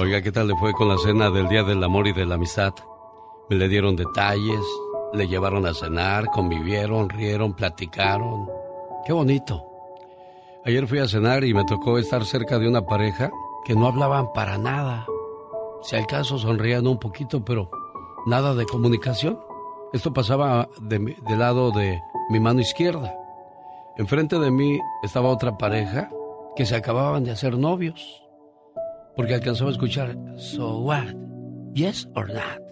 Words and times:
Oiga, 0.00 0.22
¿qué 0.22 0.30
tal 0.30 0.46
le 0.46 0.54
fue 0.54 0.72
con 0.74 0.86
la 0.86 0.96
cena 0.96 1.28
del 1.28 1.48
Día 1.48 1.64
del 1.64 1.82
Amor 1.82 2.06
y 2.06 2.12
de 2.12 2.24
la 2.24 2.36
Amistad? 2.36 2.72
Me 3.50 3.56
le 3.56 3.68
dieron 3.68 3.96
detalles, 3.96 4.60
le 5.12 5.26
llevaron 5.26 5.66
a 5.66 5.74
cenar, 5.74 6.26
convivieron, 6.26 7.08
rieron, 7.08 7.52
platicaron. 7.52 8.48
Qué 9.04 9.12
bonito. 9.12 9.66
Ayer 10.64 10.86
fui 10.86 11.00
a 11.00 11.08
cenar 11.08 11.42
y 11.42 11.52
me 11.52 11.64
tocó 11.64 11.98
estar 11.98 12.24
cerca 12.24 12.60
de 12.60 12.68
una 12.68 12.86
pareja 12.86 13.32
que 13.64 13.74
no 13.74 13.88
hablaban 13.88 14.32
para 14.32 14.56
nada. 14.56 15.04
Si 15.82 15.96
al 15.96 16.06
caso 16.06 16.38
sonrían 16.38 16.86
un 16.86 17.00
poquito, 17.00 17.44
pero 17.44 17.68
nada 18.24 18.54
de 18.54 18.66
comunicación. 18.66 19.40
Esto 19.92 20.12
pasaba 20.12 20.68
de, 20.80 21.16
lado 21.36 21.72
de 21.72 22.00
mi 22.30 22.38
mano 22.38 22.60
izquierda. 22.60 23.12
Enfrente 23.96 24.38
de 24.38 24.52
mí 24.52 24.78
estaba 25.02 25.28
otra 25.28 25.58
pareja 25.58 26.08
que 26.54 26.66
se 26.66 26.76
acababan 26.76 27.24
de 27.24 27.32
hacer 27.32 27.58
novios 27.58 28.27
porque 29.18 29.34
alcanzaba 29.34 29.70
a 29.70 29.72
escuchar, 29.72 30.16
so 30.36 30.78
what, 30.78 31.08
yes 31.74 32.08
or 32.14 32.28
not. 32.32 32.62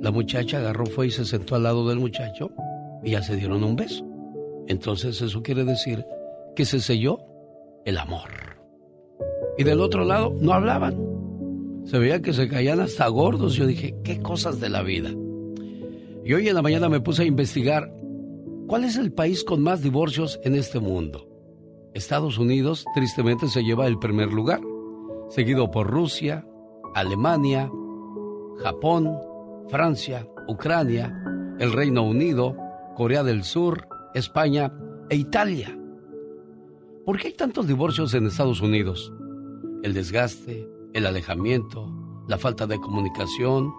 La 0.00 0.12
muchacha 0.12 0.58
agarró, 0.58 0.86
fue 0.86 1.08
y 1.08 1.10
se 1.10 1.24
sentó 1.24 1.56
al 1.56 1.64
lado 1.64 1.88
del 1.88 1.98
muchacho 1.98 2.52
y 3.02 3.10
ya 3.10 3.22
se 3.24 3.34
dieron 3.34 3.64
un 3.64 3.74
beso. 3.74 4.06
Entonces 4.68 5.20
eso 5.20 5.42
quiere 5.42 5.64
decir 5.64 6.06
que 6.54 6.64
se 6.64 6.78
selló 6.78 7.18
el 7.84 7.98
amor. 7.98 8.30
Y 9.58 9.64
del 9.64 9.80
otro 9.80 10.04
lado 10.04 10.32
no 10.40 10.52
hablaban. 10.52 10.96
Se 11.84 11.98
veía 11.98 12.22
que 12.22 12.32
se 12.32 12.48
caían 12.48 12.78
hasta 12.78 13.08
gordos. 13.08 13.56
Yo 13.56 13.66
dije, 13.66 13.96
qué 14.04 14.20
cosas 14.20 14.60
de 14.60 14.68
la 14.68 14.82
vida. 14.82 15.10
Y 16.24 16.32
hoy 16.32 16.46
en 16.46 16.54
la 16.54 16.62
mañana 16.62 16.88
me 16.88 17.00
puse 17.00 17.24
a 17.24 17.26
investigar 17.26 17.92
cuál 18.68 18.84
es 18.84 18.96
el 18.96 19.12
país 19.12 19.42
con 19.42 19.64
más 19.64 19.82
divorcios 19.82 20.38
en 20.44 20.54
este 20.54 20.78
mundo. 20.78 21.26
Estados 21.92 22.38
Unidos 22.38 22.84
tristemente 22.94 23.48
se 23.48 23.64
lleva 23.64 23.88
el 23.88 23.98
primer 23.98 24.32
lugar 24.32 24.60
seguido 25.30 25.70
por 25.70 25.86
Rusia, 25.86 26.44
Alemania, 26.94 27.70
Japón, 28.62 29.16
Francia, 29.68 30.28
Ucrania, 30.48 31.16
el 31.58 31.72
Reino 31.72 32.02
Unido, 32.02 32.56
Corea 32.96 33.22
del 33.22 33.44
Sur, 33.44 33.88
España 34.12 34.72
e 35.08 35.16
Italia. 35.16 35.78
¿Por 37.06 37.18
qué 37.18 37.28
hay 37.28 37.34
tantos 37.34 37.68
divorcios 37.68 38.12
en 38.14 38.26
Estados 38.26 38.60
Unidos? 38.60 39.12
El 39.82 39.94
desgaste, 39.94 40.68
el 40.92 41.06
alejamiento, 41.06 41.90
la 42.28 42.36
falta 42.36 42.66
de 42.66 42.80
comunicación 42.80 43.72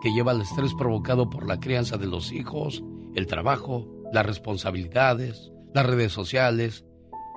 que 0.00 0.10
lleva 0.10 0.32
al 0.32 0.40
estrés 0.40 0.72
provocado 0.74 1.28
por 1.28 1.46
la 1.46 1.60
crianza 1.60 1.98
de 1.98 2.06
los 2.06 2.32
hijos, 2.32 2.82
el 3.14 3.26
trabajo, 3.26 3.86
las 4.12 4.24
responsabilidades, 4.24 5.52
las 5.74 5.86
redes 5.86 6.12
sociales, 6.12 6.86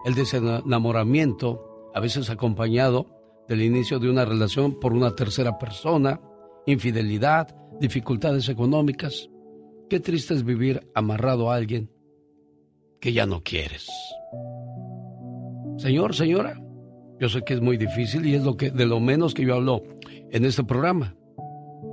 el 0.05 0.15
desenamoramiento, 0.15 1.91
a 1.93 1.99
veces 1.99 2.29
acompañado 2.29 3.20
del 3.51 3.63
inicio 3.63 3.99
de 3.99 4.09
una 4.09 4.23
relación 4.23 4.79
por 4.79 4.93
una 4.93 5.13
tercera 5.13 5.57
persona, 5.57 6.21
infidelidad, 6.65 7.53
dificultades 7.81 8.47
económicas. 8.47 9.29
Qué 9.89 9.99
triste 9.99 10.33
es 10.33 10.45
vivir 10.45 10.89
amarrado 10.95 11.51
a 11.51 11.55
alguien 11.55 11.91
que 13.01 13.11
ya 13.11 13.25
no 13.25 13.43
quieres. 13.43 13.89
Señor, 15.75 16.15
señora, 16.15 16.63
yo 17.19 17.27
sé 17.27 17.41
que 17.41 17.55
es 17.55 17.61
muy 17.61 17.75
difícil 17.75 18.25
y 18.25 18.35
es 18.35 18.43
lo 18.45 18.55
que 18.55 18.71
de 18.71 18.85
lo 18.85 19.01
menos 19.01 19.33
que 19.33 19.43
yo 19.43 19.55
hablo 19.55 19.83
en 20.29 20.45
este 20.45 20.63
programa. 20.63 21.17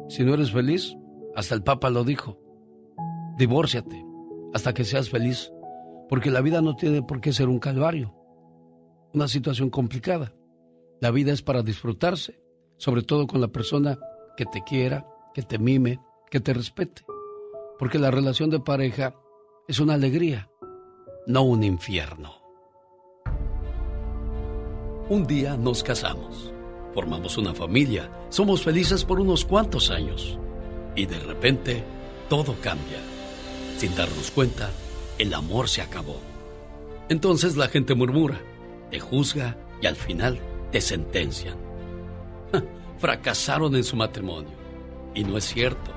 Si 0.09 0.23
no 0.23 0.35
eres 0.35 0.53
feliz, 0.53 0.97
hasta 1.35 1.57
el 1.57 1.65
Papa 1.65 1.91
lo 1.91 2.05
dijo. 2.05 2.39
Divórciate 3.37 4.01
hasta 4.55 4.73
que 4.73 4.85
seas 4.85 5.11
feliz, 5.11 5.53
porque 6.09 6.31
la 6.31 6.41
vida 6.41 6.63
no 6.63 6.77
tiene 6.77 7.03
por 7.03 7.21
qué 7.21 7.33
ser 7.33 7.49
un 7.49 7.59
calvario, 7.59 8.15
una 9.13 9.27
situación 9.27 9.71
complicada. 9.71 10.38
La 11.01 11.13
vida 11.13 11.33
es 11.33 11.43
para 11.43 11.63
disfrutarse, 11.63 12.41
sobre 12.77 13.03
todo 13.03 13.29
con 13.29 13.41
la 13.41 13.49
persona 13.49 13.99
que 14.37 14.47
te 14.47 14.65
quiera, 14.65 15.07
que 15.33 15.43
te 15.43 15.59
mime, 15.59 16.01
que 16.29 16.41
te 16.41 16.53
respete. 16.53 17.05
Porque 17.79 18.01
la 18.01 18.11
relación 18.11 18.51
de 18.51 18.59
pareja 18.59 19.15
es 19.69 19.79
una 19.79 19.95
alegría, 19.95 20.51
no 21.27 21.43
un 21.43 21.63
infierno. 21.63 22.35
Un 25.09 25.25
día 25.27 25.57
nos 25.57 25.85
casamos, 25.85 26.53
formamos 26.93 27.39
una 27.39 27.55
familia, 27.55 28.11
somos 28.29 28.63
felices 28.65 29.05
por 29.05 29.21
unos 29.21 29.45
cuantos 29.45 29.91
años 29.91 30.37
y 30.97 31.07
de 31.07 31.21
repente 31.21 31.85
todo 32.29 32.57
cambia. 32.61 32.99
Sin 33.77 33.95
darnos 33.95 34.33
cuenta, 34.33 34.71
el 35.19 35.33
amor 35.33 35.69
se 35.69 35.81
acabó. 35.81 36.17
Entonces 37.09 37.57
la 37.57 37.69
gente 37.69 37.95
murmura, 37.95 38.41
te 38.91 38.99
juzga 38.99 39.57
y 39.81 39.87
al 39.87 39.95
final 39.95 40.41
te 40.71 40.81
sentencian. 40.81 41.57
Fracasaron 42.99 43.75
en 43.77 43.85
su 43.85 43.97
matrimonio. 43.97 44.51
Y 45.15 45.25
no 45.25 45.37
es 45.37 45.45
cierto. 45.45 45.93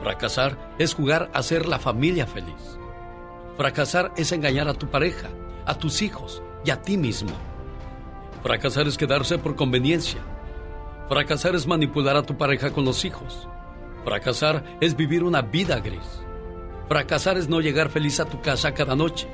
Fracasar 0.00 0.74
es 0.78 0.94
jugar 0.94 1.30
a 1.34 1.42
ser 1.42 1.66
la 1.66 1.78
familia 1.78 2.26
feliz. 2.26 2.78
Fracasar 3.56 4.12
es 4.16 4.32
engañar 4.32 4.68
a 4.68 4.74
tu 4.74 4.88
pareja, 4.88 5.28
a 5.66 5.76
tus 5.76 6.02
hijos 6.02 6.42
y 6.64 6.70
a 6.70 6.80
ti 6.80 6.96
mismo. 6.96 7.32
Fracasar 8.42 8.86
es 8.88 8.96
quedarse 8.96 9.38
por 9.38 9.56
conveniencia. 9.56 10.20
Fracasar 11.08 11.54
es 11.54 11.66
manipular 11.66 12.16
a 12.16 12.22
tu 12.22 12.38
pareja 12.38 12.70
con 12.70 12.84
los 12.84 13.04
hijos. 13.04 13.46
Fracasar 14.04 14.78
es 14.80 14.96
vivir 14.96 15.22
una 15.22 15.42
vida 15.42 15.78
gris. 15.80 16.22
Fracasar 16.88 17.36
es 17.36 17.48
no 17.48 17.60
llegar 17.60 17.90
feliz 17.90 18.18
a 18.20 18.24
tu 18.24 18.40
casa 18.40 18.72
cada 18.72 18.96
noche. 18.96 19.28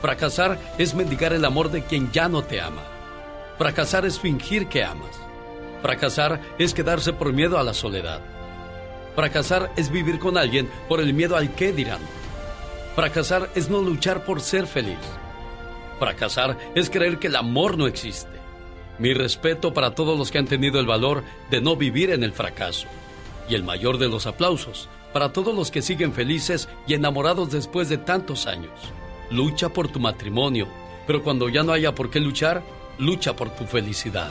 Fracasar 0.00 0.58
es 0.78 0.94
mendigar 0.94 1.32
el 1.32 1.44
amor 1.44 1.70
de 1.70 1.84
quien 1.84 2.10
ya 2.12 2.28
no 2.28 2.42
te 2.42 2.60
ama. 2.60 2.93
Fracasar 3.58 4.04
es 4.04 4.18
fingir 4.18 4.66
que 4.66 4.82
amas. 4.82 5.20
Fracasar 5.80 6.40
es 6.58 6.74
quedarse 6.74 7.12
por 7.12 7.32
miedo 7.32 7.58
a 7.58 7.62
la 7.62 7.74
soledad. 7.74 8.20
Fracasar 9.14 9.72
es 9.76 9.90
vivir 9.90 10.18
con 10.18 10.36
alguien 10.36 10.68
por 10.88 11.00
el 11.00 11.14
miedo 11.14 11.36
al 11.36 11.54
qué 11.54 11.72
dirán. 11.72 12.00
Fracasar 12.96 13.50
es 13.54 13.68
no 13.68 13.80
luchar 13.80 14.24
por 14.24 14.40
ser 14.40 14.66
feliz. 14.66 14.98
Fracasar 16.00 16.58
es 16.74 16.90
creer 16.90 17.18
que 17.18 17.28
el 17.28 17.36
amor 17.36 17.78
no 17.78 17.86
existe. 17.86 18.34
Mi 18.98 19.14
respeto 19.14 19.72
para 19.72 19.94
todos 19.94 20.18
los 20.18 20.30
que 20.30 20.38
han 20.38 20.46
tenido 20.46 20.80
el 20.80 20.86
valor 20.86 21.22
de 21.50 21.60
no 21.60 21.76
vivir 21.76 22.10
en 22.10 22.24
el 22.24 22.32
fracaso. 22.32 22.88
Y 23.48 23.54
el 23.54 23.62
mayor 23.62 23.98
de 23.98 24.08
los 24.08 24.26
aplausos 24.26 24.88
para 25.12 25.32
todos 25.32 25.54
los 25.54 25.70
que 25.70 25.80
siguen 25.80 26.12
felices 26.12 26.68
y 26.88 26.94
enamorados 26.94 27.52
después 27.52 27.88
de 27.88 27.98
tantos 27.98 28.48
años. 28.48 28.72
Lucha 29.30 29.68
por 29.68 29.86
tu 29.86 30.00
matrimonio, 30.00 30.66
pero 31.06 31.22
cuando 31.22 31.48
ya 31.48 31.62
no 31.62 31.72
haya 31.72 31.94
por 31.94 32.10
qué 32.10 32.18
luchar, 32.18 32.64
lucha 32.98 33.34
por 33.34 33.50
tu 33.50 33.64
felicidad. 33.66 34.30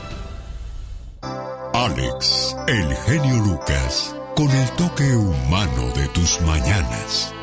Alex, 1.74 2.56
el 2.68 2.95
genio 2.95 3.44
Lucas, 3.45 4.15
con 4.36 4.50
el 4.50 4.69
toque 4.71 5.15
humano 5.15 5.92
de 5.95 6.07
tus 6.10 6.39
mañanas. 6.42 7.33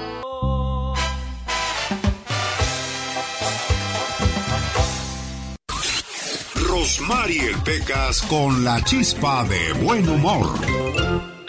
Rosmarie 6.54 7.56
Pecas 7.64 8.22
con 8.22 8.64
la 8.64 8.82
chispa 8.84 9.44
de 9.44 9.72
buen 9.84 10.08
humor. 10.08 11.39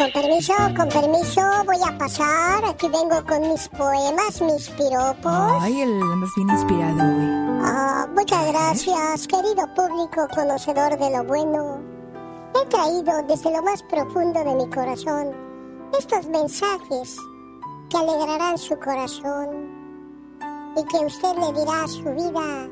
Con 0.00 0.10
permiso, 0.12 0.54
con 0.74 0.88
permiso, 0.88 1.42
voy 1.66 1.76
a 1.86 1.98
pasar. 1.98 2.64
Aquí 2.64 2.88
vengo 2.88 3.22
con 3.28 3.46
mis 3.50 3.68
poemas, 3.68 4.40
mis 4.40 4.70
piropos. 4.70 5.60
Ay, 5.60 5.82
el 5.82 6.02
andas 6.02 6.30
bien 6.36 6.48
inspirado 6.48 7.02
hoy. 7.02 7.60
Ah, 7.62 8.08
muchas 8.16 8.46
gracias, 8.50 9.28
querido 9.28 9.68
público 9.74 10.26
conocedor 10.34 10.98
de 10.98 11.10
lo 11.10 11.24
bueno. 11.24 11.82
he 12.54 12.66
traído 12.68 13.22
desde 13.28 13.52
lo 13.52 13.62
más 13.62 13.82
profundo 13.82 14.42
de 14.42 14.54
mi 14.54 14.70
corazón 14.70 15.34
estos 15.92 16.26
mensajes 16.28 17.18
que 17.90 17.98
alegrarán 17.98 18.56
su 18.56 18.78
corazón 18.78 19.68
y 20.78 20.84
que 20.84 21.04
usted 21.04 21.36
le 21.36 21.60
dirá 21.60 21.84
a 21.84 21.88
su 21.88 22.04
vida 22.04 22.70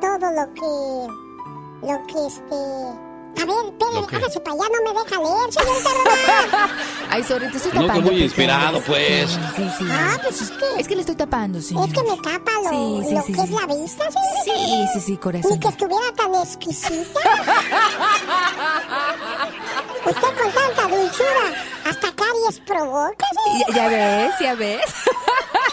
todo 0.00 0.30
lo 0.30 0.54
que, 0.54 1.88
lo 1.88 2.06
que 2.06 2.26
este, 2.28 3.13
a 3.40 3.44
ver, 3.44 3.64
espere, 3.66 3.98
hágase 4.16 4.40
para 4.40 4.56
allá, 4.56 4.66
no 4.72 4.78
me 4.92 5.02
deja 5.02 5.16
leer, 5.18 5.52
señorita 5.52 5.90
Román. 5.90 6.70
Ay, 7.10 7.22
sobre 7.24 7.48
te 7.48 7.56
estoy 7.56 7.72
tapando. 7.72 7.94
No, 7.94 8.00
muy 8.02 8.22
inspirado, 8.22 8.80
pues. 8.82 9.30
Sí, 9.30 9.70
sí. 9.78 9.84
Ah, 9.90 10.18
pues 10.22 10.40
es 10.42 10.50
que... 10.50 10.64
Es 10.80 10.88
que 10.88 10.94
le 10.94 11.00
estoy 11.02 11.16
tapando, 11.16 11.60
señor. 11.60 11.88
Es 11.88 11.94
que 11.94 12.02
me 12.02 12.16
tapa 12.16 12.52
lo, 12.62 12.70
Sí, 12.70 13.02
sí, 13.08 13.14
lo 13.14 13.22
sí, 13.22 13.32
que 13.32 13.38
sí. 13.40 13.44
es 13.44 13.50
la 13.50 13.66
vista, 13.66 14.04
señorita. 14.10 14.44
Sí, 14.44 14.86
sí, 14.94 15.00
sí, 15.00 15.16
corazón. 15.16 15.50
Ni 15.52 15.58
que 15.60 15.68
estuviera 15.68 16.12
tan 16.16 16.34
exquisita. 16.34 17.20
Usted 20.06 20.42
con 20.42 20.52
tanta 20.52 20.88
dulzura, 20.96 21.52
hasta 21.84 22.12
caries 22.14 22.60
provoca, 22.66 23.26
señorita. 23.44 23.72
Ya, 23.74 23.90
ya 23.90 23.98
ves, 24.16 24.34
ya 24.40 24.54
ves. 24.54 24.80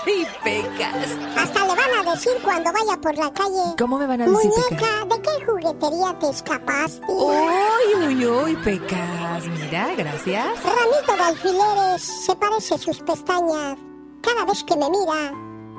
Ay, 0.05 0.27
pecas. 0.43 1.07
Hasta 1.37 1.59
le 1.65 1.75
van 1.75 2.07
a 2.07 2.11
decir 2.11 2.31
cuando 2.43 2.71
vaya 2.73 2.99
por 3.01 3.15
la 3.17 3.31
calle. 3.33 3.75
¿Cómo 3.77 3.97
me 3.99 4.07
van 4.07 4.21
a 4.21 4.25
decir? 4.27 4.49
Muñeca, 4.49 5.05
¿de 5.15 5.21
qué 5.21 5.45
juguetería 5.45 6.19
te 6.19 6.29
escapaste? 6.29 7.01
Uy, 7.07 8.05
uy, 8.07 8.25
uy, 8.25 8.55
pecas. 8.57 9.45
Mira, 9.47 9.89
gracias. 9.95 10.45
Ramito 10.63 11.15
de 11.15 11.21
alfileres, 11.23 12.01
se 12.01 12.35
parece 12.35 12.77
sus 12.77 12.99
pestañas. 12.99 13.77
Cada 14.21 14.45
vez 14.45 14.63
que 14.63 14.75
me 14.75 14.89
mira, 14.89 15.33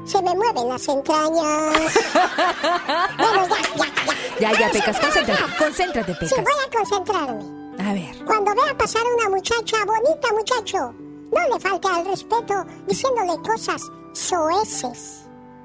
se 0.04 0.22
me 0.22 0.34
mueven 0.34 0.68
las 0.68 0.88
entrañas. 0.88 1.94
bueno, 3.18 3.46
ya, 3.48 3.56
ya, 3.76 3.86
ya. 3.86 4.52
Ya, 4.52 4.58
ya, 4.58 4.70
pecas, 4.70 4.98
concéntrate, 5.00 5.42
concéntrate, 5.58 6.12
Sí, 6.14 6.18
pecas. 6.34 6.44
voy 6.44 6.54
a 6.66 6.76
concentrarme. 6.78 7.62
A 7.88 7.92
ver. 7.92 8.24
Cuando 8.24 8.54
vea 8.54 8.76
pasar 8.76 9.02
una 9.16 9.28
muchacha 9.30 9.76
bonita, 9.84 10.28
muchacho, 10.32 10.94
no 11.32 11.54
le 11.54 11.60
falte 11.60 11.88
al 11.88 12.04
respeto 12.06 12.64
diciéndole 12.86 13.36
cosas 13.42 13.82
soeces. 14.12 15.18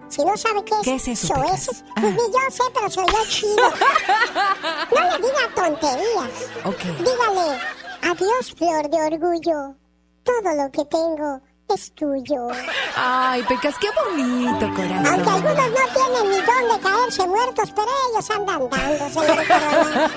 Si 0.09 0.23
no 0.23 0.37
sabe 0.37 0.63
qué 0.63 0.73
es, 0.75 0.81
¿Qué 0.83 0.95
es 0.95 1.07
eso, 1.09 1.27
soeces, 1.27 1.83
Pecas? 1.83 1.93
pues 2.01 2.05
Ah. 2.05 2.17
ni 2.17 2.33
yo 2.33 2.39
sé, 2.49 2.63
pero 2.73 2.89
soy 2.89 3.05
yo 3.05 3.25
chido. 3.27 3.69
no 4.95 5.01
le 5.01 5.17
diga 5.17 5.43
tonterías. 5.53 6.31
Ok. 6.63 6.81
Dígale, 6.99 7.59
adiós, 8.03 8.53
flor 8.57 8.89
de 8.89 9.01
orgullo. 9.01 9.75
Todo 10.23 10.55
lo 10.55 10.71
que 10.71 10.85
tengo 10.85 11.41
es 11.73 11.91
tuyo. 11.93 12.47
Ay, 12.95 13.43
pecas, 13.43 13.75
qué 13.79 13.87
bonito, 13.91 14.65
Aunque 14.65 14.81
corazón. 14.81 15.05
algunos 15.27 15.55
no 15.55 15.93
tienen 15.93 16.29
ni 16.31 16.37
dónde 16.37 16.79
caerse 16.81 17.27
muertos, 17.27 17.71
pero 17.75 17.87
ellos 18.11 18.29
andan 18.31 18.69
dando, 18.69 19.09
Román. 19.09 20.11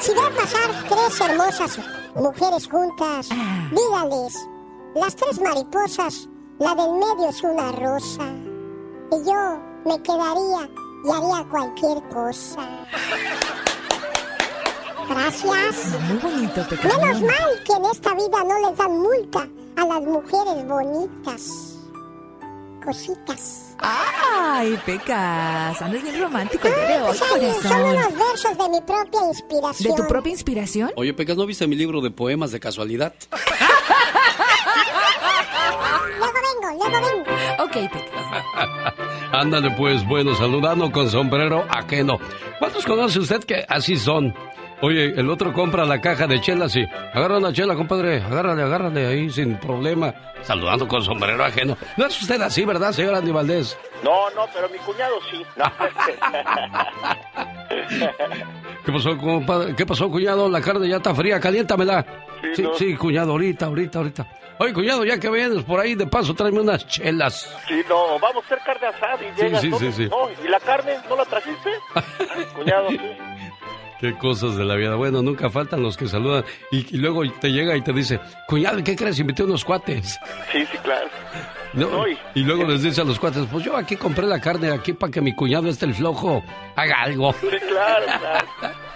Si 0.00 0.12
ve 0.12 0.20
pasar 0.36 0.70
tres 0.88 1.20
hermosas 1.20 1.78
mujeres 2.14 2.68
juntas, 2.68 3.28
Ah. 3.32 3.68
dígales, 3.70 4.46
las 4.94 5.14
tres 5.16 5.40
mariposas, 5.40 6.28
la 6.58 6.74
del 6.74 6.92
medio 6.92 7.28
es 7.28 7.42
una 7.42 7.72
rosa. 7.72 8.24
Y 9.12 9.24
yo 9.26 9.58
me 9.84 10.02
quedaría 10.02 10.68
y 11.04 11.10
haría 11.10 11.44
cualquier 11.50 12.02
cosa. 12.12 12.68
Gracias. 15.08 16.00
Muy 16.08 16.16
bonito, 16.18 16.66
pecas. 16.68 16.98
Menos 16.98 17.20
mal 17.22 17.62
que 17.66 17.72
en 17.74 17.84
esta 17.86 18.14
vida 18.14 18.42
no 18.46 18.68
les 18.68 18.76
dan 18.78 18.98
multa 18.98 19.46
a 19.76 19.86
las 19.86 20.00
mujeres 20.02 20.66
bonitas. 20.66 21.70
Cositas. 22.82 23.74
Ay, 23.78 24.78
pecas. 24.86 25.80
Andas 25.82 26.02
bien 26.02 26.20
romántico 26.22 26.68
el 26.68 26.74
día 26.74 26.84
de 26.86 27.02
hoy, 27.02 27.06
Pues 27.18 27.22
ahí 27.22 27.52
son 27.52 27.62
corazón. 27.62 27.82
unos 27.96 28.14
versos 28.28 28.58
de 28.58 28.68
mi 28.70 28.80
propia 28.80 29.20
¿De 29.20 29.26
inspiración. 29.28 29.96
tu 29.96 30.06
propia 30.06 30.30
inspiración? 30.32 30.90
Oye, 30.96 31.12
Pecas, 31.14 31.36
¿no 31.36 31.44
viste 31.46 31.66
mi 31.66 31.76
libro 31.76 32.00
de 32.00 32.10
poemas 32.10 32.50
de 32.52 32.60
casualidad? 32.60 33.14
Luego 36.74 37.06
vengo. 37.06 37.30
Ok, 37.64 37.72
pecas. 37.92 38.44
Ándale 39.32 39.70
pues, 39.72 40.04
bueno, 40.06 40.34
saludando 40.34 40.90
con 40.90 41.08
sombrero 41.08 41.64
ajeno. 41.68 42.18
¿Cuántos 42.58 42.84
conoce 42.84 43.20
usted 43.20 43.44
que 43.44 43.64
así 43.68 43.96
son? 43.96 44.34
Oye, 44.80 45.18
el 45.18 45.30
otro 45.30 45.52
compra 45.52 45.84
la 45.84 46.00
caja 46.00 46.26
de 46.26 46.40
chelas 46.40 46.76
y 46.76 46.84
agarra 47.14 47.38
una 47.38 47.52
chela, 47.52 47.74
compadre, 47.74 48.22
agárrale, 48.22 48.62
agárrale 48.62 49.06
ahí 49.06 49.30
sin 49.30 49.56
problema. 49.56 50.12
Saludando 50.42 50.86
con 50.86 51.02
sombrero 51.02 51.42
ajeno. 51.44 51.76
No 51.96 52.06
es 52.06 52.20
usted 52.20 52.40
así, 52.42 52.64
¿verdad, 52.64 52.92
señor 52.92 53.14
Andy 53.14 53.30
Valdés? 53.30 53.78
No, 54.02 54.28
no, 54.30 54.46
pero 54.52 54.68
mi 54.68 54.78
cuñado 54.78 55.14
sí. 55.30 55.42
No. 55.56 55.64
¿Qué 58.84 58.92
pasó, 58.92 59.16
compadre? 59.16 59.74
¿Qué 59.74 59.86
pasó, 59.86 60.10
cuñado? 60.10 60.50
La 60.50 60.60
carne 60.60 60.88
ya 60.88 60.96
está 60.96 61.14
fría, 61.14 61.40
caliéntamela. 61.40 62.04
Sí, 62.54 62.64
Sí, 62.78 62.94
cuñado, 62.96 63.32
ahorita, 63.32 63.66
ahorita, 63.66 63.98
ahorita. 63.98 64.26
Oye, 64.58 64.72
cuñado, 64.72 65.04
ya 65.04 65.18
que 65.18 65.28
vienes 65.30 65.64
por 65.64 65.80
ahí, 65.80 65.94
de 65.94 66.06
paso, 66.06 66.32
tráeme 66.34 66.60
unas 66.60 66.86
chelas. 66.86 67.54
Sí, 67.66 67.82
no, 67.88 68.18
vamos 68.20 68.44
a 68.44 68.46
hacer 68.46 68.58
carne 68.64 68.86
asada 68.86 69.18
y 69.22 69.40
llegas 69.40 69.60
sí, 69.60 69.70
sí, 69.78 69.92
sí. 69.92 70.08
No, 70.08 70.28
¿y 70.44 70.48
la 70.48 70.60
carne 70.60 70.96
no 71.08 71.16
la 71.16 71.24
trajiste? 71.24 71.70
Cuñado, 72.54 72.90
sí. 72.90 72.98
Qué 74.00 74.12
cosas 74.18 74.56
de 74.56 74.64
la 74.64 74.74
vida. 74.74 74.96
Bueno, 74.96 75.22
nunca 75.22 75.48
faltan 75.48 75.82
los 75.82 75.96
que 75.96 76.06
saludan 76.06 76.44
y, 76.70 76.94
y 76.94 76.98
luego 76.98 77.22
te 77.40 77.48
llega 77.50 77.74
y 77.76 77.80
te 77.82 77.92
dice, 77.92 78.20
cuñado, 78.46 78.82
¿qué 78.84 78.94
crees? 78.94 79.18
Invité 79.18 79.44
unos 79.44 79.64
cuates. 79.64 80.18
Sí, 80.52 80.66
sí, 80.70 80.78
claro. 80.82 81.08
Y- 81.74 82.40
Y 82.40 82.42
luego 82.44 82.62
les 82.64 82.82
dice 82.84 83.00
a 83.00 83.04
los 83.04 83.18
cuates, 83.18 83.46
pues 83.50 83.64
yo 83.64 83.76
aquí 83.76 83.96
compré 83.96 84.26
la 84.26 84.40
carne 84.40 84.70
aquí 84.70 84.92
para 84.92 85.10
que 85.10 85.20
mi 85.20 85.34
cuñado 85.34 85.68
este 85.68 85.86
el 85.86 85.94
flojo 85.94 86.40
haga 86.76 87.02
algo. 87.02 87.32
Sí, 87.40 87.48
claro, 87.68 88.06
claro. 88.20 88.46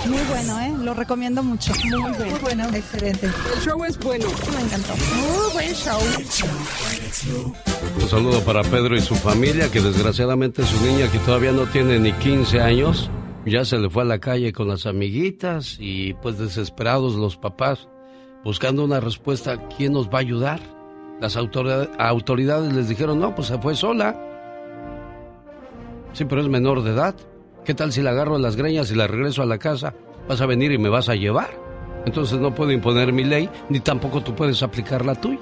Muy 0.08 0.20
bueno, 0.30 0.60
¿eh? 0.60 0.74
Lo 0.80 0.94
recomiendo 0.94 1.42
mucho. 1.42 1.72
Muy 1.76 1.92
bueno. 2.12 2.18
Muy 2.18 2.40
bueno. 2.40 2.68
Excelente. 2.76 3.28
El 3.28 3.62
show 3.62 3.82
es 3.86 3.98
bueno. 4.00 4.26
Me 4.54 4.62
encantó. 4.62 4.94
Muy 5.16 5.54
buen 5.54 5.74
show. 5.74 5.98
Un 8.02 8.10
saludo 8.10 8.44
para 8.44 8.62
Pedro 8.64 8.98
y 8.98 9.02
su 9.02 9.16
familia, 9.16 9.72
que 9.72 9.80
desgraciadamente 9.80 10.66
su 10.66 10.86
niña, 10.86 11.10
que 11.10 11.20
todavía 11.20 11.54
no 11.54 11.66
tiene 11.68 11.98
ni 12.00 12.12
15 12.12 12.60
años, 12.60 13.10
ya 13.46 13.66
se 13.66 13.78
le 13.78 13.90
fue 13.90 14.04
a 14.04 14.06
la 14.06 14.20
calle 14.20 14.54
con 14.54 14.68
las 14.68 14.86
amiguitas 14.86 15.78
y 15.80 16.14
pues 16.16 16.38
desesperados 16.38 17.16
los 17.16 17.38
papás, 17.38 17.88
buscando 18.44 18.84
una 18.84 19.00
respuesta, 19.00 19.58
¿quién 19.76 19.94
nos 19.94 20.08
va 20.10 20.18
a 20.18 20.22
ayudar? 20.22 20.60
Las 21.20 21.36
autoridad- 21.38 21.90
autoridades 22.00 22.74
les 22.74 22.90
dijeron, 22.90 23.20
no, 23.20 23.34
pues 23.36 23.48
se 23.50 23.58
fue 23.60 23.76
sola. 23.76 24.20
Sí, 26.14 26.26
pero 26.26 26.42
es 26.42 26.48
menor 26.48 26.84
de 26.84 26.92
edad. 26.92 27.16
¿Qué 27.66 27.74
tal 27.74 27.92
si 27.94 28.02
la 28.02 28.12
agarro 28.12 28.36
a 28.36 28.40
las 28.40 28.56
greñas 28.56 28.92
y 28.92 28.96
la 28.96 29.08
regreso 29.08 29.42
a 29.42 29.46
la 29.46 29.58
casa? 29.58 29.94
¿Vas 30.28 30.42
a 30.42 30.46
venir 30.46 30.72
y 30.72 30.78
me 30.78 30.90
vas 30.90 31.10
a 31.10 31.16
llevar? 31.16 31.50
Entonces 32.06 32.40
no 32.40 32.54
puedo 32.54 32.72
imponer 32.72 33.14
mi 33.14 33.24
ley, 33.24 33.50
ni 33.70 33.80
tampoco 33.80 34.22
tú 34.22 34.36
puedes 34.36 34.62
aplicar 34.62 35.06
la 35.06 35.16
tuya. 35.16 35.40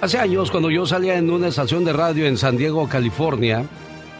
Hace 0.00 0.18
años, 0.18 0.50
cuando 0.50 0.70
yo 0.70 0.86
salía 0.86 1.16
en 1.18 1.30
una 1.30 1.48
estación 1.48 1.84
de 1.84 1.92
radio 1.92 2.26
en 2.26 2.36
San 2.36 2.56
Diego, 2.56 2.88
California, 2.88 3.64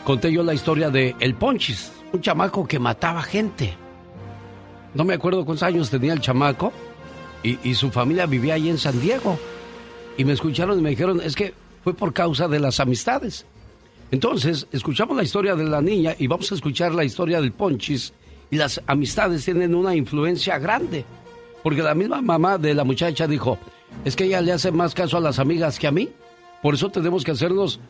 conté 0.04 0.32
yo 0.32 0.42
la 0.42 0.54
historia 0.54 0.90
de 0.90 1.14
El 1.20 1.34
Ponchis, 1.34 1.92
un 2.12 2.20
chamaco 2.20 2.66
que 2.66 2.78
mataba 2.78 3.22
gente. 3.22 3.76
No 4.94 5.04
me 5.04 5.14
acuerdo 5.14 5.44
cuántos 5.44 5.62
años 5.62 5.90
tenía 5.90 6.12
el 6.12 6.20
chamaco 6.20 6.72
y, 7.42 7.58
y 7.68 7.74
su 7.74 7.90
familia 7.90 8.26
vivía 8.26 8.54
ahí 8.54 8.68
en 8.68 8.78
San 8.78 9.00
Diego. 9.00 9.38
Y 10.16 10.24
me 10.24 10.32
escucharon 10.32 10.78
y 10.78 10.82
me 10.82 10.90
dijeron, 10.90 11.20
es 11.22 11.34
que 11.34 11.54
fue 11.82 11.94
por 11.94 12.12
causa 12.12 12.48
de 12.48 12.60
las 12.60 12.80
amistades. 12.80 13.46
Entonces, 14.10 14.66
escuchamos 14.72 15.16
la 15.16 15.22
historia 15.22 15.54
de 15.54 15.64
la 15.64 15.80
niña 15.80 16.16
y 16.18 16.26
vamos 16.26 16.50
a 16.50 16.56
escuchar 16.56 16.92
la 16.92 17.04
historia 17.04 17.40
del 17.40 17.52
Ponchis. 17.52 18.12
Y 18.50 18.56
las 18.56 18.82
amistades 18.86 19.44
tienen 19.44 19.74
una 19.74 19.94
influencia 19.94 20.58
grande. 20.58 21.04
Porque 21.62 21.82
la 21.82 21.94
misma 21.94 22.20
mamá 22.20 22.58
de 22.58 22.74
la 22.74 22.84
muchacha 22.84 23.26
dijo, 23.28 23.58
es 24.04 24.16
que 24.16 24.24
ella 24.24 24.40
le 24.40 24.52
hace 24.52 24.72
más 24.72 24.94
caso 24.94 25.16
a 25.16 25.20
las 25.20 25.38
amigas 25.38 25.78
que 25.78 25.86
a 25.86 25.92
mí. 25.92 26.08
Por 26.62 26.74
eso 26.74 26.90
tenemos 26.90 27.22
que 27.22 27.30
hacernos 27.30 27.80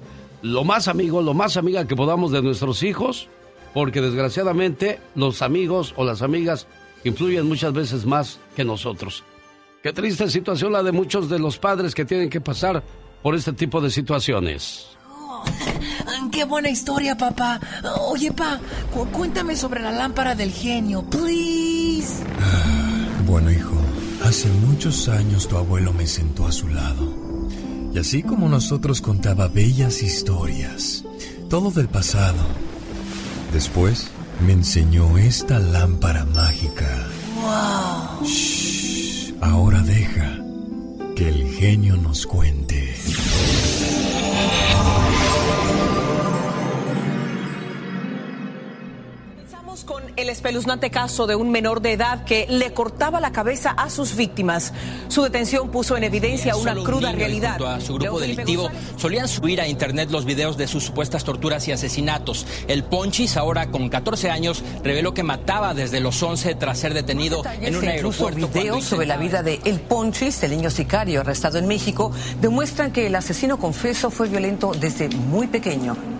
lo 0.43 0.65
más 0.65 0.89
amigo, 0.89 1.23
lo 1.23 1.35
más 1.35 1.57
amiga 1.57 1.87
que 1.87 1.97
podamos 1.97 2.33
de 2.33 2.43
nuestros 2.43 2.83
hijos. 2.83 3.29
Porque 3.73 4.01
desgraciadamente 4.01 4.99
los 5.15 5.43
amigos 5.43 5.95
o 5.97 6.05
las 6.05 6.23
amigas 6.23 6.67
influyen 7.05 7.47
muchas 7.47 7.73
veces 7.73 8.05
más 8.05 8.41
que 8.57 8.65
nosotros. 8.65 9.23
Qué 9.83 9.93
triste 9.93 10.29
situación 10.29 10.73
la 10.73 10.83
de 10.83 10.93
muchos 10.93 11.31
de 11.31 11.39
los 11.39 11.59
padres 11.59 11.95
que 11.95 12.05
tienen 12.05 12.29
que 12.29 12.41
pasar 12.41 12.83
por 13.23 13.35
este 13.35 13.53
tipo 13.53 13.81
de 13.81 13.91
situaciones. 13.91 14.89
Oh, 15.09 15.43
¡Qué 16.31 16.45
buena 16.45 16.69
historia, 16.69 17.17
papá! 17.17 17.61
Oye, 18.09 18.33
pa, 18.33 18.61
cuéntame 19.13 19.57
sobre 19.57 19.81
la 19.81 19.91
lámpara 19.91 20.35
del 20.35 20.53
genio, 20.53 21.03
please. 21.03 22.25
bueno, 23.27 23.51
hijo, 23.51 23.77
hace 24.25 24.49
muchos 24.67 25.09
años 25.09 25.49
tu 25.49 25.57
abuelo 25.57 25.93
me 25.93 26.07
sentó 26.07 26.47
a 26.47 26.53
su 26.53 26.69
lado. 26.69 27.20
Y 27.93 27.99
así 27.99 28.23
como 28.23 28.49
nosotros 28.49 29.01
contaba 29.01 29.49
bellas 29.49 30.03
historias, 30.03 31.05
todo 31.49 31.71
del 31.71 31.89
pasado. 31.89 32.39
Después 33.53 34.11
me 34.47 34.53
enseñó 34.53 35.19
esta 35.19 35.59
lámpara 35.59 36.25
mágica. 36.25 36.89
¡Wow! 37.35 38.27
Shh, 38.27 39.35
ahora 39.41 39.81
deja 39.83 40.39
que 41.17 41.29
el 41.29 41.49
genio 41.55 41.97
nos 41.97 42.27
cuente. 42.27 42.95
El 50.23 50.29
espeluznante 50.29 50.91
caso 50.91 51.27
de 51.27 51.35
un 51.35 51.51
menor 51.51 51.81
de 51.81 51.93
edad 51.93 52.25
que 52.25 52.47
le 52.49 52.73
cortaba 52.73 53.21
la 53.21 53.33
cabeza 53.33 53.71
a 53.71 53.91
sus 53.91 54.17
víctimas. 54.17 54.73
Su 55.09 55.23
detención 55.23 55.71
puso 55.71 55.97
en 55.97 56.05
evidencia 56.05 56.57
una 56.57 56.75
cruda 56.75 57.13
realidad. 57.13 57.53
Junto 57.53 57.69
a 57.69 57.81
su 57.81 57.95
grupo 57.95 58.21
delictivo 58.21 58.71
solían 58.97 59.29
subir 59.29 59.61
a 59.61 59.67
internet 59.67 60.11
los 60.11 60.25
videos 60.25 60.57
de 60.57 60.67
sus 60.67 60.85
supuestas 60.85 61.25
torturas 61.25 61.67
y 61.69 61.73
asesinatos. 61.73 62.47
El 62.69 62.85
Ponchis, 62.85 63.37
ahora 63.37 63.71
con 63.71 63.89
14 63.89 64.31
años, 64.31 64.63
reveló 64.83 65.15
que 65.15 65.23
mataba 65.23 65.75
desde 65.75 66.01
los 66.01 66.23
11 66.23 66.55
tras 66.57 66.79
ser 66.79 66.95
detenido 66.95 67.43
en 67.61 67.77
un 67.77 67.89
aeropuerto. 67.89 68.49
videos 68.49 68.85
sobre 68.85 69.07
la 69.07 69.17
vida 69.17 69.43
de 69.43 69.61
El 69.65 69.81
Ponchis, 69.81 70.43
el 70.43 70.51
niño 70.51 70.71
sicario 70.71 71.21
arrestado 71.21 71.59
en 71.59 71.67
México, 71.67 72.13
demuestran 72.41 72.93
que 72.93 73.07
el 73.07 73.15
asesino 73.15 73.59
confeso 73.59 74.11
fue 74.11 74.29
violento 74.29 74.73
desde 74.79 75.09
muy 75.09 75.47
pequeño. 75.47 76.20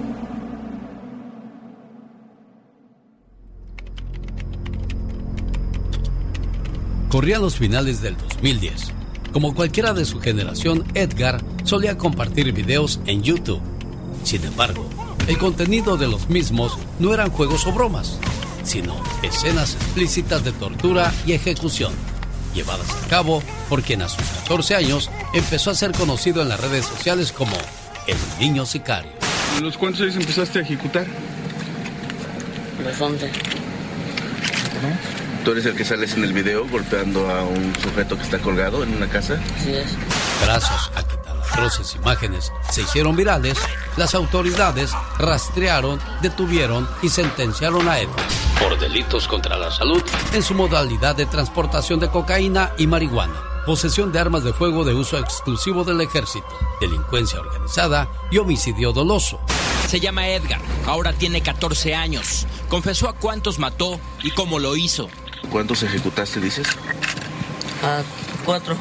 Corría 7.11 7.41
los 7.41 7.57
finales 7.57 8.01
del 8.01 8.17
2010. 8.17 8.93
Como 9.33 9.53
cualquiera 9.53 9.93
de 9.95 10.05
su 10.05 10.21
generación, 10.21 10.85
Edgar 10.95 11.43
solía 11.65 11.99
compartir 11.99 12.53
videos 12.53 13.01
en 13.05 13.25
YouTube. 13.25 13.61
Sin 14.23 14.45
embargo, 14.45 14.89
el 15.27 15.37
contenido 15.37 15.97
de 15.97 16.07
los 16.07 16.29
mismos 16.29 16.79
no 17.01 17.13
eran 17.13 17.33
juegos 17.33 17.67
o 17.67 17.73
bromas, 17.73 18.21
sino 18.63 18.95
escenas 19.25 19.75
explícitas 19.75 20.45
de 20.45 20.53
tortura 20.53 21.13
y 21.27 21.33
ejecución, 21.33 21.93
llevadas 22.55 22.89
a 23.05 23.09
cabo 23.09 23.43
por 23.69 23.83
quien 23.83 24.03
a 24.03 24.09
sus 24.09 24.25
14 24.45 24.77
años 24.77 25.11
empezó 25.35 25.73
a 25.73 25.75
ser 25.75 25.91
conocido 25.91 26.43
en 26.43 26.49
las 26.49 26.61
redes 26.61 26.87
sociales 26.87 27.33
como 27.33 27.57
el 28.07 28.17
niño 28.39 28.65
sicario. 28.65 29.11
¿A 29.57 29.61
los 29.61 29.77
cuántos 29.77 30.03
años 30.03 30.15
empezaste 30.15 30.61
a 30.61 30.63
ejecutar? 30.63 31.07
Los 32.85 33.01
11. 33.01 33.31
¿Tú 35.45 35.53
eres 35.53 35.65
el 35.67 35.75
que 35.75 35.85
sales 35.85 36.15
en 36.15 36.25
el 36.25 36.33
video 36.33 36.69
golpeando 36.69 37.31
a 37.31 37.43
un 37.45 37.75
sujeto 37.83 38.17
que 38.17 38.23
está 38.23 38.39
colgado 38.39 38.83
en 38.83 38.95
una 38.95 39.09
casa? 39.09 39.41
Sí 39.63 39.73
es. 39.73 39.97
Gracias 40.43 40.91
a 40.95 41.03
que 41.03 41.17
tan 41.17 41.39
atroces 41.39 41.95
imágenes 41.95 42.53
se 42.71 42.83
hicieron 42.83 43.17
virales, 43.17 43.59
las 43.97 44.15
autoridades 44.15 44.93
rastrearon, 45.19 45.99
detuvieron 46.21 46.89
y 47.03 47.09
sentenciaron 47.09 47.89
a 47.89 48.01
Edgar 48.01 48.27
por 48.61 48.79
delitos 48.79 49.27
contra 49.27 49.57
la 49.57 49.71
salud 49.71 50.03
en 50.35 50.43
su 50.43 50.55
modalidad 50.55 51.17
de 51.17 51.25
transportación 51.25 51.99
de 51.99 52.11
cocaína 52.11 52.73
y 52.77 52.87
marihuana, 52.87 53.43
posesión 53.65 54.13
de 54.13 54.19
armas 54.19 54.45
de 54.45 54.53
fuego 54.53 54.85
de 54.85 54.93
uso 54.93 55.17
exclusivo 55.19 55.83
del 55.85 56.03
ejército, 56.03 56.47
delincuencia 56.81 57.41
organizada 57.41 58.09
y 58.31 58.37
homicidio 58.37 58.93
doloso. 58.93 59.41
Se 59.89 59.99
llama 59.99 60.29
Edgar, 60.29 60.61
ahora 60.87 61.15
tiene 61.15 61.43
14 61.43 61.95
años. 61.95 62.47
Confesó 62.69 63.09
a 63.09 63.15
cuántos 63.15 63.59
mató 63.59 63.99
y 64.23 64.31
cómo 64.31 64.59
lo 64.59 64.77
hizo. 64.77 65.09
¿Cuántos 65.51 65.83
ejecutaste, 65.83 66.41
dices? 66.41 66.67
A 67.83 68.03
cuatro. 68.45 68.77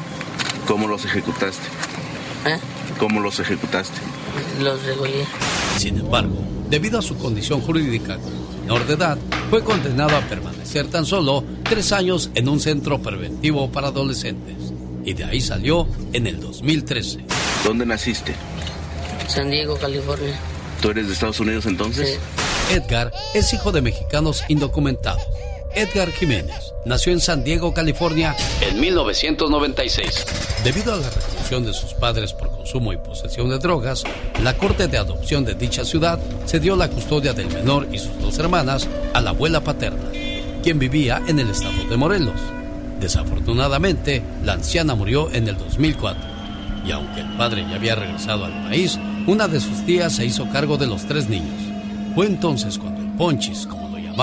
¿Cómo 0.66 0.86
los 0.86 1.04
ejecutaste? 1.04 1.66
¿Eh? 2.46 2.58
¿Cómo 2.98 3.20
los 3.20 3.40
ejecutaste? 3.40 3.98
Los 4.60 4.84
degollé. 4.84 5.24
Sin 5.78 5.98
embargo, 5.98 6.36
debido 6.68 6.98
a 6.98 7.02
su 7.02 7.16
condición 7.16 7.60
jurídica 7.60 8.18
como 8.18 8.60
menor 8.60 8.86
de 8.86 8.94
edad, 8.94 9.18
fue 9.48 9.64
condenado 9.64 10.16
a 10.16 10.20
permanecer 10.20 10.86
tan 10.88 11.06
solo 11.06 11.44
tres 11.64 11.92
años 11.92 12.30
en 12.34 12.48
un 12.48 12.60
centro 12.60 13.00
preventivo 13.00 13.70
para 13.72 13.88
adolescentes. 13.88 14.56
Y 15.04 15.14
de 15.14 15.24
ahí 15.24 15.40
salió 15.40 15.88
en 16.12 16.26
el 16.26 16.40
2013. 16.40 17.24
¿Dónde 17.64 17.86
naciste? 17.86 18.34
San 19.26 19.50
Diego, 19.50 19.76
California. 19.78 20.38
¿Tú 20.80 20.90
eres 20.90 21.06
de 21.08 21.14
Estados 21.14 21.40
Unidos 21.40 21.66
entonces? 21.66 22.18
Sí. 22.68 22.74
Edgar 22.74 23.12
es 23.34 23.52
hijo 23.52 23.72
de 23.72 23.82
mexicanos 23.82 24.44
indocumentados. 24.48 25.22
Edgar 25.74 26.10
Jiménez 26.10 26.74
nació 26.84 27.12
en 27.12 27.20
San 27.20 27.44
Diego, 27.44 27.72
California, 27.72 28.34
en 28.60 28.80
1996. 28.80 30.26
Debido 30.64 30.94
a 30.94 30.96
la 30.96 31.10
reclusión 31.10 31.64
de 31.64 31.72
sus 31.72 31.94
padres 31.94 32.32
por 32.32 32.50
consumo 32.50 32.92
y 32.92 32.96
posesión 32.96 33.50
de 33.50 33.58
drogas, 33.58 34.04
la 34.42 34.56
corte 34.56 34.88
de 34.88 34.98
adopción 34.98 35.44
de 35.44 35.54
dicha 35.54 35.84
ciudad 35.84 36.18
cedió 36.46 36.76
la 36.76 36.88
custodia 36.88 37.32
del 37.32 37.48
menor 37.48 37.86
y 37.92 37.98
sus 37.98 38.18
dos 38.20 38.38
hermanas 38.38 38.88
a 39.14 39.20
la 39.20 39.30
abuela 39.30 39.60
paterna, 39.60 40.10
quien 40.62 40.78
vivía 40.78 41.22
en 41.26 41.38
el 41.38 41.50
estado 41.50 41.84
de 41.88 41.96
Morelos. 41.96 42.40
Desafortunadamente, 43.00 44.22
la 44.44 44.54
anciana 44.54 44.94
murió 44.94 45.30
en 45.32 45.48
el 45.48 45.56
2004 45.56 46.30
y 46.84 46.92
aunque 46.92 47.20
el 47.20 47.36
padre 47.36 47.64
ya 47.68 47.76
había 47.76 47.94
regresado 47.94 48.44
al 48.44 48.62
país, 48.64 48.98
una 49.26 49.48
de 49.48 49.60
sus 49.60 49.84
tías 49.84 50.14
se 50.14 50.24
hizo 50.24 50.48
cargo 50.50 50.76
de 50.76 50.86
los 50.86 51.04
tres 51.06 51.28
niños. 51.28 51.60
Fue 52.14 52.26
entonces 52.26 52.78
cuando 52.78 53.02
el 53.02 53.08
Ponchis, 53.16 53.66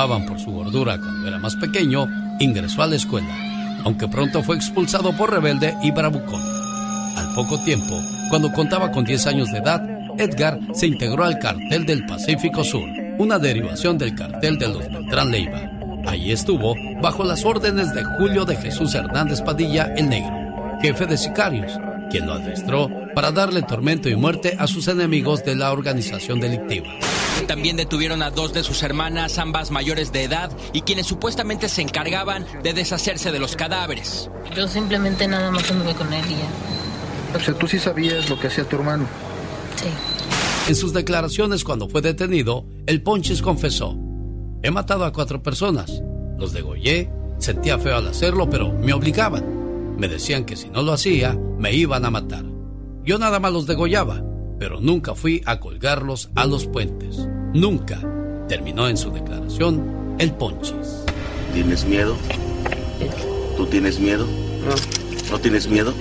por 0.06 0.40
su 0.40 0.52
gordura 0.52 1.00
cuando 1.00 1.28
era 1.28 1.40
más 1.40 1.56
pequeño, 1.56 2.08
ingresó 2.40 2.84
a 2.84 2.88
la 2.88 2.98
escuela, 2.98 3.36
aunque 3.84 4.08
pronto 4.08 4.44
fue 4.44 4.56
expulsado 4.56 5.12
por 5.18 5.32
rebelde 5.32 5.76
y 5.82 5.90
bravucón. 5.90 6.40
Al 7.18 7.34
poco 7.34 7.58
tiempo, 7.64 8.00
cuando 8.30 8.54
contaba 8.54 8.92
con 8.92 9.06
10 9.06 9.26
años 9.26 9.52
de 9.52 9.58
edad, 9.58 9.82
Edgar 10.20 10.60
se 10.74 10.86
integró 10.86 11.24
al 11.24 11.40
cartel 11.40 11.88
del 11.88 12.06
Pacífico 12.06 12.64
Sur, 12.64 12.88
una 13.18 13.40
derivación 13.40 13.98
del 13.98 14.14
cartel 14.14 14.60
de 14.60 14.68
los 14.68 14.88
Beltrán 14.88 15.32
Leiva. 15.32 15.72
Allí 16.06 16.32
estuvo 16.32 16.76
bajo 17.02 17.24
las 17.24 17.44
órdenes 17.44 17.92
de 17.96 18.04
Julio 18.04 18.46
de 18.46 18.56
Jesús 18.56 18.94
Hernández 18.94 19.42
Padilla 19.42 19.96
el 19.98 20.10
Negro, 20.10 20.78
jefe 20.80 21.08
de 21.08 21.18
sicarios, 21.18 21.72
quien 22.10 22.26
lo 22.26 22.34
adiestró 22.34 22.90
para 23.14 23.32
darle 23.32 23.62
tormento 23.62 24.10
y 24.10 24.16
muerte 24.16 24.56
a 24.60 24.68
sus 24.68 24.88
enemigos 24.88 25.44
de 25.44 25.56
la 25.56 25.72
organización 25.72 26.40
delictiva. 26.40 26.88
También 27.48 27.78
detuvieron 27.78 28.24
a 28.24 28.32
dos 28.32 28.54
de 28.54 28.64
sus 28.64 28.84
hermanas, 28.84 29.38
ambas 29.38 29.72
mayores 29.72 30.12
de 30.12 30.24
edad, 30.24 30.52
y 30.74 30.82
quienes 30.82 31.08
supuestamente 31.08 31.70
se 31.70 31.82
encargaban 31.82 32.46
de 32.64 32.74
deshacerse 32.74 33.32
de 33.32 33.40
los 33.40 33.56
cadáveres. 33.56 34.30
Yo 34.56 34.68
simplemente 34.68 35.28
nada 35.28 35.52
más 35.52 35.70
anduve 35.70 35.94
con 35.94 36.12
él 36.14 36.26
y 36.28 36.36
ya. 36.36 37.38
O 37.38 37.40
sea, 37.40 37.54
tú 37.54 37.68
sí 37.68 37.80
sabías 37.80 38.30
lo 38.30 38.40
que 38.40 38.48
hacía 38.48 38.64
tu 38.64 38.78
hermano. 38.78 39.06
Sí. 39.76 39.90
En 40.70 40.76
sus 40.76 40.94
declaraciones 40.94 41.64
cuando 41.64 41.88
fue 41.88 42.02
detenido, 42.02 42.66
el 42.88 43.02
Ponchis 43.02 43.42
confesó, 43.42 43.98
he 44.64 44.72
matado 44.72 45.06
a 45.06 45.14
cuatro 45.14 45.42
personas, 45.42 46.02
los 46.38 46.52
degollé, 46.54 47.10
sentía 47.38 47.78
feo 47.78 47.98
al 47.98 48.08
hacerlo, 48.08 48.50
pero 48.50 48.74
me 48.74 48.94
obligaban. 48.94 49.57
Me 49.98 50.08
decían 50.08 50.46
que 50.46 50.56
si 50.56 50.70
no 50.70 50.84
lo 50.84 50.94
hacía, 50.94 51.36
me 51.58 51.74
iban 51.74 52.06
a 52.06 52.12
matar. 52.12 52.46
Yo 53.04 53.18
nada 53.18 53.40
más 53.40 53.52
los 53.52 53.66
degollaba, 53.66 54.24
pero 54.60 54.80
nunca 54.80 55.16
fui 55.16 55.42
a 55.46 55.60
colgarlos 55.60 56.30
a 56.36 56.46
los 56.46 56.68
puentes. 56.68 57.28
Nunca. 57.54 58.00
Terminó 58.48 58.88
en 58.88 58.98
su 58.98 59.12
declaración 59.12 60.16
el 60.20 60.34
Ponchis. 60.34 61.04
¿Tienes 61.54 61.86
miedo? 61.86 62.16
¿Tú 63.58 63.66
tienes 63.66 64.00
miedo? 64.00 64.26
No. 64.26 65.32
¿No 65.32 65.40
tienes 65.40 65.68
miedo? 65.68 65.94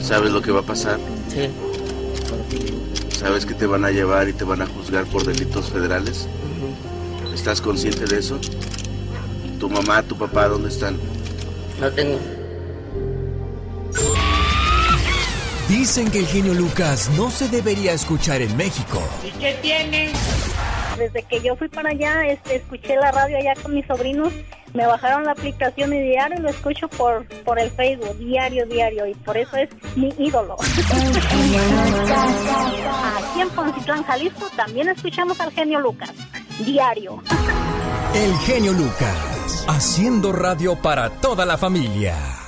¿Sabes 0.00 0.32
lo 0.32 0.40
que 0.40 0.50
va 0.50 0.60
a 0.60 0.64
pasar? 0.66 0.98
Sí. 1.28 1.48
¿Sabes 3.10 3.44
que 3.44 3.54
te 3.54 3.66
van 3.66 3.84
a 3.84 3.90
llevar 3.90 4.28
y 4.28 4.32
te 4.32 4.44
van 4.44 4.62
a 4.62 4.66
juzgar 4.66 5.04
por 5.04 5.24
delitos 5.26 5.70
federales? 5.70 6.28
¿Estás 7.34 7.60
consciente 7.60 8.06
de 8.06 8.18
eso? 8.18 8.38
¿Tu 9.60 9.68
mamá, 9.68 10.02
tu 10.02 10.16
papá, 10.16 10.48
dónde 10.48 10.70
están? 10.70 10.96
No 11.78 11.90
tengo. 11.90 12.18
Dicen 15.68 16.10
que 16.10 16.18
el 16.18 16.26
genio 16.26 16.54
Lucas 16.54 17.10
no 17.16 17.30
se 17.30 17.48
debería 17.48 17.92
escuchar 17.92 18.42
en 18.42 18.56
México. 18.56 19.02
¿Y 19.24 19.30
qué 19.38 19.56
tiene? 19.62 20.12
Desde 20.98 21.22
que 21.22 21.40
yo 21.40 21.56
fui 21.56 21.68
para 21.68 21.90
allá, 21.90 22.26
este, 22.26 22.56
escuché 22.56 22.96
la 22.96 23.10
radio 23.10 23.38
allá 23.38 23.54
con 23.62 23.74
mis 23.74 23.86
sobrinos, 23.86 24.32
me 24.74 24.86
bajaron 24.86 25.24
la 25.24 25.32
aplicación 25.32 25.92
y 25.92 26.00
diario 26.00 26.40
lo 26.40 26.50
escucho 26.50 26.88
por, 26.88 27.26
por 27.44 27.58
el 27.58 27.70
Facebook, 27.70 28.16
diario, 28.18 28.66
diario, 28.66 29.06
y 29.06 29.14
por 29.14 29.36
eso 29.36 29.56
es 29.56 29.68
mi 29.96 30.12
ídolo. 30.18 30.56
Aquí 33.16 33.40
en 33.40 33.50
Poncitlán, 33.50 34.04
Jalisco, 34.04 34.48
también 34.56 34.88
escuchamos 34.88 35.40
al 35.40 35.52
genio 35.52 35.80
Lucas, 35.80 36.10
diario. 36.58 37.22
El 38.14 38.34
genio 38.38 38.72
Lucas, 38.72 38.82
Lucas, 38.92 39.64
haciendo 39.68 40.32
radio 40.32 40.76
para 40.76 41.08
toda 41.08 41.46
la 41.46 41.56
familia. 41.56 42.41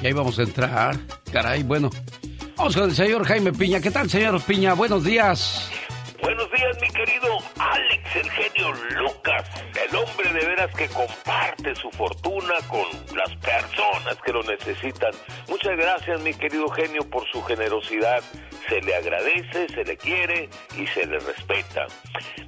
Ya 0.00 0.08
íbamos 0.08 0.38
a 0.38 0.42
entrar. 0.42 0.96
Caray, 1.30 1.62
bueno. 1.62 1.90
Vamos 2.56 2.74
con 2.74 2.84
el 2.84 2.94
señor 2.94 3.24
Jaime 3.24 3.52
Piña. 3.52 3.80
¿Qué 3.80 3.90
tal, 3.90 4.08
señor 4.08 4.40
Piña? 4.42 4.74
Buenos 4.74 5.04
días. 5.04 5.70
Buenos 6.22 6.50
días, 6.52 6.76
mi 6.80 6.88
querido 6.88 7.38
Alex, 7.58 8.16
el 8.16 8.30
genio 8.30 8.72
Lucas, 8.98 9.44
de 10.32 10.46
veras 10.46 10.74
que 10.74 10.88
comparte 10.88 11.74
su 11.74 11.90
fortuna 11.90 12.54
con 12.68 12.86
las 13.16 13.34
personas 13.36 14.16
que 14.24 14.32
lo 14.32 14.42
necesitan. 14.42 15.12
Muchas 15.48 15.76
gracias, 15.76 16.20
mi 16.20 16.34
querido 16.34 16.68
genio, 16.68 17.02
por 17.08 17.28
su 17.30 17.42
generosidad. 17.42 18.22
Se 18.68 18.80
le 18.80 18.94
agradece, 18.94 19.68
se 19.68 19.84
le 19.84 19.96
quiere 19.96 20.48
y 20.76 20.86
se 20.86 21.06
le 21.06 21.18
respeta. 21.18 21.86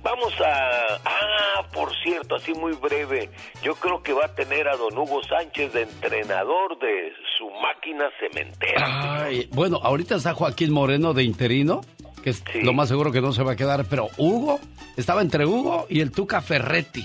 Vamos 0.03 0.33
a... 0.41 1.01
Ah, 1.05 1.67
por 1.73 1.93
cierto, 2.03 2.37
así 2.37 2.53
muy 2.55 2.73
breve, 2.73 3.31
yo 3.63 3.75
creo 3.75 4.03
que 4.03 4.13
va 4.13 4.27
a 4.27 4.35
tener 4.35 4.69
a 4.69 4.77
don 4.77 4.97
Hugo 4.97 5.23
Sánchez 5.23 5.73
de 5.73 5.83
entrenador 5.83 6.79
de 6.79 7.13
su 7.39 7.51
máquina 7.51 8.11
cementera. 8.21 9.25
Ay, 9.25 9.49
bueno, 9.53 9.81
ahorita 9.83 10.17
está 10.17 10.35
Joaquín 10.35 10.73
Moreno 10.73 11.15
de 11.15 11.25
interino, 11.25 11.81
que 12.23 12.31
es 12.31 12.43
lo 12.63 12.73
más 12.73 12.89
seguro 12.89 13.13
que 13.13 13.21
no 13.21 13.33
se 13.33 13.43
va 13.43 13.53
a 13.53 13.57
quedar, 13.57 13.85
pero 13.89 14.09
Hugo, 14.17 14.61
estaba 14.97 15.23
entre 15.23 15.47
Hugo 15.47 15.87
y 15.89 16.01
el 16.01 16.13
Tuca 16.13 16.41
Ferretti. 16.43 17.05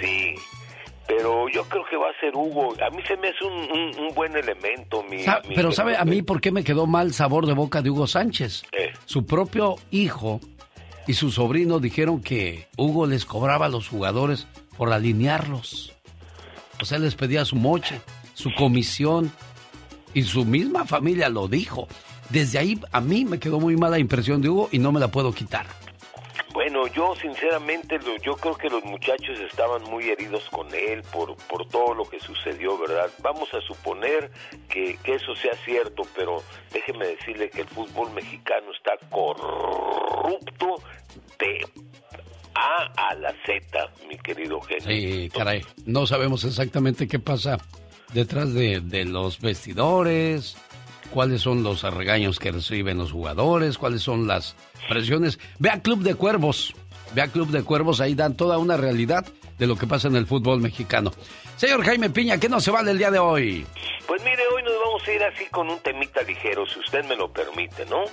Sí, 0.00 0.34
pero 1.06 1.48
yo 1.48 1.64
creo 1.64 1.84
que 1.88 1.96
va 1.96 2.06
a 2.10 2.20
ser 2.20 2.34
Hugo. 2.34 2.74
A 2.84 2.90
mí 2.90 3.02
se 3.06 3.16
me 3.16 3.28
hace 3.28 3.44
un, 3.44 3.52
un- 3.70 3.98
un 4.08 4.14
buen 4.14 4.36
elemento, 4.36 5.02
mi... 5.04 5.22
Sa- 5.22 5.40
mi 5.48 5.54
pero 5.54 5.72
¿sabe 5.72 5.96
a 5.96 6.04
mí 6.04 6.22
por 6.22 6.40
qué 6.40 6.50
me 6.52 6.64
quedó 6.64 6.86
mal 6.86 7.12
sabor 7.12 7.46
de 7.46 7.52
boca 7.54 7.82
de 7.82 7.90
Hugo 7.90 8.06
Sánchez? 8.06 8.62
Eh. 8.72 8.92
Su 9.04 9.24
propio 9.26 9.76
hijo 9.90 10.40
y 11.06 11.14
su 11.14 11.30
sobrino 11.30 11.78
dijeron 11.78 12.20
que 12.20 12.66
Hugo 12.76 13.06
les 13.06 13.24
cobraba 13.24 13.66
a 13.66 13.68
los 13.68 13.88
jugadores 13.88 14.46
por 14.76 14.92
alinearlos. 14.92 15.92
O 16.80 16.84
sea, 16.84 16.98
les 16.98 17.14
pedía 17.14 17.44
su 17.44 17.56
moche, 17.56 18.00
su 18.34 18.52
comisión. 18.54 19.30
Y 20.14 20.22
su 20.22 20.44
misma 20.46 20.86
familia 20.86 21.28
lo 21.28 21.46
dijo. 21.46 21.88
Desde 22.30 22.58
ahí 22.58 22.80
a 22.90 23.00
mí 23.02 23.24
me 23.26 23.38
quedó 23.38 23.60
muy 23.60 23.76
mala 23.76 23.98
impresión 23.98 24.40
de 24.40 24.48
Hugo 24.48 24.68
y 24.72 24.78
no 24.78 24.90
me 24.90 24.98
la 24.98 25.08
puedo 25.08 25.30
quitar. 25.32 25.66
Bueno, 26.56 26.86
yo 26.86 27.14
sinceramente 27.20 27.98
yo 28.22 28.34
creo 28.34 28.56
que 28.56 28.70
los 28.70 28.82
muchachos 28.82 29.38
estaban 29.40 29.82
muy 29.90 30.08
heridos 30.08 30.42
con 30.48 30.66
él 30.74 31.02
por, 31.12 31.36
por 31.48 31.68
todo 31.68 31.92
lo 31.92 32.08
que 32.08 32.18
sucedió, 32.18 32.78
¿verdad? 32.78 33.10
Vamos 33.18 33.52
a 33.52 33.60
suponer 33.60 34.30
que, 34.66 34.96
que 35.04 35.16
eso 35.16 35.36
sea 35.36 35.52
cierto, 35.66 36.04
pero 36.16 36.42
déjeme 36.72 37.08
decirle 37.08 37.50
que 37.50 37.60
el 37.60 37.68
fútbol 37.68 38.10
mexicano 38.14 38.72
está 38.72 38.92
corrupto 39.10 40.76
de 41.38 41.68
A 42.54 43.10
a 43.10 43.14
la 43.16 43.34
Z, 43.44 43.90
mi 44.08 44.16
querido 44.16 44.58
genio. 44.62 44.86
Sí, 44.86 45.28
caray. 45.28 45.60
No 45.84 46.06
sabemos 46.06 46.42
exactamente 46.44 47.06
qué 47.06 47.18
pasa 47.18 47.58
detrás 48.14 48.54
de, 48.54 48.80
de 48.80 49.04
los 49.04 49.42
vestidores, 49.42 50.56
cuáles 51.06 51.42
son 51.42 51.62
los 51.62 51.82
regaños 51.82 52.38
que 52.38 52.52
reciben 52.52 52.98
los 52.98 53.12
jugadores, 53.12 53.78
cuáles 53.78 54.02
son 54.02 54.26
las 54.26 54.56
presiones. 54.88 55.38
Ve 55.58 55.70
a 55.70 55.80
Club 55.80 56.00
de 56.00 56.14
Cuervos. 56.14 56.74
Ve 57.14 57.22
a 57.22 57.28
Club 57.28 57.48
de 57.48 57.62
Cuervos, 57.62 58.00
ahí 58.00 58.14
dan 58.14 58.36
toda 58.36 58.58
una 58.58 58.76
realidad 58.76 59.24
de 59.58 59.66
lo 59.66 59.76
que 59.76 59.86
pasa 59.86 60.08
en 60.08 60.16
el 60.16 60.26
fútbol 60.26 60.60
mexicano. 60.60 61.12
Señor 61.56 61.82
Jaime 61.84 62.10
Piña, 62.10 62.38
¿qué 62.38 62.48
no 62.48 62.60
se 62.60 62.70
vale 62.70 62.90
el 62.90 62.98
día 62.98 63.10
de 63.10 63.18
hoy? 63.18 63.66
Pues 64.06 64.22
mire, 64.22 64.42
hoy 64.54 64.62
nos 64.62 64.74
vamos 64.84 65.08
a 65.08 65.12
ir 65.12 65.22
así 65.22 65.46
con 65.46 65.70
un 65.70 65.78
temita 65.80 66.22
ligero, 66.22 66.66
si 66.66 66.78
usted 66.78 67.04
me 67.06 67.16
lo 67.16 67.32
permite, 67.32 67.86
¿no? 67.86 68.04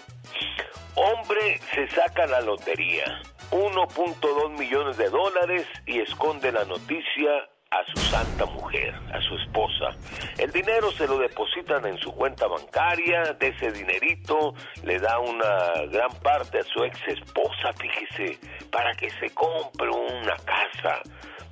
Hombre 0.96 1.60
se 1.74 1.88
saca 1.90 2.26
la 2.28 2.42
lotería, 2.42 3.22
1.2 3.52 4.58
millones 4.58 4.98
de 4.98 5.10
dólares 5.10 5.68
y 5.86 6.00
esconde 6.00 6.52
la 6.52 6.66
noticia 6.66 7.50
a 7.74 7.84
su 7.92 8.02
santa 8.10 8.46
mujer, 8.46 8.94
a 9.12 9.20
su 9.22 9.36
esposa. 9.36 9.90
El 10.38 10.52
dinero 10.52 10.92
se 10.92 11.08
lo 11.08 11.18
depositan 11.18 11.86
en 11.88 11.98
su 11.98 12.14
cuenta 12.14 12.48
bancaria, 12.48 13.34
de 13.40 13.48
ese 13.48 13.72
dinerito 13.72 14.54
le 14.84 15.00
da 15.00 15.20
una 15.20 15.86
gran 15.92 16.12
parte 16.22 16.60
a 16.60 16.64
su 16.64 16.84
ex 16.84 17.00
esposa, 17.08 17.74
fíjese, 17.78 18.40
para 18.72 18.94
que 18.94 19.10
se 19.10 19.30
compre 19.32 19.90
una 19.90 20.36
casa 20.46 21.02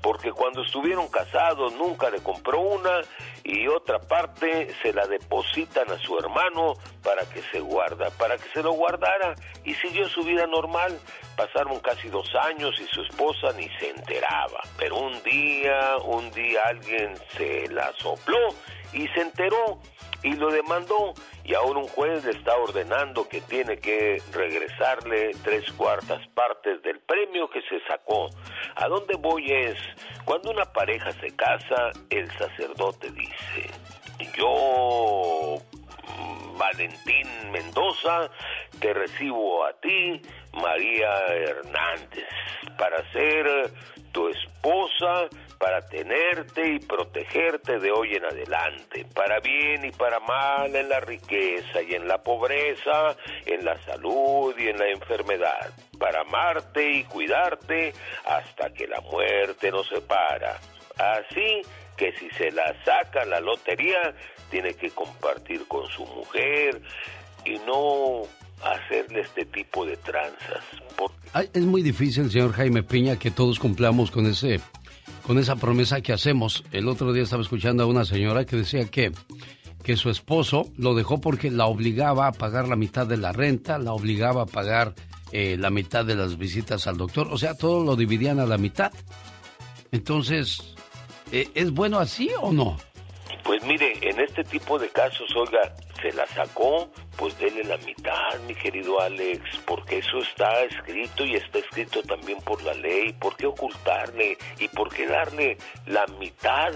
porque 0.01 0.31
cuando 0.31 0.63
estuvieron 0.63 1.07
casados 1.09 1.73
nunca 1.73 2.09
le 2.09 2.21
compró 2.21 2.59
una 2.59 3.01
y 3.43 3.67
otra 3.67 3.99
parte 3.99 4.73
se 4.81 4.93
la 4.93 5.07
depositan 5.07 5.89
a 5.91 5.97
su 5.99 6.17
hermano 6.17 6.73
para 7.03 7.23
que 7.29 7.41
se 7.51 7.59
guarda, 7.59 8.09
para 8.11 8.37
que 8.37 8.49
se 8.49 8.63
lo 8.63 8.73
guardara 8.73 9.35
y 9.63 9.73
siguió 9.75 10.07
su 10.09 10.23
vida 10.23 10.45
normal. 10.47 10.99
Pasaron 11.35 11.79
casi 11.79 12.09
dos 12.09 12.29
años 12.35 12.79
y 12.79 12.85
su 12.93 13.01
esposa 13.01 13.51
ni 13.57 13.67
se 13.79 13.89
enteraba, 13.89 14.61
pero 14.77 14.97
un 14.97 15.21
día, 15.23 15.97
un 16.03 16.31
día 16.31 16.61
alguien 16.67 17.15
se 17.37 17.67
la 17.69 17.91
sopló 17.93 18.49
y 18.93 19.07
se 19.09 19.21
enteró 19.21 19.79
y 20.23 20.33
lo 20.33 20.51
demandó 20.51 21.13
y 21.43 21.53
ahora 21.53 21.79
un 21.79 21.87
juez 21.87 22.23
le 22.25 22.31
está 22.31 22.55
ordenando 22.55 23.27
que 23.27 23.41
tiene 23.41 23.77
que 23.77 24.21
regresarle 24.31 25.31
tres 25.43 25.71
cuartas 25.73 26.25
partes 26.29 26.81
del 26.83 26.99
premio 26.99 27.49
que 27.49 27.61
se 27.63 27.79
sacó. 27.87 28.29
¿A 28.75 28.87
dónde 28.87 29.15
voy 29.17 29.51
es? 29.51 29.77
Cuando 30.25 30.51
una 30.51 30.65
pareja 30.65 31.11
se 31.13 31.35
casa, 31.35 31.91
el 32.09 32.29
sacerdote 32.37 33.11
dice, 33.11 33.71
yo, 34.37 35.57
mm, 36.17 36.57
Valentín 36.57 37.51
Mendoza, 37.51 38.29
te 38.79 38.93
recibo 38.93 39.65
a 39.65 39.73
ti, 39.73 40.21
María 40.53 41.11
Hernández, 41.27 42.27
para 42.77 43.09
ser 43.11 43.71
tu 44.11 44.27
esposa, 44.29 45.27
para 45.61 45.85
tenerte 45.85 46.73
y 46.73 46.79
protegerte 46.79 47.77
de 47.79 47.91
hoy 47.91 48.15
en 48.15 48.25
adelante, 48.25 49.05
para 49.13 49.39
bien 49.39 49.85
y 49.85 49.91
para 49.91 50.19
mal, 50.19 50.75
en 50.75 50.89
la 50.89 50.99
riqueza 50.99 51.83
y 51.87 51.93
en 51.93 52.07
la 52.07 52.17
pobreza, 52.17 53.15
en 53.45 53.63
la 53.63 53.79
salud 53.85 54.55
y 54.57 54.69
en 54.69 54.79
la 54.79 54.89
enfermedad, 54.89 55.71
para 55.99 56.21
amarte 56.21 56.91
y 56.91 57.03
cuidarte 57.03 57.93
hasta 58.25 58.73
que 58.73 58.87
la 58.87 59.01
muerte 59.01 59.69
nos 59.69 59.87
separa. 59.87 60.59
Así 60.97 61.61
que 61.95 62.11
si 62.13 62.27
se 62.31 62.51
la 62.51 62.75
saca 62.83 63.23
la 63.25 63.39
lotería, 63.39 64.15
tiene 64.49 64.73
que 64.73 64.89
compartir 64.89 65.67
con 65.67 65.87
su 65.89 66.03
mujer 66.07 66.81
y 67.45 67.59
no 67.59 68.23
hacerle 68.63 69.21
este 69.21 69.45
tipo 69.45 69.85
de 69.85 69.95
tranzas. 69.97 70.63
Es 71.53 71.63
muy 71.63 71.83
difícil, 71.83 72.31
señor 72.31 72.51
Jaime 72.53 72.81
Piña, 72.81 73.17
que 73.17 73.29
todos 73.29 73.59
cumplamos 73.59 74.09
con 74.09 74.25
ese 74.25 74.59
con 75.23 75.39
esa 75.39 75.55
promesa 75.55 76.01
que 76.01 76.13
hacemos. 76.13 76.63
El 76.71 76.87
otro 76.87 77.13
día 77.13 77.23
estaba 77.23 77.41
escuchando 77.41 77.83
a 77.83 77.87
una 77.87 78.05
señora 78.05 78.45
que 78.45 78.55
decía 78.57 78.85
que 78.85 79.11
que 79.83 79.97
su 79.97 80.09
esposo 80.09 80.69
lo 80.77 80.93
dejó 80.95 81.19
porque 81.19 81.49
la 81.49 81.65
obligaba 81.65 82.27
a 82.27 82.31
pagar 82.31 82.67
la 82.67 82.75
mitad 82.75 83.07
de 83.07 83.17
la 83.17 83.31
renta, 83.31 83.77
la 83.77 83.93
obligaba 83.93 84.43
a 84.43 84.45
pagar 84.45 84.93
eh, 85.31 85.57
la 85.59 85.69
mitad 85.69 86.05
de 86.05 86.15
las 86.15 86.37
visitas 86.37 86.87
al 86.87 86.97
doctor, 86.97 87.29
o 87.31 87.37
sea, 87.37 87.55
todo 87.55 87.83
lo 87.83 87.95
dividían 87.95 88.39
a 88.39 88.45
la 88.45 88.57
mitad. 88.57 88.91
Entonces, 89.91 90.61
eh, 91.31 91.49
¿es 91.55 91.71
bueno 91.71 91.99
así 91.99 92.29
o 92.41 92.51
no? 92.51 92.77
Pues 93.43 93.63
mire, 93.63 93.93
en 94.01 94.19
este 94.19 94.43
tipo 94.43 94.77
de 94.77 94.89
casos, 94.89 95.33
oiga, 95.35 95.73
se 96.01 96.11
la 96.13 96.25
sacó, 96.27 96.89
pues 97.17 97.37
dele 97.39 97.63
la 97.63 97.77
mitad, 97.77 98.39
mi 98.47 98.55
querido 98.55 99.01
Alex, 99.01 99.41
porque 99.65 99.99
eso 99.99 100.19
está 100.19 100.63
escrito 100.63 101.25
y 101.25 101.35
está 101.35 101.59
escrito 101.59 102.01
también 102.03 102.39
por 102.41 102.61
la 102.63 102.73
ley. 102.73 103.13
¿Por 103.13 103.35
qué 103.35 103.47
ocultarle 103.47 104.37
y 104.59 104.67
por 104.67 104.93
qué 104.93 105.07
darle 105.07 105.57
la 105.87 106.05
mitad 106.19 106.73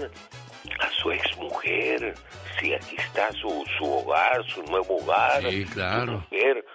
a 0.80 0.90
su 1.00 1.12
ex 1.12 1.36
mujer? 1.38 2.14
Si 2.60 2.72
aquí 2.72 2.96
está 2.96 3.30
su, 3.32 3.64
su 3.78 3.84
hogar, 3.84 4.44
su 4.46 4.62
nuevo 4.64 4.96
hogar. 4.96 5.42
Sí, 5.48 5.64
claro. 5.66 6.26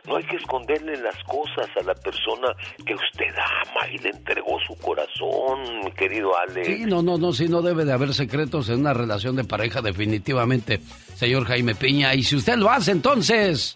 No 0.07 0.15
hay 0.15 0.23
que 0.23 0.35
esconderle 0.37 0.97
las 0.97 1.15
cosas 1.25 1.69
a 1.79 1.83
la 1.83 1.93
persona 1.93 2.55
que 2.85 2.93
usted 2.93 3.33
ama 3.37 3.87
y 3.91 3.97
le 3.99 4.09
entregó 4.09 4.59
su 4.65 4.75
corazón, 4.77 5.91
querido 5.95 6.35
Alex. 6.37 6.67
Sí, 6.67 6.85
no, 6.85 7.01
no, 7.01 7.17
no, 7.17 7.33
sí, 7.33 7.47
no 7.47 7.61
debe 7.61 7.85
de 7.85 7.93
haber 7.93 8.13
secretos 8.13 8.69
en 8.69 8.79
una 8.79 8.93
relación 8.93 9.35
de 9.35 9.43
pareja, 9.43 9.81
definitivamente, 9.81 10.79
señor 11.15 11.45
Jaime 11.45 11.75
Piña. 11.75 12.15
Y 12.15 12.23
si 12.23 12.35
usted 12.35 12.55
lo 12.55 12.69
hace, 12.69 12.91
entonces... 12.91 13.75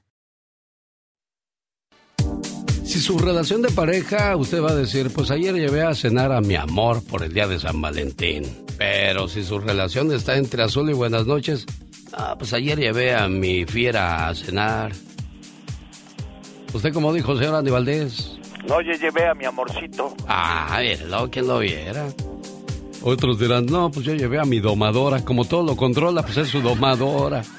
Si 2.91 2.99
su 2.99 3.17
relación 3.17 3.61
de 3.61 3.71
pareja, 3.71 4.35
usted 4.35 4.61
va 4.61 4.71
a 4.71 4.75
decir, 4.75 5.13
pues 5.13 5.31
ayer 5.31 5.55
llevé 5.55 5.81
a 5.81 5.95
cenar 5.95 6.33
a 6.33 6.41
mi 6.41 6.55
amor 6.55 7.01
por 7.01 7.23
el 7.23 7.31
día 7.33 7.47
de 7.47 7.57
San 7.57 7.81
Valentín. 7.81 8.43
Pero 8.77 9.29
si 9.29 9.45
su 9.45 9.59
relación 9.59 10.11
está 10.11 10.35
entre 10.35 10.61
azul 10.61 10.89
y 10.89 10.93
buenas 10.93 11.25
noches, 11.25 11.65
ah, 12.11 12.35
pues 12.37 12.51
ayer 12.51 12.77
llevé 12.77 13.15
a 13.15 13.29
mi 13.29 13.63
fiera 13.63 14.27
a 14.27 14.35
cenar. 14.35 14.91
¿Usted 16.73 16.91
cómo 16.91 17.13
dijo, 17.13 17.37
señor 17.37 17.55
Andy 17.55 17.71
Valdés? 17.71 18.37
No, 18.67 18.81
yo 18.81 18.91
llevé 18.91 19.25
a 19.25 19.35
mi 19.35 19.45
amorcito. 19.45 20.13
Ah, 20.27 20.81
míralo, 20.81 21.31
quien 21.31 21.47
lo 21.47 21.59
viera. 21.59 22.07
Otros 23.03 23.39
dirán, 23.39 23.67
no, 23.67 23.89
pues 23.89 24.05
yo 24.05 24.15
llevé 24.15 24.37
a 24.37 24.43
mi 24.43 24.59
domadora. 24.59 25.23
Como 25.23 25.45
todo 25.45 25.63
lo 25.63 25.77
controla, 25.77 26.23
pues 26.23 26.35
es 26.35 26.49
su 26.49 26.59
domadora. 26.59 27.41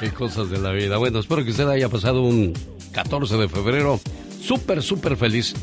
Qué 0.00 0.10
cosas 0.10 0.48
de 0.48 0.58
la 0.58 0.70
vida. 0.70 0.96
Bueno, 0.96 1.18
espero 1.18 1.44
que 1.44 1.50
usted 1.50 1.68
haya 1.68 1.88
pasado 1.88 2.22
un 2.22 2.52
14 2.92 3.36
de 3.36 3.48
febrero 3.48 3.98
súper, 4.40 4.80
súper 4.80 5.16
feliz. 5.16 5.54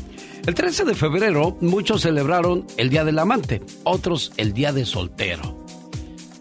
El 0.46 0.54
13 0.54 0.84
de 0.84 0.94
febrero 0.94 1.56
muchos 1.62 2.02
celebraron 2.02 2.66
el 2.76 2.90
Día 2.90 3.04
del 3.04 3.18
Amante, 3.18 3.62
otros 3.84 4.32
el 4.36 4.52
Día 4.52 4.72
de 4.72 4.84
Soltero. 4.84 5.56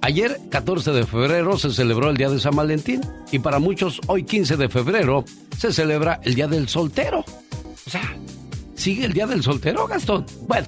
Ayer, 0.01 0.39
14 0.51 0.91
de 0.91 1.05
febrero, 1.05 1.57
se 1.57 1.71
celebró 1.71 2.09
el 2.09 2.17
Día 2.17 2.29
de 2.29 2.39
San 2.39 2.55
Valentín 2.55 3.01
y 3.31 3.39
para 3.39 3.59
muchos 3.59 4.01
hoy, 4.07 4.23
15 4.23 4.57
de 4.57 4.69
febrero, 4.69 5.23
se 5.57 5.71
celebra 5.71 6.19
el 6.23 6.35
Día 6.35 6.47
del 6.47 6.67
Soltero. 6.67 7.19
O 7.21 7.89
sea, 7.89 8.15
¿sigue 8.75 9.05
el 9.05 9.13
Día 9.13 9.25
del 9.25 9.41
Soltero, 9.41 9.87
Gastón? 9.87 10.25
Bueno, 10.47 10.67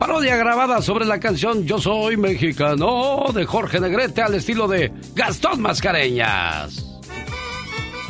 parodia 0.00 0.34
grabada 0.34 0.80
sobre 0.80 1.04
la 1.04 1.20
canción 1.20 1.66
Yo 1.66 1.78
Soy 1.78 2.16
Mexicano 2.16 3.26
de 3.34 3.44
Jorge 3.44 3.80
Negrete 3.80 4.22
al 4.22 4.34
estilo 4.34 4.66
de 4.66 4.90
Gastón 5.14 5.60
Mascareñas. 5.60 6.86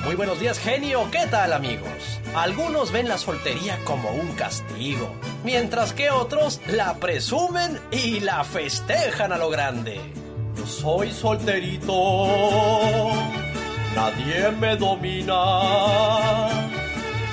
Muy 0.05 0.15
buenos 0.15 0.39
días, 0.39 0.61
genio. 0.61 1.09
¿Qué 1.11 1.27
tal, 1.29 1.53
amigos? 1.53 2.21
Algunos 2.33 2.93
ven 2.93 3.09
la 3.09 3.19
soltería 3.19 3.77
como 3.85 4.13
un 4.13 4.29
castigo, 4.35 5.13
mientras 5.43 5.93
que 5.93 6.11
otros 6.11 6.61
la 6.69 6.95
presumen 6.95 7.81
y 7.91 8.21
la 8.21 8.45
festejan 8.45 9.33
a 9.33 9.39
lo 9.39 9.51
grande. 9.51 10.01
Yo 10.57 10.67
soy 10.67 11.11
solterito, 11.11 12.29
nadie 13.97 14.53
me 14.61 14.77
domina. 14.77 16.71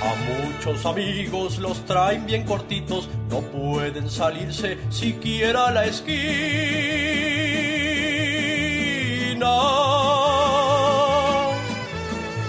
A 0.02 0.16
muchos 0.30 0.86
amigos 0.86 1.58
los 1.60 1.86
traen 1.86 2.26
bien 2.26 2.44
cortitos, 2.44 3.10
no 3.30 3.42
pueden 3.42 4.10
salirse 4.10 4.78
siquiera 4.90 5.68
a 5.68 5.72
la 5.72 5.86
esquina. 5.86 6.18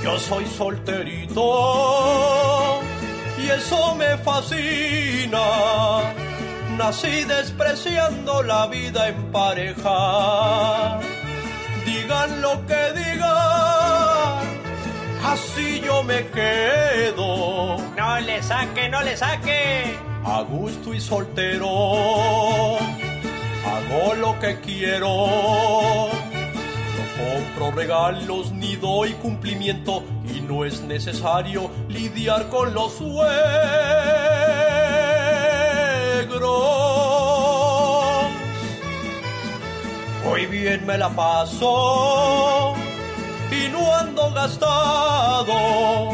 Yo 0.03 0.19
soy 0.19 0.47
solterito 0.47 1.43
y 3.39 3.51
eso 3.51 3.95
me 3.95 4.17
fascina. 4.19 5.39
Nací 6.77 7.25
despreciando 7.25 8.43
la 8.43 8.67
vida 8.69 9.09
en 9.09 9.33
pareja. 9.33 11.01
Digan 11.85 12.41
lo 12.41 12.65
que 12.67 12.93
digan, 12.95 14.58
así 15.25 15.81
yo 15.81 16.03
me 16.03 16.27
quedo. 16.29 17.77
No 17.97 18.21
le 18.21 18.43
saque, 18.43 18.89
no 18.89 19.03
le 19.03 19.17
saque. 19.17 19.97
A 20.25 20.43
gusto 20.43 20.93
y 20.93 21.01
soltero, 21.01 21.69
hago 23.67 24.15
lo 24.21 24.39
que 24.39 24.61
quiero. 24.61 25.09
No 26.97 27.03
compro 27.17 27.71
regalos 27.71 28.53
ni 28.53 28.77
doy 28.77 29.13
cumplimiento 29.15 30.03
y 30.35 30.41
no 30.41 30.65
es 30.65 30.83
necesario 30.83 31.71
lidiar 31.89 32.49
con 32.49 32.75
los 32.75 32.95
suegros. 32.95 33.29
Muy 40.25 40.47
bien 40.47 40.85
me 40.87 40.99
la 40.99 41.09
paso 41.09 42.75
y 43.51 43.69
no 43.69 43.95
ando 43.95 44.31
gastado. 44.33 46.11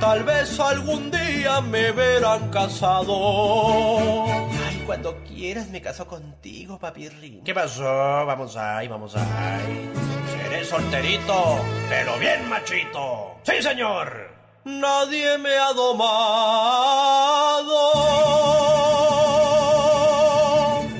Tal 0.00 0.22
vez 0.22 0.60
algún 0.60 1.10
día 1.10 1.60
me 1.60 1.90
verán 1.92 2.50
casado. 2.50 4.24
Ay, 4.26 4.82
cuando 4.86 5.16
quieras 5.24 5.68
me 5.68 5.80
caso 5.80 6.06
contigo, 6.06 6.78
papirrín. 6.78 7.42
¿Qué 7.42 7.52
pasó? 7.52 7.84
Vamos 7.84 8.56
ahí, 8.56 8.86
vamos 8.86 9.16
ahí. 9.16 9.90
Seré 10.30 10.64
solterito, 10.64 11.58
pero 11.88 12.16
bien 12.18 12.48
machito. 12.48 13.38
¡Sí, 13.42 13.60
señor! 13.60 14.38
Nadie 14.64 15.38
me 15.38 15.56
ha 15.56 15.72
domado. 15.72 16.32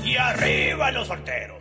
Y 0.05 0.17
arriba 0.17 0.91
los 0.91 1.07
solteros. 1.07 1.58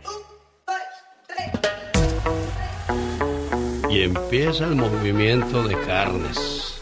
Empieza 4.00 4.64
el 4.64 4.76
movimiento 4.76 5.62
de 5.66 5.76
carnes, 5.80 6.80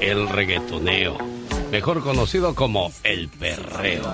el 0.00 0.28
reggaetoneo, 0.28 1.16
mejor 1.70 2.02
conocido 2.02 2.54
como 2.54 2.92
el 3.02 3.28
perreo. 3.28 4.04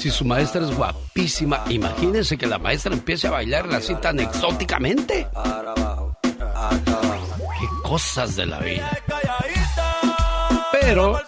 Si 0.00 0.10
su 0.10 0.24
maestra 0.24 0.62
es 0.64 0.76
guapísima, 0.76 1.64
imagínense 1.68 2.36
que 2.36 2.46
la 2.46 2.58
maestra 2.58 2.92
empiece 2.92 3.28
a 3.28 3.30
bailar 3.30 3.68
así 3.72 3.94
tan 3.96 4.18
exóticamente. 4.20 5.28
Qué 7.60 7.66
cosas 7.82 8.36
de 8.36 8.46
la 8.46 8.58
vida. 8.60 8.90
Pero, 10.72 11.20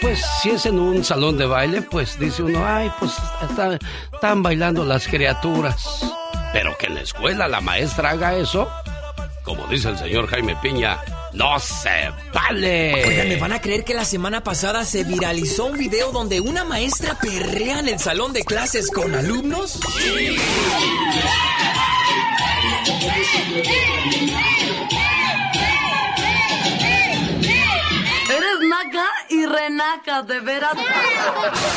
pues 0.00 0.22
si 0.42 0.50
es 0.50 0.66
en 0.66 0.78
un 0.78 1.04
salón 1.04 1.38
de 1.38 1.46
baile, 1.46 1.82
pues 1.82 2.18
dice 2.18 2.42
uno, 2.42 2.64
ay, 2.66 2.90
pues 2.98 3.12
está- 3.48 3.78
están 4.12 4.42
bailando 4.42 4.84
las 4.84 5.06
criaturas. 5.08 6.04
Pero 6.52 6.76
que 6.76 6.86
en 6.86 6.94
la 6.96 7.00
escuela 7.00 7.48
la 7.48 7.62
maestra 7.62 8.10
haga 8.10 8.36
eso, 8.36 8.68
como 9.42 9.66
dice 9.66 9.88
el 9.88 9.98
señor 9.98 10.26
Jaime 10.28 10.56
Piña, 10.56 10.98
no 11.32 11.58
se 11.58 12.10
vale. 12.32 13.04
Oigan, 13.04 13.28
¿me 13.28 13.36
van 13.36 13.52
a 13.52 13.60
creer 13.60 13.84
que 13.84 13.94
la 13.94 14.04
semana 14.04 14.42
pasada 14.44 14.84
se 14.84 15.04
viralizó 15.04 15.66
un 15.66 15.78
video 15.78 16.12
donde 16.12 16.40
una 16.40 16.64
maestra 16.64 17.18
perrea 17.18 17.80
en 17.80 17.88
el 17.88 17.98
salón 17.98 18.32
de 18.32 18.44
clases 18.44 18.90
con 18.90 19.14
alumnos? 19.14 19.80
Y 29.32 29.46
renaca, 29.46 30.22
de 30.22 30.40
veras. 30.40 30.74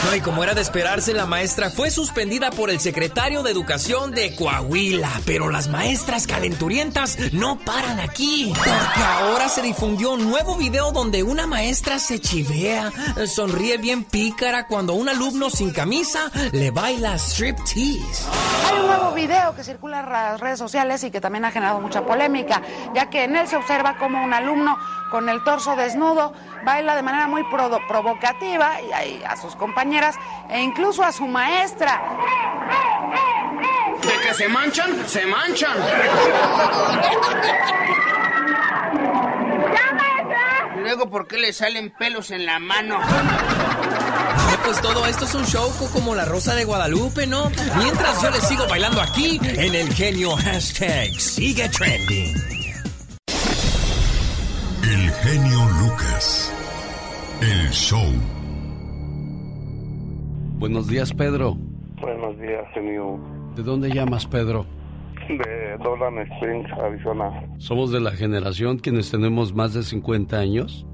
No, 0.06 0.16
y 0.16 0.22
como 0.22 0.44
era 0.44 0.54
de 0.54 0.62
esperarse, 0.62 1.14
la 1.14 1.26
maestra 1.26 1.70
fue 1.70 1.90
suspendida 1.90 2.52
por 2.52 2.70
el 2.70 2.80
secretario 2.80 3.44
de 3.44 3.52
Educación 3.52 4.12
de 4.12 4.36
Coahuila. 4.36 5.10
Pero 5.26 5.50
las 5.50 5.70
maestras 5.70 6.28
calenturientas 6.28 7.18
no 7.32 7.58
paran 7.60 8.00
aquí. 8.00 8.52
Porque 8.56 9.04
ahora 9.04 9.48
se 9.48 9.62
difundió 9.62 10.12
un 10.12 10.30
nuevo 10.30 10.56
video 10.58 10.92
donde 10.92 11.24
una 11.24 11.48
maestra 11.48 12.00
se 12.00 12.20
chivea, 12.20 12.92
sonríe 13.28 13.78
bien 13.78 14.04
pícara 14.04 14.68
cuando 14.68 14.94
un 14.94 15.08
alumno 15.08 15.50
sin 15.50 15.72
camisa 15.72 16.32
le 16.52 16.72
baila 16.72 17.16
striptease. 17.18 18.26
Hay 18.68 18.80
un 18.80 18.88
nuevo 18.88 19.14
video 19.14 19.56
que 19.56 19.64
circula 19.64 20.02
en 20.02 20.10
las 20.10 20.40
redes 20.40 20.60
sociales 20.60 21.04
y 21.04 21.12
que 21.12 21.22
también 21.22 21.46
ha 21.46 21.52
generado 21.52 21.80
mucha 21.80 22.06
polémica, 22.06 22.62
ya 22.94 23.10
que 23.10 23.24
en 23.24 23.36
él 23.36 23.48
se 23.48 23.56
observa 23.56 23.98
como 23.98 24.24
un 24.24 24.34
alumno 24.34 24.78
con 25.10 25.30
el 25.30 25.44
torso 25.44 25.76
desnudo 25.76 26.34
baila 26.64 26.96
de 26.96 27.02
manera 27.02 27.28
muy 27.28 27.44
provocativa 27.88 28.82
y 28.82 29.24
a 29.24 29.36
sus 29.38 29.56
compañeras 29.56 30.16
e 30.50 30.62
incluso 30.62 31.04
a 31.04 31.12
su 31.12 31.28
maestra. 31.28 32.02
De 34.02 34.28
que 34.28 34.34
se 34.34 34.48
manchan, 34.48 35.08
se 35.08 35.26
manchan. 35.26 35.78
¿Y 40.76 40.80
luego 40.80 41.10
por 41.10 41.28
qué 41.28 41.38
le 41.38 41.54
salen 41.54 41.92
pelos 41.92 42.32
en 42.32 42.46
la 42.46 42.60
mano? 42.60 43.00
pues 44.66 44.82
todo 44.82 45.06
esto 45.06 45.26
es 45.26 45.36
un 45.36 45.46
show 45.46 45.72
como 45.94 46.16
la 46.16 46.26
Rosa 46.26 46.56
de 46.56 46.66
Guadalupe, 46.66 47.28
¿no? 47.28 47.52
Mientras 47.78 48.22
yo 48.22 48.32
le 48.32 48.42
sigo 48.42 48.68
bailando 48.68 49.00
aquí 49.00 49.40
en 49.44 49.76
el 49.76 49.94
genio 49.94 50.36
hashtag 50.38 51.14
sigue 51.20 51.70
trending. 51.70 52.55
El 54.86 55.10
genio 55.10 55.58
Lucas. 55.82 56.54
El 57.42 57.72
show. 57.72 58.06
Buenos 60.60 60.88
días, 60.88 61.12
Pedro. 61.12 61.58
Buenos 62.00 62.38
días, 62.40 62.64
señor. 62.76 63.20
¿De 63.56 63.64
dónde 63.64 63.90
llamas, 63.90 64.28
Pedro? 64.28 64.68
De 65.28 65.76
Dolan 65.84 66.20
Springs, 66.20 66.72
Arizona. 66.74 67.32
Somos 67.58 67.92
de 67.92 68.00
la 68.00 68.12
generación 68.12 68.78
quienes 68.78 69.10
tenemos 69.10 69.56
más 69.56 69.74
de 69.74 69.82
50 69.82 70.38
años, 70.38 70.86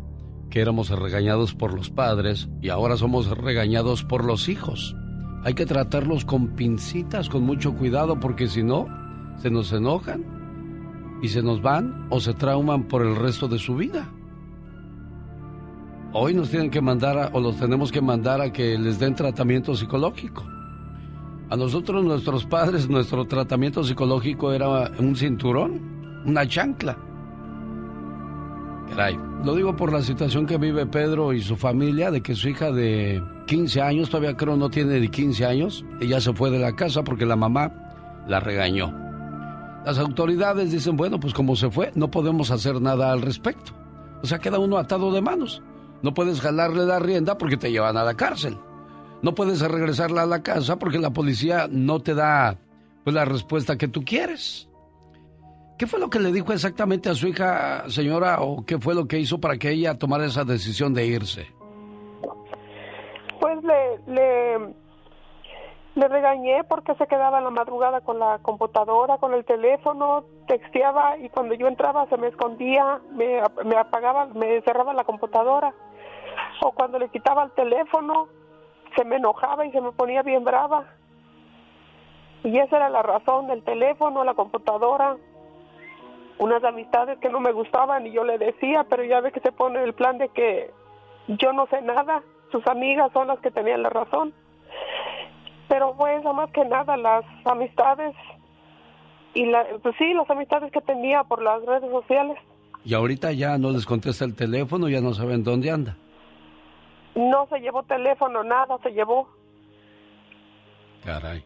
que 0.50 0.62
éramos 0.62 0.90
regañados 0.90 1.54
por 1.54 1.74
los 1.74 1.90
padres 1.90 2.48
y 2.62 2.70
ahora 2.70 2.96
somos 2.96 3.38
regañados 3.38 4.06
por 4.06 4.24
los 4.24 4.48
hijos. 4.48 4.96
Hay 5.44 5.54
que 5.54 5.66
tratarlos 5.66 6.24
con 6.24 6.56
pincitas, 6.56 7.28
con 7.28 7.44
mucho 7.44 7.76
cuidado, 7.76 8.22
porque 8.22 8.48
si 8.48 8.64
no, 8.64 8.88
se 9.36 9.52
nos 9.52 9.74
enojan 9.74 10.41
y 11.22 11.28
se 11.28 11.42
nos 11.42 11.62
van 11.62 12.08
o 12.10 12.20
se 12.20 12.34
trauman 12.34 12.84
por 12.84 13.06
el 13.06 13.16
resto 13.16 13.48
de 13.48 13.60
su 13.60 13.76
vida. 13.76 14.10
Hoy 16.14 16.34
nos 16.34 16.50
tienen 16.50 16.70
que 16.70 16.82
mandar 16.82 17.30
o 17.34 17.40
los 17.40 17.58
tenemos 17.58 17.92
que 17.92 18.02
mandar 18.02 18.42
a 18.42 18.52
que 18.52 18.78
les 18.78 19.00
den 19.00 19.16
tratamiento 19.16 19.76
psicológico. 19.76 20.44
A 21.50 21.56
nosotros, 21.56 22.04
nuestros 22.04 22.46
padres, 22.46 22.90
nuestro 22.90 23.26
tratamiento 23.26 23.84
psicológico 23.84 24.52
era 24.52 24.92
un 25.00 25.16
cinturón, 25.16 26.24
una 26.26 26.48
chancla. 26.48 26.98
Caray, 28.90 29.18
lo 29.46 29.56
digo 29.56 29.76
por 29.76 29.94
la 29.94 30.02
situación 30.02 30.46
que 30.46 30.58
vive 30.58 30.86
Pedro 30.86 31.34
y 31.34 31.42
su 31.42 31.56
familia, 31.56 32.12
de 32.12 32.22
que 32.22 32.36
su 32.36 32.50
hija 32.50 32.72
de 32.72 33.24
15 33.48 33.82
años, 33.82 34.10
todavía 34.10 34.36
creo 34.36 34.58
no 34.58 34.70
tiene 34.70 35.00
de 35.00 35.08
15 35.10 35.46
años, 35.46 35.86
ella 36.02 36.20
se 36.20 36.34
fue 36.34 36.52
de 36.52 36.60
la 36.60 36.74
casa 36.74 37.04
porque 37.04 37.26
la 37.26 37.38
mamá 37.38 37.72
la 38.28 38.40
regañó. 38.40 39.11
Las 39.86 39.98
autoridades 39.98 40.72
dicen, 40.72 40.96
bueno, 40.96 41.20
pues 41.20 41.34
como 41.34 41.56
se 41.56 41.70
fue, 41.70 41.92
no 41.96 42.12
podemos 42.12 42.52
hacer 42.52 42.80
nada 42.82 43.12
al 43.12 43.22
respecto. 43.22 43.74
O 44.22 44.28
sea, 44.28 44.40
queda 44.40 44.60
uno 44.60 44.78
atado 44.78 45.12
de 45.12 45.22
manos. 45.22 45.62
No 46.02 46.14
puedes 46.14 46.42
jalarle 46.42 46.86
la 46.86 47.00
rienda 47.00 47.38
porque 47.38 47.58
te 47.58 47.72
llevan 47.72 47.98
a 47.98 48.04
la 48.04 48.16
cárcel. 48.16 48.58
No 49.22 49.36
puedes 49.36 49.62
regresarla 49.62 50.24
a 50.24 50.28
la 50.28 50.44
casa 50.44 50.78
porque 50.78 51.00
la 51.00 51.12
policía 51.12 51.68
no 51.70 52.00
te 52.00 52.14
da 52.14 52.58
pues, 53.04 53.14
la 53.14 53.26
respuesta 53.26 53.78
que 53.78 53.88
tú 53.88 54.04
quieres. 54.04 54.68
¿Qué 55.78 55.88
fue 55.88 56.00
lo 56.00 56.10
que 56.12 56.20
le 56.20 56.32
dijo 56.32 56.54
exactamente 56.54 57.10
a 57.10 57.16
su 57.16 57.28
hija, 57.28 57.90
señora, 57.90 58.42
o 58.42 58.64
qué 58.66 58.78
fue 58.78 58.94
lo 58.94 59.08
que 59.08 59.20
hizo 59.20 59.40
para 59.40 59.58
que 59.58 59.72
ella 59.72 59.98
tomara 59.98 60.26
esa 60.26 60.44
decisión 60.44 60.94
de 60.94 61.08
irse? 61.08 61.48
Pues 63.40 63.58
le, 63.64 64.14
le, 64.14 64.76
le 65.96 66.08
regañé 66.08 66.64
porque 66.64 66.96
se 66.96 67.08
quedaba 67.08 67.40
en 67.40 67.44
la 67.44 67.50
madrugada 67.50 68.02
con 68.02 68.20
la 68.20 68.40
computadora, 68.40 69.18
con 69.18 69.34
el 69.34 69.44
teléfono, 69.44 70.24
texteaba 70.48 71.18
y 71.18 71.30
cuando 71.30 71.54
yo 71.54 71.68
entraba 71.68 72.08
se 72.08 72.18
me 72.18 72.28
escondía, 72.28 73.00
me, 73.12 73.42
me 73.66 73.76
apagaba, 73.76 74.28
me 74.28 74.62
cerraba 74.62 74.94
la 74.94 75.04
computadora 75.04 75.74
o 76.62 76.72
cuando 76.72 77.00
le 77.00 77.10
quitaba 77.10 77.44
el 77.44 77.52
teléfono 77.52 78.28
se 78.96 79.06
me 79.06 79.18
enojaba 79.18 79.66
y 79.66 79.72
se 79.72 79.82
me 79.82 79.92
ponía 79.92 80.22
bien 80.22 80.44
brava. 80.44 80.86
Y 82.44 82.58
esa 82.58 82.78
era 82.78 82.90
la 82.90 83.04
razón 83.04 83.48
del 83.48 83.64
teléfono, 83.64 84.24
la 84.24 84.34
computadora, 84.34 85.18
unas 86.40 86.64
amistades 86.64 87.20
que 87.20 87.30
no 87.30 87.40
me 87.40 87.52
gustaban 87.52 88.08
y 88.08 88.12
yo 88.12 88.24
le 88.24 88.38
decía, 88.38 88.86
pero 88.90 89.04
ya 89.04 89.22
ve 89.22 89.32
que 89.32 89.42
se 89.42 89.52
pone 89.52 89.84
el 89.84 89.94
plan 89.94 90.18
de 90.18 90.30
que 90.30 90.72
yo 91.28 91.54
no 91.54 91.68
sé 91.68 91.82
nada, 91.82 92.24
sus 92.52 92.66
amigas 92.68 93.12
son 93.14 93.28
las 93.28 93.40
que 93.40 93.52
tenían 93.52 93.84
la 93.84 93.90
razón. 93.90 94.34
Pero 95.72 95.96
fue 95.96 96.16
eso 96.18 96.32
más 96.34 96.52
que 96.52 96.66
nada 96.66 96.98
las 96.98 97.24
amistades 97.46 98.14
y 99.34 99.46
la, 99.46 99.66
pues 99.82 99.96
sí, 99.98 100.14
las 100.14 100.30
amistades 100.30 100.70
que 100.70 100.82
tenía 100.82 101.24
por 101.24 101.42
las 101.42 101.66
redes 101.66 101.90
sociales. 101.90 102.38
Y 102.84 102.94
ahorita 102.94 103.32
ya 103.32 103.58
no 103.58 103.72
les 103.72 103.86
contesta 103.86 104.26
el 104.26 104.36
teléfono, 104.36 104.90
ya 104.90 105.00
no 105.00 105.14
saben 105.14 105.46
dónde 105.46 105.72
anda. 105.72 105.96
No 107.16 107.48
se 107.48 107.60
llevó 107.60 107.84
teléfono, 107.84 108.44
nada 108.44 108.78
se 108.84 108.90
llevó. 108.90 109.30
Caray. 111.06 111.42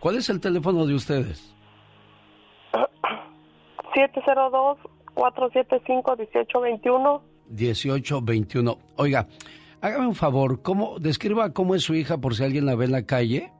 ¿Cuál 0.00 0.16
es 0.16 0.30
el 0.30 0.40
teléfono 0.40 0.86
de 0.86 0.94
ustedes? 0.94 1.54
702-475-1821. 5.14 7.20
1821. 7.50 8.78
Oiga, 8.96 9.26
hágame 9.82 10.06
un 10.06 10.14
favor, 10.14 10.62
¿cómo, 10.62 10.98
describa 10.98 11.52
cómo 11.52 11.74
es 11.74 11.82
su 11.82 11.94
hija 11.94 12.18
por 12.18 12.34
si 12.34 12.44
alguien 12.44 12.66
la 12.66 12.74
ve 12.74 12.86
en 12.86 12.92
la 12.92 13.06
calle, 13.06 13.52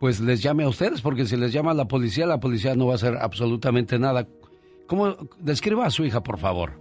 pues 0.00 0.20
les 0.20 0.42
llame 0.42 0.64
a 0.64 0.68
ustedes, 0.68 1.02
porque 1.02 1.24
si 1.24 1.36
les 1.36 1.52
llama 1.52 1.72
a 1.72 1.74
la 1.74 1.86
policía, 1.86 2.26
la 2.26 2.40
policía 2.40 2.74
no 2.74 2.86
va 2.86 2.92
a 2.92 2.96
hacer 2.96 3.16
absolutamente 3.20 3.98
nada. 3.98 4.26
¿Cómo 4.86 5.14
describa 5.38 5.86
a 5.86 5.90
su 5.90 6.04
hija, 6.04 6.22
por 6.22 6.38
favor? 6.38 6.72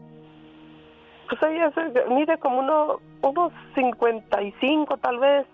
Pues 1.27 1.41
ella 1.43 1.71
mide 2.09 2.37
como 2.37 2.59
uno, 2.59 2.99
unos 3.21 3.51
55 3.75 4.97
tal 4.97 5.19
vez. 5.19 5.45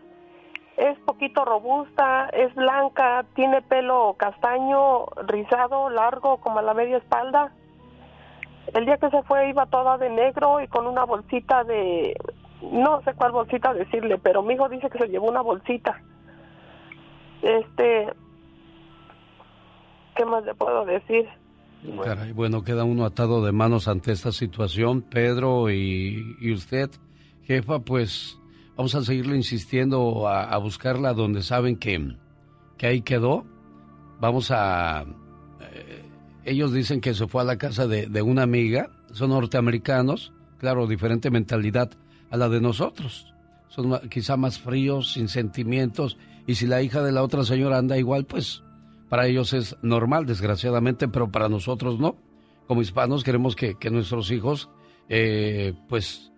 Es 0.78 0.98
poquito 1.00 1.46
robusta, 1.46 2.30
es 2.30 2.54
blanca, 2.56 3.26
tiene 3.36 3.62
pelo 3.62 4.16
castaño, 4.18 5.06
rizado, 5.28 5.90
largo, 5.90 6.38
como 6.38 6.60
a 6.60 6.62
la 6.64 6.74
media 6.74 6.98
espalda. 6.98 7.52
El 8.74 8.86
día 8.86 8.98
que 8.98 9.10
se 9.10 9.22
fue 9.24 9.50
iba 9.50 9.68
toda 9.68 9.98
de 9.98 10.10
negro 10.10 10.62
y 10.62 10.68
con 10.68 10.88
una 10.88 11.06
bolsita 11.06 11.64
de... 11.64 12.16
No 12.72 13.02
sé 13.04 13.14
cuál 13.14 13.32
bolsita 13.32 13.74
decirle, 13.74 14.18
pero 14.18 14.42
mi 14.42 14.54
hijo 14.54 14.70
dice 14.70 14.90
que 14.90 14.98
se 14.98 15.08
llevó 15.08 15.30
una 15.30 15.42
bolsita. 15.42 16.02
Este... 17.42 18.08
¿Qué 20.16 20.26
más 20.26 20.46
le 20.46 20.54
puedo 20.54 20.86
decir? 20.86 21.28
Bueno. 22.36 22.64
queda 22.64 22.84
uno 22.84 23.04
atado 23.04 23.44
de 23.44 23.52
manos 23.52 23.88
ante 23.88 24.12
esta 24.12 24.32
situación, 24.32 25.02
Pedro 25.02 25.70
y, 25.72 26.54
usted, 26.54 26.90
jefa, 27.44 27.80
pues 27.80 28.40
vamos 28.76 28.96
a 28.96 29.04
seguirle 29.04 29.36
insistiendo 29.36 30.28
a, 30.28 30.56
buscarla 30.60 31.14
donde 31.14 31.42
saben 31.42 31.78
que, 31.78 32.16
que 32.78 32.88
ahí 32.88 33.02
quedó. 33.02 33.44
Vamos 34.20 34.52
a... 34.52 35.04
Eh, 35.62 36.06
ellos 36.46 36.72
dicen 36.72 37.02
que 37.02 37.14
se 37.14 37.28
fue 37.28 37.42
a 37.42 37.46
la 37.46 37.58
casa 37.58 37.88
de, 37.88 38.08
de 38.08 38.22
una 38.22 38.44
amiga, 38.44 38.90
son 39.12 39.32
norteamericanos, 39.32 40.32
claro, 40.60 40.88
diferente 40.88 41.32
mentalidad 41.32 41.92
a 42.34 42.38
la 42.38 42.50
de 42.50 42.60
nosotros. 42.60 43.32
Son 43.70 44.00
quizá 44.10 44.38
más 44.38 44.58
fríos, 44.58 45.14
sin 45.14 45.28
sentimientos, 45.30 46.18
y 46.48 46.56
si 46.56 46.66
la 46.66 46.82
hija 46.82 47.04
de 47.04 47.12
la 47.12 47.22
otra 47.22 47.44
señora 47.44 47.78
anda 47.78 47.98
igual, 47.98 48.26
pues 48.26 48.64
para 49.08 49.28
ellos 49.28 49.54
es 49.54 49.78
normal, 49.84 50.26
desgraciadamente, 50.26 51.08
pero 51.08 51.32
para 51.32 51.48
nosotros 51.48 52.00
no. 52.00 52.18
Como 52.68 52.82
hispanos 52.82 53.24
queremos 53.24 53.56
que, 53.56 53.78
nuestros 53.92 54.32
hijos 54.32 54.70
eh, 55.10 55.74
pues 55.88 56.32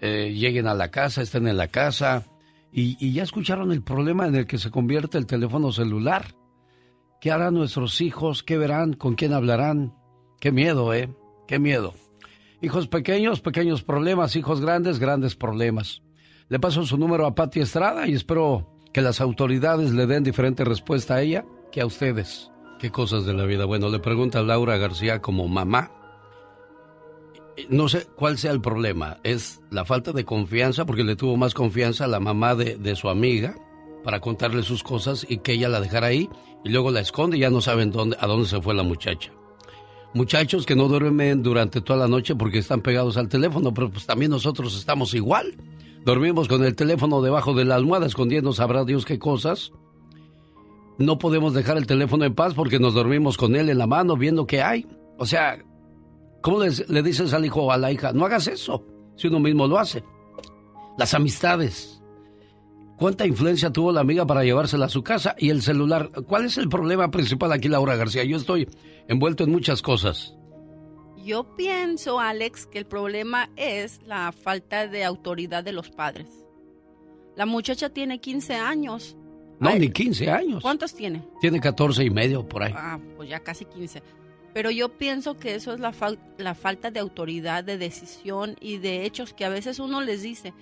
eh, 0.00 0.32
lleguen 0.34 0.66
a 0.66 0.74
la 0.74 0.90
casa, 0.90 1.20
estén 1.20 1.46
en 1.46 1.58
la 1.58 1.68
casa. 1.68 2.24
Y, 2.72 3.12
ya 3.12 3.22
escucharon 3.22 3.72
el 3.72 3.82
problema 3.82 4.26
en 4.26 4.34
el 4.34 4.46
que 4.46 4.56
se 4.56 4.70
convierte 4.70 5.18
el 5.18 5.26
teléfono 5.26 5.70
celular. 5.70 6.34
¿Qué 7.20 7.30
harán 7.30 7.52
nuestros 7.52 8.00
hijos? 8.00 8.42
¿Qué 8.42 8.56
verán? 8.56 8.94
¿Con 8.94 9.16
quién 9.16 9.34
hablarán? 9.34 9.92
Qué 10.40 10.50
miedo, 10.50 10.94
¿eh? 10.94 11.14
Qué 11.46 11.58
miedo. 11.58 11.92
Hijos 12.62 12.86
pequeños, 12.86 13.40
pequeños 13.40 13.82
problemas. 13.82 14.36
Hijos 14.36 14.60
grandes, 14.60 15.00
grandes 15.00 15.34
problemas. 15.34 16.00
Le 16.48 16.60
paso 16.60 16.86
su 16.86 16.96
número 16.96 17.26
a 17.26 17.34
Patti 17.34 17.58
Estrada 17.58 18.06
y 18.06 18.14
espero 18.14 18.68
que 18.92 19.02
las 19.02 19.20
autoridades 19.20 19.90
le 19.92 20.06
den 20.06 20.22
diferente 20.22 20.64
respuesta 20.64 21.16
a 21.16 21.22
ella 21.22 21.44
que 21.72 21.80
a 21.80 21.86
ustedes. 21.86 22.52
Qué 22.78 22.90
cosas 22.90 23.26
de 23.26 23.34
la 23.34 23.46
vida. 23.46 23.64
Bueno, 23.64 23.88
le 23.88 23.98
pregunta 23.98 24.42
Laura 24.42 24.76
García 24.76 25.20
como 25.20 25.48
mamá. 25.48 25.90
No 27.68 27.88
sé 27.88 28.06
cuál 28.14 28.38
sea 28.38 28.52
el 28.52 28.60
problema. 28.60 29.18
¿Es 29.24 29.60
la 29.70 29.84
falta 29.84 30.12
de 30.12 30.24
confianza? 30.24 30.86
Porque 30.86 31.02
le 31.02 31.16
tuvo 31.16 31.36
más 31.36 31.54
confianza 31.54 32.04
a 32.04 32.08
la 32.08 32.20
mamá 32.20 32.54
de, 32.54 32.76
de 32.76 32.94
su 32.94 33.08
amiga 33.08 33.56
para 34.04 34.20
contarle 34.20 34.62
sus 34.62 34.84
cosas 34.84 35.26
y 35.28 35.38
que 35.38 35.54
ella 35.54 35.68
la 35.68 35.80
dejara 35.80 36.08
ahí 36.08 36.30
y 36.64 36.68
luego 36.68 36.92
la 36.92 37.00
esconde 37.00 37.38
y 37.38 37.40
ya 37.40 37.50
no 37.50 37.60
saben 37.60 37.90
dónde, 37.90 38.16
a 38.20 38.26
dónde 38.28 38.48
se 38.48 38.62
fue 38.62 38.72
la 38.72 38.84
muchacha. 38.84 39.32
Muchachos 40.14 40.66
que 40.66 40.76
no 40.76 40.88
duermen 40.88 41.42
durante 41.42 41.80
toda 41.80 42.00
la 42.00 42.08
noche 42.08 42.34
porque 42.34 42.58
están 42.58 42.82
pegados 42.82 43.16
al 43.16 43.28
teléfono, 43.28 43.72
pero 43.72 43.90
pues 43.90 44.04
también 44.04 44.30
nosotros 44.30 44.76
estamos 44.76 45.14
igual. 45.14 45.54
Dormimos 46.04 46.48
con 46.48 46.64
el 46.64 46.74
teléfono 46.74 47.22
debajo 47.22 47.54
de 47.54 47.64
la 47.64 47.76
almohada 47.76 48.06
escondiendo 48.06 48.52
sabrá 48.52 48.84
Dios 48.84 49.06
qué 49.06 49.18
cosas. 49.18 49.72
No 50.98 51.18
podemos 51.18 51.54
dejar 51.54 51.78
el 51.78 51.86
teléfono 51.86 52.24
en 52.24 52.34
paz 52.34 52.52
porque 52.52 52.78
nos 52.78 52.92
dormimos 52.92 53.38
con 53.38 53.56
él 53.56 53.70
en 53.70 53.78
la 53.78 53.86
mano 53.86 54.16
viendo 54.16 54.46
qué 54.46 54.62
hay. 54.62 54.86
O 55.16 55.24
sea, 55.24 55.64
¿cómo 56.42 56.58
le 56.60 57.02
dices 57.02 57.32
al 57.32 57.46
hijo 57.46 57.62
o 57.62 57.72
a 57.72 57.78
la 57.78 57.90
hija? 57.90 58.12
No 58.12 58.26
hagas 58.26 58.48
eso, 58.48 58.84
si 59.16 59.28
uno 59.28 59.40
mismo 59.40 59.66
lo 59.66 59.78
hace. 59.78 60.04
Las 60.98 61.14
amistades. 61.14 62.01
¿Cuánta 63.02 63.26
influencia 63.26 63.72
tuvo 63.72 63.90
la 63.90 64.00
amiga 64.00 64.24
para 64.28 64.44
llevársela 64.44 64.86
a 64.86 64.88
su 64.88 65.02
casa? 65.02 65.34
Y 65.36 65.50
el 65.50 65.60
celular. 65.60 66.10
¿Cuál 66.24 66.44
es 66.44 66.56
el 66.56 66.68
problema 66.68 67.10
principal 67.10 67.50
aquí, 67.50 67.66
Laura 67.66 67.96
García? 67.96 68.22
Yo 68.22 68.36
estoy 68.36 68.68
envuelto 69.08 69.42
en 69.42 69.50
muchas 69.50 69.82
cosas. 69.82 70.36
Yo 71.16 71.56
pienso, 71.56 72.20
Alex, 72.20 72.68
que 72.68 72.78
el 72.78 72.86
problema 72.86 73.50
es 73.56 74.00
la 74.06 74.30
falta 74.30 74.86
de 74.86 75.02
autoridad 75.02 75.64
de 75.64 75.72
los 75.72 75.90
padres. 75.90 76.28
La 77.34 77.44
muchacha 77.44 77.88
tiene 77.88 78.20
15 78.20 78.54
años. 78.54 79.16
No, 79.58 79.74
ni 79.74 79.90
15 79.90 80.30
años. 80.30 80.62
¿Cuántos 80.62 80.94
tiene? 80.94 81.24
Tiene 81.40 81.58
14 81.58 82.04
y 82.04 82.10
medio 82.10 82.48
por 82.48 82.62
ahí. 82.62 82.72
Ah, 82.76 83.00
pues 83.16 83.28
ya 83.28 83.40
casi 83.40 83.64
15. 83.64 84.00
Pero 84.54 84.70
yo 84.70 84.96
pienso 84.96 85.36
que 85.36 85.56
eso 85.56 85.74
es 85.74 85.80
la, 85.80 85.92
la 86.38 86.54
falta 86.54 86.92
de 86.92 87.00
autoridad, 87.00 87.64
de 87.64 87.78
decisión 87.78 88.54
y 88.60 88.78
de 88.78 89.04
hechos 89.04 89.34
que 89.34 89.44
a 89.44 89.48
veces 89.48 89.80
uno 89.80 90.02
les 90.02 90.22
dice. 90.22 90.54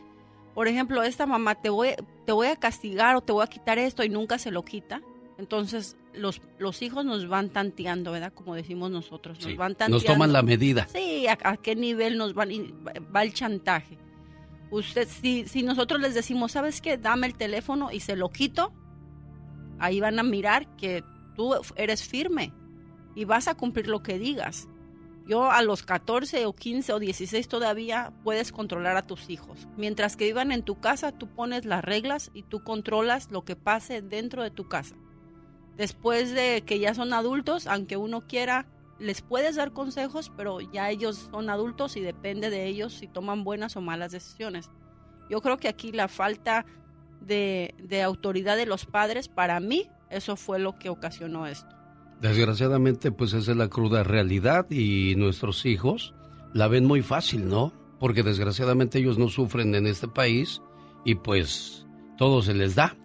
Por 0.54 0.68
ejemplo, 0.68 1.02
esta 1.02 1.26
mamá, 1.26 1.54
te 1.54 1.70
voy, 1.70 1.90
te 2.26 2.32
voy 2.32 2.48
a 2.48 2.56
castigar 2.56 3.16
o 3.16 3.20
te 3.20 3.32
voy 3.32 3.44
a 3.44 3.46
quitar 3.46 3.78
esto 3.78 4.04
y 4.04 4.08
nunca 4.08 4.38
se 4.38 4.50
lo 4.50 4.64
quita. 4.64 5.00
Entonces, 5.38 5.96
los, 6.12 6.42
los 6.58 6.82
hijos 6.82 7.04
nos 7.04 7.28
van 7.28 7.50
tanteando, 7.50 8.12
¿verdad? 8.12 8.32
Como 8.32 8.54
decimos 8.54 8.90
nosotros. 8.90 9.38
Nos 9.40 9.56
van 9.56 9.72
tanteando. 9.72 9.96
Nos 9.96 10.04
toman 10.04 10.32
la 10.32 10.42
medida. 10.42 10.86
Sí, 10.92 11.26
a, 11.26 11.56
qué 11.56 11.76
nivel 11.76 12.18
nos 12.18 12.34
van, 12.34 12.50
va 13.14 13.22
el 13.22 13.32
chantaje. 13.32 13.96
Usted, 14.70 15.08
si, 15.08 15.46
si 15.48 15.62
nosotros 15.62 16.00
les 16.00 16.14
decimos, 16.14 16.52
¿sabes 16.52 16.80
qué? 16.80 16.98
Dame 16.98 17.26
el 17.26 17.34
teléfono 17.34 17.90
y 17.90 18.00
se 18.00 18.16
lo 18.16 18.28
quito, 18.28 18.72
ahí 19.78 20.00
van 20.00 20.18
a 20.18 20.22
mirar 20.22 20.76
que 20.76 21.02
tú 21.34 21.54
eres 21.76 22.06
firme 22.06 22.52
y 23.14 23.24
vas 23.24 23.48
a 23.48 23.54
cumplir 23.54 23.88
lo 23.88 24.02
que 24.02 24.18
digas. 24.18 24.68
Yo 25.30 25.48
a 25.48 25.62
los 25.62 25.84
14 25.84 26.44
o 26.46 26.52
15 26.52 26.92
o 26.92 26.98
16 26.98 27.46
todavía 27.46 28.12
puedes 28.24 28.50
controlar 28.50 28.96
a 28.96 29.06
tus 29.06 29.30
hijos. 29.30 29.68
Mientras 29.76 30.16
que 30.16 30.24
vivan 30.24 30.50
en 30.50 30.64
tu 30.64 30.80
casa, 30.80 31.12
tú 31.12 31.28
pones 31.28 31.64
las 31.64 31.84
reglas 31.84 32.32
y 32.34 32.42
tú 32.42 32.64
controlas 32.64 33.30
lo 33.30 33.44
que 33.44 33.54
pase 33.54 34.02
dentro 34.02 34.42
de 34.42 34.50
tu 34.50 34.68
casa. 34.68 34.96
Después 35.76 36.32
de 36.32 36.64
que 36.66 36.80
ya 36.80 36.94
son 36.94 37.12
adultos, 37.12 37.68
aunque 37.68 37.96
uno 37.96 38.26
quiera, 38.26 38.66
les 38.98 39.22
puedes 39.22 39.54
dar 39.54 39.72
consejos, 39.72 40.32
pero 40.36 40.60
ya 40.60 40.90
ellos 40.90 41.28
son 41.30 41.48
adultos 41.48 41.96
y 41.96 42.00
depende 42.00 42.50
de 42.50 42.66
ellos 42.66 42.94
si 42.94 43.06
toman 43.06 43.44
buenas 43.44 43.76
o 43.76 43.80
malas 43.80 44.10
decisiones. 44.10 44.68
Yo 45.28 45.40
creo 45.42 45.58
que 45.58 45.68
aquí 45.68 45.92
la 45.92 46.08
falta 46.08 46.66
de, 47.20 47.76
de 47.78 48.02
autoridad 48.02 48.56
de 48.56 48.66
los 48.66 48.84
padres, 48.84 49.28
para 49.28 49.60
mí, 49.60 49.88
eso 50.08 50.34
fue 50.34 50.58
lo 50.58 50.76
que 50.76 50.88
ocasionó 50.88 51.46
esto. 51.46 51.79
Desgraciadamente, 52.20 53.12
pues 53.12 53.33
esa 53.33 53.52
es 53.52 53.56
la 53.56 53.68
cruda 53.68 54.02
realidad 54.02 54.70
y 54.70 55.14
nuestros 55.16 55.64
hijos 55.64 56.14
la 56.52 56.68
ven 56.68 56.85
muy 56.85 57.00
fácil, 57.00 57.48
¿no? 57.48 57.72
Porque 57.98 58.22
desgraciadamente 58.22 58.98
ellos 58.98 59.18
no 59.18 59.28
sufren 59.28 59.74
en 59.74 59.87
este 59.87 60.06
país 60.06 60.61
y 61.04 61.14
pues 61.14 61.87
todo 62.18 62.42
se 62.42 62.54
les 62.54 62.74
da. 62.74 62.96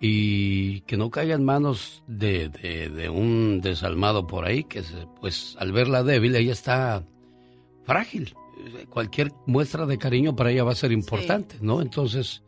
Y 0.00 0.80
que 0.82 0.96
no 0.96 1.10
caiga 1.10 1.34
en 1.34 1.44
manos 1.44 2.02
de, 2.06 2.48
de, 2.48 3.10
un 3.10 3.60
desalmado 3.60 4.26
por 4.26 4.46
ahí, 4.46 4.64
que 4.64 4.82
pues 5.20 5.56
al 5.58 5.72
verla 5.72 6.02
débil, 6.02 6.36
ella 6.36 6.52
está 6.52 7.04
frágil. 7.84 8.34
Cualquier 8.88 9.32
muestra 9.46 9.84
de 9.84 9.98
cariño 9.98 10.36
para 10.36 10.52
ella 10.52 10.64
va 10.64 10.72
a 10.72 10.76
ser 10.76 10.92
importante, 10.92 11.56
¿no? 11.60 11.82
Entonces, 11.82 12.42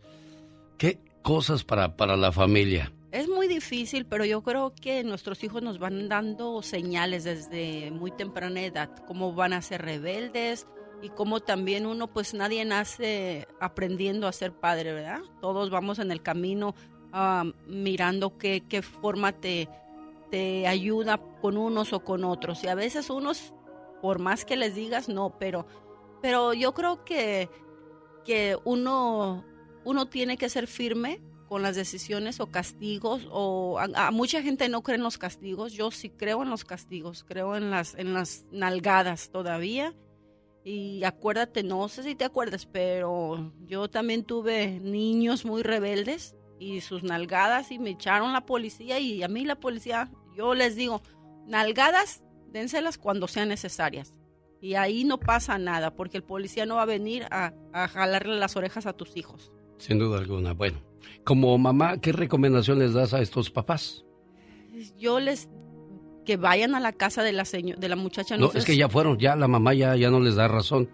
¿qué 0.78 0.98
cosas 1.22 1.64
para, 1.64 1.96
para 1.96 2.16
la 2.16 2.32
familia? 2.32 2.90
Es 3.12 3.28
muy 3.28 3.46
difícil, 3.46 4.06
pero 4.06 4.24
yo 4.24 4.42
creo 4.42 4.74
que 4.74 5.04
nuestros 5.04 5.44
hijos 5.44 5.62
nos 5.62 5.78
van 5.78 6.08
dando 6.08 6.62
señales 6.62 7.24
desde 7.24 7.90
muy 7.90 8.10
temprana 8.10 8.62
edad, 8.62 8.88
cómo 9.06 9.34
van 9.34 9.52
a 9.52 9.60
ser 9.60 9.82
rebeldes 9.82 10.66
y 11.02 11.10
cómo 11.10 11.40
también 11.40 11.84
uno, 11.84 12.10
pues 12.10 12.32
nadie 12.32 12.64
nace 12.64 13.46
aprendiendo 13.60 14.26
a 14.26 14.32
ser 14.32 14.52
padre, 14.54 14.94
¿verdad? 14.94 15.20
Todos 15.42 15.68
vamos 15.68 15.98
en 15.98 16.10
el 16.10 16.22
camino 16.22 16.74
mirando 17.66 18.38
qué, 18.38 18.64
qué 18.66 18.80
forma 18.80 19.32
te, 19.32 19.68
te 20.30 20.66
ayuda 20.66 21.20
con 21.42 21.58
unos 21.58 21.92
o 21.92 22.00
con 22.00 22.24
otros. 22.24 22.64
Y 22.64 22.68
a 22.68 22.74
veces 22.74 23.10
unos, 23.10 23.52
por 24.00 24.20
más 24.20 24.46
que 24.46 24.56
les 24.56 24.74
digas, 24.74 25.10
no, 25.10 25.36
pero, 25.38 25.66
pero 26.22 26.54
yo 26.54 26.72
creo 26.72 27.04
que, 27.04 27.50
que 28.24 28.56
uno, 28.64 29.44
uno 29.84 30.08
tiene 30.08 30.38
que 30.38 30.48
ser 30.48 30.66
firme 30.66 31.20
con 31.52 31.60
las 31.60 31.76
decisiones 31.76 32.40
o 32.40 32.46
castigos 32.46 33.28
o 33.30 33.78
a, 33.78 34.10
mucha 34.10 34.40
gente 34.40 34.70
no 34.70 34.82
cree 34.82 34.96
en 34.96 35.02
los 35.02 35.18
castigos. 35.18 35.74
Yo 35.74 35.90
sí 35.90 36.08
creo 36.08 36.42
en 36.42 36.48
los 36.48 36.64
castigos 36.64 37.24
creo 37.28 37.56
en 37.56 37.70
las 37.70 37.94
en 37.94 38.14
las 38.14 38.46
nalgadas 38.50 39.28
todavía. 39.28 39.94
Y 40.64 41.04
acuérdate 41.04 41.62
no 41.62 41.90
sé 41.90 42.04
si 42.04 42.14
te 42.14 42.24
acuerdas 42.24 42.64
pero 42.64 43.52
yo 43.66 43.90
también 43.90 44.24
tuve 44.24 44.80
niños 44.80 45.44
muy 45.44 45.62
rebeldes 45.62 46.34
y 46.58 46.80
sus 46.80 47.02
nalgadas 47.02 47.70
y 47.70 47.78
me 47.78 47.90
echaron 47.90 48.32
la 48.32 48.46
policía 48.46 48.98
y 48.98 49.22
a 49.22 49.28
mí 49.28 49.44
la 49.44 49.56
policía 49.56 50.10
yo 50.34 50.54
les 50.54 50.74
digo 50.74 51.02
nalgadas 51.46 52.24
dénselas 52.50 52.96
cuando 52.96 53.28
sean 53.28 53.50
necesarias 53.50 54.14
y 54.62 54.76
ahí 54.76 55.04
no 55.04 55.20
pasa 55.20 55.58
nada 55.58 55.94
porque 55.94 56.16
el 56.16 56.24
policía 56.24 56.64
no 56.64 56.76
va 56.76 56.82
a 56.82 56.86
venir 56.86 57.26
a, 57.30 57.52
a 57.74 57.88
jalarle 57.88 58.36
las 58.36 58.56
orejas 58.56 58.86
a 58.86 58.94
tus 58.94 59.18
hijos 59.18 59.52
sin 59.82 59.98
duda 59.98 60.18
alguna 60.18 60.52
bueno 60.52 60.92
como 61.24 61.56
mamá, 61.58 62.00
¿qué 62.00 62.12
recomendación 62.12 62.78
les 62.78 62.94
das 62.94 63.14
a 63.14 63.20
estos 63.20 63.50
papás? 63.50 64.04
Yo 64.98 65.20
les 65.20 65.48
que 66.24 66.36
vayan 66.36 66.74
a 66.74 66.80
la 66.80 66.92
casa 66.92 67.22
de 67.22 67.32
la 67.32 67.44
de 67.44 67.88
la 67.88 67.96
muchacha. 67.96 68.36
No, 68.36 68.50
es 68.52 68.64
que 68.64 68.76
ya 68.76 68.88
fueron, 68.88 69.18
ya 69.18 69.36
la 69.36 69.48
mamá 69.48 69.74
ya, 69.74 69.96
ya 69.96 70.10
no 70.10 70.20
les 70.20 70.36
da 70.36 70.48
razón. 70.48 70.88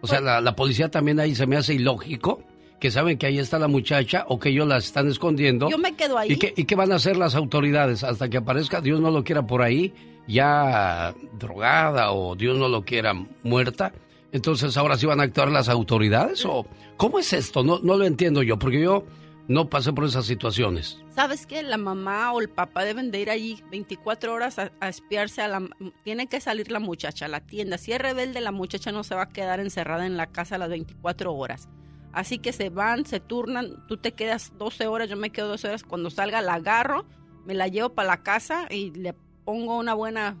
O 0.00 0.06
sea, 0.06 0.20
la, 0.20 0.40
la, 0.40 0.56
policía 0.56 0.90
también 0.90 1.20
ahí 1.20 1.34
se 1.36 1.46
me 1.46 1.56
hace 1.56 1.74
ilógico 1.74 2.42
que 2.80 2.90
saben 2.90 3.16
que 3.16 3.26
ahí 3.26 3.38
está 3.38 3.60
la 3.60 3.68
muchacha 3.68 4.24
o 4.28 4.40
que 4.40 4.48
ellos 4.48 4.66
la 4.66 4.78
están 4.78 5.08
escondiendo. 5.08 5.70
Yo 5.70 5.78
me 5.78 5.94
quedo 5.94 6.18
ahí. 6.18 6.32
¿Y 6.32 6.36
qué, 6.36 6.52
¿Y 6.56 6.64
qué 6.64 6.74
van 6.74 6.90
a 6.90 6.96
hacer 6.96 7.16
las 7.16 7.36
autoridades 7.36 8.02
hasta 8.02 8.28
que 8.28 8.38
aparezca, 8.38 8.80
Dios 8.80 9.00
no 9.00 9.12
lo 9.12 9.22
quiera 9.22 9.46
por 9.46 9.62
ahí, 9.62 9.94
ya 10.26 11.14
drogada 11.38 12.10
o 12.10 12.34
Dios 12.34 12.58
no 12.58 12.68
lo 12.68 12.84
quiera 12.84 13.14
muerta? 13.44 13.92
Entonces, 14.32 14.76
¿ahora 14.78 14.96
sí 14.96 15.06
van 15.06 15.20
a 15.20 15.24
actuar 15.24 15.50
las 15.50 15.68
autoridades 15.68 16.44
o 16.46 16.66
cómo 16.96 17.18
es 17.18 17.32
esto? 17.34 17.62
No, 17.62 17.78
no 17.80 17.96
lo 17.96 18.06
entiendo 18.06 18.42
yo, 18.42 18.58
porque 18.58 18.80
yo 18.80 19.04
no 19.46 19.68
pasé 19.68 19.92
por 19.92 20.04
esas 20.04 20.24
situaciones. 20.24 20.98
¿Sabes 21.10 21.46
qué? 21.46 21.62
La 21.62 21.76
mamá 21.76 22.32
o 22.32 22.40
el 22.40 22.48
papá 22.48 22.84
deben 22.84 23.10
de 23.10 23.20
ir 23.20 23.30
allí 23.30 23.62
24 23.70 24.32
horas 24.32 24.58
a, 24.58 24.70
espiarse 24.88 25.42
a 25.42 25.48
la... 25.48 25.68
Tiene 26.04 26.28
que 26.28 26.40
salir 26.40 26.70
la 26.70 26.80
muchacha 26.80 27.26
a 27.26 27.28
la 27.28 27.40
tienda. 27.40 27.76
Si 27.76 27.92
es 27.92 28.00
rebelde, 28.00 28.40
la 28.40 28.52
muchacha 28.52 28.90
no 28.90 29.04
se 29.04 29.14
va 29.14 29.22
a 29.24 29.28
quedar 29.28 29.60
encerrada 29.60 30.06
en 30.06 30.16
la 30.16 30.28
casa 30.28 30.56
las 30.56 30.70
24 30.70 31.34
horas. 31.34 31.68
Así 32.12 32.38
que 32.38 32.52
se 32.52 32.70
van, 32.70 33.04
se 33.04 33.20
turnan, 33.20 33.86
tú 33.86 33.96
te 33.98 34.12
quedas 34.12 34.52
12 34.58 34.86
horas, 34.86 35.08
yo 35.08 35.16
me 35.16 35.30
quedo 35.30 35.48
12 35.48 35.68
horas. 35.68 35.82
Cuando 35.82 36.08
salga 36.08 36.40
la 36.40 36.54
agarro, 36.54 37.04
me 37.44 37.54
la 37.54 37.68
llevo 37.68 37.90
para 37.90 38.08
la 38.08 38.22
casa 38.22 38.66
y 38.70 38.92
le 38.92 39.14
pongo 39.44 39.76
una 39.78 39.92
buena... 39.92 40.38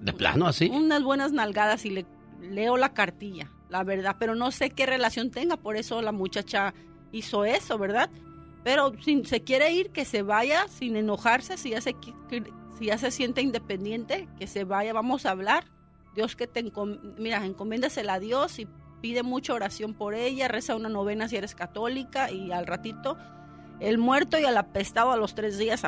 ¿De 0.00 0.12
plano 0.12 0.46
así? 0.46 0.68
Unas 0.68 1.02
buenas 1.02 1.32
nalgadas 1.32 1.84
y 1.84 1.90
le 1.90 2.06
leo 2.40 2.76
la 2.76 2.92
cartilla, 2.92 3.50
la 3.68 3.84
verdad. 3.84 4.16
Pero 4.18 4.34
no 4.34 4.50
sé 4.50 4.70
qué 4.70 4.86
relación 4.86 5.30
tenga, 5.30 5.56
por 5.56 5.76
eso 5.76 6.02
la 6.02 6.12
muchacha 6.12 6.74
hizo 7.12 7.44
eso, 7.44 7.78
¿verdad? 7.78 8.10
Pero 8.64 8.92
si 9.02 9.24
se 9.24 9.42
quiere 9.42 9.72
ir, 9.72 9.90
que 9.90 10.04
se 10.04 10.22
vaya 10.22 10.66
sin 10.68 10.96
enojarse, 10.96 11.56
si 11.56 11.70
ya 11.70 11.80
se, 11.80 11.96
si 12.78 12.86
ya 12.86 12.98
se 12.98 13.10
siente 13.10 13.40
independiente, 13.40 14.28
que 14.38 14.46
se 14.46 14.64
vaya, 14.64 14.92
vamos 14.92 15.26
a 15.26 15.30
hablar. 15.30 15.64
Dios 16.14 16.36
que 16.36 16.46
te 16.46 16.64
mira, 17.18 17.44
encomiéndasela 17.44 18.14
a 18.14 18.18
Dios 18.18 18.58
y 18.58 18.66
pide 19.00 19.22
mucha 19.22 19.54
oración 19.54 19.94
por 19.94 20.14
ella, 20.14 20.48
reza 20.48 20.74
una 20.74 20.88
novena 20.88 21.28
si 21.28 21.36
eres 21.36 21.54
católica 21.54 22.30
y 22.30 22.50
al 22.50 22.66
ratito 22.66 23.16
el 23.80 23.98
muerto 23.98 24.38
y 24.38 24.44
al 24.44 24.56
apestado 24.56 25.12
a 25.12 25.16
los 25.16 25.34
tres 25.34 25.58
días, 25.58 25.82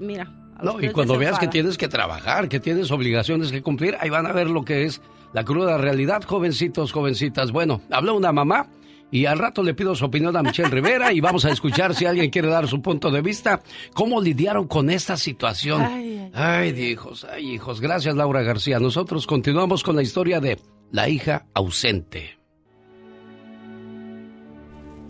mira, 0.00 0.32
no, 0.62 0.80
y 0.80 0.90
cuando 0.90 1.18
veas 1.18 1.38
que 1.38 1.48
tienes 1.48 1.76
que 1.76 1.88
trabajar, 1.88 2.48
que 2.48 2.60
tienes 2.60 2.90
obligaciones 2.90 3.50
que 3.50 3.62
cumplir, 3.62 3.96
ahí 4.00 4.10
van 4.10 4.26
a 4.26 4.32
ver 4.32 4.48
lo 4.48 4.64
que 4.64 4.84
es 4.84 5.00
la 5.32 5.44
cruda 5.44 5.78
realidad, 5.78 6.22
jovencitos, 6.22 6.92
jovencitas. 6.92 7.50
Bueno, 7.50 7.82
habló 7.90 8.14
una 8.14 8.32
mamá 8.32 8.68
y 9.10 9.26
al 9.26 9.38
rato 9.38 9.62
le 9.62 9.74
pido 9.74 9.94
su 9.94 10.04
opinión 10.04 10.36
a 10.36 10.42
Michelle 10.42 10.70
Rivera 10.70 11.12
y 11.12 11.20
vamos 11.20 11.44
a 11.44 11.50
escuchar 11.50 11.94
si 11.94 12.06
alguien 12.06 12.30
quiere 12.30 12.48
dar 12.48 12.68
su 12.68 12.80
punto 12.80 13.10
de 13.10 13.20
vista, 13.20 13.60
cómo 13.94 14.20
lidiaron 14.20 14.66
con 14.66 14.90
esta 14.90 15.16
situación. 15.16 15.82
Ay, 15.82 16.30
Ay, 16.32 16.70
hijos, 16.70 17.24
ay, 17.30 17.52
hijos. 17.52 17.80
Gracias, 17.80 18.14
Laura 18.16 18.42
García. 18.42 18.80
Nosotros 18.80 19.26
continuamos 19.26 19.82
con 19.84 19.94
la 19.94 20.02
historia 20.02 20.40
de 20.40 20.58
la 20.90 21.08
hija 21.08 21.46
ausente. 21.54 22.38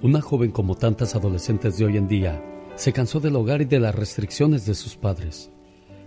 Una 0.02 0.20
joven 0.20 0.50
como 0.50 0.74
tantas 0.74 1.14
adolescentes 1.14 1.78
de 1.78 1.86
hoy 1.86 1.96
en 1.96 2.08
día 2.08 2.42
se 2.76 2.92
cansó 2.92 3.20
del 3.20 3.36
hogar 3.36 3.62
y 3.62 3.66
de 3.66 3.80
las 3.80 3.94
restricciones 3.94 4.66
de 4.66 4.74
sus 4.74 4.96
padres. 4.96 5.50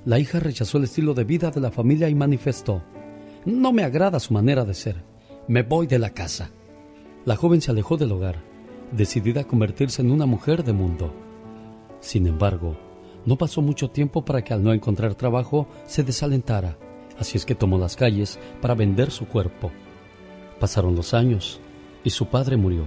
La 0.06 0.20
hija 0.20 0.40
rechazó 0.40 0.78
el 0.78 0.86
estilo 0.86 1.14
de 1.14 1.24
vida 1.24 1.52
de 1.52 1.62
la 1.62 1.72
familia 1.72 2.10
y 2.10 2.16
manifestó, 2.16 2.84
no 3.46 3.72
me 3.72 3.84
agrada 3.84 4.20
su 4.20 4.34
manera 4.34 4.66
de 4.66 4.74
ser, 4.74 5.04
me 5.48 5.64
voy 5.64 5.88
de 5.88 6.00
la 6.00 6.10
casa. 6.10 6.52
La 7.26 7.36
joven 7.36 7.62
se 7.62 7.72
alejó 7.72 7.98
del 7.98 8.12
hogar, 8.12 8.44
decidida 8.92 9.42
a 9.42 9.48
convertirse 9.48 10.02
en 10.02 10.12
una 10.12 10.26
mujer 10.26 10.64
de 10.64 10.74
mundo. 10.74 11.14
Sin 12.00 12.28
embargo, 12.28 12.78
no 13.26 13.38
pasó 13.38 13.62
mucho 13.62 13.90
tiempo 13.90 14.24
para 14.24 14.44
que 14.44 14.54
al 14.54 14.64
no 14.64 14.74
encontrar 14.74 15.16
trabajo 15.16 15.68
se 15.86 16.04
desalentara, 16.04 16.78
así 17.18 17.38
es 17.38 17.46
que 17.46 17.56
tomó 17.56 17.78
las 17.78 17.96
calles 17.96 18.40
para 18.62 18.76
vender 18.76 19.12
su 19.12 19.28
cuerpo. 19.28 19.72
Pasaron 20.60 20.96
los 20.96 21.14
años 21.14 21.60
y 22.04 22.10
su 22.10 22.28
padre 22.28 22.58
murió, 22.58 22.86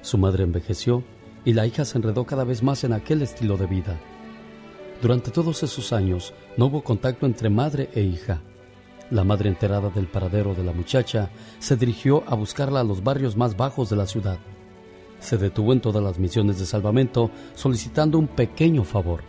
su 0.00 0.18
madre 0.18 0.44
envejeció 0.44 1.02
y 1.44 1.52
la 1.52 1.66
hija 1.66 1.84
se 1.84 1.98
enredó 1.98 2.24
cada 2.24 2.44
vez 2.44 2.62
más 2.62 2.84
en 2.84 2.92
aquel 2.92 3.22
estilo 3.22 3.56
de 3.56 3.66
vida. 3.66 3.98
Durante 5.00 5.30
todos 5.30 5.62
esos 5.62 5.92
años 5.92 6.32
no 6.56 6.66
hubo 6.66 6.82
contacto 6.82 7.26
entre 7.26 7.50
madre 7.50 7.90
e 7.94 8.02
hija. 8.02 8.40
La 9.10 9.24
madre 9.24 9.48
enterada 9.48 9.90
del 9.90 10.06
paradero 10.06 10.54
de 10.54 10.62
la 10.62 10.72
muchacha 10.72 11.30
se 11.58 11.76
dirigió 11.76 12.22
a 12.26 12.34
buscarla 12.34 12.80
a 12.80 12.84
los 12.84 13.02
barrios 13.02 13.36
más 13.36 13.56
bajos 13.56 13.90
de 13.90 13.96
la 13.96 14.06
ciudad. 14.06 14.38
Se 15.18 15.36
detuvo 15.36 15.72
en 15.72 15.80
todas 15.80 16.02
las 16.02 16.18
misiones 16.18 16.58
de 16.58 16.66
salvamento 16.66 17.30
solicitando 17.54 18.18
un 18.18 18.28
pequeño 18.28 18.84
favor. 18.84 19.22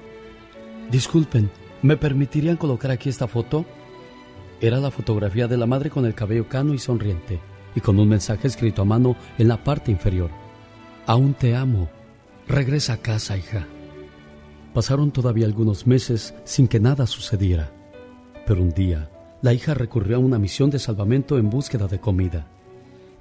Disculpen, 0.91 1.49
¿me 1.82 1.97
permitirían 1.97 2.57
colocar 2.57 2.91
aquí 2.91 3.09
esta 3.09 3.28
foto? 3.28 3.66
Era 4.61 4.78
la 4.78 4.91
fotografía 4.91 5.47
de 5.47 5.57
la 5.57 5.66
madre 5.66 5.89
con 5.89 6.05
el 6.05 6.16
cabello 6.16 6.47
cano 6.47 6.74
y 6.74 6.80
sonriente, 6.80 7.39
y 7.76 7.82
con 7.82 7.99
un 7.99 8.07
mensaje 8.07 8.47
escrito 8.47 8.84
a 8.84 8.86
mano 8.86 9.16
en 9.38 9.47
la 9.47 9.64
parte 9.64 9.91
inferior. 9.91 10.30
Aún 11.05 11.34
te 11.34 11.55
amo. 11.55 11.89
Regresa 12.47 12.93
a 12.93 12.97
casa, 12.97 13.37
hija. 13.37 13.67
Pasaron 14.73 15.11
todavía 15.11 15.45
algunos 15.45 15.87
meses 15.87 16.33
sin 16.43 16.67
que 16.67 16.79
nada 16.79 17.07
sucediera. 17.07 17.71
Pero 18.45 18.61
un 18.61 18.71
día, 18.71 19.09
la 19.41 19.53
hija 19.53 19.73
recurrió 19.73 20.17
a 20.17 20.19
una 20.19 20.39
misión 20.39 20.69
de 20.69 20.79
salvamento 20.79 21.37
en 21.37 21.49
búsqueda 21.49 21.87
de 21.87 21.99
comida. 21.99 22.47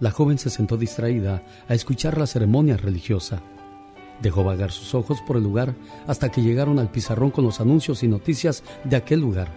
La 0.01 0.11
joven 0.11 0.39
se 0.39 0.51
sentó 0.51 0.77
distraída 0.77 1.45
a 1.69 1.75
escuchar 1.75 2.19
la 2.19 2.27
ceremonia 2.27 2.77
religiosa. 2.77 3.43
Dejó 4.21 4.43
vagar 4.43 4.73
sus 4.73 4.95
ojos 4.95 5.21
por 5.25 5.37
el 5.37 5.45
lugar 5.45 5.75
hasta 6.09 6.31
que 6.31 6.43
llegaron 6.43 6.81
al 6.81 6.91
pizarrón 6.91 7.31
con 7.31 7.45
los 7.45 7.61
anuncios 7.61 8.03
y 8.03 8.09
noticias 8.09 8.65
de 8.83 8.97
aquel 8.97 9.21
lugar. 9.21 9.49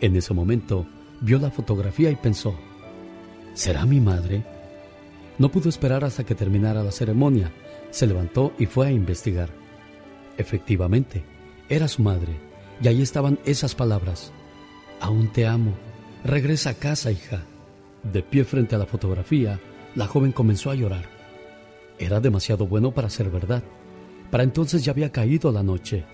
En 0.00 0.16
ese 0.16 0.34
momento, 0.34 0.84
vio 1.20 1.38
la 1.38 1.50
fotografía 1.50 2.10
y 2.10 2.16
pensó, 2.16 2.54
¿será 3.54 3.86
mi 3.86 4.00
madre? 4.00 4.44
No 5.38 5.48
pudo 5.48 5.68
esperar 5.68 6.04
hasta 6.04 6.24
que 6.24 6.34
terminara 6.34 6.82
la 6.82 6.92
ceremonia. 6.92 7.52
Se 7.94 8.08
levantó 8.08 8.52
y 8.58 8.66
fue 8.66 8.88
a 8.88 8.90
investigar. 8.90 9.50
Efectivamente, 10.36 11.22
era 11.68 11.86
su 11.86 12.02
madre, 12.02 12.34
y 12.82 12.88
ahí 12.88 13.00
estaban 13.00 13.38
esas 13.44 13.76
palabras. 13.76 14.32
Aún 14.98 15.32
te 15.32 15.46
amo. 15.46 15.74
Regresa 16.24 16.70
a 16.70 16.74
casa, 16.74 17.12
hija. 17.12 17.44
De 18.02 18.20
pie 18.20 18.42
frente 18.42 18.74
a 18.74 18.78
la 18.78 18.86
fotografía, 18.86 19.60
la 19.94 20.08
joven 20.08 20.32
comenzó 20.32 20.72
a 20.72 20.74
llorar. 20.74 21.04
Era 21.96 22.18
demasiado 22.18 22.66
bueno 22.66 22.90
para 22.90 23.08
ser 23.08 23.30
verdad. 23.30 23.62
Para 24.28 24.42
entonces 24.42 24.84
ya 24.84 24.90
había 24.90 25.12
caído 25.12 25.52
la 25.52 25.62
noche. 25.62 26.04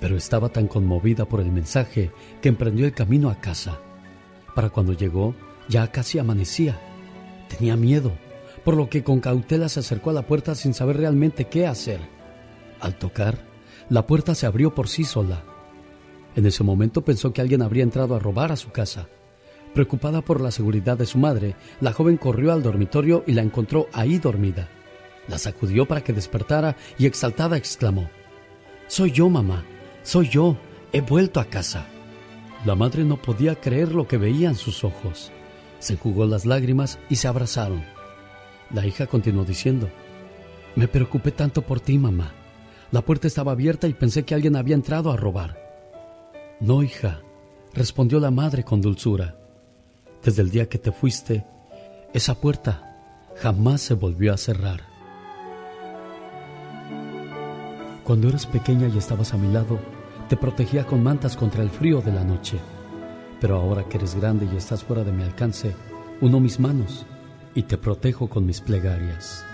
Pero 0.00 0.16
estaba 0.16 0.48
tan 0.48 0.66
conmovida 0.66 1.24
por 1.24 1.40
el 1.40 1.52
mensaje 1.52 2.10
que 2.42 2.48
emprendió 2.48 2.84
el 2.84 2.94
camino 2.94 3.30
a 3.30 3.36
casa. 3.36 3.78
Para 4.56 4.70
cuando 4.70 4.92
llegó, 4.92 5.36
ya 5.68 5.86
casi 5.92 6.18
amanecía. 6.18 6.80
Tenía 7.48 7.76
miedo, 7.76 8.10
por 8.64 8.76
lo 8.76 8.88
que 8.88 9.02
con 9.02 9.20
cautela 9.20 9.68
se 9.68 9.80
acercó 9.80 10.10
a 10.10 10.14
la 10.14 10.26
puerta 10.26 10.54
sin 10.54 10.74
saber 10.74 10.96
realmente 10.96 11.46
qué 11.46 11.66
hacer. 11.66 12.00
Al 12.80 12.96
tocar, 12.98 13.38
la 13.88 14.06
puerta 14.06 14.34
se 14.34 14.46
abrió 14.46 14.74
por 14.74 14.88
sí 14.88 15.04
sola. 15.04 15.44
En 16.36 16.46
ese 16.46 16.62
momento 16.62 17.02
pensó 17.02 17.32
que 17.32 17.40
alguien 17.40 17.62
habría 17.62 17.82
entrado 17.82 18.14
a 18.14 18.18
robar 18.18 18.52
a 18.52 18.56
su 18.56 18.70
casa. 18.70 19.08
Preocupada 19.74 20.20
por 20.22 20.40
la 20.40 20.50
seguridad 20.50 20.96
de 20.96 21.06
su 21.06 21.18
madre, 21.18 21.54
la 21.80 21.92
joven 21.92 22.16
corrió 22.16 22.52
al 22.52 22.62
dormitorio 22.62 23.24
y 23.26 23.32
la 23.32 23.42
encontró 23.42 23.88
ahí 23.92 24.18
dormida. 24.18 24.68
La 25.28 25.38
sacudió 25.38 25.86
para 25.86 26.02
que 26.02 26.12
despertara 26.12 26.76
y 26.98 27.06
exaltada 27.06 27.56
exclamó, 27.56 28.10
Soy 28.88 29.12
yo, 29.12 29.28
mamá, 29.28 29.64
soy 30.02 30.28
yo, 30.28 30.56
he 30.92 31.00
vuelto 31.00 31.38
a 31.38 31.44
casa. 31.44 31.86
La 32.64 32.74
madre 32.74 33.04
no 33.04 33.16
podía 33.16 33.54
creer 33.54 33.92
lo 33.92 34.06
que 34.08 34.18
veía 34.18 34.48
en 34.48 34.56
sus 34.56 34.84
ojos. 34.84 35.30
Se 35.78 35.94
enjugó 35.94 36.26
las 36.26 36.46
lágrimas 36.46 36.98
y 37.08 37.16
se 37.16 37.28
abrazaron. 37.28 37.84
La 38.72 38.86
hija 38.86 39.06
continuó 39.06 39.44
diciendo, 39.44 39.88
Me 40.76 40.86
preocupé 40.86 41.32
tanto 41.32 41.62
por 41.62 41.80
ti, 41.80 41.98
mamá. 41.98 42.32
La 42.92 43.02
puerta 43.02 43.26
estaba 43.26 43.52
abierta 43.52 43.88
y 43.88 43.94
pensé 43.94 44.24
que 44.24 44.34
alguien 44.34 44.56
había 44.56 44.74
entrado 44.74 45.10
a 45.10 45.16
robar. 45.16 45.58
No, 46.60 46.82
hija, 46.82 47.20
respondió 47.72 48.20
la 48.20 48.30
madre 48.30 48.64
con 48.64 48.80
dulzura. 48.80 49.36
Desde 50.22 50.42
el 50.42 50.50
día 50.50 50.68
que 50.68 50.78
te 50.78 50.92
fuiste, 50.92 51.44
esa 52.12 52.34
puerta 52.34 53.30
jamás 53.36 53.80
se 53.80 53.94
volvió 53.94 54.32
a 54.32 54.36
cerrar. 54.36 54.82
Cuando 58.04 58.28
eras 58.28 58.46
pequeña 58.46 58.88
y 58.88 58.98
estabas 58.98 59.32
a 59.34 59.36
mi 59.36 59.52
lado, 59.52 59.78
te 60.28 60.36
protegía 60.36 60.86
con 60.86 61.02
mantas 61.02 61.36
contra 61.36 61.62
el 61.62 61.70
frío 61.70 62.00
de 62.00 62.12
la 62.12 62.24
noche. 62.24 62.58
Pero 63.40 63.56
ahora 63.56 63.88
que 63.88 63.96
eres 63.96 64.14
grande 64.14 64.48
y 64.52 64.56
estás 64.56 64.84
fuera 64.84 65.02
de 65.02 65.12
mi 65.12 65.22
alcance, 65.22 65.74
uno 66.20 66.40
mis 66.40 66.60
manos 66.60 67.06
y 67.54 67.62
te 67.62 67.76
protejo 67.78 68.28
con 68.28 68.46
mis 68.46 68.60
plegarias. 68.60 69.44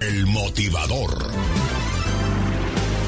El 0.00 0.26
motivador. 0.26 1.30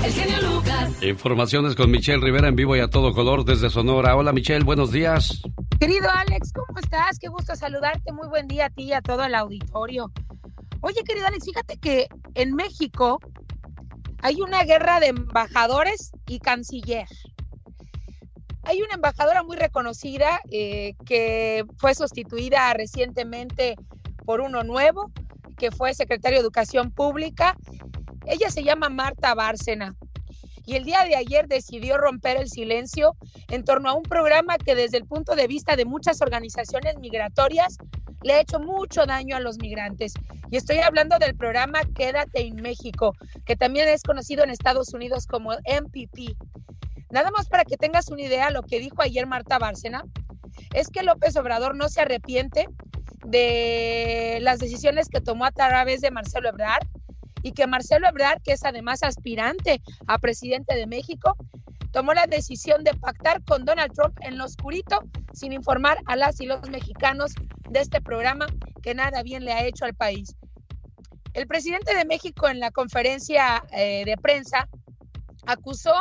El 0.04 0.12
genio 0.12 0.54
Lucas. 0.54 1.02
Informaciones 1.02 1.74
con 1.74 1.90
Michelle 1.90 2.24
Rivera 2.24 2.48
en 2.48 2.56
vivo 2.56 2.76
y 2.76 2.80
a 2.80 2.88
todo 2.88 3.12
color 3.12 3.44
desde 3.44 3.70
Sonora. 3.70 4.16
Hola 4.16 4.32
Michelle, 4.32 4.64
buenos 4.64 4.90
días. 4.90 5.42
Querido 5.78 6.08
Alex, 6.10 6.52
¿cómo 6.52 6.78
estás? 6.78 7.18
Qué 7.18 7.28
gusto 7.28 7.54
saludarte. 7.54 8.12
Muy 8.12 8.28
buen 8.28 8.48
día 8.48 8.66
a 8.66 8.70
ti 8.70 8.84
y 8.84 8.92
a 8.92 9.02
todo 9.02 9.24
el 9.24 9.34
auditorio. 9.34 10.10
Oye, 10.80 11.02
querido 11.04 11.26
Alex, 11.26 11.44
fíjate 11.44 11.76
que 11.76 12.08
en 12.34 12.54
México 12.54 13.20
hay 14.22 14.40
una 14.40 14.64
guerra 14.64 15.00
de 15.00 15.08
embajadores 15.08 16.12
y 16.26 16.38
canciller. 16.40 17.08
Hay 18.68 18.82
una 18.82 18.96
embajadora 18.96 19.42
muy 19.42 19.56
reconocida 19.56 20.42
eh, 20.50 20.92
que 21.06 21.64
fue 21.78 21.94
sustituida 21.94 22.70
recientemente 22.74 23.76
por 24.26 24.42
uno 24.42 24.62
nuevo, 24.62 25.10
que 25.56 25.70
fue 25.70 25.94
secretario 25.94 26.36
de 26.36 26.42
Educación 26.42 26.90
Pública. 26.90 27.56
Ella 28.26 28.50
se 28.50 28.62
llama 28.62 28.90
Marta 28.90 29.34
Bárcena 29.34 29.96
y 30.66 30.74
el 30.74 30.84
día 30.84 31.02
de 31.04 31.16
ayer 31.16 31.48
decidió 31.48 31.96
romper 31.96 32.36
el 32.36 32.50
silencio 32.50 33.16
en 33.48 33.64
torno 33.64 33.88
a 33.88 33.94
un 33.94 34.02
programa 34.02 34.58
que 34.58 34.74
desde 34.74 34.98
el 34.98 35.06
punto 35.06 35.34
de 35.34 35.46
vista 35.46 35.74
de 35.74 35.86
muchas 35.86 36.20
organizaciones 36.20 36.98
migratorias 36.98 37.78
le 38.22 38.34
ha 38.34 38.40
hecho 38.42 38.60
mucho 38.60 39.06
daño 39.06 39.34
a 39.34 39.40
los 39.40 39.56
migrantes. 39.56 40.12
Y 40.50 40.58
estoy 40.58 40.80
hablando 40.80 41.18
del 41.18 41.34
programa 41.34 41.80
Quédate 41.94 42.42
en 42.42 42.56
México, 42.56 43.14
que 43.46 43.56
también 43.56 43.88
es 43.88 44.02
conocido 44.02 44.44
en 44.44 44.50
Estados 44.50 44.92
Unidos 44.92 45.26
como 45.26 45.52
MPP. 45.52 46.36
Nada 47.10 47.30
más 47.30 47.48
para 47.48 47.64
que 47.64 47.76
tengas 47.76 48.08
una 48.08 48.22
idea, 48.22 48.50
lo 48.50 48.62
que 48.62 48.80
dijo 48.80 49.02
ayer 49.02 49.26
Marta 49.26 49.58
Bárcena 49.58 50.04
es 50.74 50.88
que 50.88 51.02
López 51.02 51.36
Obrador 51.36 51.74
no 51.74 51.88
se 51.88 52.00
arrepiente 52.02 52.68
de 53.24 54.38
las 54.42 54.58
decisiones 54.58 55.08
que 55.08 55.20
tomó 55.20 55.44
a 55.44 55.50
través 55.50 56.00
de 56.00 56.10
Marcelo 56.10 56.48
Ebrard 56.48 56.86
y 57.42 57.52
que 57.52 57.66
Marcelo 57.66 58.08
Ebrard, 58.08 58.42
que 58.42 58.52
es 58.52 58.64
además 58.64 59.02
aspirante 59.02 59.80
a 60.06 60.18
presidente 60.18 60.74
de 60.74 60.86
México, 60.86 61.36
tomó 61.92 62.12
la 62.12 62.26
decisión 62.26 62.84
de 62.84 62.94
pactar 62.94 63.42
con 63.44 63.64
Donald 63.64 63.92
Trump 63.92 64.18
en 64.20 64.38
lo 64.38 64.44
oscurito 64.44 65.00
sin 65.32 65.52
informar 65.52 65.98
a 66.06 66.16
las 66.16 66.40
y 66.40 66.46
los 66.46 66.68
mexicanos 66.68 67.32
de 67.70 67.80
este 67.80 68.00
programa 68.00 68.46
que 68.82 68.94
nada 68.94 69.22
bien 69.22 69.44
le 69.44 69.52
ha 69.52 69.64
hecho 69.64 69.84
al 69.84 69.94
país. 69.94 70.36
El 71.34 71.46
presidente 71.46 71.94
de 71.94 72.04
México 72.04 72.48
en 72.48 72.60
la 72.60 72.70
conferencia 72.70 73.62
eh, 73.72 74.04
de 74.04 74.16
prensa 74.16 74.68
acusó 75.48 75.94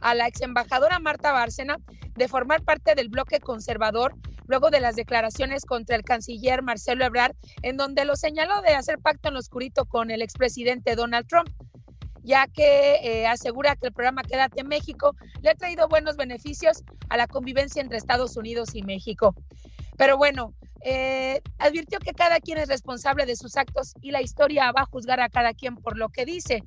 a 0.00 0.14
la 0.14 0.28
ex 0.28 0.40
embajadora 0.40 1.00
Marta 1.00 1.32
Bárcena 1.32 1.76
de 2.14 2.28
formar 2.28 2.62
parte 2.62 2.94
del 2.94 3.08
bloque 3.08 3.40
conservador 3.40 4.14
luego 4.46 4.70
de 4.70 4.80
las 4.80 4.94
declaraciones 4.96 5.64
contra 5.64 5.96
el 5.96 6.04
canciller 6.04 6.62
Marcelo 6.62 7.04
Ebrard, 7.04 7.34
en 7.62 7.76
donde 7.76 8.04
lo 8.04 8.16
señaló 8.16 8.62
de 8.62 8.74
hacer 8.74 8.98
pacto 8.98 9.28
en 9.28 9.34
lo 9.34 9.40
oscurito 9.40 9.86
con 9.86 10.10
el 10.10 10.22
expresidente 10.22 10.94
Donald 10.94 11.26
Trump. 11.26 11.48
ya 12.24 12.46
que 12.46 13.00
eh, 13.02 13.26
asegura 13.26 13.74
que 13.74 13.88
el 13.88 13.92
programa 13.92 14.22
Quédate 14.22 14.60
en 14.60 14.68
México 14.68 15.16
le 15.40 15.50
ha 15.50 15.54
traído 15.56 15.88
buenos 15.88 16.16
beneficios 16.16 16.84
a 17.08 17.16
la 17.16 17.26
convivencia 17.26 17.82
entre 17.82 17.98
Estados 17.98 18.36
Unidos 18.36 18.76
y 18.76 18.82
México. 18.84 19.34
Pero 19.96 20.16
bueno, 20.16 20.54
eh, 20.84 21.40
advirtió 21.58 21.98
que 21.98 22.12
cada 22.12 22.38
quien 22.38 22.58
es 22.58 22.68
responsable 22.68 23.26
de 23.26 23.34
sus 23.34 23.56
actos 23.56 23.94
y 24.00 24.12
la 24.12 24.22
historia 24.22 24.70
va 24.70 24.82
a 24.82 24.86
juzgar 24.86 25.18
a 25.18 25.28
cada 25.28 25.52
quien 25.52 25.74
por 25.74 25.98
lo 25.98 26.10
que 26.10 26.24
dice. 26.24 26.62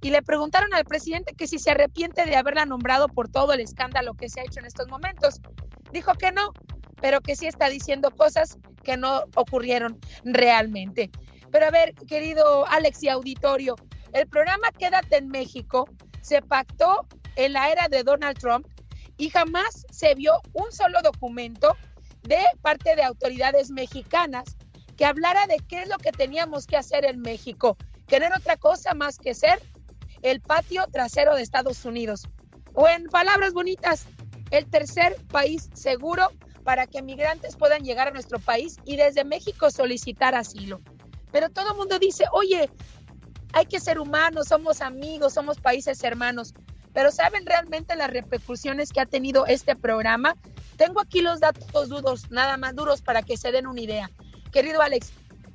Y 0.00 0.10
le 0.10 0.22
preguntaron 0.22 0.72
al 0.74 0.84
presidente 0.84 1.34
que 1.34 1.48
si 1.48 1.58
se 1.58 1.70
arrepiente 1.70 2.24
de 2.24 2.36
haberla 2.36 2.66
nombrado 2.66 3.08
por 3.08 3.28
todo 3.28 3.52
el 3.52 3.60
escándalo 3.60 4.14
que 4.14 4.28
se 4.28 4.40
ha 4.40 4.44
hecho 4.44 4.60
en 4.60 4.66
estos 4.66 4.88
momentos. 4.88 5.40
Dijo 5.92 6.14
que 6.14 6.30
no, 6.30 6.52
pero 7.00 7.20
que 7.20 7.36
sí 7.36 7.46
está 7.46 7.68
diciendo 7.68 8.10
cosas 8.10 8.58
que 8.84 8.96
no 8.96 9.24
ocurrieron 9.34 9.98
realmente. 10.24 11.10
Pero 11.50 11.66
a 11.66 11.70
ver, 11.70 11.94
querido 11.94 12.66
Alex 12.68 13.02
y 13.02 13.08
auditorio, 13.08 13.76
el 14.12 14.26
programa 14.28 14.70
Quédate 14.78 15.16
en 15.16 15.28
México 15.28 15.88
se 16.20 16.42
pactó 16.42 17.06
en 17.36 17.52
la 17.52 17.70
era 17.70 17.88
de 17.88 18.02
Donald 18.02 18.38
Trump 18.38 18.66
y 19.16 19.30
jamás 19.30 19.86
se 19.90 20.14
vio 20.14 20.40
un 20.52 20.70
solo 20.72 21.00
documento 21.02 21.76
de 22.22 22.40
parte 22.62 22.94
de 22.96 23.02
autoridades 23.02 23.70
mexicanas 23.70 24.56
que 24.96 25.04
hablara 25.04 25.46
de 25.46 25.58
qué 25.68 25.82
es 25.82 25.88
lo 25.88 25.98
que 25.98 26.12
teníamos 26.12 26.66
que 26.66 26.76
hacer 26.76 27.04
en 27.04 27.20
México, 27.20 27.76
querer 28.06 28.32
otra 28.36 28.56
cosa 28.56 28.94
más 28.94 29.18
que 29.18 29.34
ser 29.34 29.60
el 30.22 30.40
patio 30.40 30.86
trasero 30.90 31.34
de 31.34 31.42
Estados 31.42 31.84
Unidos. 31.84 32.28
O 32.74 32.88
en 32.88 33.04
palabras 33.04 33.52
bonitas, 33.52 34.06
el 34.50 34.66
tercer 34.66 35.16
país 35.30 35.68
seguro 35.74 36.28
para 36.64 36.86
que 36.86 37.02
migrantes 37.02 37.56
puedan 37.56 37.82
llegar 37.82 38.08
a 38.08 38.10
nuestro 38.12 38.38
país 38.38 38.76
y 38.84 38.96
desde 38.96 39.24
México 39.24 39.70
solicitar 39.70 40.34
asilo. 40.34 40.80
Pero 41.32 41.50
todo 41.50 41.72
el 41.72 41.76
mundo 41.76 41.98
dice, 41.98 42.24
oye, 42.32 42.70
hay 43.52 43.66
que 43.66 43.80
ser 43.80 43.98
humanos, 43.98 44.48
somos 44.48 44.80
amigos, 44.80 45.34
somos 45.34 45.58
países 45.60 46.02
hermanos. 46.04 46.54
Pero 46.92 47.10
¿saben 47.10 47.46
realmente 47.46 47.96
las 47.96 48.10
repercusiones 48.10 48.90
que 48.90 49.00
ha 49.00 49.06
tenido 49.06 49.46
este 49.46 49.76
programa? 49.76 50.34
Tengo 50.76 51.00
aquí 51.00 51.20
los 51.20 51.40
datos 51.40 51.88
duros, 51.88 52.30
nada 52.30 52.56
más 52.56 52.74
duros 52.74 53.02
para 53.02 53.22
que 53.22 53.36
se 53.36 53.52
den 53.52 53.66
una 53.66 53.80
idea. 53.80 54.10
Querido 54.52 54.80
Alex, 54.80 55.12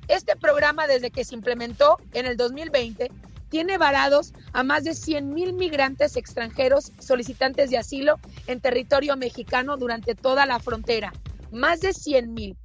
este 0.08 0.36
programa 0.36 0.86
desde 0.86 1.10
que 1.10 1.24
se 1.24 1.34
implementó 1.34 1.98
en 2.12 2.26
el 2.26 2.36
2020 2.36 3.10
tiene 3.54 3.78
varados 3.78 4.32
a 4.52 4.64
más 4.64 4.82
de 4.82 4.94
100 4.94 5.32
mil 5.32 5.52
migrantes 5.52 6.16
extranjeros 6.16 6.90
solicitantes 6.98 7.70
de 7.70 7.78
asilo 7.78 8.18
en 8.48 8.60
territorio 8.60 9.16
mexicano 9.16 9.76
durante 9.76 10.16
toda 10.16 10.44
la 10.44 10.58
frontera. 10.58 11.12
Más 11.52 11.80
de 11.80 11.92
100 11.92 12.34
mil. 12.34 12.56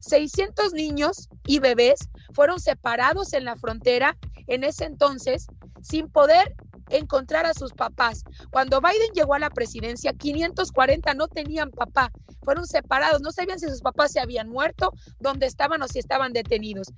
600 0.00 0.72
niños 0.72 1.28
y 1.44 1.58
bebés 1.58 2.08
fueron 2.32 2.58
separados 2.58 3.34
en 3.34 3.44
la 3.44 3.56
frontera 3.56 4.16
en 4.46 4.64
ese 4.64 4.86
entonces 4.86 5.48
sin 5.82 6.08
poder 6.08 6.56
encontrar 6.90 7.46
a 7.46 7.54
sus 7.54 7.72
papás. 7.72 8.24
Cuando 8.50 8.80
Biden 8.80 9.12
llegó 9.14 9.34
a 9.34 9.38
la 9.38 9.50
presidencia, 9.50 10.12
540 10.12 11.14
no 11.14 11.28
tenían 11.28 11.70
papá, 11.70 12.10
fueron 12.42 12.66
separados, 12.66 13.20
no 13.20 13.32
sabían 13.32 13.58
si 13.58 13.68
sus 13.68 13.82
papás 13.82 14.12
se 14.12 14.20
habían 14.20 14.48
muerto, 14.48 14.92
dónde 15.18 15.46
estaban 15.46 15.82
o 15.82 15.88
si 15.88 15.98
estaban 15.98 16.32
detenidos. 16.32 16.88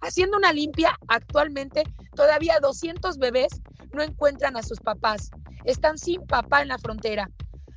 Haciendo 0.00 0.36
una 0.36 0.52
limpia, 0.52 0.98
actualmente 1.08 1.84
todavía 2.14 2.58
200 2.60 3.18
bebés 3.18 3.60
no 3.92 4.02
encuentran 4.02 4.56
a 4.56 4.62
sus 4.62 4.80
papás, 4.80 5.30
están 5.64 5.98
sin 5.98 6.22
papá 6.26 6.62
en 6.62 6.68
la 6.68 6.78
frontera. 6.78 7.30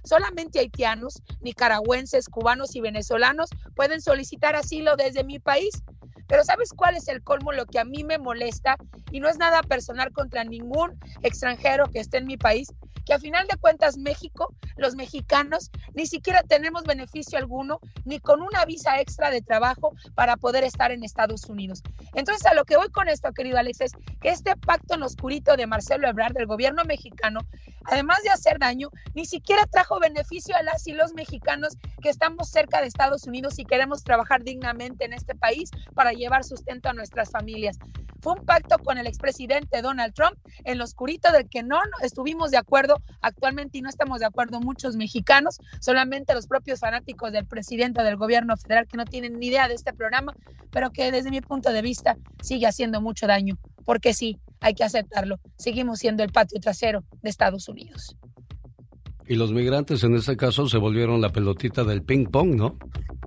Solamente 0.04 0.60
haitianos, 0.60 1.24
nicaragüenses, 1.42 2.30
cubanos 2.30 2.76
y 2.76 2.82
venezolanos 2.82 3.50
pueden 3.76 4.02
solicitar 4.02 4.56
asilo 4.56 4.96
desde 4.96 5.24
mi 5.24 5.40
país. 5.40 5.82
Pero 6.28 6.44
¿sabes 6.44 6.72
cuál 6.76 6.96
es 6.96 7.08
el 7.08 7.22
colmo? 7.22 7.52
Lo 7.52 7.66
que 7.66 7.80
a 7.80 7.86
mí 7.86 8.04
me 8.04 8.18
molesta, 8.18 8.78
y 9.12 9.20
no 9.20 9.30
es 9.30 9.38
nada 9.38 9.62
personal 9.62 10.12
contra 10.12 10.44
ningún 10.44 11.00
extranjero 11.22 11.86
que 11.92 12.00
esté 12.00 12.18
en 12.18 12.26
mi 12.26 12.38
país, 12.38 12.68
que 13.06 13.14
a 13.14 13.20
final 13.20 13.48
de 13.48 13.58
cuentas 13.58 13.98
México, 13.98 14.54
los 14.78 14.96
mexicanos, 14.96 15.72
ni 15.94 16.06
siquiera 16.08 16.44
tenemos 16.44 16.84
beneficio 16.84 17.38
alguno, 17.38 17.80
ni 18.04 18.20
con 18.20 18.42
una 18.42 18.66
visa 18.66 19.00
extra 19.00 19.30
de 19.32 19.42
trabajo 19.42 19.94
para 20.16 20.38
poder 20.38 20.64
estar 20.64 20.92
en 20.92 21.04
Estados 21.04 21.46
Unidos. 21.46 21.82
Entonces, 22.14 22.46
a 22.46 22.54
lo 22.54 22.66
que 22.66 22.78
voy 22.78 22.90
con 22.90 23.08
esto, 23.08 23.32
querido 23.32 23.58
Alex, 23.58 23.82
es 23.82 23.92
que 24.22 24.30
este 24.30 24.56
pacto 24.56 24.96
en 24.96 25.04
oscurito 25.04 25.56
de 25.56 25.68
Marcelo 25.68 26.08
Ebrard 26.08 26.34
del 26.34 26.48
gobierno 26.48 26.84
mexicano, 26.84 27.42
además 27.86 28.22
de 28.24 28.32
hacer 28.32 28.60
daño, 28.60 28.90
ni 29.14 29.26
siquiera 29.26 29.66
trajo 29.68 30.00
beneficio 30.00 30.56
a 30.56 30.64
las 30.64 30.88
y 30.88 30.94
los 30.94 31.14
mexicanos 31.14 31.78
que 32.02 32.10
estamos 32.10 32.50
cerca 32.50 32.82
de 32.82 32.88
Estados 32.88 33.26
Unidos 33.26 33.60
y 33.60 33.66
queremos 33.66 34.04
trabajar 34.04 34.44
dignamente 34.44 35.06
en 35.06 35.14
este 35.14 35.36
país 35.36 35.70
para 35.94 36.12
llevar 36.12 36.44
sustento 36.44 36.90
a 36.90 36.94
nuestras 36.94 37.32
familias. 37.32 37.78
Fue 38.22 38.34
un 38.34 38.46
pacto 38.46 38.80
con 38.80 38.98
el 38.98 39.06
expresidente 39.06 39.84
Donald 39.84 40.14
Trump 40.14 40.36
en 40.64 40.80
lo 40.80 40.84
oscurito 40.84 41.32
del 41.32 41.48
que 41.48 41.62
no 41.62 41.80
estuvimos 42.02 42.50
de 42.50 42.58
acuerdo 42.58 42.95
actualmente 43.22 43.78
y 43.78 43.82
no 43.82 43.90
estamos 43.90 44.20
de 44.20 44.26
acuerdo 44.26 44.60
muchos 44.60 44.96
mexicanos, 44.96 45.62
solamente 45.80 46.34
los 46.34 46.48
propios 46.48 46.80
fanáticos 46.80 47.32
del 47.32 47.48
presidente 47.48 48.04
del 48.04 48.18
gobierno 48.18 48.56
federal 48.58 48.88
que 48.88 48.98
no 48.98 49.06
tienen 49.06 49.40
ni 49.40 49.48
idea 49.48 49.68
de 49.68 49.76
este 49.76 49.94
programa, 49.94 50.36
pero 50.72 50.92
que 50.92 51.12
desde 51.12 51.32
mi 51.32 51.42
punto 51.42 51.72
de 51.72 51.82
vista 51.82 52.18
sigue 52.42 52.68
haciendo 52.68 53.02
mucho 53.02 53.28
daño, 53.28 53.58
porque 53.86 54.14
sí, 54.14 54.40
hay 54.62 54.74
que 54.74 54.84
aceptarlo, 54.84 55.40
seguimos 55.56 56.00
siendo 56.00 56.24
el 56.24 56.32
patio 56.32 56.60
trasero 56.60 57.04
de 57.22 57.30
Estados 57.30 57.68
Unidos. 57.70 58.18
Y 59.28 59.36
los 59.36 59.52
migrantes 59.52 60.04
en 60.04 60.16
este 60.16 60.38
caso 60.38 60.68
se 60.68 60.78
volvieron 60.78 61.22
la 61.22 61.30
pelotita 61.30 61.84
del 61.84 62.04
ping 62.04 62.26
pong, 62.26 62.56
¿no? 62.56 62.78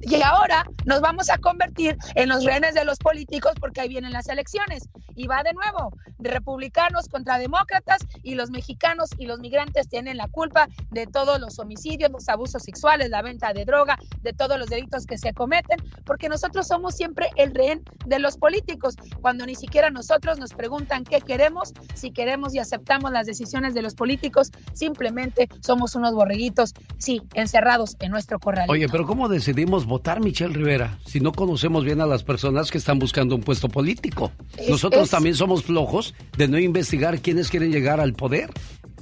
Y 0.03 0.23
ahora 0.23 0.65
nos 0.85 1.01
vamos 1.01 1.29
a 1.29 1.39
convertir 1.39 1.97
en 2.15 2.29
los 2.29 2.45
rehenes 2.45 2.75
de 2.75 2.85
los 2.85 2.99
políticos 2.99 3.53
porque 3.59 3.81
ahí 3.81 3.89
vienen 3.89 4.13
las 4.13 4.29
elecciones. 4.29 4.89
Y 5.17 5.27
va 5.27 5.43
de 5.43 5.53
nuevo, 5.53 5.93
republicanos 6.21 7.09
contra 7.09 7.39
demócratas 7.39 8.07
y 8.23 8.35
los 8.35 8.51
mexicanos 8.51 9.11
y 9.19 9.27
los 9.27 9.41
migrantes 9.41 9.89
tienen 9.89 10.17
la 10.17 10.29
culpa 10.29 10.69
de 10.91 11.07
todos 11.07 11.41
los 11.41 11.59
homicidios, 11.59 12.11
los 12.13 12.29
abusos 12.29 12.63
sexuales, 12.63 13.11
la 13.11 13.23
venta 13.23 13.53
de 13.53 13.65
droga, 13.65 13.99
de 14.23 14.33
todos 14.33 14.59
los 14.59 14.69
delitos 14.69 15.07
que 15.07 15.19
se 15.19 15.35
cometen, 15.35 15.79
porque 16.05 16.29
nosotros 16.29 16.69
somos 16.69 16.95
siempre 16.95 17.31
el 17.35 17.53
rehén 17.53 17.83
de 18.07 18.21
los 18.21 18.37
políticos, 18.37 18.95
cuando 19.21 19.45
ni 19.47 19.57
siquiera 19.57 19.91
nosotros 19.91 20.39
nos 20.39 20.55
preguntan 20.55 21.03
qué 21.03 21.21
queremos, 21.21 21.73
si 21.95 22.13
queremos 22.13 22.55
y 22.55 22.61
aceptamos 22.61 23.11
las 23.11 23.27
decisiones 23.27 23.75
de 23.75 23.83
los 23.83 23.95
políticos, 23.95 24.53
simplemente 24.73 25.49
somos 25.61 25.88
unos 25.95 26.15
borreguitos, 26.15 26.75
sí, 26.99 27.23
encerrados 27.35 27.97
en 28.01 28.11
nuestro 28.11 28.39
corral. 28.39 28.69
Oye, 28.69 28.89
pero 28.89 29.07
¿cómo 29.07 29.29
decidimos 29.29 29.87
votar 29.87 30.21
Michelle 30.21 30.55
Rivera 30.55 30.99
si 31.07 31.21
no 31.21 31.33
conocemos 31.33 31.85
bien 31.85 32.01
a 32.01 32.07
las 32.07 32.23
personas 32.23 32.71
que 32.71 32.79
están 32.79 32.99
buscando 32.99 33.35
un 33.35 33.43
puesto 33.43 33.69
político? 33.69 34.33
Nosotros 34.69 35.11
también 35.11 35.35
somos 35.35 35.65
flojos 35.65 36.15
de 36.37 36.49
no 36.49 36.59
investigar 36.59 37.21
quiénes 37.21 37.49
quieren 37.49 37.73
llegar 37.73 38.01
al 38.01 38.15
poder. 38.15 38.51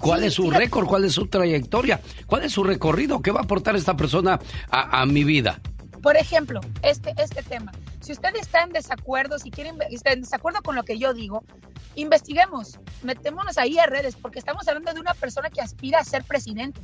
¿Cuál 0.00 0.24
es 0.24 0.34
su 0.34 0.50
récord? 0.50 0.86
¿Cuál 0.86 1.04
es 1.04 1.12
su 1.14 1.26
trayectoria? 1.26 2.00
¿Cuál 2.26 2.44
es 2.44 2.52
su 2.52 2.64
recorrido? 2.64 3.22
¿Qué 3.22 3.30
va 3.30 3.40
a 3.40 3.44
aportar 3.44 3.76
esta 3.76 3.96
persona 3.96 4.38
a, 4.70 5.00
a 5.00 5.06
mi 5.06 5.24
vida? 5.24 5.60
Por 6.06 6.16
ejemplo, 6.16 6.60
este, 6.82 7.12
este 7.18 7.42
tema. 7.42 7.72
Si 7.98 8.12
usted 8.12 8.36
está 8.36 8.62
en 8.62 8.70
desacuerdo, 8.70 9.40
si 9.40 9.50
quiere 9.50 9.72
está 9.90 10.12
en 10.12 10.20
desacuerdo 10.20 10.62
con 10.62 10.76
lo 10.76 10.84
que 10.84 10.98
yo 10.98 11.12
digo, 11.12 11.42
investiguemos, 11.96 12.78
metémonos 13.02 13.58
ahí 13.58 13.76
a 13.80 13.86
redes, 13.86 14.14
porque 14.14 14.38
estamos 14.38 14.68
hablando 14.68 14.94
de 14.94 15.00
una 15.00 15.14
persona 15.14 15.50
que 15.50 15.60
aspira 15.60 15.98
a 15.98 16.04
ser 16.04 16.22
presidente 16.22 16.80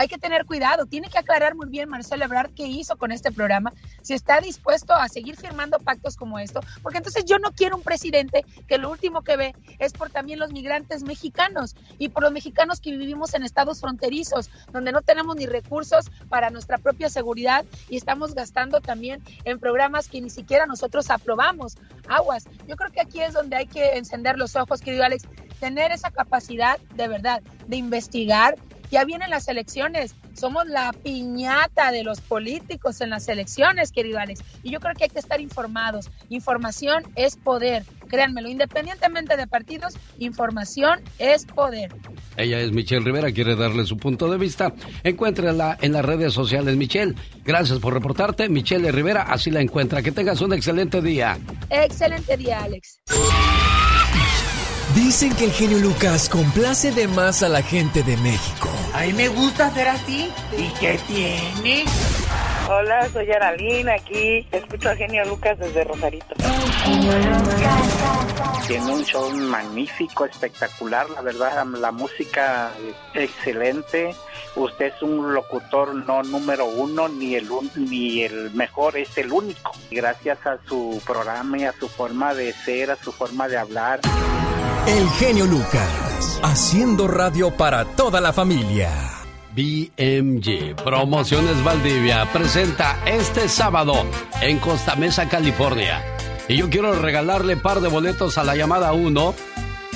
hay 0.00 0.08
que 0.08 0.16
tener 0.16 0.46
cuidado. 0.46 0.86
Tiene 0.86 1.10
que 1.10 1.18
aclarar 1.18 1.54
muy 1.54 1.68
bien 1.68 1.90
Marcelo 1.90 2.24
Ebrard 2.24 2.52
qué 2.54 2.66
hizo 2.66 2.96
con 2.96 3.12
este 3.12 3.30
programa, 3.30 3.70
si 4.00 4.14
está 4.14 4.40
dispuesto 4.40 4.94
a 4.94 5.06
seguir 5.10 5.36
firmando 5.36 5.78
pactos 5.78 6.16
como 6.16 6.38
esto, 6.38 6.60
porque 6.82 6.96
entonces 6.96 7.26
yo 7.26 7.38
no 7.38 7.52
quiero 7.52 7.76
un 7.76 7.82
presidente 7.82 8.46
que 8.66 8.78
lo 8.78 8.90
último 8.90 9.20
que 9.20 9.36
ve 9.36 9.54
es 9.78 9.92
por 9.92 10.08
también 10.08 10.38
los 10.38 10.52
migrantes 10.52 11.02
mexicanos 11.02 11.76
y 11.98 12.08
por 12.08 12.22
los 12.22 12.32
mexicanos 12.32 12.80
que 12.80 12.92
vivimos 12.92 13.34
en 13.34 13.42
estados 13.42 13.80
fronterizos, 13.80 14.48
donde 14.72 14.90
no 14.90 15.02
tenemos 15.02 15.36
ni 15.36 15.44
recursos 15.44 16.10
para 16.30 16.48
nuestra 16.48 16.78
propia 16.78 17.10
seguridad 17.10 17.66
y 17.90 17.98
estamos 17.98 18.34
gastando 18.34 18.80
también 18.80 19.22
en 19.44 19.58
programas 19.58 20.08
que 20.08 20.22
ni 20.22 20.30
siquiera 20.30 20.64
nosotros 20.64 21.10
aprobamos. 21.10 21.76
Aguas, 22.08 22.44
yo 22.66 22.76
creo 22.76 22.90
que 22.90 23.02
aquí 23.02 23.20
es 23.20 23.34
donde 23.34 23.56
hay 23.56 23.66
que 23.66 23.98
encender 23.98 24.38
los 24.38 24.56
ojos, 24.56 24.80
querido 24.80 25.04
Alex, 25.04 25.24
tener 25.60 25.92
esa 25.92 26.10
capacidad 26.10 26.78
de 26.94 27.06
verdad 27.06 27.42
de 27.66 27.76
investigar, 27.76 28.56
ya 28.90 29.04
vienen 29.04 29.30
las 29.30 29.48
elecciones. 29.48 30.14
Somos 30.34 30.66
la 30.66 30.92
piñata 30.92 31.92
de 31.92 32.04
los 32.04 32.20
políticos 32.20 33.00
en 33.00 33.10
las 33.10 33.28
elecciones, 33.28 33.92
querido 33.92 34.18
Alex. 34.18 34.42
Y 34.62 34.70
yo 34.70 34.80
creo 34.80 34.94
que 34.94 35.04
hay 35.04 35.10
que 35.10 35.18
estar 35.18 35.40
informados. 35.40 36.10
Información 36.28 37.04
es 37.14 37.36
poder. 37.36 37.84
Créanmelo, 38.08 38.48
independientemente 38.48 39.36
de 39.36 39.46
partidos, 39.46 39.94
información 40.18 41.00
es 41.18 41.44
poder. 41.46 41.94
Ella 42.36 42.60
es 42.60 42.72
Michelle 42.72 43.04
Rivera, 43.04 43.30
quiere 43.32 43.54
darle 43.54 43.84
su 43.84 43.96
punto 43.96 44.30
de 44.30 44.38
vista. 44.38 44.72
Encuéntrala 45.04 45.78
en 45.80 45.92
las 45.92 46.04
redes 46.04 46.32
sociales, 46.32 46.76
Michelle. 46.76 47.14
Gracias 47.44 47.78
por 47.78 47.94
reportarte. 47.94 48.48
Michelle 48.48 48.90
Rivera, 48.90 49.22
así 49.22 49.50
la 49.50 49.60
encuentra. 49.60 50.02
Que 50.02 50.10
tengas 50.10 50.40
un 50.40 50.52
excelente 50.52 51.00
día. 51.00 51.38
Excelente 51.70 52.36
día, 52.36 52.62
Alex. 52.62 53.00
Dicen 54.94 55.34
que 55.36 55.44
el 55.44 55.52
genio 55.52 55.78
Lucas 55.78 56.28
complace 56.28 56.90
de 56.90 57.06
más 57.06 57.44
a 57.44 57.48
la 57.48 57.62
gente 57.62 58.02
de 58.02 58.16
México. 58.16 58.68
A 58.92 59.02
mí 59.02 59.12
me 59.12 59.28
gusta 59.28 59.70
ser 59.70 59.86
así. 59.88 60.30
¿Y 60.56 60.68
qué 60.80 60.98
tiene? 61.06 61.84
Hola, 62.68 63.08
soy 63.12 63.30
Aralina, 63.30 63.94
aquí 63.94 64.46
escucho 64.50 64.90
a 64.90 64.96
Genio 64.96 65.24
Lucas 65.26 65.58
desde 65.58 65.84
Rosarito. 65.84 66.34
Tiene 68.66 68.92
un 68.92 69.04
show 69.04 69.30
magnífico, 69.30 70.24
espectacular, 70.24 71.08
la 71.10 71.20
verdad, 71.20 71.64
la 71.66 71.90
música 71.92 72.70
excelente. 73.14 74.14
Usted 74.56 74.86
es 74.86 75.02
un 75.02 75.34
locutor 75.34 75.94
no 75.94 76.22
número 76.22 76.66
uno, 76.66 77.08
ni 77.08 77.36
el, 77.36 77.48
ni 77.76 78.22
el 78.22 78.52
mejor, 78.54 78.96
es 78.96 79.16
el 79.18 79.32
único. 79.32 79.72
Gracias 79.90 80.44
a 80.46 80.58
su 80.68 81.00
programa 81.06 81.58
y 81.58 81.64
a 81.64 81.72
su 81.72 81.88
forma 81.88 82.34
de 82.34 82.52
ser, 82.52 82.90
a 82.90 82.96
su 82.96 83.12
forma 83.12 83.48
de 83.48 83.58
hablar. 83.58 84.00
El 84.86 85.08
genio 85.10 85.46
Lucas, 85.46 86.40
haciendo 86.42 87.06
radio 87.06 87.56
para 87.56 87.84
toda 87.84 88.20
la 88.20 88.32
familia. 88.32 88.90
BMG 89.54 90.74
Promociones 90.82 91.62
Valdivia 91.62 92.26
presenta 92.32 92.98
este 93.04 93.48
sábado 93.48 94.06
en 94.40 94.58
Costa 94.58 94.96
Mesa, 94.96 95.28
California. 95.28 96.02
Y 96.48 96.56
yo 96.56 96.70
quiero 96.70 96.94
regalarle 96.94 97.56
par 97.56 97.80
de 97.80 97.88
boletos 97.88 98.38
a 98.38 98.44
la 98.44 98.56
llamada 98.56 98.92
1 98.92 99.34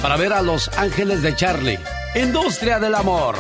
para 0.03 0.17
ver 0.17 0.33
a 0.33 0.43
Los 0.43 0.69
Ángeles 0.77 1.23
de 1.23 1.35
Charlie, 1.35 1.79
Industria 2.15 2.79
del 2.79 2.95
Amor, 2.95 3.35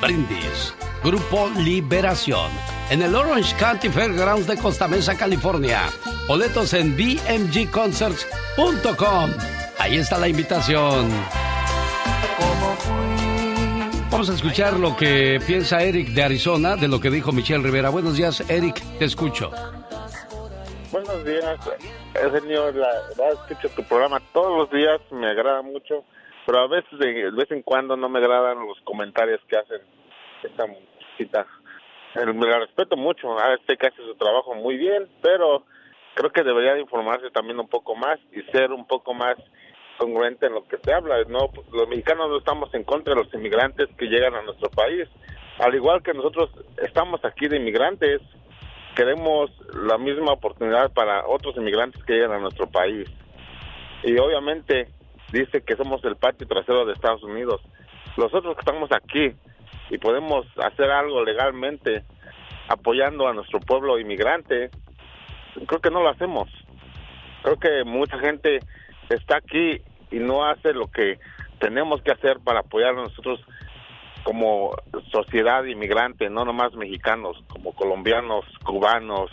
Brindis, 0.00 0.74
Grupo 1.04 1.50
Liberación, 1.58 2.50
en 2.88 3.02
el 3.02 3.14
Orange 3.14 3.54
County 3.56 3.90
Fairgrounds 3.90 4.46
de 4.46 4.56
Costa 4.56 4.88
Mesa, 4.88 5.16
California. 5.16 5.82
Boletos 6.26 6.72
en 6.72 6.96
bmgconcerts.com. 6.96 9.30
Ahí 9.80 9.96
está 9.96 10.18
la 10.18 10.28
invitación. 10.28 11.08
Vamos 14.10 14.28
a 14.28 14.34
escuchar 14.34 14.74
lo 14.74 14.94
que 14.94 15.40
piensa 15.46 15.82
Eric 15.82 16.08
de 16.08 16.22
Arizona 16.22 16.76
de 16.76 16.86
lo 16.86 17.00
que 17.00 17.08
dijo 17.08 17.32
Michelle 17.32 17.64
Rivera. 17.64 17.88
Buenos 17.88 18.14
días, 18.14 18.44
Eric, 18.50 18.78
te 18.98 19.06
escucho. 19.06 19.50
Buenos 20.92 21.24
días, 21.24 21.58
señor. 22.12 22.74
La 22.74 22.88
verdad, 23.08 23.32
escucho 23.48 23.74
tu 23.74 23.82
programa 23.84 24.20
todos 24.34 24.58
los 24.58 24.70
días, 24.70 25.00
me 25.12 25.28
agrada 25.28 25.62
mucho, 25.62 26.04
pero 26.44 26.58
a 26.58 26.68
veces, 26.68 26.98
de, 26.98 27.30
vez 27.30 27.50
en 27.50 27.62
cuando, 27.62 27.96
no 27.96 28.10
me 28.10 28.18
agradan 28.18 28.58
los 28.66 28.78
comentarios 28.84 29.40
que 29.48 29.56
hacen 29.56 29.80
esta 30.42 30.66
cita. 31.16 31.46
Me 32.16 32.46
la 32.46 32.58
respeto 32.58 32.98
mucho, 32.98 33.38
a 33.40 33.54
este 33.54 33.78
que 33.78 33.86
hace 33.86 34.04
su 34.04 34.14
trabajo 34.16 34.54
muy 34.54 34.76
bien, 34.76 35.08
pero 35.22 35.64
creo 36.12 36.30
que 36.30 36.42
debería 36.42 36.74
de 36.74 36.82
informarse 36.82 37.30
también 37.30 37.58
un 37.58 37.68
poco 37.68 37.96
más 37.96 38.18
y 38.30 38.42
ser 38.52 38.72
un 38.72 38.86
poco 38.86 39.14
más 39.14 39.36
congruente 40.00 40.46
en 40.46 40.54
lo 40.54 40.66
que 40.66 40.78
se 40.78 40.92
habla. 40.94 41.22
No, 41.28 41.50
los 41.72 41.88
mexicanos 41.88 42.30
no 42.30 42.38
estamos 42.38 42.72
en 42.72 42.84
contra 42.84 43.14
de 43.14 43.22
los 43.22 43.32
inmigrantes 43.34 43.88
que 43.98 44.06
llegan 44.06 44.34
a 44.34 44.42
nuestro 44.42 44.70
país. 44.70 45.06
Al 45.58 45.74
igual 45.74 46.02
que 46.02 46.14
nosotros 46.14 46.50
estamos 46.82 47.22
aquí 47.22 47.48
de 47.48 47.58
inmigrantes, 47.58 48.22
queremos 48.96 49.50
la 49.74 49.98
misma 49.98 50.32
oportunidad 50.32 50.90
para 50.92 51.26
otros 51.26 51.54
inmigrantes 51.58 52.02
que 52.04 52.14
llegan 52.14 52.32
a 52.32 52.38
nuestro 52.38 52.66
país. 52.66 53.08
Y 54.02 54.16
obviamente 54.16 54.88
dice 55.32 55.62
que 55.62 55.76
somos 55.76 56.02
el 56.04 56.16
patio 56.16 56.48
trasero 56.48 56.86
de 56.86 56.94
Estados 56.94 57.22
Unidos. 57.22 57.60
Nosotros 58.16 58.54
que 58.54 58.60
estamos 58.60 58.90
aquí 58.92 59.34
y 59.90 59.98
podemos 59.98 60.46
hacer 60.64 60.90
algo 60.90 61.22
legalmente 61.22 62.04
apoyando 62.68 63.28
a 63.28 63.34
nuestro 63.34 63.60
pueblo 63.60 63.98
inmigrante, 63.98 64.70
creo 65.66 65.80
que 65.80 65.90
no 65.90 66.02
lo 66.02 66.08
hacemos. 66.08 66.48
Creo 67.42 67.56
que 67.58 67.84
mucha 67.84 68.18
gente 68.18 68.60
está 69.10 69.36
aquí 69.36 69.82
y 70.10 70.18
no 70.18 70.44
hace 70.44 70.72
lo 70.72 70.90
que 70.90 71.18
tenemos 71.60 72.02
que 72.02 72.12
hacer 72.12 72.38
para 72.40 72.60
apoyar 72.60 72.90
a 72.90 73.02
nosotros 73.02 73.40
como 74.22 74.74
sociedad 75.10 75.64
inmigrante, 75.64 76.28
no 76.28 76.44
nomás 76.44 76.74
mexicanos, 76.74 77.36
como 77.48 77.72
colombianos, 77.74 78.44
cubanos 78.64 79.30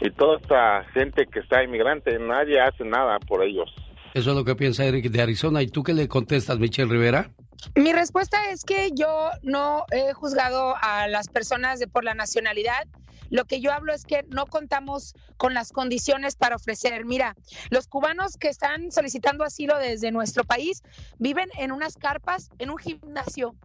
y 0.00 0.10
toda 0.10 0.38
esta 0.38 0.84
gente 0.92 1.26
que 1.26 1.40
está 1.40 1.62
inmigrante, 1.62 2.18
nadie 2.18 2.60
hace 2.60 2.84
nada 2.84 3.18
por 3.20 3.42
ellos. 3.42 3.72
Eso 4.14 4.30
es 4.30 4.36
lo 4.36 4.44
que 4.44 4.54
piensa 4.54 4.84
Eric 4.84 5.10
de 5.10 5.22
Arizona. 5.22 5.62
¿Y 5.62 5.68
tú 5.68 5.82
qué 5.82 5.92
le 5.92 6.08
contestas, 6.08 6.58
Michelle 6.58 6.90
Rivera? 6.90 7.30
Mi 7.74 7.92
respuesta 7.92 8.50
es 8.50 8.64
que 8.64 8.90
yo 8.94 9.30
no 9.42 9.84
he 9.90 10.12
juzgado 10.12 10.74
a 10.80 11.08
las 11.08 11.28
personas 11.28 11.78
de 11.78 11.86
por 11.86 12.04
la 12.04 12.14
nacionalidad. 12.14 12.86
Lo 13.28 13.44
que 13.44 13.60
yo 13.60 13.72
hablo 13.72 13.92
es 13.92 14.04
que 14.04 14.24
no 14.28 14.46
contamos 14.46 15.14
con 15.36 15.52
las 15.52 15.72
condiciones 15.72 16.36
para 16.36 16.56
ofrecer. 16.56 17.04
Mira, 17.04 17.34
los 17.70 17.88
cubanos 17.88 18.36
que 18.36 18.48
están 18.48 18.92
solicitando 18.92 19.44
asilo 19.44 19.78
desde 19.78 20.12
nuestro 20.12 20.44
país 20.44 20.82
viven 21.18 21.48
en 21.58 21.72
unas 21.72 21.96
carpas, 21.96 22.50
en 22.58 22.70
un 22.70 22.78
gimnasio, 22.78 23.56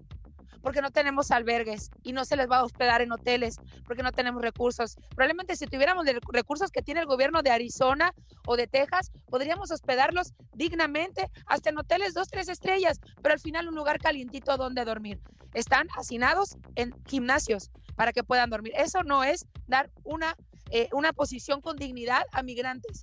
porque 0.62 0.82
no 0.82 0.92
tenemos 0.92 1.32
albergues 1.32 1.90
y 2.04 2.14
no 2.14 2.26
se 2.26 2.36
les 2.36 2.50
va 2.50 2.58
a 2.58 2.64
hospedar 2.64 3.02
en 3.02 3.12
hoteles 3.12 3.58
porque 3.86 4.04
no 4.04 4.12
tenemos 4.12 4.42
recursos. 4.42 4.96
Probablemente 5.16 5.56
si 5.56 5.66
tuviéramos 5.66 6.06
los 6.06 6.16
recursos 6.32 6.72
que 6.72 6.82
tiene 6.82 7.02
el 7.02 7.06
gobierno 7.06 7.42
de 7.42 7.52
Arizona 7.52 8.14
o 8.46 8.56
de 8.56 8.68
Texas, 8.68 9.12
podríamos 9.28 9.72
hospedarlos 9.72 10.34
dignamente 10.54 11.30
hasta 11.46 11.70
en 11.70 11.78
hoteles 11.78 12.14
dos, 12.14 12.28
tres 12.30 12.50
estrellas, 12.50 13.00
pero 13.22 13.34
al 13.34 13.40
final 13.40 13.68
un 13.68 13.76
lugar 13.76 14.00
calientito 14.00 14.58
donde 14.58 14.86
dormir. 14.86 15.20
Están 15.54 15.88
hacinados 15.98 16.56
en 16.76 16.94
gimnasios 17.06 17.72
para 17.96 18.14
que 18.14 18.24
puedan 18.24 18.50
dormir. 18.50 18.74
Eso 18.78 19.04
no 19.04 19.24
es 19.24 19.46
dar 19.68 19.90
una, 20.04 20.36
eh, 20.70 20.88
una 20.94 21.14
posición 21.14 21.62
con 21.62 21.76
dignidad 21.76 22.24
a 22.32 22.42
migrantes 22.44 23.02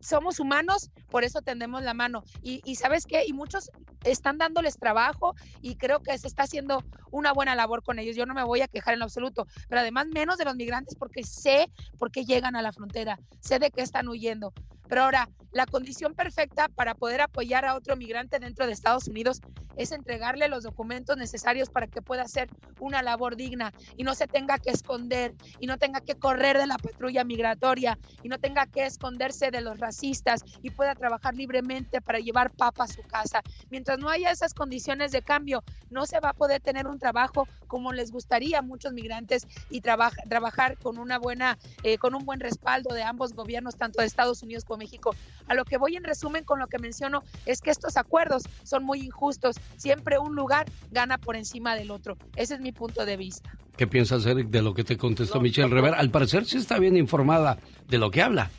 somos 0.00 0.40
humanos, 0.40 0.90
por 1.10 1.24
eso 1.24 1.42
tendemos 1.42 1.82
la 1.82 1.94
mano. 1.94 2.24
Y, 2.42 2.74
sabes 2.76 3.06
qué, 3.06 3.24
y 3.26 3.32
muchos 3.32 3.70
están 4.02 4.38
dándoles 4.38 4.78
trabajo 4.78 5.34
y 5.60 5.76
creo 5.76 6.00
que 6.00 6.16
se 6.18 6.26
está 6.26 6.44
haciendo 6.44 6.82
una 7.10 7.32
buena 7.32 7.54
labor 7.54 7.82
con 7.82 7.98
ellos. 7.98 8.16
Yo 8.16 8.26
no 8.26 8.34
me 8.34 8.44
voy 8.44 8.60
a 8.60 8.68
quejar 8.68 8.94
en 8.94 9.02
absoluto, 9.02 9.46
pero 9.68 9.80
además 9.80 10.06
menos 10.08 10.38
de 10.38 10.44
los 10.44 10.56
migrantes 10.56 10.96
porque 10.96 11.22
sé 11.22 11.70
por 11.98 12.10
qué 12.10 12.24
llegan 12.24 12.56
a 12.56 12.62
la 12.62 12.72
frontera, 12.72 13.18
sé 13.40 13.58
de 13.58 13.70
qué 13.70 13.82
están 13.82 14.08
huyendo. 14.08 14.52
Pero 14.94 15.06
ahora, 15.06 15.28
la 15.50 15.66
condición 15.66 16.14
perfecta 16.14 16.68
para 16.68 16.94
poder 16.94 17.20
apoyar 17.20 17.64
a 17.64 17.74
otro 17.74 17.96
migrante 17.96 18.38
dentro 18.38 18.64
de 18.64 18.72
Estados 18.72 19.08
Unidos 19.08 19.42
es 19.76 19.90
entregarle 19.90 20.48
los 20.48 20.62
documentos 20.62 21.16
necesarios 21.16 21.68
para 21.68 21.88
que 21.88 22.00
pueda 22.00 22.22
hacer 22.22 22.48
una 22.78 23.02
labor 23.02 23.36
digna 23.36 23.72
y 23.96 24.04
no 24.04 24.14
se 24.14 24.28
tenga 24.28 24.58
que 24.58 24.70
esconder 24.70 25.34
y 25.58 25.66
no 25.66 25.78
tenga 25.78 26.00
que 26.00 26.14
correr 26.14 26.58
de 26.58 26.66
la 26.66 26.78
patrulla 26.78 27.24
migratoria 27.24 27.98
y 28.22 28.28
no 28.28 28.38
tenga 28.38 28.66
que 28.66 28.86
esconderse 28.86 29.50
de 29.50 29.60
los 29.60 29.78
racistas 29.78 30.42
y 30.62 30.70
pueda 30.70 30.94
trabajar 30.94 31.34
libremente 31.34 32.00
para 32.00 32.20
llevar 32.20 32.52
papa 32.52 32.84
a 32.84 32.88
su 32.88 33.02
casa. 33.02 33.40
Mientras 33.70 33.98
no 33.98 34.08
haya 34.08 34.30
esas 34.30 34.54
condiciones 34.54 35.12
de 35.12 35.22
cambio, 35.22 35.64
no 35.90 36.06
se 36.06 36.20
va 36.20 36.30
a 36.30 36.34
poder 36.34 36.60
tener 36.60 36.86
un 36.86 36.98
trabajo 36.98 37.48
como 37.66 37.92
les 37.92 38.12
gustaría 38.12 38.58
a 38.58 38.62
muchos 38.62 38.92
migrantes 38.92 39.46
y 39.70 39.80
trabajar 39.80 40.78
con 40.78 40.98
una 40.98 41.18
buena, 41.18 41.58
eh, 41.82 41.98
con 41.98 42.14
un 42.14 42.24
buen 42.24 42.38
respaldo 42.38 42.94
de 42.94 43.02
ambos 43.02 43.32
gobiernos, 43.32 43.76
tanto 43.76 44.00
de 44.00 44.06
Estados 44.06 44.42
Unidos 44.42 44.64
como 44.64 44.82
México. 44.84 45.14
A 45.48 45.54
lo 45.54 45.64
que 45.64 45.78
voy 45.78 45.96
en 45.96 46.04
resumen 46.04 46.44
con 46.44 46.58
lo 46.58 46.66
que 46.66 46.78
menciono 46.78 47.22
es 47.46 47.60
que 47.60 47.70
estos 47.70 47.96
acuerdos 47.96 48.42
son 48.62 48.84
muy 48.84 49.00
injustos. 49.00 49.56
Siempre 49.76 50.18
un 50.18 50.34
lugar 50.36 50.66
gana 50.90 51.16
por 51.18 51.36
encima 51.36 51.74
del 51.74 51.90
otro. 51.90 52.16
Ese 52.36 52.54
es 52.54 52.60
mi 52.60 52.72
punto 52.72 53.06
de 53.06 53.16
vista. 53.16 53.50
¿Qué 53.76 53.86
piensas, 53.86 54.26
Eric, 54.26 54.48
de 54.48 54.62
lo 54.62 54.74
que 54.74 54.84
te 54.84 54.96
contestó 54.96 55.40
Michelle 55.40 55.74
Rivera? 55.74 55.98
Al 55.98 56.10
parecer 56.10 56.44
sí 56.44 56.58
está 56.58 56.78
bien 56.78 56.96
informada 56.96 57.58
de 57.88 57.98
lo 57.98 58.10
que 58.10 58.22
habla. 58.22 58.50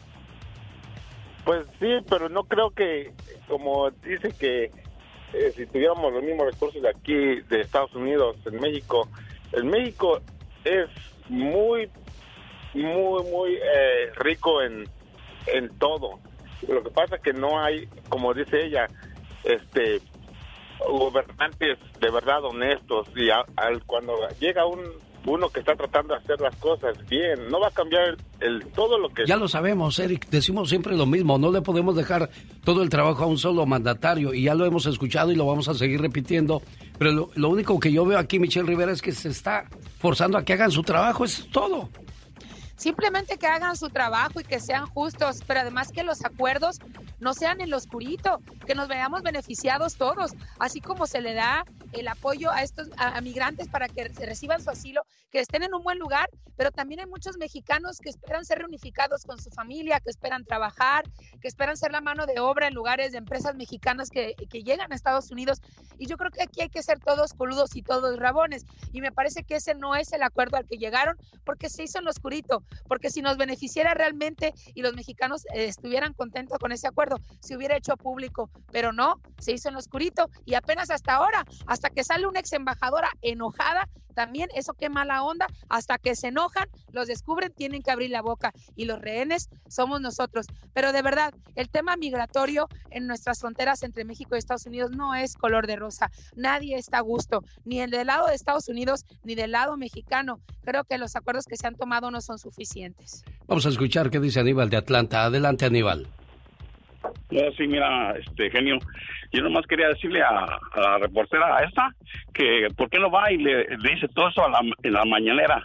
Pues 1.46 1.66
sí, 1.80 1.88
pero 2.10 2.28
no 2.28 2.44
creo 2.44 2.72
que, 2.72 3.14
como 3.48 3.92
dice 3.92 4.30
que 4.38 4.72
eh, 5.34 5.52
si 5.56 5.66
tuviéramos 5.68 6.12
los 6.12 6.24
mismos 6.24 6.48
recursos 6.52 6.82
de 6.82 6.90
aquí, 6.90 7.42
de 7.50 7.62
Estados 7.62 7.94
Unidos, 7.94 8.36
en 8.46 8.60
México, 8.60 9.08
el 9.54 9.66
México 9.66 10.22
es 10.64 10.90
muy, 11.30 11.90
muy, 12.74 13.24
muy 13.32 13.54
eh, 13.54 14.12
rico 14.18 14.62
en, 14.62 14.86
en 15.48 15.70
todo. 15.78 16.20
Lo 16.68 16.84
que 16.84 16.89
pasa 16.89 17.18
es 17.18 17.22
que 17.22 17.34
no 17.34 17.60
hay, 17.60 17.88
como 18.10 18.34
dice 18.34 18.66
ella, 18.66 18.88
este 19.43 20.02
gobernantes 20.80 21.80
de 22.00 22.12
verdad 22.12 22.43
honestos 22.43 23.08
y 23.16 23.30
al, 23.30 23.84
cuando 23.86 24.14
llega 24.39 24.66
un 24.66 24.82
uno 25.26 25.50
que 25.50 25.60
está 25.60 25.76
tratando 25.76 26.14
de 26.14 26.20
hacer 26.20 26.39
las 26.39 26.56
cosas 26.58 26.98
bien, 27.10 27.50
no 27.50 27.60
va 27.60 27.68
a 27.68 27.72
cambiar 27.72 28.16
el, 28.39 28.66
todo 28.76 29.00
lo 29.00 29.10
que... 29.10 29.26
Ya 29.26 29.38
lo 29.38 29.48
sabemos, 29.48 29.98
Eric, 30.00 30.28
decimos 30.30 30.70
siempre 30.70 30.96
lo 30.96 31.06
mismo, 31.06 31.38
no 31.38 31.52
le 31.52 31.62
podemos 31.62 31.96
dejar 31.96 32.30
todo 32.64 32.84
el 32.84 32.89
trabajo 32.89 33.24
a 33.24 33.28
un 33.28 33.38
solo 33.38 33.66
mandatario 33.66 34.34
y 34.34 34.43
ya 34.43 34.54
lo 34.54 34.66
hemos 34.66 34.86
escuchado 34.86 35.32
y 35.32 35.36
lo 35.36 35.46
vamos 35.46 35.68
a 35.68 35.74
seguir 35.74 36.00
repitiendo, 36.00 36.62
pero 36.98 37.30
lo, 37.34 37.50
único 37.50 37.80
que 37.80 37.91
yo 37.91 38.06
veo 38.06 38.20
aquí, 38.20 38.39
Michelle 38.39 38.68
Rivera, 38.68 38.91
es 38.91 39.02
que 39.02 39.12
se 39.12 39.30
está 39.30 39.66
forzando 39.98 40.38
a 40.38 40.43
que 40.43 40.54
hagan 40.54 40.72
su 40.72 40.84
trabajo, 40.84 41.26
es 41.26 41.48
todo. 41.52 41.89
Simplemente 42.78 43.38
que 43.38 43.48
hagan 43.48 43.78
su 43.78 43.90
trabajo 43.90 44.40
y 44.42 44.44
que 44.44 44.60
sean 44.60 44.86
justos, 44.88 45.40
pero 45.48 45.62
además 45.62 45.92
que 45.92 46.04
los 46.04 46.24
acuerdos 46.26 46.80
no 47.20 47.34
sean 47.34 47.62
en 47.62 47.70
lo 47.70 47.78
oscurito, 47.78 48.40
que 48.66 48.76
nos 48.76 48.88
veamos 48.88 49.24
beneficiados 49.24 49.96
todos, 49.96 50.32
así 50.60 50.82
como 50.82 51.08
se 51.08 51.22
le 51.22 51.34
da 51.34 51.64
el 51.94 52.08
apoyo 52.08 52.52
a 52.52 52.64
estos 52.64 52.90
migrantes 53.24 53.70
para 53.70 53.88
que 53.88 54.10
reciban 54.26 54.62
su 54.62 54.70
asilo, 54.70 55.04
que 55.32 55.40
estén 55.40 55.64
en 55.64 55.74
un 55.74 55.84
buen 55.84 56.00
lugar, 56.00 56.30
pero 56.58 56.72
también 56.72 57.02
hay 57.02 57.06
muchos 57.08 57.38
mexicanos 57.38 58.00
que 58.00 58.10
esperan 58.10 58.46
ser 58.46 58.60
reunificados 58.60 59.24
con 59.26 59.42
su 59.42 59.50
familia, 59.52 60.00
que 60.00 60.10
esperan 60.10 60.46
trabajar, 60.46 61.04
que 61.42 61.48
esperan 61.48 61.78
ser 61.78 61.92
la 61.92 62.02
mano 62.02 62.26
de 62.26 62.40
obra 62.40 62.68
en 62.68 62.74
lugares 62.74 63.12
de 63.12 63.18
empresas 63.18 63.56
mexicanas 63.56 64.10
que, 64.10 64.36
que 64.50 64.64
llegan 64.64 64.92
a 64.92 64.96
Estados 64.96 65.32
Unidos. 65.32 65.62
Y 65.98 66.08
yo 66.08 66.18
creo 66.18 66.32
que 66.32 66.44
aquí 66.44 66.62
hay 66.62 66.70
que 66.70 66.84
ser 66.84 67.00
todos 67.00 67.34
coludos 67.34 67.76
y 67.76 67.82
todos 67.82 68.18
rabones. 68.18 68.66
Y 68.92 69.02
me 69.02 69.12
parece 69.12 69.44
que 69.44 69.56
ese 69.56 69.76
no 69.76 69.96
es 69.96 70.14
el 70.14 70.24
acuerdo 70.24 70.58
al 70.58 70.68
que 70.68 70.78
llegaron, 70.78 71.18
porque 71.44 71.70
se 71.70 71.84
hizo 71.84 72.00
en 72.00 72.06
lo 72.06 72.12
oscurito, 72.12 72.64
porque 72.88 73.10
si 73.10 73.22
nos 73.22 73.38
beneficiara 73.38 73.94
realmente 73.94 74.54
y 74.74 74.82
los 74.82 74.94
mexicanos 74.94 75.46
eh, 75.54 75.66
estuvieran 75.66 76.14
contentos 76.14 76.60
con 76.60 76.72
ese 76.72 76.88
acuerdo, 76.88 77.18
se 77.40 77.56
hubiera 77.56 77.78
hecho 77.78 77.98
público, 77.98 78.50
pero 78.72 78.94
no, 78.94 79.22
se 79.40 79.54
hizo 79.54 79.70
en 79.70 79.74
lo 79.74 79.80
oscurito 79.80 80.30
y 80.46 80.56
apenas 80.56 80.90
hasta 80.90 81.16
ahora, 81.16 81.46
hasta 81.66 81.90
que 81.90 82.04
sale 82.04 82.28
una 82.28 82.40
ex 82.40 82.54
embajadora 82.54 83.12
enojada, 83.22 83.88
también 84.16 84.50
eso 84.56 84.74
qué 84.74 84.90
mala 84.90 85.24
onda, 85.24 85.46
hasta 85.70 85.98
que 85.98 86.16
se 86.16 86.28
enojan, 86.28 86.68
los 86.92 87.08
descubren, 87.08 87.54
tienen 87.54 87.84
que 87.84 87.92
abrir 87.92 88.10
la 88.10 88.22
boca 88.22 88.52
y 88.76 88.86
los 88.86 89.00
rehenes 89.00 89.50
somos 89.68 90.02
nosotros. 90.02 90.48
Pero 90.74 90.94
de 90.94 91.02
verdad, 91.02 91.34
el 91.56 91.70
tema 91.70 91.98
migratorio 91.98 92.68
en 92.90 93.08
nuestras 93.08 93.40
fronteras 93.40 93.84
entre 93.84 94.06
México 94.06 94.36
y 94.36 94.40
Estados 94.40 94.66
Unidos 94.66 94.92
no 94.92 95.14
es 95.14 95.36
color 95.36 95.68
de 95.68 95.76
rosa. 95.76 96.10
Nadie 96.36 96.78
está 96.78 97.00
a 97.00 97.02
gusto, 97.02 97.44
ni 97.66 97.86
del 97.86 98.08
lado 98.08 98.28
de 98.28 98.36
Estados 98.36 98.70
Unidos 98.70 99.06
ni 99.24 99.36
del 99.36 99.52
lado 99.52 99.78
mexicano. 99.78 100.40
Creo 100.64 100.86
que 100.86 100.98
los 100.98 101.16
acuerdos 101.16 101.46
que 101.46 101.58
se 101.58 101.68
han 101.68 101.76
tomado 101.76 102.10
no 102.10 102.22
son 102.22 102.40
suficientes. 102.40 102.55
Vamos 103.47 103.66
a 103.66 103.70
escuchar 103.70 104.10
qué 104.10 104.20
dice 104.20 104.39
Aníbal 104.39 104.70
de 104.70 104.78
Atlanta. 104.78 105.26
Adelante, 105.26 105.66
Aníbal. 105.66 106.08
No, 107.32 107.41
sí, 107.58 107.68
mira, 107.68 108.16
este 108.18 108.49
genio, 108.49 108.78
yo 109.32 109.41
nomás 109.41 109.66
quería 109.68 109.89
decirle 109.89 110.22
a, 110.22 110.60
la 110.76 110.97
reportera 110.99 111.64
esta 111.64 111.93
que 112.34 112.68
por 112.76 112.89
qué 112.89 112.99
no 112.99 113.12
va 113.12 113.32
y 113.32 113.38
le, 113.38 113.66
dice 113.78 114.08
todo 114.14 114.30
eso 114.30 114.45
a 114.45 114.49
la, 114.49 114.60
en 114.84 114.93
la 114.93 115.06
mañanera 115.06 115.64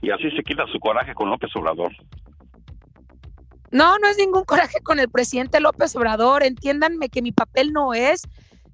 y 0.00 0.10
así 0.10 0.30
se 0.30 0.42
quita 0.42 0.66
su 0.66 0.78
coraje 0.80 1.14
con 1.14 1.30
López 1.30 1.50
Obrador. 1.54 1.92
No, 3.70 3.98
no 3.98 4.08
es 4.08 4.18
ningún 4.18 4.44
coraje 4.44 4.80
con 4.82 4.98
el 5.00 5.08
presidente 5.08 5.60
López 5.60 5.96
Obrador. 5.96 6.42
Entiéndanme 6.42 7.08
que 7.08 7.22
mi 7.22 7.32
papel 7.32 7.72
no 7.72 7.94
es 7.94 8.22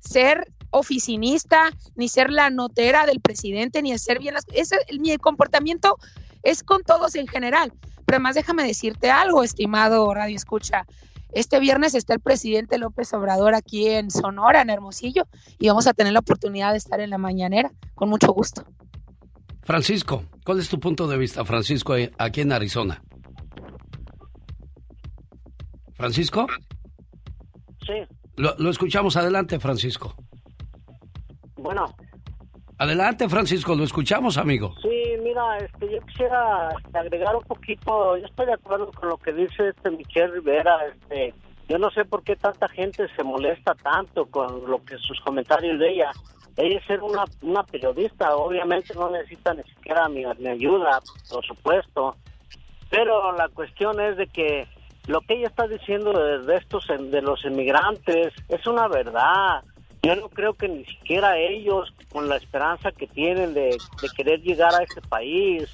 ser 0.00 0.48
oficinista, 0.70 1.70
ni 1.96 2.08
ser 2.08 2.30
la 2.30 2.50
notera 2.50 3.06
del 3.06 3.20
presidente, 3.20 3.80
ni 3.80 3.96
ser 3.98 4.18
bien 4.18 4.34
las 4.34 4.44
ese, 4.52 4.76
Mi 4.98 5.16
comportamiento 5.18 5.96
es 6.42 6.62
con 6.62 6.82
todos 6.82 7.14
en 7.14 7.26
general. 7.26 7.72
Pero 8.04 8.16
además 8.16 8.34
déjame 8.34 8.64
decirte 8.64 9.10
algo, 9.10 9.42
estimado 9.42 10.12
Radio 10.14 10.36
Escucha. 10.36 10.86
Este 11.32 11.60
viernes 11.60 11.94
está 11.94 12.14
el 12.14 12.20
presidente 12.20 12.78
López 12.78 13.12
Obrador 13.12 13.54
aquí 13.54 13.88
en 13.88 14.10
Sonora, 14.10 14.62
en 14.62 14.70
Hermosillo, 14.70 15.26
y 15.58 15.68
vamos 15.68 15.86
a 15.86 15.92
tener 15.92 16.12
la 16.12 16.20
oportunidad 16.20 16.72
de 16.72 16.78
estar 16.78 17.00
en 17.00 17.10
la 17.10 17.18
mañanera, 17.18 17.70
con 17.94 18.08
mucho 18.08 18.32
gusto. 18.32 18.64
Francisco, 19.62 20.24
¿cuál 20.44 20.60
es 20.60 20.70
tu 20.70 20.80
punto 20.80 21.06
de 21.06 21.18
vista, 21.18 21.44
Francisco, 21.44 21.94
eh, 21.96 22.10
aquí 22.16 22.40
en 22.40 22.52
Arizona? 22.52 23.02
Francisco. 25.94 26.46
Sí. 27.86 28.16
Lo, 28.36 28.54
lo 28.56 28.70
escuchamos 28.70 29.16
adelante, 29.16 29.60
Francisco. 29.60 30.14
Bueno, 31.56 31.94
Adelante, 32.80 33.28
Francisco, 33.28 33.74
lo 33.74 33.82
escuchamos, 33.82 34.38
amigo. 34.38 34.72
Sí, 34.82 35.02
mira, 35.20 35.58
este, 35.58 35.92
yo 35.92 36.00
quisiera 36.06 36.68
agregar 36.94 37.34
un 37.34 37.42
poquito, 37.42 38.16
yo 38.16 38.24
estoy 38.24 38.46
de 38.46 38.52
acuerdo 38.52 38.92
con 38.92 39.08
lo 39.08 39.16
que 39.16 39.32
dice 39.32 39.70
este 39.70 39.90
Michelle 39.90 40.28
Rivera, 40.28 40.78
este, 40.86 41.34
yo 41.68 41.76
no 41.78 41.90
sé 41.90 42.04
por 42.04 42.22
qué 42.22 42.36
tanta 42.36 42.68
gente 42.68 43.08
se 43.16 43.24
molesta 43.24 43.74
tanto 43.74 44.26
con 44.26 44.70
lo 44.70 44.84
que 44.84 44.96
sus 44.98 45.20
comentarios 45.22 45.80
de 45.80 45.90
ella. 45.90 46.12
Ella 46.56 46.78
es 46.78 47.02
una, 47.02 47.24
una 47.42 47.64
periodista, 47.64 48.36
obviamente 48.36 48.94
no 48.94 49.10
necesita 49.10 49.54
ni 49.54 49.64
siquiera 49.64 50.08
mi, 50.08 50.24
ayuda, 50.24 51.00
por 51.30 51.44
supuesto, 51.44 52.14
pero 52.90 53.32
la 53.32 53.48
cuestión 53.48 54.00
es 54.00 54.16
de 54.16 54.28
que 54.28 54.68
lo 55.08 55.20
que 55.22 55.34
ella 55.34 55.48
está 55.48 55.66
diciendo 55.66 56.12
de, 56.12 56.46
de 56.46 56.54
estos, 56.54 56.86
de 56.86 57.22
los 57.22 57.44
inmigrantes, 57.44 58.32
es 58.48 58.66
una 58.68 58.86
verdad 58.86 59.64
yo 60.02 60.16
no 60.16 60.28
creo 60.28 60.54
que 60.54 60.68
ni 60.68 60.84
siquiera 60.84 61.38
ellos, 61.38 61.92
con 62.10 62.28
la 62.28 62.36
esperanza 62.36 62.92
que 62.92 63.06
tienen 63.06 63.54
de, 63.54 63.76
querer 64.16 64.40
llegar 64.40 64.74
a 64.74 64.82
este 64.82 65.00
país, 65.02 65.68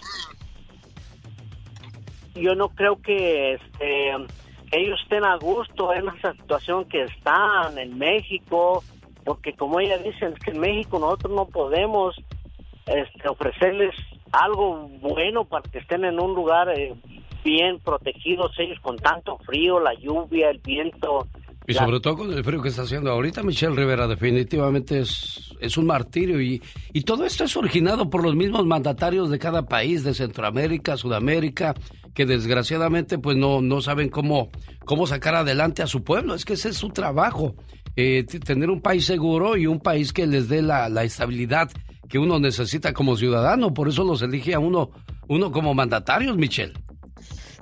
yo 2.34 2.54
no 2.54 2.68
creo 2.70 3.00
que 3.00 3.54
este, 3.54 4.10
ellos 4.72 5.00
estén 5.02 5.24
a 5.24 5.36
gusto 5.36 5.92
en 5.92 6.08
esa 6.08 6.32
situación 6.32 6.84
que 6.86 7.02
están 7.02 7.78
en 7.78 7.96
México, 7.98 8.82
porque 9.24 9.54
como 9.54 9.78
ella 9.78 9.98
dice, 9.98 10.26
es 10.26 10.38
que 10.40 10.50
en 10.50 10.60
México 10.60 10.98
nosotros 10.98 11.32
no 11.32 11.46
podemos 11.46 12.16
este, 12.86 13.28
ofrecerles 13.28 13.94
algo 14.32 14.88
bueno 15.00 15.44
para 15.44 15.62
que 15.70 15.78
estén 15.78 16.04
en 16.04 16.18
un 16.18 16.34
lugar 16.34 16.68
eh, 16.70 16.94
bien 17.44 17.78
protegidos 17.78 18.52
ellos 18.58 18.80
con 18.80 18.96
tanto 18.96 19.38
frío, 19.38 19.78
la 19.78 19.94
lluvia, 19.94 20.50
el 20.50 20.58
viento, 20.58 21.26
y 21.66 21.74
sobre 21.74 22.00
todo 22.00 22.16
con 22.16 22.32
el 22.32 22.44
frío 22.44 22.60
que 22.60 22.68
está 22.68 22.82
haciendo 22.82 23.10
ahorita, 23.10 23.42
Michelle 23.42 23.74
Rivera, 23.74 24.06
definitivamente 24.06 25.00
es, 25.00 25.54
es 25.60 25.78
un 25.78 25.86
martirio. 25.86 26.40
Y, 26.40 26.62
y 26.92 27.02
todo 27.02 27.24
esto 27.24 27.44
es 27.44 27.56
originado 27.56 28.10
por 28.10 28.22
los 28.22 28.34
mismos 28.34 28.66
mandatarios 28.66 29.30
de 29.30 29.38
cada 29.38 29.66
país, 29.66 30.04
de 30.04 30.12
Centroamérica, 30.12 30.98
Sudamérica, 30.98 31.74
que 32.12 32.26
desgraciadamente 32.26 33.18
pues 33.18 33.36
no, 33.36 33.62
no 33.62 33.80
saben 33.80 34.10
cómo, 34.10 34.50
cómo 34.84 35.06
sacar 35.06 35.34
adelante 35.34 35.82
a 35.82 35.86
su 35.86 36.04
pueblo. 36.04 36.34
Es 36.34 36.44
que 36.44 36.52
ese 36.52 36.68
es 36.68 36.76
su 36.76 36.90
trabajo, 36.90 37.54
eh, 37.96 38.24
tener 38.24 38.68
un 38.68 38.82
país 38.82 39.06
seguro 39.06 39.56
y 39.56 39.66
un 39.66 39.80
país 39.80 40.12
que 40.12 40.26
les 40.26 40.48
dé 40.48 40.60
la, 40.60 40.90
la 40.90 41.04
estabilidad 41.04 41.70
que 42.10 42.18
uno 42.18 42.38
necesita 42.38 42.92
como 42.92 43.16
ciudadano. 43.16 43.72
Por 43.72 43.88
eso 43.88 44.04
los 44.04 44.20
elige 44.20 44.52
a 44.52 44.58
uno, 44.58 44.90
uno 45.28 45.50
como 45.50 45.72
mandatarios, 45.72 46.36
Michelle. 46.36 46.74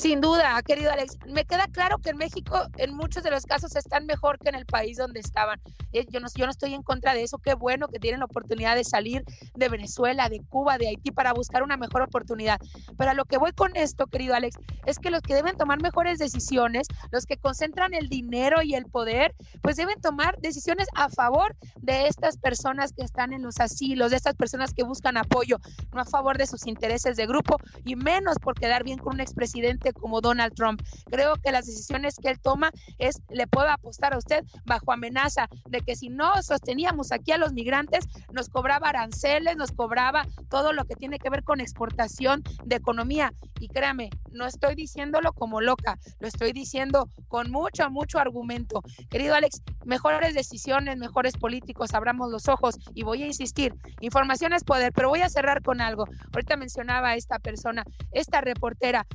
Sin 0.03 0.21
duda, 0.21 0.61
querido 0.63 0.91
Alex. 0.91 1.17
Me 1.29 1.45
queda 1.45 1.69
claro 1.69 1.99
que 1.99 2.11
en 2.11 2.17
México 2.17 2.67
en 2.77 2.93
muchos 2.93 3.23
de 3.23 3.31
los 3.31 3.47
casos 3.47 3.77
están 3.77 4.05
mejor 4.05 4.37
que 4.41 4.49
en 4.49 4.57
el 4.57 4.67
país 4.67 4.97
donde 4.97 5.21
estaban. 5.21 5.61
Eh, 5.93 6.07
yo 6.11 6.19
no, 6.19 6.27
yo 6.35 6.45
no 6.45 6.51
estoy 6.51 6.75
en 6.75 6.83
contra 6.83 7.15
de 7.15 7.23
eso. 7.23 7.39
Qué 7.39 7.55
bueno 7.55 7.87
que 7.87 8.01
tienen 8.01 8.19
la 8.19 8.25
oportunidad 8.25 8.75
de 8.75 8.83
salir 8.83 9.23
de 9.55 9.69
Venezuela, 9.69 10.29
de 10.29 10.43
Cuba, 10.49 10.77
de 10.77 10.89
Haití 10.89 11.13
para 11.13 11.33
buscar 11.33 11.63
una 11.63 11.77
mejor 11.77 12.03
oportunidad. 12.03 12.59
Pero 12.99 13.13
a 13.13 13.15
lo 13.15 13.27
que 13.27 13.39
voy 13.39 13.53
con 13.53 13.77
esto, 13.77 14.09
querido 14.09 14.35
Alex, 14.35 14.57
es 14.87 14.99
que 14.99 15.13
los 15.13 15.23
que 15.23 15.37
deben 15.37 15.57
tomar 15.57 15.81
mejores 15.81 16.19
decisiones, 16.19 16.89
los 17.13 17.25
que 17.25 17.37
concentran 17.37 17.95
el 17.95 18.09
dinero 18.09 18.61
y 18.61 18.75
el 18.75 18.87
poder, 18.87 19.37
pues 19.63 19.77
deben 19.77 20.01
tomar 20.01 20.37
decisiones 20.41 20.89
a 20.97 21.11
favor 21.11 21.55
de 21.77 22.09
estas 22.09 22.39
personas 22.39 22.93
que 22.93 23.05
están 23.05 23.33
en 23.33 23.43
los 23.43 23.61
asilos, 23.61 24.11
de 24.11 24.17
estas 24.17 24.35
personas 24.35 24.75
que 24.75 24.83
buscan 24.83 25.17
apoyo, 25.17 25.59
no 25.93 26.01
a 26.01 26.05
favor 26.05 26.39
de 26.39 26.49
sus 26.49 26.67
intereses 26.67 27.17
de 27.17 27.27
grupo 27.29 27.59
y 27.85 27.95
menos 27.95 28.41
por 28.41 28.59
quedar 28.59 28.83
bien 28.83 28.99
con 28.99 29.15
un 29.15 29.21
expresidente 29.21 29.91
como 29.95 30.20
Donald 30.20 30.55
Trump. 30.55 30.82
Creo 31.11 31.34
que 31.36 31.53
las 31.53 31.66
decisiones 31.66 32.16
que 32.16 32.30
él 32.30 32.40
toma 32.40 32.70
es, 32.99 33.20
le 33.30 33.47
puedo 33.47 33.68
apostar 33.68 34.14
a 34.14 34.18
usted 34.18 34.45
bajo 34.64 34.93
amenaza 34.93 35.49
de 35.68 35.80
que 35.80 35.97
si 35.97 36.09
no 36.09 36.43
sosteníamos 36.43 37.12
aquí 37.12 37.32
a 37.32 37.38
los 37.38 37.53
migrantes, 37.53 38.07
nos 38.32 38.49
cobraba 38.49 38.88
aranceles, 38.88 39.57
nos 39.57 39.72
cobraba 39.72 40.26
todo 40.49 40.72
lo 40.72 40.84
que 40.84 40.97
tiene 40.97 41.18
que 41.18 41.30
ver 41.30 41.45
con 41.45 41.61
exportación 41.61 42.43
de 42.64 42.76
economía. 42.76 43.32
Y 43.61 43.68
créame, 43.68 44.11
no 44.32 44.47
estoy 44.47 44.74
diciéndolo 44.74 45.32
como 45.32 45.61
loca, 45.61 45.99
lo 46.18 46.26
estoy 46.26 46.53
diciendo 46.53 47.09
con 47.28 47.51
mucho, 47.51 47.88
mucho 47.90 48.18
argumento. 48.18 48.82
Querido 49.09 49.34
Alex, 49.34 49.62
mejores 49.84 50.34
decisiones, 50.34 50.99
mejores 50.99 51.36
políticos, 51.36 51.95
abramos 51.95 52.30
los 52.30 52.49
ojos 52.49 52.76
y 52.95 53.05
voy 53.05 53.22
a 53.22 53.26
insistir, 53.26 53.74
información 54.01 54.53
es 54.53 54.64
poder, 54.64 54.93
pero 54.93 55.09
voy 55.09 55.20
a 55.20 55.28
cerrar 55.28 55.62
con 55.62 55.80
algo. 55.80 56.07
Ahorita 56.32 56.57
mencionaba 56.57 57.11
a 57.11 57.16
esta 57.16 57.38
persona, 57.38 57.84
esta 58.12 58.40
reportera, 58.40 59.07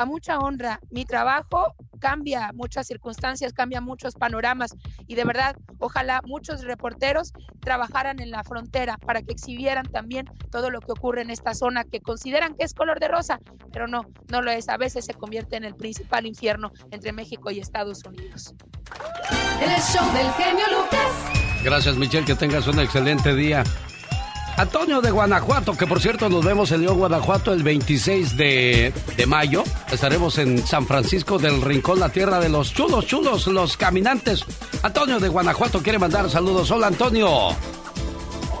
a 0.00 0.06
mucha 0.06 0.38
honra. 0.38 0.80
Mi 0.90 1.04
trabajo 1.04 1.74
cambia 1.98 2.52
muchas 2.54 2.86
circunstancias, 2.86 3.52
cambia 3.52 3.80
muchos 3.80 4.14
panoramas 4.14 4.74
y 5.06 5.14
de 5.14 5.24
verdad, 5.24 5.56
ojalá 5.78 6.22
muchos 6.24 6.62
reporteros 6.62 7.32
trabajaran 7.60 8.20
en 8.20 8.30
la 8.30 8.42
frontera 8.42 8.96
para 8.96 9.20
que 9.20 9.32
exhibieran 9.32 9.84
también 9.86 10.26
todo 10.50 10.70
lo 10.70 10.80
que 10.80 10.92
ocurre 10.92 11.20
en 11.20 11.30
esta 11.30 11.54
zona 11.54 11.84
que 11.84 12.00
consideran 12.00 12.54
que 12.54 12.64
es 12.64 12.72
color 12.72 12.98
de 12.98 13.08
rosa, 13.08 13.40
pero 13.72 13.86
no, 13.86 14.06
no 14.28 14.40
lo 14.40 14.50
es. 14.50 14.70
A 14.70 14.78
veces 14.78 15.04
se 15.04 15.12
convierte 15.12 15.56
en 15.56 15.64
el 15.64 15.74
principal 15.74 16.24
infierno 16.24 16.72
entre 16.90 17.12
México 17.12 17.50
y 17.50 17.60
Estados 17.60 18.02
Unidos. 18.04 18.54
El 19.60 19.70
show 19.82 20.12
del 20.14 20.30
genio 20.32 20.64
Lucas. 20.70 21.62
Gracias, 21.62 21.96
Michelle, 21.96 22.24
que 22.24 22.34
tengas 22.34 22.66
un 22.66 22.80
excelente 22.80 23.34
día. 23.34 23.64
Antonio 24.60 25.00
de 25.00 25.10
Guanajuato, 25.10 25.74
que 25.74 25.86
por 25.86 26.00
cierto 26.00 26.28
nos 26.28 26.44
vemos 26.44 26.70
en 26.70 26.82
León, 26.82 26.98
Guanajuato 26.98 27.54
el 27.54 27.62
26 27.62 28.36
de, 28.36 28.92
mayo. 29.26 29.64
Estaremos 29.90 30.36
en 30.36 30.58
San 30.58 30.86
Francisco 30.86 31.38
del 31.38 31.62
Rincón, 31.62 31.98
la 31.98 32.10
tierra 32.10 32.38
de 32.40 32.50
los 32.50 32.74
chulos, 32.74 33.06
chulos, 33.06 33.46
los 33.46 33.78
caminantes. 33.78 34.44
Antonio 34.82 35.18
de 35.18 35.30
Guanajuato 35.30 35.82
quiere 35.82 35.98
mandar 35.98 36.28
saludos. 36.28 36.70
Hola, 36.70 36.88
Antonio. 36.88 37.56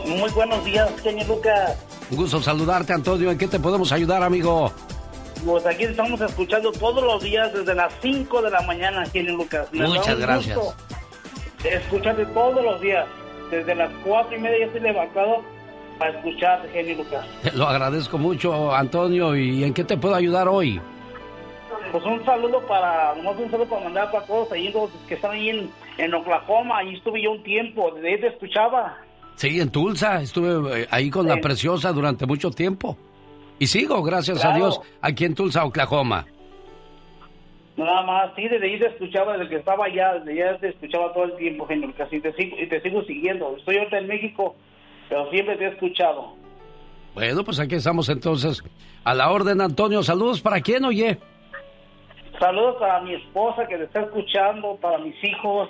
Muy 0.06 0.30
buenos 0.30 0.64
días, 0.64 0.90
señor 1.02 1.28
Lucas. 1.28 1.76
Un 2.10 2.16
gusto 2.16 2.40
saludarte, 2.40 2.94
Antonio. 2.94 3.30
¿En 3.30 3.36
qué 3.36 3.46
te 3.46 3.60
podemos 3.60 3.92
ayudar, 3.92 4.22
amigo? 4.22 4.72
Pues 5.44 5.66
aquí 5.66 5.84
estamos 5.84 6.18
escuchando 6.22 6.72
todos 6.72 7.04
los 7.04 7.22
días 7.22 7.52
desde 7.52 7.74
las 7.74 7.92
5 8.00 8.40
de 8.40 8.50
la 8.50 8.62
mañana, 8.62 9.04
señor 9.04 9.34
Lucas. 9.34 9.68
Muchas 9.70 10.18
gracias. 10.18 10.58
Escucharte 11.62 12.24
todos 12.24 12.64
los 12.64 12.80
días. 12.80 13.06
Desde 13.50 13.74
las 13.74 13.90
4 14.02 14.34
y 14.34 14.40
media 14.40 14.60
ya 14.60 14.66
estoy 14.66 14.80
levantado 14.80 15.59
para 16.00 16.16
escuchar, 16.16 16.66
genio 16.72 16.96
Lucas. 16.96 17.26
Te 17.42 17.52
lo 17.52 17.68
agradezco 17.68 18.16
mucho, 18.16 18.74
Antonio. 18.74 19.36
¿Y 19.36 19.62
en 19.62 19.74
qué 19.74 19.84
te 19.84 19.98
puedo 19.98 20.14
ayudar 20.14 20.48
hoy? 20.48 20.80
Pues 21.92 22.02
un 22.04 22.24
saludo 22.24 22.66
para, 22.66 23.14
nomás 23.16 23.38
un 23.38 23.50
saludo 23.50 23.68
para 23.68 23.84
mandar 23.84 24.10
para 24.10 24.24
todos 24.24 24.50
ahí 24.50 24.72
los 24.72 24.90
que 25.06 25.14
están 25.14 25.32
ahí 25.32 25.50
en, 25.50 25.70
en 25.98 26.14
Oklahoma. 26.14 26.78
Ahí 26.78 26.94
estuve 26.94 27.22
yo 27.22 27.32
un 27.32 27.42
tiempo, 27.42 27.90
desde 27.94 28.08
ahí 28.08 28.20
te 28.20 28.26
escuchaba. 28.28 28.96
Sí, 29.34 29.60
en 29.60 29.70
Tulsa. 29.70 30.22
Estuve 30.22 30.82
eh, 30.82 30.88
ahí 30.90 31.10
con 31.10 31.28
la 31.28 31.36
preciosa 31.36 31.92
durante 31.92 32.24
mucho 32.24 32.50
tiempo. 32.50 32.96
Y 33.58 33.66
sigo, 33.66 34.02
gracias 34.02 34.42
a. 34.42 34.54
Dios, 34.54 34.80
aquí 35.02 35.26
en 35.26 35.34
Tulsa, 35.34 35.66
Oklahoma. 35.66 36.24
Nada 37.76 38.02
más, 38.02 38.30
sí, 38.36 38.48
desde 38.48 38.66
ahí 38.66 38.78
te 38.78 38.86
escuchaba, 38.86 39.36
desde 39.36 39.50
que 39.50 39.56
estaba 39.56 39.84
allá, 39.84 40.14
desde 40.14 40.42
allá 40.42 40.58
te 40.58 40.68
escuchaba 40.68 41.12
todo 41.12 41.24
el 41.24 41.36
tiempo, 41.36 41.66
genio 41.66 41.88
Lucas, 41.88 42.08
y 42.10 42.20
te 42.20 42.32
sigo, 42.32 42.56
y 42.58 42.66
te 42.66 42.80
sigo 42.80 43.02
siguiendo. 43.04 43.54
Estoy 43.58 43.76
ahorita 43.76 43.98
en 43.98 44.06
México, 44.06 44.54
pero 45.10 45.28
siempre 45.30 45.56
te 45.56 45.64
he 45.64 45.68
escuchado. 45.68 46.34
Bueno, 47.14 47.44
pues 47.44 47.58
aquí 47.58 47.74
estamos 47.74 48.08
entonces. 48.08 48.62
A 49.04 49.12
la 49.12 49.30
orden, 49.30 49.60
Antonio. 49.60 50.02
Saludos 50.04 50.40
para 50.40 50.60
quién, 50.60 50.84
oye. 50.84 51.18
Saludos 52.38 52.76
para 52.78 53.00
mi 53.00 53.14
esposa 53.14 53.66
que 53.66 53.76
te 53.76 53.84
está 53.84 54.02
escuchando, 54.02 54.78
para 54.80 54.98
mis 54.98 55.16
hijos 55.24 55.68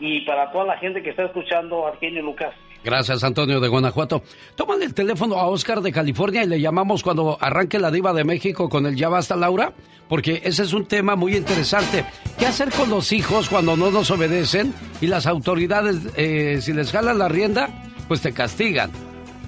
y 0.00 0.22
para 0.22 0.50
toda 0.50 0.64
la 0.64 0.78
gente 0.78 1.02
que 1.02 1.10
está 1.10 1.24
escuchando 1.24 1.86
a 1.86 1.96
genio 1.98 2.22
Lucas. 2.22 2.54
Gracias, 2.84 3.22
Antonio 3.22 3.60
de 3.60 3.68
Guanajuato. 3.68 4.22
Tómale 4.56 4.84
el 4.84 4.94
teléfono 4.94 5.36
a 5.36 5.46
Oscar 5.46 5.80
de 5.80 5.92
California 5.92 6.42
y 6.42 6.48
le 6.48 6.60
llamamos 6.60 7.02
cuando 7.02 7.38
arranque 7.40 7.78
la 7.78 7.90
diva 7.90 8.12
de 8.12 8.24
México 8.24 8.68
con 8.68 8.86
el 8.86 8.96
Ya 8.96 9.08
Basta, 9.08 9.36
Laura, 9.36 9.72
porque 10.08 10.42
ese 10.44 10.64
es 10.64 10.72
un 10.72 10.86
tema 10.86 11.14
muy 11.14 11.36
interesante. 11.36 12.04
¿Qué 12.38 12.46
hacer 12.46 12.70
con 12.70 12.90
los 12.90 13.12
hijos 13.12 13.48
cuando 13.48 13.76
no 13.76 13.90
nos 13.90 14.10
obedecen 14.10 14.74
y 15.00 15.06
las 15.06 15.26
autoridades, 15.26 15.96
eh, 16.16 16.58
si 16.60 16.72
les 16.72 16.90
jalan 16.90 17.18
la 17.18 17.28
rienda, 17.28 17.68
pues 18.08 18.20
te 18.20 18.32
castigan? 18.32 18.90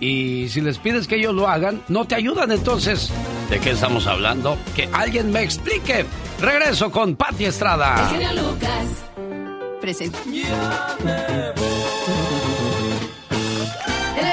Y 0.00 0.48
si 0.48 0.60
les 0.60 0.78
pides 0.78 1.06
que 1.06 1.16
ellos 1.16 1.34
lo 1.34 1.48
hagan, 1.48 1.82
no 1.88 2.06
te 2.06 2.14
ayudan 2.14 2.52
entonces. 2.52 3.10
¿De 3.50 3.58
qué 3.60 3.70
estamos 3.70 4.06
hablando? 4.06 4.58
Que 4.74 4.88
alguien 4.92 5.30
me 5.32 5.42
explique. 5.42 6.04
Regreso 6.40 6.90
con 6.90 7.16
Patti 7.16 7.46
Estrada. 7.46 8.10
El 8.10 8.20
genio 8.20 8.42
Lucas. 8.42 9.04
Presenta. 9.80 10.18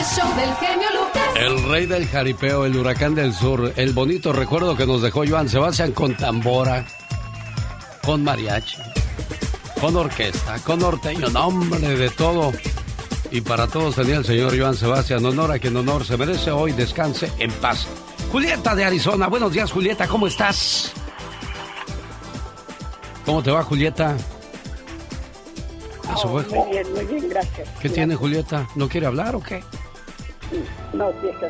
El 0.01 0.07
show 0.07 0.35
del 0.35 0.55
genio 0.55 0.87
Lucas. 0.99 1.23
El 1.35 1.69
rey 1.69 1.85
del 1.85 2.07
jaripeo, 2.07 2.65
el 2.65 2.75
huracán 2.75 3.13
del 3.13 3.35
sur, 3.35 3.71
el 3.75 3.93
bonito 3.93 4.33
recuerdo 4.33 4.75
que 4.75 4.87
nos 4.87 5.03
dejó 5.03 5.23
Joan 5.27 5.47
Sebastián 5.47 5.91
con 5.91 6.17
tambora, 6.17 6.87
con 8.03 8.23
mariachi, 8.23 8.77
con 9.79 9.95
orquesta, 9.95 10.57
con 10.63 10.79
norteño, 10.79 11.29
nombre 11.29 11.95
de 11.95 12.09
todo. 12.09 12.51
Y 13.29 13.41
para 13.41 13.67
todos 13.67 13.93
tenía 13.93 14.17
el 14.17 14.25
señor 14.25 14.59
Joan 14.59 14.73
Sebastián, 14.73 15.23
honor 15.23 15.51
a 15.51 15.59
quien 15.59 15.77
honor 15.77 16.03
se 16.03 16.17
merece 16.17 16.49
hoy, 16.49 16.71
descanse 16.71 17.31
en 17.37 17.51
paz. 17.51 17.85
Julieta 18.31 18.73
de 18.73 18.85
Arizona, 18.85 19.27
buenos 19.27 19.53
días 19.53 19.71
Julieta, 19.71 20.07
¿cómo 20.07 20.25
estás? 20.25 20.93
¿Cómo 23.23 23.43
te 23.43 23.51
va 23.51 23.61
Julieta? 23.61 24.17
Fue. 26.23 26.43
Muy 26.43 26.71
bien, 26.71 26.93
muy 26.93 27.05
bien, 27.05 27.29
gracias. 27.29 27.69
¿Qué 27.79 27.89
tiene 27.89 28.15
Julieta? 28.15 28.67
¿No 28.75 28.89
quiere 28.89 29.05
hablar 29.05 29.35
o 29.35 29.41
qué? 29.41 29.63
No, 30.93 31.11
sí, 31.21 31.27
es 31.27 31.37
que 31.37 31.49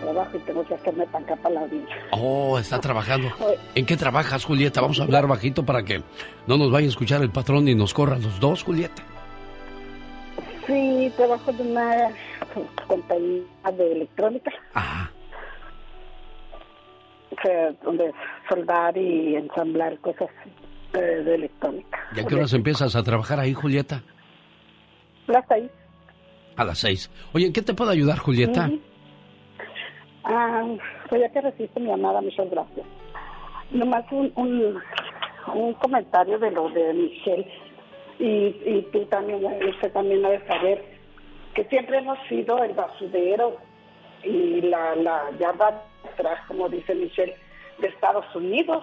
trabajo 0.00 0.36
y 0.36 0.40
tengo 0.40 0.64
que 0.64 0.74
hacerme 0.74 1.06
para 1.06 1.24
acá 1.24 1.36
para 1.36 1.54
la 1.56 1.62
orilla. 1.62 1.96
Oh, 2.12 2.58
está 2.58 2.80
trabajando. 2.80 3.28
¿En 3.74 3.86
qué 3.86 3.96
trabajas, 3.96 4.44
Julieta? 4.44 4.80
Vamos 4.80 5.00
a 5.00 5.04
hablar 5.04 5.26
bajito 5.26 5.64
para 5.64 5.82
que 5.82 6.02
no 6.46 6.56
nos 6.56 6.70
vaya 6.70 6.86
a 6.86 6.90
escuchar 6.90 7.22
el 7.22 7.30
patrón 7.30 7.68
y 7.68 7.74
nos 7.74 7.92
corra 7.92 8.18
los 8.18 8.38
dos, 8.40 8.62
Julieta. 8.62 9.02
Sí, 10.66 11.12
trabajo 11.16 11.50
en 11.50 11.70
una 11.70 12.10
compañía 12.86 13.42
de 13.76 13.92
electrónica. 13.92 14.50
Ajá. 14.74 15.10
O 17.30 17.40
sea, 17.42 17.72
donde 17.82 18.12
soldar 18.48 18.96
y 18.96 19.36
ensamblar 19.36 19.98
cosas 20.00 20.28
eh, 20.92 20.98
de 20.98 21.34
electrónica. 21.34 21.98
¿Y 22.14 22.20
a 22.20 22.24
qué 22.24 22.34
horas 22.34 22.52
empiezas 22.52 22.94
a 22.96 23.02
trabajar 23.02 23.40
ahí, 23.40 23.54
Julieta? 23.54 24.02
Las 25.26 25.44
seis. 25.48 25.70
A 26.58 26.64
las 26.64 26.78
seis. 26.78 27.08
Oye, 27.32 27.46
¿en 27.46 27.52
qué 27.52 27.62
te 27.62 27.72
puedo 27.72 27.90
ayudar, 27.90 28.18
Julieta? 28.18 28.66
Ujú. 28.66 28.80
Ah, 30.24 30.64
pues 31.08 31.20
ya 31.22 31.30
que 31.30 31.40
recibiste 31.40 31.80
mi 31.80 31.86
llamada, 31.86 32.20
muchas 32.20 32.50
gracias. 32.50 32.84
Nomás 33.70 34.04
un, 34.10 34.32
un, 34.34 34.82
un 35.54 35.74
comentario 35.74 36.38
de 36.38 36.50
lo 36.50 36.68
de 36.70 36.92
Michelle. 36.92 37.50
Y, 38.18 38.56
y 38.66 38.88
tú 38.92 39.04
también, 39.06 39.44
usted 39.68 39.92
también 39.92 40.20
debe 40.22 40.44
saber 40.48 40.84
que 41.54 41.64
siempre 41.66 41.98
hemos 41.98 42.18
sido 42.28 42.62
el 42.64 42.74
basurero 42.74 43.56
y 44.24 44.60
la, 44.62 44.96
la 44.96 45.30
yarda 45.38 45.84
atrás, 46.12 46.40
como 46.48 46.68
dice 46.68 46.94
Michelle, 46.96 47.36
de 47.78 47.86
Estados 47.86 48.26
Unidos. 48.34 48.82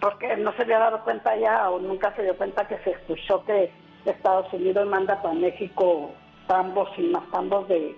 Porque 0.00 0.36
no 0.36 0.52
se 0.52 0.62
había 0.62 0.78
dado 0.78 1.02
cuenta 1.04 1.34
ya 1.38 1.70
o 1.70 1.80
nunca 1.80 2.14
se 2.14 2.22
dio 2.22 2.36
cuenta 2.36 2.68
que 2.68 2.76
se 2.84 2.90
escuchó 2.90 3.42
que 3.46 3.72
Estados 4.04 4.52
Unidos 4.52 4.88
manda 4.88 5.20
para 5.20 5.34
México 5.34 6.10
tambos 6.46 6.88
y 6.96 7.02
más 7.02 7.30
tambos 7.30 7.68
de, 7.68 7.96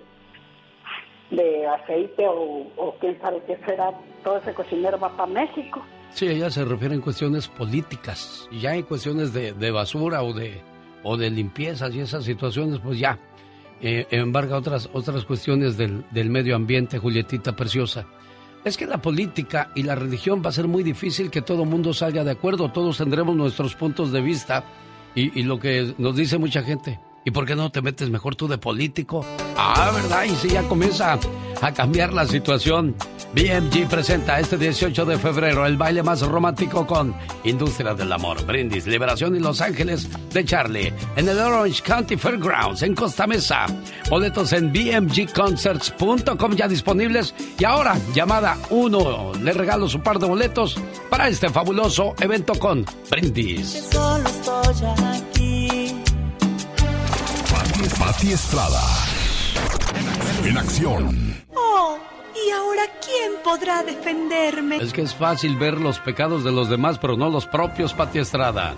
de 1.31 1.67
aceite 1.67 2.27
o, 2.27 2.67
o 2.77 2.95
quién 3.01 3.21
sabe 3.21 3.43
qué 3.47 3.59
será. 3.67 3.93
Todo 4.25 4.39
ese 4.39 4.53
cocinero 4.55 4.99
va 4.99 5.17
para 5.17 5.27
México. 5.27 5.83
Sí, 6.11 6.27
ella 6.27 6.51
se 6.51 6.65
refiere 6.65 6.95
en 6.95 7.01
cuestiones 7.01 7.47
políticas. 7.49 8.49
Ya 8.51 8.75
en 8.75 8.83
cuestiones 8.83 9.33
de, 9.33 9.53
de 9.53 9.71
basura 9.71 10.23
o 10.23 10.33
de, 10.33 10.61
o 11.05 11.17
de 11.17 11.31
limpiezas 11.31 11.95
y 11.95 12.01
esas 12.01 12.25
situaciones, 12.25 12.81
pues 12.81 12.99
ya 12.99 13.19
eh, 13.81 14.07
embarga 14.11 14.57
otras, 14.57 14.91
otras 14.93 15.25
cuestiones 15.25 15.77
del, 15.77 16.05
del 16.11 16.29
medio 16.29 16.57
ambiente, 16.57 16.99
Julietita 16.99 17.55
preciosa. 17.55 18.07
Es 18.65 18.77
que 18.77 18.87
la 18.87 18.99
política 18.99 19.71
y 19.75 19.85
la 19.85 19.95
religión 19.95 20.43
va 20.45 20.51
a 20.51 20.53
ser 20.53 20.69
muy 20.69 20.83
difícil 20.83 21.31
que 21.31 21.41
todo 21.41 21.65
mundo 21.65 21.95
salga 21.95 22.25
de 22.25 22.33
acuerdo. 22.33 22.71
Todos 22.71 22.99
tendremos 22.99 23.35
nuestros 23.37 23.75
puntos 23.75 24.13
de 24.13 24.21
vista 24.21 24.65
y, 25.15 25.41
y 25.41 25.43
lo 25.43 25.59
que 25.59 25.95
nos 25.99 26.17
dice 26.17 26.39
mucha 26.39 26.63
gente. 26.63 26.99
¿Y 27.31 27.33
por 27.33 27.47
qué 27.47 27.55
no 27.55 27.70
te 27.70 27.81
metes 27.81 28.11
mejor 28.11 28.35
tú 28.35 28.49
de 28.49 28.59
político? 28.59 29.24
Ah, 29.57 29.93
¿verdad? 29.95 30.24
Y 30.24 30.31
si 30.31 30.49
ya 30.49 30.64
comienza 30.64 31.16
a 31.61 31.72
cambiar 31.72 32.12
la 32.12 32.26
situación. 32.26 32.97
BMG 33.35 33.87
presenta 33.89 34.41
este 34.41 34.57
18 34.59 35.05
de 35.05 35.16
febrero 35.16 35.64
el 35.64 35.76
baile 35.76 36.03
más 36.03 36.22
romántico 36.22 36.85
con 36.89 37.14
Industria 37.45 37.95
del 37.95 38.11
Amor, 38.11 38.45
Brindis, 38.45 38.89
Liberación 38.89 39.37
y 39.37 39.39
Los 39.39 39.61
Ángeles 39.61 40.09
de 40.33 40.45
Charlie 40.45 40.93
en 41.14 41.28
el 41.28 41.39
Orange 41.39 41.85
County 41.85 42.16
Fairgrounds 42.16 42.83
en 42.83 42.97
Costa 42.97 43.28
Mesa. 43.28 43.66
Boletos 44.09 44.53
en 44.53 44.72
bmgconcerts.com 44.72 46.57
ya 46.57 46.66
disponibles. 46.66 47.33
Y 47.61 47.64
ahora, 47.64 47.97
llamada 48.12 48.59
1, 48.70 49.35
le 49.41 49.53
regalo 49.53 49.89
su 49.89 50.01
par 50.01 50.18
de 50.18 50.26
boletos 50.26 50.74
para 51.09 51.28
este 51.28 51.49
fabuloso 51.49 52.16
evento 52.18 52.55
con 52.59 52.85
Brindis. 53.09 53.87
Solo 53.93 54.28
estoy 54.28 54.87
aquí. 55.14 55.60
Pati, 58.21 58.35
Estrada. 58.35 58.83
En 60.45 60.59
acción. 60.59 61.43
Oh, 61.57 61.97
¿y 62.37 62.51
ahora 62.51 62.83
quién 63.03 63.33
podrá 63.43 63.83
defenderme? 63.83 64.77
Es 64.77 64.93
que 64.93 65.01
es 65.01 65.14
fácil 65.14 65.57
ver 65.57 65.81
los 65.81 66.01
pecados 66.01 66.45
de 66.45 66.53
los 66.53 66.68
demás, 66.68 66.99
pero 66.99 67.16
no 67.16 67.31
los 67.31 67.47
propios, 67.47 67.95
Pati 67.95 68.18
Estrada. 68.18 68.75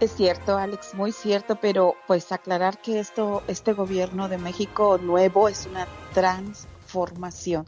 Es 0.00 0.14
cierto, 0.14 0.56
Alex, 0.56 0.94
muy 0.94 1.12
cierto, 1.12 1.56
pero 1.60 1.94
pues 2.06 2.32
aclarar 2.32 2.80
que 2.80 3.00
esto, 3.00 3.42
este 3.48 3.74
gobierno 3.74 4.30
de 4.30 4.38
México 4.38 4.96
nuevo 4.96 5.50
es 5.50 5.66
una 5.66 5.86
transformación. 6.14 7.66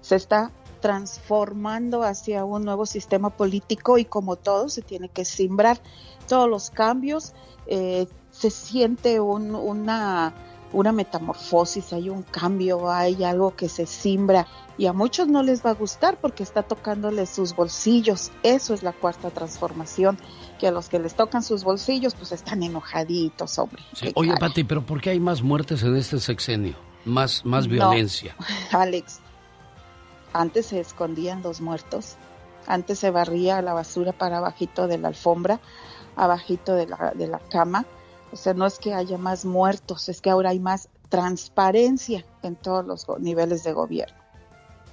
Se 0.00 0.16
está 0.16 0.52
transformando 0.80 2.02
hacia 2.02 2.46
un 2.46 2.64
nuevo 2.64 2.86
sistema 2.86 3.28
político 3.28 3.98
y 3.98 4.06
como 4.06 4.36
todo 4.36 4.70
se 4.70 4.80
tiene 4.80 5.10
que 5.10 5.26
simbrar 5.26 5.78
todos 6.26 6.48
los 6.48 6.70
cambios. 6.70 7.34
eh, 7.66 8.06
se 8.38 8.50
siente 8.50 9.20
un- 9.20 9.54
una, 9.54 10.32
una 10.72 10.92
metamorfosis, 10.92 11.92
hay 11.92 12.10
un 12.10 12.22
cambio, 12.22 12.90
hay 12.90 13.24
algo 13.24 13.54
que 13.56 13.68
se 13.68 13.86
simbra 13.86 14.46
y 14.78 14.86
a 14.86 14.92
muchos 14.92 15.26
no 15.28 15.42
les 15.42 15.64
va 15.64 15.70
a 15.70 15.74
gustar 15.74 16.18
porque 16.20 16.42
está 16.42 16.62
tocándoles 16.62 17.30
sus 17.30 17.54
bolsillos. 17.56 18.30
Eso 18.42 18.74
es 18.74 18.82
la 18.82 18.92
cuarta 18.92 19.30
transformación, 19.30 20.18
que 20.58 20.66
a 20.68 20.70
los 20.70 20.88
que 20.88 20.98
les 20.98 21.14
tocan 21.14 21.42
sus 21.42 21.64
bolsillos 21.64 22.14
pues 22.14 22.32
están 22.32 22.62
enojaditos, 22.62 23.58
hombre. 23.58 23.82
Sí, 23.94 24.12
Oye. 24.14 24.34
Pati, 24.38 24.64
pero 24.64 24.84
¿por 24.84 25.00
qué 25.00 25.10
hay 25.10 25.20
más 25.20 25.40
muertes 25.42 25.82
en 25.82 25.96
este 25.96 26.18
sexenio? 26.20 26.74
Más, 27.06 27.44
más 27.46 27.66
No. 27.66 27.72
violencia. 27.72 28.36
Alex, 28.72 29.20
antes 30.32 30.66
se 30.66 30.80
escondían 30.80 31.42
los 31.42 31.60
muertos, 31.60 32.16
antes 32.66 32.98
se 32.98 33.10
barría 33.10 33.62
la 33.62 33.72
basura 33.72 34.12
para 34.12 34.38
abajito 34.38 34.86
de 34.88 34.98
la 34.98 35.08
alfombra, 35.08 35.60
abajito 36.16 36.74
de 36.74 36.86
la, 36.86 37.12
de 37.14 37.28
la 37.28 37.38
cama. 37.38 37.86
O 38.36 38.38
sea, 38.38 38.52
no 38.52 38.66
es 38.66 38.78
que 38.78 38.92
haya 38.92 39.16
más 39.16 39.46
muertos, 39.46 40.10
es 40.10 40.20
que 40.20 40.28
ahora 40.28 40.50
hay 40.50 40.60
más 40.60 40.90
transparencia 41.08 42.22
en 42.42 42.54
todos 42.54 42.84
los 42.84 43.06
niveles 43.18 43.64
de 43.64 43.72
gobierno. 43.72 44.14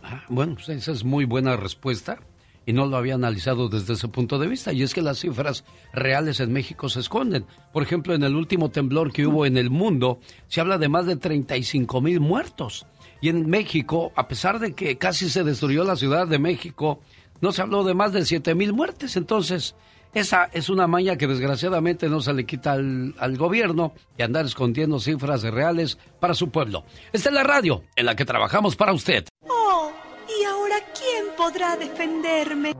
Ah, 0.02 0.24
Bueno, 0.30 0.56
pues 0.56 0.70
esa 0.70 0.94
es 0.94 1.04
muy 1.04 1.26
buena 1.26 1.58
respuesta. 1.58 2.20
y 2.66 2.72
no 2.72 2.86
lo 2.86 2.96
había 2.96 3.16
analizado 3.16 3.68
desde 3.68 3.92
ese 3.96 4.08
punto 4.08 4.40
de 4.40 4.48
vista. 4.48 4.72
Y 4.72 4.84
es 4.84 4.94
que 4.94 5.02
las 5.02 5.20
cifras 5.20 5.66
reales 5.92 6.40
en 6.40 6.54
México 6.54 6.88
se 6.88 7.02
esconden. 7.02 7.46
Por 7.74 7.84
ejemplo, 7.84 8.14
en 8.16 8.24
el 8.24 8.38
último 8.38 8.72
temblor 8.72 9.12
que 9.12 9.28
hubo 9.28 9.46
en 9.46 9.58
el 9.58 9.70
mundo, 9.70 10.20
se 10.48 10.62
habla 10.62 10.78
de 10.78 10.88
más 10.88 11.06
de 11.06 11.18
35 11.18 12.00
mil 12.00 12.22
muertos. 12.22 12.86
Y 13.20 13.28
en 13.28 13.50
México, 13.50 14.14
a 14.16 14.30
pesar 14.30 14.60
de 14.60 14.74
que 14.74 14.98
casi 14.98 15.30
se 15.30 15.44
destruyó 15.44 15.84
la 15.84 15.98
Ciudad 15.98 16.26
de 16.26 16.40
México, 16.40 17.02
no 17.42 17.52
se 17.52 17.62
habló 17.62 17.84
de 17.84 17.96
más 17.96 18.14
de 18.14 18.24
7 18.24 18.56
mil 18.56 18.72
muertes. 18.72 19.18
Entonces, 19.18 19.76
esa 20.14 20.50
es 20.54 20.70
una 20.70 20.88
maña 20.88 21.18
que 21.18 21.28
desgraciadamente 21.28 22.10
no 22.10 22.22
se 22.22 22.34
le 22.34 22.46
quita 22.46 22.74
al, 22.74 23.16
al, 23.18 23.38
gobierno 23.38 23.94
y 24.18 24.22
andar 24.22 24.46
escondiendo 24.46 25.00
cifras 25.00 25.44
reales 25.44 25.98
para 26.20 26.34
su 26.34 26.50
pueblo. 26.50 26.84
Esta 27.12 27.30
es 27.30 27.36
la 27.36 27.44
radio 27.44 27.84
en 27.96 28.06
la 28.06 28.16
que 28.16 28.26
trabajamos 28.26 28.76
para 28.76 28.94
usted. 28.94 29.26
Oh, 29.48 29.92
¿y 30.40 30.44
ahora 30.46 30.76
quién 30.94 31.26
podrá 31.36 31.76
defenderme? 31.76 32.74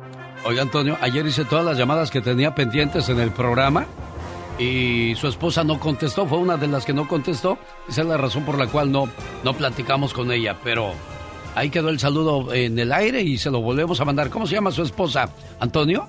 Oye, 0.46 0.60
Antonio, 0.60 0.98
ayer 1.02 1.26
hice 1.26 1.46
todas 1.46 1.66
las 1.66 1.78
llamadas 1.78 2.12
que 2.12 2.22
tenía 2.22 2.54
pendientes 2.54 3.10
en 3.10 3.20
el 3.20 3.32
programa 3.32 3.88
y 4.60 5.16
su 5.16 5.28
esposa 5.28 5.64
no 5.64 5.80
contestó, 5.80 6.28
fue 6.28 6.38
una 6.38 6.58
de 6.58 6.68
las 6.68 6.86
que 6.86 6.94
no 6.94 7.08
contestó. 7.08 7.58
Esa 7.88 8.02
es 8.02 8.08
la 8.08 8.18
razón 8.18 8.44
por 8.44 8.60
la 8.60 8.68
cual 8.68 8.92
no, 8.92 9.10
no 9.44 9.54
platicamos 9.54 10.14
con 10.14 10.32
ella, 10.32 10.58
pero 10.64 10.92
ahí 11.56 11.70
quedó 11.70 11.90
el 11.90 12.00
saludo 12.00 12.54
en 12.54 12.78
el 12.78 12.92
aire 12.92 13.22
y 13.22 13.38
se 13.38 13.50
lo 13.50 13.62
volvemos 13.62 14.00
a 14.00 14.06
mandar. 14.06 14.30
¿Cómo 14.30 14.46
se 14.46 14.56
llama 14.56 14.72
su 14.72 14.84
esposa? 14.84 15.30
¿Antonio? 15.60 16.08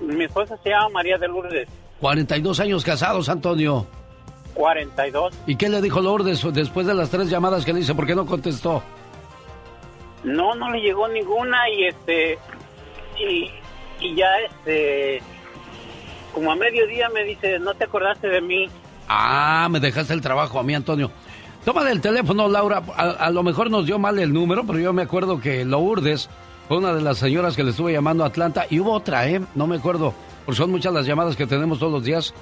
Mi 0.00 0.24
esposa 0.24 0.56
se 0.62 0.70
llama 0.70 0.88
María 0.90 1.18
de 1.18 1.28
Lourdes. 1.28 1.68
42 2.00 2.60
años 2.60 2.84
casados, 2.84 3.28
Antonio. 3.28 3.86
42. 4.54 5.34
¿Y 5.46 5.56
qué 5.56 5.68
le 5.68 5.80
dijo 5.80 6.00
Lourdes 6.00 6.44
después 6.52 6.86
de 6.86 6.94
las 6.94 7.10
tres 7.10 7.30
llamadas 7.30 7.64
que 7.64 7.72
le 7.72 7.80
hice? 7.80 7.94
¿Por 7.94 8.06
qué 8.06 8.14
no 8.14 8.26
contestó? 8.26 8.82
No, 10.24 10.54
no 10.54 10.70
le 10.70 10.80
llegó 10.80 11.08
ninguna 11.08 11.68
y 11.70 11.84
este 11.84 12.38
y, 13.18 13.50
y 14.00 14.14
ya 14.14 14.28
este 14.48 15.22
como 16.34 16.52
a 16.52 16.56
mediodía 16.56 17.08
me 17.08 17.24
dice, 17.24 17.58
"No 17.58 17.74
te 17.74 17.84
acordaste 17.84 18.28
de 18.28 18.40
mí." 18.40 18.68
Ah, 19.08 19.68
me 19.70 19.80
dejaste 19.80 20.14
el 20.14 20.20
trabajo 20.20 20.58
a 20.58 20.62
mí, 20.62 20.74
Antonio. 20.74 21.10
Toma 21.64 21.84
del 21.84 22.00
teléfono, 22.00 22.48
Laura. 22.48 22.82
A, 22.96 23.10
a, 23.10 23.30
lo 23.30 23.42
mejor 23.42 23.70
nos 23.70 23.84
dio 23.86 23.98
mal 23.98 24.18
el 24.18 24.32
número, 24.32 24.64
pero 24.64 24.78
yo 24.78 24.92
me 24.92 25.02
acuerdo 25.02 25.40
que 25.40 25.64
Lourdes 25.64 26.30
fue 26.70 26.78
una 26.78 26.94
de 26.94 27.00
las 27.00 27.18
señoras 27.18 27.56
que 27.56 27.64
le 27.64 27.70
estuve 27.70 27.92
llamando 27.92 28.22
a 28.22 28.28
Atlanta 28.28 28.64
y 28.70 28.78
hubo 28.78 28.92
otra, 28.92 29.28
¿eh? 29.28 29.40
No 29.56 29.66
me 29.66 29.74
acuerdo, 29.74 30.14
porque 30.46 30.56
son 30.56 30.70
muchas 30.70 30.94
las 30.94 31.04
llamadas 31.04 31.34
que 31.34 31.44
tenemos 31.44 31.80
todos 31.80 31.90
los 31.90 32.04
días. 32.04 32.32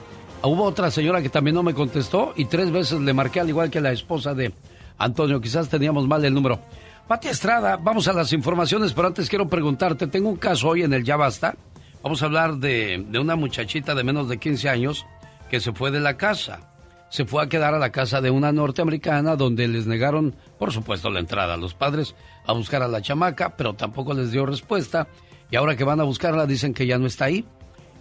Hubo 0.43 0.65
otra 0.65 0.91
señora 0.91 1.23
que 1.23 1.31
también 1.31 1.55
no 1.55 1.63
me 1.63 1.73
contestó 1.73 2.35
y 2.37 2.45
tres 2.45 2.71
veces 2.71 3.01
le 3.01 3.15
marqué 3.15 3.41
al 3.41 3.49
igual 3.49 3.71
que 3.71 3.81
la 3.81 3.91
esposa 3.91 4.35
de 4.35 4.53
Antonio. 4.99 5.41
Quizás 5.41 5.71
teníamos 5.71 6.07
mal 6.07 6.23
el 6.27 6.35
número. 6.35 6.61
Pati 7.07 7.29
Estrada, 7.29 7.79
vamos 7.79 8.07
a 8.07 8.13
las 8.13 8.35
informaciones, 8.35 8.93
pero 8.93 9.07
antes 9.07 9.31
quiero 9.31 9.49
preguntarte, 9.49 10.07
tengo 10.09 10.29
un 10.29 10.37
caso 10.37 10.69
hoy 10.69 10.83
en 10.83 10.93
el 10.93 11.05
Ya 11.05 11.17
Basta. 11.17 11.57
Vamos 12.03 12.23
a 12.23 12.27
hablar 12.27 12.57
de, 12.57 13.07
de 13.09 13.19
una 13.19 13.35
muchachita 13.35 13.95
de 13.95 14.05
menos 14.05 14.29
de 14.29 14.37
15 14.37 14.69
años 14.69 15.07
que 15.49 15.59
se 15.59 15.73
fue 15.73 15.91
de 15.91 16.01
la 16.01 16.19
casa. 16.19 16.68
Se 17.11 17.25
fue 17.25 17.43
a 17.43 17.49
quedar 17.49 17.75
a 17.75 17.79
la 17.79 17.91
casa 17.91 18.21
de 18.21 18.31
una 18.31 18.53
norteamericana 18.53 19.37
donde 19.37 19.67
les 19.67 19.87
negaron, 19.87 20.35
por 20.59 20.73
supuesto, 20.73 21.11
la 21.11 21.21
entrada 21.21 21.55
a 21.55 21.57
los 21.57 21.75
padres 21.75 22.15
a 22.47 22.53
buscar 22.53 22.83
a 22.83 22.89
la 22.89 23.01
chamaca, 23.01 23.57
pero 23.57 23.75
tampoco 23.75 24.13
les 24.15 24.31
dio 24.31 24.45
respuesta. 24.45 25.09
Y 25.51 25.57
ahora 25.57 25.77
que 25.77 25.85
van 25.85 26.01
a 26.01 26.05
buscarla 26.05 26.47
dicen 26.47 26.75
que 26.75 26.87
ya 26.87 26.99
no 26.99 27.07
está 27.07 27.27
ahí. 27.27 27.47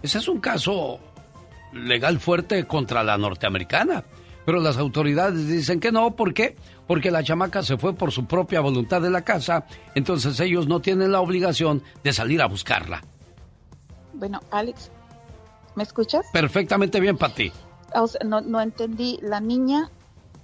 Ese 0.02 0.18
es 0.18 0.28
un 0.28 0.40
caso 0.40 1.00
legal 1.72 2.20
fuerte 2.20 2.64
contra 2.64 3.02
la 3.02 3.16
norteamericana. 3.16 4.04
Pero 4.44 4.60
las 4.60 4.78
autoridades 4.78 5.46
dicen 5.46 5.78
que 5.78 5.92
no, 5.92 6.16
¿por 6.16 6.32
qué? 6.32 6.56
Porque 6.86 7.10
la 7.10 7.22
chamaca 7.22 7.62
se 7.62 7.76
fue 7.76 7.94
por 7.94 8.12
su 8.12 8.26
propia 8.26 8.60
voluntad 8.60 9.02
de 9.02 9.10
la 9.10 9.22
casa, 9.22 9.66
entonces 9.94 10.40
ellos 10.40 10.66
no 10.66 10.80
tienen 10.80 11.12
la 11.12 11.20
obligación 11.20 11.82
de 12.02 12.14
salir 12.14 12.40
a 12.40 12.46
buscarla. 12.46 13.02
Bueno, 14.14 14.40
Alex, 14.50 14.90
¿me 15.76 15.82
escuchas? 15.82 16.24
Perfectamente 16.32 16.98
bien, 16.98 17.18
Pati. 17.18 17.52
O 17.94 18.06
sea, 18.06 18.20
no, 18.24 18.40
no 18.40 18.60
entendí. 18.60 19.18
La 19.22 19.40
niña, 19.40 19.90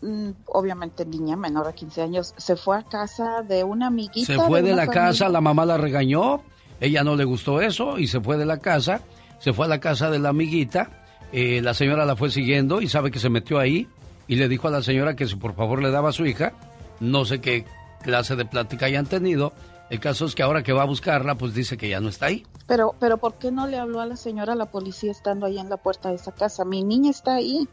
mm, 0.03 0.30
obviamente 0.47 1.05
niña 1.05 1.36
menor 1.36 1.66
de 1.66 1.74
15 1.74 2.03
años, 2.03 2.34
se 2.36 2.57
fue 2.57 2.78
a 2.78 2.82
casa 2.82 3.42
de 3.42 3.64
una 3.64 3.88
amiguita. 3.88 4.32
Se 4.32 4.38
fue 4.38 4.62
de, 4.62 4.70
de 4.70 4.76
la 4.76 4.86
familia. 4.86 5.03
casa, 5.07 5.28
la 5.28 5.40
mamá 5.40 5.64
la 5.66 5.76
regañó, 5.76 6.42
ella 6.80 7.05
no 7.05 7.16
le 7.16 7.24
gustó 7.24 7.61
eso 7.61 7.99
y 7.99 8.07
se 8.07 8.20
fue 8.20 8.36
de 8.36 8.47
la 8.47 8.59
casa. 8.59 9.01
Se 9.38 9.53
fue 9.53 9.66
a 9.66 9.68
la 9.68 9.80
casa 9.80 10.11
de 10.11 10.18
la 10.18 10.30
amiguita, 10.30 10.90
eh, 11.32 11.61
la 11.62 11.74
señora 11.74 12.07
la 12.07 12.16
fue 12.16 12.30
siguiendo 12.30 12.80
y 12.80 12.88
sabe 12.88 13.11
que 13.11 13.18
se 13.18 13.28
metió 13.28 13.59
ahí 13.59 13.88
y 14.28 14.36
le 14.36 14.49
dijo 14.49 14.68
a 14.68 14.70
la 14.70 14.82
señora 14.82 15.16
que 15.16 15.26
si 15.26 15.36
por 15.36 15.55
favor 15.55 15.82
le 15.82 15.90
daba 15.90 16.11
a 16.11 16.12
su 16.12 16.24
hija, 16.26 16.53
no 17.01 17.24
sé 17.24 17.40
qué 17.40 17.64
clase 18.03 18.36
de 18.36 18.45
plática 18.45 18.86
hayan 18.86 19.07
tenido. 19.07 19.53
El 19.91 20.01
caso 20.01 20.24
es 20.24 20.35
que 20.35 20.43
ahora 20.43 20.62
que 20.62 20.72
va 20.72 20.82
a 20.82 20.87
buscarla, 20.87 21.35
pues 21.35 21.55
dice 21.55 21.76
que 21.76 21.89
ya 21.89 22.01
no 22.01 22.09
está 22.09 22.26
ahí. 22.26 22.47
Pero, 22.66 22.95
pero 22.99 23.18
¿por 23.18 23.35
qué 23.35 23.51
no 23.51 23.66
le 23.66 23.78
habló 23.78 24.01
a 24.01 24.07
la 24.07 24.16
señora, 24.16 24.55
a 24.55 24.57
la 24.57 24.70
policía, 24.70 25.11
estando 25.11 25.47
ahí 25.47 25.59
en 25.59 25.68
la 25.68 25.76
puerta 25.76 26.09
de 26.09 26.16
esa 26.16 26.32
casa? 26.32 26.64
Mi 26.64 26.82
niña 26.82 27.11
está 27.11 27.35
ahí. 27.35 27.68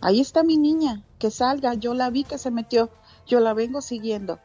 Ahí 0.00 0.20
está 0.20 0.44
mi 0.44 0.56
niña. 0.56 1.02
Que 1.18 1.30
salga. 1.30 1.74
Yo 1.74 1.94
la 1.94 2.10
vi 2.10 2.24
que 2.24 2.38
se 2.38 2.50
metió. 2.50 2.90
Yo 3.26 3.40
la 3.40 3.52
vengo 3.52 3.80
siguiendo. 3.80 4.38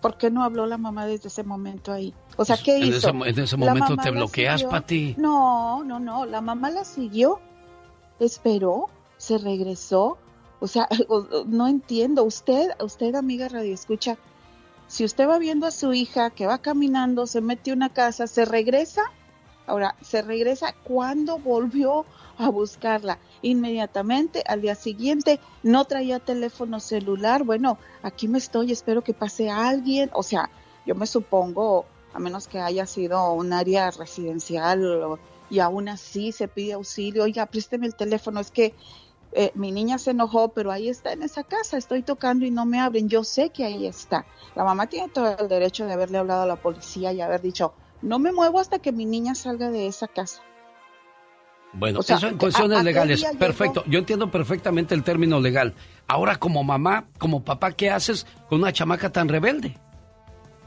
¿Por 0.00 0.18
qué 0.18 0.30
no 0.30 0.44
habló 0.44 0.66
la 0.66 0.78
mamá 0.78 1.06
desde 1.06 1.28
ese 1.28 1.42
momento 1.42 1.92
ahí? 1.92 2.14
O 2.36 2.44
sea, 2.44 2.56
¿qué 2.56 2.76
en 2.76 2.84
hizo? 2.84 3.08
Ese, 3.08 3.08
en 3.08 3.38
ese 3.40 3.56
momento 3.56 3.96
te 3.96 4.10
bloqueas. 4.10 4.62
Pati. 4.62 5.16
No, 5.18 5.82
no, 5.82 5.98
no. 5.98 6.26
La 6.26 6.40
mamá 6.40 6.70
la 6.70 6.84
siguió, 6.84 7.40
esperó, 8.20 8.88
se 9.16 9.38
regresó. 9.38 10.18
O 10.60 10.68
sea, 10.68 10.88
no 11.46 11.66
entiendo. 11.66 12.22
Usted, 12.22 12.70
usted, 12.80 13.16
amiga 13.16 13.48
Radio 13.48 13.74
Escucha, 13.74 14.16
si 14.88 15.04
usted 15.04 15.28
va 15.28 15.38
viendo 15.38 15.66
a 15.66 15.70
su 15.70 15.92
hija 15.92 16.30
que 16.30 16.46
va 16.46 16.58
caminando, 16.58 17.26
se 17.26 17.40
mete 17.40 17.70
a 17.70 17.74
una 17.74 17.92
casa, 17.92 18.26
se 18.26 18.44
regresa. 18.44 19.02
Ahora, 19.66 19.96
se 20.00 20.22
regresa 20.22 20.74
cuando 20.84 21.38
volvió 21.38 22.06
a 22.38 22.48
buscarla. 22.50 23.18
Inmediatamente, 23.42 24.44
al 24.46 24.60
día 24.60 24.76
siguiente, 24.76 25.40
no 25.64 25.84
traía 25.86 26.20
teléfono 26.20 26.78
celular. 26.78 27.42
Bueno, 27.42 27.78
aquí 28.02 28.28
me 28.28 28.38
estoy, 28.38 28.70
espero 28.70 29.02
que 29.02 29.12
pase 29.12 29.50
alguien. 29.50 30.08
O 30.12 30.22
sea, 30.22 30.50
yo 30.86 30.94
me 30.94 31.06
supongo, 31.08 31.86
a 32.14 32.20
menos 32.20 32.46
que 32.46 32.60
haya 32.60 32.86
sido 32.86 33.32
un 33.32 33.52
área 33.52 33.90
residencial 33.90 34.84
o- 35.02 35.18
y 35.50 35.58
aún 35.58 35.88
así 35.88 36.30
se 36.30 36.46
pide 36.46 36.74
auxilio. 36.74 37.24
Oiga, 37.24 37.46
présteme 37.46 37.86
el 37.86 37.96
teléfono, 37.96 38.38
es 38.40 38.50
que 38.52 38.74
eh, 39.36 39.52
mi 39.54 39.70
niña 39.70 39.98
se 39.98 40.10
enojó, 40.10 40.48
pero 40.48 40.72
ahí 40.72 40.88
está 40.88 41.12
en 41.12 41.22
esa 41.22 41.44
casa, 41.44 41.76
estoy 41.76 42.02
tocando 42.02 42.44
y 42.46 42.50
no 42.50 42.64
me 42.64 42.80
abren. 42.80 43.08
Yo 43.08 43.22
sé 43.22 43.50
que 43.50 43.64
ahí 43.64 43.86
está. 43.86 44.24
La 44.56 44.64
mamá 44.64 44.86
tiene 44.88 45.08
todo 45.10 45.36
el 45.38 45.48
derecho 45.48 45.86
de 45.86 45.92
haberle 45.92 46.18
hablado 46.18 46.42
a 46.42 46.46
la 46.46 46.56
policía 46.56 47.12
y 47.12 47.20
haber 47.20 47.42
dicho, 47.42 47.74
no 48.02 48.18
me 48.18 48.32
muevo 48.32 48.58
hasta 48.58 48.78
que 48.78 48.90
mi 48.92 49.04
niña 49.04 49.34
salga 49.34 49.70
de 49.70 49.86
esa 49.86 50.08
casa. 50.08 50.40
Bueno, 51.72 51.98
O 52.00 52.02
sea, 52.02 52.16
eso 52.16 52.28
en 52.28 52.36
¿a- 52.36 52.38
cuestiones 52.38 52.78
a 52.78 52.82
legales. 52.82 53.20
llegó? 53.20 53.38
Perfecto. 53.38 53.84
Yo 53.86 53.98
entiendo 53.98 54.30
perfectamente 54.30 54.94
el 54.94 55.02
término 55.04 55.40
legal. 55.40 55.74
Ahora, 56.08 56.36
como 56.36 56.64
mamá, 56.64 57.08
como 57.18 57.44
papá, 57.44 57.72
¿qué 57.72 57.90
haces 57.90 58.26
con 58.48 58.60
una 58.60 58.72
chamaca 58.72 59.10
tan 59.12 59.28
rebelde? 59.28 59.76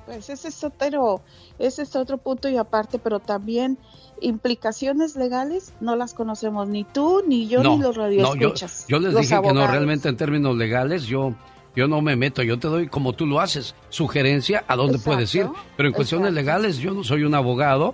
Pues 0.10 0.28
ese 0.28 0.48
es 0.48 0.64
otro, 0.64 1.22
ese 1.60 1.84
es 1.84 1.96
otro 1.96 2.18
punto 2.18 2.50
y 2.50 2.58
aparte, 2.58 2.98
pero 2.98 3.20
también 3.20 3.78
implicaciones 4.22 5.16
legales 5.16 5.76
no 5.82 5.96
las 5.96 6.16
conocemos 6.16 6.68
ni 6.68 6.84
tú, 6.84 7.22
ni 7.28 7.48
yo, 7.48 7.60
ni 7.60 7.78
los 7.78 7.80
no, 7.80 7.94
yo, 7.94 8.02
radioescuchas. 8.02 8.86
yo 8.88 8.98
les 8.98 9.16
dije 9.16 9.40
que 9.40 9.54
no, 9.54 9.68
realmente 9.68 10.10
en 10.10 10.18
términos 10.18 10.58
legales 10.58 11.06
yo, 11.06 11.36
yo 11.76 11.88
no 11.88 12.02
me 12.02 12.16
meto, 12.16 12.42
yo 12.42 12.58
te 12.58 12.68
doy 12.68 12.88
como 12.88 13.14
tú 13.14 13.28
lo 13.28 13.40
haces, 13.40 13.76
sugerencia 13.90 14.64
a 14.68 14.76
dónde 14.76 14.94
Exacto, 14.94 15.12
puedes 15.12 15.36
ir, 15.36 15.48
pero 15.78 15.90
en 15.90 15.94
cuestiones 15.94 16.34
legales 16.34 16.80
yo 16.80 16.92
no 16.92 17.04
soy 17.04 17.24
un 17.24 17.36
abogado, 17.36 17.94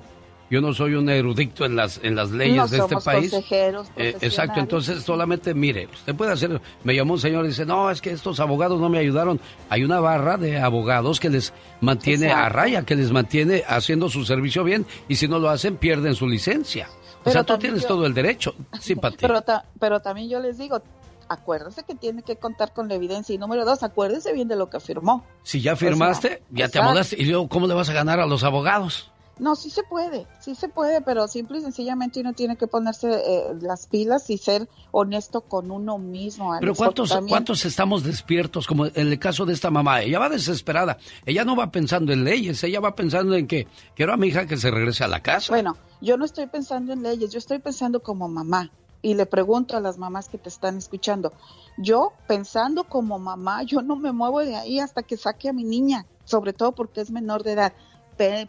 yo 0.50 0.62
no 0.62 0.74
soy 0.74 0.94
un 0.96 1.10
erudito 1.10 1.66
en 1.66 1.76
las, 1.76 2.00
en 2.04 2.16
las 2.16 2.32
leyes 2.32 2.56
No 2.58 2.68
de 2.68 2.78
este 2.78 2.96
país. 2.98 3.32
consejeros 3.32 3.88
Eh, 3.98 4.16
exacto, 4.22 4.60
entonces 4.60 5.04
solamente 5.04 5.54
mire, 5.54 5.88
usted 5.92 6.14
puede 6.16 6.32
hacer, 6.34 6.62
me 6.84 6.94
llamó 6.96 7.14
un 7.14 7.20
señor 7.20 7.46
y 7.46 7.50
dice, 7.50 7.66
no, 7.66 7.90
es 7.90 8.00
que 8.02 8.12
estos 8.12 8.40
abogados 8.40 8.80
no 8.80 8.90
me 8.90 9.00
ayudaron. 9.00 9.40
Hay 9.70 9.84
una 9.84 10.00
barra 10.00 10.38
de 10.38 10.60
abogados 10.60 11.20
que 11.20 11.30
les 11.30 11.54
mantiene 11.82 12.32
a 12.32 12.48
raya, 12.50 12.84
que 12.84 12.96
les 12.96 13.12
mantiene 13.12 13.64
haciendo 13.68 14.10
su 14.10 14.24
servicio 14.26 14.64
bien 14.64 14.86
y 15.08 15.16
si 15.16 15.28
no 15.28 15.40
lo 15.40 15.50
hacen 15.50 15.78
pierden 15.78 16.16
su 16.16 16.28
licencia. 16.28 16.88
o 16.90 17.24
Pero 17.24 17.34
sea, 17.34 17.44
tú 17.44 17.58
tienes 17.58 17.82
yo- 17.82 17.88
todo 17.88 18.06
el 18.06 18.14
derecho. 18.14 18.54
Sí, 18.80 18.96
Pati. 18.96 19.18
Pero, 19.22 19.42
ta- 19.42 19.66
pero 19.80 20.00
también 20.02 20.30
yo 20.30 20.40
les 20.40 20.58
digo, 20.60 20.82
acuérdese 21.28 21.84
que 21.84 21.96
tiene 21.96 22.22
que 22.22 22.36
contar 22.36 22.72
con 22.72 22.88
la 22.88 22.94
evidencia. 22.96 23.34
Y 23.34 23.40
número 23.40 23.66
dos, 23.66 23.82
acuérdese 23.82 24.32
bien 24.34 24.48
de 24.48 24.56
lo 24.56 24.70
que 24.70 24.80
firmó. 24.80 25.26
Si 25.42 25.60
ya 25.60 25.76
firmaste, 25.76 26.44
ya 26.52 26.70
te 26.70 26.78
amolaste. 26.80 27.16
¿Y 27.20 27.26
luego 27.26 27.50
cómo 27.50 27.66
le 27.66 27.74
vas 27.74 27.90
a 27.90 27.94
ganar 27.94 28.20
a 28.20 28.28
los 28.28 28.44
abogados? 28.44 29.12
No, 29.38 29.56
sí 29.58 29.70
se 29.70 29.84
puede, 29.84 30.28
sí 30.40 30.56
se 30.56 30.70
puede, 30.70 31.02
pero 31.02 31.28
simple 31.28 31.58
y 31.58 31.62
sencillamente 31.62 32.22
uno 32.22 32.32
tiene 32.34 32.56
que 32.56 32.68
ponerse 32.68 33.10
eh, 33.14 33.54
las 33.62 33.86
pilas 33.88 34.30
y 34.30 34.38
ser 34.38 34.70
honesto 34.92 35.42
con 35.42 35.72
uno 35.72 35.98
mismo. 35.98 36.56
Pero 36.60 36.74
¿cuántos, 36.74 37.10
también- 37.10 37.30
¿cuántos 37.32 37.66
estamos 37.66 38.04
despiertos? 38.04 38.66
Como 38.66 38.86
en 38.86 38.94
el 38.96 39.20
caso 39.20 39.46
de 39.46 39.52
esta 39.54 39.70
mamá. 39.70 40.02
Ella 40.04 40.20
va 40.20 40.30
desesperada. 40.30 40.98
Ella 41.26 41.44
no 41.44 41.56
va 41.58 41.70
pensando 41.70 42.14
en 42.14 42.24
leyes. 42.24 42.64
Ella 42.64 42.80
va 42.80 42.96
pensando 42.96 43.36
en 43.36 43.46
que 43.48 43.68
quiero 43.94 44.14
a 44.14 44.18
mi 44.18 44.28
hija 44.28 44.46
que 44.46 44.56
se 44.56 44.72
regrese 44.72 45.04
a 45.04 45.08
la 45.10 45.22
casa. 45.22 45.52
Bueno, 45.52 45.76
yo 46.00 46.16
no 46.16 46.24
estoy 46.24 46.48
pensando 46.48 46.94
en 46.94 47.04
leyes, 47.04 47.30
yo 47.32 47.40
estoy 47.40 47.60
pensando 47.60 48.02
como 48.02 48.30
mamá. 48.30 48.72
Y 49.02 49.14
le 49.14 49.26
pregunto 49.28 49.78
a 49.78 49.82
las 49.82 49.98
mamás 50.00 50.30
que 50.30 50.38
te 50.40 50.50
están 50.50 50.78
escuchando, 50.78 51.32
yo 51.78 52.14
pensando 52.28 52.86
como 52.86 53.20
mamá, 53.20 53.62
yo 53.62 53.84
no 53.84 53.96
me 53.98 54.12
muevo 54.12 54.40
de 54.40 54.56
ahí 54.56 54.80
hasta 54.80 55.04
que 55.04 55.16
saque 55.16 55.50
a 55.50 55.54
mi 55.54 55.64
niña, 55.64 56.08
sobre 56.24 56.54
todo 56.54 56.72
porque 56.72 57.02
es 57.02 57.12
menor 57.12 57.44
de 57.44 57.52
edad. 57.52 57.74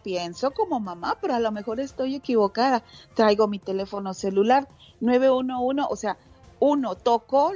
Pienso 0.03 0.51
como 0.51 0.79
mamá, 0.79 1.17
pero 1.21 1.35
a 1.35 1.39
lo 1.39 1.51
mejor 1.51 1.79
estoy 1.79 2.15
equivocada. 2.15 2.83
Traigo 3.13 3.47
mi 3.47 3.59
teléfono 3.59 4.13
celular 4.13 4.67
911, 4.99 5.87
o 5.89 5.95
sea, 5.95 6.17
uno 6.59 6.95
tocó 6.95 7.51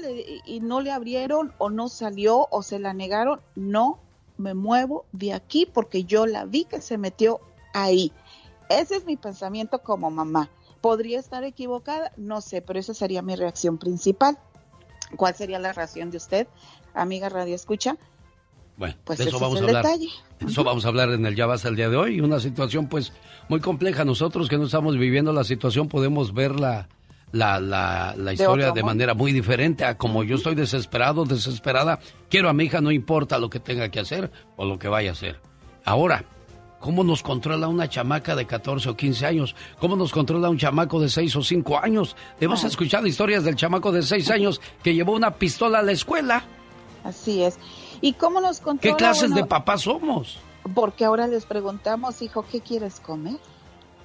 y 0.46 0.60
no 0.60 0.82
le 0.82 0.92
abrieron 0.92 1.54
o 1.58 1.70
no 1.70 1.90
salió 1.90 2.48
o 2.52 2.62
se 2.62 2.80
la 2.80 2.94
negaron, 2.94 3.42
no 3.56 4.00
me 4.38 4.54
muevo 4.54 5.06
de 5.12 5.34
aquí 5.34 5.66
porque 5.66 6.04
yo 6.04 6.26
la 6.26 6.46
vi 6.46 6.66
que 6.66 6.82
se 6.82 6.98
metió 6.98 7.40
ahí. 7.74 8.12
Ese 8.70 8.96
es 8.96 9.06
mi 9.06 9.18
pensamiento 9.18 9.80
como 9.80 10.12
mamá. 10.12 10.50
¿Podría 10.82 11.20
estar 11.20 11.44
equivocada? 11.44 12.12
No 12.18 12.42
sé, 12.42 12.62
pero 12.62 12.80
esa 12.80 12.94
sería 12.94 13.22
mi 13.22 13.36
reacción 13.36 13.78
principal. 13.78 14.38
¿Cuál 15.16 15.36
sería 15.36 15.60
la 15.60 15.74
reacción 15.74 16.10
de 16.10 16.18
usted, 16.18 16.48
amiga 16.94 17.30
Radio 17.30 17.54
Escucha? 17.54 17.98
Bueno, 18.82 18.96
pues 19.04 19.20
de 19.20 19.26
eso 19.26 19.40
vamos 19.40 19.62
a 19.62 19.64
hablar. 19.64 19.86
Eso 20.40 20.64
vamos 20.64 20.86
a 20.86 20.88
hablar 20.88 21.12
en 21.12 21.24
el 21.24 21.36
Ya 21.36 21.46
Vas 21.46 21.66
el 21.66 21.76
día 21.76 21.88
de 21.88 21.98
hoy. 21.98 22.20
Una 22.20 22.40
situación 22.40 22.88
pues 22.88 23.14
muy 23.48 23.60
compleja. 23.60 24.04
Nosotros 24.06 24.50
que 24.50 24.58
no 24.58 24.66
estamos 24.66 24.98
viviendo 24.98 25.32
la 25.32 25.44
situación 25.44 25.88
podemos 25.88 26.34
verla 26.34 26.90
la, 27.32 27.60
la, 27.60 28.16
la 28.18 28.34
historia 28.34 28.72
de, 28.72 28.82
manera 28.82 29.14
muy 29.14 29.34
diferente 29.34 29.86
a 29.86 30.00
como 30.00 30.24
yo 30.24 30.36
estoy 30.36 30.56
desesperado, 30.56 31.26
desesperada. 31.26 32.00
Quiero 32.28 32.50
a 32.50 32.54
mi 32.54 32.64
hija, 32.64 32.82
no 32.82 32.92
importa 32.92 33.38
lo 33.38 33.52
que 33.52 33.60
tenga 33.60 33.90
que 33.90 34.00
hacer 34.00 34.32
o 34.56 34.66
lo 34.66 34.80
que 34.80 34.88
vaya 34.88 35.12
a 35.12 35.14
hacer. 35.14 35.40
Ahora, 35.86 36.26
¿cómo 36.80 37.04
nos 37.04 37.22
controla 37.22 37.68
una 37.68 37.88
chamaca 37.88 38.36
de 38.36 38.48
14 38.48 38.90
o 38.90 38.98
15 38.98 39.26
años? 39.28 39.56
¿Cómo 39.80 39.96
nos 39.96 40.12
controla 40.12 40.50
un 40.50 40.58
chamaco 40.58 41.00
de 41.00 41.10
6 41.10 41.36
o 41.36 41.44
5 41.44 41.78
años? 41.78 42.16
Hemos 42.40 42.64
escuchado 42.64 43.06
historias 43.06 43.44
del 43.44 43.56
chamaco 43.56 43.92
de 43.92 44.02
6 44.02 44.32
años 44.32 44.60
que 44.82 44.96
llevó 44.96 45.14
una 45.14 45.36
pistola 45.36 45.78
a 45.78 45.84
la 45.84 45.92
escuela. 45.92 46.44
Así 47.04 47.44
es. 47.44 47.60
¿Y 48.02 48.14
cómo 48.14 48.42
nos 48.42 48.60
controla? 48.60 48.98
¿Qué 48.98 49.04
clases 49.04 49.34
de 49.34 49.46
papás 49.46 49.82
somos? 49.82 50.40
Porque 50.74 51.06
ahora 51.06 51.28
les 51.28 51.46
preguntamos, 51.46 52.22
hijo, 52.22 52.46
¿qué 52.52 52.62
quieres 52.62 53.00
comer? 53.00 53.38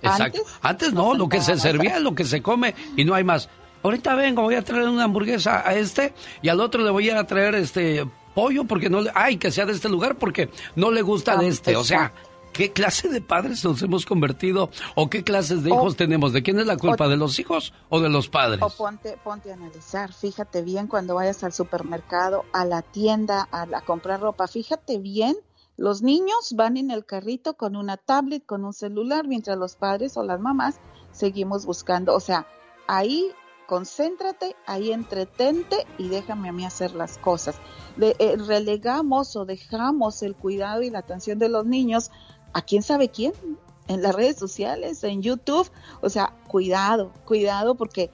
Exacto. 0.03 0.42
Antes, 0.62 0.92
no, 0.92 1.14
lo 1.14 1.28
que 1.28 1.40
se 1.40 1.59
servía 1.59 1.97
es 1.97 2.03
lo 2.03 2.14
que 2.14 2.24
se 2.24 2.42
come 2.42 2.74
y 2.97 3.05
no 3.05 3.14
hay 3.14 3.24
más. 3.24 3.49
Ahorita 3.82 4.14
vengo, 4.14 4.42
voy 4.42 4.55
a 4.55 4.62
traer 4.62 4.88
una 4.88 5.05
hamburguesa 5.05 5.62
a 5.66 5.74
este 5.74 6.12
y 6.42 6.49
al 6.49 6.61
otro 6.61 6.82
le 6.82 6.90
voy 6.90 7.11
a 7.11 7.24
traer 7.26 7.55
este 7.55 8.07
pollo 8.34 8.64
porque 8.64 8.90
no 8.90 9.01
le, 9.01 9.11
ay, 9.14 9.38
que 9.38 9.51
sea 9.51 9.64
de 9.64 9.72
este 9.72 9.88
lugar 9.88 10.16
porque 10.16 10.51
no 10.74 10.90
le 10.90 11.03
gusta 11.03 11.36
de 11.36 11.49
este. 11.49 11.76
O 11.76 11.84
sea, 11.84 12.12
¿qué 12.57 12.72
clase 12.72 13.09
de 13.09 13.20
padres 13.20 13.64
nos 13.64 13.82
hemos 13.82 14.07
convertido 14.07 14.70
o 14.94 15.11
qué 15.11 15.22
clases 15.22 15.62
de 15.62 15.70
hijos 15.70 15.96
tenemos? 15.96 16.32
¿De 16.32 16.42
quién 16.42 16.59
es 16.59 16.66
la 16.66 16.76
culpa? 16.76 17.09
¿De 17.09 17.16
los 17.16 17.38
hijos 17.38 17.72
o 17.88 18.00
de 18.00 18.09
los 18.09 18.28
padres? 18.28 18.62
O 18.62 18.70
ponte, 18.70 19.18
ponte 19.22 19.50
a 19.50 19.54
analizar, 19.54 20.12
fíjate 20.12 20.62
bien 20.62 20.86
cuando 20.86 21.14
vayas 21.14 21.44
al 21.44 21.52
supermercado, 21.52 22.44
a 22.52 22.64
la 22.64 22.82
tienda, 22.82 23.48
a, 23.50 23.62
a 23.62 23.80
comprar 23.82 24.20
ropa, 24.20 24.48
fíjate 24.48 24.98
bien 24.98 25.36
los 25.76 26.00
niños 26.00 26.54
van 26.54 26.78
en 26.78 26.90
el 26.90 27.04
carrito 27.04 27.54
con 27.54 27.76
una 27.76 27.98
tablet, 27.98 28.46
con 28.46 28.64
un 28.64 28.72
celular, 28.72 29.28
mientras 29.28 29.59
los 29.59 29.76
padres 29.76 30.16
o 30.16 30.22
las 30.22 30.40
mamás 30.40 30.80
seguimos 31.12 31.66
buscando. 31.66 32.14
O 32.14 32.20
sea, 32.20 32.46
ahí 32.86 33.30
concéntrate, 33.66 34.57
ahí 34.66 34.92
entretente 34.92 35.86
y 35.98 36.09
déjame 36.09 36.48
a 36.48 36.52
mí 36.52 36.64
hacer 36.64 36.94
las 36.94 37.18
cosas. 37.18 37.57
Eh, 38.00 38.36
relegamos 38.38 39.36
o 39.36 39.44
dejamos 39.44 40.22
el 40.22 40.34
cuidado 40.34 40.82
y 40.82 40.90
la 40.90 41.00
atención 41.00 41.38
de 41.38 41.48
los 41.48 41.66
niños 41.66 42.11
a 42.53 42.62
quién 42.62 42.82
sabe 42.82 43.09
quién, 43.09 43.32
en 43.88 44.03
las 44.03 44.14
redes 44.14 44.36
sociales, 44.36 45.03
en 45.05 45.22
YouTube. 45.22 45.70
O 46.01 46.09
sea, 46.09 46.32
cuidado, 46.49 47.12
cuidado 47.24 47.74
porque 47.74 48.11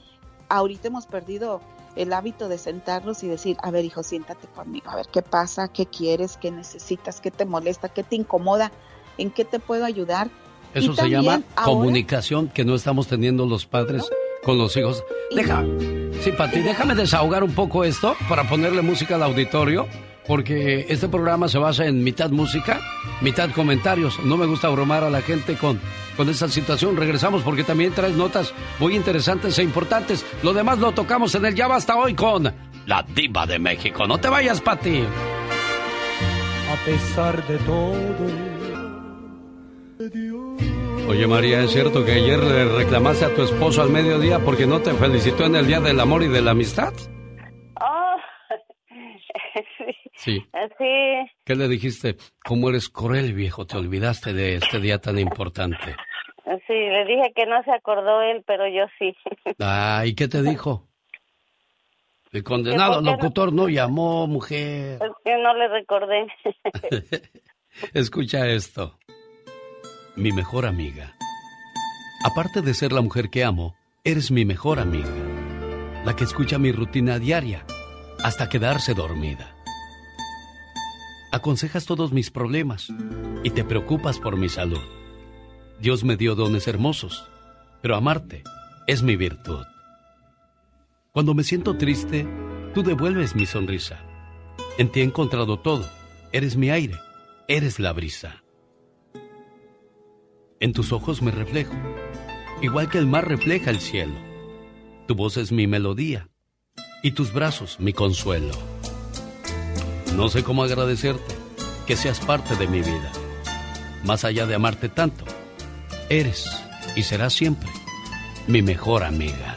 ahorita 0.49 0.89
hemos 0.89 1.07
perdido 1.07 1.61
el 1.97 2.13
hábito 2.13 2.49
de 2.49 2.59
sentarnos 2.59 3.23
y 3.23 3.29
decir, 3.29 3.57
a 3.63 3.71
ver 3.71 3.85
hijo, 3.85 4.03
siéntate 4.03 4.47
conmigo, 4.49 4.91
a 4.91 4.97
ver 4.97 5.07
qué 5.13 5.23
pasa, 5.23 5.69
qué 5.69 5.87
quieres, 5.87 6.37
qué 6.37 6.51
necesitas, 6.51 7.21
qué 7.21 7.31
te 7.31 7.45
molesta, 7.45 7.89
qué 7.89 8.03
te 8.03 8.17
incomoda, 8.17 8.73
en 9.19 9.31
qué 9.31 9.45
te 9.45 9.59
puedo 9.59 9.85
ayudar. 9.85 10.31
Eso 10.75 10.95
se 10.95 11.11
llama 11.11 11.43
comunicación 11.65 12.49
que 12.49 12.65
no 12.65 12.75
estamos 12.75 13.07
teniendo 13.07 13.45
los 13.45 13.67
padres 13.67 14.09
con 14.43 14.57
los 14.57 14.75
hijos. 14.77 15.05
Deja, 15.35 15.65
sí, 16.23 16.33
Pati, 16.33 16.61
déjame 16.61 16.95
desahogar 16.95 17.45
un 17.45 17.55
poco 17.55 17.85
esto 17.85 18.17
para 18.29 18.49
ponerle 18.49 18.81
música 18.81 19.17
al 19.17 19.23
auditorio 19.23 19.87
porque 20.27 20.87
este 20.89 21.09
programa 21.09 21.49
se 21.49 21.59
basa 21.59 21.87
en 21.87 22.05
mitad 22.05 22.31
música, 22.31 22.81
mitad 23.21 23.51
comentarios. 23.51 24.19
No 24.25 24.37
me 24.37 24.47
gusta 24.47 24.69
bromar 24.69 25.05
a 25.05 25.11
la 25.11 25.23
gente 25.23 25.57
con, 25.57 25.81
con 26.17 26.29
esa 26.29 26.49
situación. 26.49 26.97
Regresamos 26.97 27.43
porque 27.43 27.65
también 27.65 27.93
traes 27.93 28.17
notas 28.17 28.53
muy 28.79 28.95
interesantes 28.95 29.59
e 29.59 29.63
importantes. 29.63 30.25
Lo 30.43 30.53
demás 30.53 30.79
lo 30.79 30.93
tocamos 30.93 31.35
en 31.35 31.47
el 31.47 31.55
Ya 31.55 31.67
Basta 31.67 31.97
Hoy 31.97 32.15
con 32.15 32.53
la 32.87 33.03
Diva 33.15 33.47
de 33.47 33.59
México. 33.59 34.07
No 34.07 34.19
te 34.19 34.29
vayas, 34.29 34.61
Pati. 34.61 35.03
A 36.71 36.85
pesar 36.85 37.47
de 37.47 37.59
todo. 37.59 38.53
Oye 41.09 41.27
María, 41.27 41.63
¿es 41.63 41.71
cierto 41.73 42.05
que 42.05 42.13
ayer 42.13 42.43
le 42.43 42.65
reclamaste 42.77 43.25
a 43.25 43.35
tu 43.35 43.43
esposo 43.43 43.83
al 43.83 43.91
mediodía 43.91 44.39
porque 44.41 44.67
no 44.67 44.81
te 44.81 44.93
felicitó 44.95 45.45
en 45.45 45.57
el 45.57 45.67
Día 45.67 45.81
del 45.81 46.01
Amor 46.01 46.23
y 46.23 46.29
de 46.29 46.43
la 46.43 46.53
Amistad? 46.53 46.93
Sí. 50.23 50.47
¿Qué 51.45 51.57
le 51.57 51.67
dijiste? 51.67 52.17
¿Cómo 52.45 52.69
eres 52.69 52.89
cruel, 52.89 53.33
viejo? 53.33 53.67
Te 53.67 53.77
olvidaste 53.77 54.33
de 54.33 54.55
este 54.55 54.79
día 54.79 55.01
tan 55.01 55.19
importante. 55.19 55.97
Sí, 56.45 56.75
le 56.75 57.05
dije 57.07 57.33
que 57.35 57.45
no 57.47 57.61
se 57.65 57.73
acordó 57.73 58.23
él, 58.23 58.45
pero 58.47 58.69
yo 58.69 58.85
sí. 59.01 59.17
Ah, 59.59 60.05
¿y 60.07 60.15
qué 60.15 60.29
te 60.29 60.43
dijo? 60.43 60.87
El 62.31 62.45
condenado 62.45 63.01
locutor 63.01 63.53
no... 63.53 63.69
llamó, 63.69 64.29
mujer. 64.29 65.01
Es 65.03 65.11
que 65.25 65.37
no 65.39 65.55
le 65.55 65.67
recordé. 65.67 66.27
Escucha 67.93 68.47
esto. 68.47 68.99
Mi 70.15 70.31
mejor 70.31 70.67
amiga. 70.67 71.15
Aparte 72.25 72.63
de 72.63 72.75
ser 72.75 72.93
la 72.93 73.01
mujer 73.01 73.29
que 73.29 73.43
amo, 73.43 73.75
eres 74.05 74.31
mi 74.31 74.45
mejor 74.45 74.79
amiga. 74.79 75.11
La 76.05 76.15
que 76.15 76.23
escucha 76.23 76.59
mi 76.59 76.71
rutina 76.71 77.19
diaria 77.19 77.67
hasta 78.23 78.49
quedarse 78.49 78.95
dormida 78.95 79.57
aconsejas 81.33 81.87
todos 81.87 82.13
mis 82.13 82.31
problemas 82.31 82.89
y 83.43 83.51
te 83.51 83.65
preocupas 83.65 84.19
por 84.19 84.37
mi 84.37 84.49
salud. 84.49 84.81
Dios 85.81 86.05
me 86.05 86.17
dio 86.17 86.35
dones 86.35 86.69
hermosos, 86.69 87.27
pero 87.81 87.97
amarte 87.97 88.45
es 88.87 89.03
mi 89.03 89.17
virtud. 89.17 89.65
Cuando 91.11 91.35
me 91.35 91.43
siento 91.43 91.77
triste, 91.77 92.27
tú 92.75 92.83
devuelves 92.83 93.35
mi 93.35 93.47
sonrisa. 93.47 93.99
En 94.79 94.93
ti 94.93 95.01
he 95.01 95.05
encontrado 95.05 95.59
todo. 95.59 95.89
Eres 96.33 96.57
mi 96.57 96.71
aire, 96.71 96.97
eres 97.49 97.81
la 97.81 97.93
brisa. 97.93 98.43
En 100.61 100.73
tus 100.73 100.93
ojos 100.93 101.23
me 101.23 101.31
reflejo, 101.31 101.75
igual 102.63 102.89
que 102.89 102.99
el 102.99 103.07
mar 103.07 103.27
refleja 103.27 103.71
el 103.71 103.81
cielo. 103.81 104.15
Tu 105.09 105.15
voz 105.15 105.37
es 105.37 105.51
mi 105.51 105.67
melodía 105.67 106.29
y 107.03 107.11
tus 107.11 107.33
brazos 107.33 107.81
mi 107.81 107.93
consuelo. 107.93 108.72
No 110.17 110.29
sé 110.29 110.45
cómo 110.45 110.63
agradecerte 110.63 111.35
que 111.87 111.97
seas 111.97 112.25
parte 112.25 112.55
de 112.57 112.69
mi 112.69 112.81
vida. 112.81 113.11
Más 114.05 114.25
allá 114.25 114.47
de 114.47 114.55
amarte 114.55 114.89
tanto, 114.89 115.25
eres 116.11 116.47
y 116.97 117.03
serás 117.03 117.33
siempre 117.33 117.69
mi 118.47 118.63
mejor 118.63 119.05
amiga. 119.05 119.57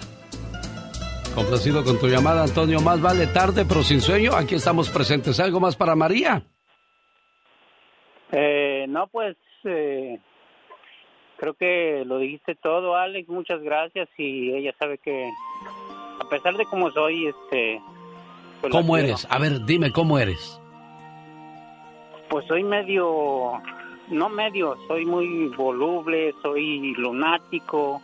Complacido 1.35 1.83
con 1.83 1.99
tu 1.99 2.07
llamada, 2.07 2.43
Antonio. 2.43 2.79
Más 2.79 3.01
vale 3.01 3.27
tarde, 3.27 3.65
pero 3.67 3.83
sin 3.83 3.99
sueño. 3.99 4.33
Aquí 4.33 4.55
estamos 4.55 4.89
presentes. 4.89 5.39
¿Algo 5.41 5.59
más 5.59 5.75
para 5.75 5.93
María? 5.93 6.41
Eh, 8.31 8.85
no, 8.87 9.07
pues 9.07 9.35
eh, 9.65 10.17
creo 11.37 11.53
que 11.55 12.03
lo 12.05 12.19
dijiste 12.19 12.55
todo, 12.55 12.95
Alex. 12.95 13.27
Muchas 13.27 13.61
gracias. 13.61 14.07
Y 14.17 14.53
ella 14.53 14.73
sabe 14.79 14.97
que, 14.99 15.29
a 16.21 16.29
pesar 16.29 16.55
de 16.55 16.65
cómo 16.65 16.89
soy, 16.91 17.27
este, 17.27 17.81
pues, 18.69 18.81
¿Cómo 18.81 18.97
eres? 18.97 19.27
A 19.29 19.39
ver, 19.39 19.63
dime, 19.65 19.91
¿cómo 19.91 20.17
eres? 20.17 20.59
Pues 22.29 22.45
soy 22.47 22.63
medio, 22.63 23.61
no 24.09 24.29
medio, 24.29 24.75
soy 24.87 25.05
muy 25.05 25.49
voluble, 25.49 26.33
soy 26.41 26.93
lunático. 26.95 28.01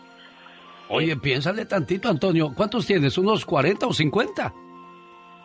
Oye, 0.90 1.16
piénsale 1.18 1.66
tantito, 1.66 2.10
Antonio. 2.10 2.54
¿Cuántos 2.56 2.86
tienes? 2.86 3.18
¿Unos 3.18 3.46
40 3.46 3.88
o 3.88 3.94
50? 3.94 4.54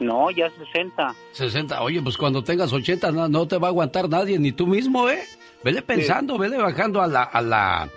No, 0.01 0.31
ya 0.31 0.51
60. 0.51 1.15
60. 1.33 1.83
Oye, 1.83 2.03
pues 2.03 2.17
cuando 2.19 2.45
tengas 2.45 2.73
80 2.73 3.13
no, 3.13 3.49
te 3.49 3.57
va 3.57 3.69
a 3.69 3.71
aguantar 3.71 4.09
nadie, 4.09 4.39
ni 4.39 4.53
tú 4.53 4.67
mismo, 4.67 5.09
¿eh? 5.09 5.23
Vele 5.65 5.83
pensando, 5.83 6.37
vele 6.37 6.59
bajando 6.59 7.01
a 7.01 7.07
la, 7.07 7.23
a 7.23 7.41
la, 7.41 7.89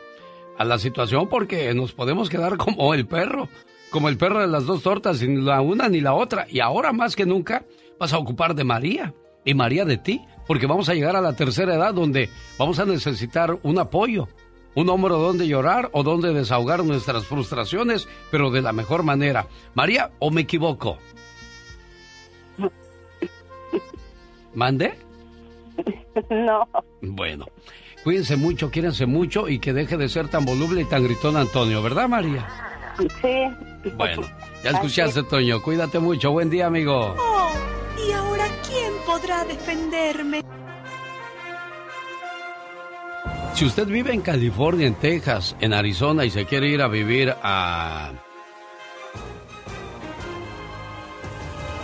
a 0.58 0.64
la 0.64 0.80
situación 0.80 1.28
porque 1.28 1.74
nos 1.74 1.92
podemos 1.92 2.30
quedar 2.30 2.56
como 2.58 2.94
el 2.94 3.06
perro 3.06 3.50
como 3.92 4.10
el 4.10 4.18
perro 4.18 4.40
de 4.40 4.48
las 4.48 4.66
dos 4.66 4.84
tortas, 4.84 5.22
ni 5.22 5.42
la 5.42 5.62
una 5.62 5.90
ni 5.90 6.02
la 6.02 6.14
otra. 6.14 6.46
Y 6.50 6.60
ahora 6.60 6.94
más 6.94 7.16
que 7.16 7.26
nunca 7.26 7.66
vas 8.00 8.14
a 8.14 8.18
ocupar 8.18 8.56
de 8.56 8.64
María 8.64 9.14
y 9.46 9.54
María 9.54 9.86
de 9.86 9.98
ti, 9.98 10.22
porque 10.48 10.68
vamos 10.68 10.90
a 10.90 10.94
llegar 10.94 11.16
a 11.16 11.22
la 11.22 11.36
tercera 11.36 11.76
edad 11.76 11.94
donde 11.94 12.30
vamos 12.58 12.80
a 12.80 12.86
necesitar 12.86 13.60
un 13.64 13.80
apoyo, 13.80 14.28
un 14.76 14.90
hombro 14.90 15.18
donde 15.18 15.48
llorar 15.48 15.90
o 15.94 16.04
donde 16.04 16.34
desahogar 16.34 16.84
nuestras 16.84 17.26
frustraciones, 17.26 18.08
pero 18.32 18.52
de 18.52 18.62
la 18.62 18.74
mejor 18.74 19.04
manera. 19.04 19.48
María, 19.74 20.12
¿o 20.20 20.32
me 20.32 20.42
equivoco? 20.42 20.98
¿Mande? 24.54 24.98
No. 26.30 26.68
Bueno, 27.02 27.46
Cuídense 28.04 28.38
mucho, 28.38 28.72
quiérense 28.72 29.06
mucho 29.06 29.50
y 29.50 29.60
que 29.60 29.74
deje 29.74 29.98
de 29.98 30.08
ser 30.08 30.30
tan 30.30 30.46
voluble 30.46 30.82
y 30.82 30.86
tan 30.86 31.04
gritón 31.04 31.36
Antonio, 31.36 31.82
¿verdad, 31.84 32.08
María? 32.08 32.48
Bueno, 33.96 34.24
ya 34.64 34.72
escuchaste, 34.72 35.24
Toño. 35.24 35.62
Cuídate 35.62 36.00
mucho. 36.00 36.32
Buen 36.32 36.50
día, 36.50 36.68
amigo. 36.68 37.16
Oh, 37.18 37.50
¿y 37.98 38.12
ahora 38.12 38.46
quién 38.68 38.94
podrá 39.06 39.46
defenderme? 39.46 40.44
Si 43.54 43.66
usted 43.66 43.88
vive 43.88 44.14
en 44.14 44.22
California, 44.22 44.88
en 44.88 44.96
Texas, 44.96 45.56
en 45.60 45.74
Arizona 45.74 46.26
y 46.26 46.30
se 46.30 46.46
quiere 46.46 46.68
ir 46.68 46.82
a 46.82 46.88
vivir 46.88 47.36
a 47.44 48.12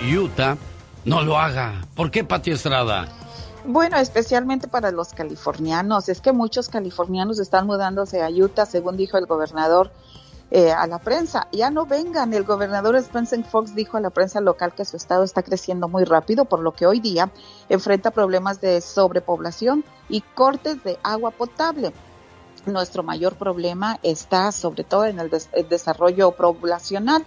Utah, 0.01 0.57
no 1.03 1.21
lo 1.21 1.37
haga. 1.37 1.81
¿Por 1.95 2.11
qué, 2.11 2.23
Pati 2.23 2.51
Estrada? 2.51 3.07
Bueno, 3.65 3.97
especialmente 3.97 4.67
para 4.67 4.91
los 4.91 5.09
californianos. 5.09 6.07
Es 6.07 6.21
que 6.21 6.31
muchos 6.31 6.69
californianos 6.69 7.39
están 7.39 7.65
mudándose 7.65 8.21
a 8.21 8.29
Utah, 8.29 8.65
según 8.65 8.95
dijo 8.95 9.17
el 9.17 9.25
gobernador 9.25 9.91
eh, 10.51 10.71
a 10.71 10.85
la 10.87 10.99
prensa. 10.99 11.47
Ya 11.51 11.69
no 11.71 11.85
vengan. 11.85 12.33
El 12.33 12.43
gobernador 12.43 12.95
Spencer 12.97 13.43
Fox 13.43 13.73
dijo 13.75 13.97
a 13.97 14.01
la 14.01 14.11
prensa 14.11 14.41
local 14.41 14.73
que 14.73 14.85
su 14.85 14.95
estado 14.95 15.23
está 15.23 15.41
creciendo 15.43 15.87
muy 15.87 16.03
rápido, 16.03 16.45
por 16.45 16.59
lo 16.59 16.73
que 16.73 16.85
hoy 16.85 16.99
día 16.99 17.31
enfrenta 17.67 18.11
problemas 18.11 18.61
de 18.61 18.79
sobrepoblación 18.81 19.83
y 20.07 20.21
cortes 20.21 20.83
de 20.83 20.99
agua 21.03 21.31
potable. 21.31 21.93
Nuestro 22.65 23.03
mayor 23.03 23.35
problema 23.35 23.99
está 24.03 24.51
sobre 24.51 24.83
todo 24.83 25.05
en 25.05 25.19
el, 25.19 25.31
desarrollo 25.69 26.31
poblacional. 26.31 27.25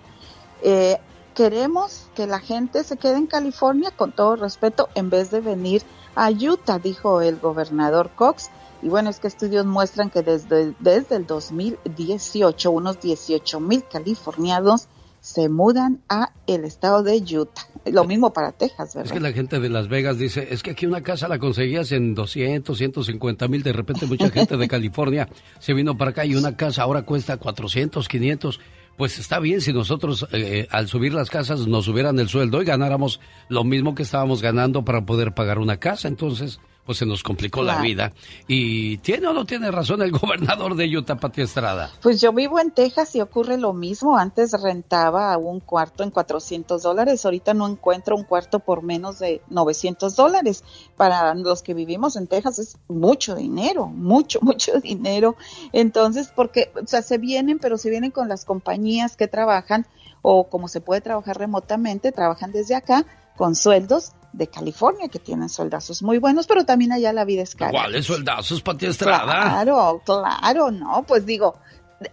Eh, 0.63 0.99
queremos 1.35 2.07
que 2.15 2.27
la 2.27 2.41
gente 2.41 2.83
se 2.83 2.97
quede 2.97 3.17
en 3.17 3.27
California 3.27 3.93
con 3.93 4.13
todo 4.13 4.37
respeto 4.37 4.89
en 4.95 5.11
vez 5.11 5.31
de 5.31 5.41
venir 5.41 5.83
a 6.17 6.31
Utah, 6.31 6.79
dijo 6.79 7.21
el 7.21 7.39
gobernador 7.39 8.11
Cox. 8.15 8.51
Y 8.83 8.89
bueno, 8.89 9.11
es 9.11 9.19
que 9.19 9.27
estudios 9.27 9.67
muestran 9.67 10.11
que 10.11 10.23
desde, 10.23 10.75
desde 10.79 11.17
el 11.17 11.27
2018 11.27 12.71
unos 12.71 13.01
18 13.01 13.61
mil 13.61 13.85
californianos 13.91 14.89
se 15.21 15.49
mudan 15.49 16.01
a 16.09 16.33
el 16.47 16.65
estado 16.65 17.03
de 17.03 17.17
Utah. 17.17 17.67
Lo 17.87 18.05
mismo 18.05 18.33
para 18.33 18.53
Texas, 18.53 18.95
¿verdad? 18.95 19.07
Es 19.07 19.13
que 19.13 19.21
la 19.21 19.33
gente 19.33 19.59
de 19.59 19.69
Las 19.69 19.89
Vegas 19.89 20.19
dice, 20.19 20.49
es 20.51 20.63
que 20.63 20.71
aquí 20.71 20.87
una 20.87 21.03
casa 21.03 21.29
la 21.29 21.39
conseguías 21.39 21.91
en 21.93 22.15
200, 22.15 22.77
150 22.77 23.49
mil, 23.49 23.63
de 23.63 23.73
repente 23.73 24.07
mucha 24.07 24.31
gente 24.31 24.57
de 24.57 24.69
California 24.69 25.29
se 25.59 25.75
vino 25.75 25.97
para 25.97 26.13
acá 26.13 26.25
y 26.25 26.35
una 26.35 26.57
casa 26.57 26.83
ahora 26.83 27.03
cuesta 27.03 27.37
400, 27.37 28.07
500. 28.09 28.61
Pues 28.97 29.19
está 29.19 29.39
bien 29.39 29.61
si 29.61 29.73
nosotros 29.73 30.27
eh, 30.33 30.67
al 30.71 30.89
subir 30.89 31.15
las 31.15 31.31
casas 31.31 31.67
nos 31.69 31.85
subieran 31.85 32.19
el 32.19 32.29
sueldo 32.29 32.61
y 32.61 32.65
ganáramos 32.65 33.21
lo 33.49 33.63
mismo 33.63 33.95
que 33.95 34.03
estábamos 34.03 34.43
ganando 34.43 34.85
para 34.85 35.07
poder 35.07 35.35
pagar 35.35 35.59
una 35.59 35.77
casa. 35.77 36.09
Entonces, 36.09 36.59
pues 36.89 36.97
se 36.97 37.05
nos 37.05 37.23
complicó 37.23 37.63
la 37.63 37.83
vida. 37.83 38.15
¿Y 38.47 38.97
tiene 38.99 39.27
o 39.27 39.35
no 39.35 39.45
tiene 39.45 39.71
razón 39.71 40.01
el 40.01 40.11
gobernador 40.19 40.75
de 40.75 40.87
Utah, 40.97 41.17
Pati 41.17 41.43
Estrada? 41.43 41.91
Pues 42.01 42.19
yo 42.19 42.33
vivo 42.33 42.59
en 42.59 42.71
Texas 42.71 43.15
y 43.15 43.21
ocurre 43.21 43.59
lo 43.59 43.75
mismo. 43.75 44.17
Antes 44.17 44.53
rentaba 44.59 45.37
un 45.37 45.61
cuarto 45.61 46.03
en 46.03 46.11
400 46.11 46.83
dólares, 46.83 47.27
ahorita 47.27 47.53
no 47.53 47.69
encuentro 47.69 48.17
un 48.17 48.25
cuarto 48.25 48.61
por 48.61 48.83
menos 48.83 49.19
de 49.19 49.43
900 49.51 50.17
dólares. 50.17 50.65
Para 50.97 51.35
los 51.35 51.63
que 51.63 51.75
vivimos 51.75 52.17
en 52.17 52.27
Texas 52.27 52.59
es 52.59 52.79
mucho 52.89 53.35
dinero, 53.35 53.89
mucho, 53.89 54.39
mucho 54.43 54.81
dinero. 54.81 55.37
Entonces, 55.75 56.33
porque, 56.35 56.73
o 56.83 56.87
sea, 56.87 57.03
se 57.03 57.19
vienen, 57.19 57.59
pero 57.59 57.77
se 57.77 57.91
vienen 57.91 58.13
con 58.13 58.31
las 58.31 58.47
compañías 58.47 59.15
que 59.15 59.29
trabajan 59.29 59.87
o 60.23 60.49
como 60.49 60.69
se 60.69 60.81
puede 60.81 61.03
trabajar 61.03 61.37
remotamente, 61.37 62.13
trabajan 62.13 62.51
desde 62.51 62.77
acá 62.77 63.05
con 63.37 63.55
sueldos 63.55 64.15
de 64.33 64.47
California 64.49 65.09
que 65.09 65.19
tienen 65.19 65.49
sueldazos 65.49 66.03
muy 66.03 66.19
buenos, 66.19 66.47
pero 66.47 66.65
también 66.65 66.93
allá 66.93 67.13
la 67.13 67.25
vida 67.25 67.43
es 67.43 67.55
cara. 67.55 67.73
¿Cuáles 67.73 68.07
sueldazos, 68.07 68.63
Pati 68.63 68.87
Estrada? 68.87 69.63
Claro, 69.65 70.03
claro, 70.05 70.71
no, 70.71 71.05
pues 71.07 71.27
digo, 71.27 71.59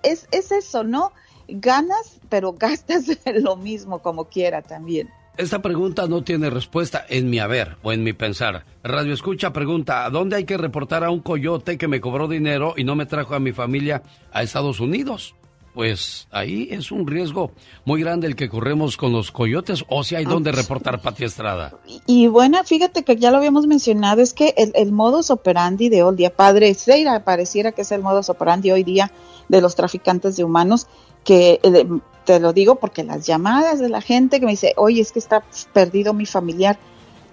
es, 0.04 0.28
es 0.32 0.52
eso, 0.52 0.84
¿no? 0.84 1.12
Ganas, 1.48 2.20
pero 2.30 2.54
gastas 2.60 3.06
lo 3.26 3.56
mismo 3.56 4.00
como 4.00 4.26
quiera 4.26 4.62
también. 4.62 5.10
Esta 5.38 5.62
pregunta 5.62 6.08
no 6.08 6.24
tiene 6.24 6.50
respuesta 6.50 7.06
en 7.10 7.30
mi 7.30 7.40
haber 7.40 7.76
o 7.84 7.92
en 7.92 8.04
mi 8.04 8.14
pensar. 8.14 8.64
Radio 8.84 9.14
Escucha 9.14 9.52
pregunta, 9.52 10.06
¿a 10.06 10.10
dónde 10.10 10.38
hay 10.38 10.46
que 10.46 10.56
reportar 10.56 11.04
a 11.04 11.10
un 11.10 11.20
coyote 11.20 11.78
que 11.78 11.90
me 11.90 12.00
cobró 12.00 12.30
dinero 12.30 12.74
y 12.78 12.86
no 12.86 12.96
me 12.96 13.06
trajo 13.06 13.36
a 13.36 13.40
mi 13.40 13.52
familia 13.52 14.02
a 14.32 14.44
Estados 14.44 14.80
Unidos? 14.80 15.36
Pues 15.76 16.28
ahí 16.32 16.70
es 16.72 16.90
un 16.90 17.06
riesgo 17.06 17.52
muy 17.84 18.02
grande 18.02 18.28
el 18.28 18.38
que 18.38 18.48
corremos 18.48 18.96
con 18.96 19.12
los 19.12 19.30
coyotes 19.30 19.84
o 19.90 20.06
si 20.06 20.16
hay 20.16 20.24
donde 20.24 20.54
reportar 20.54 21.02
Pati 21.02 21.26
Estrada. 21.26 21.74
Y 22.08 22.28
bueno, 22.28 22.64
fíjate 22.64 23.04
que 23.04 23.18
ya 23.18 23.30
lo 23.30 23.38
habíamos 23.38 23.68
mencionado, 23.68 24.22
es 24.22 24.34
que 24.34 24.54
el, 24.56 24.72
el 24.74 24.94
modus 24.94 25.30
operandi 25.30 25.90
de 25.90 26.02
hoy 26.02 26.16
día, 26.16 26.34
padre 26.34 26.74
Seira, 26.74 27.26
pareciera 27.26 27.74
que 27.74 27.82
es 27.82 27.92
el 27.92 28.02
modus 28.02 28.30
operandi 28.30 28.72
hoy 28.72 28.84
día 28.84 29.12
de 29.50 29.60
los 29.60 29.76
traficantes 29.76 30.38
de 30.38 30.46
humanos, 30.46 30.88
que 31.26 31.60
eh, 31.62 31.88
te 32.24 32.40
lo 32.40 32.54
digo 32.54 32.76
porque 32.76 33.04
las 33.04 33.28
llamadas 33.28 33.80
de 33.80 33.90
la 33.90 34.00
gente 34.00 34.40
que 34.40 34.46
me 34.46 34.54
dice, 34.54 34.74
oye, 34.78 35.02
es 35.02 35.12
que 35.12 35.20
está 35.20 35.44
perdido 35.74 36.14
mi 36.14 36.26
familiar, 36.26 36.80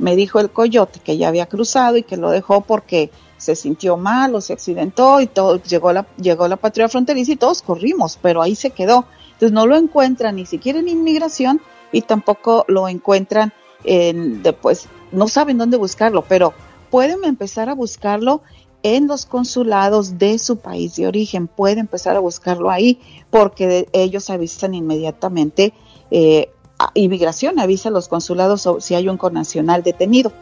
me 0.00 0.16
dijo 0.16 0.40
el 0.40 0.50
coyote 0.50 0.98
que 0.98 1.16
ya 1.16 1.28
había 1.28 1.46
cruzado 1.46 1.96
y 1.96 2.02
que 2.02 2.16
lo 2.16 2.30
dejó 2.30 2.62
porque 2.62 3.12
se 3.42 3.56
sintió 3.56 3.96
mal 3.96 4.34
o 4.34 4.40
se 4.40 4.52
accidentó 4.52 5.20
y 5.20 5.26
todo, 5.26 5.60
llegó 5.62 5.92
la, 5.92 6.06
llegó 6.16 6.46
la 6.46 6.56
patrulla 6.56 6.88
fronteriza 6.88 7.32
y 7.32 7.36
todos 7.36 7.62
corrimos, 7.62 8.18
pero 8.22 8.40
ahí 8.40 8.54
se 8.54 8.70
quedó. 8.70 9.04
Entonces 9.32 9.52
no 9.52 9.66
lo 9.66 9.76
encuentran 9.76 10.36
ni 10.36 10.46
siquiera 10.46 10.78
en 10.78 10.88
inmigración 10.88 11.60
y 11.90 12.02
tampoco 12.02 12.64
lo 12.68 12.88
encuentran 12.88 13.52
en, 13.84 14.42
después, 14.42 14.86
no 15.10 15.26
saben 15.26 15.58
dónde 15.58 15.76
buscarlo, 15.76 16.24
pero 16.28 16.54
pueden 16.90 17.24
empezar 17.24 17.68
a 17.68 17.74
buscarlo 17.74 18.42
en 18.84 19.08
los 19.08 19.26
consulados 19.26 20.18
de 20.18 20.38
su 20.38 20.58
país 20.58 20.96
de 20.96 21.06
origen, 21.06 21.48
pueden 21.48 21.80
empezar 21.80 22.16
a 22.16 22.20
buscarlo 22.20 22.70
ahí 22.70 23.00
porque 23.30 23.88
ellos 23.92 24.30
avisan 24.30 24.74
inmediatamente, 24.74 25.72
eh, 26.10 26.50
inmigración 26.94 27.58
avisa 27.58 27.88
a 27.88 27.92
los 27.92 28.08
consulados 28.08 28.68
si 28.80 28.94
hay 28.94 29.08
un 29.08 29.16
connacional 29.16 29.82
detenido. 29.82 30.32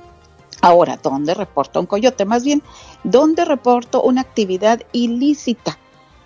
Ahora, 0.62 0.98
¿dónde 1.02 1.34
reporta 1.34 1.80
un 1.80 1.86
coyote? 1.86 2.24
Más 2.24 2.44
bien, 2.44 2.62
¿dónde 3.02 3.44
reporto 3.44 4.00
una 4.02 4.20
actividad 4.20 4.80
ilícita 4.92 5.76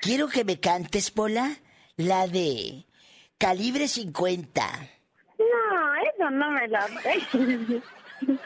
Quiero 0.00 0.28
que 0.28 0.44
me 0.44 0.58
cantes, 0.58 1.10
Pola, 1.10 1.56
la 1.96 2.26
de 2.26 2.86
calibre 3.38 3.88
50. 3.88 4.66
No, 5.38 5.94
eso 5.94 6.30
no 6.30 6.50
me 6.50 6.68
la 6.68 6.86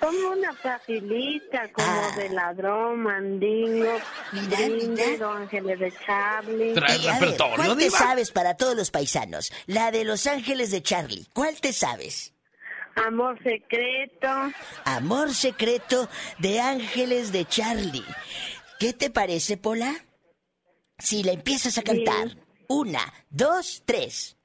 Como 0.00 0.30
una 0.30 0.52
facilita, 0.54 1.70
como 1.72 1.86
Ah. 1.88 2.12
de 2.16 2.28
ladrón, 2.30 3.02
mandingo, 3.02 3.98
brindis, 4.32 5.20
ángeles 5.20 5.78
de 5.78 5.92
Charlie. 6.06 6.72
Y, 6.72 7.08
a 7.08 7.18
ver, 7.20 7.36
¿Cuál 7.36 7.76
te 7.76 7.90
sabes 7.90 8.30
para 8.30 8.56
todos 8.56 8.74
los 8.76 8.90
paisanos? 8.90 9.52
La 9.66 9.90
de 9.90 10.04
Los 10.04 10.26
Ángeles 10.26 10.70
de 10.70 10.82
Charlie. 10.82 11.26
¿Cuál 11.34 11.60
te 11.60 11.72
sabes? 11.72 12.32
Amor 12.96 13.40
secreto. 13.42 14.28
Amor 14.84 15.32
secreto 15.34 16.08
de 16.38 16.60
Ángeles 16.60 17.30
de 17.32 17.44
Charlie. 17.44 18.04
¿Qué 18.78 18.92
te 18.92 19.10
parece, 19.10 19.56
Pola? 19.56 19.94
Si 20.98 21.22
la 21.22 21.32
empiezas 21.32 21.78
a 21.78 21.82
cantar. 21.82 22.36
Una, 22.68 23.00
dos, 23.30 23.82
tres. 23.84 24.36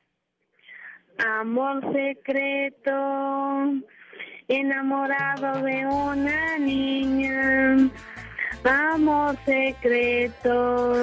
Amor 1.17 1.81
secreto, 1.93 2.91
enamorado 4.47 5.61
de 5.61 5.85
una 5.85 6.57
niña. 6.57 7.89
Amor 8.63 9.37
secreto, 9.45 10.95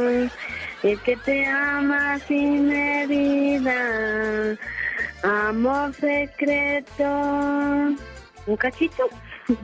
el 0.83 1.01
que 1.05 1.17
te 1.25 1.47
ama 1.47 2.19
sin 2.27 2.67
medida. 2.69 4.57
Amor 5.23 5.95
secreto. 5.95 7.05
¿Un 8.47 8.57
cachito? 8.59 9.09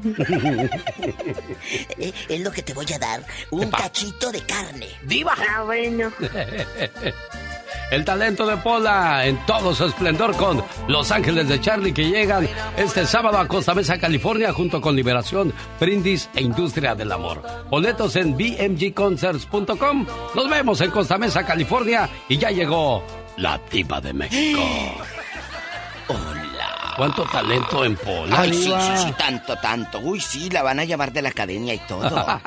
Es 2.29 2.41
lo 2.41 2.51
que 2.51 2.63
te 2.63 2.75
voy 2.75 2.87
a 2.95 2.99
dar, 2.99 3.25
un 3.51 3.71
cachito 3.71 4.31
de 4.31 4.43
carne. 4.43 4.89
¡Viva! 5.03 5.35
Ah, 5.37 5.63
bueno. 5.65 6.13
El 7.91 8.05
talento 8.05 8.47
de 8.47 8.59
Pola 8.59 9.25
en 9.25 9.39
todo 9.47 9.75
su 9.75 9.87
esplendor 9.87 10.37
con 10.37 10.63
Los 10.89 11.11
Ángeles 11.11 11.49
de 11.49 11.59
Charlie 11.59 11.95
que 11.95 12.11
llegan 12.11 12.47
este 12.77 13.07
sábado 13.07 13.39
a 13.39 13.49
Costa 13.49 13.75
Mesa, 13.75 13.99
California, 13.99 14.53
junto 14.53 14.81
con 14.81 14.95
Liberación, 14.95 15.55
Brindis 15.81 16.29
e 16.35 16.43
Industria 16.43 16.95
del 16.95 17.11
Amor. 17.13 17.43
Boletos 17.71 18.17
en 18.17 18.37
bmgconcerts.com. 18.37 20.07
Nos 20.35 20.51
vemos 20.51 20.81
en 20.83 20.91
Costa 20.91 21.17
Mesa, 21.17 21.47
California 21.47 22.09
y 22.29 22.37
ya 22.37 22.51
llegó 22.51 23.03
la 23.39 23.59
Diva 23.71 24.01
de 24.03 24.13
México. 24.13 24.61
Hola. 26.09 26.95
¿Cuánto 26.99 27.23
talento 27.25 27.85
en 27.87 27.97
Pola? 27.97 28.41
Ay, 28.41 28.53
sí, 28.53 28.65
sí, 28.65 29.05
sí, 29.05 29.13
tanto, 29.17 29.57
tanto. 29.57 30.01
Uy, 30.01 30.21
sí, 30.21 30.51
la 30.51 30.63
van 30.63 30.81
a 30.81 30.85
llamar 30.85 31.13
de 31.13 31.23
la 31.23 31.29
academia 31.31 31.73
y 31.73 31.79
todo. 31.79 32.41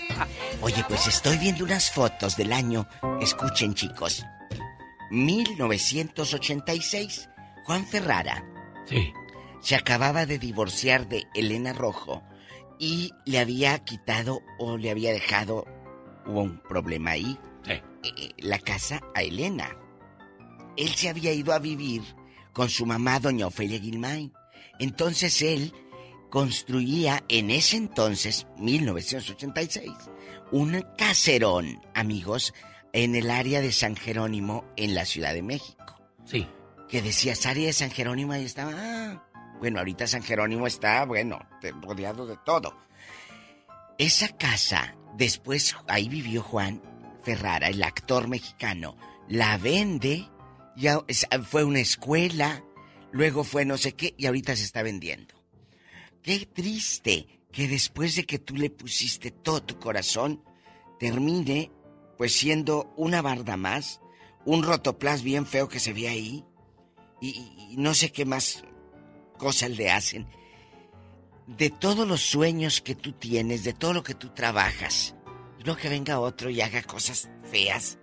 Oye, 0.60 0.84
pues 0.88 1.06
estoy 1.06 1.36
viendo 1.36 1.64
unas 1.64 1.90
fotos 1.90 2.36
del 2.36 2.52
año. 2.52 2.86
Escuchen, 3.20 3.74
chicos. 3.74 4.24
1986. 5.12 7.28
Juan 7.64 7.86
Ferrara. 7.86 8.44
Sí. 8.86 9.12
Se 9.60 9.76
acababa 9.76 10.26
de 10.26 10.38
divorciar 10.38 11.08
de 11.08 11.24
Elena 11.34 11.72
Rojo 11.72 12.22
y 12.78 13.12
le 13.24 13.38
había 13.38 13.78
quitado 13.84 14.40
o 14.58 14.76
le 14.76 14.90
había 14.90 15.12
dejado, 15.12 15.64
hubo 16.26 16.42
un 16.42 16.58
problema 16.68 17.12
ahí, 17.12 17.38
Sí. 17.64 17.72
eh, 17.72 18.30
la 18.38 18.58
casa 18.58 19.00
a 19.14 19.22
Elena. 19.22 19.76
Él 20.76 20.88
se 20.88 21.08
había 21.08 21.32
ido 21.32 21.52
a 21.52 21.60
vivir 21.60 22.02
con 22.52 22.68
su 22.68 22.84
mamá, 22.86 23.20
doña 23.20 23.46
Ofelia 23.46 23.78
Guilmain. 23.78 24.32
Entonces 24.80 25.40
él 25.42 25.72
construía 26.30 27.22
en 27.28 27.50
ese 27.50 27.76
entonces, 27.76 28.46
1986, 28.58 29.92
un 30.50 30.84
caserón, 30.98 31.80
amigos, 31.94 32.52
en 32.92 33.14
el 33.14 33.30
área 33.30 33.60
de 33.60 33.72
San 33.72 33.96
Jerónimo, 33.96 34.64
en 34.76 34.94
la 34.94 35.04
Ciudad 35.04 35.32
de 35.32 35.42
México. 35.42 36.00
Sí. 36.24 36.46
Que 36.88 37.02
decías 37.02 37.46
área 37.46 37.66
de 37.66 37.72
San 37.72 37.90
Jerónimo 37.90 38.36
y 38.36 38.44
estaba. 38.44 38.72
ah, 38.74 39.28
bueno, 39.58 39.78
ahorita 39.78 40.06
San 40.06 40.22
Jerónimo 40.22 40.66
está, 40.66 41.04
bueno, 41.04 41.38
rodeado 41.80 42.26
de 42.26 42.36
todo. 42.44 42.76
Esa 43.98 44.28
casa, 44.36 44.96
después 45.16 45.76
ahí 45.86 46.08
vivió 46.08 46.42
Juan 46.42 46.82
Ferrara, 47.22 47.68
el 47.68 47.82
actor 47.82 48.26
mexicano, 48.26 48.96
la 49.28 49.56
vende, 49.58 50.28
ya 50.76 51.04
fue 51.48 51.62
una 51.62 51.78
escuela, 51.78 52.64
luego 53.12 53.44
fue 53.44 53.64
no 53.64 53.78
sé 53.78 53.92
qué 53.92 54.14
y 54.18 54.26
ahorita 54.26 54.56
se 54.56 54.64
está 54.64 54.82
vendiendo. 54.82 55.34
Qué 56.22 56.46
triste 56.46 57.28
que 57.52 57.68
después 57.68 58.16
de 58.16 58.24
que 58.24 58.38
tú 58.38 58.56
le 58.56 58.70
pusiste 58.70 59.30
todo 59.30 59.62
tu 59.62 59.78
corazón, 59.78 60.42
termine 60.98 61.70
pues 62.22 62.34
siendo 62.34 62.94
una 62.96 63.20
barda 63.20 63.56
más, 63.56 64.00
un 64.44 64.62
rotoplas 64.62 65.24
bien 65.24 65.44
feo 65.44 65.68
que 65.68 65.80
se 65.80 65.92
ve 65.92 66.08
ahí 66.08 66.44
y, 67.20 67.74
no 67.76 67.94
sé 67.94 68.12
qué 68.12 68.24
más 68.24 68.62
cosas 69.38 69.70
le 69.70 69.90
hacen. 69.90 70.28
De 71.48 71.68
todos 71.68 72.06
los 72.06 72.20
sueños 72.20 72.80
que 72.80 72.94
tú 72.94 73.10
tienes, 73.10 73.64
de 73.64 73.72
todo 73.72 73.92
lo 73.92 74.04
que 74.04 74.14
tú 74.14 74.28
trabajas, 74.28 75.16
luego 75.64 75.80
que 75.80 75.88
venga 75.88 76.20
otro 76.20 76.48
y 76.48 76.60
haga 76.60 76.84
cosas 76.84 77.28
feas, 77.50 77.98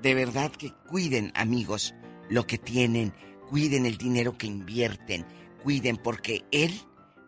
de 0.00 0.14
verdad 0.14 0.52
que 0.52 0.72
cuiden, 0.88 1.32
amigos, 1.34 1.92
lo 2.30 2.46
que 2.46 2.58
tienen, 2.58 3.14
cuiden 3.50 3.84
el 3.84 3.98
dinero 3.98 4.38
que 4.38 4.46
invierten, 4.46 5.26
cuiden 5.64 5.96
porque 5.96 6.44
él, 6.52 6.72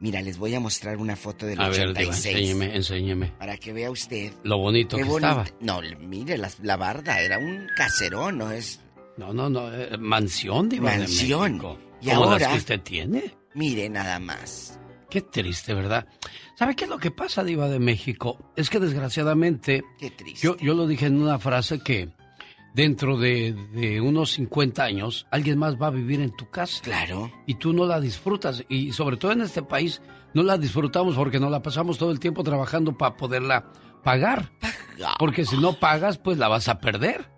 mira, 0.00 0.20
les 0.22 0.38
voy 0.38 0.54
a 0.54 0.60
mostrar 0.60 0.96
una 0.96 1.16
foto 1.16 1.46
del 1.46 1.60
A 1.60 1.68
ver, 1.68 1.88
Diva, 1.88 2.10
86 2.10 2.34
enséñeme, 2.36 2.76
enséñeme. 2.76 3.26
para 3.38 3.56
que 3.56 3.72
vea 3.72 3.90
usted 3.90 4.32
Lo 4.44 4.58
bonito 4.58 4.96
que 4.96 5.04
bonita- 5.04 5.42
estaba. 5.42 5.58
No, 5.60 5.80
mire 6.00 6.38
la, 6.38 6.50
la 6.62 6.76
barda, 6.76 7.20
era 7.20 7.38
un 7.38 7.66
caserón, 7.76 8.38
no 8.38 8.50
es 8.50 8.80
No, 9.16 9.32
no, 9.32 9.48
no. 9.50 9.72
eh, 9.74 9.96
mansión, 9.98 10.68
Diva 10.68 10.92
de 10.92 10.98
mansión. 10.98 11.52
México. 11.52 11.78
Y 12.00 12.08
Como 12.10 12.24
ahora 12.24 12.38
las 12.38 12.48
que 12.52 12.58
usted 12.58 12.80
tiene. 12.80 13.34
Mire 13.54 13.88
nada 13.88 14.18
más. 14.20 14.78
Qué 15.10 15.20
triste, 15.22 15.74
¿verdad? 15.74 16.06
¿Sabe 16.56 16.76
qué 16.76 16.84
es 16.84 16.90
lo 16.90 16.98
que 16.98 17.10
pasa, 17.10 17.42
Diva 17.42 17.68
de 17.68 17.78
México? 17.78 18.52
Es 18.56 18.68
que 18.70 18.78
desgraciadamente. 18.78 19.82
Qué 19.98 20.10
triste. 20.10 20.40
Yo, 20.46 20.56
yo 20.58 20.74
lo 20.74 20.86
dije 20.86 21.06
en 21.06 21.20
una 21.20 21.38
frase 21.38 21.80
que 21.80 22.10
dentro 22.78 23.18
de, 23.18 23.54
de 23.72 24.00
unos 24.00 24.34
50 24.34 24.84
años 24.84 25.26
alguien 25.32 25.58
más 25.58 25.82
va 25.82 25.88
a 25.88 25.90
vivir 25.90 26.20
en 26.20 26.30
tu 26.30 26.48
casa. 26.48 26.80
Claro. 26.84 27.28
Y 27.44 27.54
tú 27.54 27.72
no 27.72 27.84
la 27.86 27.98
disfrutas. 27.98 28.64
Y 28.68 28.92
sobre 28.92 29.16
todo 29.16 29.32
en 29.32 29.40
este 29.40 29.62
país 29.62 30.00
no 30.32 30.44
la 30.44 30.56
disfrutamos 30.58 31.16
porque 31.16 31.40
no 31.40 31.50
la 31.50 31.60
pasamos 31.60 31.98
todo 31.98 32.12
el 32.12 32.20
tiempo 32.20 32.44
trabajando 32.44 32.96
para 32.96 33.16
poderla 33.16 33.72
pagar. 34.04 34.52
Porque 35.18 35.44
si 35.44 35.58
no 35.58 35.72
pagas, 35.72 36.18
pues 36.18 36.38
la 36.38 36.46
vas 36.46 36.68
a 36.68 36.78
perder. 36.78 37.28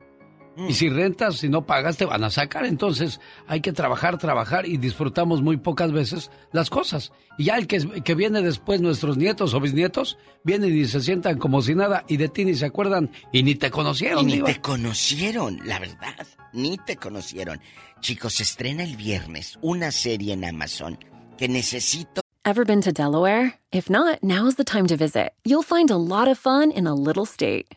Y 0.68 0.74
si 0.74 0.88
rentas, 0.88 1.36
si 1.36 1.48
no 1.48 1.64
pagas, 1.64 1.96
te 1.96 2.04
van 2.04 2.24
a 2.24 2.30
sacar. 2.30 2.64
Entonces 2.64 3.20
hay 3.46 3.60
que 3.60 3.72
trabajar, 3.72 4.18
trabajar 4.18 4.66
y 4.66 4.76
disfrutamos 4.76 5.42
muy 5.42 5.56
pocas 5.56 5.92
veces 5.92 6.30
las 6.52 6.70
cosas. 6.70 7.12
Y 7.38 7.44
ya 7.44 7.56
el 7.56 7.66
que, 7.66 8.02
que 8.02 8.14
viene 8.14 8.42
después, 8.42 8.80
nuestros 8.80 9.16
nietos 9.16 9.54
o 9.54 9.60
bisnietos, 9.60 10.18
vienen 10.44 10.76
y 10.76 10.86
se 10.86 11.00
sientan 11.00 11.38
como 11.38 11.62
si 11.62 11.74
nada 11.74 12.04
y 12.08 12.16
de 12.16 12.28
ti 12.28 12.44
ni 12.44 12.54
se 12.54 12.66
acuerdan 12.66 13.10
y 13.32 13.42
ni 13.42 13.54
te 13.54 13.70
conocieron. 13.70 14.22
Y 14.22 14.26
ni 14.26 14.32
Diva. 14.34 14.46
te 14.48 14.60
conocieron, 14.60 15.60
la 15.64 15.78
verdad. 15.78 16.26
Ni 16.52 16.76
te 16.78 16.96
conocieron. 16.96 17.60
Chicos, 18.00 18.34
se 18.34 18.42
estrena 18.42 18.82
el 18.82 18.96
viernes 18.96 19.58
una 19.62 19.90
serie 19.92 20.34
en 20.34 20.44
Amazon 20.44 20.98
que 21.38 21.48
necesito. 21.48 22.20
Ever 22.44 22.64
been 22.64 22.80
to 22.82 22.92
Delaware? 22.92 23.54
If 23.70 23.90
not, 23.90 24.22
now's 24.22 24.56
the 24.56 24.64
time 24.64 24.86
to 24.88 24.96
visit. 24.96 25.32
You'll 25.44 25.62
find 25.62 25.90
a 25.90 25.96
lot 25.96 26.26
of 26.26 26.38
fun 26.38 26.70
in 26.70 26.86
a 26.86 26.94
little 26.94 27.26
state. 27.26 27.76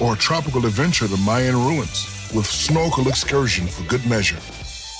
or 0.00 0.14
a 0.14 0.16
tropical 0.16 0.66
adventure 0.66 1.06
to 1.06 1.16
Mayan 1.18 1.56
ruins 1.56 2.06
with 2.34 2.46
snorkel 2.46 3.08
excursion 3.08 3.66
for 3.66 3.82
good 3.84 4.04
measure. 4.06 4.38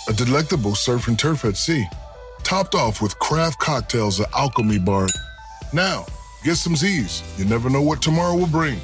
A 0.08 0.12
delectable 0.12 0.74
surf 0.74 1.08
and 1.08 1.18
turf 1.18 1.44
at 1.44 1.56
sea, 1.56 1.86
topped 2.42 2.74
off 2.74 3.00
with 3.00 3.18
craft 3.18 3.58
cocktails 3.58 4.20
at 4.20 4.32
Alchemy 4.34 4.78
Bar. 4.78 5.08
Now, 5.72 6.06
get 6.42 6.56
some 6.56 6.76
Z's. 6.76 7.22
You 7.38 7.44
never 7.44 7.70
know 7.70 7.82
what 7.82 8.02
tomorrow 8.02 8.36
will 8.36 8.46
bring. 8.46 8.78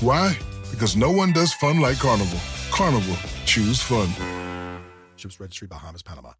Why? 0.00 0.36
Because 0.70 0.96
no 0.96 1.10
one 1.10 1.32
does 1.32 1.52
fun 1.54 1.80
like 1.80 1.98
Carnival. 1.98 2.40
Carnival, 2.70 3.16
choose 3.46 3.80
fun. 3.80 4.08
Ships 5.16 5.38
Registry, 5.38 5.68
Bahamas, 5.68 6.02
Panama. 6.02 6.32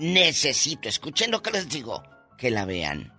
Necesito, 0.00 0.88
escuchen 0.88 1.30
lo 1.30 1.40
que 1.42 1.52
les 1.52 1.68
digo, 1.68 2.02
que 2.36 2.50
la 2.50 2.64
vean. 2.64 3.12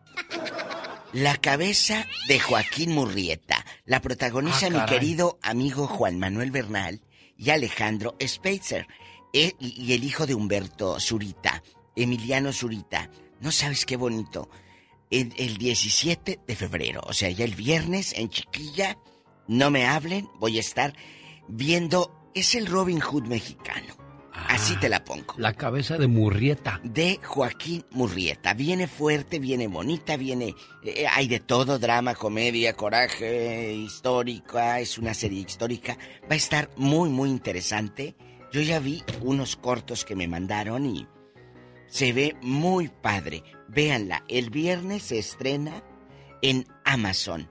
La 1.14 1.38
cabeza 1.38 2.06
de 2.28 2.40
Joaquín 2.40 2.92
Murrieta. 2.94 3.63
La 3.86 4.02
protagoniza 4.02 4.68
Ah, 4.68 4.70
mi 4.70 4.86
querido 4.86 5.38
amigo 5.42 5.88
Juan 5.88 6.18
Manuel 6.18 6.52
Bernal 6.52 7.02
y 7.38 7.50
Alejandro 7.50 8.16
Speitzer. 8.26 8.88
E- 9.34 9.56
y, 9.60 9.82
y 9.82 9.94
el 9.94 10.04
hijo 10.04 10.26
de 10.26 10.36
Humberto 10.36 11.00
Zurita, 11.00 11.64
Emiliano 11.96 12.54
Zurita. 12.54 13.10
No 13.42 13.52
sabes 13.52 13.86
qué 13.86 13.98
bonito. 13.98 14.50
El, 15.10 15.34
el 15.38 15.58
17 15.58 16.40
de 16.48 16.56
febrero, 16.56 17.02
o 17.06 17.14
sea, 17.14 17.30
ya 17.30 17.44
el 17.46 17.56
viernes 17.56 18.14
en 18.14 18.30
Chiquilla, 18.30 18.98
no 19.48 19.70
me 19.70 19.86
hablen, 19.86 20.30
voy 20.40 20.58
a 20.58 20.62
estar 20.62 20.96
viendo. 21.48 22.20
Es 22.34 22.56
el 22.56 22.66
Robin 22.68 23.00
Hood 23.00 23.26
mexicano. 23.28 23.96
Así 24.34 24.76
te 24.78 24.90
la 24.90 25.04
pongo. 25.04 25.36
La 25.38 25.54
cabeza 25.54 25.98
de 25.98 26.08
Murrieta. 26.08 26.80
De 26.84 27.20
Joaquín 27.24 27.86
Murrieta. 27.92 28.54
Viene 28.54 28.88
fuerte, 28.88 29.40
viene 29.40 29.68
bonita, 29.68 30.18
viene... 30.18 30.56
eh, 30.84 31.06
hay 31.10 31.28
de 31.28 31.40
todo, 31.40 31.80
drama, 31.80 32.16
comedia, 32.16 32.74
coraje, 32.74 33.74
histórica, 33.74 34.80
es 34.80 34.98
una 34.98 35.14
serie 35.14 35.42
histórica. 35.42 35.98
Va 36.24 36.34
a 36.34 36.36
estar 36.36 36.70
muy, 36.76 37.10
muy 37.10 37.30
interesante. 37.30 38.16
Yo 38.52 38.62
ya 38.62 38.80
vi 38.80 39.04
unos 39.22 39.56
cortos 39.56 40.06
que 40.06 40.16
me 40.16 40.28
mandaron 40.28 40.86
y 40.86 41.08
se 41.88 42.12
ve 42.14 42.36
muy 42.42 42.88
padre. 42.88 43.44
Véanla, 43.68 44.24
el 44.28 44.50
viernes 44.50 45.04
se 45.04 45.20
estrena 45.20 45.84
en 46.42 46.66
Amazon. 46.84 47.50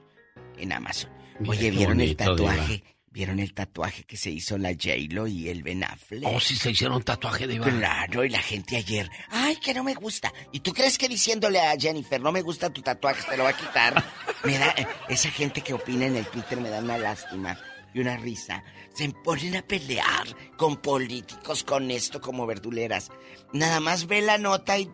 en 0.58 0.72
Amazon. 0.72 1.10
Oye, 1.46 1.70
¿vieron 1.70 2.00
el 2.00 2.16
tatuaje? 2.16 2.84
¿Vieron 3.12 3.40
el 3.40 3.52
tatuaje 3.52 4.04
que 4.04 4.16
se 4.16 4.30
hizo 4.30 4.56
la 4.56 4.70
J-Lo 4.70 5.26
y 5.26 5.50
el 5.50 5.62
Ben 5.62 5.84
Affleck? 5.84 6.26
Oh, 6.26 6.40
sí 6.40 6.56
se 6.56 6.70
hicieron 6.70 7.02
tatuaje 7.02 7.46
de 7.46 7.56
Iván. 7.56 7.78
Claro, 7.78 8.24
y 8.24 8.30
la 8.30 8.40
gente 8.40 8.78
ayer, 8.78 9.10
ay, 9.28 9.56
que 9.56 9.74
no 9.74 9.84
me 9.84 9.92
gusta. 9.92 10.32
¿Y 10.50 10.60
tú 10.60 10.72
crees 10.72 10.96
que 10.96 11.10
diciéndole 11.10 11.60
a 11.60 11.78
Jennifer, 11.78 12.18
no 12.22 12.32
me 12.32 12.40
gusta 12.40 12.70
tu 12.70 12.80
tatuaje, 12.80 13.22
te 13.28 13.36
lo 13.36 13.44
va 13.44 13.50
a 13.50 13.56
quitar? 13.56 14.02
Me 14.44 14.58
da, 14.58 14.70
eh, 14.78 14.86
esa 15.08 15.30
gente 15.30 15.60
que 15.60 15.74
opina 15.74 16.06
en 16.06 16.16
el 16.16 16.26
Twitter 16.26 16.60
me 16.60 16.68
da 16.68 16.80
una 16.80 16.98
lástima 16.98 17.56
y 17.94 18.00
una 18.00 18.16
risa. 18.16 18.64
Se 18.92 19.08
ponen 19.10 19.56
a 19.56 19.62
pelear 19.62 20.26
con 20.56 20.78
políticos, 20.78 21.62
con 21.62 21.92
esto, 21.92 22.20
como 22.20 22.44
verduleras. 22.44 23.10
Nada 23.52 23.78
más 23.78 24.08
ve 24.08 24.20
la 24.20 24.38
nota 24.38 24.78
y 24.78 24.90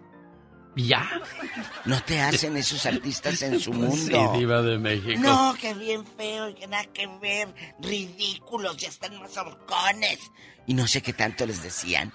¿Ya? 0.79 1.21
no 1.85 2.01
te 2.05 2.21
hacen 2.21 2.57
esos 2.57 2.87
artistas 2.87 3.43
en 3.43 3.59
su 3.59 3.73
Sí, 3.75 3.79
mundo. 3.79 4.33
diva 4.37 4.63
de 4.63 4.79
México. 4.79 5.21
No, 5.21 5.55
que 5.61 5.75
bien 5.75 6.05
feo, 6.17 6.55
que 6.55 6.67
nada 6.69 6.85
que 6.87 7.07
ver, 7.21 7.49
ridículos, 7.81 8.77
ya 8.77 8.89
están 8.89 9.19
más 9.21 9.37
horcones. 9.37 10.19
Y 10.67 10.75
no 10.75 10.87
sé 10.87 11.03
qué 11.03 11.13
tanto 11.13 11.47
les 11.47 11.63
decían. 11.63 12.13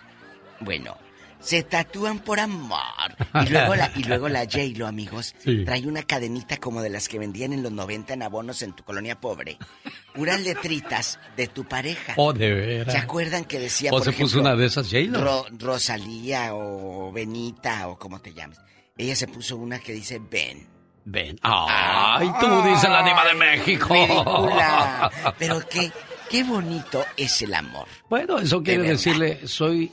Bueno, 0.61 0.97
se 1.43 1.63
tatúan 1.63 2.19
por 2.19 2.39
amor. 2.39 2.79
Y 3.45 3.49
luego 3.49 3.75
la, 3.75 3.91
y 3.95 4.03
luego 4.03 4.29
la 4.29 4.41
J-Lo, 4.45 4.87
amigos, 4.87 5.35
Sí. 5.43 5.63
trae 5.65 5.85
una 5.87 6.03
cadenita 6.03 6.57
como 6.57 6.81
de 6.81 6.89
las 6.89 7.07
que 7.09 7.19
vendían 7.19 7.53
en 7.53 7.61
los 7.63 7.71
90 7.71 8.13
en 8.13 8.23
abonos 8.23 8.61
en 8.61 8.73
tu 8.73 8.83
colonia 8.83 9.19
pobre. 9.19 9.57
Puras 10.13 10.41
letritas 10.41 11.19
de 11.35 11.47
tu 11.47 11.65
pareja. 11.65 12.13
Oh, 12.17 12.33
de 12.33 12.51
veras. 12.53 12.93
¿Se 12.93 12.99
acuerdan 12.99 13.45
que 13.45 13.59
decía, 13.59 13.89
¿O 13.91 13.95
por 13.97 14.03
se 14.03 14.11
ejemplo, 14.11 14.25
puso 14.27 14.39
una 14.41 14.55
de 14.55 14.65
esas 14.65 14.87
J-Lo? 14.89 15.21
Ro- 15.21 15.45
Rosalía 15.59 16.53
o 16.53 17.11
Benita 17.11 17.87
o 17.89 17.97
como 17.97 18.19
te 18.21 18.33
llames? 18.33 18.59
Ella 18.97 19.15
se 19.15 19.27
puso 19.27 19.57
una 19.57 19.79
que 19.79 19.91
dice 19.93 20.19
Ben. 20.19 20.67
Ven. 21.05 21.37
Ay, 21.41 22.31
tú 22.39 22.47
dices 22.61 22.89
la 22.89 23.03
diva 23.03 23.25
de 23.25 23.33
México. 23.33 23.93
Ridícula. 23.93 25.11
Pero 25.39 25.59
qué, 25.69 25.91
qué 26.29 26.43
bonito 26.43 27.03
es 27.17 27.41
el 27.41 27.53
amor. 27.53 27.87
Bueno, 28.09 28.39
eso 28.39 28.63
quiere 28.63 28.83
decirle, 28.83 29.45
soy 29.45 29.91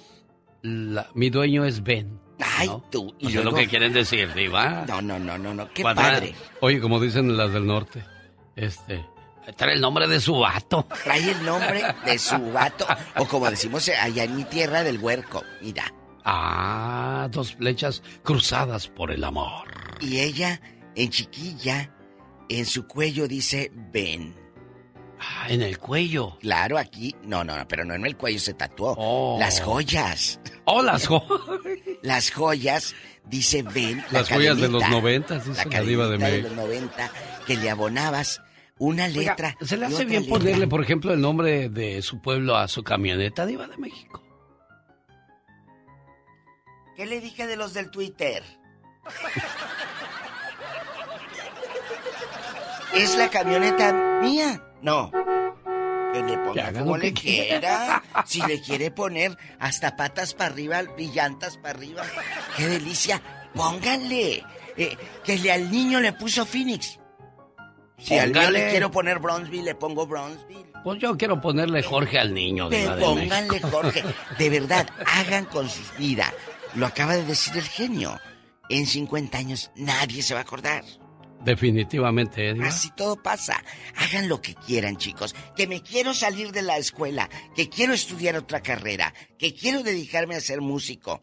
la- 0.63 1.09
mi 1.15 1.31
dueño 1.31 1.65
es 1.65 1.83
Ben. 1.83 2.21
Ay, 2.39 2.69
¿no? 2.69 2.83
tú. 2.91 3.15
Y 3.19 3.29
es 3.37 3.45
lo 3.45 3.53
que 3.55 3.67
quieren 3.69 3.93
decir, 3.93 4.33
diva. 4.35 4.85
No, 4.89 5.03
no, 5.03 5.19
no, 5.19 5.37
no, 5.37 5.53
no. 5.55 5.69
Qué 5.73 5.83
Cuando- 5.83 6.01
padre. 6.03 6.35
Oye, 6.61 6.81
como 6.81 6.99
dicen 6.99 7.37
las 7.37 7.53
del 7.53 7.67
norte, 7.67 8.03
este, 8.57 9.05
trae 9.57 9.75
el 9.75 9.81
nombre 9.81 10.09
de 10.09 10.21
su 10.21 10.39
vato. 10.39 10.87
Trae 11.05 11.31
el 11.33 11.45
nombre 11.45 11.83
de 12.07 12.19
su 12.19 12.39
vato. 12.53 12.87
O 13.17 13.27
como 13.27 13.51
decimos 13.51 13.89
allá 13.91 14.25
en 14.25 14.37
mi 14.37 14.45
tierra, 14.45 14.83
del 14.83 14.99
huerco. 14.99 15.43
Mira. 15.61 15.93
Ah, 16.25 17.29
dos 17.31 17.55
flechas 17.57 18.03
cruzadas 18.23 18.89
por 18.89 19.11
el 19.11 19.25
amor. 19.25 19.69
Y 20.01 20.21
ella, 20.21 20.61
en 20.95 21.11
chiquilla, 21.11 21.95
en 22.49 22.65
su 22.67 22.87
cuello 22.87 23.27
dice 23.29 23.71
Ben. 23.93 24.35
Ah, 25.21 25.47
en 25.51 25.61
el 25.63 25.79
cuello. 25.79 26.39
Claro, 26.41 26.79
aquí. 26.79 27.15
No, 27.25 27.45
no, 27.45 27.57
no, 27.57 27.69
pero 27.69 27.85
no 27.85 27.95
en 27.95 28.07
el 28.07 28.17
cuello 28.17 28.39
se 28.41 28.55
tatuó. 28.55 28.95
Oh. 28.97 29.37
Las 29.39 29.61
joyas. 29.61 30.41
Oh, 30.65 30.83
las 30.83 31.07
joyas. 31.07 31.31
Las 32.03 32.31
joyas, 32.31 32.95
dice 33.27 33.63
Ben. 33.63 33.99
la 34.11 34.21
Las 34.21 34.29
joyas 34.31 34.57
de 34.57 34.69
los 34.69 34.81
cadenita. 34.81 34.89
noventas, 34.89 35.45
dice 35.47 35.69
la 35.69 35.81
diva 35.83 36.09
de 36.09 36.17
México. 36.19 36.49
los 36.49 36.57
90, 36.57 37.11
que 37.47 37.57
le 37.59 37.69
abonabas 37.69 38.41
una 38.79 39.05
Oiga, 39.05 39.33
letra. 39.33 39.57
¿Se 39.61 39.77
le 39.77 39.85
hace 39.85 40.07
bien 40.07 40.23
letra. 40.23 40.39
ponerle, 40.39 40.67
por 40.67 40.83
ejemplo, 40.83 41.13
el 41.13 41.21
nombre 41.21 41.69
de 41.69 42.01
su 42.01 42.23
pueblo 42.23 42.57
a 42.57 42.67
su 42.69 42.83
camioneta, 42.83 43.45
diva 43.45 43.67
de 43.67 43.77
México? 43.77 44.23
¿Qué 46.97 47.05
le 47.05 47.21
dije 47.21 47.47
de 47.47 47.57
los 47.57 47.75
del 47.75 47.91
Twitter? 47.91 48.43
¿Es 52.95 53.17
la 53.17 53.29
camioneta 53.31 53.93
mía? 54.23 54.63
No. 54.83 55.11
Que 56.13 56.23
le 56.23 56.39
ponga 56.39 56.73
como 56.73 56.97
le 56.97 57.13
quiera. 57.13 58.03
Si 58.27 58.41
le 58.43 58.61
quiere 58.61 58.91
poner 58.91 59.37
hasta 59.61 59.97
patas 59.97 60.35
para 60.35 60.51
arriba 60.53 60.83
y 60.99 61.09
llantas 61.13 61.57
para 61.57 61.71
arriba. 61.79 62.03
¡Qué 62.57 62.67
delicia! 62.67 63.23
Pónganle. 63.55 64.45
Eh, 64.77 64.97
que 65.25 65.39
le, 65.39 65.53
al 65.53 65.71
niño 65.71 66.01
le 66.01 66.13
puso 66.13 66.45
Phoenix. 66.45 66.99
Si 67.99 68.19
al 68.19 68.33
Póngale. 68.33 68.65
le 68.65 68.71
quiero 68.71 68.91
poner 68.91 69.19
Bronzeville, 69.19 69.63
le 69.65 69.75
pongo 69.75 70.07
Bronzeville. 70.07 70.67
Pues 70.83 70.99
yo 71.01 71.17
quiero 71.19 71.41
ponerle 71.41 71.83
Jorge 71.83 72.19
al 72.19 72.33
niño, 72.33 72.71
Pe- 72.71 72.79
diva 72.81 72.97
de 72.97 73.03
pónganle 73.05 73.49
México. 73.49 73.69
Jorge. 73.71 74.03
De 74.39 74.49
verdad, 74.51 74.89
hagan 75.07 75.45
con 75.45 75.69
sus 75.69 75.95
vidas. 75.99 76.33
Lo 76.75 76.87
acaba 76.87 77.15
de 77.15 77.25
decir 77.25 77.57
el 77.57 77.65
genio. 77.69 78.19
En 78.69 78.87
50 78.87 79.37
años 79.37 79.71
nadie 79.77 80.23
se 80.23 80.33
va 80.35 80.41
a 80.41 80.43
acordar. 80.45 80.85
Definitivamente. 81.45 82.51
Así 82.63 82.91
todo 82.97 83.17
pasa. 83.23 83.63
Hagan 83.97 84.29
lo 84.29 84.43
que 84.43 84.55
quieran, 84.55 84.97
chicos. 84.97 85.35
Que 85.57 85.67
me 85.67 85.83
quiero 85.83 86.15
salir 86.15 86.53
de 86.53 86.63
la 86.63 86.77
escuela, 86.77 87.31
que 87.55 87.69
quiero 87.69 87.93
estudiar 87.93 88.37
otra 88.37 88.63
carrera, 88.63 89.15
que 89.39 89.55
quiero 89.55 89.83
dedicarme 89.83 90.35
a 90.35 90.41
ser 90.41 90.61
músico. 90.61 91.23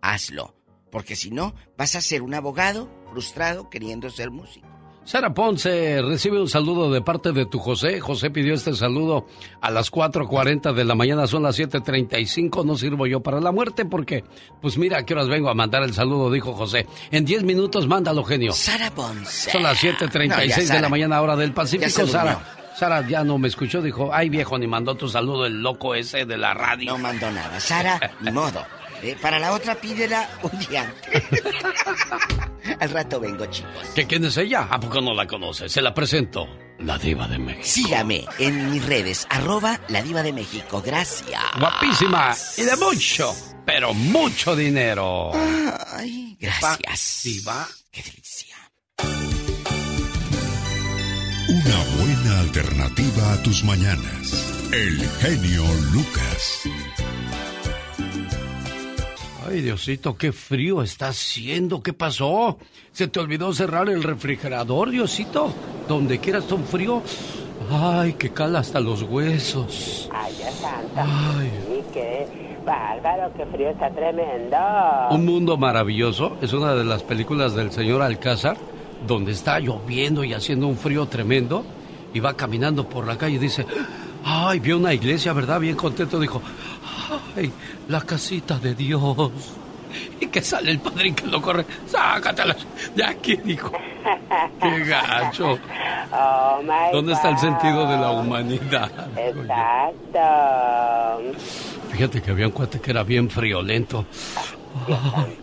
Hazlo. 0.00 0.56
Porque 0.90 1.16
si 1.16 1.30
no, 1.30 1.54
vas 1.78 1.96
a 1.96 2.02
ser 2.02 2.22
un 2.22 2.34
abogado 2.34 2.90
frustrado 3.10 3.70
queriendo 3.70 4.10
ser 4.10 4.30
músico. 4.30 4.71
Sara 5.04 5.34
Ponce 5.34 6.00
recibe 6.00 6.40
un 6.40 6.48
saludo 6.48 6.90
de 6.90 7.02
parte 7.02 7.32
de 7.32 7.44
tu 7.44 7.58
José. 7.58 8.00
José 8.00 8.30
pidió 8.30 8.54
este 8.54 8.72
saludo 8.74 9.26
a 9.60 9.70
las 9.70 9.90
4.40 9.90 10.72
de 10.72 10.84
la 10.84 10.94
mañana, 10.94 11.26
son 11.26 11.42
las 11.42 11.58
7.35. 11.58 12.64
No 12.64 12.76
sirvo 12.76 13.06
yo 13.06 13.20
para 13.20 13.40
la 13.40 13.50
muerte 13.50 13.84
porque, 13.84 14.24
pues 14.60 14.78
mira, 14.78 14.98
a 14.98 15.02
qué 15.04 15.14
horas 15.14 15.28
vengo 15.28 15.50
a 15.50 15.54
mandar 15.54 15.82
el 15.82 15.92
saludo, 15.92 16.30
dijo 16.30 16.52
José. 16.54 16.86
En 17.10 17.24
10 17.24 17.42
minutos, 17.42 17.88
mándalo, 17.88 18.22
genio. 18.22 18.52
Sara 18.52 18.90
Ponce. 18.92 19.50
Son 19.50 19.62
las 19.64 19.82
7.36 19.82 20.68
No, 20.68 20.74
de 20.74 20.80
la 20.80 20.88
mañana, 20.88 21.20
hora 21.20 21.36
del 21.36 21.52
Pacífico. 21.52 22.06
Sara. 22.06 22.40
Sara 22.76 23.06
ya 23.06 23.22
no 23.22 23.38
me 23.38 23.48
escuchó, 23.48 23.82
dijo, 23.82 24.10
ay 24.12 24.28
viejo, 24.28 24.56
ni 24.58 24.66
mandó 24.66 24.94
tu 24.94 25.08
saludo 25.08 25.46
el 25.46 25.60
loco 25.62 25.94
ese 25.94 26.24
de 26.24 26.38
la 26.38 26.54
radio. 26.54 26.92
No 26.92 26.98
mandó 26.98 27.30
nada. 27.30 27.60
Sara, 27.60 28.12
ni 28.20 28.30
modo. 28.30 28.64
Eh, 29.02 29.16
para 29.20 29.38
la 29.38 29.52
otra 29.52 29.74
pídela 29.74 30.30
un 30.42 30.58
día 30.60 30.82
antes. 30.82 31.24
Al 32.80 32.90
rato 32.90 33.18
vengo, 33.18 33.46
chicos. 33.46 33.88
¿Que 33.94 34.06
quién 34.06 34.24
es 34.24 34.36
ella? 34.36 34.68
¿A 34.70 34.78
poco 34.78 35.00
no 35.00 35.12
la 35.12 35.26
conoce? 35.26 35.68
Se 35.68 35.82
la 35.82 35.92
presento. 35.92 36.46
La 36.78 36.98
diva 36.98 37.26
de 37.28 37.38
México. 37.38 37.64
Sígame 37.64 38.24
en 38.38 38.70
mis 38.70 38.84
redes, 38.84 39.26
arroba 39.30 39.80
la 39.88 40.02
diva 40.02 40.22
de 40.22 40.32
México. 40.32 40.82
Gracias. 40.84 41.42
Guapísima 41.58 42.34
y 42.56 42.62
de 42.62 42.76
mucho, 42.76 43.34
pero 43.64 43.94
mucho 43.94 44.56
dinero. 44.56 45.30
Ay, 45.92 46.36
gracias. 46.40 47.20
Diva. 47.24 47.68
Qué 47.90 48.02
delicia. 48.02 48.56
Una 51.48 51.84
buena 51.98 52.40
alternativa 52.40 53.32
a 53.32 53.42
tus 53.42 53.62
mañanas. 53.64 54.52
El 54.72 54.98
genio 55.20 55.64
Lucas. 55.92 56.62
Ay, 59.48 59.60
Diosito, 59.60 60.16
qué 60.16 60.32
frío 60.32 60.82
está 60.82 61.08
haciendo. 61.08 61.82
¿Qué 61.82 61.92
pasó? 61.92 62.58
¿Se 62.92 63.08
te 63.08 63.18
olvidó 63.18 63.52
cerrar 63.52 63.88
el 63.88 64.02
refrigerador, 64.02 64.90
Diosito? 64.90 65.52
Donde 65.88 66.18
quiera 66.18 66.38
está 66.38 66.54
un 66.54 66.64
frío. 66.64 67.02
Ay, 67.70 68.12
que 68.14 68.30
cala 68.30 68.60
hasta 68.60 68.78
los 68.80 69.02
huesos. 69.02 70.08
Ay, 70.12 70.34
Dios 70.36 70.54
santo. 70.54 70.94
Ay. 70.96 71.50
Sí, 71.66 71.82
qué 71.92 72.26
bárbaro, 72.64 73.32
qué 73.36 73.46
frío 73.46 73.70
está 73.70 73.90
tremendo. 73.90 74.56
Un 75.10 75.24
mundo 75.24 75.56
maravilloso 75.56 76.36
es 76.40 76.52
una 76.52 76.74
de 76.74 76.84
las 76.84 77.02
películas 77.02 77.54
del 77.54 77.72
señor 77.72 78.02
Alcázar, 78.02 78.56
donde 79.06 79.32
está 79.32 79.58
lloviendo 79.58 80.22
y 80.22 80.34
haciendo 80.34 80.68
un 80.68 80.76
frío 80.76 81.06
tremendo, 81.06 81.64
y 82.14 82.20
va 82.20 82.34
caminando 82.34 82.88
por 82.88 83.06
la 83.06 83.18
calle 83.18 83.36
y 83.36 83.38
dice, 83.38 83.66
ay, 84.24 84.60
vio 84.60 84.76
una 84.76 84.94
iglesia, 84.94 85.32
¿verdad? 85.32 85.58
Bien 85.58 85.76
contento, 85.76 86.20
dijo, 86.20 86.42
ay, 87.36 87.52
la 87.88 88.00
casita 88.02 88.58
de 88.58 88.74
Dios. 88.74 89.30
Y 90.20 90.26
que 90.28 90.40
sale 90.40 90.70
el 90.70 90.78
padrín 90.80 91.14
que 91.14 91.26
lo 91.26 91.42
corre, 91.42 91.66
sácatela 91.86 92.56
de 92.94 93.04
aquí, 93.04 93.36
dijo. 93.36 93.70
Qué 94.60 94.84
gacho. 94.84 95.58
Oh, 96.12 96.60
my 96.62 96.92
¿Dónde 96.92 97.12
está 97.12 97.28
el 97.28 97.34
God. 97.34 97.40
sentido 97.42 97.86
de 97.86 97.96
la 97.98 98.10
humanidad? 98.12 98.90
Exacto. 100.12 101.32
Fíjate 101.90 102.22
que 102.22 102.30
había 102.30 102.46
un 102.46 102.52
cuate 102.52 102.80
que 102.80 102.90
era 102.90 103.02
bien 103.02 103.28
friolento. 103.28 104.06
Ay, 104.88 105.38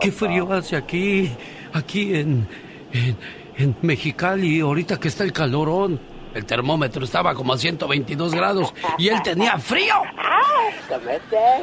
¿Qué 0.00 0.10
frío 0.10 0.52
hace 0.52 0.74
aquí? 0.76 1.30
Aquí 1.72 2.14
en, 2.16 2.48
en, 2.92 3.16
en 3.56 3.76
Mexicali, 3.82 4.60
ahorita 4.60 4.98
que 4.98 5.08
está 5.08 5.22
el 5.22 5.32
calorón. 5.32 6.00
El 6.34 6.44
termómetro 6.46 7.04
estaba 7.04 7.34
como 7.34 7.52
a 7.52 7.58
122 7.58 8.34
grados 8.34 8.72
y 8.98 9.08
él 9.08 9.20
tenía 9.22 9.58
frío. 9.58 9.94
Ay, 10.16 10.74
¿cómo 10.88 11.10
es 11.10 11.20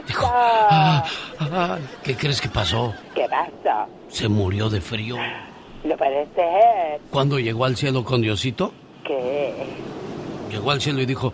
esto? 0.08 0.28
Ah, 0.32 1.04
ah, 1.40 1.78
¿Qué 2.04 2.16
crees 2.16 2.40
que 2.40 2.50
pasó? 2.50 2.94
¿Qué 3.16 3.26
pasó? 3.30 3.88
Se 4.10 4.28
murió 4.28 4.70
de 4.70 4.80
frío. 4.82 5.16
No 5.84 5.96
puede 5.98 6.28
ser. 6.36 7.00
Cuando 7.10 7.40
llegó 7.40 7.66
al 7.66 7.76
cielo 7.78 8.04
con 8.04 8.22
Diosito, 8.22 8.74
¿Qué? 9.04 9.54
llegó 10.52 10.72
al 10.72 10.82
cielo 10.82 11.02
y 11.02 11.06
dijo, 11.06 11.34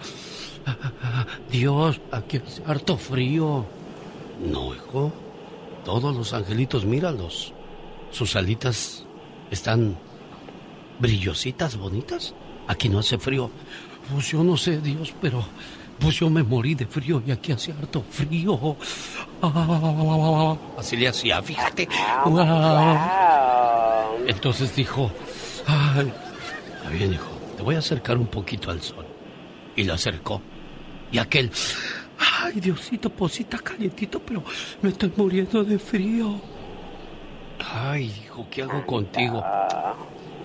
"Ah, 0.66 0.76
ah, 1.04 1.26
Dios, 1.50 2.00
aquí 2.12 2.38
hace 2.38 2.62
harto 2.66 2.98
frío. 2.98 3.66
No, 4.40 4.74
hijo. 4.76 5.12
Todos 5.84 6.16
los 6.16 6.34
angelitos, 6.34 6.86
míralos. 6.86 7.54
Sus 8.12 8.36
alitas 8.36 9.06
están 9.52 9.98
brillositas, 11.00 11.76
bonitas. 11.78 12.34
Aquí 12.68 12.90
no 12.90 13.00
hace 13.00 13.18
frío. 13.18 13.50
Pues 14.12 14.30
yo 14.30 14.44
no 14.44 14.56
sé, 14.58 14.80
Dios, 14.82 15.14
pero 15.22 15.44
pues 16.00 16.16
yo 16.16 16.30
me 16.30 16.44
morí 16.44 16.76
de 16.76 16.86
frío 16.86 17.24
y 17.26 17.32
aquí 17.32 17.52
hace 17.52 17.72
harto 17.72 18.04
frío. 18.10 18.78
Ah, 19.42 20.56
así 20.78 20.96
le 20.96 21.08
hacía, 21.08 21.42
fíjate. 21.42 21.88
Ah. 21.92 23.36
Entonces 24.28 24.76
dijo, 24.76 25.12
ay, 25.68 26.12
está 26.76 26.90
bien, 26.90 27.14
hijo, 27.14 27.30
te 27.58 27.64
voy 27.64 27.76
a 27.76 27.80
acercar 27.80 28.18
un 28.18 28.28
poquito 28.28 28.72
al 28.72 28.82
sol. 28.82 29.06
Y 29.76 29.84
lo 29.84 29.94
acercó. 29.94 30.42
Y 31.12 31.18
aquel, 31.18 31.52
ay, 32.18 32.60
Diosito, 32.60 33.10
posita 33.10 33.58
calientito, 33.60 34.20
pero 34.20 34.44
me 34.82 34.90
estoy 34.90 35.12
muriendo 35.16 35.64
de 35.64 35.80
frío. 35.80 36.40
Ay, 37.74 38.14
hijo, 38.26 38.48
¿qué 38.50 38.64
hago 38.64 38.86
contigo? 38.86 39.44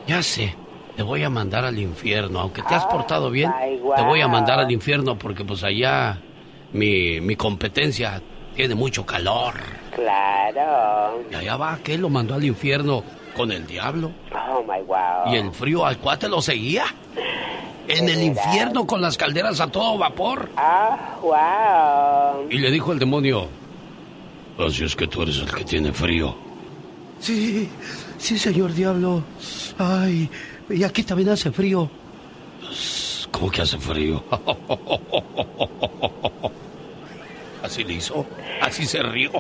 Ya 0.07 0.23
sé, 0.23 0.55
te 1.01 1.05
voy 1.05 1.23
a 1.23 1.31
mandar 1.31 1.65
al 1.65 1.79
infierno. 1.79 2.41
Aunque 2.41 2.61
te 2.61 2.75
has 2.75 2.85
portado 2.85 3.31
bien, 3.31 3.51
te 3.97 4.03
voy 4.03 4.21
a 4.21 4.29
mandar 4.29 4.61
al 4.61 4.71
infierno 4.71 5.19
porque 5.19 5.47
pues 5.47 5.65
allá 5.65 6.19
mi, 6.75 7.23
mi 7.23 7.37
competencia 7.37 8.21
tiene 8.55 8.75
mucho 8.75 9.07
calor. 9.07 9.55
Claro. 9.95 11.23
Y 11.31 11.35
allá 11.37 11.57
va, 11.57 11.79
¿qué? 11.83 11.97
Lo 11.97 12.11
mandó 12.11 12.35
al 12.35 12.45
infierno 12.45 13.03
con 13.35 13.51
el 13.51 13.67
diablo. 13.67 14.13
Oh, 14.31 14.63
my 14.63 14.83
wow. 14.83 15.33
Y 15.33 15.37
el 15.37 15.51
frío 15.53 15.87
al 15.87 15.97
cuate 15.97 16.29
lo 16.29 16.43
seguía. 16.43 16.85
En 17.89 18.07
el 18.07 18.23
infierno 18.23 18.87
con 18.87 19.01
las 19.01 19.17
calderas 19.17 19.59
a 19.63 19.69
todo 19.69 19.97
vapor. 19.97 20.51
Ah, 20.59 21.17
wow. 21.23 22.47
Y 22.51 22.59
le 22.59 22.71
dijo 22.71 22.93
el 22.93 22.99
demonio, 22.99 23.49
así 24.59 24.85
es 24.85 24.95
que 24.95 25.07
tú 25.07 25.23
eres 25.23 25.39
el 25.39 25.51
que 25.51 25.65
tiene 25.65 25.95
frío. 25.95 26.37
Sí, 27.21 27.71
sí, 28.19 28.39
señor 28.39 28.75
diablo. 28.75 29.23
Ay, 29.79 30.29
y 30.71 30.85
aquí 30.85 31.03
también 31.03 31.31
hace 31.31 31.51
frío. 31.51 31.91
¿Cómo 33.31 33.51
que 33.51 33.63
hace 33.63 33.79
frío? 33.79 34.23
Así 37.63 37.85
le 37.85 37.93
hizo, 37.93 38.25
así 38.63 38.87
se 38.87 39.03
rió. 39.03 39.31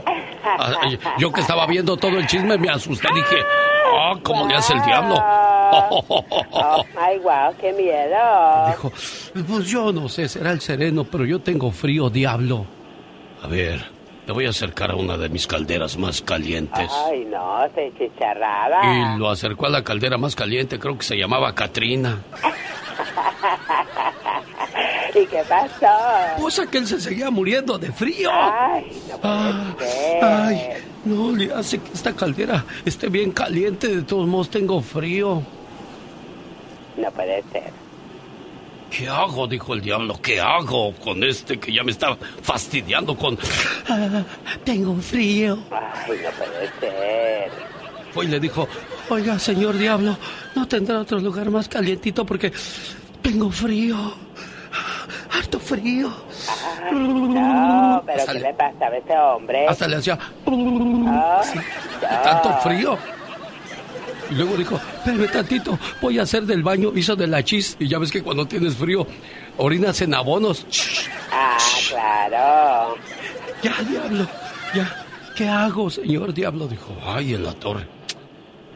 Yo 1.18 1.32
que 1.32 1.40
estaba 1.40 1.66
viendo 1.66 1.96
todo 1.96 2.18
el 2.18 2.26
chisme 2.26 2.58
me 2.58 2.68
asusté, 2.68 3.08
dije, 3.14 3.36
ah, 3.98 4.12
¿cómo 4.22 4.46
le 4.46 4.56
hace 4.56 4.74
el 4.74 4.82
diablo? 4.82 5.16
Oh, 5.72 6.84
ay, 7.00 7.20
wow, 7.20 7.54
qué 7.60 7.72
miedo. 7.72 8.66
Dijo, 8.66 8.92
pues 9.46 9.68
yo 9.68 9.92
no 9.92 10.08
sé, 10.08 10.28
será 10.28 10.50
el 10.50 10.60
sereno, 10.60 11.04
pero 11.04 11.24
yo 11.24 11.38
tengo 11.38 11.70
frío, 11.70 12.10
diablo. 12.10 12.66
A 13.40 13.46
ver, 13.46 13.80
te 14.30 14.34
voy 14.34 14.46
a 14.46 14.50
acercar 14.50 14.92
a 14.92 14.94
una 14.94 15.16
de 15.16 15.28
mis 15.28 15.44
calderas 15.44 15.96
más 15.96 16.22
calientes. 16.22 16.88
Ay, 17.08 17.24
no, 17.24 17.66
se 17.74 17.92
chicharrada. 17.98 19.16
Y 19.16 19.18
lo 19.18 19.28
acercó 19.28 19.66
a 19.66 19.70
la 19.70 19.82
caldera 19.82 20.18
más 20.18 20.36
caliente, 20.36 20.78
creo 20.78 20.96
que 20.96 21.02
se 21.02 21.16
llamaba 21.16 21.52
Katrina. 21.52 22.20
¿Y 25.20 25.26
qué 25.26 25.42
pasó? 25.48 26.40
Pues 26.40 26.60
aquel 26.60 26.86
se 26.86 27.00
seguía 27.00 27.28
muriendo 27.32 27.76
de 27.76 27.90
frío. 27.90 28.30
Ay, 28.32 29.02
no 29.10 29.18
puede 29.18 29.34
Ah, 29.34 29.74
ser. 29.80 30.24
Ay, 30.24 30.60
no 31.06 31.32
le 31.32 31.52
hace 31.52 31.80
que 31.80 31.92
esta 31.92 32.14
caldera 32.14 32.64
esté 32.84 33.08
bien 33.08 33.32
caliente, 33.32 33.88
de 33.88 34.02
todos 34.02 34.28
modos 34.28 34.48
tengo 34.48 34.80
frío. 34.80 35.42
No 36.96 37.10
puede 37.10 37.42
ser. 37.50 37.72
¿Qué 38.90 39.08
hago? 39.08 39.46
Dijo 39.46 39.74
el 39.74 39.80
diablo. 39.80 40.18
¿Qué 40.20 40.40
hago 40.40 40.92
con 40.96 41.22
este 41.24 41.58
que 41.58 41.72
ya 41.72 41.82
me 41.84 41.92
está 41.92 42.16
fastidiando 42.42 43.16
con... 43.16 43.38
Ah, 43.88 44.22
tengo 44.64 44.96
frío. 44.96 45.58
Ay, 45.70 46.18
no 46.24 46.30
puede 46.32 46.70
ser. 46.80 47.50
Fue 48.12 48.24
y 48.24 48.28
le 48.28 48.40
dijo, 48.40 48.66
oiga, 49.08 49.38
señor 49.38 49.76
diablo, 49.78 50.16
¿no 50.56 50.66
tendrá 50.66 50.98
otro 50.98 51.20
lugar 51.20 51.48
más 51.50 51.68
calientito 51.68 52.26
porque 52.26 52.52
tengo 53.22 53.50
frío? 53.52 53.96
Harto 55.32 55.60
frío. 55.60 56.10
No, 56.92 58.02
pero 58.04 58.18
Hasta 58.18 58.32
¿qué 58.32 58.38
le- 58.40 58.48
le 58.48 58.54
pasa 58.54 58.86
a 58.86 58.96
ese 58.96 59.16
hombre? 59.16 59.66
Hasta 59.68 59.86
le 59.88 59.96
hacía... 59.96 60.18
Ah, 60.18 61.40
Sí, 61.44 61.58
de 61.58 62.06
tanto 62.24 62.52
frío. 62.62 62.98
Y 64.30 64.34
luego 64.34 64.56
dijo, 64.56 64.76
espérame 64.76 65.30
tantito, 65.30 65.78
voy 66.00 66.18
a 66.18 66.22
hacer 66.22 66.44
del 66.44 66.62
baño, 66.62 66.92
hizo 66.94 67.16
de 67.16 67.26
la 67.26 67.42
chis. 67.42 67.76
Y 67.80 67.88
ya 67.88 67.98
ves 67.98 68.12
que 68.12 68.22
cuando 68.22 68.46
tienes 68.46 68.76
frío, 68.76 69.06
orinas 69.56 70.00
en 70.02 70.14
abonos. 70.14 70.66
Ah, 71.32 71.58
claro. 71.88 72.96
Ya, 73.62 73.82
diablo, 73.82 74.26
ya. 74.74 75.06
¿Qué 75.34 75.48
hago, 75.48 75.90
señor 75.90 76.32
diablo? 76.32 76.68
Dijo, 76.68 76.96
ay, 77.04 77.34
en 77.34 77.44
la 77.44 77.52
torre. 77.54 77.86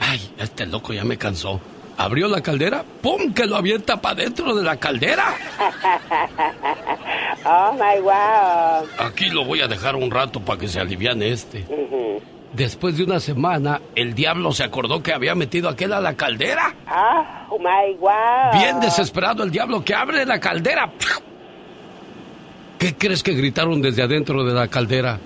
Ay, 0.01 0.21
este 0.39 0.67
loco 0.67 0.93
ya 0.93 1.05
me 1.05 1.17
cansó. 1.17 1.61
Abrió 1.97 2.27
la 2.27 2.43
caldera, 2.43 2.85
¡pum! 3.03 3.33
que 3.33 3.47
lo 3.47 3.57
avienta 3.57 4.01
para 4.01 4.17
dentro 4.17 4.55
de 4.55 4.65
la 4.65 4.77
caldera. 4.77 5.37
oh, 7.45 7.73
my 7.75 8.01
wow. 8.01 8.89
Aquí 8.99 9.31
lo 9.31 9.45
voy 9.45 9.61
a 9.61 9.69
dejar 9.69 9.95
un 9.95 10.11
rato 10.11 10.41
para 10.41 10.59
que 10.59 10.67
se 10.67 10.81
aliviane 10.81 11.31
este. 11.31 11.65
Después 12.55 12.97
de 12.97 13.03
una 13.03 13.19
semana, 13.19 13.81
el 13.97 14.15
diablo 14.15 14.53
se 14.53 14.63
acordó 14.63 15.03
que 15.03 15.13
había 15.13 15.35
metido 15.35 15.69
aquel 15.69 15.93
a 15.93 16.01
la 16.01 16.15
caldera. 16.15 16.73
Ah, 16.87 17.47
oh, 17.51 17.59
my 17.59 17.97
wow. 17.99 18.53
Bien 18.53 18.79
desesperado 18.79 19.43
el 19.43 19.51
diablo 19.51 19.85
que 19.85 19.93
abre 19.93 20.25
la 20.25 20.39
caldera. 20.39 20.89
¿Qué 22.79 22.95
crees 22.95 23.25
que 23.25 23.33
gritaron 23.33 23.83
desde 23.83 24.03
adentro 24.03 24.45
de 24.45 24.55
la 24.55 24.69
caldera? 24.69 25.19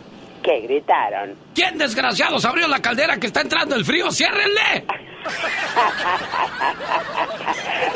¿Qué 0.43 0.61
gritaron? 0.61 1.35
¿Quién 1.55 1.77
desgraciados 1.77 2.45
abrió 2.47 2.67
la 2.67 2.81
caldera 2.81 3.19
que 3.19 3.27
está 3.27 3.43
entrando 3.43 3.75
el 3.75 3.85
frío? 3.85 4.11
¡Ciérrenle! 4.11 4.87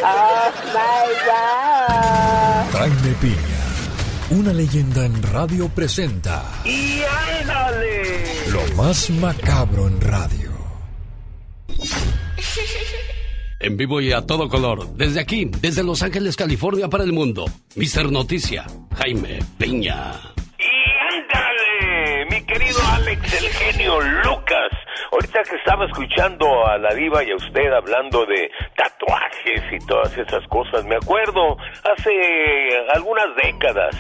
Oh, 0.05 0.51
my 0.75 1.07
wow. 1.27 2.73
Jaime 2.73 3.15
Piña, 3.21 3.52
una 4.33 4.53
leyenda 4.53 5.05
en 5.05 5.23
radio 5.23 5.69
presenta 5.69 6.43
¡Y 6.65 7.03
ándale! 7.41 8.25
lo 8.51 8.77
más 8.77 9.11
macabro 9.11 9.87
en 9.89 10.01
radio. 10.01 10.51
En 13.65 13.77
vivo 13.77 14.01
y 14.01 14.11
a 14.11 14.23
todo 14.23 14.49
color, 14.49 14.89
desde 14.97 15.21
aquí, 15.21 15.49
desde 15.61 15.85
Los 15.85 16.03
Ángeles, 16.03 16.35
California, 16.35 16.89
para 16.89 17.05
el 17.05 17.13
mundo. 17.13 17.45
Mister 17.77 18.11
Noticia, 18.11 18.67
Jaime 18.97 19.39
Piña. 19.57 20.15
Y 20.59 21.15
ándale, 21.15 22.27
mi 22.29 22.45
querido 22.45 22.81
Alex, 22.91 23.21
el 23.41 23.49
genio 23.51 24.01
Lucas. 24.01 24.73
Ahorita 25.13 25.43
que 25.43 25.57
estaba 25.57 25.85
escuchando 25.85 26.67
a 26.67 26.79
la 26.79 26.95
diva 26.95 27.23
y 27.23 27.33
a 27.33 27.37
usted 27.37 27.71
hablando 27.71 28.25
de 28.25 28.51
tatuajes 28.75 29.63
y 29.71 29.87
todas 29.87 30.17
esas 30.17 30.43
cosas, 30.49 30.87
me 30.87 30.97
acuerdo 30.97 31.59
hace 31.85 32.11
algunas 32.95 33.27
décadas, 33.37 33.95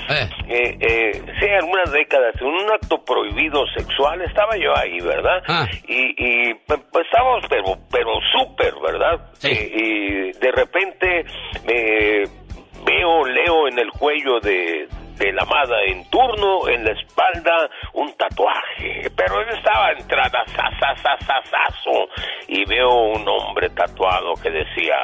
eh, 0.48 0.78
eh, 0.80 1.22
sí, 1.38 1.46
algunas 1.60 1.92
décadas, 1.92 2.34
en 2.40 2.46
un 2.46 2.72
acto 2.72 3.04
prohibido 3.04 3.66
sexual, 3.76 4.22
estaba 4.22 4.56
yo 4.56 4.74
ahí, 4.74 5.00
¿verdad? 5.00 5.42
Y, 5.86 6.14
y 6.16 6.54
pues, 6.66 6.80
estábamos, 7.04 7.44
pero, 7.46 7.76
pero 7.90 8.12
súper, 8.32 8.72
¿verdad? 8.82 9.20
Eh, 9.42 9.70
y 9.70 10.32
de 10.32 10.52
repente 10.52 11.26
me 11.66 12.24
veo, 12.86 13.24
leo 13.26 13.68
en 13.68 13.78
el 13.78 13.90
cuello 13.90 14.40
de, 14.40 14.88
de 15.16 15.32
la 15.32 15.42
amada 15.42 15.76
en 15.86 16.08
turno, 16.10 16.68
en 16.68 16.84
la 16.84 16.92
espalda, 16.92 17.70
un 17.94 18.12
tatuaje. 18.14 19.10
Pero 19.16 19.40
él 19.40 19.48
estaba 19.56 19.92
entrada, 19.92 20.44
sasasasasazo, 20.46 22.08
y 22.48 22.64
veo 22.64 22.90
un 22.90 23.28
hombre 23.28 23.70
tatuado 23.70 24.34
que 24.34 24.50
decía, 24.50 24.96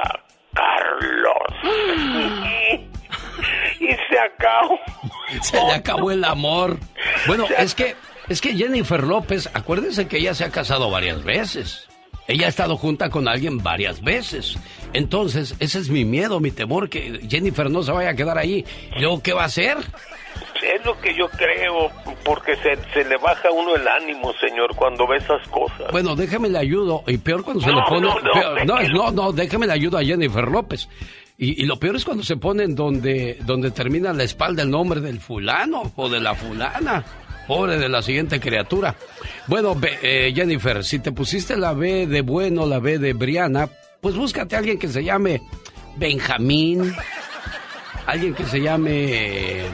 Carlos. 0.55 1.39
y 3.81 3.87
se 3.89 4.19
acabó. 4.19 4.79
Se 5.43 5.57
le 5.65 5.73
acabó 5.73 6.11
el 6.11 6.25
amor. 6.25 6.79
Bueno, 7.27 7.47
es 7.57 7.75
que, 7.75 7.95
es 8.29 8.41
que 8.41 8.55
Jennifer 8.55 9.03
López, 9.03 9.49
acuérdense 9.55 10.09
que 10.09 10.19
ella 10.19 10.35
se 10.35 10.45
ha 10.45 10.51
casado 10.51 10.91
varias 10.91 11.23
veces. 11.25 11.89
Ella 12.27 12.47
ha 12.47 12.49
estado 12.51 12.77
junta 12.77 13.09
con 13.09 13.27
alguien 13.27 13.59
varias 13.63 14.03
veces. 14.03 14.59
Entonces, 14.93 15.55
ese 15.61 15.79
es 15.79 15.91
mi 15.91 16.05
miedo, 16.05 16.41
mi 16.41 16.51
temor, 16.51 16.89
que 16.89 17.21
Jennifer 17.29 17.71
no 17.71 17.83
se 17.83 17.93
vaya 17.93 18.11
a 18.11 18.15
quedar 18.15 18.39
ahí. 18.39 18.65
¿Y 18.97 19.01
luego 19.01 19.23
qué 19.23 19.33
va 19.33 19.43
a 19.43 19.47
hacer? 19.47 19.77
Es 20.63 20.85
lo 20.85 20.99
que 21.01 21.15
yo 21.17 21.29
creo, 21.31 21.91
porque 22.25 22.57
se, 22.57 22.77
se 22.93 23.09
le 23.09 23.17
baja 23.19 23.49
a 23.49 23.53
uno 23.53 23.77
el 23.77 23.87
ánimo, 23.87 24.33
señor, 24.41 24.75
cuando 24.75 25.07
ve 25.07 25.19
esas 25.19 25.47
cosas. 25.49 25.91
Bueno, 25.93 26.17
déjame 26.17 26.49
le 26.49 26.59
ayudo. 26.59 27.05
Y 27.07 27.19
peor 27.19 27.45
cuando 27.45 27.63
se 27.63 27.71
No, 27.71 27.77
le 27.77 27.83
pone. 27.87 28.01
no, 28.01 28.15
no, 28.21 28.33
peor- 28.33 28.65
no, 28.67 28.83
no, 28.89 29.11
no, 29.13 29.33
déjame 29.33 29.67
le 29.67 29.73
ayudo 29.75 29.99
a 29.99 30.03
Jennifer 30.05 30.49
López. 30.49 30.89
Y, 31.37 31.63
y 31.63 31.67
lo 31.67 31.79
peor 31.79 31.95
es 31.97 32.05
cuando 32.05 32.25
se 32.25 32.37
ponen 32.37 32.75
donde, 32.75 33.39
donde 33.43 33.71
termina 33.71 34.13
la 34.13 34.25
espalda 34.25 34.63
el 34.65 34.71
nombre 34.71 35.01
del 35.01 35.21
fulano 35.21 35.93
o 35.95 36.09
de 36.09 36.19
la 36.21 36.35
fulana. 36.35 37.05
Pobre 37.47 37.79
de 37.79 37.89
la 37.89 38.03
siguiente 38.03 38.41
criatura. 38.41 38.95
Bueno, 39.47 39.77
eh, 40.03 40.33
Jennifer, 40.35 40.83
si 40.85 40.99
te 40.99 41.13
pusiste 41.13 41.57
la 41.57 41.73
B 41.73 42.07
de 42.07 42.21
bueno, 42.23 42.67
la 42.67 42.79
B 42.81 42.99
de 42.99 43.13
Briana, 43.15 43.69
pues 44.01 44.17
búscate 44.17 44.57
a 44.57 44.59
alguien 44.59 44.79
que 44.79 44.89
se 44.89 45.03
llame 45.05 45.41
Benjamín. 45.97 46.95
Alguien 48.07 48.35
que 48.35 48.45
se 48.45 48.61
llame. 48.61 49.65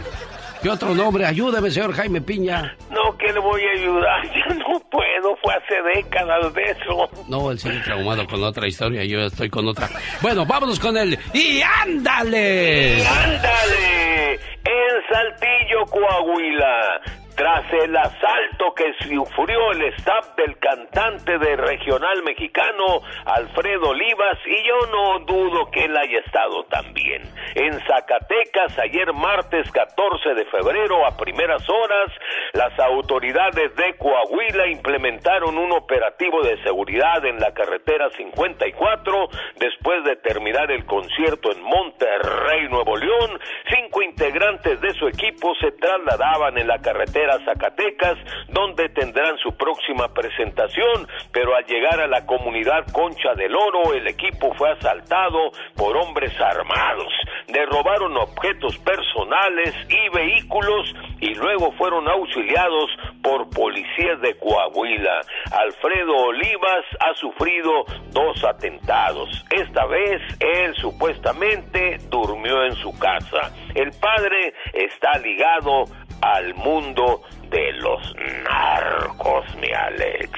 ¿Qué 0.63 0.71
otro 0.71 0.95
nombre? 0.95 1.27
Ayúdeme, 1.27 1.71
señor 1.71 1.93
Jaime 1.93 2.21
Piña. 2.23 2.75
No, 2.91 3.17
que 3.19 3.33
le 3.33 3.39
voy 3.39 3.63
a 3.63 3.81
ayudar. 3.81 4.25
Ya 4.35 4.55
no 4.55 4.81
puedo. 4.91 5.37
Fue 5.43 5.55
hace 5.55 6.01
décadas 6.01 6.53
de 6.55 6.63
eso. 6.63 7.09
No, 7.29 7.51
él 7.51 7.59
sigue 7.59 7.79
traumado 7.81 8.27
con 8.27 8.43
otra 8.43 8.67
historia. 8.67 9.05
Yo 9.05 9.21
estoy 9.21 9.51
con 9.51 9.69
otra. 9.69 9.89
Bueno, 10.23 10.45
vámonos 10.47 10.81
con 10.81 10.97
él. 10.97 11.19
¡Y 11.33 11.61
ándale! 11.63 13.07
¡Ándale! 13.07 14.35
En 14.35 15.13
Saltillo, 15.13 15.85
Coahuila. 15.91 17.01
Tras 17.37 17.65
el 17.73 17.97
asalto 17.97 18.75
que 18.77 18.95
sufrió 19.09 19.73
el 19.73 19.83
staff 19.95 20.37
del 20.37 20.57
cantante 20.59 21.37
de 21.39 21.57
regional 21.57 22.23
mexicano 22.23 23.01
Alfredo 23.25 23.89
Olivas, 23.89 24.39
y 24.47 24.69
yo 24.69 24.87
no 24.93 25.19
dudo 25.25 25.69
que 25.73 25.85
él 25.87 25.97
haya 25.97 26.21
estado 26.21 26.63
también. 26.67 27.23
En 27.57 27.73
Zacatecas, 27.87 28.79
ayer 28.79 29.13
martes 29.13 29.69
14 29.73 30.35
de 30.35 30.45
febrero, 30.45 31.05
a 31.05 31.17
primeras 31.17 31.69
horas, 31.69 32.13
las 32.53 32.79
autoridades 32.79 33.75
de 33.75 33.97
Coahuila 33.97 34.69
implementaron 34.69 35.59
un 35.59 35.73
operativo 35.73 36.41
de 36.43 36.63
seguridad 36.63 37.25
en 37.25 37.41
la 37.41 37.53
carretera 37.53 38.11
54 38.11 39.29
después 39.57 40.05
de 40.05 40.17
terminar 40.17 40.71
el 40.71 40.85
concierto 40.85 41.51
en 41.51 41.63
Monterrey, 41.63 42.69
Nuevo 42.69 42.97
León. 42.97 43.41
Cinco 43.69 44.03
integrantes 44.03 44.81
de 44.81 44.95
su 44.95 45.09
equipo 45.09 45.53
se 45.57 45.73
trasladaban 45.73 46.59
en 46.59 46.69
la 46.69 46.79
carretera 46.79 47.24
a 47.31 47.45
Zacatecas, 47.45 48.17
donde 48.49 48.89
tendrán 48.91 49.37
su 49.39 49.57
próxima 49.57 50.13
presentación, 50.13 51.09
pero 51.33 51.55
al 51.55 51.65
llegar 51.65 52.01
a 52.01 52.07
la 52.07 52.27
comunidad 52.27 52.87
Concha 52.93 53.35
del 53.35 53.55
Oro, 53.55 53.93
el 53.95 54.07
equipo 54.07 54.55
fue 54.55 54.71
asaltado 54.73 55.51
por 55.77 55.97
hombres 55.97 56.33
armados, 56.41 57.13
derrobaron 57.49 58.17
objetos 58.17 58.79
personales 58.79 59.75
y 59.89 60.17
vehículos 60.17 60.95
y 61.21 61.35
luego 61.35 61.73
fueron 61.73 62.09
auxiliados 62.09 62.91
por 63.23 63.49
policías 63.51 64.21
de 64.21 64.37
Coahuila. 64.39 65.21
Alfredo 65.53 66.17
Olivas 66.17 66.85
ha 67.01 67.15
sufrido 67.15 67.85
dos 68.13 68.45
atentados. 68.45 69.45
Esta 69.51 69.87
vez 69.87 70.21
él 70.41 70.75
supuestamente 70.77 71.99
durmió 72.11 72.65
en 72.65 72.75
su 72.77 72.97
casa. 72.99 73.53
El 73.75 73.91
padre 73.99 74.55
está 74.73 75.19
ligado 75.19 75.85
al 76.21 76.55
mundo 76.55 77.23
de 77.51 77.73
los 77.75 78.15
narcos, 78.45 79.55
mi 79.57 79.71
Alex. 79.73 80.31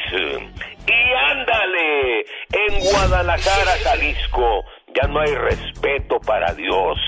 Y 0.87 1.31
ándale, 1.31 2.21
en 2.21 2.81
Guadalajara, 2.81 3.73
Jalisco, 3.85 4.65
ya 4.95 5.09
no 5.09 5.21
hay 5.21 5.35
respeto 5.35 6.19
para 6.21 6.53
Dios. 6.55 6.99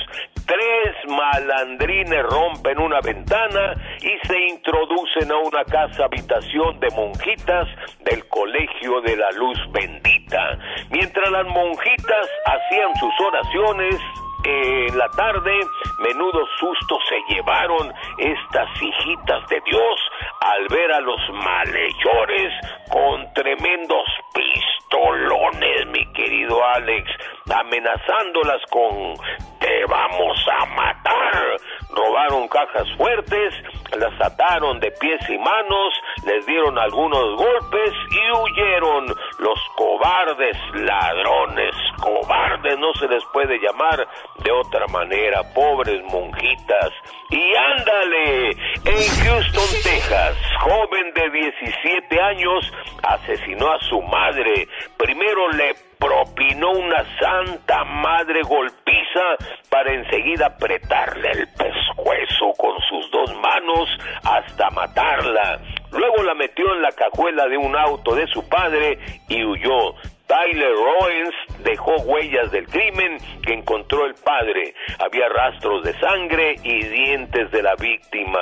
Tres 0.46 0.94
malandrines 1.06 2.22
rompen 2.22 2.78
una 2.78 3.00
ventana 3.00 3.74
y 4.00 4.26
se 4.26 4.40
introducen 4.48 5.30
a 5.30 5.36
una 5.36 5.62
casa 5.64 6.06
habitación 6.06 6.80
de 6.80 6.88
monjitas 6.96 7.68
del 8.04 8.26
Colegio 8.28 9.02
de 9.02 9.16
la 9.16 9.30
Luz 9.32 9.58
Bendita. 9.72 10.58
Mientras 10.90 11.30
las 11.30 11.46
monjitas 11.48 12.28
hacían 12.46 12.94
sus 12.96 13.12
oraciones, 13.26 13.96
en 14.44 14.96
la 14.96 15.08
tarde, 15.10 15.60
menudo 15.98 16.46
susto 16.58 16.98
se 17.08 17.34
llevaron 17.34 17.92
estas 18.18 18.68
hijitas 18.80 19.48
de 19.48 19.60
Dios 19.66 20.00
al 20.40 20.68
ver 20.68 20.92
a 20.92 21.00
los 21.00 21.20
malhechores 21.32 22.52
con 22.90 23.32
tremendos 23.34 24.04
pistolones, 24.32 25.86
mi 25.88 26.12
querido 26.12 26.64
Alex, 26.74 27.10
amenazándolas 27.52 28.62
con 28.70 29.14
te 29.58 29.84
vamos 29.86 30.46
a 30.60 30.66
matar. 30.66 31.56
Robaron 31.90 32.48
cajas 32.48 32.86
fuertes, 32.96 33.54
las 33.96 34.20
ataron 34.20 34.80
de 34.80 34.90
pies 34.92 35.20
y 35.28 35.38
manos, 35.38 35.94
les 36.24 36.44
dieron 36.46 36.78
algunos 36.78 37.36
golpes 37.36 37.92
y 38.10 38.38
huyeron. 38.38 39.06
Los 39.38 39.58
cobardes 39.76 40.56
ladrones, 40.74 41.74
cobardes 42.00 42.78
no 42.78 42.92
se 42.94 43.08
les 43.08 43.24
puede 43.32 43.58
llamar 43.58 44.06
de 44.44 44.50
otra 44.50 44.86
manera, 44.88 45.42
pobres 45.54 46.02
monjitas. 46.12 46.92
Y 47.30 47.54
ándale, 47.54 48.50
en 48.50 49.24
Houston, 49.24 49.82
Texas, 49.82 50.36
joven 50.60 51.12
de 51.14 51.30
17 51.30 52.20
años 52.20 52.72
asesinó 53.02 53.72
a 53.72 53.80
su 53.80 54.00
madre. 54.02 54.68
Primero 54.96 55.48
le 55.52 55.87
propinó 55.98 56.70
una 56.72 57.04
santa 57.18 57.84
madre 57.84 58.42
golpiza 58.42 59.36
para 59.70 59.92
enseguida 59.92 60.46
apretarle 60.46 61.30
el 61.32 61.48
pescuezo 61.48 62.52
con 62.56 62.76
sus 62.88 63.10
dos 63.10 63.34
manos 63.36 63.88
hasta 64.24 64.70
matarla. 64.70 65.60
Luego 65.92 66.22
la 66.22 66.34
metió 66.34 66.72
en 66.74 66.82
la 66.82 66.92
cajuela 66.92 67.46
de 67.46 67.56
un 67.56 67.76
auto 67.76 68.14
de 68.14 68.26
su 68.28 68.48
padre 68.48 68.98
y 69.28 69.44
huyó. 69.44 69.94
Tyler 70.26 70.74
Owens 71.00 71.34
dejó 71.62 71.96
huellas 72.02 72.50
del 72.50 72.66
crimen 72.66 73.18
que 73.42 73.54
encontró 73.54 74.06
el 74.06 74.14
padre. 74.14 74.74
Había 74.98 75.28
rastros 75.28 75.84
de 75.84 75.92
sangre 75.98 76.56
y 76.62 76.84
dientes 76.84 77.50
de 77.50 77.62
la 77.62 77.74
víctima, 77.76 78.40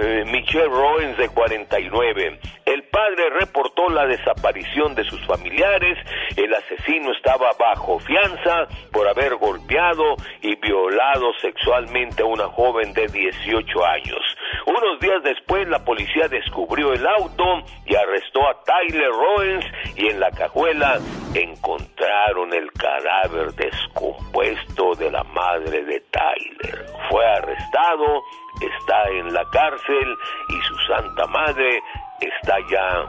eh, 0.00 0.24
Michelle 0.26 0.66
Owens 0.66 1.16
de 1.16 1.28
49. 1.28 2.38
El 2.64 2.82
padre 2.84 3.30
reportó 3.30 3.88
la 3.88 4.06
desaparición 4.06 4.94
de 4.94 5.04
sus 5.04 5.24
familiares. 5.26 5.98
El 6.36 6.52
asesino 6.52 7.12
estaba 7.12 7.50
bajo 7.58 7.98
fianza 8.00 8.66
por 8.92 9.06
haber 9.08 9.36
golpeado 9.36 10.16
y 10.42 10.56
violado 10.56 11.32
sexualmente 11.40 12.22
a 12.22 12.26
una 12.26 12.48
joven 12.48 12.92
de 12.92 13.06
18 13.06 13.84
años. 13.84 14.20
Unos 14.66 15.00
días 15.00 15.22
después 15.22 15.68
la 15.68 15.84
policía 15.84 16.28
descubrió 16.28 16.92
el 16.92 17.06
auto 17.06 17.62
y 17.86 17.94
arrestó 17.94 18.48
a 18.48 18.60
Tyler 18.64 19.10
Owens 19.10 19.64
y 19.94 20.08
en 20.08 20.20
la 20.20 20.30
cajuela 20.30 20.98
encontraron 21.34 22.25
el 22.52 22.72
cadáver 22.72 23.52
descompuesto 23.54 24.94
de 24.96 25.10
la 25.10 25.22
madre 25.24 25.84
de 25.84 26.00
Tyler. 26.10 26.86
Fue 27.08 27.24
arrestado, 27.24 28.22
está 28.60 29.08
en 29.10 29.32
la 29.32 29.44
cárcel 29.50 30.18
y 30.48 30.60
su 30.62 30.76
santa 30.88 31.26
madre 31.26 31.80
está 32.20 32.58
ya 32.68 33.06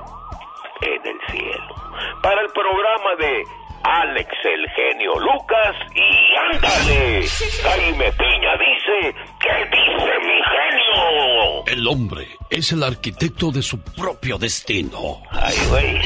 en 0.82 1.08
el 1.08 1.20
cielo. 1.32 1.76
Para 2.22 2.42
el 2.42 2.50
programa 2.50 3.16
de 3.18 3.44
Alex 3.88 4.30
el 4.44 4.70
genio 4.72 5.14
Lucas 5.18 5.76
y 5.96 6.56
ándale. 6.56 7.26
Jaime 7.64 8.12
Piña 8.12 8.54
dice, 8.60 9.16
¿qué 9.40 9.66
dice 9.72 10.12
mi 10.20 10.40
genio? 10.44 11.64
El 11.68 11.88
hombre 11.88 12.28
es 12.50 12.74
el 12.74 12.84
arquitecto 12.84 13.50
de 13.50 13.62
su 13.62 13.80
propio 13.80 14.38
destino. 14.38 15.22
Ay, 15.32 15.56
güey. 15.70 16.02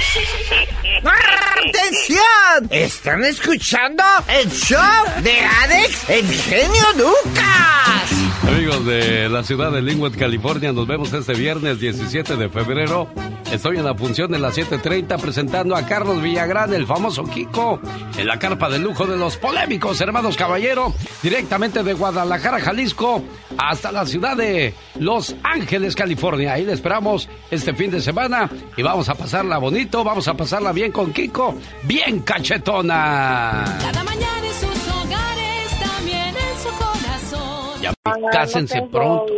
¡Atención! 1.04 2.70
¿Están 2.70 3.24
escuchando 3.24 4.04
el 4.30 4.50
show 4.52 4.80
de 5.24 5.40
Alex 5.40 6.10
el 6.10 6.28
genio 6.28 6.84
Lucas? 6.98 8.22
Amigos 8.48 8.86
de 8.86 9.30
la 9.30 9.44
ciudad 9.44 9.72
de 9.72 9.82
Linwood, 9.82 10.18
California, 10.18 10.72
nos 10.72 10.86
vemos 10.86 11.12
este 11.14 11.34
viernes 11.34 11.80
17 11.80 12.36
de 12.36 12.50
febrero. 12.50 13.08
Estoy 13.52 13.78
en 13.78 13.86
la 13.86 13.94
función 13.94 14.32
de 14.32 14.40
las 14.40 14.58
7.30 14.58 15.20
presentando 15.20 15.76
a 15.76 15.86
Carlos 15.86 16.22
Villagrán, 16.22 16.74
el 16.74 16.88
famoso 16.88 17.26
Kiko, 17.26 17.71
en 18.18 18.28
la 18.28 18.40
carpa 18.40 18.70
de 18.70 18.80
lujo 18.80 19.06
de 19.06 19.18
los 19.18 19.38
polémicos 19.38 20.00
hermanos 20.02 20.36
Caballero, 20.36 20.94
directamente 21.22 21.84
de 21.84 21.94
Guadalajara, 21.94 22.60
Jalisco, 22.60 23.24
hasta 23.58 23.92
la 23.92 24.06
ciudad 24.06 24.36
de 24.36 24.74
Los 25.00 25.36
Ángeles, 25.44 25.96
California. 25.96 26.54
Ahí 26.54 26.66
le 26.66 26.74
esperamos 26.74 27.30
este 27.52 27.74
fin 27.74 27.92
de 27.92 28.02
semana 28.02 28.50
y 28.76 28.82
vamos 28.82 29.08
a 29.10 29.16
pasarla 29.16 29.58
bonito, 29.58 30.04
vamos 30.04 30.28
a 30.28 30.34
pasarla 30.34 30.72
bien 30.72 30.92
con 30.92 31.14
Kiko, 31.14 31.56
bien 31.84 32.20
cachetona. 32.22 33.64
Cada 33.82 34.04
mañana 34.04 34.48
en 34.48 34.54
sus 34.54 34.88
hogares, 34.94 35.80
también 35.80 36.28
en 36.36 36.58
su 36.60 36.70
corazón. 36.78 37.82
Ya 37.82 37.94
Ah, 38.06 38.14
cásense 38.32 38.78
no 38.82 38.88
tengo- 38.88 38.92
pronto. 39.26 39.34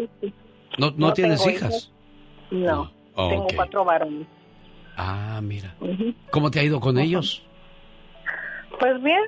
¿No, 0.78 0.90
no, 0.92 0.94
no 0.98 1.14
tienes 1.14 1.46
hijas? 1.46 1.70
hijos. 1.70 1.92
No, 2.52 2.92
Oh, 3.16 3.30
tengo 3.30 3.48
cuatro 3.56 3.86
varones. 3.86 4.28
Ah, 4.98 5.40
mira. 5.44 5.76
¿Cómo 6.32 6.50
te 6.52 6.60
ha 6.60 6.64
ido 6.64 6.80
con 6.80 6.98
ellos? 7.00 7.44
Pues 8.84 9.02
bien, 9.02 9.22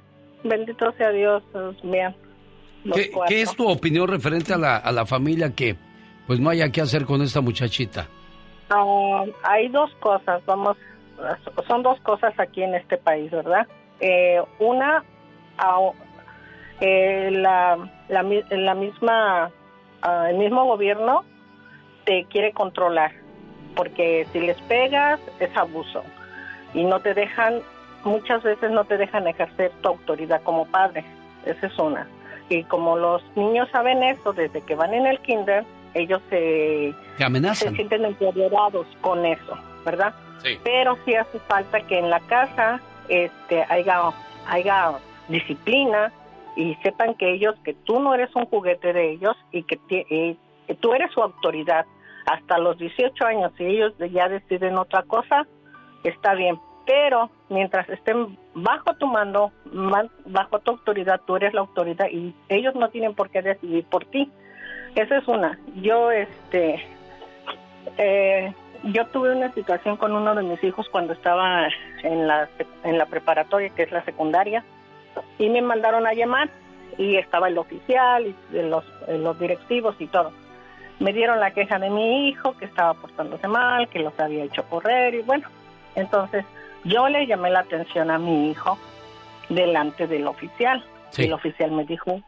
bendito 0.44 0.91
sea 0.98 1.11
Dios, 1.11 1.41
pues 1.53 1.82
bien. 1.82 2.14
¿Qué, 3.30 3.41
es 3.41 3.56
tu 3.56 3.69
opinión 3.69 4.06
referente 4.06 4.53
a 4.53 4.57
la, 4.57 4.76
a 4.76 4.91
la 4.91 5.06
familia 5.06 5.56
que 5.56 5.77
pues 6.27 6.41
no 6.41 6.49
haya 6.49 6.73
qué 6.73 6.82
hacer 6.82 7.06
con 7.06 7.22
esta 7.22 7.40
muchachita? 7.40 8.06
Ah, 8.69 9.23
hay 9.44 9.69
dos 9.69 9.90
cosas, 10.02 10.45
vamos, 10.45 10.76
son 11.69 11.84
dos 11.84 11.98
cosas 12.02 12.38
aquí 12.38 12.64
en 12.64 12.76
este 12.76 12.98
país, 12.98 13.32
¿verdad? 13.32 13.65
Eh, 14.02 14.41
una, 14.60 15.06
ah, 15.57 15.90
eh, 16.82 17.30
la, 17.32 17.77
la, 18.10 18.23
la 18.49 18.76
misma, 18.76 19.52
ah, 20.02 20.27
el 20.32 20.38
mismo 20.38 20.65
gobierno 20.65 21.23
te 22.03 22.26
quiere 22.26 22.52
controlar, 22.52 23.14
porque 23.73 24.27
si 24.34 24.41
les 24.41 24.60
pegas 24.64 25.22
es 25.40 25.56
abuso 25.56 26.03
y 26.73 26.84
no 26.84 26.99
te 26.99 27.14
dejan, 27.14 27.61
muchas 28.06 28.44
veces 28.44 28.72
no 28.72 28.86
te 28.86 28.98
dejan 28.98 29.27
ejercer 29.27 29.72
tu 29.82 29.90
autoridad 29.90 30.41
como 30.44 30.65
padre, 30.65 31.03
esa 31.45 31.68
es 31.68 31.77
una. 31.77 32.07
Y 32.49 32.64
como 32.64 32.95
los 32.95 33.23
niños 33.36 33.68
saben 33.72 34.03
eso 34.03 34.32
desde 34.34 34.61
que 34.61 34.76
van 34.76 34.94
en 34.94 35.07
el 35.07 35.19
kinder, 35.19 35.65
ellos 35.94 36.22
se, 36.30 36.94
amenazan. 37.23 37.69
se 37.69 37.76
sienten 37.76 38.06
empoderados 38.06 38.86
con 39.02 39.26
eso, 39.26 39.57
¿verdad? 39.84 40.14
Sí. 40.44 40.60
Pero 40.64 40.98
sí 41.06 41.15
hace 41.15 41.40
falta 41.40 41.82
que 41.82 41.98
en 41.98 42.10
la 42.10 42.19
casa 42.22 42.80
este, 43.10 43.64
haya, 43.69 44.11
haya 44.48 44.94
disciplina 45.27 46.11
y 46.56 46.76
sepan 46.84 47.15
que 47.15 47.34
ellos, 47.34 47.56
que 47.64 47.73
tú 47.73 47.99
no 47.99 48.14
eres 48.14 48.34
un 48.36 48.45
juguete 48.45 48.94
de 48.94 49.11
ellos 49.11 49.36
y 49.52 49.64
que, 49.64 49.80
y 49.90 50.38
que 50.68 50.76
tú 50.76 50.94
eres 50.94 51.11
su 51.11 51.22
autoridad. 51.22 51.86
Hasta 52.27 52.57
los 52.57 52.77
18 52.80 53.23
años, 53.26 53.52
si 53.57 53.65
ellos 53.65 53.94
ya 54.11 54.27
deciden 54.27 54.77
otra 54.77 55.03
cosa, 55.03 55.45
está 56.03 56.34
bien. 56.34 56.60
Pero 56.86 57.30
mientras 57.49 57.90
estén 57.90 58.38
bajo 58.53 58.94
tu 58.95 59.07
mando, 59.07 59.52
man- 59.72 60.10
bajo 60.26 60.60
tu 60.60 60.72
autoridad, 60.72 61.20
tú 61.26 61.36
eres 61.36 61.53
la 61.53 61.62
autoridad 61.62 62.07
y 62.12 62.34
ellos 62.49 62.76
no 62.76 62.90
tienen 62.90 63.16
por 63.16 63.30
qué 63.30 63.41
decidir 63.41 63.86
por 63.86 64.06
ti. 64.06 64.30
Esa 64.95 65.18
es 65.18 65.28
una. 65.28 65.60
Yo, 65.76 66.12
este, 66.12 66.86
eh, 67.98 68.53
yo 68.84 69.06
tuve 69.07 69.36
una 69.36 69.52
situación 69.53 69.98
con 69.98 70.14
uno 70.14 70.36
de 70.36 70.44
mis 70.44 70.64
hijos 70.64 70.88
cuando 70.90 71.14
estaba 71.14 71.68
en 72.03 72.28
la, 72.28 72.48
en 72.84 72.98
la 72.98 73.06
preparatoria, 73.07 73.70
que 73.70 73.84
es 73.84 73.91
la 73.91 74.03
secundaria, 74.06 74.64
y 75.40 75.49
me 75.49 75.62
mandaron 75.62 76.06
a 76.06 76.14
llamar 76.14 76.49
y 76.98 77.16
estaba 77.18 77.48
el 77.48 77.57
oficial 77.57 78.28
y 78.28 78.36
los, 78.62 78.86
los 79.07 79.40
directivos 79.40 79.95
y 79.99 80.07
todo. 80.07 80.32
Me 80.99 81.12
dieron 81.14 81.40
la 81.40 81.52
queja 81.52 81.78
de 81.80 81.90
mi 81.90 82.30
hijo, 82.30 82.56
que 82.57 82.66
estaba 82.66 82.94
portándose 82.94 83.48
mal, 83.48 83.90
que 83.90 83.99
los 83.99 84.18
había 84.20 84.44
hecho 84.45 84.64
correr 84.70 85.16
y 85.16 85.22
bueno, 85.24 85.48
entonces 85.95 86.45
yo 86.86 87.10
le 87.10 87.28
llamé 87.28 87.49
la 87.49 87.60
atención 87.60 88.10
a 88.12 88.18
mi 88.18 88.49
hijo 88.52 88.78
delante 89.49 90.07
del 90.07 90.28
oficial. 90.28 90.84
Sí. 91.10 91.24
El 91.24 91.34
oficial 91.34 91.72
me 91.72 91.84
dijo 91.86 92.22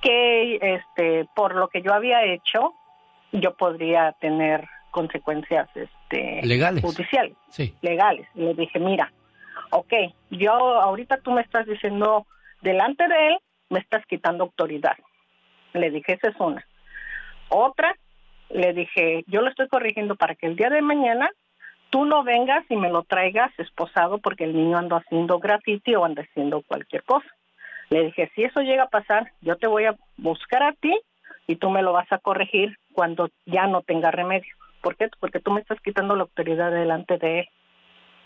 que 0.00 0.56
este 0.60 1.26
por 1.34 1.54
lo 1.54 1.68
que 1.68 1.82
yo 1.82 1.92
había 1.92 2.24
hecho 2.24 2.72
yo 3.32 3.54
podría 3.56 4.12
tener 4.20 4.66
consecuencias 4.90 5.68
este 5.74 6.40
Legales. 6.46 6.82
judiciales 6.82 7.36
Sí. 7.48 7.74
legales 7.82 8.26
y 8.34 8.40
le 8.42 8.54
dije 8.54 8.78
mira 8.78 9.12
ok 9.70 9.92
yo 10.30 10.52
ahorita 10.52 11.18
tú 11.18 11.30
me 11.32 11.42
estás 11.42 11.66
diciendo 11.66 12.26
delante 12.62 13.06
de 13.08 13.28
él 13.28 13.38
me 13.70 13.78
estás 13.80 14.04
quitando 14.06 14.44
autoridad 14.44 14.96
le 15.74 15.90
dije 15.90 16.14
esa 16.14 16.28
es 16.30 16.36
una 16.40 16.64
otra 17.48 17.94
le 18.50 18.72
dije 18.72 19.24
yo 19.26 19.40
lo 19.42 19.48
estoy 19.50 19.68
corrigiendo 19.68 20.16
para 20.16 20.34
que 20.34 20.46
el 20.46 20.56
día 20.56 20.70
de 20.70 20.82
mañana 20.82 21.30
tú 21.96 22.04
no 22.04 22.22
vengas 22.24 22.62
y 22.68 22.76
me 22.76 22.90
lo 22.90 23.04
traigas 23.04 23.50
esposado 23.58 24.18
porque 24.18 24.44
el 24.44 24.54
niño 24.54 24.76
anda 24.76 24.98
haciendo 24.98 25.38
graffiti 25.38 25.94
o 25.94 26.04
anda 26.04 26.24
haciendo 26.24 26.60
cualquier 26.60 27.02
cosa 27.04 27.26
le 27.88 28.04
dije, 28.04 28.30
si 28.34 28.44
eso 28.44 28.60
llega 28.60 28.82
a 28.82 28.88
pasar, 28.88 29.32
yo 29.40 29.56
te 29.56 29.66
voy 29.66 29.84
a 29.84 29.96
buscar 30.18 30.62
a 30.62 30.72
ti 30.72 30.94
y 31.46 31.56
tú 31.56 31.70
me 31.70 31.82
lo 31.82 31.92
vas 31.92 32.10
a 32.10 32.18
corregir 32.18 32.76
cuando 32.92 33.30
ya 33.46 33.66
no 33.66 33.80
tenga 33.80 34.10
remedio. 34.10 34.52
¿Por 34.82 34.96
qué? 34.96 35.08
Porque 35.20 35.40
tú 35.40 35.52
me 35.52 35.60
estás 35.60 35.80
quitando 35.80 36.16
la 36.16 36.22
autoridad 36.22 36.70
delante 36.70 37.16
de 37.18 37.40
él. 37.40 37.48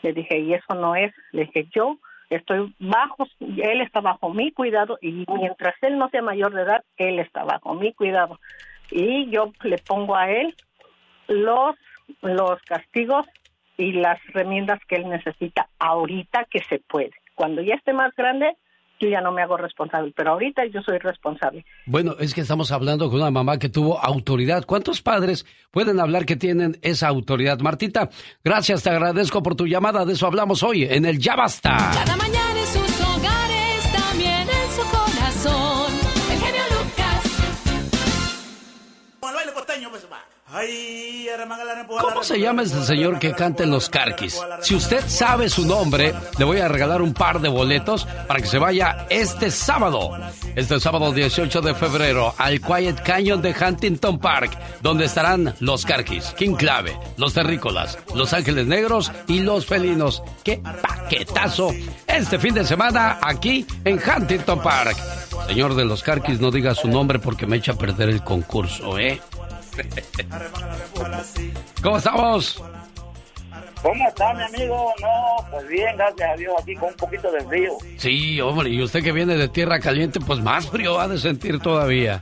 Le 0.03 0.13
dije, 0.15 0.39
y 0.39 0.55
eso 0.55 0.75
no 0.75 0.97
es. 0.97 1.13
Le 1.31 1.45
dije, 1.45 1.69
yo 1.73 1.99
estoy 2.31 2.75
bajo, 2.81 3.29
él 3.41 3.83
está 3.83 4.01
bajo 4.01 4.31
mi 4.31 4.51
cuidado 4.51 4.99
y 5.01 5.27
mientras 5.29 5.75
él 5.83 5.99
no 5.99 6.09
sea 6.09 6.23
mayor 6.23 6.55
de 6.55 6.63
edad, 6.63 6.83
él 6.97 7.21
está 7.21 7.45
bajo 7.45 7.75
mi 7.75 7.93
cuidado. 7.93 8.41
Y 8.91 9.29
yo 9.31 9.53
le 9.63 9.79
pongo 9.79 10.17
a 10.17 10.31
él 10.31 10.57
los, 11.29 11.77
los 12.23 12.61
castigos 12.63 13.27
y 13.81 13.93
las 13.93 14.19
remiendas 14.35 14.79
que 14.87 14.97
él 14.97 15.09
necesita 15.09 15.69
ahorita 15.79 16.47
que 16.51 16.61
se 16.69 16.81
puede. 16.81 17.13
Cuando 17.35 17.63
ya 17.63 17.75
esté 17.75 17.95
más 17.95 18.15
grande, 18.15 18.57
yo 19.01 19.09
ya 19.09 19.23
no 19.23 19.33
me 19.33 19.41
hago 19.41 19.57
responsable, 19.57 20.13
pero 20.15 20.33
ahorita 20.33 20.67
yo 20.67 20.83
soy 20.83 20.99
responsable. 20.99 21.65
Bueno, 21.87 22.15
es 22.21 22.35
que 22.35 22.43
estamos 22.43 22.71
hablando 22.71 23.09
con 23.09 23.21
una 23.21 23.31
mamá 23.31 23.59
que 23.59 23.71
tuvo 23.71 23.99
autoridad. 23.99 24.67
¿Cuántos 24.67 25.01
padres 25.01 25.47
pueden 25.71 25.99
hablar 25.99 26.27
que 26.27 26.37
tienen 26.37 26.77
esa 26.83 27.09
autoridad? 27.09 27.59
Martita, 27.61 28.11
gracias, 28.45 28.83
te 28.83 28.91
agradezco 28.91 29.43
por 29.43 29.57
tu 29.57 29.67
llamada. 29.67 30.05
De 30.05 30.13
eso 30.13 30.27
hablamos 30.27 30.63
hoy 30.63 30.85
en 30.85 31.07
el 31.07 31.19
Ya 31.19 31.35
Basta. 31.35 31.77
Cada 31.95 32.17
mañana 32.17 32.50
¿Cómo 41.87 42.25
se 42.25 42.41
llama 42.41 42.63
este 42.63 42.83
señor 42.83 43.21
que 43.21 43.33
canta 43.33 43.63
en 43.63 43.71
los 43.71 43.89
Carquis? 43.89 44.41
Si 44.63 44.75
usted 44.75 45.05
sabe 45.07 45.49
su 45.49 45.65
nombre, 45.65 46.13
le 46.39 46.45
voy 46.45 46.59
a 46.59 46.67
regalar 46.67 47.03
un 47.03 47.15
par 47.15 47.41
de 47.41 47.49
boletos 47.49 48.05
para 48.27 48.41
que 48.41 48.47
se 48.47 48.59
vaya 48.59 49.07
este 49.11 49.53
sábado. 49.53 50.11
Este 50.57 50.81
sábado 50.81 51.13
18 51.13 51.61
de 51.61 51.75
febrero 51.75 52.35
al 52.37 52.61
Quiet 52.61 53.01
Canyon 53.03 53.41
de 53.43 53.55
Huntington 53.55 54.19
Park, 54.19 54.59
donde 54.83 55.05
estarán 55.05 55.55
los 55.61 55.87
Carquis, 55.87 56.35
King 56.37 56.57
Clave, 56.57 56.99
los 57.17 57.33
Terrícolas, 57.33 57.99
los 58.15 58.33
Ángeles 58.33 58.67
Negros 58.67 59.13
y 59.29 59.41
los 59.41 59.67
Felinos. 59.67 60.23
¡Qué 60.43 60.59
paquetazo! 60.59 61.71
Este 62.09 62.41
fin 62.41 62.55
de 62.55 62.65
semana 62.65 63.19
aquí 63.23 63.65
en 63.85 64.01
Huntington 64.01 64.61
Park. 64.61 64.97
Señor 65.47 65.75
de 65.75 65.85
los 65.85 66.03
Carquis, 66.03 66.41
no 66.41 66.51
diga 66.51 66.75
su 66.75 66.89
nombre 66.89 67.21
porque 67.21 67.47
me 67.47 67.57
echa 67.57 67.73
a 67.73 67.77
perder 67.77 68.09
el 68.09 68.25
concurso, 68.25 68.99
¿eh? 68.99 69.21
¿Cómo 71.83 71.97
estamos? 71.97 72.63
¿Cómo 73.83 74.09
está, 74.09 74.35
mi 74.35 74.43
amigo? 74.43 74.93
No, 75.01 75.51
pues 75.51 75.67
bien, 75.69 75.97
gracias 75.97 76.31
a 76.31 76.37
Dios, 76.37 76.55
aquí 76.61 76.75
con 76.77 76.91
un 76.91 76.97
poquito 76.97 77.31
de 77.33 77.41
frío. 77.45 77.73
Sí, 77.97 78.41
hombre, 78.41 78.69
y 78.69 78.83
usted 78.83 79.03
que 79.03 79.13
viene 79.13 79.37
de 79.37 79.49
tierra 79.49 79.81
caliente, 79.81 80.21
pues 80.21 80.39
más 80.41 80.67
frío 80.69 81.01
ha 81.01 81.09
de 81.09 81.19
sentir 81.19 81.59
todavía. 81.61 82.21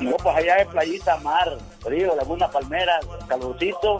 No, 0.00 0.16
pues 0.16 0.36
allá 0.36 0.56
es 0.56 0.66
playita, 0.68 1.18
mar, 1.18 1.58
frío, 1.80 2.14
laguna 2.16 2.50
palmera, 2.50 2.98
calorcito, 3.28 3.98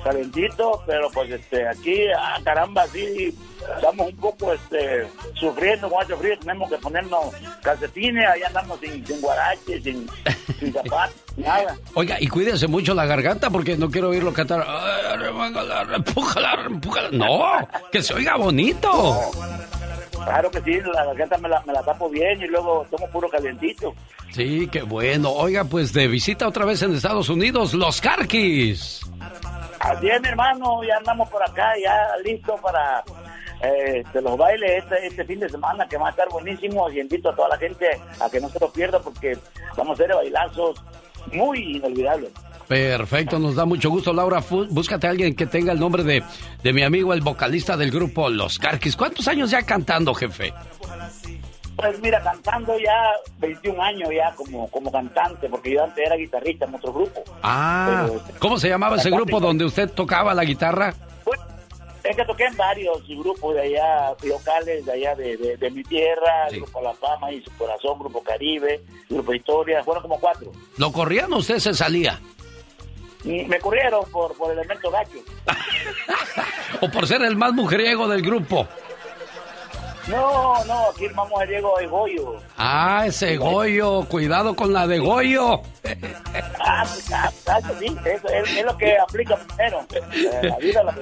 calentito, 0.00 0.82
pero 0.86 1.10
pues 1.12 1.30
este, 1.30 1.66
aquí, 1.68 1.98
ah, 2.18 2.38
caramba, 2.44 2.86
sí, 2.88 3.34
estamos 3.76 4.08
un 4.08 4.16
poco 4.16 4.52
este, 4.52 5.06
sufriendo 5.34 5.88
con 5.90 6.02
este 6.02 6.16
frío, 6.16 6.38
tenemos 6.38 6.70
que 6.70 6.76
ponernos 6.78 7.34
calcetines, 7.62 8.26
allá 8.28 8.46
andamos 8.48 8.78
sin, 8.80 9.06
sin 9.06 9.20
guaraches, 9.20 9.82
sin, 9.82 10.08
sin 10.58 10.72
zapatos, 10.72 11.14
nada. 11.36 11.76
Oiga, 11.94 12.16
y 12.20 12.26
cuídese 12.28 12.66
mucho 12.66 12.94
la 12.94 13.06
garganta 13.06 13.50
porque 13.50 13.76
no 13.76 13.90
quiero 13.90 14.10
oírlo 14.10 14.32
cantar. 14.32 14.64
"Ay, 14.66 15.06
arremángala, 15.12 15.86
empújala, 15.96 16.64
empújala". 16.66 17.08
No, 17.12 17.68
que 17.92 18.02
se 18.02 18.14
oiga 18.14 18.36
bonito. 18.36 19.16
Claro 20.24 20.50
que 20.50 20.60
sí, 20.60 20.78
la 20.92 21.04
garganta 21.06 21.38
me 21.38 21.48
la, 21.48 21.62
me 21.62 21.72
la 21.72 21.82
tapo 21.82 22.10
bien 22.10 22.42
y 22.42 22.46
luego 22.48 22.86
tomo 22.90 23.08
puro 23.10 23.28
calientito. 23.30 23.94
Sí, 24.30 24.68
qué 24.70 24.82
bueno. 24.82 25.30
Oiga, 25.30 25.64
pues 25.64 25.92
de 25.94 26.06
visita 26.06 26.46
otra 26.46 26.66
vez 26.66 26.82
en 26.82 26.94
Estados 26.94 27.28
Unidos, 27.30 27.72
los 27.72 28.00
Carquis. 28.00 29.00
Así 29.80 30.08
es, 30.08 30.20
mi 30.20 30.28
hermano, 30.28 30.82
ya 30.82 30.96
andamos 30.96 31.28
por 31.28 31.42
acá, 31.42 31.72
ya 31.82 32.16
listo 32.24 32.56
para 32.56 33.02
eh, 33.62 34.02
los 34.14 34.36
bailes 34.36 34.82
este, 34.84 35.06
este 35.06 35.24
fin 35.24 35.40
de 35.40 35.48
semana, 35.48 35.86
que 35.88 35.96
va 35.96 36.08
a 36.08 36.10
estar 36.10 36.28
buenísimo. 36.28 36.90
Y 36.90 37.00
invito 37.00 37.30
a 37.30 37.36
toda 37.36 37.48
la 37.48 37.58
gente 37.58 37.88
a 38.20 38.28
que 38.28 38.40
no 38.40 38.48
se 38.48 38.58
lo 38.58 38.70
pierda 38.70 39.00
porque 39.00 39.36
vamos 39.76 39.98
a 39.98 40.04
hacer 40.04 40.14
bailazos 40.14 40.82
muy 41.32 41.76
inolvidables. 41.76 42.30
Perfecto, 42.66 43.38
nos 43.38 43.54
da 43.54 43.64
mucho 43.64 43.88
gusto, 43.88 44.12
Laura. 44.12 44.42
Búscate 44.70 45.06
a 45.06 45.10
alguien 45.10 45.34
que 45.34 45.46
tenga 45.46 45.72
el 45.72 45.80
nombre 45.80 46.02
de, 46.04 46.22
de 46.62 46.72
mi 46.74 46.82
amigo, 46.82 47.14
el 47.14 47.22
vocalista 47.22 47.78
del 47.78 47.90
grupo 47.90 48.28
Los 48.28 48.58
Carquis. 48.58 48.94
¿Cuántos 48.94 49.26
años 49.26 49.50
ya 49.50 49.62
cantando, 49.62 50.12
jefe? 50.12 50.52
Pues 51.78 52.00
mira, 52.00 52.20
cantando 52.22 52.76
ya 52.78 52.92
21 53.38 53.80
años 53.82 54.10
ya 54.12 54.34
como, 54.34 54.68
como 54.70 54.90
cantante, 54.90 55.48
porque 55.48 55.70
yo 55.72 55.84
antes 55.84 56.04
era 56.04 56.16
guitarrista 56.16 56.64
en 56.64 56.74
otro 56.74 56.92
grupo. 56.92 57.22
Ah, 57.42 58.08
¿cómo 58.40 58.58
se 58.58 58.68
llamaba 58.68 58.96
ese 58.96 59.10
grupo 59.10 59.38
donde 59.38 59.64
usted 59.64 59.88
tocaba 59.90 60.34
la 60.34 60.44
guitarra? 60.44 60.92
Es 62.02 62.16
que 62.16 62.24
toqué 62.24 62.46
en 62.46 62.56
varios 62.56 63.06
grupos 63.06 63.54
de 63.54 63.60
allá, 63.60 64.14
locales 64.24 64.84
de 64.86 64.92
allá 64.92 65.14
de, 65.14 65.36
de- 65.36 65.56
de 65.58 65.70
mi 65.70 65.82
tierra, 65.84 66.48
Grupo 66.50 66.80
La 66.80 66.94
Fama 66.94 67.30
y 67.32 67.42
Su 67.42 67.50
Corazón, 67.58 67.98
Grupo 67.98 68.22
Caribe, 68.22 68.80
Grupo 69.10 69.34
Historia, 69.34 69.84
fueron 69.84 70.02
como 70.02 70.18
cuatro. 70.18 70.50
¿Lo 70.78 70.90
corrían 70.90 71.30
o 71.32 71.36
usted 71.38 71.58
se 71.58 71.74
salía? 71.74 72.18
Me 73.24 73.58
corrieron 73.60 74.04
por, 74.10 74.34
por 74.36 74.50
elemento 74.52 74.90
gacho. 74.90 75.18
¿O 76.80 76.88
por 76.90 77.06
ser 77.06 77.22
el 77.22 77.36
más 77.36 77.52
mujeriego 77.52 78.08
del 78.08 78.22
grupo? 78.22 78.66
No, 80.08 80.64
no, 80.64 80.90
aquí 80.90 81.04
el 81.04 81.14
más 81.14 81.28
mujeriego 81.28 81.78
es 81.80 81.90
Goyo. 81.90 82.40
Ah, 82.56 83.04
ese 83.06 83.36
Goyo, 83.36 84.04
cuidado 84.08 84.54
con 84.56 84.72
la 84.72 84.86
de 84.86 84.98
Goyo. 84.98 85.60
Ah, 86.60 86.84
sí, 86.86 87.86
eso 88.04 88.28
es, 88.28 88.64
lo 88.64 88.76
que 88.76 88.96
aplica 88.98 89.36
primero. 89.36 89.86
Eh, 89.92 90.40
La 90.42 90.56
vida 90.58 90.82
la. 90.82 90.94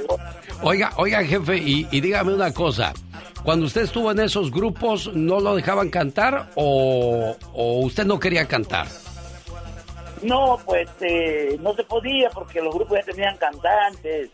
Oiga, 0.62 0.90
oiga, 0.96 1.22
jefe, 1.24 1.56
y, 1.56 1.86
y 1.90 2.00
dígame 2.00 2.34
una 2.34 2.52
cosa. 2.52 2.92
Cuando 3.44 3.66
usted 3.66 3.82
estuvo 3.82 4.10
en 4.10 4.18
esos 4.20 4.50
grupos, 4.50 5.12
¿no 5.14 5.38
lo 5.38 5.54
dejaban 5.54 5.88
cantar 5.88 6.48
o, 6.56 7.36
o 7.52 7.80
usted 7.80 8.04
no 8.04 8.18
quería 8.18 8.48
cantar? 8.48 8.88
No, 10.22 10.58
pues 10.64 10.88
eh, 11.00 11.56
no 11.60 11.74
se 11.74 11.84
podía 11.84 12.28
porque 12.30 12.60
los 12.60 12.74
grupos 12.74 12.98
ya 12.98 13.12
tenían 13.12 13.36
cantantes 13.36 14.30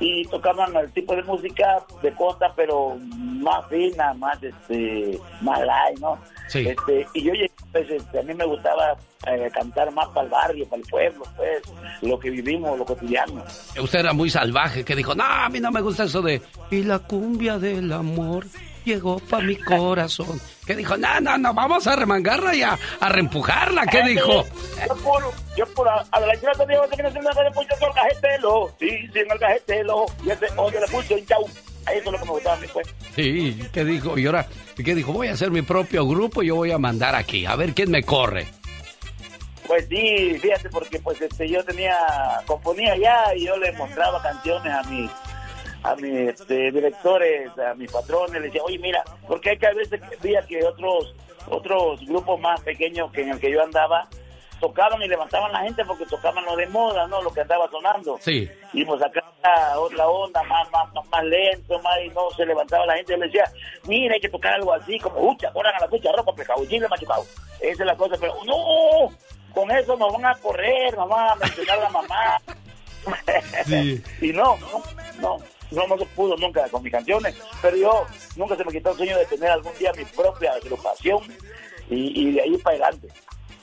y 0.00 0.24
tocaban 0.26 0.74
el 0.76 0.92
tipo 0.92 1.14
de 1.14 1.22
música 1.22 1.84
de 2.02 2.12
costa, 2.12 2.52
pero 2.56 2.96
más 2.98 3.66
fina, 3.68 4.12
más 4.14 4.42
este, 4.42 5.18
más 5.40 5.60
light, 5.60 5.98
¿no? 6.00 6.18
Sí. 6.48 6.66
Este, 6.66 7.06
y 7.14 7.24
yo 7.24 7.32
llegué, 7.32 7.50
pues, 7.72 7.90
este, 7.90 8.18
a 8.18 8.22
mí 8.22 8.34
me 8.34 8.44
gustaba 8.44 8.96
eh, 9.26 9.50
cantar 9.52 9.90
más 9.92 10.08
para 10.08 10.26
el 10.26 10.30
barrio, 10.30 10.68
para 10.68 10.82
el 10.82 10.88
pueblo, 10.88 11.24
pues, 11.36 11.62
lo 12.02 12.18
que 12.18 12.30
vivimos, 12.30 12.78
lo 12.78 12.84
cotidiano. 12.84 13.42
Usted 13.80 14.00
era 14.00 14.12
muy 14.12 14.30
salvaje, 14.30 14.84
que 14.84 14.96
dijo, 14.96 15.14
no, 15.14 15.24
a 15.24 15.48
mí 15.48 15.60
no 15.60 15.70
me 15.70 15.80
gusta 15.80 16.04
eso 16.04 16.20
de... 16.22 16.42
Y 16.70 16.82
la 16.82 16.98
cumbia 16.98 17.58
del 17.58 17.92
amor 17.92 18.44
llegó 18.84 19.18
para 19.18 19.44
mi 19.44 19.56
corazón. 19.56 20.40
Que 20.66 20.74
dijo, 20.74 20.96
no, 20.96 21.20
no, 21.20 21.36
no, 21.36 21.52
vamos 21.52 21.86
a 21.86 21.96
remangarla 21.96 22.54
y 22.54 22.62
a, 22.62 22.78
a 23.00 23.08
reempujarla. 23.08 23.86
¿Qué 23.86 24.02
dijo? 24.02 24.44
Yo 24.86 24.96
por, 24.96 25.22
yo 25.56 25.66
por 25.74 25.88
a, 25.88 26.04
a 26.10 26.20
la 26.20 26.34
chica 26.34 26.52
te 26.52 26.66
digo 26.66 26.82
que 26.88 27.02
no 27.02 27.12
se 27.12 27.20
me 27.20 27.44
después 27.44 27.68
yo 27.68 27.86
el 27.86 27.94
cajetelo, 27.94 28.74
sí, 28.78 28.88
sí, 29.12 29.18
en 29.18 29.30
el 29.30 29.38
cajetelo, 29.38 30.06
y 30.24 30.30
ese 30.30 30.46
odio 30.56 30.80
le 30.80 30.86
puse 30.86 31.14
un 31.14 31.26
chau. 31.26 31.44
Eso 31.44 31.98
es 31.98 32.04
lo 32.06 32.18
que 32.18 32.24
me 32.24 32.30
gustaba 32.30 32.56
a 32.56 32.60
mí, 32.60 32.66
pues. 32.72 32.86
Sí, 33.14 33.68
¿qué 33.72 33.84
dijo? 33.84 34.16
Y 34.16 34.26
ahora, 34.26 34.46
¿qué 34.82 34.94
dijo? 34.94 35.12
Voy 35.12 35.28
a 35.28 35.32
hacer 35.34 35.50
mi 35.50 35.60
propio 35.62 36.06
grupo 36.06 36.42
y 36.42 36.46
yo 36.46 36.56
voy 36.56 36.70
a 36.70 36.78
mandar 36.78 37.14
aquí, 37.14 37.44
a 37.44 37.56
ver 37.56 37.74
quién 37.74 37.90
me 37.90 38.02
corre. 38.02 38.46
Pues 39.66 39.86
sí, 39.88 40.38
fíjate, 40.40 40.68
porque 40.70 40.98
pues 41.00 41.20
este 41.20 41.48
yo 41.48 41.64
tenía, 41.64 41.96
componía 42.46 42.96
ya 42.96 43.34
y 43.34 43.46
yo 43.46 43.56
le 43.56 43.72
mostraba 43.72 44.22
canciones 44.22 44.72
a 44.72 44.82
mis 44.84 45.10
a 45.84 45.94
mis 45.96 46.30
este, 46.30 46.72
directores, 46.72 47.56
a 47.58 47.74
mis 47.74 47.92
patrones, 47.92 48.32
les 48.32 48.44
decía, 48.44 48.62
oye, 48.64 48.78
mira, 48.78 49.04
porque 49.28 49.50
hay 49.50 49.58
que 49.58 49.66
a 49.66 49.74
veces 49.74 50.00
que 50.00 50.16
veía 50.16 50.42
que 50.42 50.64
otros 50.64 51.14
otros 51.48 52.00
grupos 52.06 52.40
más 52.40 52.60
pequeños 52.62 53.12
que 53.12 53.20
en 53.20 53.28
el 53.30 53.38
que 53.38 53.52
yo 53.52 53.62
andaba 53.62 54.08
tocaban 54.60 55.02
y 55.02 55.08
levantaban 55.08 55.52
la 55.52 55.60
gente 55.60 55.84
porque 55.84 56.06
tocaban 56.06 56.42
lo 56.46 56.56
de 56.56 56.66
moda, 56.68 57.06
¿no? 57.06 57.20
Lo 57.20 57.30
que 57.30 57.42
andaba 57.42 57.68
sonando. 57.70 58.16
Sí. 58.20 58.48
Y 58.72 58.84
pues 58.84 59.02
acá 59.02 59.22
otra 59.76 60.08
onda, 60.08 60.42
más, 60.44 60.70
más, 60.70 60.90
más, 60.94 61.06
más 61.08 61.24
lento, 61.24 61.78
más, 61.80 61.98
y 62.02 62.08
no 62.08 62.30
se 62.34 62.46
levantaba 62.46 62.86
la 62.86 62.94
gente. 62.94 63.12
Yo 63.12 63.18
le 63.18 63.26
decía, 63.26 63.44
mira, 63.86 64.14
hay 64.14 64.20
que 64.20 64.30
tocar 64.30 64.54
algo 64.54 64.72
así, 64.72 64.98
como, 64.98 65.20
ucha, 65.20 65.52
corran 65.52 65.74
a 65.74 65.80
la 65.80 65.88
cucha, 65.88 66.10
ropa, 66.12 66.34
pescado, 66.34 66.64
chile, 66.64 66.88
machucado. 66.88 67.24
Esa 67.60 67.82
es 67.82 67.86
la 67.86 67.96
cosa, 67.96 68.16
pero 68.18 68.34
no, 68.46 69.14
con 69.52 69.70
eso 69.70 69.96
nos 69.96 70.12
van 70.14 70.26
a 70.26 70.34
correr, 70.36 70.96
nos 70.96 71.08
van 71.08 71.28
a 71.28 71.34
mencionar 71.34 71.78
a 71.78 71.82
la 71.82 71.90
mamá. 71.90 72.40
Sí. 73.66 74.02
y 74.22 74.32
no, 74.32 74.56
no, 74.56 74.82
no, 75.20 75.38
no, 75.70 75.86
no 75.86 75.98
se 75.98 76.06
pudo 76.06 76.36
nunca 76.36 76.68
con 76.68 76.82
mis 76.82 76.92
canciones, 76.92 77.34
pero 77.62 77.76
yo 77.76 78.06
nunca 78.36 78.56
se 78.56 78.64
me 78.64 78.72
quitó 78.72 78.90
el 78.90 78.96
sueño 78.96 79.18
de 79.18 79.26
tener 79.26 79.50
algún 79.50 79.72
día 79.78 79.92
mi 79.96 80.04
propia 80.04 80.52
agrupación 80.52 81.22
y, 81.90 82.28
y 82.28 82.32
de 82.32 82.42
ahí 82.42 82.58
para 82.58 82.76
adelante. 82.76 83.08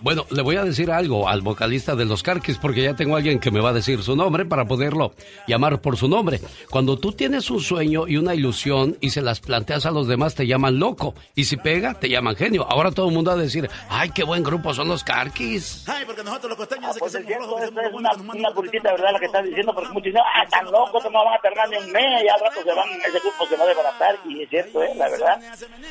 Bueno, 0.01 0.25
le 0.31 0.41
voy 0.41 0.55
a 0.57 0.63
decir 0.63 0.91
algo 0.91 1.27
al 1.27 1.41
vocalista 1.41 1.95
de 1.95 2.05
los 2.05 2.23
Carquis 2.23 2.57
porque 2.57 2.83
ya 2.83 2.95
tengo 2.95 3.15
alguien 3.15 3.39
que 3.39 3.51
me 3.51 3.61
va 3.61 3.69
a 3.69 3.73
decir 3.73 4.03
su 4.03 4.15
nombre 4.15 4.45
para 4.45 4.65
poderlo 4.65 5.13
llamar 5.47 5.81
por 5.81 5.97
su 5.97 6.07
nombre. 6.07 6.39
Cuando 6.69 6.97
tú 6.97 7.11
tienes 7.13 7.49
un 7.49 7.59
sueño 7.59 8.07
y 8.07 8.17
una 8.17 8.35
ilusión 8.35 8.97
y 8.99 9.11
se 9.11 9.21
las 9.21 9.39
planteas 9.39 9.85
a 9.85 9.91
los 9.91 10.07
demás 10.07 10.35
te 10.35 10.47
llaman 10.47 10.79
loco 10.79 11.13
y 11.35 11.45
si 11.45 11.57
pega 11.57 11.93
te 11.93 12.09
llaman 12.09 12.35
genio. 12.35 12.65
Ahora 12.69 12.91
todo 12.91 13.07
el 13.07 13.13
mundo 13.13 13.31
va 13.31 13.37
a 13.37 13.41
decir, 13.41 13.69
ay, 13.89 14.09
qué 14.09 14.23
buen 14.23 14.43
grupo 14.43 14.73
son 14.73 14.87
los 14.87 15.03
Carquis. 15.03 15.87
Ay, 15.87 16.03
porque 16.05 16.23
nosotros 16.23 16.49
los 16.49 16.57
costeños 16.57 16.91
Ah, 16.91 16.95
pues 16.99 17.15
es 17.15 17.25
cierto, 17.25 17.57
eso 17.59 17.79
es 17.79 17.93
una, 17.93 18.11
una 18.13 18.51
publicita, 18.53 18.91
¿verdad? 18.91 19.13
La 19.13 19.19
que 19.19 19.27
estás 19.27 19.45
diciendo, 19.45 19.73
porque 19.73 19.89
muchos 19.93 20.05
dicen, 20.05 20.21
ah, 20.25 20.45
tan 20.49 20.65
locos, 20.65 21.03
no 21.05 21.23
van 21.23 21.35
a 21.35 21.41
tardar 21.41 21.69
ni 21.69 21.77
un 21.77 21.91
mes, 21.91 22.23
ya 22.25 22.33
al 22.33 22.39
rato 22.41 22.61
se 22.63 22.73
van, 22.73 22.89
ese 22.89 23.19
grupo 23.19 23.45
se 23.47 23.55
va 23.55 23.63
a 23.63 23.67
desbaratar, 23.67 24.15
y 24.27 24.43
es 24.43 24.49
cierto, 24.49 24.83
¿eh? 24.83 24.91
La 24.95 25.09
verdad. 25.09 25.39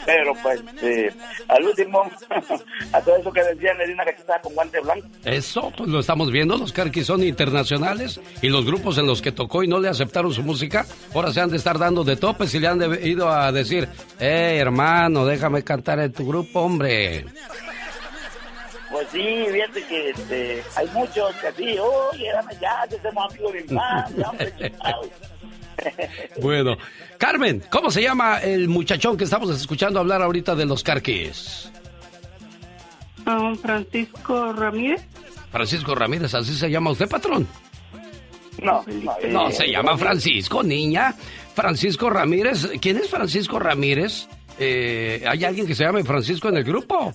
Pero 0.04 0.34
pues, 0.42 0.62
eh, 0.82 1.14
al 1.48 1.64
último, 1.64 2.10
a 2.92 3.00
todo 3.00 3.16
eso 3.16 3.32
que 3.32 3.42
decían, 3.44 3.78
le 3.78 3.86
di 3.86 3.94
una 4.02 4.10
cachetada 4.12 4.40
con 4.40 4.54
guante 4.54 4.80
blanco. 4.80 5.06
Eso, 5.24 5.72
pues 5.76 5.88
lo 5.88 6.00
estamos 6.00 6.30
viendo, 6.30 6.56
los 6.56 6.72
Carquis 6.72 7.06
son 7.06 7.22
internacionales 7.22 8.20
y 8.42 8.48
los 8.48 8.64
grupos 8.64 8.98
en 8.98 9.06
los 9.06 9.20
que 9.22 9.32
tocó 9.32 9.62
y 9.62 9.68
no 9.68 9.78
le 9.80 9.88
aceptaron 9.88 10.32
su 10.32 10.42
música, 10.42 10.86
ahora 11.14 11.32
se 11.32 11.40
han 11.40 11.50
de 11.50 11.56
estar 11.56 11.78
dando 11.78 12.04
de 12.04 12.16
topes 12.16 12.54
y 12.54 12.58
le 12.60 12.68
han 12.68 12.78
de- 12.78 13.08
ido 13.08 13.30
a 13.30 13.50
decir, 13.52 13.88
hey 14.18 14.58
hermano, 14.58 15.24
déjame 15.26 15.62
cantar 15.62 15.98
en 16.00 16.12
tu 16.12 16.26
grupo, 16.26 16.60
hombre. 16.60 17.24
Pues 18.90 19.06
sí, 19.12 19.46
fíjate 19.52 19.84
que 19.86 20.10
este, 20.10 20.62
hay 20.74 20.86
muchos 20.92 21.32
que 21.36 21.46
así, 21.46 21.78
oye, 21.78 22.32
dame 22.32 22.52
ya, 22.60 22.84
que 22.88 22.98
somos 23.00 23.32
amigos 23.32 23.52
de 23.52 24.24
hombre, 24.24 24.52
chingado". 24.58 25.02
Bueno, 26.42 26.76
Carmen, 27.16 27.62
¿cómo 27.70 27.90
se 27.90 28.02
llama 28.02 28.38
el 28.40 28.68
muchachón 28.68 29.16
que 29.16 29.24
estamos 29.24 29.48
escuchando 29.58 29.98
hablar 30.00 30.20
ahorita 30.20 30.54
de 30.54 30.66
los 30.66 30.82
Carquis? 30.82 31.70
Francisco 33.60 34.52
Ramírez. 34.52 35.02
Francisco 35.50 35.94
Ramírez, 35.94 36.34
¿así 36.34 36.54
se 36.54 36.70
llama 36.70 36.90
usted, 36.90 37.08
patrón? 37.08 37.46
No, 38.62 38.84
no, 38.86 39.16
eh, 39.20 39.28
No, 39.30 39.50
se 39.50 39.70
llama 39.70 39.96
Francisco, 39.96 40.62
niña. 40.62 41.14
Francisco 41.54 42.10
Ramírez. 42.10 42.68
¿Quién 42.80 42.98
es 42.98 43.08
Francisco 43.08 43.58
Ramírez? 43.58 44.28
Eh, 44.58 45.24
¿Hay 45.26 45.44
alguien 45.44 45.66
que 45.66 45.74
se 45.74 45.84
llame 45.84 46.04
Francisco 46.04 46.48
en 46.48 46.58
el 46.58 46.64
grupo? 46.64 47.12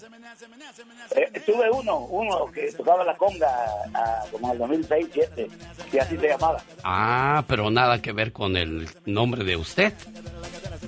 Eh, 1.15 1.40
tuve 1.45 1.69
uno, 1.72 1.99
uno 1.99 2.52
que 2.52 2.72
tocaba 2.73 3.03
la 3.03 3.15
conga 3.15 3.48
ah, 3.94 4.23
como 4.32 4.48
en 4.48 4.53
el 4.53 4.57
2006, 4.60 5.07
2007, 5.15 5.48
que 5.91 6.02
así 6.02 6.18
se 6.18 6.27
llamaba. 6.27 6.61
Ah, 6.84 7.44
pero 7.48 7.69
nada 7.69 8.02
que 8.02 8.11
ver 8.11 8.32
con 8.34 8.57
el 8.57 8.90
nombre 9.06 9.44
de 9.44 9.56
usted. 9.56 9.94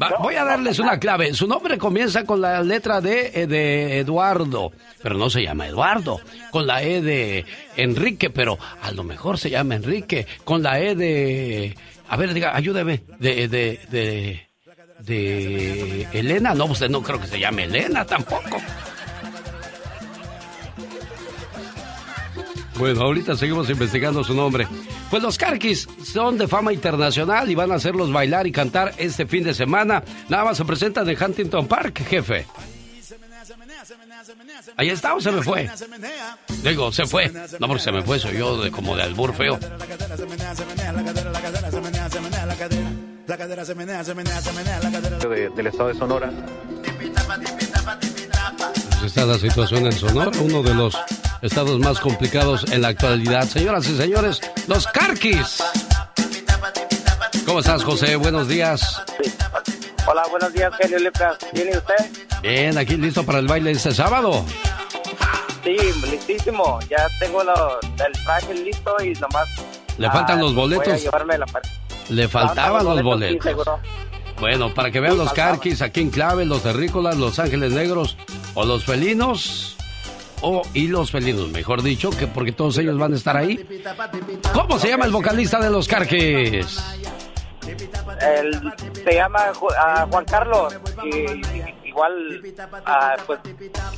Va, 0.02 0.16
voy 0.20 0.36
a 0.36 0.44
darles 0.44 0.80
una 0.80 1.00
clave. 1.00 1.34
Su 1.34 1.48
nombre 1.48 1.78
comienza 1.78 2.24
con 2.24 2.42
la 2.42 2.62
letra 2.62 3.02
D 3.02 3.32
eh, 3.34 3.48
de 3.48 4.00
Eduardo, 4.00 4.72
pero 5.02 5.16
no 5.16 5.30
se 5.30 5.42
llama 5.44 5.68
Eduardo. 5.68 6.20
Con 6.52 6.68
la 6.68 6.84
E 6.84 7.02
de 7.02 7.46
Enrique, 7.76 8.30
pero 8.30 8.58
a 8.82 8.92
lo 8.92 9.04
mejor 9.04 9.38
se 9.38 9.50
llama 9.50 9.76
Enrique. 9.76 10.28
Con 10.44 10.64
la 10.64 10.80
E 10.80 10.96
de... 10.96 11.76
A 12.10 12.18
ver, 12.18 12.34
diga, 12.34 12.56
ayúdeme. 12.56 13.04
De, 13.20 13.48
de, 13.48 13.80
de, 13.90 14.48
de 15.00 16.08
Elena. 16.14 16.54
No, 16.54 16.66
usted 16.66 16.90
no 16.90 17.02
creo 17.02 17.20
que 17.20 17.28
se 17.28 17.40
llame 17.40 17.66
Elena 17.66 18.06
tampoco. 18.06 18.62
Bueno, 22.78 23.02
ahorita 23.02 23.36
seguimos 23.36 23.70
investigando 23.70 24.24
su 24.24 24.36
nombre. 24.36 24.68
Pues 25.10 25.24
los 25.24 25.38
Carquis 25.38 25.88
son 26.04 26.38
de 26.38 26.48
fama 26.48 26.74
internacional 26.74 27.50
y 27.50 27.56
van 27.56 27.72
a 27.72 27.76
hacerlos 27.76 28.12
bailar 28.12 28.46
y 28.46 28.52
cantar 28.52 28.94
este 28.98 29.26
fin 29.26 29.44
de 29.44 29.54
semana. 29.54 30.04
Nada 30.28 30.44
más 30.44 30.58
se 30.58 30.66
presentan 30.66 31.08
en 31.10 31.22
Huntington 31.24 31.66
Park, 31.68 32.04
jefe. 32.08 32.46
Ahí 34.76 34.90
está 34.90 35.16
o 35.16 35.22
se 35.22 35.32
me 35.32 35.42
fue. 35.42 35.70
Digo, 36.64 36.92
se 36.92 37.06
fue. 37.06 37.32
No, 37.60 37.68
porque 37.68 37.84
se 37.84 37.92
me 37.92 38.02
fue, 38.02 38.20
soy 38.20 38.38
yo 38.38 38.62
de, 38.62 38.70
como 38.70 38.96
de 38.98 39.04
albur 39.04 39.34
feo. 39.34 39.58
De- 45.30 45.50
del 45.56 45.68
estado 45.68 45.90
de 45.90 45.96
Sonora. 45.96 46.32
Está 49.08 49.26
la 49.26 49.38
situación 49.40 49.86
en 49.86 49.94
Sonora, 49.94 50.32
uno 50.42 50.62
de 50.62 50.74
los 50.74 50.94
estados 51.42 51.80
más 51.80 51.98
complicados 52.00 52.70
en 52.74 52.82
la 52.82 52.90
actualidad. 52.90 53.48
Señoras 53.48 53.88
y 53.88 53.96
señores, 53.96 54.42
los 54.68 54.86
Carquis. 54.88 55.64
¿Cómo 57.46 57.60
estás, 57.60 57.86
José? 57.86 58.18
Buenos 58.18 58.50
días. 58.50 59.02
Hola, 60.06 60.24
buenos 60.30 60.52
días, 60.52 60.74
Genio 60.78 61.00
Lucas. 61.00 61.38
¿Viene 61.54 61.78
usted? 61.78 61.96
Bien, 62.42 62.78
aquí 62.78 62.98
listo 62.98 63.24
para 63.26 63.40
el 63.40 63.48
baile 63.48 63.72
este 63.72 63.94
sábado. 63.94 64.44
Sí, 65.64 65.78
listísimo. 66.12 66.78
Ya 66.90 67.08
tengo 67.20 67.44
lo, 67.46 67.80
el 67.82 68.12
traje 68.26 68.54
listo 68.56 68.94
y 69.02 69.14
nomás... 69.14 69.48
Le 69.98 70.12
faltan 70.12 70.38
ah, 70.38 70.42
los 70.42 70.54
Voy 70.54 70.74
a 70.74 70.78
boletos. 70.78 71.02
llevarme 71.02 71.38
la 71.38 71.46
par- 71.46 71.62
Le 72.10 72.28
faltaban 72.28 72.84
los 72.86 73.02
boletos. 73.02 73.56
Bueno, 74.40 74.74
para 74.74 74.92
que 74.92 75.00
vean 75.00 75.18
los. 75.18 75.34
Carquis 75.34 75.82
aquí 75.82 76.02
en 76.02 76.10
Clave, 76.10 76.46
los 76.46 76.62
Terrícolas, 76.64 77.18
los 77.18 77.40
Ángeles 77.40 77.74
Negros 77.74 78.18
o 78.54 78.66
los 78.66 78.86
Felinos. 78.86 79.74
O, 80.42 80.62
y 80.76 80.88
los 80.88 81.10
felinos, 81.10 81.50
mejor 81.50 81.82
dicho, 81.82 82.12
que 82.12 82.28
porque 82.28 82.52
todos 82.52 82.78
ellos 82.78 82.96
van 83.00 83.12
a 83.12 83.16
estar 83.16 83.36
ahí. 83.36 83.66
¿Cómo 84.54 84.78
se 84.78 84.90
llama 84.90 85.06
el 85.06 85.12
vocalista 85.12 85.60
de 85.60 85.72
los 85.72 85.88
Carquis? 85.88 86.78
El- 88.22 88.74
se 89.04 89.14
llama 89.16 89.40
ah, 89.80 90.06
Juan 90.12 90.26
Carlos. 90.26 90.76
Y, 91.04 91.18
y- 91.18 91.74
igual, 91.86 92.40
ah, 92.86 93.16
pues, 93.26 93.40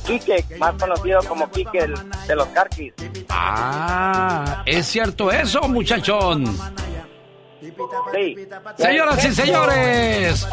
Quique, 0.06 0.42
más 0.58 0.74
conocido 0.80 1.20
como 1.28 1.50
Quique 1.50 1.76
el- 1.80 1.94
de 2.26 2.34
los 2.34 2.46
Carquis. 2.48 2.94
Ah, 3.28 4.62
¿es 4.64 4.86
cierto 4.86 5.30
eso, 5.30 5.60
muchachón? 5.68 6.44
Sí. 7.60 8.36
Señoras 8.78 9.24
y 9.24 9.34
señores, 9.34 10.46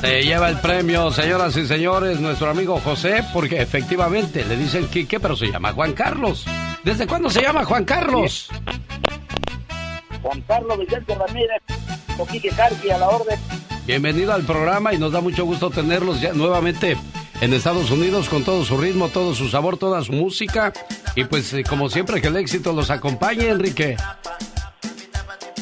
se 0.00 0.22
lleva 0.22 0.48
el 0.48 0.58
premio, 0.60 1.10
señoras 1.10 1.56
y 1.56 1.66
señores, 1.66 2.20
nuestro 2.20 2.48
amigo 2.48 2.80
José, 2.80 3.22
porque 3.32 3.60
efectivamente 3.60 4.44
le 4.44 4.56
dicen 4.56 4.88
Quique, 4.88 5.20
pero 5.20 5.36
se 5.36 5.46
llama 5.46 5.72
Juan 5.72 5.92
Carlos. 5.92 6.46
¿Desde 6.84 7.06
cuándo 7.06 7.28
se 7.28 7.42
llama 7.42 7.64
Juan 7.64 7.84
Carlos? 7.84 8.48
Juan 10.22 10.40
Carlos 10.42 10.78
Vicente 10.78 11.14
Ramírez, 11.14 11.62
con 12.16 12.26
Quique 12.28 12.50
Carqui 12.50 12.90
a 12.90 12.98
la 12.98 13.08
orden. 13.08 13.38
Bienvenido 13.86 14.32
al 14.32 14.42
programa 14.42 14.94
y 14.94 14.98
nos 14.98 15.12
da 15.12 15.20
mucho 15.20 15.44
gusto 15.44 15.70
tenerlos 15.70 16.20
ya 16.20 16.32
nuevamente 16.32 16.96
en 17.40 17.52
Estados 17.52 17.90
Unidos 17.90 18.28
con 18.28 18.42
todo 18.42 18.64
su 18.64 18.78
ritmo, 18.78 19.08
todo 19.08 19.34
su 19.34 19.48
sabor, 19.48 19.76
toda 19.76 20.02
su 20.02 20.12
música. 20.12 20.72
Y 21.14 21.24
pues 21.24 21.52
eh, 21.52 21.62
como 21.62 21.88
siempre 21.90 22.20
que 22.20 22.28
el 22.28 22.36
éxito 22.36 22.72
los 22.72 22.90
acompañe, 22.90 23.48
Enrique. 23.48 23.96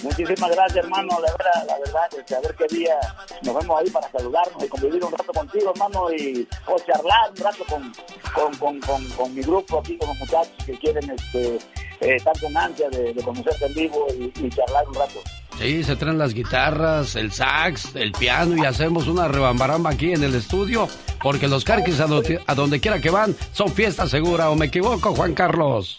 Muchísimas 0.05 0.51
gracias, 0.51 0.85
hermano. 0.85 1.19
La 1.21 1.33
verdad, 1.33 1.67
la 1.67 1.79
verdad, 1.79 2.09
este, 2.17 2.37
a 2.37 2.41
ver 2.41 2.55
qué 2.57 2.77
día 2.77 2.95
nos 3.43 3.55
vemos 3.57 3.81
ahí 3.81 3.91
para 3.91 4.11
saludarnos 4.13 4.63
y 4.63 4.69
convivir 4.69 5.05
un 5.05 5.11
rato 5.11 5.33
contigo, 5.33 5.73
hermano, 5.75 6.13
y 6.13 6.47
charlar 6.87 7.31
un 7.31 7.37
rato 7.37 7.65
con, 7.69 7.93
con, 8.35 8.81
con, 8.81 9.09
con, 9.11 9.35
mi 9.35 9.43
grupo 9.43 9.81
aquí, 9.81 9.97
con 9.99 10.09
los 10.09 10.19
muchachos 10.19 10.53
que 10.65 10.79
quieren 10.79 11.11
este, 11.11 11.57
eh, 12.01 12.17
estar 12.17 12.39
con 12.41 12.57
ansia 12.57 12.89
de, 12.91 13.15
de 13.15 13.23
conocerte 13.23 13.67
en 13.67 13.75
vivo 13.75 14.07
y, 14.19 14.33
y 14.47 14.51
charlar 14.51 14.87
un 14.89 14.95
rato. 14.95 15.21
Sí, 15.59 15.85
se 15.85 15.95
traen 15.95 16.19
las 16.19 16.35
guitarras, 16.35 17.15
el 17.15 17.31
sax, 17.31 17.95
el 17.95 18.13
piano 18.13 18.57
y 18.57 18.67
hacemos 18.67 19.07
una 19.07 19.29
rebambaramba 19.29 19.91
aquí 19.91 20.13
en 20.13 20.25
el 20.25 20.35
estudio. 20.35 20.89
Porque 21.25 21.49
los 21.49 21.65
carquis 21.65 22.01
a, 22.01 22.07
donde, 22.07 22.39
a 22.47 22.55
donde 22.55 22.81
quiera 22.81 23.01
que 23.01 23.09
van 23.09 23.35
son 23.53 23.71
fiesta 23.71 24.07
segura. 24.07 24.51
¿O 24.51 24.57
me 24.57 24.67
equivoco, 24.67 25.15
Juan 25.15 25.33
Carlos? 25.33 25.99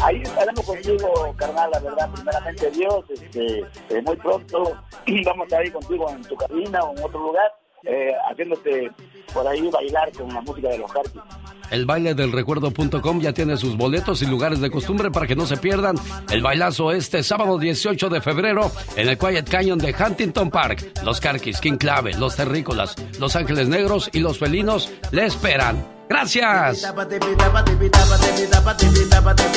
Ahí 0.00 0.22
estaremos 0.22 0.64
contigo, 0.64 1.34
carnal, 1.36 1.70
la 1.72 1.80
verdad, 1.80 2.08
primeramente 2.14 2.70
Dios, 2.70 3.04
este, 3.10 3.58
eh, 3.58 4.02
muy 4.04 4.14
pronto 4.14 4.78
vamos 5.24 5.52
a 5.52 5.58
ahí 5.58 5.72
contigo 5.72 6.08
en 6.08 6.22
tu 6.22 6.36
cabina 6.36 6.84
o 6.84 6.96
en 6.96 7.02
otro 7.02 7.18
lugar, 7.18 7.52
eh, 7.82 8.12
haciéndote 8.30 8.92
por 9.32 9.46
ahí 9.46 9.68
bailar 9.70 10.12
con 10.12 10.32
la 10.32 10.40
música 10.40 10.68
de 10.68 10.78
los 10.78 10.92
carquis. 10.92 11.22
El 11.70 11.86
baile 11.86 12.14
del 12.14 12.30
recuerdo.com 12.30 13.20
ya 13.20 13.32
tiene 13.32 13.56
sus 13.56 13.76
boletos 13.76 14.22
y 14.22 14.26
lugares 14.26 14.60
de 14.60 14.70
costumbre 14.70 15.10
para 15.10 15.26
que 15.26 15.34
no 15.34 15.46
se 15.46 15.56
pierdan 15.56 15.96
el 16.30 16.42
bailazo 16.42 16.92
este 16.92 17.22
sábado 17.22 17.58
18 17.58 18.08
de 18.10 18.20
febrero 18.20 18.70
en 18.96 19.08
el 19.08 19.18
Quiet 19.18 19.48
Canyon 19.48 19.78
de 19.78 19.94
Huntington 19.94 20.50
Park. 20.50 20.92
Los 21.02 21.20
Carquis, 21.20 21.60
King 21.60 21.76
Clave, 21.76 22.14
los 22.14 22.36
Terrícolas, 22.36 22.94
los 23.18 23.34
Ángeles 23.34 23.68
Negros 23.68 24.10
y 24.12 24.20
los 24.20 24.38
Felinos 24.38 24.92
le 25.10 25.26
esperan. 25.26 25.84
Gracias. 26.08 26.84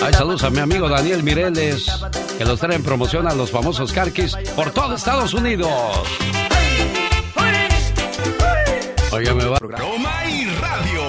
Ay, 0.01 0.13
saludos 0.13 0.43
a 0.43 0.49
mi 0.49 0.59
amigo 0.59 0.87
Daniel 0.87 1.21
Mireles, 1.21 1.85
que 2.37 2.45
los 2.45 2.59
trae 2.59 2.75
en 2.75 2.83
promoción 2.83 3.27
a 3.27 3.33
los 3.33 3.51
famosos 3.51 3.91
Carquis 3.91 4.35
por 4.55 4.71
todo 4.71 4.95
Estados 4.95 5.33
Unidos. 5.33 5.69
Oiga, 9.11 9.33
me 9.33 9.45
va. 9.45 9.57
Broma 9.59 10.25
y 10.29 10.45
radio. 10.45 11.01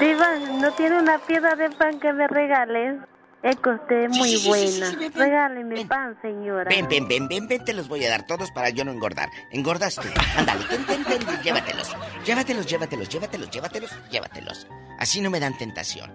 Diva, 0.00 0.36
¿no 0.60 0.72
tiene 0.72 0.98
una 0.98 1.18
piedra 1.20 1.54
de 1.54 1.70
pan 1.70 1.98
que 2.00 2.12
me 2.12 2.26
regales? 2.26 2.96
Es 3.42 3.56
que 3.56 3.68
usted 3.70 4.04
es 4.04 4.10
muy 4.16 4.28
Sí, 4.30 4.36
sí, 4.38 4.42
sí, 4.42 4.48
buena. 4.48 4.90
sí, 4.90 4.96
ven, 4.96 5.12
ven. 5.12 5.12
Regáleme 5.22 5.74
Ven. 5.74 5.88
pan, 5.88 6.18
señora. 6.22 6.64
Ven, 6.68 6.88
ven, 6.88 7.06
ven, 7.06 7.28
ven, 7.28 7.46
ven, 7.46 7.64
te 7.64 7.74
los 7.74 7.88
voy 7.88 8.04
a 8.04 8.08
dar 8.10 8.26
todos 8.26 8.50
para 8.52 8.70
yo 8.70 8.84
no 8.84 8.90
engordar. 8.90 9.28
Engordas 9.52 9.96
tú. 9.96 10.08
Ándale, 10.36 10.64
ven, 10.70 10.86
ven, 10.86 11.04
ven, 11.08 11.26
ven, 11.26 11.42
llévatelos. 11.42 11.94
Llévatelos, 12.24 12.66
llévatelos, 12.66 13.08
llévatelos, 13.08 13.50
llévatelos, 13.50 13.90
llévatelos. 14.10 14.66
Así 14.98 15.20
no 15.20 15.30
me 15.30 15.40
dan 15.40 15.56
tentación. 15.58 16.10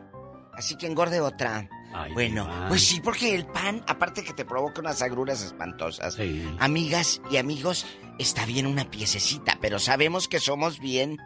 Así 0.54 0.76
que 0.76 0.88
engorde 0.88 1.22
otra. 1.22 1.70
bueno, 2.14 2.50
pues 2.68 2.86
sí, 2.86 3.00
porque 3.00 3.34
el 3.36 3.46
pan, 3.46 3.84
aparte 3.88 4.24
que 4.24 4.34
te 4.34 4.44
provoca 4.44 4.82
unas 4.82 5.02
agruras 5.04 5.42
espantosas. 5.44 6.18
Amigas 6.60 7.22
y 7.30 7.38
amigos, 7.38 7.86
está 8.20 8.46
bien 8.46 8.68
una 8.68 8.90
piececita, 8.92 9.58
pero 9.62 9.80
sabemos 9.80 10.28
que 10.28 10.40
somos 10.40 10.80
bien 10.80 11.18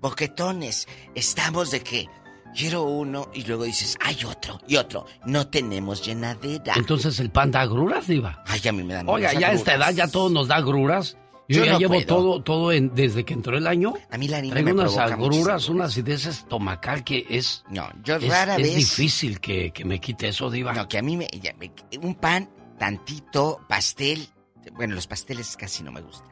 boquetones. 0.00 0.88
Estamos 1.14 1.70
de 1.70 1.80
que 1.80 2.08
quiero 2.56 2.82
uno 2.84 3.28
y 3.34 3.44
luego 3.44 3.64
dices, 3.64 3.96
hay 4.00 4.24
otro 4.24 4.60
y 4.66 4.76
otro. 4.76 5.06
No 5.26 5.48
tenemos 5.48 6.04
llenadera. 6.04 6.74
Entonces 6.76 7.20
el 7.20 7.30
pan 7.30 7.50
da 7.50 7.60
agruras, 7.62 8.06
Diva. 8.06 8.42
Ay, 8.46 8.60
a 8.68 8.72
mí 8.72 8.82
me 8.82 8.94
dan 8.94 9.08
Oiga, 9.08 9.32
ya 9.34 9.48
a 9.48 9.52
esta 9.52 9.74
edad 9.74 9.92
ya 9.92 10.08
todo 10.08 10.30
nos 10.30 10.48
da 10.48 10.56
agruras. 10.56 11.16
Yo, 11.48 11.58
Yo 11.60 11.64
ya 11.64 11.72
no 11.72 11.78
llevo 11.80 11.94
puedo. 11.94 12.06
todo, 12.06 12.42
todo 12.44 12.72
en- 12.72 12.94
desde 12.94 13.24
que 13.24 13.34
entró 13.34 13.56
el 13.58 13.66
año. 13.66 13.92
A 14.12 14.16
mí 14.18 14.28
la 14.28 14.40
niña 14.40 14.52
Traigo 14.54 14.68
me 14.68 14.82
unas 14.84 14.96
agruras, 14.96 15.68
una 15.68 15.86
acidez 15.86 16.26
estomacal 16.26 17.02
que 17.02 17.26
es. 17.28 17.64
No, 17.68 17.88
yo 18.04 18.16
es, 18.16 18.28
rara 18.28 18.54
es 18.54 18.62
vez- 18.62 18.76
difícil 18.76 19.40
que, 19.40 19.72
que 19.72 19.84
me 19.84 19.98
quite 20.00 20.28
eso, 20.28 20.48
Diva. 20.48 20.72
No, 20.74 20.86
que 20.86 20.98
a 20.98 21.02
mí 21.02 21.16
me, 21.16 21.26
ya 21.42 21.52
me- 21.58 21.72
Un 22.00 22.14
pan, 22.14 22.48
tantito, 22.78 23.58
pastel. 23.68 24.28
Bueno, 24.72 24.94
los 24.94 25.06
pasteles 25.06 25.56
casi 25.56 25.82
no 25.82 25.92
me 25.92 26.00
gustan. 26.00 26.30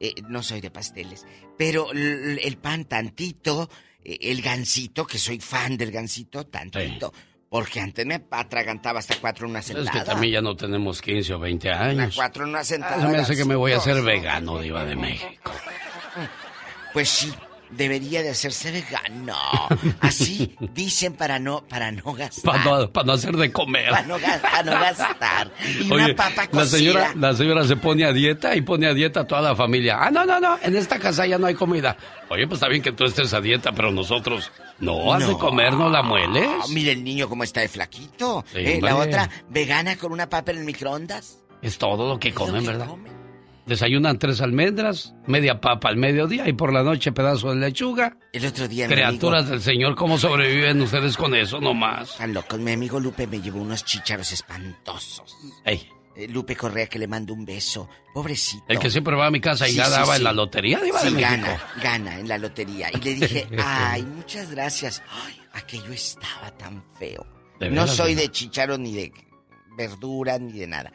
Eh, 0.00 0.14
no 0.28 0.42
soy 0.42 0.60
de 0.60 0.70
pasteles. 0.70 1.24
Pero 1.56 1.92
el 1.92 2.58
pan, 2.60 2.84
tantito. 2.86 3.68
eh, 4.04 4.18
El 4.20 4.42
gansito, 4.42 5.06
que 5.06 5.18
soy 5.18 5.38
fan 5.38 5.76
del 5.76 5.90
gansito, 5.92 6.44
tantito. 6.46 7.12
Porque 7.48 7.80
antes 7.80 8.06
me 8.06 8.20
atragantaba 8.30 8.98
hasta 9.00 9.16
cuatro 9.20 9.44
en 9.46 9.50
una 9.50 9.60
Es 9.60 9.66
sentada. 9.66 9.90
que 9.92 10.00
también 10.04 10.32
ya 10.32 10.40
no 10.40 10.56
tenemos 10.56 11.02
15 11.02 11.34
o 11.34 11.38
20 11.38 11.68
Una 11.68 11.80
años. 11.82 12.14
cuatro 12.16 12.44
en 12.44 12.50
una 12.50 12.64
sentada. 12.64 12.96
Ah, 12.96 13.00
se 13.02 13.08
me 13.08 13.18
hace 13.18 13.36
que 13.36 13.44
me 13.44 13.54
voy 13.54 13.72
a 13.72 13.76
hacer 13.76 14.00
vegano, 14.02 14.58
Diva 14.58 14.84
de 14.86 14.96
México. 14.96 15.52
Pues 16.92 17.08
sí, 17.10 17.32
debería 17.76 18.22
de 18.22 18.30
hacerse 18.30 18.70
vegano. 18.70 19.36
Así 20.00 20.54
dicen 20.74 21.14
para 21.14 21.38
no, 21.38 21.64
para 21.68 21.90
no 21.90 22.12
gastar. 22.14 22.44
Para 22.52 22.64
no, 22.64 22.90
pa' 22.92 23.02
no 23.02 23.12
hacer 23.12 23.36
de 23.36 23.50
comer. 23.52 23.90
Para 23.90 24.06
no, 24.06 24.18
ga- 24.18 24.40
pa' 24.40 24.62
no 24.62 24.72
gastar. 24.72 25.50
Y 25.80 25.90
Oye, 25.92 26.04
una 26.04 26.14
papa 26.14 26.42
la 26.44 26.48
cocida. 26.50 26.66
señora, 26.78 27.12
la 27.16 27.34
señora 27.34 27.64
se 27.66 27.76
pone 27.76 28.04
a 28.04 28.12
dieta 28.12 28.54
y 28.56 28.60
pone 28.62 28.86
a 28.86 28.94
dieta 28.94 29.20
a 29.20 29.26
toda 29.26 29.40
la 29.42 29.56
familia. 29.56 29.98
Ah, 30.00 30.10
no, 30.10 30.24
no, 30.24 30.38
no, 30.40 30.58
en 30.62 30.76
esta 30.76 30.98
casa 30.98 31.26
ya 31.26 31.38
no 31.38 31.46
hay 31.46 31.54
comida. 31.54 31.96
Oye, 32.28 32.46
pues 32.46 32.58
está 32.58 32.68
bien 32.68 32.82
que 32.82 32.92
tú 32.92 33.04
estés 33.04 33.32
a 33.34 33.40
dieta, 33.40 33.72
pero 33.72 33.90
nosotros 33.90 34.50
no, 34.78 35.12
has 35.12 35.26
de 35.26 35.32
No. 35.32 35.38
comer, 35.38 35.72
no 35.74 35.88
la 35.90 36.02
mueles. 36.02 36.46
Ah, 36.48 36.64
mire 36.70 36.92
el 36.92 37.04
niño 37.04 37.28
cómo 37.28 37.44
está 37.44 37.60
de 37.60 37.68
flaquito. 37.68 38.44
Sí, 38.52 38.58
Eh, 38.58 38.78
la 38.82 38.96
otra, 38.96 39.28
vegana 39.48 39.96
con 39.96 40.12
una 40.12 40.28
papa 40.28 40.52
en 40.52 40.58
el 40.58 40.64
microondas. 40.64 41.38
Es 41.62 41.78
todo 41.78 42.08
lo 42.08 42.18
que 42.18 42.32
comen, 42.32 42.62
que 42.62 42.68
¿verdad? 42.68 42.88
Desayunan 43.66 44.18
tres 44.18 44.40
almendras, 44.40 45.14
media 45.26 45.60
papa 45.60 45.88
al 45.88 45.96
mediodía 45.96 46.48
y 46.48 46.52
por 46.52 46.72
la 46.72 46.82
noche 46.82 47.12
pedazo 47.12 47.50
de 47.50 47.56
lechuga. 47.56 48.16
El 48.32 48.44
otro 48.46 48.66
día 48.66 48.88
Criaturas 48.88 49.42
amigo- 49.42 49.52
del 49.52 49.62
Señor, 49.62 49.94
¿cómo 49.94 50.18
sobreviven 50.18 50.80
ustedes 50.82 51.16
con 51.16 51.34
eso 51.34 51.60
nomás? 51.60 52.10
Están 52.10 52.34
locos. 52.34 52.58
Mi 52.58 52.72
amigo 52.72 52.98
Lupe 52.98 53.26
me 53.28 53.40
llevó 53.40 53.60
unos 53.62 53.84
chícharos 53.84 54.32
espantosos. 54.32 55.36
Ey, 55.64 55.88
Eh, 56.14 56.28
Lupe 56.28 56.54
Correa 56.56 56.88
que 56.88 56.98
le 56.98 57.06
mando 57.08 57.32
un 57.32 57.44
beso. 57.46 57.88
Pobrecito. 58.12 58.64
el 58.68 58.78
que 58.78 58.90
siempre 58.90 59.16
va 59.16 59.28
a 59.28 59.30
mi 59.30 59.40
casa 59.40 59.66
y 59.66 59.72
Sí, 59.72 59.78
ganaba 59.78 60.04
sí, 60.04 60.10
en 60.10 60.16
sí. 60.18 60.22
la 60.24 60.32
lotería, 60.34 60.78
Diva 60.80 61.00
de 61.02 61.08
Sí, 61.08 61.14
México. 61.14 61.30
gana, 61.30 61.60
gana 61.82 62.18
en 62.18 62.28
la 62.28 62.36
lotería. 62.36 62.90
Y 62.92 63.00
le 63.00 63.14
dije, 63.14 63.48
ay, 63.64 64.02
muchas 64.02 64.50
gracias. 64.50 65.02
Ay, 65.24 65.40
aquello 65.54 65.90
estaba 65.90 66.50
tan 66.58 66.84
feo. 66.98 67.24
¿De 67.58 67.70
no 67.70 67.86
soy 67.86 68.14
de 68.14 68.28
chicharos 68.30 68.78
ni 68.78 68.92
de 68.92 69.10
verdura 69.74 70.38
ni 70.38 70.52
de 70.52 70.66
nada. 70.66 70.92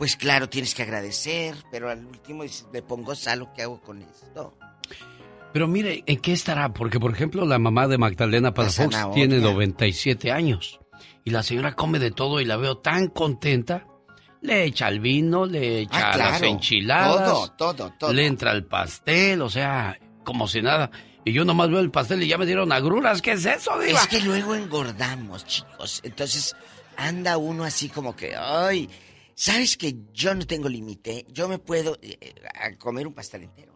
Pues 0.00 0.16
claro, 0.16 0.48
tienes 0.48 0.74
que 0.74 0.82
agradecer, 0.82 1.54
pero 1.70 1.90
al 1.90 2.06
último 2.06 2.42
le 2.72 2.80
pongo 2.80 3.14
sal, 3.14 3.42
¿o 3.42 3.52
¿qué 3.52 3.60
hago 3.64 3.82
con 3.82 4.00
esto? 4.00 4.56
Pero 5.52 5.68
mire, 5.68 6.02
¿en 6.06 6.16
qué 6.20 6.32
estará? 6.32 6.72
Porque, 6.72 6.98
por 6.98 7.12
ejemplo, 7.12 7.44
la 7.44 7.58
mamá 7.58 7.86
de 7.86 7.98
Magdalena 7.98 8.54
Palafox 8.54 8.96
tiene 9.12 9.40
97 9.40 10.32
años. 10.32 10.80
Y 11.22 11.28
la 11.28 11.42
señora 11.42 11.74
come 11.76 11.98
de 11.98 12.12
todo 12.12 12.40
y 12.40 12.46
la 12.46 12.56
veo 12.56 12.78
tan 12.78 13.08
contenta. 13.08 13.86
Le 14.40 14.64
echa 14.64 14.88
el 14.88 15.00
vino, 15.00 15.44
le 15.44 15.80
echa 15.80 16.12
Ah, 16.12 16.16
las 16.16 16.40
enchiladas. 16.40 17.28
Todo, 17.28 17.74
todo, 17.74 17.92
todo. 17.98 18.12
Le 18.14 18.26
entra 18.26 18.52
el 18.52 18.64
pastel, 18.64 19.42
o 19.42 19.50
sea, 19.50 19.98
como 20.24 20.48
si 20.48 20.62
nada. 20.62 20.90
Y 21.26 21.34
yo 21.34 21.44
nomás 21.44 21.68
veo 21.68 21.80
el 21.80 21.90
pastel 21.90 22.22
y 22.22 22.26
ya 22.26 22.38
me 22.38 22.46
dieron 22.46 22.72
agruras. 22.72 23.20
¿Qué 23.20 23.32
es 23.32 23.44
eso, 23.44 23.78
Diva? 23.78 24.00
Es 24.00 24.06
que 24.08 24.22
luego 24.22 24.54
engordamos, 24.54 25.44
chicos. 25.44 26.00
Entonces 26.04 26.56
anda 26.96 27.36
uno 27.36 27.64
así 27.64 27.90
como 27.90 28.16
que, 28.16 28.34
ay, 28.34 28.88
¿sabes 29.40 29.78
que 29.78 29.94
yo 30.12 30.34
no 30.34 30.46
tengo 30.46 30.68
límite? 30.68 31.24
Yo 31.30 31.48
me 31.48 31.58
puedo 31.58 31.94
eh, 32.02 32.18
eh, 32.20 32.34
a 32.54 32.76
comer 32.76 33.06
un 33.06 33.14
pastel 33.14 33.44
entero. 33.44 33.72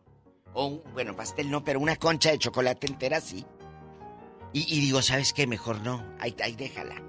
O 0.53 0.66
un, 0.66 0.82
bueno, 0.93 1.16
pastel 1.16 1.51
no, 1.51 1.65
pero 1.65 1.81
una 1.81 1.97
concha 1.97 2.31
de 2.31 2.39
chocolate 2.39 2.86
entera 2.86 3.19
sí. 3.20 3.47
Y, 4.53 4.61
y 4.77 4.81
digo, 4.81 5.01
¿sabes 5.01 5.32
qué? 5.32 5.47
Mejor 5.47 5.81
no. 5.81 6.05
Ahí, 6.20 6.36
ahí 6.45 6.55
déjala. 6.55 7.03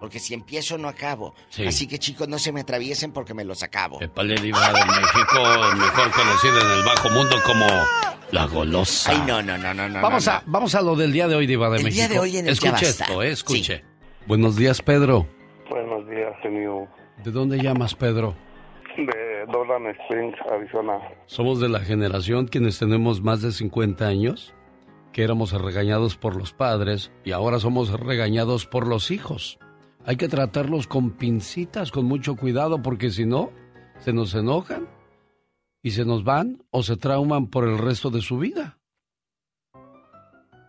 Porque 0.00 0.20
si 0.20 0.32
empiezo 0.32 0.78
no 0.78 0.88
acabo. 0.88 1.34
Sí. 1.50 1.66
Así 1.66 1.86
que 1.86 1.98
chicos, 1.98 2.28
no 2.28 2.38
se 2.38 2.50
me 2.50 2.60
atraviesen 2.60 3.12
porque 3.12 3.34
me 3.34 3.44
los 3.44 3.62
acabo. 3.62 4.00
Epale 4.00 4.40
Diva 4.40 4.72
de 4.72 4.84
México, 4.86 5.76
mejor 5.76 6.10
conocida 6.12 6.60
en 6.60 6.78
el 6.78 6.84
bajo 6.84 7.10
mundo 7.10 7.36
como 7.44 7.66
la 8.30 8.46
golosa. 8.46 9.10
Ay, 9.10 9.22
no, 9.26 9.42
no, 9.42 9.58
no, 9.58 9.74
no, 9.74 9.86
no. 9.86 10.00
Vamos 10.00 10.26
no, 10.26 10.32
a, 10.32 10.42
vamos 10.46 10.74
a 10.74 10.80
lo 10.80 10.96
del 10.96 11.12
día 11.12 11.28
de 11.28 11.34
hoy, 11.34 11.46
Diva 11.46 11.68
de 11.68 11.78
El 11.78 11.84
México. 11.84 11.96
día 11.98 12.08
de 12.08 12.18
hoy 12.18 12.36
en 12.38 12.46
el 12.46 12.52
Escuche 12.54 12.88
esto, 12.88 13.22
eh, 13.22 13.32
escuche. 13.32 13.84
Buenos 14.26 14.56
días, 14.56 14.80
Pedro. 14.80 15.28
Buenos 15.68 16.08
días, 16.08 16.32
genio. 16.42 16.88
¿De 17.24 17.30
dónde 17.30 17.58
llamas, 17.58 17.94
Pedro? 17.94 18.34
De 18.96 19.46
Dolan 19.52 19.86
Springs, 20.02 20.36
Arizona. 20.50 20.98
Somos 21.26 21.60
de 21.60 21.68
la 21.68 21.80
generación 21.80 22.46
quienes 22.46 22.78
tenemos 22.78 23.22
más 23.22 23.42
de 23.42 23.52
50 23.52 24.06
años, 24.06 24.54
que 25.12 25.22
éramos 25.24 25.52
regañados 25.52 26.16
por 26.16 26.36
los 26.36 26.52
padres 26.52 27.12
y 27.24 27.32
ahora 27.32 27.58
somos 27.58 27.90
regañados 27.98 28.66
por 28.66 28.86
los 28.86 29.10
hijos. 29.10 29.58
Hay 30.04 30.16
que 30.16 30.28
tratarlos 30.28 30.86
con 30.86 31.10
pincitas, 31.10 31.90
con 31.92 32.06
mucho 32.06 32.36
cuidado, 32.36 32.82
porque 32.82 33.10
si 33.10 33.26
no, 33.26 33.50
se 33.98 34.12
nos 34.12 34.34
enojan 34.34 34.88
y 35.82 35.90
se 35.90 36.04
nos 36.04 36.24
van 36.24 36.62
o 36.70 36.82
se 36.82 36.96
trauman 36.96 37.48
por 37.48 37.64
el 37.64 37.78
resto 37.78 38.10
de 38.10 38.20
su 38.22 38.38
vida. 38.38 38.78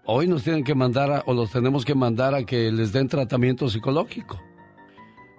Hoy 0.05 0.27
nos 0.27 0.43
tienen 0.43 0.63
que 0.63 0.73
mandar 0.75 1.11
a- 1.11 1.23
o 1.27 1.33
los 1.33 1.51
tenemos 1.51 1.85
que 1.85 1.93
mandar 1.95 2.33
a 2.33 2.43
que 2.43 2.71
les 2.71 2.91
den 2.91 3.07
tratamiento 3.07 3.69
psicológico. 3.69 4.41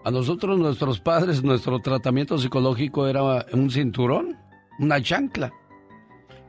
A 0.02 0.10
nosotros, 0.10 0.59
nuestros 0.59 0.98
padres, 1.01 1.43
nuestro 1.43 1.78
tratamiento 1.81 2.39
psicológico 2.39 3.06
era 3.06 3.44
un 3.52 3.70
cinturón, 3.70 4.39
una 4.78 5.02
chancla. 5.02 5.52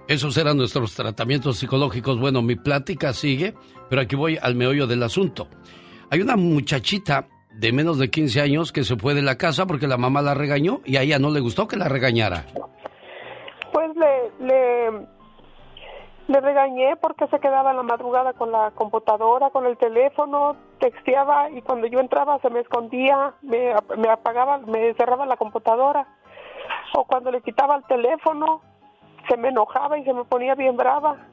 Esos 0.08 0.38
eran 0.38 0.58
nuestros 0.58 0.96
tratamientos 0.96 1.58
psicológicos. 1.58 2.20
Bueno, 2.20 2.42
mi 2.42 2.56
plática 2.56 3.14
sigue, 3.14 3.54
pero 3.90 4.02
aquí 4.02 4.16
voy 4.16 4.38
al 4.42 4.56
meollo 4.56 4.88
del 4.88 5.04
asunto. 5.04 5.48
Hay 6.10 6.22
una 6.22 6.38
muchachita 6.38 7.28
de 7.54 7.72
menos 7.74 7.98
de 7.98 8.10
15 8.10 8.42
años 8.42 8.72
que 8.72 8.84
se 8.84 8.96
fue 8.96 9.14
de 9.14 9.22
la 9.22 9.38
casa 9.38 9.66
porque 9.66 9.88
la 9.88 9.98
mamá 9.98 10.22
la 10.22 10.34
regañó 10.34 10.82
y 10.86 10.96
a 10.96 11.02
ella 11.02 11.20
no 11.20 11.30
le 11.30 11.42
gustó 11.42 11.68
que 11.68 11.76
la 11.76 11.90
regañara. 11.90 12.46
Pues 13.74 13.90
le, 13.96 14.46
le, 14.46 15.08
le 16.32 16.40
regañé 16.40 16.96
porque 16.96 17.28
se 17.28 17.40
quedaba 17.40 17.72
en 17.72 17.78
la 17.78 17.84
madrugada 17.84 18.34
con 18.34 18.52
la 18.52 18.72
computadora, 18.72 19.50
con 19.50 19.66
el 19.66 19.78
teléfono, 19.78 20.56
texteaba 20.80 21.50
y 21.52 21.62
cuando 21.62 21.88
yo 21.88 22.00
entraba 22.00 22.40
se 22.40 22.50
me 22.50 22.62
escondía, 22.62 23.34
me, 23.42 23.74
me 23.98 24.10
apagaba, 24.10 24.60
me 24.60 24.94
cerraba 24.94 25.26
la 25.26 25.36
computadora. 25.36 26.08
O 26.96 27.06
cuando 27.06 27.32
le 27.32 27.42
quitaba 27.42 27.76
el 27.76 27.84
teléfono, 27.84 28.62
se 29.28 29.36
me 29.38 29.50
enojaba 29.50 30.00
y 30.00 30.06
se 30.06 30.14
me 30.14 30.24
ponía 30.24 30.56
bien 30.56 30.78
brava. 30.78 31.28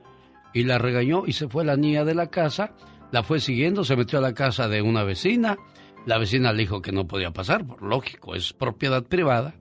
Y 0.53 0.65
la 0.65 0.79
regañó 0.79 1.25
y 1.27 1.33
se 1.33 1.49
fue 1.49 1.65
la 1.65 1.77
niña 1.77 2.05
de 2.05 2.15
la 2.15 2.29
casa, 2.29 2.73
la 3.13 3.23
fue 3.23 3.39
siguiendo, 3.39 3.85
se 3.85 3.97
metió 3.97 4.19
a 4.19 4.23
la 4.23 4.35
casa 4.35 4.69
de 4.69 4.83
una 4.83 5.05
vecina. 5.05 5.57
La 6.07 6.19
vecina 6.19 6.53
le 6.53 6.61
dijo 6.61 6.83
que 6.83 6.91
no 6.91 7.07
podía 7.07 7.31
pasar, 7.31 7.65
por 7.65 7.83
lógico, 7.83 8.35
es 8.35 8.53
propiedad 8.53 9.05
privada. 9.05 9.55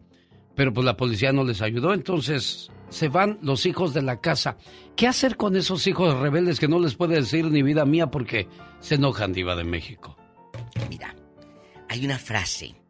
Pero 0.55 0.73
pues 0.73 0.85
la 0.85 0.97
policía 0.97 1.31
no 1.31 1.43
les 1.43 1.61
ayudó, 1.61 1.93
entonces 1.93 2.71
se 2.89 3.09
van 3.09 3.37
los 3.41 3.65
hijos 3.65 3.93
de 3.93 4.01
la 4.01 4.21
casa. 4.21 4.57
¿Qué 4.97 5.05
hacer 5.05 5.37
con 5.37 5.55
esos 5.55 5.85
hijos 5.85 6.17
rebeldes 6.17 6.59
que 6.59 6.67
no 6.67 6.79
les 6.79 6.95
puede 6.95 7.17
decir 7.17 7.45
ni 7.45 7.61
vida 7.61 7.85
mía 7.85 8.09
porque 8.09 8.49
se 8.79 8.95
enojan, 8.95 9.31
Diva 9.31 9.55
de 9.55 9.63
México? 9.63 10.17
Mira, 10.89 11.15
hay 11.87 12.03
una 12.03 12.17
frase 12.17 12.81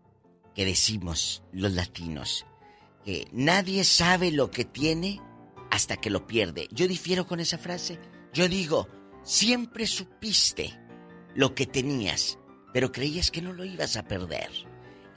que 0.56 0.64
decimos 0.64 1.44
los 1.52 1.74
latinos, 1.74 2.46
que 3.04 3.28
nadie 3.34 3.84
sabe 3.84 4.32
lo 4.32 4.50
que 4.52 4.64
tiene 4.64 5.20
hasta 5.70 5.98
que 5.98 6.10
lo 6.10 6.26
pierde. 6.28 6.70
Yo 6.72 6.88
difiero 6.88 7.28
con 7.28 7.42
esa 7.42 7.58
frase. 7.58 8.00
Yo 8.34 8.48
digo, 8.48 8.88
siempre 9.24 9.86
supiste 9.86 10.80
lo 11.36 11.56
que 11.56 11.66
tenías, 11.66 12.40
pero 12.72 12.94
creías 12.94 13.32
que 13.32 13.42
no 13.42 13.52
lo 13.52 13.66
ibas 13.66 13.98
a 13.98 14.08
perder. 14.08 14.50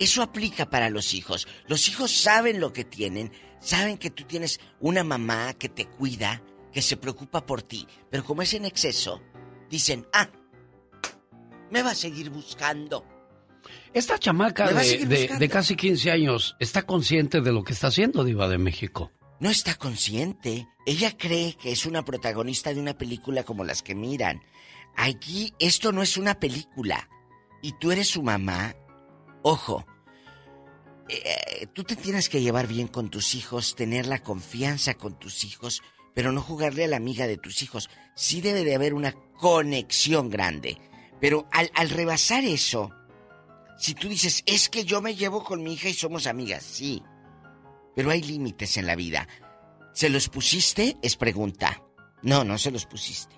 Eso 0.00 0.22
aplica 0.22 0.68
para 0.68 0.90
los 0.90 1.14
hijos. 1.14 1.46
Los 1.68 1.88
hijos 1.88 2.10
saben 2.10 2.58
lo 2.58 2.72
que 2.72 2.84
tienen, 2.84 3.30
saben 3.60 3.96
que 3.96 4.10
tú 4.10 4.24
tienes 4.24 4.58
una 4.80 5.04
mamá 5.04 5.54
que 5.54 5.68
te 5.68 5.84
cuida, 5.84 6.42
que 6.72 6.82
se 6.82 6.96
preocupa 6.96 7.44
por 7.44 7.62
ti, 7.62 7.86
pero 8.10 8.24
como 8.24 8.42
es 8.42 8.54
en 8.54 8.64
exceso, 8.64 9.22
dicen, 9.68 10.06
ah, 10.12 10.28
me 11.70 11.82
va 11.82 11.90
a 11.90 11.94
seguir 11.94 12.30
buscando. 12.30 13.04
Esta 13.92 14.18
chamaca 14.18 14.72
de, 14.72 15.04
de, 15.06 15.28
de, 15.38 15.48
casi 15.48 15.76
15 15.76 16.10
años 16.10 16.56
está 16.58 16.82
consciente 16.82 17.40
de 17.40 17.52
lo 17.52 17.64
que 17.64 17.72
está 17.72 17.88
haciendo 17.88 18.24
Diva 18.24 18.48
de 18.48 18.58
México. 18.58 19.12
No 19.40 19.50
está 19.50 19.74
consciente. 19.74 20.68
Ella 20.86 21.16
cree 21.16 21.54
que 21.54 21.72
es 21.72 21.86
una 21.86 22.04
protagonista 22.04 22.72
de 22.72 22.80
una 22.80 22.96
película 22.96 23.42
como 23.42 23.64
las 23.64 23.82
que 23.82 23.94
miran. 23.94 24.42
Aquí 24.96 25.54
esto 25.58 25.92
no 25.92 26.02
es 26.02 26.16
una 26.16 26.38
película. 26.38 27.08
Y 27.62 27.72
tú 27.72 27.90
eres 27.90 28.08
su 28.08 28.22
mamá. 28.22 28.74
Ojo, 29.42 29.86
eh, 31.08 31.66
tú 31.72 31.84
te 31.84 31.96
tienes 31.96 32.28
que 32.28 32.42
llevar 32.42 32.66
bien 32.66 32.86
con 32.86 33.10
tus 33.10 33.34
hijos, 33.34 33.74
tener 33.74 34.06
la 34.06 34.22
confianza 34.22 34.94
con 34.94 35.18
tus 35.18 35.44
hijos, 35.44 35.82
pero 36.14 36.32
no 36.32 36.42
jugarle 36.42 36.84
a 36.84 36.88
la 36.88 36.96
amiga 36.96 37.26
de 37.26 37.36
tus 37.36 37.62
hijos. 37.62 37.88
Sí 38.14 38.40
debe 38.40 38.64
de 38.64 38.74
haber 38.74 38.94
una 38.94 39.12
conexión 39.38 40.30
grande. 40.30 40.78
Pero 41.20 41.48
al, 41.52 41.70
al 41.74 41.90
rebasar 41.90 42.44
eso, 42.44 42.90
si 43.78 43.94
tú 43.94 44.08
dices, 44.08 44.42
es 44.46 44.68
que 44.68 44.84
yo 44.84 45.00
me 45.00 45.14
llevo 45.14 45.44
con 45.44 45.62
mi 45.62 45.74
hija 45.74 45.88
y 45.88 45.94
somos 45.94 46.26
amigas, 46.26 46.62
sí. 46.62 47.02
Pero 47.94 48.10
hay 48.10 48.22
límites 48.22 48.76
en 48.76 48.86
la 48.86 48.96
vida. 48.96 49.28
¿Se 49.92 50.08
los 50.08 50.28
pusiste? 50.28 50.96
Es 51.02 51.16
pregunta. 51.16 51.82
No, 52.22 52.44
no 52.44 52.58
se 52.58 52.70
los 52.70 52.86
pusiste. 52.86 53.36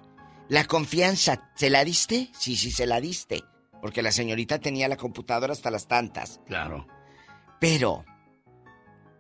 ¿La 0.49 0.65
confianza 0.65 1.51
se 1.55 1.71
la 1.71 1.85
diste? 1.85 2.31
Sí, 2.39 2.57
sí, 2.57 2.71
se 2.71 2.87
la 2.87 3.01
diste. 3.01 3.43
Porque 3.81 4.03
la 4.03 4.13
señorita 4.13 4.59
tenía 4.59 4.89
la 4.89 4.97
computadora 4.97 5.53
hasta 5.53 5.71
las 5.71 5.89
tantas. 5.89 6.41
Claro. 6.47 6.87
Pero, 7.61 8.05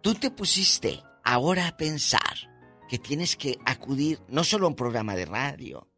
tú 0.02 0.14
te 0.14 0.30
pusiste 0.30 1.02
ahora 1.24 1.68
a 1.68 1.76
pensar 1.76 2.51
que 2.92 2.98
tienes 2.98 3.36
que 3.36 3.58
acudir 3.64 4.20
no 4.28 4.44
solo 4.44 4.66
a 4.66 4.68
un 4.68 4.76
programa 4.76 5.16
de 5.16 5.24
radio, 5.24 5.88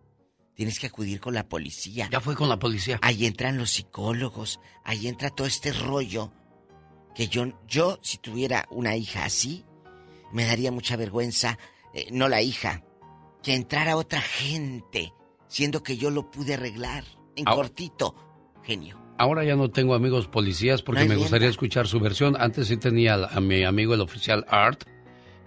tienes 0.54 0.78
que 0.78 0.86
acudir 0.86 1.18
con 1.18 1.34
la 1.34 1.48
policía. 1.48 2.08
Ya 2.08 2.20
fue 2.20 2.36
con 2.36 2.48
la 2.48 2.60
policía. 2.60 3.00
Ahí 3.02 3.26
entran 3.26 3.58
los 3.58 3.72
psicólogos, 3.72 4.60
ahí 4.84 5.08
entra 5.08 5.30
todo 5.30 5.48
este 5.48 5.72
rollo 5.72 6.32
que 7.12 7.26
yo, 7.26 7.46
yo 7.66 7.98
si 8.00 8.18
tuviera 8.18 8.68
una 8.70 8.94
hija 8.94 9.24
así, 9.24 9.64
me 10.32 10.44
daría 10.44 10.70
mucha 10.70 10.94
vergüenza, 10.94 11.58
eh, 11.94 12.06
no 12.12 12.28
la 12.28 12.42
hija, 12.42 12.84
que 13.42 13.54
entrara 13.54 13.96
otra 13.96 14.20
gente, 14.20 15.12
siendo 15.48 15.82
que 15.82 15.96
yo 15.96 16.10
lo 16.10 16.30
pude 16.30 16.54
arreglar 16.54 17.02
en 17.34 17.44
cortito. 17.44 18.14
Genio. 18.62 19.02
Ahora 19.18 19.42
ya 19.42 19.56
no 19.56 19.68
tengo 19.68 19.96
amigos 19.96 20.28
policías 20.28 20.82
porque 20.82 21.02
No 21.02 21.08
me 21.08 21.16
gustaría 21.16 21.48
escuchar 21.48 21.88
su 21.88 21.98
versión. 21.98 22.36
Antes 22.38 22.68
sí 22.68 22.76
tenía 22.76 23.14
a 23.14 23.40
mi 23.40 23.64
amigo 23.64 23.94
el 23.94 24.00
oficial 24.00 24.46
Art. 24.48 24.84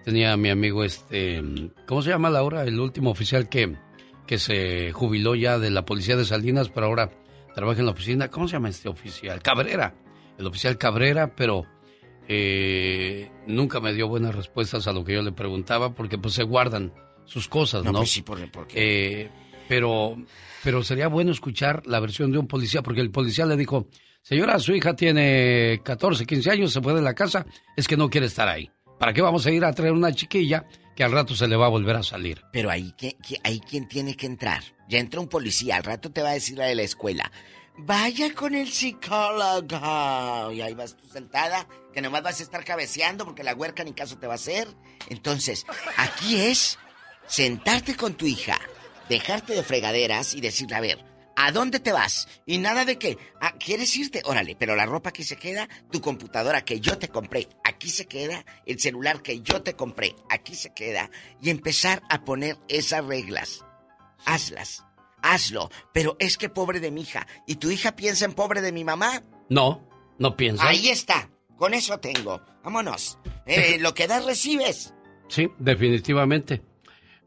Tenía 0.07 0.31
a 0.31 0.37
mi 0.37 0.49
amigo 0.49 0.85
este... 0.85 1.43
¿Cómo 1.85 2.01
se 2.01 2.11
llama 2.11 2.29
Laura? 2.29 2.63
El 2.63 2.79
último 2.79 3.09
oficial 3.11 3.49
que, 3.49 3.75
que 4.25 4.37
se 4.37 4.93
jubiló 4.93 5.35
ya 5.35 5.59
de 5.59 5.69
la 5.69 5.83
policía 5.83 6.15
de 6.15 6.23
Salinas, 6.23 6.69
pero 6.69 6.85
ahora 6.87 7.11
trabaja 7.53 7.81
en 7.81 7.87
la 7.87 7.91
oficina. 7.91 8.29
¿Cómo 8.29 8.47
se 8.47 8.53
llama 8.53 8.69
este 8.69 8.87
oficial? 8.87 9.41
Cabrera. 9.41 9.93
El 10.37 10.47
oficial 10.47 10.77
Cabrera, 10.77 11.35
pero 11.35 11.65
eh, 12.25 13.29
nunca 13.47 13.81
me 13.81 13.91
dio 13.93 14.07
buenas 14.07 14.33
respuestas 14.33 14.87
a 14.87 14.93
lo 14.93 15.03
que 15.03 15.13
yo 15.13 15.21
le 15.21 15.33
preguntaba 15.33 15.93
porque 15.93 16.17
pues 16.17 16.35
se 16.35 16.43
guardan 16.43 16.93
sus 17.25 17.49
cosas, 17.49 17.83
¿no? 17.83 17.91
No, 17.91 17.97
pues 17.99 18.11
sí, 18.11 18.21
por- 18.21 18.49
porque- 18.49 19.23
Eh, 19.23 19.29
pero, 19.67 20.15
pero 20.63 20.83
sería 20.83 21.09
bueno 21.09 21.31
escuchar 21.31 21.85
la 21.85 21.99
versión 21.99 22.31
de 22.31 22.37
un 22.37 22.47
policía, 22.47 22.81
porque 22.81 23.01
el 23.01 23.11
policía 23.11 23.45
le 23.45 23.57
dijo, 23.57 23.89
señora, 24.21 24.57
su 24.59 24.73
hija 24.73 24.95
tiene 24.95 25.81
14, 25.83 26.25
15 26.25 26.49
años, 26.49 26.71
se 26.71 26.79
fue 26.81 26.93
de 26.93 27.01
la 27.01 27.13
casa, 27.13 27.45
es 27.75 27.89
que 27.89 27.97
no 27.97 28.09
quiere 28.09 28.27
estar 28.27 28.47
ahí. 28.47 28.71
¿Para 28.99 29.13
qué 29.13 29.21
vamos 29.21 29.45
a 29.45 29.51
ir 29.51 29.63
a 29.63 29.73
traer 29.73 29.93
una 29.93 30.13
chiquilla 30.13 30.65
que 30.95 31.03
al 31.03 31.11
rato 31.11 31.35
se 31.35 31.47
le 31.47 31.55
va 31.55 31.67
a 31.67 31.69
volver 31.69 31.95
a 31.95 32.03
salir? 32.03 32.41
Pero 32.51 32.71
ahí, 32.71 32.93
que, 32.97 33.15
ahí 33.43 33.59
quien 33.59 33.87
tiene 33.87 34.15
que 34.15 34.25
entrar. 34.25 34.63
Ya 34.89 34.99
entra 34.99 35.19
un 35.19 35.27
policía, 35.27 35.75
al 35.75 35.83
rato 35.83 36.11
te 36.11 36.21
va 36.21 36.29
a 36.29 36.33
decir 36.33 36.57
la 36.57 36.65
de 36.65 36.75
la 36.75 36.81
escuela. 36.81 37.31
Vaya 37.77 38.33
con 38.33 38.55
el 38.55 38.67
psicólogo. 38.69 40.51
Y 40.51 40.61
ahí 40.61 40.73
vas 40.73 40.97
tú 40.97 41.07
sentada, 41.07 41.67
que 41.93 42.01
nomás 42.01 42.23
vas 42.23 42.39
a 42.39 42.43
estar 42.43 42.63
cabeceando 42.63 43.23
porque 43.23 43.43
la 43.43 43.53
huerca 43.53 43.83
ni 43.83 43.93
caso 43.93 44.17
te 44.17 44.25
va 44.25 44.33
a 44.33 44.37
hacer. 44.37 44.67
Entonces, 45.09 45.65
aquí 45.97 46.37
es 46.37 46.79
sentarte 47.27 47.95
con 47.95 48.15
tu 48.15 48.25
hija, 48.25 48.59
dejarte 49.09 49.53
de 49.53 49.61
fregaderas 49.61 50.33
y 50.33 50.41
decirle, 50.41 50.75
a 50.75 50.81
ver, 50.81 51.06
¿a 51.37 51.51
dónde 51.51 51.79
te 51.79 51.93
vas? 51.93 52.27
Y 52.45 52.57
nada 52.57 52.83
de 52.83 52.97
que, 52.97 53.17
ah, 53.39 53.53
¿quieres 53.57 53.95
irte? 53.95 54.21
Órale, 54.25 54.57
pero 54.59 54.75
la 54.75 54.85
ropa 54.85 55.09
aquí 55.09 55.23
se 55.23 55.37
queda, 55.37 55.69
tu 55.91 56.01
computadora 56.01 56.65
que 56.65 56.81
yo 56.81 56.97
te 56.97 57.07
compré, 57.07 57.47
aquí 57.63 57.89
se 57.89 58.07
queda, 58.07 58.43
el 58.65 58.79
celular 58.79 59.21
que 59.21 59.41
yo 59.41 59.61
te 59.61 59.75
compré, 59.75 60.15
aquí 60.29 60.55
se 60.55 60.73
queda, 60.73 61.09
y 61.41 61.51
empezar 61.51 62.01
a 62.09 62.25
poner 62.25 62.57
esas 62.67 63.05
reglas. 63.05 63.63
Hazlas, 64.25 64.83
hazlo, 65.21 65.69
pero 65.93 66.17
es 66.19 66.37
que 66.37 66.49
pobre 66.49 66.79
de 66.79 66.91
mi 66.91 67.01
hija, 67.01 67.27
¿y 67.45 67.55
tu 67.55 67.69
hija 67.69 67.95
piensa 67.95 68.25
en 68.25 68.33
pobre 68.33 68.61
de 68.61 68.71
mi 68.71 68.83
mamá? 68.83 69.23
No, 69.47 69.87
no 70.17 70.35
piensa. 70.35 70.67
Ahí 70.67 70.89
está, 70.89 71.29
con 71.55 71.75
eso 71.75 71.99
tengo, 71.99 72.41
vámonos. 72.63 73.19
Eh, 73.45 73.77
lo 73.79 73.93
que 73.93 74.07
das 74.07 74.25
recibes. 74.25 74.93
Sí, 75.29 75.47
definitivamente. 75.59 76.63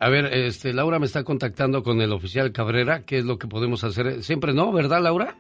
A 0.01 0.09
ver, 0.09 0.27
este, 0.33 0.73
Laura 0.73 0.99
me 0.99 1.05
está 1.07 1.25
contactando 1.25 1.83
con 1.83 2.01
el 2.01 2.11
oficial 2.13 2.53
Cabrera, 2.53 3.03
¿qué 3.05 3.19
es 3.19 3.25
lo 3.25 3.39
que 3.39 3.47
podemos 3.47 3.85
hacer? 3.85 4.25
Siempre 4.25 4.55
no, 4.55 4.73
¿verdad, 4.73 5.03
Laura? 5.03 5.37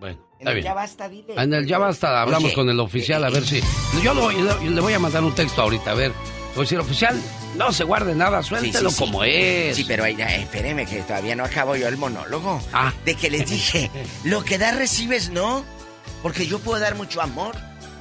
Bueno, 0.00 0.18
En 0.32 0.38
está 0.40 0.50
el 0.50 0.54
bien. 0.56 0.64
ya 0.64 0.74
basta, 0.74 1.08
dile. 1.08 1.34
En 1.36 1.54
el 1.54 1.66
ya 1.66 1.78
basta, 1.78 2.20
hablamos 2.20 2.46
Oye, 2.46 2.54
con 2.54 2.68
el 2.68 2.80
oficial 2.80 3.22
a 3.24 3.30
ver 3.30 3.44
si. 3.46 3.60
Yo 4.02 4.12
lo- 4.12 4.30
le, 4.30 4.70
le 4.70 4.80
voy 4.80 4.92
a 4.92 4.98
mandar 4.98 5.22
un 5.22 5.34
texto 5.34 5.62
ahorita, 5.62 5.92
a 5.92 5.94
ver. 5.94 6.10
Voy 6.54 6.62
a 6.62 6.64
decir, 6.64 6.78
oficial, 6.80 7.20
no 7.56 7.70
se 7.72 7.84
guarde 7.84 8.14
nada, 8.14 8.42
suéltelo 8.42 8.90
sí, 8.90 8.96
sí. 8.96 9.04
como 9.04 9.22
es. 9.24 9.76
Sí, 9.76 9.84
pero 9.86 10.04
ahí, 10.04 10.16
espéreme 10.20 10.84
que 10.84 11.02
todavía 11.02 11.36
no 11.36 11.44
acabo 11.44 11.76
yo 11.76 11.86
el 11.86 11.96
monólogo. 11.96 12.60
Ah. 12.72 12.92
De 13.04 13.14
que 13.14 13.30
les 13.30 13.48
dije, 13.50 13.90
lo 14.24 14.42
que 14.44 14.58
das 14.58 14.76
recibes 14.76 15.30
no, 15.30 15.64
porque 16.22 16.46
yo 16.46 16.58
puedo 16.58 16.80
dar 16.80 16.94
mucho 16.96 17.22
amor 17.22 17.54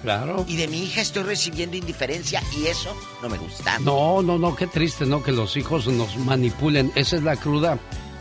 Claro. 0.06 0.46
y 0.48 0.56
de 0.56 0.68
mi 0.68 0.84
hija 0.84 1.02
estoy 1.02 1.24
recibiendo 1.24 1.76
indiferencia 1.76 2.42
y 2.58 2.68
eso 2.68 2.96
no 3.22 3.28
me 3.30 3.38
gusta. 3.38 3.80
No, 3.80 4.22
no, 4.22 4.38
no, 4.38 4.56
qué 4.56 4.68
triste, 4.68 5.06
¿no? 5.06 5.22
Que 5.24 5.32
los 5.32 5.58
hijos 5.58 5.88
nos 5.88 6.16
manipulen. 6.18 6.92
Esa 6.96 7.16
es 7.18 7.24
la 7.24 7.36
cruda 7.36 7.78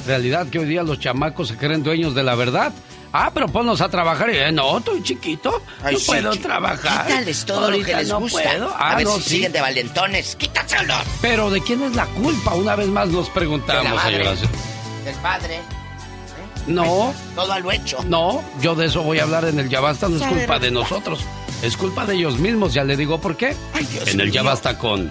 realidad 0.07 0.49
que 0.49 0.59
hoy 0.59 0.67
día 0.67 0.83
los 0.83 0.99
chamacos 0.99 1.49
se 1.49 1.57
creen 1.57 1.83
dueños 1.83 2.15
de 2.15 2.23
la 2.23 2.35
verdad. 2.35 2.73
Ah, 3.17 3.31
pero 3.33 3.47
ponnos 3.49 3.81
a 3.81 3.89
trabajar. 3.89 4.29
Y, 4.31 4.37
eh, 4.39 4.51
no, 4.51 4.79
estoy 4.79 5.03
chiquito. 5.03 5.63
Ay, 5.83 5.95
no 5.95 6.01
sí, 6.01 6.07
puedo 6.07 6.31
trabajar. 6.37 7.07
Quítales 7.07 7.45
todo 7.45 7.71
lo 7.71 7.85
que 7.85 7.95
les 7.95 8.09
no 8.09 8.19
gusta. 8.21 8.43
puedo. 8.43 8.69
a 8.75 8.91
Ah, 8.91 8.97
ver 8.97 9.05
no, 9.07 9.15
si 9.17 9.23
sí. 9.23 9.31
siguen 9.31 9.53
de 9.53 9.61
valentones. 9.61 10.35
¡Quítaselo! 10.37 10.95
Pero 11.23 11.49
¿de 11.51 11.61
quién 11.63 11.83
es 11.85 11.95
la 11.95 12.07
culpa? 12.07 12.55
Una 12.55 12.75
vez 12.75 12.89
más 12.89 13.09
nos 13.09 13.25
De 13.27 13.29
la 13.31 13.35
preguntamos, 13.35 13.95
madre, 13.95 14.17
señoras. 14.19 14.41
del 15.05 15.15
padre. 15.17 15.61
No, 16.67 17.13
Todo 17.35 17.53
a 17.53 17.61
lo 17.61 17.71
hecho. 17.71 17.99
no, 18.09 18.43
yo 18.63 18.75
de 18.75 18.87
eso 18.87 19.03
voy 19.03 19.19
a 19.19 19.25
hablar 19.25 19.45
en 19.45 19.59
el 19.59 19.69
Ya 19.69 19.81
Basta, 19.81 20.09
no 20.09 20.17
es 20.17 20.23
culpa 20.27 20.59
de 20.59 20.71
nosotros. 20.71 21.21
Es 21.63 21.77
culpa 21.77 22.05
de 22.05 22.15
ellos 22.15 22.39
mismos, 22.39 22.75
ya 22.75 22.85
le 22.85 22.97
digo 22.97 23.21
por 23.21 23.37
qué. 23.37 23.57
Ay, 23.73 23.87
Dios 23.87 24.09
en 24.09 24.21
el 24.21 24.31
Ya 24.31 24.43
mío. 24.43 24.51
Basta 24.51 24.77
con 24.79 25.11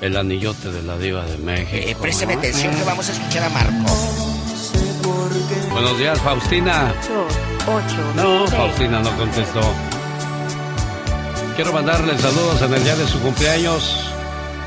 el 0.00 0.16
anillote 0.16 0.70
de 0.70 0.82
la 0.82 0.98
diva 0.98 1.24
de 1.24 1.38
México. 1.38 1.88
Eh, 1.88 1.96
présteme 2.00 2.34
atención 2.34 2.74
que 2.74 2.84
vamos 2.84 3.08
a 3.08 3.12
escuchar 3.12 3.44
a 3.44 3.48
Marco. 3.50 3.94
Buenos 5.72 5.98
días, 5.98 6.20
Faustina. 6.20 6.94
No, 8.16 8.46
Faustina 8.46 9.00
no 9.00 9.16
contestó. 9.16 9.60
Quiero 11.56 11.72
mandarle 11.72 12.18
saludos 12.18 12.62
en 12.62 12.74
el 12.74 12.84
día 12.84 12.96
de 12.96 13.06
su 13.06 13.20
cumpleaños 13.20 14.13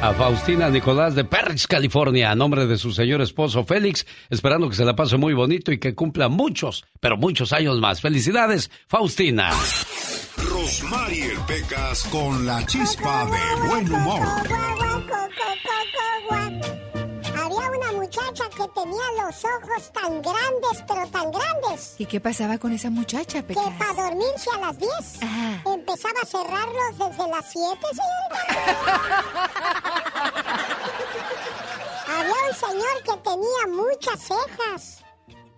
a 0.02 0.14
Faustina 0.14 0.70
Nicolás 0.70 1.16
de 1.16 1.24
Perris, 1.24 1.68
California, 1.68 2.32
a 2.32 2.36
nombre 2.36 2.68
de 2.68 2.78
su 2.78 2.92
señor 2.92 3.22
esposo 3.22 3.64
Félix, 3.64 4.06
esperando 4.30 4.70
que 4.70 4.76
se 4.76 4.86
la 4.86 4.96
pase 4.96 5.18
muy 5.18 5.34
bonito 5.34 5.72
y 5.72 5.80
que 5.80 5.96
cumpla 5.96 6.30
muchos, 6.30 6.86
pero 7.00 7.18
muchos 7.18 7.52
años 7.54 7.80
más. 7.80 8.02
Felicidades, 8.02 8.70
Faustina. 8.88 9.50
Rosmarie 10.38 11.32
Pecas 11.48 12.04
con 12.12 12.46
la 12.46 12.66
chispa 12.66 13.26
de 13.26 13.68
buen 13.68 13.92
humor. 13.92 14.28
Que 18.58 18.68
tenía 18.70 19.04
los 19.24 19.46
ojos 19.46 19.92
tan 19.94 20.20
grandes, 20.22 20.84
pero 20.88 21.08
tan 21.12 21.32
grandes, 21.32 21.94
¿Y 22.00 22.06
qué 22.08 22.20
pasaba 22.20 22.58
con 22.58 22.74
esa 22.74 22.90
muchacha, 22.90 23.44
Pecas? 23.44 23.64
que 23.64 23.72
para 23.78 23.94
dormirse 23.94 24.50
a 24.56 24.58
las 24.60 24.78
10 24.80 24.90
empezaba 25.66 26.20
a 26.24 26.26
cerrarlos 26.26 26.98
desde 26.98 27.28
las 27.30 27.46
7, 27.52 27.80
señorita. 27.94 29.24
Había 32.08 32.34
un 32.50 32.56
señor 32.56 33.04
que 33.04 33.18
tenía 33.18 33.68
muchas 33.68 34.20
cejas. 34.22 35.04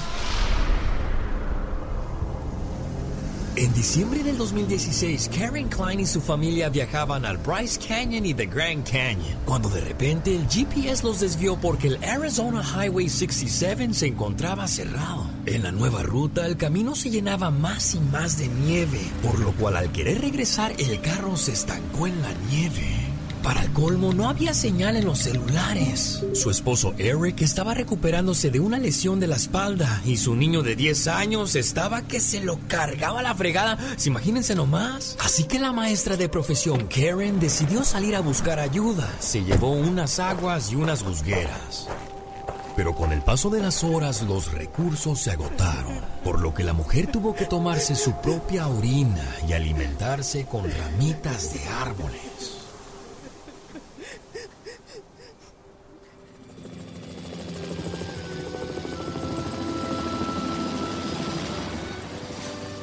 En 3.57 3.73
diciembre 3.73 4.21
del 4.21 4.37
2016, 4.37 5.29
Karen 5.29 5.69
Klein 5.69 6.01
y 6.01 6.05
su 6.05 6.19
familia 6.19 6.67
viajaban 6.67 7.23
al 7.23 7.37
Bryce 7.37 7.79
Canyon 7.79 8.25
y 8.25 8.33
The 8.33 8.47
Grand 8.47 8.83
Canyon, 8.83 9.39
cuando 9.45 9.69
de 9.69 9.79
repente 9.79 10.35
el 10.35 10.45
GPS 10.49 11.05
los 11.05 11.21
desvió 11.21 11.55
porque 11.55 11.87
el 11.87 12.03
Arizona 12.03 12.61
Highway 12.61 13.07
67 13.07 13.93
se 13.93 14.07
encontraba 14.07 14.67
cerrado. 14.67 15.27
En 15.45 15.63
la 15.63 15.71
nueva 15.71 16.03
ruta, 16.03 16.45
el 16.45 16.57
camino 16.57 16.95
se 16.95 17.09
llenaba 17.09 17.49
más 17.49 17.95
y 17.95 17.99
más 18.01 18.37
de 18.37 18.49
nieve, 18.49 18.99
por 19.23 19.39
lo 19.39 19.53
cual 19.53 19.77
al 19.77 19.89
querer 19.93 20.19
regresar, 20.19 20.73
el 20.77 20.99
carro 20.99 21.37
se 21.37 21.53
estancó 21.53 22.07
en 22.07 22.21
la 22.21 22.33
nieve. 22.49 23.04
Para 23.45 23.61
el 23.61 23.71
colmo, 23.73 24.11
no 24.11 24.27
había 24.27 24.55
señal 24.55 24.95
en 24.95 25.05
los 25.05 25.19
celulares. 25.19 26.23
Su 26.33 26.49
esposo 26.49 26.95
Eric 26.97 27.43
estaba 27.43 27.75
recuperándose 27.75 28.49
de 28.49 28.59
una 28.59 28.79
lesión 28.79 29.19
de 29.19 29.27
la 29.27 29.35
espalda 29.35 30.01
y 30.03 30.17
su 30.17 30.35
niño 30.35 30.63
de 30.63 30.75
10 30.75 31.07
años 31.09 31.55
estaba 31.55 32.01
que 32.01 32.19
se 32.19 32.41
lo 32.41 32.57
cargaba 32.67 33.21
la 33.21 33.35
fregada. 33.35 33.77
¿Se 33.97 34.09
imagínense 34.09 34.55
nomás? 34.55 35.15
Así 35.23 35.43
que 35.43 35.59
la 35.59 35.71
maestra 35.73 36.17
de 36.17 36.27
profesión 36.27 36.87
Karen 36.87 37.39
decidió 37.39 37.83
salir 37.83 38.15
a 38.15 38.21
buscar 38.21 38.57
ayuda. 38.59 39.07
Se 39.19 39.43
llevó 39.43 39.73
unas 39.73 40.17
aguas 40.17 40.71
y 40.71 40.75
unas 40.75 41.03
busgueras. 41.03 41.87
Pero 42.75 42.95
con 42.95 43.11
el 43.11 43.21
paso 43.21 43.51
de 43.51 43.61
las 43.61 43.83
horas 43.83 44.23
los 44.23 44.53
recursos 44.53 45.19
se 45.19 45.29
agotaron, 45.29 46.01
por 46.23 46.41
lo 46.41 46.55
que 46.55 46.63
la 46.63 46.73
mujer 46.73 47.11
tuvo 47.11 47.35
que 47.35 47.45
tomarse 47.45 47.95
su 47.95 48.11
propia 48.21 48.67
orina 48.67 49.23
y 49.47 49.53
alimentarse 49.53 50.45
con 50.45 50.63
ramitas 50.63 51.53
de 51.53 51.63
árboles. 51.67 52.64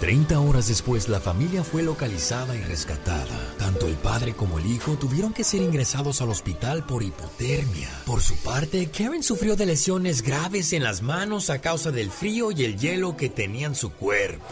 30 0.03 0.41
horas 0.41 0.67
después, 0.67 1.09
la 1.09 1.21
familia 1.21 1.63
fue 1.63 1.85
localizada 1.85 2.57
y 2.57 2.61
rescatada. 2.63 3.55
Tanto 3.57 3.87
el 3.87 3.95
padre 3.95 4.35
como 4.35 4.59
el 4.59 4.67
hijo 4.67 4.97
tuvieron 4.97 5.33
que 5.33 5.45
ser 5.45 5.63
ingresados 5.63 6.21
al 6.21 6.31
hospital 6.31 6.85
por 6.85 7.05
hipotermia. 7.05 7.89
Por 8.05 8.21
su 8.21 8.35
parte, 8.39 8.91
Karen 8.91 9.23
sufrió 9.23 9.55
de 9.55 9.65
lesiones 9.65 10.23
graves 10.23 10.73
en 10.73 10.83
las 10.83 11.03
manos 11.03 11.51
a 11.51 11.61
causa 11.61 11.93
del 11.93 12.11
frío 12.11 12.51
y 12.51 12.65
el 12.65 12.81
hielo 12.81 13.17
que 13.17 13.29
tenía 13.29 13.69
en 13.69 13.77
su 13.77 13.93
cuerpo. 13.93 14.45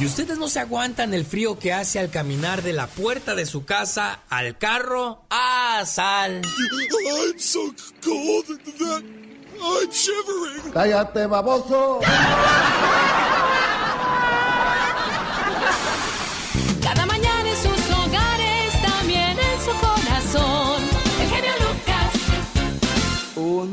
Y 0.00 0.06
ustedes 0.06 0.36
no 0.38 0.48
se 0.48 0.58
aguantan 0.58 1.14
el 1.14 1.24
frío 1.24 1.60
que 1.60 1.72
hace 1.72 2.00
al 2.00 2.10
caminar 2.10 2.62
de 2.62 2.72
la 2.72 2.88
puerta 2.88 3.36
de 3.36 3.46
su 3.46 3.64
casa 3.64 4.22
al 4.28 4.58
carro 4.58 5.22
a 5.30 5.84
sal. 5.86 6.42
I'm 6.42 7.38
so 7.38 7.72
cold 8.02 8.46
that 8.48 9.04
I'm 9.60 9.88
shivering. 9.92 10.72
Cállate, 10.72 11.26
baboso. 11.28 12.00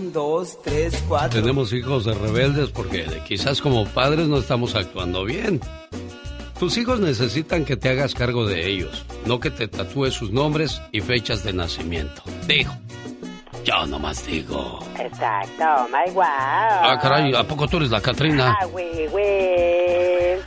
1, 0.09 0.13
2, 0.13 0.61
3, 0.63 1.03
4. 1.07 1.41
Tenemos 1.41 1.73
hijos 1.73 2.05
de 2.05 2.13
rebeldes 2.13 2.69
porque 2.69 3.05
quizás 3.27 3.61
como 3.61 3.85
padres 3.85 4.27
no 4.27 4.37
estamos 4.37 4.75
actuando 4.75 5.23
bien. 5.23 5.61
Tus 6.59 6.77
hijos 6.77 6.99
necesitan 6.99 7.63
que 7.63 7.77
te 7.77 7.89
hagas 7.89 8.13
cargo 8.13 8.45
de 8.45 8.67
ellos, 8.67 9.05
no 9.25 9.39
que 9.39 9.49
te 9.49 9.67
tatúes 9.67 10.13
sus 10.13 10.31
nombres 10.31 10.81
y 10.91 10.99
fechas 11.01 11.43
de 11.43 11.53
nacimiento. 11.53 12.21
Dijo. 12.47 12.73
Yo 13.63 13.85
nomás 13.85 14.25
digo. 14.25 14.79
Exacto, 14.97 15.87
my 15.91 16.11
wow. 16.13 16.23
Ah, 16.25 16.97
caray, 17.01 17.33
¿a 17.35 17.43
poco 17.43 17.67
tú 17.67 17.77
eres 17.77 17.91
la 17.91 18.01
Catrina? 18.01 18.57
Ah, 18.59 18.67
oui, 18.73 19.07
oui. 19.13 20.41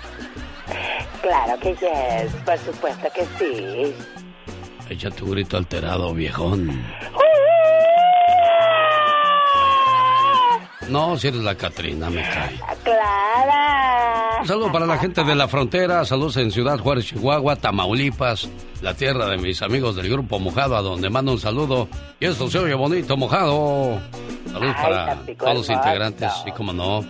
Claro 1.22 1.58
que 1.60 1.70
yes, 1.76 2.32
por 2.44 2.58
supuesto 2.58 3.08
que 3.14 3.24
sí. 3.38 3.94
Echa 4.90 5.10
tu 5.10 5.30
grito 5.30 5.56
alterado, 5.56 6.12
viejón. 6.12 6.68
Uh. 6.70 7.32
No, 10.88 11.16
si 11.16 11.28
eres 11.28 11.40
la 11.42 11.54
Catrina, 11.54 12.10
me 12.10 12.22
cae. 12.22 12.60
Clara. 12.82 14.38
Un 14.40 14.46
saludo 14.46 14.72
para 14.72 14.86
la 14.86 14.98
gente 14.98 15.22
de 15.24 15.34
la 15.34 15.48
frontera, 15.48 16.04
saludos 16.04 16.36
en 16.38 16.50
Ciudad 16.50 16.78
Juárez, 16.78 17.06
Chihuahua, 17.06 17.56
Tamaulipas, 17.56 18.48
la 18.82 18.94
tierra 18.94 19.26
de 19.28 19.38
mis 19.38 19.62
amigos 19.62 19.96
del 19.96 20.10
grupo 20.10 20.38
Mojado, 20.38 20.76
a 20.76 20.82
donde 20.82 21.08
mando 21.08 21.32
un 21.32 21.38
saludo. 21.40 21.88
Y 22.18 22.26
esto 22.26 22.50
se 22.50 22.58
oye 22.58 22.74
bonito, 22.74 23.16
Mojado. 23.16 24.00
Saludos 24.46 24.74
Ay, 24.76 24.82
para 24.82 25.16
todos 25.36 25.54
los 25.54 25.70
integrantes, 25.70 26.32
y 26.46 26.52
como 26.52 26.72
no, 26.72 27.04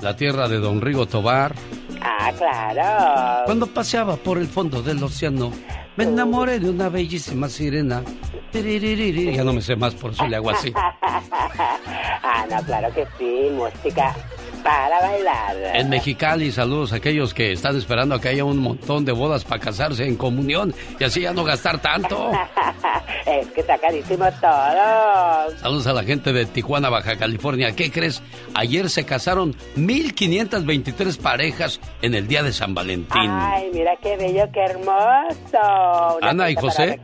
la 0.00 0.16
tierra 0.16 0.48
de 0.48 0.58
Don 0.58 0.80
Rigo 0.80 1.06
Tobar. 1.06 1.54
Ah, 2.00 2.32
claro. 2.36 3.44
Cuando 3.44 3.66
paseaba 3.66 4.16
por 4.16 4.38
el 4.38 4.46
fondo 4.46 4.80
del 4.80 5.02
océano, 5.02 5.52
me 5.98 6.04
enamoré 6.04 6.60
de 6.60 6.70
una 6.70 6.88
bellísima 6.88 7.48
sirena. 7.48 8.04
Ya 8.52 9.42
no 9.42 9.52
me 9.52 9.60
sé 9.60 9.74
más, 9.74 9.94
por 9.96 10.12
eso 10.12 10.28
le 10.28 10.36
hago 10.36 10.50
así. 10.50 10.72
ah, 10.76 12.46
no, 12.48 12.62
claro 12.62 12.94
que 12.94 13.04
sí, 13.18 13.50
música 13.52 14.14
para 14.62 15.00
bailar. 15.00 15.56
En 15.74 15.88
Mexicali, 15.88 16.52
saludos 16.52 16.92
a 16.92 16.96
aquellos 16.96 17.34
que 17.34 17.52
están 17.52 17.76
esperando 17.76 18.14
a 18.14 18.20
que 18.20 18.28
haya 18.28 18.44
un 18.44 18.58
montón 18.58 19.04
de 19.04 19.12
bodas 19.12 19.44
para 19.44 19.60
casarse 19.60 20.06
en 20.06 20.16
comunión 20.16 20.74
y 20.98 21.04
así 21.04 21.20
ya 21.20 21.32
no 21.32 21.44
gastar 21.44 21.80
tanto. 21.80 22.30
es 23.26 23.46
que 23.48 23.60
está 23.60 23.78
carísimo 23.78 24.24
todo. 24.40 25.58
Saludos 25.60 25.86
a 25.86 25.92
la 25.92 26.04
gente 26.04 26.32
de 26.32 26.46
Tijuana, 26.46 26.90
Baja 26.90 27.16
California. 27.16 27.74
¿Qué 27.74 27.90
crees? 27.90 28.22
Ayer 28.54 28.88
se 28.90 29.04
casaron 29.04 29.54
1523 29.76 31.16
parejas 31.18 31.80
en 32.02 32.14
el 32.14 32.26
día 32.28 32.42
de 32.42 32.52
San 32.52 32.74
Valentín. 32.74 33.30
Ay, 33.30 33.70
mira 33.72 33.96
qué 34.02 34.16
bello, 34.16 34.44
qué 34.52 34.60
hermoso. 34.60 36.18
Una 36.20 36.30
Ana 36.30 36.50
y 36.50 36.54
José 36.54 37.00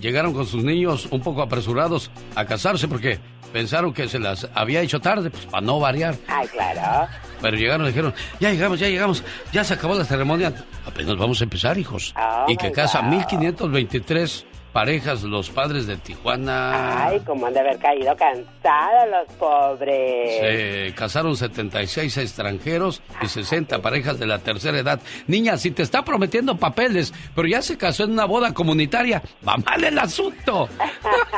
llegaron 0.00 0.32
con 0.32 0.46
sus 0.46 0.64
niños 0.64 1.08
un 1.10 1.20
poco 1.20 1.42
apresurados 1.42 2.10
a 2.34 2.44
casarse 2.44 2.88
porque 2.88 3.18
pensaron 3.50 3.92
que 3.92 4.08
se 4.08 4.18
las 4.18 4.48
había 4.54 4.80
hecho 4.80 5.00
tarde, 5.00 5.30
pues 5.30 5.46
para 5.46 5.60
no 5.60 5.78
variar. 5.78 6.16
Ay, 6.28 6.48
claro. 6.48 7.08
Pero 7.40 7.56
llegaron 7.56 7.86
y 7.86 7.88
dijeron, 7.90 8.14
ya 8.38 8.50
llegamos, 8.50 8.78
ya 8.78 8.88
llegamos, 8.88 9.24
ya 9.52 9.64
se 9.64 9.74
acabó 9.74 9.94
la 9.94 10.04
ceremonia. 10.04 10.52
Apenas 10.86 11.16
vamos 11.16 11.40
a 11.40 11.44
empezar, 11.44 11.78
hijos. 11.78 12.14
Oh, 12.16 12.46
y 12.48 12.56
que 12.56 12.70
casa 12.72 13.00
God. 13.00 13.08
1523 13.08 14.46
parejas 14.72 15.22
los 15.22 15.50
padres 15.50 15.86
de 15.86 15.96
Tijuana. 15.96 17.06
Ay, 17.06 17.20
cómo 17.26 17.46
han 17.46 17.54
de 17.54 17.60
haber 17.60 17.78
caído 17.78 18.14
cansados 18.16 19.08
los 19.10 19.36
pobres. 19.36 20.40
Se 20.40 20.94
casaron 20.94 21.36
76 21.36 22.16
extranjeros 22.16 23.02
y 23.22 23.26
60 23.26 23.80
parejas 23.82 24.18
de 24.18 24.26
la 24.26 24.38
tercera 24.38 24.78
edad. 24.78 25.00
Niña, 25.26 25.56
si 25.56 25.70
te 25.70 25.82
está 25.82 26.02
prometiendo 26.02 26.56
papeles, 26.56 27.12
pero 27.34 27.48
ya 27.48 27.62
se 27.62 27.76
casó 27.76 28.04
en 28.04 28.12
una 28.12 28.24
boda 28.24 28.54
comunitaria, 28.54 29.22
va 29.46 29.56
mal 29.56 29.82
el 29.82 29.98
asunto. 29.98 30.68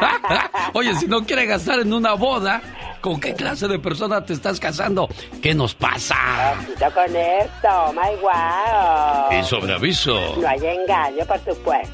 Oye, 0.74 0.94
si 0.94 1.06
no 1.06 1.24
quiere 1.24 1.46
gastar 1.46 1.80
en 1.80 1.92
una 1.92 2.14
boda, 2.14 2.60
¿con 3.00 3.20
qué 3.20 3.34
clase 3.34 3.68
de 3.68 3.78
persona 3.78 4.24
te 4.24 4.32
estás 4.32 4.60
casando? 4.60 5.08
¿Qué 5.42 5.54
nos 5.54 5.74
pasa? 5.74 6.54
Ojito 6.58 6.92
con 6.92 7.16
esto, 7.16 7.92
my 7.92 8.16
wow. 8.20 9.40
Y 9.40 9.44
sobre 9.44 9.74
aviso, 9.74 10.36
No 10.36 10.48
hay 10.48 10.66
engaño, 10.66 11.24
por 11.26 11.38
supuesto. 11.44 11.92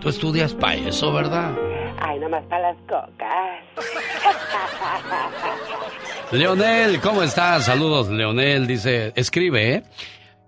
Tú 0.00 0.08
estudias 0.08 0.54
para 0.54 0.74
eso, 0.74 1.12
¿verdad? 1.12 1.54
Ay, 2.00 2.18
nomás 2.18 2.44
para 2.46 2.72
las 2.72 2.76
cocas. 2.82 3.60
Leonel, 6.32 7.00
¿cómo 7.00 7.22
estás? 7.22 7.64
Saludos, 7.66 8.08
Leonel. 8.08 8.66
Dice, 8.66 9.12
escribe, 9.16 9.74
¿eh? 9.74 9.82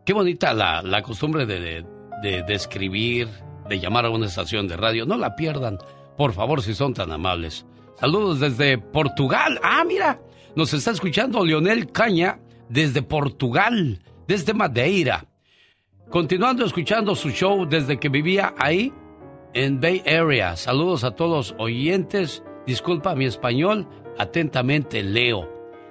Qué 0.04 0.12
bonita 0.12 0.54
la, 0.54 0.82
la 0.82 1.02
costumbre 1.02 1.46
de, 1.46 1.60
de, 1.60 1.84
de- 2.22 2.42
de 2.42 2.54
escribir, 2.54 3.28
de 3.68 3.78
llamar 3.80 4.06
a 4.06 4.10
una 4.10 4.26
estación 4.26 4.68
de 4.68 4.76
radio. 4.76 5.06
No 5.06 5.16
la 5.16 5.36
pierdan, 5.36 5.78
por 6.16 6.32
favor, 6.32 6.62
si 6.62 6.74
son 6.74 6.94
tan 6.94 7.12
amables. 7.12 7.66
Saludos 8.00 8.40
desde 8.40 8.78
Portugal. 8.78 9.60
Ah, 9.62 9.84
mira, 9.86 10.20
nos 10.56 10.72
está 10.72 10.90
escuchando 10.92 11.44
Leonel 11.44 11.90
Caña 11.92 12.38
desde 12.68 13.02
Portugal, 13.02 14.00
desde 14.26 14.54
Madeira. 14.54 15.26
Continuando 16.10 16.64
escuchando 16.64 17.14
su 17.14 17.30
show 17.30 17.66
desde 17.66 17.98
que 17.98 18.08
vivía 18.08 18.54
ahí 18.58 18.92
en 19.54 19.80
Bay 19.80 20.02
Area. 20.06 20.56
Saludos 20.56 21.04
a 21.04 21.12
todos 21.12 21.50
los 21.50 21.60
oyentes. 21.60 22.42
Disculpa 22.66 23.14
mi 23.14 23.24
español. 23.24 23.88
Atentamente, 24.18 25.02
Leo. 25.02 25.48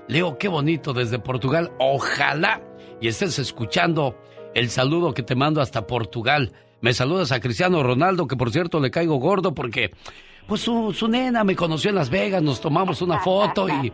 Leo, 0.07 0.37
qué 0.37 0.47
bonito 0.47 0.93
desde 0.93 1.19
Portugal. 1.19 1.71
Ojalá 1.79 2.61
y 2.99 3.07
estés 3.07 3.39
escuchando 3.39 4.15
el 4.53 4.69
saludo 4.69 5.13
que 5.13 5.23
te 5.23 5.35
mando 5.35 5.61
hasta 5.61 5.87
Portugal. 5.87 6.53
Me 6.81 6.93
saludas 6.93 7.31
a 7.31 7.39
Cristiano 7.39 7.83
Ronaldo, 7.83 8.27
que 8.27 8.35
por 8.35 8.51
cierto 8.51 8.79
le 8.79 8.91
caigo 8.91 9.15
gordo 9.17 9.53
porque 9.53 9.91
pues 10.47 10.61
su, 10.61 10.93
su 10.93 11.07
nena 11.07 11.43
me 11.43 11.55
conoció 11.55 11.89
en 11.89 11.95
Las 11.95 12.09
Vegas, 12.09 12.41
nos 12.41 12.59
tomamos 12.59 13.01
una 13.01 13.19
foto 13.19 13.69
y, 13.69 13.91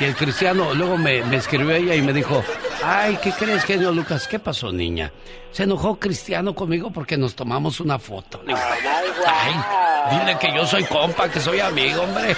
y 0.00 0.04
el 0.04 0.14
Cristiano 0.16 0.74
luego 0.74 0.96
me, 0.96 1.22
me 1.24 1.36
escribió 1.36 1.72
ella 1.72 1.94
y 1.94 2.02
me 2.02 2.12
dijo, 2.12 2.42
ay, 2.84 3.18
¿qué 3.22 3.32
crees, 3.32 3.64
genio 3.64 3.92
Lucas? 3.92 4.26
¿Qué 4.26 4.38
pasó, 4.38 4.72
niña? 4.72 5.12
Se 5.50 5.64
enojó 5.64 5.98
Cristiano 5.98 6.54
conmigo 6.54 6.90
porque 6.90 7.16
nos 7.16 7.34
tomamos 7.34 7.80
una 7.80 7.98
foto. 7.98 8.42
Ay, 9.26 9.54
dile 10.18 10.38
que 10.38 10.54
yo 10.54 10.64
soy 10.66 10.84
compa, 10.84 11.28
que 11.28 11.40
soy 11.40 11.60
amigo, 11.60 12.02
hombre. 12.02 12.36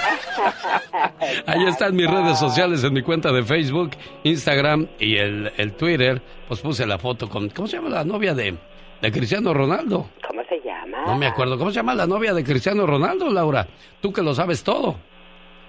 Ahí 1.46 1.64
están 1.66 1.94
mis 1.94 2.10
redes 2.10 2.38
sociales 2.38 2.82
en 2.84 2.92
mi 2.92 3.02
cuenta 3.02 3.30
de 3.32 3.42
Facebook, 3.42 3.90
Instagram 4.24 4.88
y 4.98 5.16
el, 5.16 5.52
el 5.56 5.72
Twitter. 5.72 6.22
Pues 6.48 6.60
puse 6.60 6.86
la 6.86 6.98
foto 6.98 7.28
con, 7.28 7.50
¿cómo 7.50 7.68
se 7.68 7.76
llama 7.76 7.90
la 7.90 8.04
novia 8.04 8.34
de, 8.34 8.56
de 9.00 9.12
Cristiano 9.12 9.52
Ronaldo? 9.52 10.08
¿Cómo 10.26 10.42
se? 10.48 10.61
No 11.06 11.16
me 11.16 11.26
acuerdo. 11.26 11.58
¿Cómo 11.58 11.70
se 11.70 11.76
llama 11.76 11.94
la 11.94 12.06
novia 12.06 12.32
de 12.34 12.44
Cristiano 12.44 12.86
Ronaldo, 12.86 13.30
Laura? 13.30 13.66
Tú 14.00 14.12
que 14.12 14.22
lo 14.22 14.34
sabes 14.34 14.62
todo. 14.62 14.96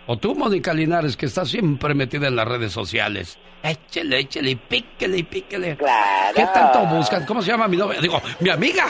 O 0.05 0.18
tú, 0.18 0.35
Mónica 0.35 0.73
Linares, 0.73 1.15
que 1.15 1.26
estás 1.26 1.49
siempre 1.49 1.93
metida 1.93 2.27
en 2.27 2.35
las 2.35 2.47
redes 2.47 2.73
sociales. 2.73 3.39
Échele, 3.64 4.19
échele, 4.19 4.57
píquele, 4.57 5.23
píquele. 5.23 5.77
Claro. 5.77 6.34
¿Qué 6.35 6.45
tanto 6.53 6.85
buscan? 6.88 7.26
¿Cómo 7.26 7.41
se 7.41 7.51
llama 7.51 7.69
mi 7.69 7.77
novia? 7.77 8.01
Digo, 8.01 8.22
mi 8.41 8.49
amiga. 8.49 8.84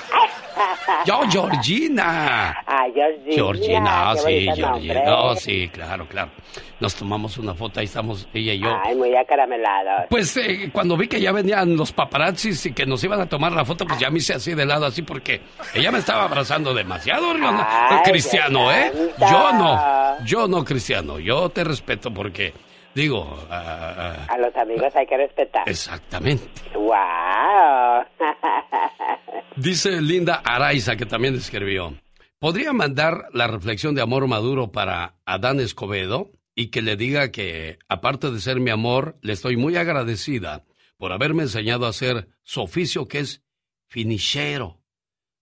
Yo, 1.05 1.21
Georgina. 1.29 2.63
Ay, 2.65 2.91
Georgina. 2.93 3.35
Georgina, 3.35 4.15
sí, 4.15 4.49
Georgina. 4.55 5.03
No, 5.05 5.35
sí, 5.35 5.69
claro, 5.71 6.07
claro. 6.07 6.31
Nos 6.79 6.95
tomamos 6.95 7.37
una 7.37 7.53
foto, 7.53 7.79
ahí 7.79 7.85
estamos 7.85 8.27
ella 8.33 8.53
y 8.53 8.59
yo. 8.59 8.75
Ay, 8.83 8.95
muy 8.95 9.15
acaramelado. 9.15 10.07
Pues 10.09 10.35
eh, 10.37 10.69
cuando 10.73 10.97
vi 10.97 11.07
que 11.07 11.21
ya 11.21 11.31
venían 11.31 11.77
los 11.77 11.91
paparazzis 11.91 12.65
y 12.65 12.73
que 12.73 12.85
nos 12.85 13.03
iban 13.03 13.21
a 13.21 13.25
tomar 13.27 13.51
la 13.53 13.63
foto, 13.63 13.85
pues 13.85 13.99
ya 13.99 14.09
me 14.09 14.17
hice 14.17 14.33
así 14.33 14.53
de 14.53 14.65
lado, 14.65 14.85
así 14.85 15.01
porque 15.01 15.41
ella 15.73 15.91
me 15.91 15.99
estaba 15.99 16.25
abrazando 16.25 16.73
demasiado. 16.73 17.27
Ay, 17.31 17.99
Cristiano, 18.03 18.71
¿eh? 18.71 18.91
Yo 19.19 19.53
no, 19.53 20.25
yo 20.25 20.47
no, 20.47 20.65
Cristiano. 20.65 21.19
Yo 21.19 21.49
te 21.49 21.63
respeto 21.63 22.13
porque, 22.13 22.53
digo, 22.93 23.37
A 23.49 24.37
los 24.39 24.55
amigos 24.55 24.93
hay 24.95 25.05
que 25.05 25.17
respetar. 25.17 25.63
exactamente. 25.69 26.43
¡Wow! 26.73 28.05
Dice 29.55 30.01
Linda 30.01 30.41
Araiza, 30.43 30.95
que 30.95 31.05
también 31.05 31.35
escribió. 31.35 31.93
¿Podría 32.39 32.73
mandar 32.73 33.25
la 33.31 33.47
reflexión 33.47 33.95
de 33.95 34.01
amor 34.01 34.27
maduro 34.27 34.71
para 34.71 35.13
Adán 35.25 35.59
Escobedo? 35.59 36.29
Y 36.55 36.67
que 36.67 36.81
le 36.81 36.95
diga 36.95 37.31
que, 37.31 37.79
aparte 37.87 38.31
de 38.31 38.39
ser 38.39 38.59
mi 38.59 38.69
amor, 38.69 39.17
le 39.21 39.33
estoy 39.33 39.57
muy 39.57 39.75
agradecida 39.75 40.65
por 40.97 41.11
haberme 41.11 41.43
enseñado 41.43 41.85
a 41.85 41.89
hacer 41.89 42.29
su 42.43 42.61
oficio 42.61 43.07
que 43.07 43.19
es 43.19 43.41
finichero. 43.87 44.81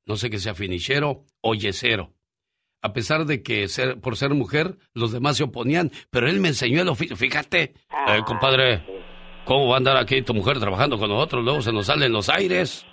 No 0.06 0.16
sé 0.18 0.30
que 0.30 0.40
sea 0.40 0.56
finichero 0.56 1.26
o 1.42 1.54
yesero. 1.54 2.14
A 2.82 2.94
pesar 2.94 3.26
de 3.26 3.44
que 3.44 3.68
ser, 3.68 4.00
por 4.00 4.18
ser 4.18 4.34
mujer 4.34 4.78
los 4.94 5.12
demás 5.12 5.38
se 5.38 5.44
oponían, 5.44 5.92
pero 6.10 6.28
él 6.28 6.40
me 6.40 6.48
enseñó 6.48 6.82
el 6.82 6.90
oficio. 6.90 7.16
Fíjate, 7.16 7.76
eh, 8.08 8.22
compadre, 8.26 8.84
¿cómo 9.46 9.68
va 9.68 9.76
a 9.76 9.78
andar 9.78 9.98
aquí 9.98 10.22
tu 10.22 10.34
mujer 10.34 10.60
trabajando 10.60 10.98
con 10.98 11.10
nosotros? 11.10 11.44
Luego 11.44 11.62
se 11.62 11.72
nos 11.72 11.86
salen 11.88 12.12
los 12.12 12.30
aires. 12.30 12.86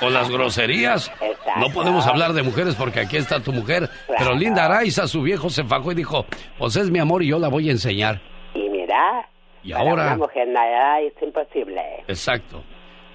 Con 0.00 0.12
las 0.12 0.28
groserías. 0.30 1.10
No 1.58 1.70
podemos 1.70 2.06
hablar 2.06 2.32
de 2.32 2.42
mujeres 2.42 2.74
porque 2.74 3.00
aquí 3.00 3.16
está 3.16 3.40
tu 3.40 3.52
mujer. 3.52 3.88
Pero 4.18 4.34
Linda 4.34 4.66
Araiza, 4.66 5.06
su 5.08 5.22
viejo, 5.22 5.48
se 5.50 5.64
fajó 5.64 5.92
y 5.92 5.94
dijo, 5.94 6.26
pues 6.58 6.76
es 6.76 6.90
mi 6.90 6.98
amor 6.98 7.22
y 7.22 7.28
yo 7.28 7.38
la 7.38 7.48
voy 7.48 7.68
a 7.68 7.72
enseñar. 7.72 8.20
Y 8.54 8.68
mira, 8.68 9.28
Y 9.62 9.72
para 9.72 9.82
ahora... 9.90 10.06
una 10.08 10.16
mujer 10.16 10.48
nada 10.48 11.00
es 11.00 11.12
imposible. 11.22 11.80
Exacto. 12.06 12.62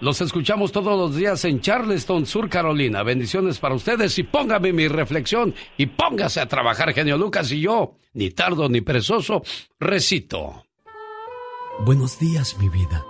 Los 0.02 0.20
escuchamos 0.22 0.72
todos 0.72 0.98
los 1.00 1.16
días 1.16 1.46
en 1.46 1.62
Charleston, 1.62 2.26
Sur 2.26 2.50
Carolina. 2.50 3.02
Bendiciones 3.04 3.60
para 3.60 3.76
ustedes 3.76 4.18
y 4.20 4.24
póngame 4.24 4.74
mi 4.74 4.88
reflexión 4.88 5.54
y 5.78 5.86
póngase 5.86 6.42
a 6.42 6.48
trabajar, 6.48 6.94
genio 6.94 7.18
Lucas 7.18 7.52
y 7.52 7.62
yo, 7.62 7.94
ni 8.14 8.32
tardo 8.32 8.68
ni 8.68 8.82
perezoso, 8.82 9.42
recito. 9.80 10.65
Buenos 11.82 12.18
días, 12.20 12.58
mi 12.58 12.70
vida. 12.70 13.06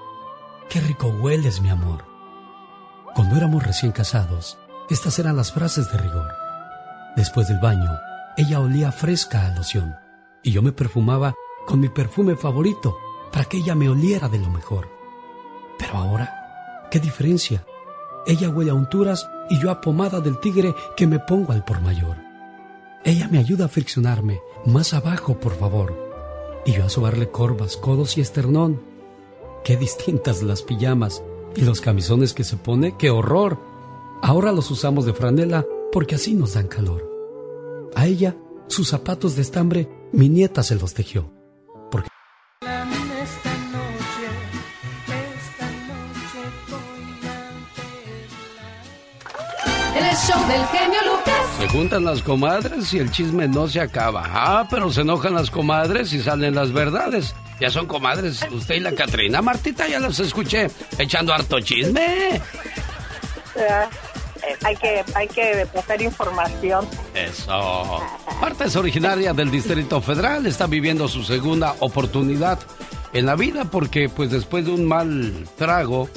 Qué 0.70 0.82
rico 0.82 1.08
hueles, 1.08 1.62
mi 1.62 1.70
amor. 1.70 2.04
Cuando 3.14 3.38
éramos 3.38 3.64
recién 3.64 3.92
casados, 3.92 4.58
estas 4.90 5.20
eran 5.20 5.38
las 5.38 5.52
frases 5.52 5.92
de 5.92 6.00
rigor. 6.00 6.28
Después 7.16 7.48
del 7.48 7.60
baño, 7.60 7.92
ella 8.36 8.60
olía 8.60 8.92
fresca 8.92 9.46
a 9.46 9.56
loción 9.56 9.96
y 10.42 10.52
yo 10.52 10.64
me 10.64 10.72
perfumaba 10.72 11.36
con 11.68 11.80
mi 11.80 11.90
perfume 11.90 12.36
favorito 12.36 12.98
para 13.32 13.46
que 13.46 13.58
ella 13.58 13.76
me 13.76 13.88
oliera 13.88 14.30
de 14.30 14.40
lo 14.40 14.50
mejor. 14.50 14.90
Pero 15.78 15.98
ahora, 15.98 16.88
¿qué 16.90 17.00
diferencia? 17.00 17.64
Ella 18.26 18.50
huele 18.50 18.72
a 18.72 18.74
unturas 18.74 19.30
y 19.48 19.60
yo 19.60 19.70
a 19.70 19.80
pomada 19.80 20.22
del 20.22 20.40
tigre 20.40 20.74
que 20.98 21.06
me 21.06 21.20
pongo 21.20 21.54
al 21.54 21.64
por 21.64 21.82
mayor. 21.82 22.18
Ella 23.04 23.28
me 23.30 23.38
ayuda 23.38 23.66
a 23.66 23.70
friccionarme. 23.70 24.42
Más 24.66 24.96
abajo, 24.96 25.40
por 25.40 25.56
favor. 25.56 26.05
Y 26.66 26.74
yo 26.74 26.86
a 26.86 26.90
sobarle 26.90 27.30
corvas, 27.30 27.78
codos 27.78 28.18
y 28.18 28.22
esternón. 28.22 28.82
Qué 29.64 29.78
distintas 29.78 30.42
las 30.42 30.64
pijamas 30.64 31.24
y 31.56 31.62
los 31.62 31.80
camisones 31.80 32.34
que 32.34 32.44
se 32.44 32.58
pone, 32.58 32.98
qué 32.98 33.12
horror. 33.12 33.60
Ahora 34.24 34.52
los 34.52 34.72
usamos 34.72 35.06
de 35.06 35.14
franela 35.14 35.66
porque 35.92 36.16
así 36.16 36.34
nos 36.34 36.56
dan 36.56 36.68
calor. 36.68 37.08
A 37.96 38.08
ella, 38.08 38.36
sus 38.68 38.90
zapatos 38.90 39.36
de 39.36 39.44
estambre, 39.44 39.90
mi 40.12 40.28
nieta 40.28 40.64
se 40.64 40.76
los 40.76 40.96
tejió. 40.96 41.32
Porque 41.92 42.10
el 49.96 50.16
show 50.18 50.48
del 50.48 50.66
genio. 50.66 51.05
Se 51.60 51.68
juntan 51.70 52.04
las 52.04 52.22
comadres 52.22 52.94
y 52.94 53.00
el 53.00 53.12
chisme 53.12 53.48
no 53.48 53.68
se 53.68 53.80
acaba. 53.80 54.24
Ah, 54.26 54.68
pero 54.70 54.92
se 54.92 55.02
enojan 55.02 55.34
las 55.34 55.50
comadres 55.50 56.12
y 56.14 56.22
salen 56.22 56.56
las 56.56 56.74
verdades. 56.74 57.34
Ya 57.60 57.70
son 57.70 57.88
comadres, 57.88 58.46
usted 58.52 58.76
y 58.76 58.80
la 58.82 58.92
Catrina. 58.94 59.42
Martita, 59.42 59.88
ya 59.88 60.00
los 60.00 60.20
escuché 60.20 60.70
echando 60.98 61.34
harto 61.34 61.60
chisme. 61.62 62.36
Eh, 63.56 64.56
hay 64.64 64.76
que, 64.76 65.04
hay 65.14 65.28
que 65.28 65.66
pasar 65.74 66.02
información. 66.02 66.86
Eso. 67.14 68.02
Marta 68.42 68.66
es 68.66 68.76
originaria 68.76 69.34
del 69.34 69.50
Distrito 69.50 70.02
Federal, 70.02 70.46
está 70.46 70.68
viviendo 70.68 71.08
su 71.08 71.24
segunda 71.24 71.76
oportunidad 71.80 72.60
en 73.14 73.26
la 73.26 73.36
vida 73.36 73.66
porque 73.66 74.10
pues 74.10 74.30
después 74.30 74.66
de 74.66 74.72
un 74.72 74.86
mal 74.86 75.48
trago, 75.58 76.10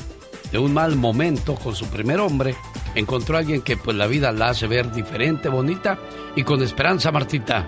de 0.50 0.58
un 0.58 0.74
mal 0.74 0.96
momento 0.96 1.54
con 1.54 1.76
su 1.76 1.86
primer 1.86 2.18
hombre, 2.18 2.56
encontró 2.98 3.36
a 3.36 3.40
alguien 3.40 3.62
que 3.62 3.76
pues 3.76 3.96
la 3.96 4.06
vida 4.06 4.32
la 4.32 4.48
hace 4.48 4.66
ver 4.66 4.90
diferente, 4.92 5.48
bonita 5.48 5.98
y 6.36 6.42
con 6.42 6.62
esperanza, 6.62 7.12
Martita. 7.12 7.66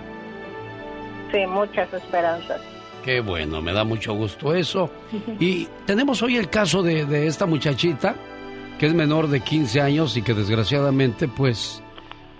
Sí, 1.31 1.45
muchas 1.47 1.93
esperanzas. 1.93 2.61
Qué 3.03 3.19
bueno, 3.19 3.61
me 3.61 3.73
da 3.73 3.83
mucho 3.83 4.13
gusto 4.13 4.53
eso. 4.53 4.91
Y 5.39 5.67
tenemos 5.85 6.21
hoy 6.21 6.37
el 6.37 6.49
caso 6.49 6.83
de, 6.83 7.05
de 7.05 7.27
esta 7.27 7.45
muchachita 7.45 8.15
que 8.81 8.87
es 8.87 8.93
menor 8.95 9.27
de 9.27 9.41
15 9.41 9.79
años 9.79 10.17
y 10.17 10.23
que 10.23 10.33
desgraciadamente 10.33 11.27
pues 11.27 11.83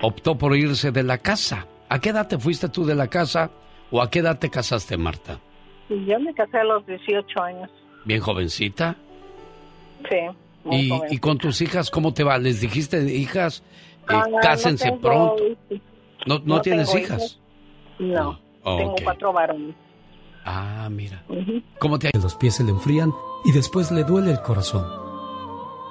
optó 0.01 0.37
por 0.37 0.55
irse 0.55 0.91
de 0.91 1.03
la 1.03 1.19
casa. 1.19 1.67
¿A 1.87 1.99
qué 1.99 2.09
edad 2.09 2.27
te 2.27 2.39
fuiste 2.39 2.67
tú 2.69 2.83
de 2.83 2.95
la 2.95 3.07
casa 3.07 3.51
o 3.91 4.01
a 4.01 4.09
qué 4.09 4.19
edad 4.19 4.39
te 4.39 4.49
casaste, 4.49 4.97
Marta? 4.97 5.39
Yo 5.89 6.19
me 6.19 6.33
casé 6.33 6.57
a 6.57 6.63
los 6.63 6.85
18 6.87 7.43
años. 7.43 7.69
Bien 8.05 8.21
jovencita. 8.21 8.95
Sí. 10.09 10.17
Muy 10.63 10.91
¿Y, 11.09 11.17
con 11.19 11.37
tus 11.37 11.61
hijas 11.61 11.89
cómo 11.89 12.13
te 12.13 12.23
va? 12.23 12.37
¿Les 12.37 12.61
dijiste, 12.61 13.01
hijas, 13.15 13.63
eh, 14.01 14.03
Ah, 14.07 14.25
no 14.29 14.37
cásense 14.41 14.85
tengo 14.85 15.01
pronto? 15.01 15.43
hijos. 15.47 15.81
¿No, 16.27 16.39
no, 16.39 16.41
no 16.45 16.61
tienes 16.61 16.87
tengo 16.91 16.99
hijas? 17.03 17.21
hijos. 17.21 17.39
No, 17.99 18.39
Oh, 18.63 18.77
tengo 18.77 18.91
ok. 18.93 19.01
cuatro 19.03 19.33
varones. 19.33 19.75
Ah, 20.45 20.87
mira. 20.91 21.23
¿Cómo 21.79 21.97
te 21.99 22.07
ha 22.07 22.11
Que 22.11 22.19
los 22.19 22.35
pies 22.35 22.55
se 22.55 22.63
le 22.63 22.71
enfrían 22.71 23.11
y 23.45 23.51
después 23.51 23.91
le 23.91 24.03
duele 24.03 24.31
el 24.31 24.41
corazón. 24.41 24.85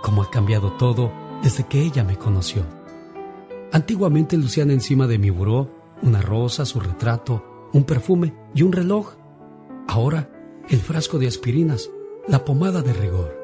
Cómo 0.03 0.23
ha 0.23 0.31
cambiado 0.31 0.73
todo 0.73 1.13
desde 1.43 1.67
que 1.67 1.81
ella 1.83 2.05
me 2.05 2.17
conoció. 2.17 2.65
Antiguamente 3.73 4.37
lucían 4.37 4.71
encima 4.71 5.07
de 5.07 5.19
mi 5.19 5.31
buró 5.31 5.71
una 6.03 6.21
rosa, 6.23 6.65
su 6.65 6.81
retrato, 6.81 7.69
un 7.73 7.85
perfume 7.85 8.35
y 8.55 8.63
un 8.63 8.73
reloj. 8.73 9.15
Ahora, 9.87 10.31
el 10.69 10.79
frasco 10.79 11.19
de 11.19 11.27
aspirinas, 11.29 11.91
la 12.27 12.45
pomada 12.45 12.83
de 12.83 12.93
rigor, 12.93 13.39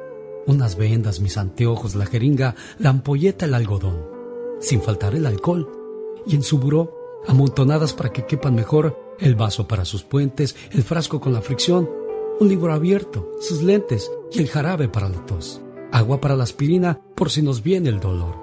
unas 0.47 0.77
vendas, 0.77 1.20
mis 1.20 1.36
anteojos, 1.36 1.94
la 1.94 2.06
jeringa, 2.06 2.55
la 2.78 2.90
ampolleta, 2.90 3.44
el 3.47 3.55
algodón, 3.55 4.05
sin 4.60 4.81
faltar 4.81 5.14
el 5.14 5.27
alcohol. 5.27 5.70
Y 6.27 6.35
en 6.35 6.43
su 6.43 6.59
buró, 6.59 6.93
amontonadas 7.27 7.93
para 7.93 8.12
que 8.12 8.27
quepan 8.27 8.55
mejor, 8.55 8.98
el 9.18 9.35
vaso 9.35 9.66
para 9.66 9.85
sus 9.85 10.02
puentes, 10.02 10.56
el 10.73 10.82
frasco 10.82 11.20
con 11.20 11.32
la 11.32 11.43
fricción, 11.43 11.89
un 12.39 12.48
libro 12.48 12.73
abierto, 12.73 13.31
sus 13.40 13.62
lentes 13.62 14.10
y 14.32 14.40
el 14.40 14.48
jarabe 14.48 14.89
para 14.89 15.09
la 15.09 15.24
tos, 15.24 15.62
agua 15.93 16.20
para 16.20 16.36
la 16.36 16.44
aspirina 16.44 17.01
por 17.14 17.31
si 17.31 17.43
nos 17.43 17.62
viene 17.62 17.89
el 17.89 18.01
dolor. 18.01 18.35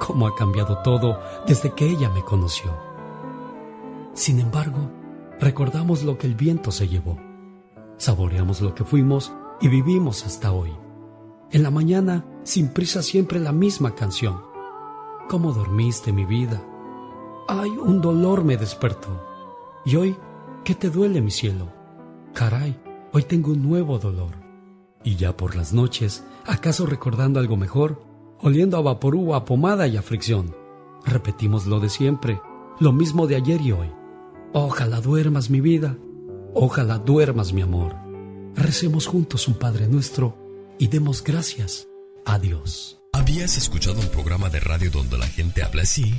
Cómo 0.00 0.26
ha 0.26 0.34
cambiado 0.34 0.78
todo 0.82 1.20
desde 1.46 1.72
que 1.74 1.86
ella 1.86 2.10
me 2.10 2.24
conoció. 2.24 2.76
Sin 4.14 4.40
embargo, 4.40 4.90
recordamos 5.40 6.02
lo 6.02 6.18
que 6.18 6.26
el 6.26 6.34
viento 6.34 6.72
se 6.72 6.88
llevó. 6.88 7.18
Saboreamos 7.96 8.60
lo 8.60 8.74
que 8.74 8.84
fuimos 8.84 9.32
y 9.60 9.68
vivimos 9.68 10.26
hasta 10.26 10.52
hoy. 10.52 10.83
En 11.54 11.62
la 11.62 11.70
mañana, 11.70 12.26
sin 12.42 12.66
prisa 12.66 13.00
siempre 13.00 13.38
la 13.38 13.52
misma 13.52 13.94
canción. 13.94 14.42
¿Cómo 15.28 15.52
dormiste 15.52 16.12
mi 16.12 16.24
vida? 16.24 16.60
Ay, 17.46 17.70
un 17.70 18.00
dolor 18.00 18.42
me 18.42 18.56
despertó. 18.56 19.24
Y 19.84 19.94
hoy, 19.94 20.16
¿qué 20.64 20.74
te 20.74 20.90
duele 20.90 21.20
mi 21.20 21.30
cielo? 21.30 21.72
Caray, 22.32 22.76
hoy 23.12 23.22
tengo 23.22 23.52
un 23.52 23.62
nuevo 23.62 24.00
dolor. 24.00 24.32
Y 25.04 25.14
ya 25.14 25.36
por 25.36 25.54
las 25.54 25.72
noches, 25.72 26.24
¿acaso 26.44 26.86
recordando 26.86 27.38
algo 27.38 27.56
mejor? 27.56 28.02
Oliendo 28.40 28.76
a 28.76 28.82
vaporú, 28.82 29.32
a 29.32 29.44
pomada 29.44 29.86
y 29.86 29.96
a 29.96 30.02
fricción. 30.02 30.56
Repetimos 31.06 31.66
lo 31.66 31.78
de 31.78 31.88
siempre, 31.88 32.40
lo 32.80 32.92
mismo 32.92 33.28
de 33.28 33.36
ayer 33.36 33.60
y 33.60 33.70
hoy. 33.70 33.92
Ojalá 34.52 35.00
duermas 35.00 35.50
mi 35.50 35.60
vida, 35.60 35.96
ojalá 36.52 36.98
duermas 36.98 37.52
mi 37.52 37.62
amor. 37.62 37.94
Recemos 38.56 39.06
juntos 39.06 39.46
un 39.46 39.54
Padre 39.54 39.86
nuestro 39.86 40.43
y 40.78 40.88
demos 40.88 41.22
gracias 41.22 41.88
a 42.24 42.38
Dios. 42.38 43.00
¿Habías 43.12 43.56
escuchado 43.56 44.00
un 44.00 44.08
programa 44.08 44.48
de 44.48 44.60
radio 44.60 44.90
donde 44.90 45.18
la 45.18 45.26
gente 45.26 45.62
habla 45.62 45.82
así? 45.82 46.14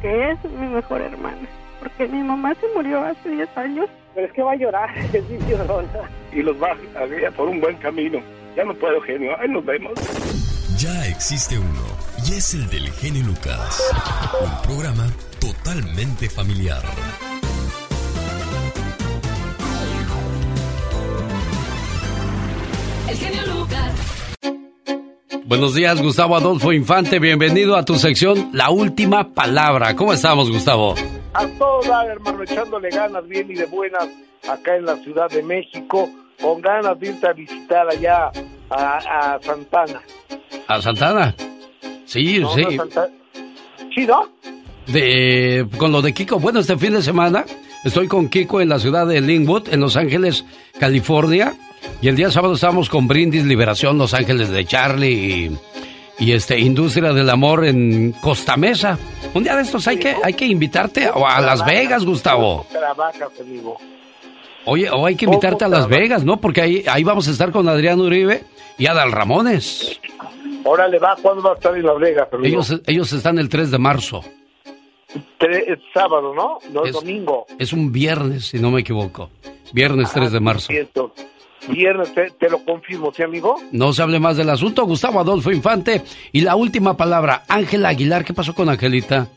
Que 0.00 0.30
es 0.30 0.44
mi 0.44 0.68
mejor 0.68 1.00
hermana. 1.00 1.48
Porque 1.80 2.06
mi 2.06 2.22
mamá 2.22 2.54
se 2.54 2.66
murió 2.74 3.04
hace 3.04 3.30
10 3.30 3.48
años. 3.56 3.86
Pero 4.14 4.26
es 4.26 4.32
que 4.32 4.42
va 4.42 4.52
a 4.52 4.56
llorar, 4.56 4.90
es 5.12 5.28
bien 5.28 5.48
llorona. 5.48 5.88
Y 6.32 6.42
los 6.42 6.56
va 6.62 6.76
a 7.00 7.06
guiar 7.06 7.32
por 7.32 7.48
un 7.48 7.60
buen 7.60 7.76
camino. 7.78 8.20
Ya 8.56 8.64
no 8.64 8.74
puedo, 8.74 9.00
genio. 9.00 9.32
Ahí 9.40 9.48
nos 9.48 9.64
vemos. 9.64 9.92
Ya 10.78 11.06
existe 11.06 11.58
uno, 11.58 11.84
y 12.26 12.34
es 12.34 12.54
el 12.54 12.68
del 12.68 12.90
genio 12.92 13.24
Lucas. 13.24 13.80
Un 14.40 14.62
programa 14.62 15.06
totalmente 15.40 16.28
familiar. 16.28 16.82
El 23.08 23.16
genio 23.16 23.42
Lucas. 23.54 23.92
Buenos 25.44 25.74
días, 25.74 26.00
Gustavo 26.00 26.36
Adolfo 26.36 26.72
Infante. 26.72 27.18
Bienvenido 27.18 27.76
a 27.76 27.84
tu 27.84 27.96
sección 27.96 28.50
La 28.52 28.70
Última 28.70 29.32
Palabra. 29.34 29.94
¿Cómo 29.96 30.12
estamos, 30.12 30.50
Gustavo? 30.50 30.94
A 31.34 31.46
todo 31.58 31.80
dar, 31.88 32.08
hermano, 32.08 32.42
echándole 32.42 32.90
ganas 32.90 33.26
bien 33.26 33.50
y 33.50 33.54
de 33.54 33.66
buenas 33.66 34.08
acá 34.48 34.76
en 34.76 34.86
la 34.86 34.96
Ciudad 34.96 35.28
de 35.30 35.42
México, 35.42 36.08
con 36.40 36.60
ganas 36.60 36.98
de 37.00 37.08
irte 37.08 37.26
a 37.28 37.32
visitar 37.32 37.88
allá 37.88 38.30
a, 38.70 39.34
a 39.34 39.42
Santana. 39.42 40.00
¿A 40.68 40.80
Santana? 40.80 41.34
Sí, 42.04 42.38
No, 42.40 42.54
sí. 42.54 42.62
no, 42.62 42.70
Santa- 42.72 43.08
¿Sí, 43.94 44.06
no? 44.06 44.28
De, 44.86 45.66
con 45.76 45.92
lo 45.92 46.02
de 46.02 46.12
Kiko. 46.12 46.38
Bueno, 46.38 46.60
este 46.60 46.76
fin 46.76 46.92
de 46.94 47.02
semana 47.02 47.44
estoy 47.84 48.08
con 48.08 48.28
Kiko 48.28 48.60
en 48.60 48.68
la 48.68 48.78
ciudad 48.78 49.06
de 49.06 49.20
Linwood, 49.20 49.68
en 49.72 49.80
Los 49.80 49.96
Ángeles, 49.96 50.44
California. 50.78 51.54
Y 52.02 52.08
el 52.08 52.16
día 52.16 52.30
sábado 52.30 52.54
estábamos 52.54 52.88
con 52.90 53.06
Brindis 53.06 53.44
Liberación, 53.44 53.96
Los 53.96 54.12
Ángeles 54.12 54.50
de 54.50 54.64
Charlie 54.64 55.56
y, 56.18 56.24
y, 56.24 56.32
este 56.32 56.58
Industria 56.58 57.12
del 57.12 57.30
Amor 57.30 57.64
en 57.64 58.12
Costa 58.20 58.56
Mesa. 58.56 58.98
Un 59.34 59.44
día 59.44 59.54
de 59.54 59.62
estos 59.62 59.86
hay 59.86 59.98
que, 59.98 60.16
hay 60.22 60.34
que 60.34 60.44
invitarte 60.46 61.06
a, 61.06 61.12
a 61.12 61.40
Las 61.40 61.64
Vegas, 61.64 62.04
Gustavo. 62.04 62.66
Oye, 64.64 64.90
o 64.90 65.06
hay 65.06 65.14
que 65.14 65.26
invitarte 65.26 65.64
a 65.64 65.68
Las 65.68 65.88
Vegas, 65.88 66.24
¿no? 66.24 66.38
Porque 66.38 66.60
ahí, 66.60 66.84
ahí 66.88 67.04
vamos 67.04 67.28
a 67.28 67.30
estar 67.30 67.52
con 67.52 67.68
Adrián 67.68 68.00
Uribe 68.00 68.42
y 68.78 68.86
Adal 68.86 69.12
Ramones. 69.12 70.00
Órale, 70.64 70.98
va, 70.98 71.16
¿cuándo 71.22 71.42
va 71.42 71.52
a 71.52 71.54
estar 71.54 71.76
en 71.76 71.84
Las 71.86 71.98
Vegas, 71.98 72.28
amigo? 72.32 72.46
Ellos, 72.46 72.80
ellos 72.86 73.12
están 73.12 73.38
el 73.38 73.48
3 73.48 73.70
de 73.70 73.78
marzo. 73.78 74.24
Tre- 75.38 75.64
es 75.72 75.78
sábado, 75.94 76.34
¿no? 76.34 76.58
No 76.72 76.82
es, 76.84 76.90
Es- 76.90 76.94
domingo. 76.96 77.46
Es 77.58 77.72
un 77.72 77.92
viernes, 77.92 78.46
si 78.46 78.58
no 78.58 78.70
me 78.72 78.80
equivoco. 78.80 79.30
Viernes 79.72 80.10
3 80.12 80.30
de 80.32 80.40
marzo. 80.40 80.66
Cierto. 80.68 81.12
Viernes, 81.68 82.12
te, 82.14 82.30
te 82.30 82.50
lo 82.50 82.64
confirmo, 82.64 83.12
¿sí, 83.12 83.22
amigo? 83.22 83.60
No 83.70 83.92
se 83.92 84.02
hable 84.02 84.18
más 84.18 84.36
del 84.36 84.50
asunto. 84.50 84.84
Gustavo 84.84 85.20
Adolfo 85.20 85.52
Infante. 85.52 86.02
Y 86.32 86.40
la 86.40 86.56
última 86.56 86.96
palabra, 86.96 87.44
Ángela 87.48 87.90
Aguilar. 87.90 88.24
¿Qué 88.24 88.34
pasó 88.34 88.54
con 88.54 88.68
Angelita? 88.68 89.28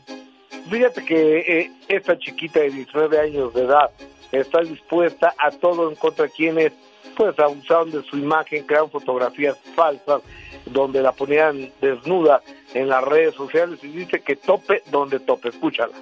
Fíjate 0.68 1.04
que 1.04 1.38
eh, 1.38 1.72
esta 1.88 2.18
chiquita 2.18 2.60
de 2.60 2.70
19 2.70 3.20
años 3.20 3.54
de 3.54 3.62
edad 3.62 3.90
está 4.32 4.60
dispuesta 4.60 5.32
a 5.38 5.50
todo 5.50 5.88
en 5.88 5.96
contra 5.96 6.24
de 6.24 6.32
quienes 6.32 6.72
pues 7.16 7.38
abusaron 7.38 7.90
de 7.90 8.02
su 8.02 8.18
imagen, 8.18 8.64
crearon 8.64 8.90
fotografías 8.90 9.56
falsas 9.74 10.20
donde 10.66 11.00
la 11.00 11.12
ponían 11.12 11.72
desnuda 11.80 12.42
en 12.74 12.88
las 12.88 13.02
redes 13.04 13.34
sociales 13.34 13.78
y 13.82 13.88
dice 13.88 14.20
que 14.20 14.36
tope 14.36 14.82
donde 14.90 15.20
tope. 15.20 15.48
Escúchala. 15.48 15.94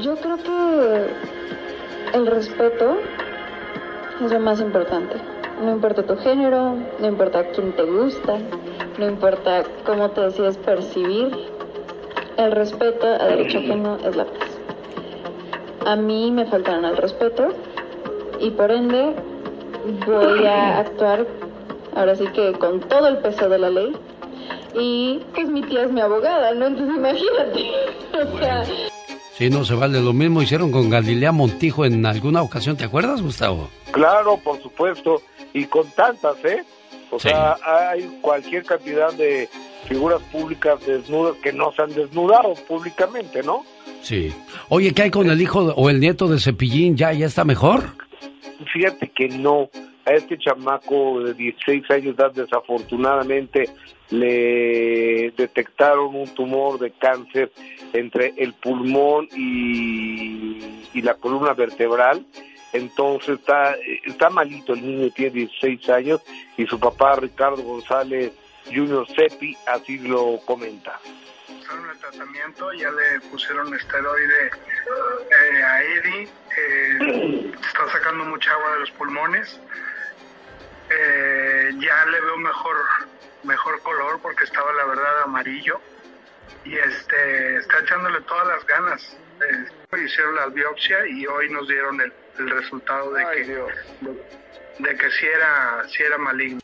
Yo 0.00 0.14
creo 0.16 0.36
que 0.36 2.16
el 2.16 2.26
respeto 2.26 2.98
es 4.20 4.32
lo 4.32 4.40
más 4.40 4.60
importante. 4.60 5.16
No 5.62 5.72
importa 5.72 6.02
tu 6.02 6.16
género, 6.16 6.76
no 6.98 7.06
importa 7.06 7.44
quién 7.50 7.72
te 7.72 7.84
gusta, 7.84 8.38
no 8.98 9.08
importa 9.08 9.62
cómo 9.84 10.10
te 10.10 10.22
decides 10.22 10.56
percibir, 10.58 11.30
el 12.36 12.52
respeto 12.52 13.06
a 13.06 13.26
derecho 13.26 13.58
ajeno 13.58 13.98
es 14.04 14.16
la 14.16 14.24
paz. 14.24 14.58
A 15.86 15.96
mí 15.96 16.30
me 16.30 16.46
faltaron 16.46 16.84
al 16.84 16.96
respeto 16.96 17.48
y 18.40 18.50
por 18.50 18.70
ende 18.70 19.14
voy 20.06 20.46
a 20.46 20.78
actuar 20.78 21.26
ahora 21.94 22.14
sí 22.16 22.26
que 22.28 22.52
con 22.52 22.80
todo 22.80 23.08
el 23.08 23.18
peso 23.18 23.48
de 23.48 23.58
la 23.58 23.70
ley 23.70 23.92
y 24.74 25.20
pues 25.34 25.48
mi 25.48 25.62
tía 25.62 25.82
es 25.82 25.92
mi 25.92 26.00
abogada, 26.00 26.54
¿no? 26.54 26.66
Entonces 26.66 26.96
imagínate. 26.96 27.70
O 28.12 28.38
sea, 28.38 28.62
Sí, 29.42 29.50
no 29.50 29.64
se 29.64 29.74
vale. 29.74 30.00
Lo 30.00 30.12
mismo 30.12 30.40
hicieron 30.40 30.70
con 30.70 30.88
Galilea 30.88 31.32
Montijo 31.32 31.84
en 31.84 32.06
alguna 32.06 32.42
ocasión. 32.42 32.76
¿Te 32.76 32.84
acuerdas, 32.84 33.20
Gustavo? 33.20 33.68
Claro, 33.90 34.36
por 34.36 34.62
supuesto, 34.62 35.20
y 35.52 35.64
con 35.64 35.90
tantas, 35.90 36.36
¿eh? 36.44 36.62
O 37.10 37.18
Sí. 37.18 37.28
sea, 37.28 37.56
hay 37.64 38.02
cualquier 38.20 38.64
cantidad 38.64 39.12
de 39.14 39.48
figuras 39.88 40.20
públicas 40.30 40.78
desnudas 40.86 41.34
que 41.42 41.52
no 41.52 41.72
se 41.72 41.82
han 41.82 41.92
desnudado 41.92 42.54
públicamente, 42.68 43.42
¿no? 43.42 43.64
Sí. 44.02 44.32
Oye, 44.68 44.94
¿qué 44.94 45.02
hay 45.02 45.10
con 45.10 45.28
el 45.28 45.42
hijo 45.42 45.58
o 45.74 45.90
el 45.90 45.98
nieto 45.98 46.28
de 46.28 46.38
Cepillín? 46.38 46.96
¿Ya, 46.96 47.12
ya 47.12 47.26
está 47.26 47.44
mejor? 47.44 47.96
Fíjate 48.72 49.10
que 49.12 49.26
no. 49.28 49.68
A 50.04 50.12
este 50.12 50.36
chamaco 50.38 51.20
de 51.20 51.34
16 51.34 51.90
años 51.90 52.16
de 52.16 52.22
edad, 52.22 52.32
desafortunadamente, 52.32 53.70
le 54.10 55.32
detectaron 55.36 56.14
un 56.14 56.34
tumor 56.34 56.78
de 56.78 56.90
cáncer 56.90 57.52
entre 57.92 58.34
el 58.36 58.52
pulmón 58.54 59.28
y, 59.36 60.58
y 60.92 61.02
la 61.02 61.14
columna 61.14 61.54
vertebral. 61.54 62.26
Entonces 62.72 63.38
está, 63.38 63.76
está 64.04 64.30
malito 64.30 64.72
el 64.72 64.82
niño, 64.82 65.10
tiene 65.10 65.32
16 65.32 65.88
años 65.90 66.22
y 66.56 66.66
su 66.66 66.80
papá 66.80 67.16
Ricardo 67.16 67.62
González 67.62 68.32
Junior 68.66 69.06
Cepi 69.08 69.56
así 69.66 69.98
lo 69.98 70.38
comenta. 70.44 70.98
El 71.72 71.98
tratamiento, 71.98 72.72
ya 72.74 72.90
le 72.90 73.20
pusieron 73.30 73.74
esteroide 73.74 74.46
eh, 74.46 75.62
a 75.62 75.82
Eddie, 75.82 76.28
eh, 76.58 77.52
está 77.54 77.88
sacando 77.90 78.24
mucha 78.24 78.50
agua 78.52 78.72
de 78.74 78.80
los 78.80 78.90
pulmones, 78.92 79.60
eh, 80.92 81.70
ya 81.80 82.04
le 82.06 82.20
veo 82.20 82.36
mejor, 82.36 82.76
mejor 83.44 83.82
color 83.82 84.20
porque 84.20 84.44
estaba 84.44 84.72
la 84.72 84.84
verdad 84.86 85.22
amarillo 85.24 85.80
y 86.64 86.74
este 86.74 87.56
está 87.56 87.80
echándole 87.80 88.20
todas 88.22 88.46
las 88.48 88.66
ganas. 88.66 89.16
Eh, 89.40 90.04
hicieron 90.04 90.34
la 90.36 90.46
biopsia 90.46 91.06
y 91.06 91.26
hoy 91.26 91.50
nos 91.50 91.68
dieron 91.68 92.00
el, 92.00 92.12
el 92.38 92.50
resultado 92.50 93.12
de 93.12 93.24
que 93.34 93.44
de, 93.44 93.62
de 94.78 94.96
que 94.96 95.10
sí 95.10 95.26
era, 95.26 95.82
sí 95.88 96.02
era 96.02 96.18
maligno. 96.18 96.60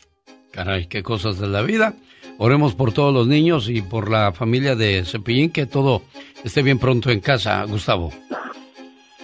Caray, 0.53 0.87
qué 0.87 1.03
cosas 1.03 1.39
de 1.39 1.47
la 1.47 1.63
vida. 1.63 1.95
Oremos 2.39 2.75
por 2.75 2.93
todos 2.93 3.13
los 3.13 3.27
niños 3.27 3.69
y 3.69 3.83
por 3.83 4.11
la 4.11 4.33
familia 4.33 4.77
de 4.77 5.05
Cepillín, 5.05 5.53
que 5.53 5.67
todo 5.67 6.03
esté 6.45 6.63
bien 6.63 6.79
pronto 6.79 7.11
en 7.11 7.21
casa, 7.21 7.65
Gustavo. 7.65 8.13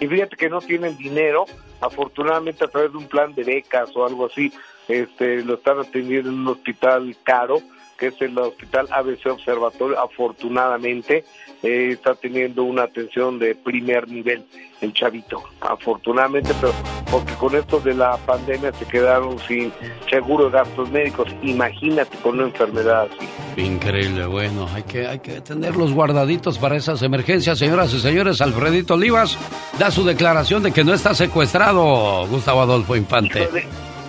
Y 0.01 0.07
fíjate 0.09 0.37
que 0.37 0.49
no 0.49 0.61
tienen 0.61 0.97
dinero, 0.97 1.47
afortunadamente 1.81 2.65
a 2.65 2.69
través 2.69 2.91
de 2.91 2.99
un 2.99 3.09
plan 3.09 3.35
de 3.35 3.45
becas 3.45 3.91
o 3.95 4.05
algo 4.05 4.27
así, 4.27 4.53
este, 4.89 5.43
lo 5.43 5.55
están 5.55 5.79
atendiendo 5.79 6.31
en 6.31 6.41
un 6.41 6.49
hospital 6.49 7.17
caro, 7.23 7.61
que 7.99 8.09
es 8.09 8.21
el 8.21 8.37
Hospital 8.39 8.89
ABC 8.91 9.27
Observatorio, 9.27 10.01
afortunadamente 10.01 11.25
eh, 11.63 11.91
está 11.93 12.15
teniendo 12.15 12.65
una 12.65 12.83
atención 12.83 13.39
de 13.39 13.55
primer 13.55 14.09
nivel 14.09 14.45
el 14.81 14.93
chavito, 14.93 15.43
afortunadamente, 15.61 16.53
pero 16.61 16.75
porque 17.11 17.33
con 17.35 17.55
esto 17.55 17.81
de 17.81 17.95
la 17.95 18.17
pandemia 18.19 18.73
se 18.73 18.85
quedaron 18.85 19.39
sin 19.39 19.73
seguro 20.11 20.47
de 20.47 20.51
gastos 20.51 20.91
médicos, 20.91 21.29
imagínate 21.43 22.19
con 22.19 22.35
una 22.35 22.45
enfermedad 22.45 23.09
así. 23.11 23.63
Increíble, 23.63 24.27
bueno, 24.27 24.69
hay 24.75 24.83
que, 24.83 25.07
hay 25.07 25.21
que 25.21 25.41
tenerlos 25.41 25.93
guardaditos 25.93 26.59
para 26.59 26.77
esas 26.77 27.01
emergencias, 27.03 27.59
señoras 27.59 27.95
y 27.95 28.01
señores. 28.01 28.41
Alfredito 28.41 28.95
Olivas 28.95 29.39
da 29.79 29.91
su 29.91 30.05
declaración 30.05 30.65
de 30.65 30.73
que 30.73 30.85
no 30.85 30.93
está 30.93 31.15
secuestrado, 31.15 32.27
Gustavo 32.27 32.63
Adolfo 32.63 32.97
Infante. 32.97 33.49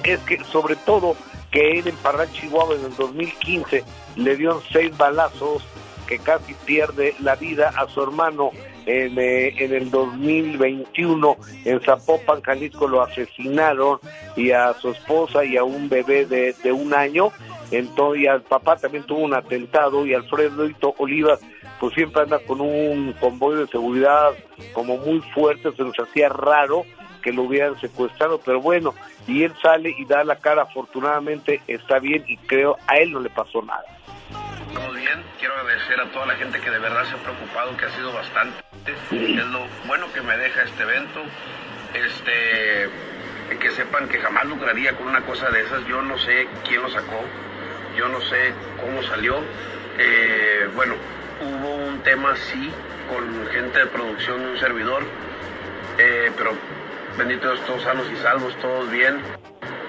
Es 0.06 0.20
que 0.22 0.44
sobre 0.46 0.76
todo 0.76 1.16
que 1.52 1.80
él 1.80 1.88
en 1.88 1.96
Parral, 1.98 2.32
Chihuahua, 2.32 2.76
en 2.76 2.86
el 2.86 2.96
2015 2.96 3.84
le 4.18 4.36
dio 4.36 4.62
seis 4.72 4.96
balazos 4.96 5.64
que 6.08 6.20
casi 6.20 6.54
pierde 6.66 7.16
la 7.20 7.36
vida 7.36 7.74
a 7.76 7.88
su 7.88 8.04
hermano 8.04 8.52
en, 8.86 9.18
eh, 9.18 9.56
en 9.58 9.74
el 9.74 9.90
2021 9.90 11.38
en 11.66 11.82
Zapopan, 11.82 12.42
Jalisco, 12.42 12.88
lo 12.88 13.02
asesinaron 13.02 14.00
y 14.36 14.52
a 14.52 14.74
su 14.76 14.92
esposa 14.92 15.44
y 15.44 15.58
a 15.58 15.64
un 15.64 15.90
bebé 15.90 16.26
de, 16.26 16.54
de 16.64 16.72
un 16.72 16.94
año. 16.94 17.32
Entonces, 17.72 18.24
y 18.24 18.28
al 18.28 18.44
papá 18.44 18.76
también 18.76 19.06
tuvo 19.06 19.22
un 19.22 19.34
atentado 19.34 20.06
y 20.06 20.14
Alfredo 20.14 20.70
Olivas 21.00 21.40
pues 21.80 21.94
siempre 21.94 22.22
anda 22.22 22.40
con 22.40 22.62
un 22.62 23.14
convoy 23.20 23.58
de 23.58 23.68
seguridad 23.68 24.32
como 24.74 24.98
muy 24.98 25.20
fuerte, 25.34 25.72
se 25.76 25.84
nos 25.84 26.00
hacía 26.00 26.30
raro 26.30 26.86
que 27.26 27.34
lo 27.34 27.42
hubieran 27.42 27.76
secuestrado, 27.82 28.40
pero 28.46 28.62
bueno, 28.62 28.94
y 29.26 29.42
él 29.42 29.52
sale 29.60 29.90
y 29.98 30.06
da 30.06 30.24
la 30.24 30.36
cara, 30.36 30.62
afortunadamente 30.62 31.60
está 31.66 31.98
bien 31.98 32.24
y 32.28 32.38
creo 32.38 32.78
a 32.86 32.98
él 32.98 33.12
no 33.12 33.20
le 33.20 33.32
pasó 33.32 33.64
nada. 33.64 33.84
Todo 34.72 34.92
bien, 34.94 35.24
quiero 35.40 35.56
agradecer 35.56 36.00
a 36.00 36.12
toda 36.12 36.28
la 36.28 36.36
gente 36.36 36.60
que 36.60 36.70
de 36.70 36.78
verdad 36.78 37.04
se 37.06 37.16
ha 37.16 37.18
preocupado, 37.18 37.76
que 37.78 37.86
ha 37.86 37.90
sido 37.96 38.14
bastante. 38.14 38.64
Es 39.12 39.48
lo 39.48 39.66
bueno 39.88 40.06
que 40.14 40.22
me 40.22 40.38
deja 40.38 40.62
este 40.62 40.84
evento. 40.84 41.24
Este, 41.96 42.90
que 43.60 43.72
sepan 43.72 44.08
que 44.08 44.20
jamás 44.20 44.46
lucraría 44.46 44.96
con 44.96 45.08
una 45.08 45.22
cosa 45.22 45.50
de 45.50 45.62
esas. 45.62 45.84
Yo 45.88 46.04
no 46.04 46.20
sé 46.20 46.48
quién 46.68 46.84
lo 46.84 46.90
sacó, 46.92 47.24
yo 47.98 48.08
no 48.08 48.22
sé 48.22 48.54
cómo 48.80 49.02
salió. 49.02 49.40
Eh, 49.98 50.70
bueno, 50.76 50.94
hubo 51.42 51.76
un 51.88 52.04
tema 52.04 52.36
sí 52.36 52.72
con 53.10 53.48
gente 53.48 53.80
de 53.80 53.86
producción 53.88 54.42
de 54.42 54.52
un 54.52 54.60
servidor, 54.60 55.04
eh, 55.98 56.32
pero 56.38 56.52
bendito 57.18 57.52
Dios, 57.52 57.66
todos 57.66 57.82
sanos 57.84 58.06
y 58.12 58.16
salvos, 58.22 58.54
todos 58.62 58.90
bien. 58.92 59.20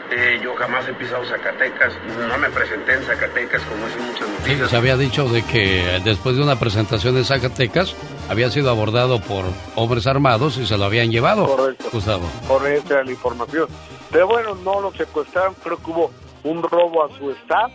Eh, 0.09 0.39
yo 0.43 0.55
jamás 0.55 0.87
he 0.89 0.93
pisado 0.95 1.25
Zacatecas, 1.25 1.93
no 2.29 2.39
me 2.39 2.49
presenté 2.51 2.93
en 2.95 3.03
Zacatecas 3.03 3.61
como 3.63 3.87
dicen 3.87 4.07
muchas 4.07 4.29
Sí, 4.29 4.35
noticias. 4.39 4.71
se 4.71 4.77
había 4.77 4.97
dicho 4.97 5.29
de 5.29 5.43
que 5.45 6.01
después 6.05 6.37
de 6.37 6.43
una 6.45 6.57
presentación 6.61 7.17
en 7.17 7.25
Zacatecas 7.25 7.97
había 8.29 8.49
sido 8.51 8.71
abordado 8.71 9.21
por 9.21 9.45
hombres 9.75 10.07
armados 10.07 10.59
y 10.59 10.67
se 10.67 10.79
lo 10.79 10.85
habían 10.85 11.11
llevado. 11.11 11.47
Correcto. 11.47 11.87
Gustavo. 11.93 12.25
Correcta 12.47 12.95
era 12.95 13.05
la 13.05 13.11
información. 13.11 13.67
Pero 14.13 14.29
bueno, 14.29 14.55
no 14.65 14.81
lo 14.81 14.93
secuestraron, 14.93 15.55
creo 15.61 15.79
que 15.83 15.91
hubo 15.91 16.13
un 16.45 16.63
robo 16.63 17.05
a 17.05 17.09
su 17.19 17.33
staff 17.33 17.73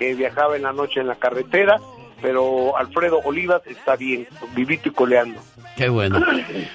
que 0.00 0.14
viajaba 0.14 0.56
en 0.56 0.62
la 0.64 0.72
noche 0.72 0.98
en 1.00 1.06
la 1.06 1.14
carretera, 1.14 1.76
pero 2.20 2.76
Alfredo 2.76 3.20
Olivas 3.24 3.62
está 3.66 3.94
bien, 3.94 4.26
vivito 4.56 4.88
y 4.88 4.92
coleando. 4.92 5.40
Qué 5.78 5.88
bueno. 5.88 6.20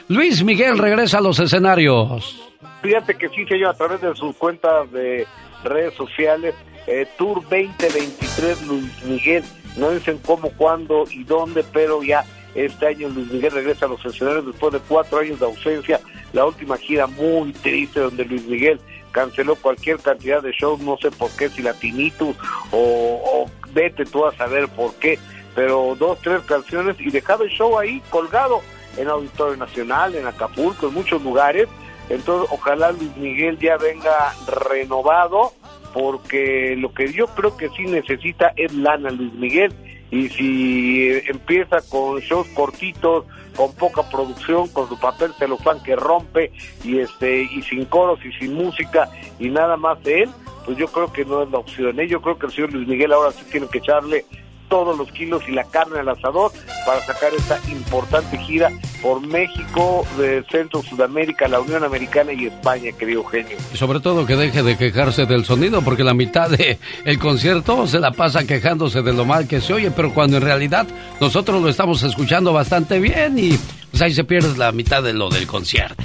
Luis 0.08 0.42
Miguel 0.46 0.78
regresa 0.78 1.18
a 1.18 1.22
los 1.22 1.38
escenarios. 1.38 2.42
Fíjate 2.82 3.16
que 3.16 3.28
sí, 3.28 3.46
señor, 3.46 3.72
a 3.72 3.74
través 3.74 4.00
de 4.00 4.16
sus 4.16 4.34
cuentas 4.38 4.90
de 4.94 5.28
redes 5.66 5.94
sociales, 5.96 6.56
eh, 6.88 7.06
Tour 7.18 7.42
2023 7.42 8.66
Luis 8.66 9.04
Miguel, 9.04 9.44
no 9.76 9.92
dicen 9.92 10.20
cómo, 10.26 10.52
cuándo 10.52 11.04
y 11.12 11.26
dónde, 11.26 11.66
pero 11.74 12.02
ya 12.02 12.24
este 12.56 12.88
año 12.88 13.10
Luis 13.10 13.30
Miguel 13.30 13.52
regresa 13.52 13.88
a 13.88 13.90
los 13.90 14.06
escenarios 14.06 14.46
después 14.46 14.72
de 14.72 14.80
cuatro 14.80 15.20
años 15.20 15.38
de 15.38 15.48
ausencia, 15.48 16.00
la 16.32 16.46
última 16.46 16.78
gira 16.78 17.06
muy 17.06 17.52
triste 17.52 18.00
donde 18.00 18.24
Luis 18.24 18.46
Miguel 18.46 18.80
canceló 19.12 19.56
cualquier 19.56 19.98
cantidad 20.00 20.42
de 20.42 20.54
shows, 20.54 20.80
no 20.80 20.98
sé 20.98 21.12
por 21.12 21.30
qué, 21.32 21.50
si 21.50 21.62
la 21.62 21.74
tinnitus 21.74 22.38
o, 22.72 23.22
o 23.26 23.52
vete 23.74 24.06
tú 24.06 24.26
a 24.26 24.34
saber 24.36 24.70
por 24.70 24.96
qué, 24.96 25.20
pero 25.56 25.94
dos, 26.00 26.20
tres 26.22 26.42
canciones 26.44 26.96
y 27.02 27.12
dejaba 27.12 27.44
el 27.44 27.50
show 27.50 27.78
ahí 27.78 28.02
colgado 28.10 28.62
en 28.98 29.08
Auditorio 29.08 29.58
Nacional, 29.58 30.16
en 30.16 30.28
Acapulco, 30.28 30.88
en 30.88 30.94
muchos 30.94 31.22
lugares. 31.22 31.68
Entonces, 32.10 32.50
ojalá 32.52 32.92
Luis 32.92 33.16
Miguel 33.18 33.58
ya 33.60 33.78
venga 33.78 34.34
renovado, 34.70 35.54
porque 35.94 36.76
lo 36.78 36.94
que 36.94 37.12
yo 37.14 37.28
creo 37.28 37.56
que 37.56 37.70
sí 37.70 37.84
necesita 37.84 38.54
es 38.56 38.74
lana 38.74 39.10
Luis 39.10 39.34
Miguel. 39.34 39.74
Y 40.12 40.30
si 40.30 41.10
eh, 41.10 41.24
empieza 41.28 41.78
con 41.90 42.20
shows 42.20 42.48
cortitos, 42.50 43.26
con 43.56 43.74
poca 43.74 44.04
producción, 44.10 44.68
con 44.70 44.88
su 44.90 45.00
papel 45.00 45.32
celofán 45.38 45.82
que 45.84 45.96
rompe 45.96 46.52
y 46.84 47.00
este 47.00 47.44
y 47.44 47.62
sin 47.64 47.86
coros 47.86 48.20
y 48.26 48.32
sin 48.34 48.54
música 48.54 49.10
y 49.40 49.50
nada 49.50 49.78
más 49.78 50.02
de 50.04 50.24
él, 50.24 50.30
pues 50.66 50.78
yo 50.78 50.88
creo 50.88 51.12
que 51.12 51.26
no 51.26 51.44
es 51.44 51.52
la 51.52 51.60
opción. 51.60 52.00
¿eh? 52.00 52.08
Yo 52.08 52.22
creo 52.22 52.38
que 52.38 52.48
el 52.48 52.52
señor 52.52 52.74
Luis 52.74 52.88
Miguel 52.88 53.14
ahora 53.14 53.32
sí 53.32 53.44
tiene 53.52 53.68
que 53.68 53.80
echarle 53.80 54.26
todos 54.74 54.98
los 54.98 55.12
kilos 55.12 55.44
y 55.48 55.52
la 55.52 55.66
carne 55.66 56.00
al 56.00 56.10
asador 56.10 56.52
para 56.84 57.00
sacar 57.02 57.32
esta 57.36 57.60
importante 57.70 58.40
gira 58.40 58.72
por 59.04 59.22
México, 59.22 60.04
de 60.18 60.44
Centro, 60.50 60.82
Sudamérica, 60.82 61.48
la 61.48 61.60
Unión 61.60 61.84
Americana 61.84 62.34
y 62.34 62.48
España, 62.48 62.92
querido 62.98 63.24
genio. 63.24 63.56
Y 63.72 63.78
sobre 63.78 64.00
todo 64.00 64.26
que 64.26 64.36
deje 64.36 64.64
de 64.64 64.76
quejarse 64.76 65.28
del 65.28 65.46
sonido, 65.46 65.84
porque 65.84 66.04
la 66.04 66.16
mitad 66.16 66.50
de 66.50 66.80
el 67.06 67.20
concierto 67.20 67.86
se 67.86 68.00
la 68.00 68.14
pasa 68.14 68.48
quejándose 68.48 69.04
de 69.04 69.14
lo 69.14 69.26
mal 69.26 69.48
que 69.48 69.62
se 69.62 69.74
oye, 69.74 69.92
pero 69.92 70.12
cuando 70.12 70.38
en 70.38 70.44
realidad 70.44 70.88
nosotros 71.22 71.62
lo 71.62 71.70
estamos 71.70 72.02
escuchando 72.02 72.52
bastante 72.52 72.98
bien 72.98 73.38
y 73.38 73.60
pues 73.92 74.02
ahí 74.02 74.12
se 74.12 74.24
pierde 74.24 74.58
la 74.58 74.72
mitad 74.72 75.04
de 75.04 75.14
lo 75.14 75.30
del 75.30 75.46
concierto. 75.46 76.04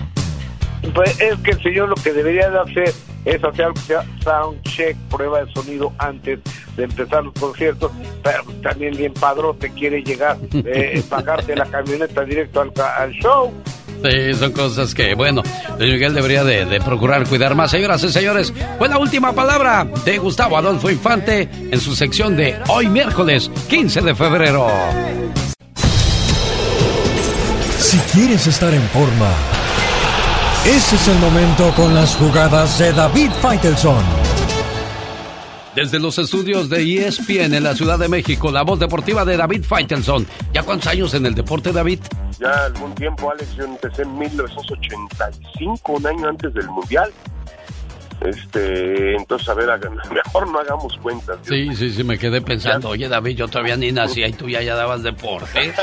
Pues 0.94 1.20
es 1.20 1.38
que 1.40 1.50
el 1.50 1.62
señor 1.62 1.88
lo 1.88 1.94
que 1.96 2.12
debería 2.12 2.50
de 2.50 2.58
hacer 2.58 2.94
es 3.24 3.44
hacer 3.44 3.64
algo 3.66 3.74
que 3.74 3.80
sea 3.80 4.04
sound 4.22 4.62
check, 4.62 4.96
prueba 5.10 5.44
de 5.44 5.52
sonido 5.52 5.92
antes 5.98 6.40
de 6.76 6.84
empezar 6.84 7.24
los 7.24 7.34
conciertos, 7.34 7.90
pero 8.22 8.44
también 8.62 8.96
bien 8.96 9.12
padrote 9.12 9.70
quiere 9.70 10.02
llegar, 10.02 10.38
eh, 10.52 11.02
bajarte 11.10 11.56
la 11.56 11.66
camioneta 11.66 12.24
directo 12.24 12.60
al, 12.60 12.72
al 12.98 13.12
show. 13.14 13.52
Sí, 14.04 14.34
son 14.34 14.52
cosas 14.52 14.94
que, 14.94 15.14
bueno, 15.14 15.42
Luis 15.78 15.94
Miguel 15.94 16.14
debería 16.14 16.44
de, 16.44 16.64
de 16.64 16.80
procurar 16.80 17.26
cuidar 17.26 17.56
más. 17.56 17.72
Señoras 17.72 18.02
y 18.04 18.10
señores, 18.10 18.54
fue 18.78 18.88
la 18.88 18.98
última 18.98 19.32
palabra 19.32 19.84
de 20.04 20.18
Gustavo 20.18 20.56
Adolfo 20.56 20.88
Infante 20.88 21.48
en 21.52 21.80
su 21.80 21.96
sección 21.96 22.36
de 22.36 22.56
hoy 22.68 22.86
miércoles 22.88 23.50
15 23.68 24.00
de 24.02 24.14
febrero. 24.14 24.68
Si 27.78 27.98
quieres 28.12 28.46
estar 28.46 28.72
en 28.72 28.82
forma, 28.82 29.32
ese 30.68 30.96
es 30.96 31.08
el 31.08 31.18
momento 31.18 31.72
con 31.74 31.94
las 31.94 32.14
jugadas 32.16 32.78
de 32.78 32.92
David 32.92 33.30
Faitelson. 33.40 34.04
Desde 35.74 35.98
los 35.98 36.18
estudios 36.18 36.68
de 36.68 37.06
ESPN 37.06 37.54
en 37.54 37.62
la 37.62 37.74
Ciudad 37.74 37.98
de 37.98 38.08
México, 38.08 38.50
la 38.50 38.62
voz 38.62 38.78
deportiva 38.78 39.24
de 39.24 39.38
David 39.38 39.64
Faitelson. 39.64 40.26
¿Ya 40.52 40.62
cuántos 40.62 40.88
años 40.88 41.14
en 41.14 41.24
el 41.24 41.34
deporte, 41.34 41.72
David? 41.72 42.00
Ya 42.38 42.66
algún 42.66 42.94
tiempo, 42.94 43.30
Alex, 43.30 43.54
yo 43.56 43.64
empecé 43.64 44.02
en 44.02 44.18
1985, 44.18 45.92
un 45.92 46.06
año 46.06 46.28
antes 46.28 46.52
del 46.52 46.68
Mundial. 46.68 47.10
Este, 48.20 49.14
entonces, 49.16 49.48
a 49.48 49.54
ver, 49.54 49.68
mejor 50.12 50.50
no 50.50 50.58
hagamos 50.58 50.96
cuentas. 50.98 51.38
Sí, 51.42 51.74
sí, 51.76 51.90
sí, 51.92 52.04
me 52.04 52.18
quedé 52.18 52.40
pensando, 52.40 52.88
oye 52.88 53.08
David, 53.08 53.36
yo 53.36 53.48
todavía 53.48 53.76
ni 53.76 53.92
nacía 53.92 54.26
y 54.26 54.32
tú 54.32 54.48
ya, 54.48 54.62
ya 54.62 54.74
dabas 54.74 55.02
deporte. 55.02 55.72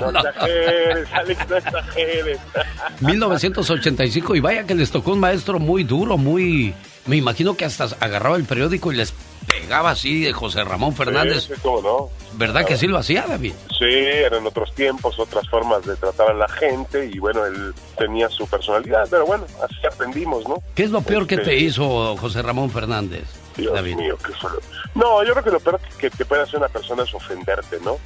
No, 0.00 0.10
exageres, 0.10 1.08
Alex, 1.12 1.48
no 1.48 1.56
exageres. 1.56 2.38
1985 3.00 4.36
y 4.36 4.40
vaya 4.40 4.64
que 4.64 4.74
les 4.74 4.90
tocó 4.90 5.12
un 5.12 5.20
maestro 5.20 5.58
muy 5.58 5.84
duro, 5.84 6.16
muy... 6.16 6.74
Me 7.06 7.16
imagino 7.16 7.56
que 7.56 7.64
hasta 7.64 7.84
agarraba 8.00 8.36
el 8.36 8.44
periódico 8.44 8.92
y 8.92 8.96
les 8.96 9.12
pegaba 9.48 9.90
así 9.90 10.22
de 10.24 10.32
José 10.32 10.62
Ramón 10.64 10.94
Fernández. 10.94 11.44
Sí, 11.44 11.54
sí, 11.54 11.60
cómo 11.62 11.80
no. 11.82 12.10
¿Verdad 12.34 12.64
que 12.64 12.76
sí 12.76 12.86
lo 12.86 12.98
hacía, 12.98 13.24
David? 13.26 13.54
Sí, 13.78 13.84
eran 13.84 14.46
otros 14.46 14.74
tiempos, 14.74 15.18
otras 15.18 15.48
formas 15.48 15.84
de 15.86 15.96
tratar 15.96 16.30
a 16.30 16.34
la 16.34 16.48
gente 16.48 17.10
y 17.12 17.18
bueno, 17.18 17.44
él 17.46 17.74
tenía 17.96 18.28
su 18.28 18.46
personalidad, 18.46 19.06
pero 19.10 19.26
bueno, 19.26 19.44
así 19.64 19.86
aprendimos, 19.86 20.46
¿no? 20.48 20.62
¿Qué 20.74 20.84
es 20.84 20.90
lo 20.90 21.00
peor 21.00 21.26
que 21.26 21.36
Este, 21.36 21.46
te 21.48 21.56
hizo 21.56 22.16
José 22.16 22.42
Ramón 22.42 22.70
Fernández? 22.70 23.24
Dios 23.56 23.74
David? 23.74 23.96
mío, 23.96 24.16
qué 24.24 24.32
solo. 24.40 24.58
No, 24.94 25.24
yo 25.24 25.32
creo 25.32 25.44
que 25.44 25.50
lo 25.50 25.60
peor 25.60 25.80
que 25.98 26.10
te 26.10 26.24
puede 26.24 26.42
hacer 26.42 26.58
una 26.58 26.68
persona 26.68 27.02
es 27.02 27.12
ofenderte, 27.14 27.78
¿no? 27.84 27.96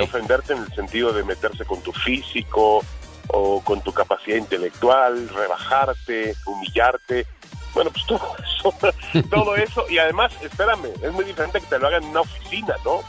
Ofenderte 0.00 0.54
en 0.54 0.60
el 0.62 0.74
sentido 0.74 1.12
de 1.12 1.22
meterse 1.22 1.66
con 1.66 1.82
tu 1.82 1.92
físico 1.92 2.82
o 3.28 3.60
con 3.62 3.82
tu 3.82 3.92
capacidad 3.92 4.36
intelectual, 4.38 5.28
rebajarte, 5.28 6.34
humillarte. 6.46 7.26
Bueno, 7.74 7.90
pues 7.90 8.06
todo 8.06 8.36
eso, 8.38 8.74
todo 9.30 9.56
eso. 9.56 9.84
Y 9.88 9.98
además, 9.98 10.32
espérame, 10.42 10.88
es 11.02 11.12
muy 11.12 11.24
diferente 11.24 11.60
que 11.60 11.66
te 11.66 11.78
lo 11.78 11.86
hagan 11.86 12.04
en 12.04 12.10
una 12.10 12.20
oficina, 12.20 12.74
¿no? 12.84 13.00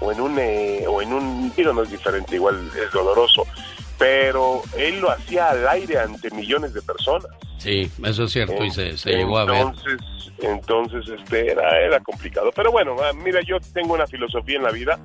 O 0.00 0.12
en 0.12 0.20
un, 0.20 0.38
eh, 0.38 0.84
o 0.88 1.00
en 1.00 1.12
un, 1.12 1.52
no 1.56 1.82
es 1.82 1.90
diferente, 1.90 2.36
igual 2.36 2.70
es 2.76 2.90
doloroso. 2.92 3.46
Pero 3.98 4.62
él 4.76 5.00
lo 5.00 5.10
hacía 5.10 5.50
al 5.50 5.68
aire 5.68 5.98
ante 5.98 6.30
millones 6.30 6.74
de 6.74 6.82
personas. 6.82 7.28
Sí, 7.58 7.88
eso 8.04 8.24
es 8.24 8.32
cierto 8.32 8.64
y 8.64 8.70
se, 8.70 8.96
se 8.96 9.10
llegó 9.10 9.38
a 9.38 9.44
ver. 9.44 9.60
Entonces, 9.60 9.98
entonces 10.40 11.08
este 11.08 11.52
era, 11.52 11.80
era 11.80 12.00
complicado. 12.00 12.50
Pero 12.54 12.72
bueno, 12.72 12.96
ah, 13.00 13.12
mira, 13.12 13.40
yo 13.42 13.58
tengo 13.72 13.94
una 13.94 14.06
filosofía 14.06 14.56
en 14.56 14.64
la 14.64 14.72
vida. 14.72 14.98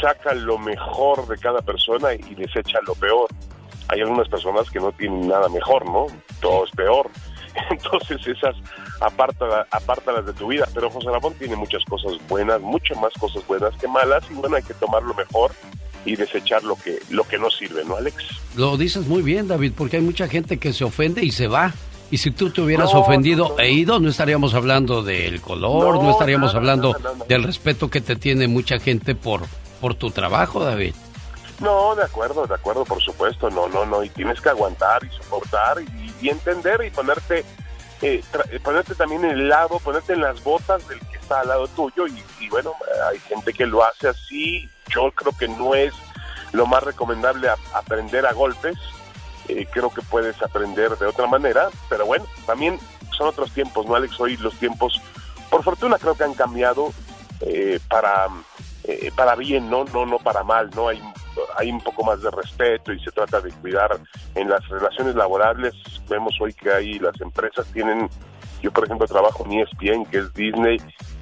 Saca 0.00 0.32
lo 0.34 0.58
mejor 0.58 1.26
de 1.26 1.36
cada 1.36 1.60
persona 1.60 2.14
y 2.14 2.34
desecha 2.36 2.78
lo 2.86 2.94
peor. 2.94 3.28
Hay 3.88 4.00
algunas 4.00 4.28
personas 4.28 4.70
que 4.70 4.78
no 4.78 4.92
tienen 4.92 5.26
nada 5.26 5.48
mejor, 5.48 5.84
¿no? 5.84 6.06
Todo 6.40 6.64
es 6.64 6.70
peor. 6.70 7.10
Entonces 7.70 8.26
esas 8.26 8.54
apártala- 9.00 9.66
apártalas 9.70 10.26
de 10.26 10.32
tu 10.32 10.48
vida. 10.48 10.68
Pero 10.74 10.90
José 10.90 11.08
Ramón 11.10 11.34
tiene 11.34 11.56
muchas 11.56 11.84
cosas 11.84 12.12
buenas, 12.28 12.60
mucho 12.60 12.94
más 12.96 13.12
cosas 13.14 13.46
buenas 13.46 13.74
que 13.76 13.88
malas. 13.88 14.24
Y 14.30 14.34
bueno, 14.34 14.56
hay 14.56 14.62
que 14.62 14.74
tomar 14.74 15.02
lo 15.02 15.14
mejor 15.14 15.52
y 16.04 16.16
desechar 16.16 16.62
lo 16.62 16.76
que, 16.76 16.98
lo 17.10 17.24
que 17.24 17.38
no 17.38 17.50
sirve, 17.50 17.84
¿no, 17.84 17.96
Alex? 17.96 18.16
Lo 18.56 18.76
dices 18.76 19.06
muy 19.06 19.22
bien, 19.22 19.48
David, 19.48 19.72
porque 19.76 19.96
hay 19.98 20.02
mucha 20.02 20.28
gente 20.28 20.58
que 20.58 20.72
se 20.72 20.84
ofende 20.84 21.24
y 21.24 21.30
se 21.30 21.46
va. 21.46 21.72
Y 22.12 22.16
si 22.18 22.30
tú 22.32 22.50
te 22.50 22.60
hubieras 22.60 22.92
No, 22.92 23.00
ofendido 23.00 23.54
e 23.58 23.70
ido, 23.70 24.00
no 24.00 24.08
estaríamos 24.08 24.54
hablando 24.54 25.02
del 25.02 25.40
color, 25.40 25.94
no, 25.96 26.02
No, 26.02 26.10
estaríamos 26.10 26.48
nada, 26.48 26.58
hablando 26.58 26.92
nada, 26.94 27.12
nada. 27.14 27.24
del 27.28 27.44
respeto 27.44 27.88
que 27.88 28.00
te 28.00 28.16
tiene 28.16 28.48
mucha 28.48 28.80
gente 28.80 29.14
por, 29.14 29.42
por 29.80 29.94
tu 29.94 30.10
trabajo, 30.10 30.64
David. 30.64 30.94
No, 31.60 31.94
de 31.94 32.02
acuerdo, 32.02 32.46
de 32.46 32.54
acuerdo, 32.54 32.84
por 32.84 33.00
supuesto, 33.02 33.48
no, 33.50 33.68
no, 33.68 33.84
no, 33.86 34.02
y 34.02 34.08
tienes 34.08 34.40
que 34.40 34.48
aguantar 34.48 35.04
y 35.04 35.14
soportar 35.22 35.76
y, 35.82 35.99
y 36.20 36.28
entender 36.28 36.82
y 36.84 36.90
ponerte, 36.90 37.44
eh, 38.02 38.22
eh, 38.50 38.60
ponerte 38.62 38.94
también 38.94 39.24
en 39.24 39.32
el 39.32 39.48
lado, 39.48 39.78
ponerte 39.78 40.12
en 40.12 40.22
las 40.22 40.42
botas 40.42 40.86
del 40.88 41.00
que 41.00 41.18
está 41.18 41.40
al 41.40 41.48
lado 41.48 41.68
tuyo 41.68 42.06
y, 42.06 42.48
bueno, 42.48 42.74
hay 43.10 43.18
gente 43.20 43.52
que 43.52 43.66
lo 43.66 43.84
hace 43.84 44.08
así, 44.08 44.68
yo 44.88 45.10
creo 45.12 45.32
que 45.36 45.48
no 45.48 45.74
es 45.74 45.94
lo 46.52 46.66
más 46.66 46.82
recomendable 46.82 47.48
aprender 47.74 48.26
a 48.26 48.32
golpes, 48.32 48.76
eh, 49.48 49.66
creo 49.70 49.90
que 49.90 50.02
puedes 50.02 50.40
aprender 50.42 50.96
de 50.96 51.06
otra 51.06 51.26
manera, 51.26 51.70
pero 51.88 52.06
bueno, 52.06 52.24
también 52.46 52.78
son 53.16 53.28
otros 53.28 53.52
tiempos, 53.52 53.86
¿no, 53.86 53.94
Alex? 53.94 54.18
Hoy 54.20 54.36
los 54.36 54.54
tiempos, 54.54 55.00
por 55.50 55.62
fortuna 55.62 55.98
creo 55.98 56.14
que 56.14 56.24
han 56.24 56.34
cambiado 56.34 56.92
eh, 57.40 57.80
para, 57.88 58.28
eh, 58.84 59.10
para 59.16 59.34
bien, 59.34 59.68
¿no? 59.68 59.84
No, 59.84 60.06
no 60.06 60.18
para 60.18 60.44
mal, 60.44 60.70
¿no? 60.74 60.88
Hay, 60.88 61.02
hay 61.56 61.70
un 61.70 61.80
poco 61.80 62.04
más 62.04 62.22
de 62.22 62.30
respeto 62.30 62.92
y 62.92 63.00
se 63.00 63.10
trata 63.10 63.40
de 63.40 63.50
cuidar 63.50 63.98
en 64.34 64.48
las 64.48 64.66
relaciones 64.68 65.14
laborables. 65.14 65.74
Vemos 66.08 66.34
hoy 66.40 66.52
que 66.52 66.72
hay 66.72 66.98
las 66.98 67.20
empresas 67.20 67.66
tienen, 67.72 68.08
yo 68.62 68.70
por 68.70 68.84
ejemplo 68.84 69.06
trabajo 69.06 69.44
en 69.46 69.60
ESPN, 69.60 70.04
que 70.06 70.18
es 70.18 70.32
Disney, 70.34 70.78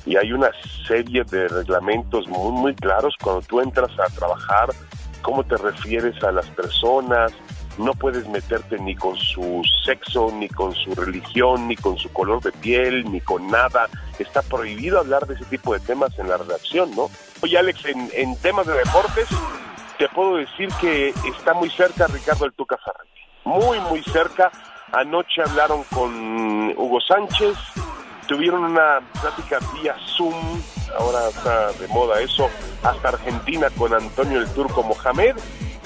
y 0.07 0.17
hay 0.17 0.33
una 0.33 0.51
serie 0.87 1.25
de 1.25 1.49
reglamentos 1.49 2.27
muy, 2.29 2.53
muy 2.53 2.75
claros 2.75 3.15
cuando 3.23 3.43
tú 3.43 3.61
entras 3.61 3.91
a 3.99 4.13
trabajar, 4.15 4.71
cómo 5.23 5.45
te 5.45 5.57
refieres 5.57 6.23
a 6.23 6.33
las 6.33 6.47
personas, 6.51 7.33
no 7.79 7.93
puedes 7.95 8.27
meterte 8.29 8.79
ni 8.79 8.95
con 8.95 9.17
su 9.17 9.63
sexo, 9.85 10.33
ni 10.33 10.49
con 10.49 10.75
su 10.75 10.95
religión, 10.95 11.69
ni 11.69 11.77
con 11.77 11.97
su 11.97 12.13
color 12.13 12.43
de 12.43 12.51
piel, 12.51 13.11
ni 13.11 13.21
con 13.21 13.47
nada. 13.49 13.89
Está 14.19 14.43
prohibido 14.43 14.99
hablar 14.99 15.27
de 15.27 15.35
ese 15.35 15.45
tipo 15.45 15.73
de 15.73 15.81
temas 15.81 16.19
en 16.19 16.29
la 16.29 16.39
redacción, 16.39 16.91
¿no? 16.97 17.09
Oye, 17.41 17.57
Alex, 17.57 17.85
en, 17.85 18.11
en 18.15 18.37
temas 18.37 18.67
de 18.67 18.75
deportes, 18.75 19.29
te 19.99 20.09
puedo 20.09 20.37
decir 20.37 20.69
que 20.81 21.09
está 21.09 21.55
muy 21.55 21.69
cerca 21.71 22.07
Ricardo 22.07 22.47
el 22.47 22.53
Tuca 22.53 22.79
Ferretti. 22.79 23.21
Muy, 23.45 23.81
muy 23.81 24.03
cerca. 24.05 24.51
Anoche 24.93 25.43
hablaron 25.43 25.83
con 25.93 26.71
Hugo 26.77 27.01
Sánchez, 27.01 27.57
tuvieron 28.27 28.65
una 28.65 29.01
plática 29.21 29.59
vía 29.75 29.95
Zoom, 30.17 30.63
ahora 30.99 31.29
está 31.29 31.73
de 31.73 31.89
moda 31.89 32.21
eso, 32.23 32.49
hasta 32.83 33.09
Argentina 33.09 33.69
con 33.77 33.93
Antonio 33.93 34.39
el 34.39 34.49
Turco 34.55 34.83
Mohamed. 34.83 35.37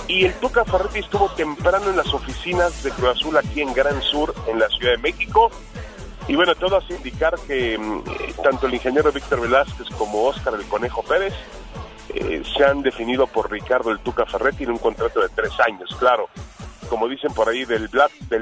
Y 0.09 0.27
el 0.27 0.35
Tuca 0.35 0.65
Ferretti 0.65 0.99
estuvo 0.99 1.31
temprano 1.31 1.91
en 1.91 1.97
las 1.97 2.13
oficinas 2.13 2.83
de 2.83 2.91
Cruz 2.91 3.11
Azul 3.11 3.37
aquí 3.39 3.63
en 3.63 3.73
Gran 3.73 4.01
Sur, 4.03 4.35
en 4.47 4.59
la 4.59 4.69
Ciudad 4.69 4.93
de 4.93 4.99
México. 4.99 5.51
Y 6.29 6.37
bueno, 6.37 6.55
todo 6.55 6.77
hace 6.77 6.95
indicar 6.95 7.35
que 7.47 7.79
mm, 7.79 8.03
tanto 8.43 8.67
el 8.67 8.75
ingeniero 8.75 9.11
Víctor 9.11 9.41
Velázquez 9.41 9.89
como 9.97 10.25
Óscar 10.25 10.55
el 10.55 10.67
Conejo 10.67 11.03
Pérez 11.03 11.35
eh, 12.15 12.43
se 12.57 12.65
han 12.65 12.83
definido 12.83 13.27
por 13.27 13.51
Ricardo 13.51 13.91
el 13.91 13.99
Tuca 14.01 14.27
Ferretti 14.27 14.65
en 14.65 14.73
un 14.73 14.79
contrato 14.79 15.21
de 15.21 15.29
tres 15.29 15.53
años, 15.67 15.95
claro. 15.99 16.29
Como 16.89 17.09
dicen 17.09 17.33
por 17.33 17.49
ahí, 17.49 17.65
del, 17.65 17.89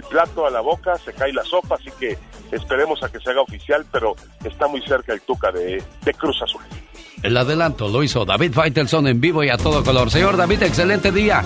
plato 0.08 0.46
a 0.46 0.50
la 0.50 0.60
boca 0.60 0.96
se 0.96 1.12
cae 1.12 1.32
la 1.32 1.44
sopa, 1.44 1.76
así 1.76 1.90
que 1.98 2.18
esperemos 2.50 3.02
a 3.02 3.08
que 3.08 3.20
se 3.20 3.30
haga 3.30 3.42
oficial, 3.42 3.86
pero 3.92 4.16
está 4.42 4.66
muy 4.66 4.82
cerca 4.82 5.12
el 5.12 5.20
Tuca 5.20 5.52
de, 5.52 5.82
de 6.02 6.14
Cruz 6.14 6.42
Azul. 6.42 6.62
El 7.22 7.36
adelanto 7.36 7.88
lo 7.88 8.02
hizo 8.02 8.24
David 8.24 8.52
Faitelson 8.52 9.06
en 9.06 9.20
vivo 9.20 9.44
y 9.44 9.50
a 9.50 9.56
todo 9.56 9.84
color. 9.84 10.10
Señor 10.10 10.36
David, 10.36 10.62
excelente 10.62 11.12
día. 11.12 11.44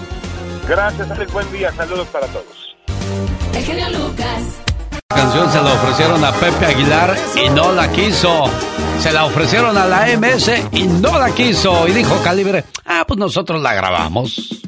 Gracias, 0.69 1.11
Alex, 1.11 1.33
buen 1.33 1.53
día, 1.53 1.73
saludos 1.73 2.07
para 2.09 2.27
todos. 2.29 2.77
El 3.55 3.63
genio 3.65 3.91
Lucas. 3.91 4.63
La 5.11 5.17
canción 5.17 5.51
se 5.51 5.63
la 5.63 5.73
ofrecieron 5.75 6.25
a 6.25 6.33
Pepe 6.33 6.67
Aguilar 6.67 7.17
y 7.37 7.51
no 7.51 7.73
la 7.73 7.91
quiso. 7.93 8.45
Se 9.01 9.13
la 9.13 9.25
ofrecieron 9.27 9.77
a 9.77 9.87
la 9.87 10.07
MS 10.17 10.51
y 10.73 10.85
no 10.85 11.19
la 11.19 11.35
quiso. 11.35 11.87
Y 11.89 11.93
dijo 11.93 12.17
Calibre, 12.23 12.65
ah, 12.87 13.05
pues 13.07 13.19
nosotros 13.19 13.61
la 13.61 13.75
grabamos. 13.75 14.61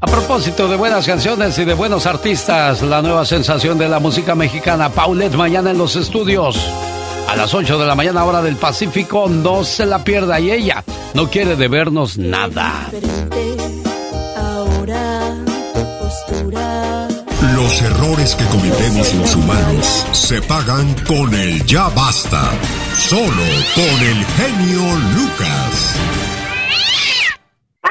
A 0.00 0.06
propósito 0.06 0.66
de 0.68 0.76
buenas 0.76 1.06
canciones 1.06 1.56
y 1.58 1.64
de 1.64 1.74
buenos 1.74 2.06
artistas, 2.06 2.82
la 2.82 3.02
nueva 3.02 3.24
sensación 3.24 3.78
de 3.78 3.88
la 3.88 4.00
música 4.00 4.34
mexicana, 4.34 4.88
Paulette, 4.88 5.36
mañana 5.36 5.70
en 5.70 5.78
los 5.78 5.94
estudios. 5.94 6.58
A 7.28 7.36
las 7.36 7.54
8 7.54 7.78
de 7.78 7.86
la 7.86 7.94
mañana, 7.94 8.24
hora 8.24 8.42
del 8.42 8.56
Pacífico, 8.56 9.28
no 9.28 9.64
se 9.64 9.86
la 9.86 10.02
pierda. 10.02 10.40
Y 10.40 10.50
ella 10.50 10.84
no 11.14 11.30
quiere 11.30 11.56
debernos 11.56 12.18
nada. 12.18 12.90
Los 17.62 17.80
errores 17.80 18.34
que 18.34 18.44
cometemos 18.46 19.14
los 19.14 19.36
humanos 19.36 20.04
se 20.10 20.42
pagan 20.42 20.92
con 21.06 21.32
el 21.32 21.64
ya 21.64 21.88
basta. 21.90 22.50
Solo 22.98 23.44
con 23.76 24.02
el 24.02 24.24
genio 24.26 24.82
Lucas. 25.14 25.96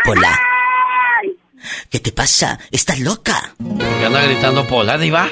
Hola. 0.09 0.37
¿Qué 1.89 2.01
te 2.01 2.11
pasa? 2.11 2.59
¿Estás 2.69 2.99
loca? 2.99 3.55
¿Qué 3.99 4.05
anda 4.05 4.21
gritando 4.23 4.67
Pola, 4.67 4.97
Diva? 4.97 5.29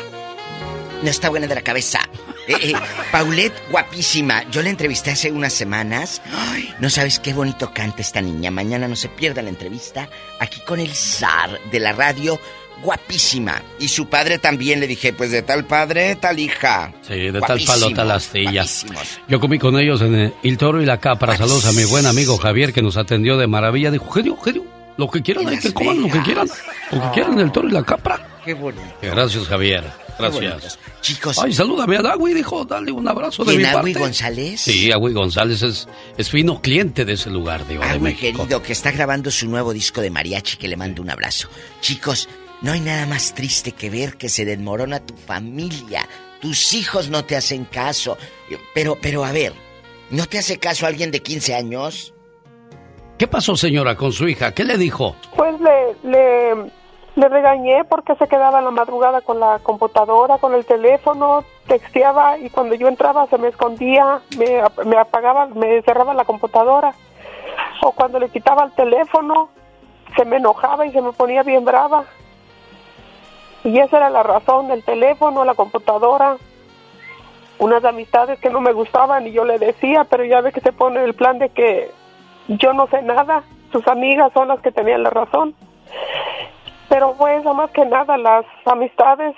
No 1.03 1.09
está 1.09 1.29
buena 1.29 1.47
de 1.47 1.55
la 1.55 1.61
cabeza. 1.61 1.99
Eh, 2.47 2.55
eh, 2.61 2.73
Paulette, 3.11 3.61
guapísima. 3.69 4.49
Yo 4.49 4.61
la 4.61 4.69
entrevisté 4.69 5.11
hace 5.11 5.31
unas 5.31 5.51
semanas. 5.51 6.21
Ay, 6.33 6.73
no 6.79 6.89
sabes 6.89 7.19
qué 7.19 7.33
bonito 7.33 7.73
canta 7.73 8.01
esta 8.01 8.21
niña. 8.21 8.51
Mañana 8.51 8.87
no 8.87 8.95
se 8.95 9.09
pierda 9.09 9.41
la 9.41 9.49
entrevista 9.49 10.09
aquí 10.39 10.61
con 10.61 10.79
el 10.79 10.95
zar 10.95 11.59
de 11.71 11.79
la 11.79 11.91
radio. 11.91 12.39
Guapísima. 12.81 13.61
Y 13.79 13.87
su 13.87 14.07
padre 14.07 14.39
también 14.39 14.79
le 14.79 14.87
dije, 14.87 15.13
pues 15.13 15.31
de 15.31 15.41
tal 15.41 15.65
padre, 15.65 16.15
tal 16.15 16.39
hija. 16.39 16.93
Sí, 17.07 17.15
de 17.15 17.31
tal 17.33 17.39
Guapísimo, 17.41 17.73
palo, 17.73 17.95
tal 17.95 18.11
astilla. 18.11 18.51
guapísimos. 18.63 19.19
Yo 19.27 19.39
comí 19.39 19.59
con 19.59 19.77
ellos 19.79 20.01
en 20.01 20.15
el, 20.15 20.33
El 20.43 20.57
Toro 20.57 20.81
y 20.81 20.85
la 20.85 20.99
Capra. 20.99 21.35
Saludos 21.37 21.65
a 21.65 21.71
mi 21.73 21.83
buen 21.85 22.05
amigo 22.05 22.37
Javier 22.37 22.73
que 22.73 22.81
nos 22.81 22.97
atendió 22.97 23.37
de 23.37 23.47
maravilla. 23.47 23.91
Dijo, 23.91 24.09
genio, 24.11 24.37
genio, 24.37 24.63
lo 24.97 25.09
que 25.09 25.21
quieran, 25.21 25.47
hay 25.47 25.59
que 25.59 25.73
coman 25.73 26.01
lo 26.01 26.09
que 26.09 26.21
quieran. 26.21 26.47
Lo 26.91 27.01
que 27.01 27.09
quieran, 27.13 27.39
el 27.39 27.51
Toro 27.51 27.67
y 27.69 27.71
la 27.71 27.83
Capra. 27.83 28.39
Qué 28.43 28.53
bonito. 28.53 28.81
Gracias, 29.01 29.47
Javier. 29.47 29.83
Gracias. 30.17 30.77
Chicos. 30.99 31.39
Ay, 31.41 31.53
salúdame 31.53 31.95
a 31.95 31.99
Agui, 32.01 32.33
dijo, 32.33 32.65
dale 32.65 32.91
un 32.91 33.07
abrazo 33.07 33.45
de 33.45 33.51
¿Quién, 33.55 33.61
mi 33.61 33.67
Agui 33.69 33.93
parte. 33.93 33.99
González? 33.99 34.59
Sí, 34.59 34.91
Agui 34.91 35.13
González 35.13 35.61
es, 35.61 35.87
es 36.17 36.29
fino 36.29 36.61
cliente 36.61 37.05
de 37.05 37.13
ese 37.13 37.29
lugar, 37.29 37.65
digo, 37.65 37.81
de 37.83 37.89
Agui, 37.89 37.99
México. 38.01 38.39
querido, 38.39 38.61
que 38.61 38.73
está 38.73 38.91
grabando 38.91 39.31
su 39.31 39.47
nuevo 39.47 39.71
disco 39.71 40.01
de 40.01 40.09
mariachi, 40.09 40.57
que 40.57 40.67
le 40.67 40.75
mando 40.75 41.01
un 41.01 41.09
abrazo. 41.09 41.47
Chicos, 41.79 42.27
no 42.61 42.71
hay 42.73 42.81
nada 42.81 43.05
más 43.05 43.33
triste 43.33 43.71
que 43.71 43.89
ver 43.89 44.17
que 44.17 44.29
se 44.29 44.45
desmorona 44.45 44.99
tu 44.99 45.15
familia. 45.15 46.01
Tus 46.41 46.73
hijos 46.73 47.09
no 47.09 47.25
te 47.25 47.35
hacen 47.35 47.65
caso. 47.65 48.17
Pero, 48.73 48.97
pero 49.01 49.23
a 49.23 49.31
ver, 49.31 49.53
¿no 50.09 50.25
te 50.25 50.39
hace 50.39 50.59
caso 50.59 50.85
alguien 50.85 51.11
de 51.11 51.21
15 51.21 51.55
años? 51.55 52.13
¿Qué 53.17 53.27
pasó, 53.27 53.55
señora, 53.55 53.95
con 53.95 54.11
su 54.11 54.27
hija? 54.27 54.53
¿Qué 54.53 54.63
le 54.63 54.77
dijo? 54.77 55.15
Pues 55.35 55.59
le, 55.59 56.09
le, 56.09 56.71
le 57.15 57.27
regañé 57.27 57.83
porque 57.83 58.15
se 58.15 58.27
quedaba 58.27 58.59
en 58.59 58.65
la 58.65 58.71
madrugada 58.71 59.21
con 59.21 59.39
la 59.39 59.59
computadora, 59.59 60.37
con 60.37 60.53
el 60.53 60.65
teléfono, 60.65 61.43
texteaba 61.67 62.37
y 62.37 62.49
cuando 62.49 62.75
yo 62.75 62.87
entraba 62.87 63.27
se 63.27 63.37
me 63.37 63.49
escondía, 63.49 64.21
me, 64.37 64.61
me 64.85 64.97
apagaba, 64.97 65.47
me 65.47 65.81
cerraba 65.81 66.13
la 66.13 66.23
computadora. 66.25 66.93
O 67.81 67.91
cuando 67.91 68.19
le 68.19 68.29
quitaba 68.29 68.63
el 68.65 68.71
teléfono, 68.71 69.49
se 70.15 70.25
me 70.25 70.37
enojaba 70.37 70.85
y 70.85 70.91
se 70.91 71.01
me 71.01 71.11
ponía 71.11 71.43
bien 71.43 71.65
brava. 71.65 72.05
Y 73.63 73.77
esa 73.79 73.97
era 73.97 74.09
la 74.09 74.23
razón, 74.23 74.71
el 74.71 74.83
teléfono, 74.83 75.43
la 75.43 75.53
computadora, 75.53 76.37
unas 77.59 77.83
amistades 77.83 78.39
que 78.39 78.49
no 78.49 78.61
me 78.61 78.71
gustaban 78.71 79.27
y 79.27 79.31
yo 79.31 79.43
le 79.43 79.59
decía, 79.59 80.05
pero 80.09 80.23
ya 80.23 80.41
ve 80.41 80.51
que 80.51 80.61
se 80.61 80.71
pone 80.71 81.03
el 81.03 81.13
plan 81.13 81.39
de 81.39 81.49
que 81.49 81.91
yo 82.47 82.73
no 82.73 82.87
sé 82.87 83.01
nada, 83.01 83.43
sus 83.71 83.85
amigas 83.87 84.31
son 84.33 84.47
las 84.47 84.61
que 84.61 84.71
tenían 84.71 85.03
la 85.03 85.09
razón. 85.09 85.53
Pero 86.87 87.13
fue 87.15 87.37
eso 87.37 87.53
más 87.53 87.69
que 87.71 87.85
nada, 87.85 88.17
las 88.17 88.45
amistades 88.65 89.35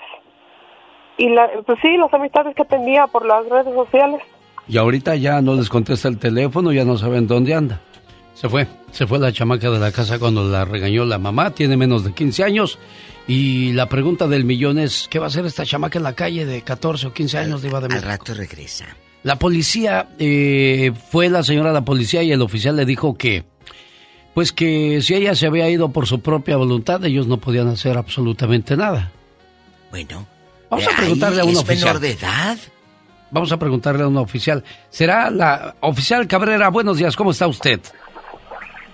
y 1.18 1.28
la, 1.28 1.50
pues 1.66 1.78
sí, 1.82 1.96
las 1.96 2.12
amistades 2.14 2.54
que 2.54 2.64
tenía 2.64 3.06
por 3.06 3.26
las 3.26 3.46
redes 3.48 3.74
sociales. 3.74 4.22
Y 4.68 4.78
ahorita 4.78 5.16
ya 5.16 5.42
no 5.42 5.54
les 5.54 5.68
contesta 5.68 6.08
el 6.08 6.18
teléfono, 6.18 6.72
ya 6.72 6.84
no 6.84 6.96
saben 6.96 7.26
dónde 7.26 7.54
anda. 7.54 7.80
Se 8.34 8.48
fue, 8.48 8.66
se 8.90 9.06
fue 9.06 9.18
la 9.18 9.32
chamaca 9.32 9.68
de 9.70 9.78
la 9.78 9.92
casa 9.92 10.18
cuando 10.18 10.44
la 10.44 10.64
regañó 10.64 11.04
la 11.04 11.18
mamá, 11.18 11.50
tiene 11.50 11.76
menos 11.76 12.04
de 12.04 12.12
15 12.12 12.44
años. 12.44 12.78
Y 13.26 13.72
la 13.72 13.88
pregunta 13.88 14.26
del 14.26 14.44
millón 14.44 14.78
es, 14.78 15.06
¿qué 15.08 15.18
va 15.18 15.26
a 15.26 15.28
hacer 15.28 15.46
esta 15.46 15.64
chamaca 15.64 15.98
en 15.98 16.02
la 16.02 16.14
calle 16.14 16.44
de 16.44 16.62
14 16.62 17.08
o 17.08 17.12
15 17.12 17.38
años 17.38 17.62
de 17.62 17.68
Iba 17.68 17.80
de 17.80 17.94
Al 17.94 18.02
rato 18.02 18.34
regresa. 18.34 18.86
La 19.22 19.36
policía, 19.36 20.08
eh, 20.18 20.92
fue 21.10 21.28
la 21.28 21.44
señora 21.44 21.68
de 21.68 21.74
la 21.74 21.84
policía 21.84 22.22
y 22.24 22.32
el 22.32 22.42
oficial 22.42 22.74
le 22.74 22.84
dijo 22.84 23.14
que, 23.16 23.44
pues 24.34 24.52
que 24.52 25.00
si 25.00 25.14
ella 25.14 25.36
se 25.36 25.46
había 25.46 25.70
ido 25.70 25.90
por 25.90 26.08
su 26.08 26.20
propia 26.20 26.56
voluntad, 26.56 27.04
ellos 27.04 27.28
no 27.28 27.36
podían 27.36 27.68
hacer 27.68 27.96
absolutamente 27.96 28.76
nada. 28.76 29.12
Bueno. 29.90 30.26
Vamos 30.68 30.88
a 30.88 30.96
preguntarle 30.96 31.42
a 31.42 31.44
un 31.44 31.50
¿es 31.50 31.58
oficial. 31.58 31.86
menor 31.86 32.00
de 32.00 32.10
edad? 32.12 32.58
Vamos 33.30 33.52
a 33.52 33.58
preguntarle 33.58 34.02
a 34.02 34.08
un 34.08 34.16
oficial. 34.16 34.64
¿Será 34.90 35.30
la 35.30 35.76
oficial 35.80 36.26
Cabrera? 36.26 36.68
Buenos 36.70 36.96
días, 36.96 37.14
¿cómo 37.14 37.30
está 37.30 37.46
usted? 37.46 37.80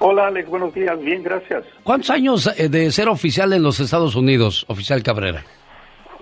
Hola 0.01 0.29
Alex, 0.29 0.49
buenos 0.49 0.73
días, 0.75 0.99
bien, 1.01 1.23
gracias. 1.23 1.65
¿Cuántos 1.83 2.11
años 2.11 2.47
eh, 2.59 2.69
de 2.69 2.91
ser 2.93 3.09
oficial 3.09 3.53
en 3.53 3.63
los 3.63 3.81
Estados 3.81 4.15
Unidos, 4.15 4.65
oficial 4.69 5.03
Cabrera? 5.03 5.43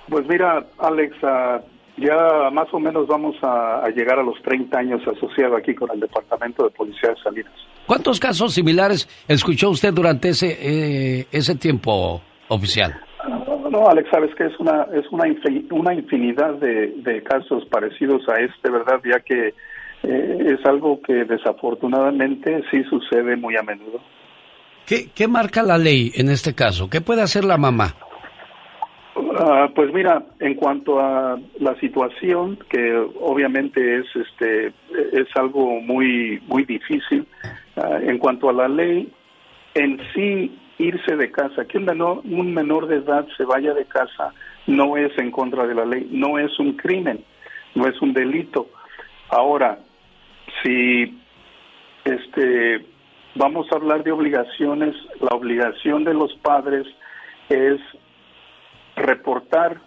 Pues 0.08 0.26
mira, 0.26 0.64
Alex, 0.78 1.14
ah, 1.22 1.60
ya 1.98 2.50
más 2.52 2.68
o 2.72 2.80
menos 2.80 3.06
vamos 3.06 3.36
a, 3.42 3.84
a 3.84 3.88
llegar 3.90 4.18
a 4.18 4.22
los 4.22 4.40
30 4.42 4.78
años 4.78 5.02
asociado 5.06 5.56
aquí 5.56 5.74
con 5.74 5.90
el 5.92 6.00
Departamento 6.00 6.64
de 6.64 6.70
Policía 6.70 7.10
de 7.10 7.16
Salinas. 7.22 7.52
¿Cuántos 7.86 8.18
casos 8.18 8.54
similares 8.54 9.08
escuchó 9.28 9.70
usted 9.70 9.92
durante 9.92 10.30
ese, 10.30 10.56
eh, 10.60 11.26
ese 11.30 11.54
tiempo, 11.56 12.22
oficial? 12.48 12.98
No, 13.70 13.88
Alex, 13.88 14.08
sabes 14.10 14.34
que 14.36 14.46
es 14.46 14.58
una 14.58 14.86
es 14.94 15.04
una 15.10 15.92
infinidad 15.94 16.54
de, 16.54 16.94
de 16.96 17.22
casos 17.22 17.64
parecidos 17.66 18.26
a 18.28 18.36
este, 18.40 18.70
¿verdad? 18.70 19.00
Ya 19.04 19.20
que 19.20 19.54
eh, 20.02 20.56
es 20.58 20.64
algo 20.66 21.00
que 21.02 21.24
desafortunadamente 21.24 22.62
sí 22.70 22.82
sucede 22.84 23.36
muy 23.36 23.56
a 23.56 23.62
menudo. 23.62 24.00
¿Qué, 24.86 25.08
¿Qué 25.14 25.26
marca 25.26 25.62
la 25.62 25.78
ley 25.78 26.12
en 26.14 26.30
este 26.30 26.54
caso? 26.54 26.88
¿Qué 26.88 27.00
puede 27.00 27.22
hacer 27.22 27.44
la 27.44 27.56
mamá? 27.56 27.94
Ah, 29.38 29.68
pues 29.74 29.92
mira, 29.92 30.22
en 30.40 30.54
cuanto 30.54 31.00
a 31.00 31.38
la 31.58 31.74
situación, 31.80 32.58
que 32.70 32.94
obviamente 33.20 33.98
es 33.98 34.06
este 34.14 34.72
es 35.12 35.28
algo 35.34 35.80
muy 35.80 36.40
muy 36.46 36.64
difícil. 36.64 37.26
ah, 37.76 37.98
en 38.02 38.18
cuanto 38.18 38.48
a 38.48 38.52
la 38.52 38.68
ley, 38.68 39.12
en 39.74 40.00
sí 40.14 40.58
irse 40.78 41.16
de 41.16 41.30
casa, 41.30 41.64
que 41.64 41.78
un 41.78 41.84
menor 41.84 42.22
un 42.24 42.54
menor 42.54 42.86
de 42.86 42.96
edad 42.96 43.26
se 43.36 43.44
vaya 43.44 43.74
de 43.74 43.84
casa, 43.86 44.32
no 44.66 44.96
es 44.96 45.16
en 45.18 45.30
contra 45.30 45.66
de 45.66 45.74
la 45.74 45.84
ley, 45.84 46.08
no 46.10 46.38
es 46.38 46.58
un 46.58 46.72
crimen, 46.74 47.24
no 47.74 47.86
es 47.88 48.00
un 48.00 48.12
delito. 48.12 48.68
Ahora, 49.28 49.78
si 50.62 51.18
este 52.04 52.86
vamos 53.34 53.66
a 53.70 53.76
hablar 53.76 54.02
de 54.02 54.12
obligaciones, 54.12 54.94
la 55.20 55.36
obligación 55.36 56.04
de 56.04 56.14
los 56.14 56.32
padres 56.36 56.86
es 57.48 57.80
reportar 58.96 59.80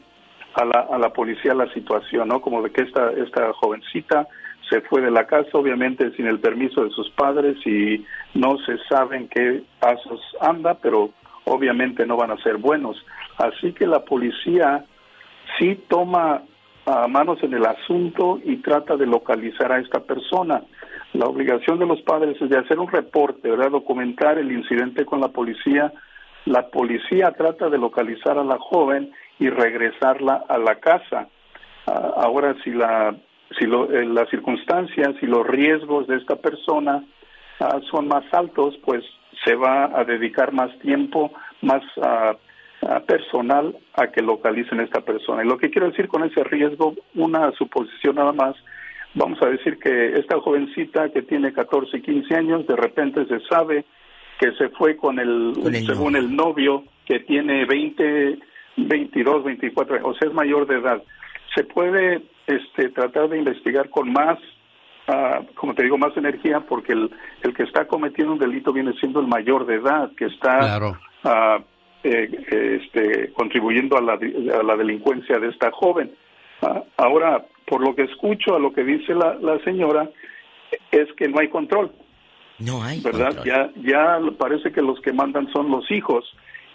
a 0.54 0.66
la, 0.66 0.88
a 0.92 0.98
la 0.98 1.12
policía 1.12 1.54
la 1.54 1.72
situación, 1.74 2.28
¿no? 2.28 2.42
Como 2.42 2.62
de 2.62 2.72
que 2.72 2.82
esta, 2.84 3.12
esta 3.12 3.54
jovencita 3.54 4.28
se 4.70 4.82
fue 4.82 5.02
de 5.02 5.12
la 5.12 5.26
casa, 5.26 5.50
obviamente 5.54 6.12
sin 6.16 6.28
el 6.28 6.40
permiso 6.40 6.84
de 6.84 6.92
sus 6.92 7.10
padres 7.12 7.58
y 7.66 8.06
no 8.36 8.58
se 8.60 8.78
sabe 8.88 9.18
en 9.18 9.28
qué 9.28 9.64
pasos 9.80 10.22
anda, 10.40 10.76
pero 10.76 11.12
obviamente 11.46 12.06
no 12.06 12.18
van 12.18 12.32
a 12.32 12.44
ser 12.44 12.58
buenos. 12.58 13.04
Así 13.38 13.74
que 13.74 13.88
la 13.88 14.06
policía 14.06 14.86
sí 15.58 15.76
toma 15.88 16.44
a 16.86 17.08
manos 17.08 17.42
en 17.44 17.54
el 17.54 17.66
asunto 17.66 18.40
y 18.44 18.58
trata 18.58 18.96
de 18.98 19.06
localizar 19.06 19.72
a 19.72 19.80
esta 19.80 20.00
persona. 20.02 20.64
La 21.14 21.26
obligación 21.26 21.80
de 21.80 21.86
los 21.86 22.02
padres 22.02 22.40
es 22.42 22.50
de 22.50 22.58
hacer 22.58 22.80
un 22.80 22.88
reporte, 22.92 23.50
¿verdad? 23.50 23.72
Documentar 23.72 24.38
el 24.38 24.52
incidente 24.52 25.06
con 25.06 25.20
la 25.22 25.30
policía. 25.30 25.92
La 26.46 26.68
policía 26.70 27.32
trata 27.38 27.70
de 27.70 27.78
localizar 27.78 28.38
a 28.38 28.44
la 28.44 28.58
joven 28.60 29.12
y 29.40 29.50
regresarla 29.50 30.46
a 30.48 30.58
la 30.58 30.76
casa. 30.76 31.28
Ah, 31.88 32.14
ahora, 32.18 32.56
si 32.64 32.72
la 32.72 33.16
si 33.58 33.66
lo- 33.66 33.92
eh, 33.92 34.06
las 34.06 34.30
circunstancias 34.30 35.16
y 35.22 35.26
los 35.26 35.46
riesgos 35.48 36.06
de 36.08 36.18
esta 36.18 36.36
persona 36.36 37.04
ah, 37.60 37.80
son 37.90 38.08
más 38.08 38.24
altos, 38.32 38.78
pues 38.86 39.04
se 39.44 39.56
va 39.56 39.86
a 40.00 40.04
dedicar 40.04 40.52
más 40.54 40.70
tiempo, 40.80 41.32
más 41.62 41.82
ah, 42.04 42.36
personal 43.06 43.78
a 43.94 44.08
que 44.08 44.22
localicen 44.22 44.80
a 44.80 44.84
esta 44.84 45.02
persona. 45.02 45.44
Y 45.44 45.48
lo 45.48 45.58
que 45.58 45.70
quiero 45.70 45.90
decir 45.90 46.08
con 46.08 46.24
ese 46.24 46.44
riesgo, 46.44 46.96
una 47.16 47.52
suposición 47.52 48.16
nada 48.16 48.32
más, 48.32 48.56
vamos 49.14 49.42
a 49.42 49.48
decir 49.48 49.78
que 49.80 50.14
esta 50.14 50.40
jovencita 50.40 51.10
que 51.10 51.22
tiene 51.24 51.52
14, 51.52 52.02
15 52.02 52.36
años, 52.36 52.68
de 52.68 52.76
repente 52.76 53.26
se 53.26 53.40
sabe 53.48 53.86
que 54.40 54.54
se 54.54 54.70
fue 54.70 54.96
con 54.96 55.20
el, 55.20 55.54
según 55.86 56.16
el 56.16 56.34
novio, 56.34 56.86
que 57.06 57.20
tiene 57.20 57.66
20, 57.66 58.40
22, 58.78 59.44
24, 59.44 60.08
o 60.08 60.14
sea, 60.14 60.30
es 60.30 60.34
mayor 60.34 60.66
de 60.66 60.78
edad. 60.78 61.04
Se 61.54 61.66
puede 61.66 62.22
este, 62.48 62.90
tratar 62.90 63.28
de 63.28 63.40
investigar 63.40 63.90
con 63.90 64.14
más, 64.14 64.40
ah, 65.08 65.42
como 65.56 65.74
te 65.74 65.84
digo, 65.84 65.98
más 65.98 66.16
energía, 66.16 66.62
porque 66.62 66.94
el, 66.94 67.12
el 67.42 67.54
que 67.54 67.64
está 67.64 67.86
cometiendo 67.86 68.32
un 68.34 68.40
delito 68.40 68.72
viene 68.72 68.94
siendo 68.94 69.20
el 69.20 69.28
mayor 69.28 69.66
de 69.66 69.76
edad, 69.76 70.12
que 70.16 70.28
está 70.28 70.80
ah, 71.26 71.60
eh, 72.04 72.80
este, 72.82 73.32
contribuyendo 73.34 73.98
a 73.98 74.02
la, 74.02 74.14
a 74.14 74.64
la 74.64 74.76
delincuencia 74.76 75.40
de 75.40 75.50
esta 75.50 75.72
joven. 75.72 76.12
Ah, 76.62 76.84
ahora, 76.98 77.46
por 77.66 77.82
lo 77.82 77.96
que 77.96 78.04
escucho, 78.04 78.56
a 78.56 78.60
lo 78.60 78.74
que 78.74 78.84
dice 78.84 79.14
la, 79.14 79.36
la 79.36 79.60
señora, 79.64 80.10
es 80.92 81.12
que 81.14 81.28
no 81.28 81.40
hay 81.40 81.50
control. 81.50 81.92
No 82.60 82.84
hay 82.84 83.00
¿Verdad? 83.02 83.44
Ya, 83.46 83.72
ya 83.76 84.20
parece 84.38 84.72
que 84.72 84.82
los 84.82 85.00
que 85.02 85.14
mandan 85.14 85.52
son 85.52 85.70
los 85.72 85.90
hijos. 85.92 86.26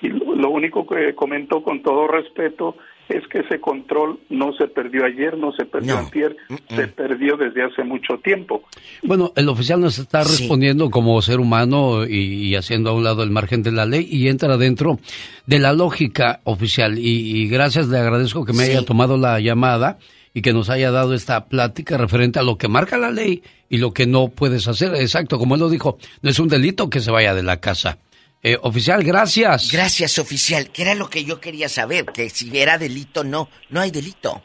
Y 0.00 0.08
lo, 0.08 0.34
lo 0.34 0.50
único 0.50 0.86
que 0.86 1.14
comentó 1.14 1.62
con 1.62 1.82
todo 1.82 2.06
respeto 2.08 2.76
es 3.08 3.26
que 3.28 3.40
ese 3.40 3.60
control 3.60 4.18
no 4.30 4.52
se 4.54 4.66
perdió 4.66 5.04
ayer, 5.04 5.36
no 5.36 5.52
se 5.52 5.64
perdió 5.64 5.98
antier, 5.98 6.36
se 6.68 6.88
perdió 6.88 7.36
desde 7.36 7.62
hace 7.64 7.84
mucho 7.84 8.18
tiempo. 8.18 8.62
Bueno, 9.02 9.32
el 9.36 9.48
oficial 9.48 9.80
nos 9.80 9.98
está 9.98 10.22
respondiendo 10.22 10.90
como 10.90 11.20
ser 11.22 11.40
humano 11.40 12.06
y, 12.06 12.48
y 12.48 12.56
haciendo 12.56 12.90
a 12.90 12.92
un 12.94 13.04
lado 13.04 13.22
el 13.22 13.30
margen 13.30 13.62
de 13.62 13.72
la 13.72 13.86
ley 13.86 14.06
y 14.10 14.28
entra 14.28 14.56
dentro 14.56 14.98
de 15.46 15.58
la 15.58 15.72
lógica 15.72 16.40
oficial. 16.44 16.98
Y, 16.98 17.42
y 17.42 17.48
gracias, 17.48 17.88
le 17.88 17.98
agradezco 17.98 18.44
que 18.44 18.52
me 18.52 18.64
haya 18.64 18.84
tomado 18.84 19.16
la 19.16 19.38
llamada 19.40 19.98
y 20.32 20.42
que 20.42 20.52
nos 20.52 20.68
haya 20.68 20.90
dado 20.90 21.14
esta 21.14 21.46
plática 21.46 21.96
referente 21.96 22.40
a 22.40 22.42
lo 22.42 22.58
que 22.58 22.68
marca 22.68 22.98
la 22.98 23.10
ley 23.10 23.42
y 23.68 23.78
lo 23.78 23.92
que 23.92 24.06
no 24.06 24.28
puedes 24.28 24.66
hacer. 24.66 24.94
Exacto, 24.96 25.38
como 25.38 25.54
él 25.54 25.60
lo 25.60 25.70
dijo, 25.70 25.98
no 26.22 26.30
es 26.30 26.38
un 26.38 26.48
delito 26.48 26.90
que 26.90 27.00
se 27.00 27.10
vaya 27.10 27.34
de 27.34 27.44
la 27.44 27.60
casa. 27.60 27.98
Eh, 28.46 28.58
oficial, 28.60 29.02
gracias. 29.02 29.72
Gracias, 29.72 30.18
oficial. 30.18 30.68
Que 30.70 30.82
era 30.82 30.94
lo 30.94 31.08
que 31.08 31.24
yo 31.24 31.40
quería 31.40 31.68
saber, 31.70 32.04
que 32.04 32.28
si 32.28 32.56
era 32.58 32.76
delito, 32.76 33.24
no. 33.24 33.48
No 33.70 33.80
hay 33.80 33.90
delito. 33.90 34.42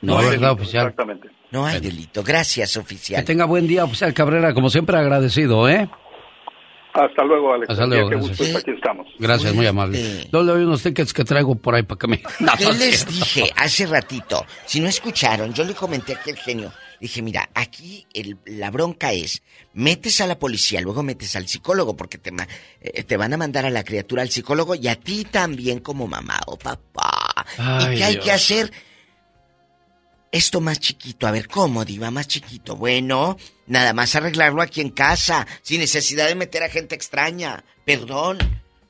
No, 0.00 0.16
hay 0.18 0.24
¿verdad, 0.26 0.32
delito. 0.48 0.52
oficial? 0.52 0.82
Exactamente. 0.88 1.28
No 1.50 1.66
hay 1.66 1.80
delito. 1.80 2.22
Gracias, 2.22 2.74
Que 2.74 2.78
oficial. 2.78 3.24
tenga 3.24 3.46
buen 3.46 3.66
día, 3.66 3.82
oficial 3.84 4.14
Cabrera, 4.14 4.54
como 4.54 4.70
siempre 4.70 4.96
agradecido, 4.96 5.68
¿eh? 5.68 5.88
Hasta 6.92 7.24
luego, 7.24 7.52
Alex. 7.54 7.70
Hasta 7.70 7.86
luego, 7.86 8.08
Qué 8.08 8.14
gracias. 8.16 8.38
gusto, 8.38 8.58
aquí 8.58 8.70
estamos. 8.70 9.06
Gracias, 9.18 9.52
muy 9.54 9.66
amable. 9.66 10.28
No 10.32 10.44
le 10.44 10.52
doy 10.52 10.62
unos 10.62 10.80
tickets 10.82 11.12
que 11.12 11.24
traigo 11.24 11.56
por 11.56 11.74
ahí 11.74 11.82
para 11.82 11.98
que 11.98 12.06
me... 12.06 12.22
No, 12.38 12.52
¿Qué 12.56 12.64
no 12.64 12.70
es 12.70 12.78
les 12.78 12.98
cierto. 13.00 13.12
dije 13.12 13.52
hace 13.56 13.86
ratito? 13.86 14.46
Si 14.66 14.78
no 14.78 14.88
escucharon, 14.88 15.52
yo 15.52 15.64
le 15.64 15.74
comenté 15.74 16.14
aquí 16.14 16.30
al 16.30 16.36
genio. 16.36 16.72
Dije, 17.00 17.22
mira, 17.22 17.50
aquí 17.54 18.06
el- 18.14 18.38
la 18.46 18.70
bronca 18.70 19.12
es, 19.12 19.42
metes 19.72 20.20
a 20.20 20.26
la 20.26 20.38
policía, 20.38 20.80
luego 20.80 21.02
metes 21.02 21.34
al 21.36 21.46
psicólogo, 21.48 21.96
porque 21.96 22.18
te, 22.18 22.32
eh, 22.80 23.02
te 23.02 23.16
van 23.16 23.32
a 23.32 23.36
mandar 23.36 23.66
a 23.66 23.70
la 23.70 23.84
criatura 23.84 24.22
al 24.22 24.30
psicólogo 24.30 24.74
y 24.74 24.88
a 24.88 24.96
ti 24.96 25.24
también 25.24 25.80
como 25.80 26.06
mamá 26.06 26.40
o 26.46 26.56
papá. 26.58 27.46
Ay, 27.58 27.94
¿Y 27.94 27.98
qué 27.98 28.04
hay 28.04 28.12
Dios. 28.14 28.24
que 28.24 28.32
hacer? 28.32 28.72
Esto 30.32 30.60
más 30.60 30.80
chiquito, 30.80 31.28
a 31.28 31.30
ver, 31.30 31.46
¿cómo, 31.46 31.84
Diva? 31.84 32.10
Más 32.10 32.26
chiquito. 32.26 32.74
Bueno, 32.74 33.36
nada 33.68 33.92
más 33.92 34.16
arreglarlo 34.16 34.62
aquí 34.62 34.80
en 34.80 34.90
casa, 34.90 35.46
sin 35.62 35.78
necesidad 35.80 36.26
de 36.26 36.34
meter 36.34 36.64
a 36.64 36.68
gente 36.68 36.96
extraña. 36.96 37.64
Perdón, 37.84 38.38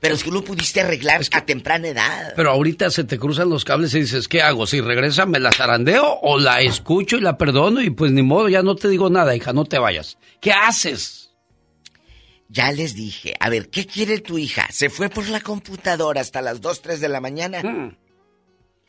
pero 0.04 0.16
es 0.16 0.22
que 0.22 0.30
lo 0.30 0.44
pudiste 0.44 0.82
arreglar 0.82 1.22
a 1.32 1.46
temprana 1.46 1.88
edad. 1.88 2.34
Pero 2.36 2.50
ahorita 2.50 2.90
se 2.90 3.04
te 3.04 3.18
cruzan 3.18 3.48
los 3.48 3.64
cables 3.64 3.94
y 3.94 4.00
dices, 4.00 4.28
¿qué 4.28 4.42
hago? 4.42 4.66
Si 4.66 4.82
regresa, 4.82 5.24
¿me 5.24 5.40
la 5.40 5.50
zarandeo 5.50 6.18
o 6.20 6.38
la 6.38 6.60
escucho 6.60 7.16
y 7.16 7.22
la 7.22 7.38
perdono? 7.38 7.80
Y 7.80 7.88
pues 7.88 8.12
ni 8.12 8.20
modo, 8.20 8.50
ya 8.50 8.62
no 8.62 8.76
te 8.76 8.88
digo 8.88 9.08
nada, 9.08 9.34
hija, 9.34 9.54
no 9.54 9.64
te 9.64 9.78
vayas. 9.78 10.18
¿Qué 10.42 10.52
haces? 10.52 11.30
Ya 12.50 12.70
les 12.70 12.94
dije, 12.94 13.34
a 13.40 13.48
ver, 13.48 13.70
¿qué 13.70 13.86
quiere 13.86 14.18
tu 14.18 14.36
hija? 14.36 14.68
¿Se 14.70 14.90
fue 14.90 15.08
por 15.08 15.26
la 15.30 15.40
computadora 15.40 16.20
hasta 16.20 16.42
las 16.42 16.60
2, 16.60 16.82
3 16.82 17.00
de 17.00 17.08
la 17.08 17.22
mañana? 17.22 17.62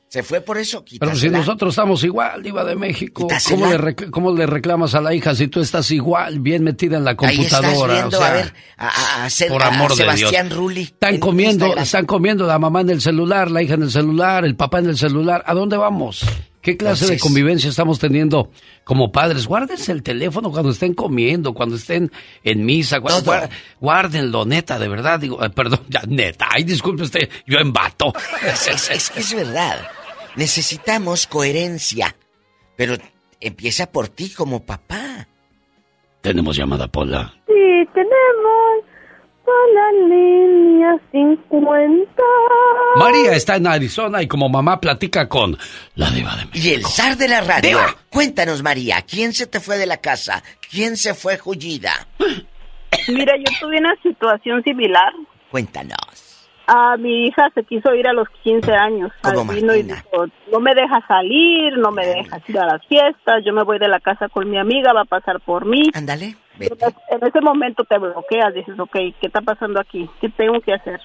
¿Se 0.07 0.23
fue 0.23 0.39
por 0.39 0.57
eso? 0.57 0.85
Pero 0.85 1.11
si 1.11 1.21
Quítasela. 1.23 1.37
nosotros 1.39 1.73
estamos 1.73 2.03
igual, 2.03 2.41
Diva 2.41 2.63
de 2.63 2.75
México, 2.75 3.27
Quítasela. 3.27 3.59
¿cómo 3.59 3.71
le, 3.83 3.95
cómo 4.11 4.31
le 4.33 4.45
reclamas 4.45 4.95
a 4.95 5.01
la 5.01 5.13
hija 5.13 5.35
si 5.35 5.47
tú 5.47 5.59
estás 5.59 5.91
igual, 5.91 6.39
bien 6.39 6.63
metida 6.63 6.95
en 6.97 7.03
la 7.03 7.15
Ahí 7.19 7.41
estás 7.41 7.59
computadora? 7.61 7.93
viendo, 7.95 8.17
o 8.17 8.21
sea, 8.21 8.29
a 8.29 8.33
ver, 8.33 8.53
a, 8.77 8.87
a- 8.87 8.91
a 9.21 9.25
hacer 9.25 9.49
por 9.49 9.63
a 9.63 9.67
amor 9.67 9.89
de 9.91 9.97
Sebastián 9.97 10.47
Dios. 10.47 10.57
Rulli. 10.57 10.81
Están 10.83 11.15
en 11.15 11.19
comiendo, 11.19 11.65
Instagram. 11.65 11.83
están 11.83 12.05
comiendo 12.05 12.47
la 12.47 12.59
mamá 12.59 12.81
en 12.81 12.91
el 12.91 13.01
celular, 13.01 13.51
la 13.51 13.61
hija 13.61 13.73
en 13.73 13.83
el 13.83 13.91
celular, 13.91 14.45
el 14.45 14.55
papá 14.55 14.79
en 14.79 14.85
el 14.89 14.97
celular. 14.97 15.43
¿A 15.45 15.53
dónde 15.53 15.75
vamos? 15.75 16.23
¿Qué 16.65 16.77
clase 16.77 17.05
de 17.05 17.19
convivencia 17.19 17.69
estamos 17.69 17.99
teniendo 17.99 18.49
como 18.83 19.11
padres? 19.11 19.45
Guárdense 19.45 19.91
el 19.91 20.01
teléfono 20.01 20.49
cuando 20.51 20.71
estén 20.71 20.95
comiendo, 20.95 21.53
cuando 21.53 21.75
estén 21.75 22.11
en 22.43 22.65
misa. 22.65 22.97
Guárdenlo, 23.79 24.45
neta, 24.45 24.79
de 24.79 24.87
verdad. 24.87 25.19
Digo, 25.19 25.43
eh, 25.45 25.51
perdón, 25.51 25.81
ya, 25.89 26.01
neta. 26.07 26.47
Ay, 26.49 26.63
disculpe 26.63 27.03
usted, 27.03 27.29
yo 27.45 27.59
embato. 27.59 28.11
Es, 28.43 28.67
es- 28.67 28.89
es 28.89 29.09
que 29.11 29.19
es 29.19 29.35
verdad. 29.35 29.87
Necesitamos 30.35 31.27
coherencia. 31.27 32.15
Pero 32.75 32.95
empieza 33.39 33.91
por 33.91 34.07
ti 34.07 34.31
como 34.31 34.65
papá. 34.65 35.27
Tenemos 36.21 36.57
llamada, 36.57 36.87
Pola. 36.87 37.31
Sí, 37.45 37.53
tenemos 37.93 38.83
la 39.73 39.91
línea 40.07 40.99
50. 41.11 42.23
María 42.97 43.33
está 43.33 43.55
en 43.57 43.67
Arizona 43.67 44.21
y 44.21 44.27
como 44.27 44.49
mamá 44.49 44.79
platica 44.79 45.27
con 45.27 45.57
la 45.95 46.09
diva 46.09 46.35
de 46.35 46.59
Y 46.59 46.73
el 46.73 46.85
zar 46.85 47.17
de 47.17 47.27
la 47.27 47.41
radio. 47.41 47.69
Diva. 47.69 47.95
Cuéntanos, 48.09 48.63
María, 48.63 49.01
¿quién 49.01 49.33
se 49.33 49.47
te 49.47 49.59
fue 49.59 49.77
de 49.77 49.85
la 49.85 49.97
casa? 49.97 50.43
¿Quién 50.69 50.97
se 50.97 51.13
fue 51.13 51.37
jullida? 51.37 52.07
Mira, 53.07 53.33
yo 53.37 53.51
tuve 53.59 53.77
una 53.77 53.95
situación 54.01 54.63
similar. 54.63 55.13
Cuéntanos. 55.51 55.97
A 56.67 56.97
mi 56.97 57.27
hija 57.27 57.49
se 57.53 57.63
quiso 57.63 57.93
ir 57.93 58.07
a 58.07 58.13
los 58.13 58.27
15 58.43 58.71
años. 58.73 59.11
Como 59.21 59.51
Al 59.51 59.55
vino 59.55 59.75
y 59.75 59.83
dijo, 59.83 60.25
no 60.51 60.59
me 60.59 60.73
dejas 60.73 61.03
salir, 61.07 61.77
no 61.77 61.91
me 61.91 62.07
dejas 62.07 62.41
ir 62.49 62.57
a 62.57 62.65
las 62.65 62.85
fiestas, 62.87 63.43
yo 63.45 63.53
me 63.53 63.63
voy 63.63 63.77
de 63.77 63.87
la 63.87 63.99
casa 63.99 64.29
con 64.29 64.49
mi 64.49 64.57
amiga, 64.57 64.91
va 64.91 65.01
a 65.01 65.05
pasar 65.05 65.39
por 65.41 65.65
mí. 65.65 65.91
Ándale, 65.93 66.35
En 66.59 67.27
ese 67.27 67.41
momento 67.41 67.83
te 67.83 67.97
bloqueas, 67.97 68.53
dices, 68.53 68.79
ok, 68.79 68.93
¿qué 68.93 69.27
está 69.27 69.41
pasando 69.41 69.79
aquí? 69.79 70.09
¿Qué 70.21 70.29
tengo 70.29 70.61
que 70.61 70.73
hacer? 70.73 70.99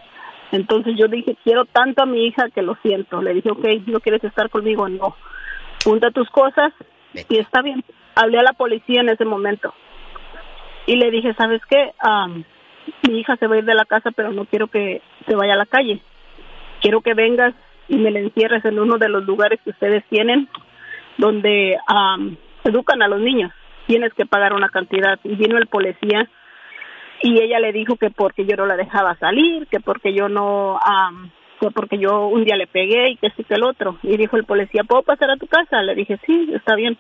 Entonces 0.52 0.94
yo 0.96 1.08
dije, 1.08 1.36
quiero 1.44 1.64
tanto 1.64 2.02
a 2.02 2.06
mi 2.06 2.26
hija 2.26 2.50
que 2.50 2.62
lo 2.62 2.76
siento. 2.82 3.22
Le 3.22 3.34
dije, 3.34 3.50
ok, 3.50 3.64
¿no 3.86 4.00
quieres 4.00 4.22
estar 4.24 4.50
conmigo? 4.50 4.88
No. 4.88 5.16
Junta 5.84 6.10
tus 6.10 6.28
cosas 6.30 6.72
y 7.28 7.38
está 7.38 7.62
bien. 7.62 7.84
Hablé 8.14 8.38
a 8.38 8.42
la 8.42 8.52
policía 8.52 9.00
en 9.00 9.08
ese 9.08 9.24
momento. 9.24 9.72
Y 10.86 10.96
le 10.96 11.10
dije, 11.10 11.34
¿sabes 11.34 11.60
qué? 11.68 11.92
Mi 13.08 13.20
hija 13.20 13.36
se 13.36 13.46
va 13.46 13.54
a 13.54 13.58
ir 13.58 13.64
de 13.64 13.74
la 13.74 13.84
casa, 13.84 14.10
pero 14.10 14.32
no 14.32 14.44
quiero 14.46 14.66
que 14.66 15.02
se 15.26 15.34
vaya 15.36 15.54
a 15.54 15.58
la 15.58 15.66
calle. 15.66 16.00
Quiero 16.80 17.00
que 17.00 17.14
vengas 17.14 17.54
y 17.88 17.96
me 17.96 18.10
la 18.10 18.20
encierres 18.20 18.64
en 18.64 18.78
uno 18.78 18.98
de 18.98 19.08
los 19.08 19.24
lugares 19.24 19.60
que 19.62 19.70
ustedes 19.70 20.04
tienen 20.08 20.48
donde 21.18 21.76
am, 21.86 22.36
educan 22.64 23.02
a 23.02 23.08
los 23.08 23.20
niños. 23.20 23.52
Tienes 23.90 24.14
que 24.14 24.24
pagar 24.24 24.52
una 24.52 24.68
cantidad. 24.68 25.18
Y 25.24 25.34
vino 25.34 25.58
el 25.58 25.66
policía 25.66 26.28
y 27.22 27.42
ella 27.42 27.58
le 27.58 27.72
dijo 27.72 27.96
que 27.96 28.10
porque 28.10 28.46
yo 28.46 28.54
no 28.54 28.64
la 28.64 28.76
dejaba 28.76 29.16
salir, 29.16 29.66
que 29.66 29.80
porque 29.80 30.14
yo 30.14 30.28
no, 30.28 30.78
am, 30.78 31.32
que 31.60 31.72
porque 31.72 31.98
yo 31.98 32.28
un 32.28 32.44
día 32.44 32.54
le 32.54 32.68
pegué 32.68 33.10
y 33.10 33.16
que 33.16 33.30
sí 33.30 33.42
que 33.42 33.54
el 33.54 33.64
otro. 33.64 33.98
Y 34.04 34.16
dijo 34.16 34.36
el 34.36 34.44
policía, 34.44 34.84
¿puedo 34.84 35.02
pasar 35.02 35.32
a 35.32 35.36
tu 35.38 35.48
casa? 35.48 35.82
Le 35.82 35.96
dije, 35.96 36.20
sí, 36.24 36.52
está 36.54 36.76
bien. 36.76 36.96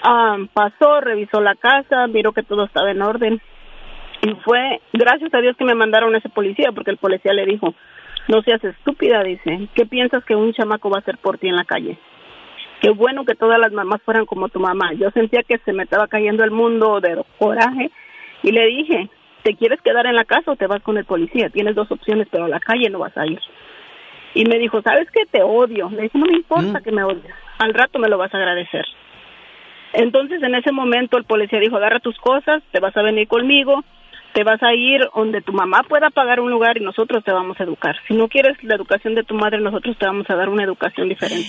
Am, 0.00 0.48
pasó, 0.48 1.02
revisó 1.02 1.42
la 1.42 1.54
casa, 1.56 2.06
miró 2.06 2.32
que 2.32 2.42
todo 2.42 2.64
estaba 2.64 2.90
en 2.90 3.02
orden. 3.02 3.42
Y 4.22 4.34
fue, 4.46 4.80
gracias 4.94 5.34
a 5.34 5.42
Dios 5.42 5.58
que 5.58 5.66
me 5.66 5.74
mandaron 5.74 6.16
ese 6.16 6.30
policía, 6.30 6.72
porque 6.74 6.90
el 6.90 6.96
policía 6.96 7.34
le 7.34 7.44
dijo, 7.44 7.74
no 8.28 8.40
seas 8.40 8.64
estúpida, 8.64 9.22
dice, 9.24 9.68
¿qué 9.74 9.84
piensas 9.84 10.24
que 10.24 10.34
un 10.34 10.54
chamaco 10.54 10.88
va 10.88 10.96
a 10.96 11.00
hacer 11.00 11.18
por 11.18 11.36
ti 11.36 11.48
en 11.48 11.56
la 11.56 11.64
calle? 11.64 11.98
Qué 12.80 12.90
bueno 12.90 13.24
que 13.24 13.34
todas 13.34 13.58
las 13.58 13.72
mamás 13.72 14.00
fueran 14.02 14.26
como 14.26 14.48
tu 14.48 14.60
mamá. 14.60 14.92
Yo 14.94 15.10
sentía 15.10 15.42
que 15.42 15.58
se 15.58 15.72
me 15.72 15.82
estaba 15.82 16.06
cayendo 16.06 16.44
el 16.44 16.50
mundo 16.50 17.00
de 17.00 17.22
coraje 17.38 17.90
y 18.42 18.52
le 18.52 18.66
dije, 18.66 19.08
¿te 19.42 19.54
quieres 19.54 19.80
quedar 19.82 20.06
en 20.06 20.14
la 20.14 20.24
casa 20.24 20.52
o 20.52 20.56
te 20.56 20.66
vas 20.66 20.82
con 20.82 20.96
el 20.96 21.04
policía? 21.04 21.50
Tienes 21.50 21.74
dos 21.74 21.90
opciones, 21.90 22.28
pero 22.30 22.44
a 22.44 22.48
la 22.48 22.60
calle 22.60 22.88
no 22.90 23.00
vas 23.00 23.16
a 23.16 23.26
ir. 23.26 23.40
Y 24.34 24.44
me 24.44 24.58
dijo, 24.58 24.80
¿sabes 24.82 25.08
qué? 25.10 25.22
Te 25.30 25.42
odio. 25.42 25.90
Le 25.90 26.02
dije, 26.02 26.18
no 26.18 26.26
me 26.26 26.36
importa 26.36 26.80
que 26.80 26.92
me 26.92 27.02
odies. 27.02 27.34
Al 27.58 27.74
rato 27.74 27.98
me 27.98 28.08
lo 28.08 28.18
vas 28.18 28.32
a 28.32 28.36
agradecer. 28.36 28.84
Entonces, 29.94 30.42
en 30.42 30.54
ese 30.54 30.70
momento, 30.70 31.16
el 31.16 31.24
policía 31.24 31.58
dijo, 31.58 31.76
agarra 31.76 31.98
tus 31.98 32.16
cosas, 32.18 32.62
te 32.70 32.78
vas 32.78 32.96
a 32.96 33.02
venir 33.02 33.26
conmigo, 33.26 33.82
te 34.34 34.44
vas 34.44 34.62
a 34.62 34.74
ir 34.74 35.00
donde 35.14 35.40
tu 35.40 35.52
mamá 35.52 35.82
pueda 35.88 36.10
pagar 36.10 36.40
un 36.40 36.50
lugar 36.50 36.76
y 36.76 36.84
nosotros 36.84 37.24
te 37.24 37.32
vamos 37.32 37.58
a 37.58 37.64
educar. 37.64 37.96
Si 38.06 38.14
no 38.14 38.28
quieres 38.28 38.62
la 38.62 38.76
educación 38.76 39.14
de 39.14 39.24
tu 39.24 39.34
madre, 39.34 39.60
nosotros 39.60 39.96
te 39.98 40.06
vamos 40.06 40.28
a 40.28 40.36
dar 40.36 40.48
una 40.48 40.62
educación 40.62 41.08
diferente. 41.08 41.48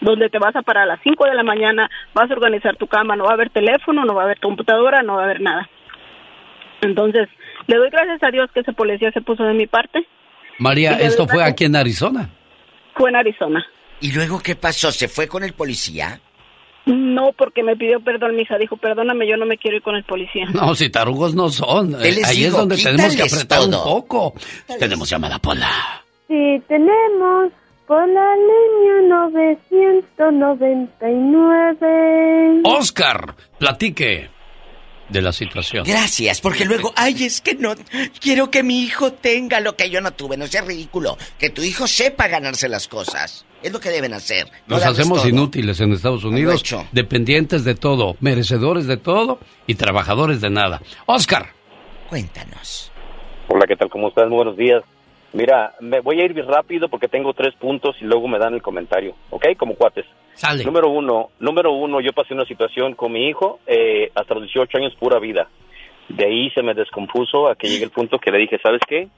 Donde 0.00 0.28
te 0.28 0.38
vas 0.38 0.54
a 0.54 0.62
parar 0.62 0.84
a 0.84 0.86
las 0.94 1.00
5 1.02 1.24
de 1.24 1.34
la 1.34 1.42
mañana, 1.42 1.88
vas 2.14 2.30
a 2.30 2.34
organizar 2.34 2.76
tu 2.76 2.86
cama, 2.86 3.16
no 3.16 3.24
va 3.24 3.30
a 3.30 3.34
haber 3.34 3.50
teléfono, 3.50 4.04
no 4.04 4.14
va 4.14 4.22
a 4.22 4.24
haber 4.26 4.40
computadora, 4.40 5.02
no 5.02 5.14
va 5.14 5.22
a 5.22 5.24
haber 5.24 5.40
nada. 5.40 5.68
Entonces, 6.82 7.28
le 7.66 7.76
doy 7.76 7.90
gracias 7.90 8.22
a 8.22 8.30
Dios 8.30 8.50
que 8.52 8.60
ese 8.60 8.72
policía 8.72 9.10
se 9.12 9.22
puso 9.22 9.44
de 9.44 9.54
mi 9.54 9.66
parte. 9.66 10.06
María, 10.58 10.92
esto 10.92 11.26
fue 11.26 11.42
aquí 11.42 11.64
en 11.64 11.76
Arizona. 11.76 12.28
Fue 12.94 13.10
en 13.10 13.16
Arizona. 13.16 13.66
¿Y 14.00 14.12
luego 14.12 14.40
qué 14.40 14.54
pasó? 14.56 14.92
¿Se 14.92 15.08
fue 15.08 15.26
con 15.26 15.42
el 15.42 15.54
policía? 15.54 16.20
No, 16.86 17.32
porque 17.36 17.62
me 17.64 17.76
pidió 17.76 18.00
perdón, 18.00 18.36
mi 18.36 18.42
hija. 18.42 18.58
Dijo, 18.58 18.76
perdóname, 18.76 19.26
yo 19.28 19.36
no 19.36 19.44
me 19.44 19.58
quiero 19.58 19.78
ir 19.78 19.82
con 19.82 19.96
el 19.96 20.04
policía. 20.04 20.46
No, 20.54 20.74
si 20.74 20.88
tarugos 20.88 21.34
no 21.34 21.48
son. 21.48 21.96
¿Qué 22.00 22.12
les 22.12 22.28
Ahí 22.28 22.44
es 22.44 22.52
donde 22.52 22.76
tenemos 22.76 23.16
que 23.16 23.22
apretar 23.22 23.62
un 23.62 23.72
poco. 23.72 24.34
Tenemos 24.78 25.10
llamada 25.10 25.38
Pola. 25.38 25.68
Sí, 26.28 26.62
tenemos 26.68 27.52
por 27.86 28.08
la 28.08 28.34
línea 28.36 29.02
999. 31.46 32.60
Oscar, 32.64 33.34
platique 33.58 34.28
de 35.08 35.22
la 35.22 35.32
situación. 35.32 35.84
Gracias, 35.86 36.40
porque 36.40 36.64
luego, 36.64 36.92
ay, 36.96 37.24
es 37.24 37.40
que 37.40 37.54
no, 37.54 37.74
quiero 38.20 38.50
que 38.50 38.62
mi 38.64 38.82
hijo 38.82 39.12
tenga 39.12 39.60
lo 39.60 39.76
que 39.76 39.88
yo 39.90 40.00
no 40.00 40.12
tuve, 40.12 40.36
no 40.36 40.46
sea 40.46 40.62
ridículo, 40.62 41.16
que 41.38 41.50
tu 41.50 41.62
hijo 41.62 41.86
sepa 41.86 42.26
ganarse 42.28 42.68
las 42.68 42.88
cosas, 42.88 43.46
es 43.62 43.72
lo 43.72 43.78
que 43.78 43.90
deben 43.90 44.12
hacer. 44.14 44.48
no 44.66 44.76
Nos 44.76 44.84
hacemos 44.86 45.18
todo. 45.20 45.28
inútiles 45.28 45.80
en 45.80 45.92
Estados 45.92 46.24
Unidos, 46.24 46.60
hecho. 46.60 46.84
dependientes 46.92 47.62
de 47.64 47.76
todo, 47.76 48.16
merecedores 48.20 48.86
de 48.86 48.96
todo 48.96 49.38
y 49.68 49.76
trabajadores 49.76 50.40
de 50.40 50.50
nada. 50.50 50.82
Oscar. 51.06 51.50
Cuéntanos. 52.08 52.90
Hola, 53.48 53.64
¿qué 53.68 53.76
tal? 53.76 53.88
¿Cómo 53.90 54.08
estás? 54.08 54.26
Muy 54.28 54.36
buenos 54.38 54.56
días. 54.56 54.82
Mira, 55.32 55.74
me 55.80 56.00
voy 56.00 56.20
a 56.20 56.24
ir 56.24 56.34
rápido 56.46 56.88
porque 56.88 57.08
tengo 57.08 57.34
tres 57.34 57.54
puntos 57.56 57.96
y 58.00 58.04
luego 58.04 58.26
me 58.28 58.38
dan 58.38 58.54
el 58.54 58.62
comentario, 58.62 59.14
¿ok? 59.30 59.46
Como 59.58 59.74
cuates. 59.74 60.06
Sale. 60.34 60.64
Número 60.64 60.88
uno, 60.88 61.30
número 61.40 61.72
uno, 61.72 62.00
yo 62.00 62.12
pasé 62.12 62.34
una 62.34 62.44
situación 62.44 62.94
con 62.94 63.12
mi 63.12 63.28
hijo 63.28 63.58
eh, 63.66 64.10
hasta 64.14 64.34
los 64.34 64.44
18 64.44 64.78
años 64.78 64.94
pura 64.98 65.18
vida. 65.18 65.48
De 66.08 66.24
ahí 66.26 66.50
se 66.50 66.62
me 66.62 66.74
descompuso 66.74 67.48
a 67.48 67.54
que 67.56 67.68
llegue 67.68 67.84
el 67.84 67.90
punto 67.90 68.18
que 68.18 68.30
le 68.30 68.38
dije, 68.38 68.58
¿sabes 68.62 68.80
qué? 68.86 69.08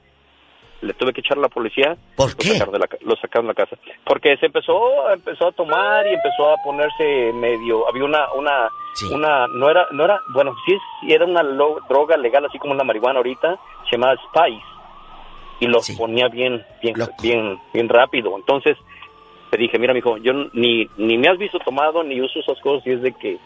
Le 0.81 0.93
tuve 0.93 1.11
que 1.13 1.19
echar 1.21 1.37
a 1.37 1.41
la 1.41 1.49
policía. 1.49 1.95
¿Por 2.15 2.35
qué? 2.37 2.49
Lo 2.49 2.53
sacaron 2.55 2.73
de 2.73 2.79
la, 2.79 2.87
lo 3.01 3.15
sacaron 3.17 3.47
de 3.47 3.53
la 3.53 3.65
casa. 3.65 3.77
Porque 4.05 4.37
se 4.37 4.45
empezó, 4.47 5.11
empezó 5.11 5.47
a 5.49 5.51
tomar 5.51 6.07
y 6.07 6.13
empezó 6.13 6.49
a 6.51 6.55
ponerse 6.63 7.31
medio, 7.33 7.87
había 7.87 8.05
una, 8.05 8.31
una, 8.33 8.69
una, 9.13 9.47
no 9.47 9.69
era, 9.69 9.87
no 9.91 10.05
era, 10.05 10.19
bueno, 10.33 10.55
sí 10.65 10.77
era 11.07 11.25
una 11.25 11.43
lo- 11.43 11.79
droga 11.89 12.15
legal 12.17 12.45
así 12.45 12.57
como 12.57 12.73
la 12.75 12.85
marihuana 12.85 13.17
ahorita, 13.19 13.57
se 13.89 13.97
llamaba 13.97 14.15
Spice 14.29 14.65
y 15.59 15.67
lo 15.67 15.79
ponía 15.97 16.27
bien, 16.29 16.63
bien, 16.81 16.95
bien, 17.21 17.57
bien 17.73 17.89
rápido. 17.89 18.35
Entonces 18.37 18.77
le 19.51 19.57
dije, 19.57 19.77
mira, 19.79 19.93
mijo, 19.93 20.17
yo 20.17 20.31
ni, 20.53 20.87
ni 20.97 21.17
me 21.17 21.27
has 21.27 21.37
visto 21.37 21.59
tomado 21.59 22.03
ni 22.03 22.21
uso 22.21 22.39
esas 22.39 22.59
cosas 22.61 22.85
y 22.87 22.91
es 22.91 23.01
de 23.01 23.11
que 23.13 23.37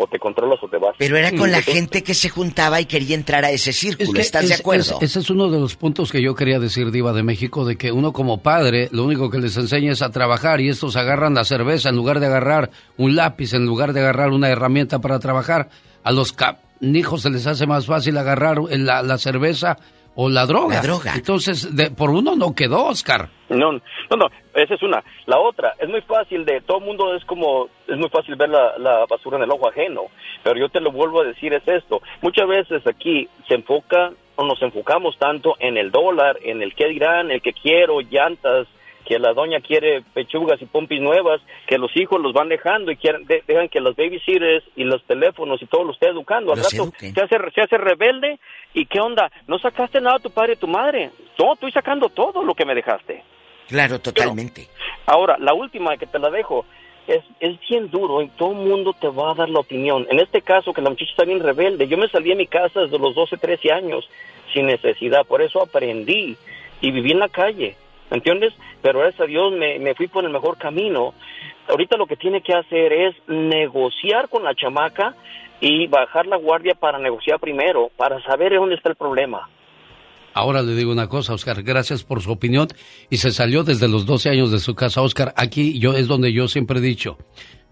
o 0.00 0.06
te 0.06 0.20
controlas 0.20 0.62
o 0.62 0.68
te 0.68 0.76
vas. 0.76 0.94
Pero 0.96 1.16
era 1.16 1.32
con 1.32 1.50
la 1.50 1.60
gente 1.60 2.04
que 2.04 2.14
se 2.14 2.28
juntaba 2.28 2.80
y 2.80 2.84
quería 2.86 3.16
entrar 3.16 3.44
a 3.44 3.50
ese 3.50 3.72
círculo, 3.72 4.12
que 4.12 4.20
¿estás 4.20 4.46
de 4.46 4.54
es- 4.54 4.60
acuerdo? 4.60 4.98
es- 5.00 5.10
ese 5.10 5.18
es 5.18 5.30
uno 5.30 5.50
de 5.50 5.58
los 5.58 5.74
puntos 5.74 6.12
que 6.12 6.22
yo 6.22 6.36
quería 6.36 6.60
decir, 6.60 6.92
Diva 6.92 7.12
de 7.12 7.24
México, 7.24 7.64
de 7.64 7.76
que 7.76 7.90
uno 7.90 8.12
como 8.12 8.40
padre, 8.40 8.88
lo 8.92 9.02
único 9.02 9.28
que 9.28 9.38
les 9.38 9.56
enseña 9.56 9.90
es 9.90 10.02
a 10.02 10.10
trabajar 10.12 10.60
y 10.60 10.68
estos 10.68 10.94
agarran 10.94 11.34
la 11.34 11.44
cerveza 11.44 11.88
en 11.88 11.96
lugar 11.96 12.20
de 12.20 12.26
agarrar 12.26 12.70
un 12.96 13.16
lápiz, 13.16 13.54
en 13.54 13.66
lugar 13.66 13.92
de 13.92 13.98
agarrar 13.98 14.30
una 14.30 14.48
herramienta 14.48 15.00
para 15.00 15.18
trabajar. 15.18 15.68
A 16.04 16.12
los 16.12 16.32
hijos 16.80 17.22
se 17.22 17.30
les 17.30 17.44
hace 17.48 17.66
más 17.66 17.86
fácil 17.86 18.16
agarrar 18.18 18.58
la, 18.70 19.02
la 19.02 19.18
cerveza 19.18 19.78
o 20.20 20.28
la 20.28 20.46
droga. 20.46 20.74
La 20.76 20.80
droga. 20.82 21.12
Entonces, 21.14 21.76
de- 21.76 21.92
por 21.92 22.10
uno 22.10 22.34
no 22.34 22.52
quedó, 22.52 22.86
Oscar. 22.86 23.28
No, 23.50 23.70
no, 23.72 24.16
no, 24.16 24.26
esa 24.54 24.74
es 24.74 24.82
una. 24.82 25.02
La 25.26 25.38
otra, 25.38 25.74
es 25.78 25.88
muy 25.88 26.00
fácil 26.02 26.44
de, 26.44 26.60
todo 26.62 26.78
el 26.78 26.84
mundo 26.86 27.14
es 27.14 27.24
como, 27.24 27.68
es 27.86 27.96
muy 27.96 28.08
fácil 28.08 28.34
ver 28.34 28.48
la, 28.48 28.76
la 28.78 29.06
basura 29.08 29.36
en 29.36 29.44
el 29.44 29.50
ojo 29.52 29.68
ajeno, 29.68 30.02
pero 30.42 30.58
yo 30.58 30.68
te 30.70 30.80
lo 30.80 30.90
vuelvo 30.90 31.20
a 31.20 31.24
decir, 31.24 31.52
es 31.54 31.62
esto. 31.68 32.02
Muchas 32.20 32.48
veces 32.48 32.84
aquí 32.86 33.28
se 33.46 33.54
enfoca 33.54 34.10
o 34.34 34.44
nos 34.44 34.60
enfocamos 34.60 35.16
tanto 35.18 35.54
en 35.60 35.76
el 35.76 35.92
dólar, 35.92 36.36
en 36.42 36.62
el 36.62 36.74
que 36.74 36.88
dirán, 36.88 37.30
el 37.30 37.40
que 37.40 37.52
quiero, 37.52 38.00
llantas, 38.00 38.66
que 39.08 39.18
la 39.18 39.32
doña 39.32 39.60
quiere 39.60 40.02
pechugas 40.12 40.60
y 40.60 40.66
pompis 40.66 41.00
nuevas, 41.00 41.40
que 41.66 41.78
los 41.78 41.90
hijos 41.96 42.20
los 42.20 42.34
van 42.34 42.50
dejando 42.50 42.92
y 42.92 42.96
quieren, 42.96 43.24
de- 43.24 43.42
dejan 43.46 43.70
que 43.70 43.80
los 43.80 43.96
babysitters 43.96 44.62
y 44.76 44.84
los 44.84 45.02
teléfonos 45.04 45.62
y 45.62 45.66
todo 45.66 45.84
lo 45.84 45.92
esté 45.92 46.08
educando. 46.10 46.52
Al 46.52 46.58
Los 46.58 46.70
rato 46.70 46.84
eduquen. 46.84 47.14
se 47.14 47.20
hace, 47.22 47.36
se 47.54 47.60
hace 47.62 47.78
rebelde 47.78 48.38
y 48.74 48.84
¿qué 48.84 49.00
onda? 49.00 49.32
¿No 49.46 49.58
sacaste 49.58 50.00
nada 50.02 50.16
a 50.16 50.20
tu 50.20 50.30
padre 50.30 50.52
y 50.52 50.56
tu 50.56 50.66
madre? 50.68 51.10
No, 51.38 51.54
estoy 51.54 51.72
sacando 51.72 52.10
todo 52.10 52.44
lo 52.44 52.54
que 52.54 52.66
me 52.66 52.74
dejaste. 52.74 53.24
Claro, 53.68 53.98
totalmente. 53.98 54.68
Ahora, 55.06 55.36
la 55.38 55.54
última 55.54 55.96
que 55.96 56.06
te 56.06 56.18
la 56.18 56.28
dejo, 56.30 56.66
es, 57.06 57.24
es 57.40 57.58
bien 57.68 57.90
duro 57.90 58.20
y 58.20 58.28
todo 58.28 58.50
el 58.52 58.58
mundo 58.68 58.92
te 58.92 59.08
va 59.08 59.30
a 59.30 59.34
dar 59.34 59.48
la 59.48 59.60
opinión. 59.60 60.06
En 60.10 60.20
este 60.20 60.42
caso, 60.42 60.74
que 60.74 60.82
la 60.82 60.90
muchacha 60.90 61.10
está 61.12 61.24
bien 61.24 61.40
rebelde, 61.40 61.88
yo 61.88 61.96
me 61.96 62.08
salí 62.08 62.28
de 62.28 62.36
mi 62.36 62.46
casa 62.46 62.80
desde 62.80 62.98
los 62.98 63.14
12, 63.14 63.38
13 63.38 63.72
años 63.72 64.06
sin 64.52 64.66
necesidad, 64.66 65.24
por 65.26 65.40
eso 65.40 65.62
aprendí 65.62 66.36
y 66.82 66.90
viví 66.90 67.12
en 67.12 67.18
la 67.20 67.28
calle, 67.30 67.76
¿me 68.10 68.18
entiendes? 68.18 68.54
Pero 68.82 69.00
gracias 69.00 69.20
a 69.22 69.26
Dios 69.26 69.52
me, 69.52 69.78
me 69.78 69.94
fui 69.94 70.08
por 70.08 70.24
el 70.24 70.30
mejor 70.30 70.58
camino. 70.58 71.14
Ahorita 71.68 71.96
lo 71.96 72.06
que 72.06 72.16
tiene 72.16 72.40
que 72.40 72.54
hacer 72.54 72.92
es 72.92 73.14
negociar 73.26 74.28
con 74.28 74.42
la 74.44 74.54
chamaca 74.54 75.14
y 75.60 75.86
bajar 75.86 76.26
la 76.26 76.36
guardia 76.36 76.74
para 76.74 76.98
negociar 76.98 77.40
primero, 77.40 77.90
para 77.96 78.22
saber 78.22 78.54
dónde 78.54 78.76
está 78.76 78.90
el 78.90 78.96
problema. 78.96 79.48
Ahora 80.34 80.62
le 80.62 80.74
digo 80.74 80.92
una 80.92 81.08
cosa, 81.08 81.34
Oscar, 81.34 81.62
gracias 81.64 82.04
por 82.04 82.22
su 82.22 82.30
opinión. 82.30 82.68
Y 83.10 83.16
se 83.16 83.32
salió 83.32 83.64
desde 83.64 83.88
los 83.88 84.06
12 84.06 84.30
años 84.30 84.52
de 84.52 84.60
su 84.60 84.74
casa, 84.74 85.02
Oscar. 85.02 85.34
Aquí 85.36 85.80
yo 85.80 85.94
es 85.94 86.06
donde 86.06 86.32
yo 86.32 86.46
siempre 86.46 86.78
he 86.78 86.82
dicho, 86.82 87.18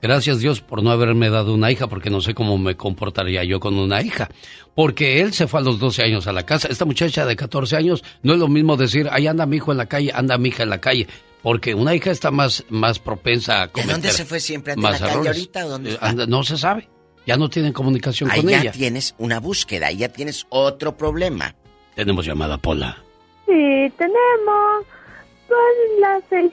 Gracias 0.02 0.40
Dios 0.40 0.60
por 0.60 0.82
no 0.82 0.90
haberme 0.90 1.30
dado 1.30 1.54
una 1.54 1.70
hija 1.72 1.86
porque 1.86 2.10
no 2.10 2.20
sé 2.20 2.34
cómo 2.34 2.58
me 2.58 2.76
comportaría 2.76 3.44
yo 3.44 3.60
con 3.60 3.78
una 3.78 4.02
hija. 4.02 4.28
Porque 4.74 5.20
él 5.20 5.32
se 5.32 5.46
fue 5.46 5.60
a 5.60 5.62
los 5.62 5.78
12 5.78 6.02
años 6.02 6.26
a 6.26 6.32
la 6.32 6.44
casa. 6.44 6.68
Esta 6.68 6.84
muchacha 6.84 7.24
de 7.24 7.34
14 7.34 7.76
años 7.76 8.04
no 8.22 8.34
es 8.34 8.38
lo 8.38 8.48
mismo 8.48 8.76
decir, 8.76 9.08
ahí 9.10 9.26
anda 9.26 9.46
mi 9.46 9.56
hijo 9.56 9.72
en 9.72 9.78
la 9.78 9.86
calle, 9.86 10.12
anda 10.14 10.36
mi 10.38 10.50
hija 10.50 10.64
en 10.64 10.70
la 10.70 10.80
calle. 10.80 11.06
Porque 11.42 11.74
una 11.74 11.94
hija 11.94 12.10
está 12.10 12.30
más, 12.30 12.64
más 12.68 12.98
propensa 12.98 13.62
a 13.62 13.68
cometer 13.68 13.86
¿De 13.86 13.92
dónde 13.92 14.10
se 14.10 14.24
fue 14.24 14.40
siempre? 14.40 14.74
¿A 14.74 14.76
más 14.76 15.00
la 15.00 15.08
calle 15.08 15.28
ahorita 15.28 15.66
o 15.66 15.68
dónde 15.70 15.90
eh, 15.90 15.94
está? 15.94 16.26
No 16.26 16.42
se 16.42 16.58
sabe. 16.58 16.88
Ya 17.26 17.36
no 17.36 17.48
tienen 17.48 17.72
comunicación 17.72 18.30
ahí 18.30 18.40
con 18.40 18.50
ella. 18.50 18.58
Ahí 18.58 18.64
ya 18.66 18.72
tienes 18.72 19.14
una 19.18 19.40
búsqueda, 19.40 19.88
ahí 19.88 19.96
ya 19.96 20.08
tienes 20.08 20.46
otro 20.48 20.96
problema. 20.96 21.54
Tenemos 21.94 22.26
llamada 22.26 22.58
Pola. 22.58 23.02
Sí, 23.46 23.52
tenemos. 23.96 24.84
Son 25.48 26.00
las 26.00 26.22
seis 26.28 26.52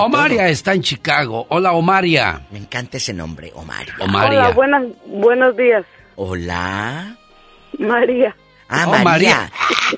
Omaria 0.00 0.48
está 0.48 0.74
en 0.74 0.82
Chicago. 0.82 1.46
Hola, 1.48 1.72
Omaria. 1.72 2.42
Me 2.50 2.58
encanta 2.58 2.96
ese 2.96 3.12
nombre, 3.12 3.52
Omaria. 3.54 3.94
Hola, 4.00 4.50
buenas, 4.50 4.84
buenos 5.06 5.56
días. 5.56 5.84
Hola. 6.16 7.16
María. 7.78 8.34
Ah, 8.68 8.86
oh, 8.88 9.04
María. 9.04 9.50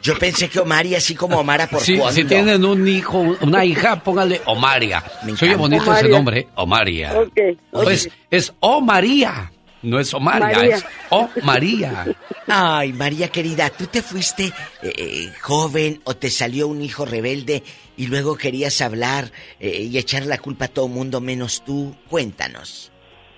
Yo 0.02 0.18
pensé 0.18 0.48
que 0.48 0.58
Omaria, 0.60 0.98
así 0.98 1.14
como 1.14 1.38
Omara 1.38 1.66
por 1.66 1.80
sí, 1.80 2.00
Si 2.10 2.24
tienen 2.24 2.64
un 2.64 2.86
hijo, 2.86 3.36
una 3.40 3.64
hija, 3.64 4.00
póngale 4.00 4.40
Omaria. 4.44 5.02
Soy 5.36 5.54
bonito 5.54 5.84
Omaria. 5.84 6.00
ese 6.00 6.08
nombre, 6.08 6.48
Omaria. 6.56 7.18
Okay. 7.20 7.56
Pues 7.70 8.10
es 8.30 8.52
Omaría. 8.60 9.52
No 9.86 10.00
es 10.00 10.12
Omaria, 10.14 10.48
María. 10.48 10.76
es 10.76 10.86
O 11.10 11.30
María. 11.44 12.06
Ay, 12.48 12.92
María 12.92 13.28
querida, 13.28 13.70
¿tú 13.70 13.86
te 13.86 14.02
fuiste 14.02 14.46
eh, 14.82 14.92
eh, 14.96 15.32
joven 15.40 16.00
o 16.02 16.16
te 16.16 16.28
salió 16.28 16.66
un 16.66 16.82
hijo 16.82 17.04
rebelde 17.04 17.62
y 17.96 18.08
luego 18.08 18.36
querías 18.36 18.80
hablar 18.80 19.26
eh, 19.60 19.82
y 19.82 19.96
echar 19.96 20.26
la 20.26 20.38
culpa 20.38 20.64
a 20.64 20.68
todo 20.68 20.88
mundo 20.88 21.20
menos 21.20 21.64
tú? 21.64 21.94
Cuéntanos. 22.10 22.90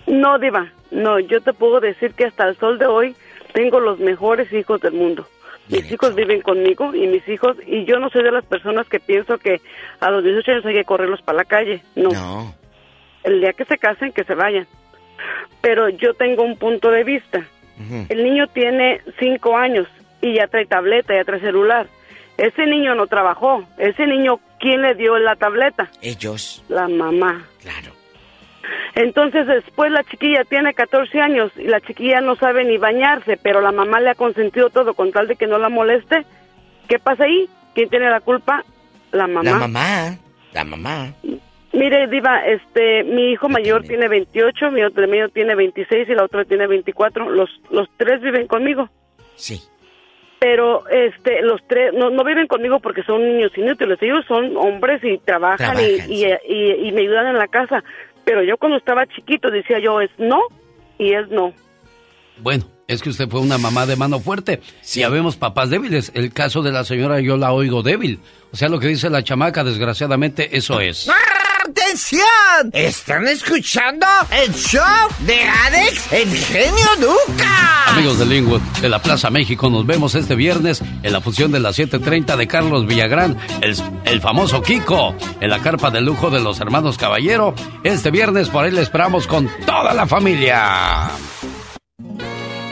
No, 0.06 0.38
Diva, 0.38 0.72
no, 0.90 1.20
yo 1.20 1.42
te 1.42 1.52
puedo 1.52 1.80
decir 1.80 2.14
que 2.14 2.24
hasta 2.24 2.48
el 2.48 2.56
sol 2.56 2.78
de 2.78 2.86
hoy 2.86 3.14
tengo 3.52 3.78
los 3.78 3.98
mejores 3.98 4.50
hijos 4.50 4.80
del 4.80 4.94
mundo. 4.94 5.28
Mis 5.68 5.92
hijos 5.92 6.14
viven 6.14 6.40
conmigo 6.40 6.94
y 6.94 7.08
mis 7.08 7.28
hijos, 7.28 7.58
y 7.66 7.84
yo 7.84 7.98
no 7.98 8.08
soy 8.08 8.22
de 8.22 8.32
las 8.32 8.46
personas 8.46 8.88
que 8.88 9.00
pienso 9.00 9.36
que 9.36 9.60
a 10.00 10.10
los 10.10 10.24
18 10.24 10.50
años 10.50 10.64
hay 10.64 10.76
que 10.76 10.84
correrlos 10.84 11.20
para 11.20 11.36
la 11.36 11.44
calle. 11.44 11.82
No. 11.94 12.08
No. 12.08 12.54
El 13.22 13.42
día 13.42 13.52
que 13.52 13.66
se 13.66 13.76
casen, 13.76 14.12
que 14.12 14.24
se 14.24 14.34
vayan. 14.34 14.66
Pero 15.60 15.88
yo 15.88 16.14
tengo 16.14 16.42
un 16.42 16.56
punto 16.56 16.90
de 16.90 17.04
vista. 17.04 17.46
El 18.08 18.24
niño 18.24 18.48
tiene 18.48 19.00
cinco 19.20 19.56
años 19.56 19.86
y 20.20 20.34
ya 20.34 20.48
trae 20.48 20.66
tableta, 20.66 21.14
ya 21.14 21.24
trae 21.24 21.40
celular. 21.40 21.86
Ese 22.36 22.66
niño 22.66 22.94
no 22.94 23.06
trabajó. 23.06 23.64
Ese 23.78 24.06
niño, 24.06 24.40
¿quién 24.58 24.82
le 24.82 24.94
dio 24.94 25.16
la 25.18 25.36
tableta? 25.36 25.88
Ellos. 26.02 26.64
La 26.68 26.88
mamá. 26.88 27.44
Claro. 27.60 27.92
Entonces 28.94 29.46
después 29.46 29.92
la 29.92 30.02
chiquilla 30.04 30.44
tiene 30.44 30.74
14 30.74 31.20
años 31.20 31.52
y 31.56 31.64
la 31.64 31.80
chiquilla 31.80 32.20
no 32.20 32.36
sabe 32.36 32.64
ni 32.64 32.78
bañarse, 32.78 33.36
pero 33.36 33.60
la 33.60 33.70
mamá 33.72 34.00
le 34.00 34.10
ha 34.10 34.14
consentido 34.14 34.70
todo 34.70 34.94
con 34.94 35.12
tal 35.12 35.28
de 35.28 35.36
que 35.36 35.46
no 35.46 35.58
la 35.58 35.68
moleste. 35.68 36.24
¿Qué 36.88 36.98
pasa 36.98 37.24
ahí? 37.24 37.48
¿Quién 37.74 37.88
tiene 37.90 38.10
la 38.10 38.20
culpa? 38.20 38.64
La 39.12 39.26
mamá. 39.26 39.50
La 39.50 39.54
mamá. 39.56 40.18
La 40.52 40.64
mamá. 40.64 41.12
Mire, 41.72 42.06
Diva, 42.08 42.40
este, 42.46 43.04
mi 43.04 43.32
hijo 43.32 43.48
mayor 43.48 43.82
tiene 43.82 44.08
28, 44.08 44.70
mi 44.70 44.82
otro 44.82 45.06
medio 45.06 45.28
tiene 45.28 45.54
26 45.54 46.08
y 46.08 46.14
la 46.14 46.24
otra 46.24 46.44
tiene 46.44 46.66
24. 46.66 47.28
Los, 47.30 47.50
los 47.70 47.88
tres 47.98 48.20
viven 48.22 48.46
conmigo. 48.46 48.88
Sí. 49.36 49.60
Pero, 50.40 50.88
este, 50.88 51.42
los 51.42 51.60
tres 51.68 51.92
no, 51.94 52.10
no 52.10 52.24
viven 52.24 52.46
conmigo 52.46 52.78
porque 52.80 53.02
son 53.02 53.22
niños 53.22 53.50
inútiles. 53.56 53.98
Ellos 54.00 54.24
son 54.28 54.56
hombres 54.56 55.02
y 55.02 55.18
trabajan, 55.18 55.76
y- 55.80 56.12
y, 56.12 56.24
y- 56.48 56.88
y 56.88 56.92
me 56.92 57.02
ayudan 57.02 57.26
en 57.26 57.38
la 57.38 57.48
casa. 57.48 57.82
Pero 58.24 58.42
yo 58.42 58.56
cuando 58.56 58.78
estaba 58.78 59.06
chiquito 59.06 59.50
decía 59.50 59.78
yo 59.80 60.00
es 60.00 60.10
no 60.18 60.40
y 60.98 61.12
es 61.14 61.28
no. 61.28 61.52
Bueno, 62.40 62.64
es 62.86 63.02
que 63.02 63.08
usted 63.08 63.28
fue 63.28 63.40
una 63.40 63.58
mamá 63.58 63.84
de 63.84 63.96
mano 63.96 64.20
fuerte. 64.20 64.60
Ya 64.94 65.08
vemos 65.08 65.36
papás 65.36 65.70
débiles. 65.70 66.12
El 66.14 66.32
caso 66.32 66.62
de 66.62 66.70
la 66.70 66.84
señora 66.84 67.20
yo 67.20 67.36
la 67.36 67.52
oigo 67.52 67.82
débil. 67.82 68.20
O 68.52 68.56
sea, 68.56 68.68
lo 68.68 68.78
que 68.78 68.86
dice 68.86 69.10
la 69.10 69.24
chamaca, 69.24 69.64
desgraciadamente, 69.64 70.56
eso 70.56 70.78
es. 70.80 71.06
¡Atención! 72.02 72.70
¿Están 72.74 73.26
escuchando 73.26 74.06
el 74.30 74.54
show 74.54 74.80
de 75.26 75.42
Alex, 75.42 76.12
el 76.12 76.28
genio 76.32 76.86
Lucas? 77.00 77.88
Amigos 77.88 78.20
de 78.20 78.26
Lingwood, 78.26 78.60
de 78.80 78.88
la 78.88 79.02
Plaza 79.02 79.30
México, 79.30 79.68
nos 79.68 79.84
vemos 79.84 80.14
este 80.14 80.36
viernes 80.36 80.80
en 81.02 81.12
la 81.12 81.20
función 81.20 81.50
de 81.50 81.58
las 81.58 81.76
7.30 81.76 82.36
de 82.36 82.46
Carlos 82.46 82.86
Villagrán, 82.86 83.36
el, 83.62 83.76
el 84.04 84.20
famoso 84.20 84.62
Kiko, 84.62 85.16
en 85.40 85.50
la 85.50 85.58
carpa 85.58 85.90
de 85.90 86.00
lujo 86.00 86.30
de 86.30 86.38
los 86.38 86.60
hermanos 86.60 86.96
Caballero. 86.98 87.52
Este 87.82 88.12
viernes 88.12 88.48
por 88.48 88.64
ahí 88.64 88.70
le 88.70 88.82
esperamos 88.82 89.26
con 89.26 89.48
toda 89.66 89.92
la 89.92 90.06
familia. 90.06 91.10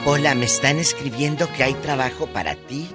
Hola, 0.04 0.36
me 0.36 0.44
están 0.44 0.78
escribiendo 0.78 1.52
que 1.52 1.64
hay 1.64 1.74
trabajo 1.74 2.28
para 2.28 2.54
ti 2.54 2.88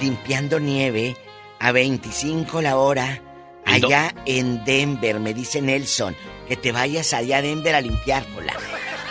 limpiando 0.00 0.60
nieve 0.60 1.16
a 1.58 1.72
25 1.72 2.62
la 2.62 2.76
hora 2.76 3.06
¿En 3.08 3.16
dó- 3.16 3.29
allá 3.74 4.14
en 4.26 4.64
Denver. 4.64 5.20
Me 5.20 5.34
dice 5.34 5.60
Nelson 5.62 6.14
que 6.48 6.56
te 6.56 6.72
vayas 6.72 7.12
allá 7.14 7.38
a 7.38 7.42
Denver 7.42 7.74
a 7.74 7.80
limpiar, 7.80 8.24
Pola. 8.26 8.52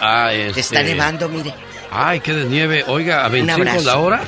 Ah, 0.01 0.27
Te 0.31 0.47
este- 0.47 0.59
está 0.61 0.83
nevando, 0.83 1.27
mire. 1.29 1.53
Ay, 1.91 2.19
qué 2.19 2.33
de 2.33 2.45
nieve. 2.45 2.83
Oiga, 2.87 3.23
a 3.23 3.27
Un 3.27 3.33
25 3.33 3.61
abrazo. 3.69 3.85
la 3.85 3.97
hora. 3.97 4.21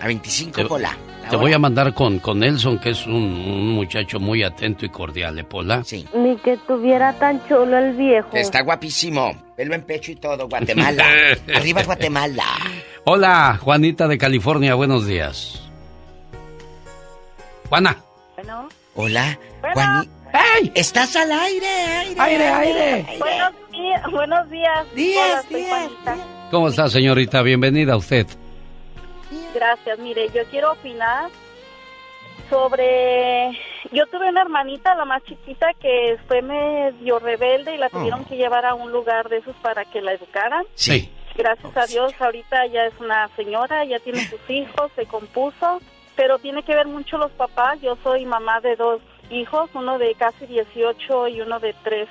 A 0.00 0.06
25 0.06 0.62
Te- 0.62 0.64
Pola. 0.66 0.96
la 1.24 1.28
Te 1.28 1.36
voy 1.36 1.52
a 1.52 1.58
mandar 1.58 1.92
con, 1.94 2.18
con 2.18 2.38
Nelson, 2.40 2.78
que 2.78 2.90
es 2.90 3.06
un, 3.06 3.14
un 3.14 3.68
muchacho 3.70 4.18
muy 4.18 4.42
atento 4.42 4.84
y 4.86 4.88
cordial, 4.88 5.38
¿eh, 5.38 5.44
Pola? 5.44 5.82
Sí. 5.84 6.06
Ni 6.14 6.36
que 6.38 6.56
tuviera 6.66 7.12
tan 7.18 7.46
chulo 7.48 7.76
el 7.78 7.92
viejo. 7.94 8.30
Está 8.32 8.62
guapísimo. 8.62 9.52
Pelo 9.56 9.74
en 9.74 9.82
pecho 9.82 10.10
y 10.12 10.16
todo, 10.16 10.48
Guatemala. 10.48 11.04
Arriba 11.54 11.82
Guatemala. 11.82 12.44
Hola, 13.04 13.58
Juanita 13.60 14.08
de 14.08 14.16
California, 14.18 14.74
buenos 14.74 15.06
días. 15.06 15.60
Juana. 17.68 17.96
Bueno. 18.36 18.68
Hola, 18.94 19.38
Bueno. 19.62 20.02
¡Hey! 20.32 20.72
Estás 20.74 21.14
al 21.14 21.30
aire, 21.30 21.66
aire. 21.66 22.20
Aire, 22.20 22.48
aire. 22.48 23.18
Buenos 23.18 23.70
días, 23.70 24.10
buenos 24.10 24.50
días. 24.50 24.94
Días, 24.94 25.30
Hola, 25.30 25.42
soy 25.50 25.64
Juanita. 25.68 26.16
¿Cómo 26.50 26.68
está, 26.68 26.88
señorita? 26.88 27.42
Bienvenida 27.42 27.92
a 27.92 27.96
usted. 27.96 28.26
Gracias. 29.54 29.98
Mire, 29.98 30.28
yo 30.34 30.42
quiero 30.50 30.72
opinar 30.72 31.30
sobre 32.50 33.50
yo 33.92 34.06
tuve 34.06 34.28
una 34.28 34.42
hermanita, 34.42 34.94
la 34.94 35.04
más 35.04 35.22
chiquita, 35.24 35.68
que 35.80 36.18
fue 36.26 36.42
medio 36.42 37.18
rebelde 37.18 37.74
y 37.74 37.78
la 37.78 37.88
tuvieron 37.88 38.24
que 38.24 38.36
llevar 38.36 38.64
a 38.64 38.74
un 38.74 38.90
lugar 38.90 39.28
de 39.28 39.38
esos 39.38 39.54
para 39.56 39.84
que 39.84 40.00
la 40.00 40.12
educaran. 40.12 40.64
Sí. 40.74 41.10
Gracias 41.36 41.76
a 41.76 41.86
Dios, 41.86 42.12
ahorita 42.18 42.66
ya 42.66 42.86
es 42.86 42.94
una 43.00 43.28
señora, 43.36 43.84
ya 43.84 43.98
tiene 44.00 44.26
sus 44.26 44.40
hijos, 44.48 44.90
se 44.96 45.06
compuso, 45.06 45.80
pero 46.16 46.38
tiene 46.38 46.62
que 46.62 46.74
ver 46.74 46.86
mucho 46.86 47.16
los 47.18 47.30
papás. 47.32 47.80
Yo 47.80 47.96
soy 48.02 48.24
mamá 48.26 48.60
de 48.60 48.76
dos 48.76 49.00
hijos, 49.32 49.70
uno 49.74 49.98
de 49.98 50.14
casi 50.14 50.46
18 50.46 51.28
y 51.28 51.40
uno 51.40 51.58
de 51.60 51.74
13. 51.82 52.08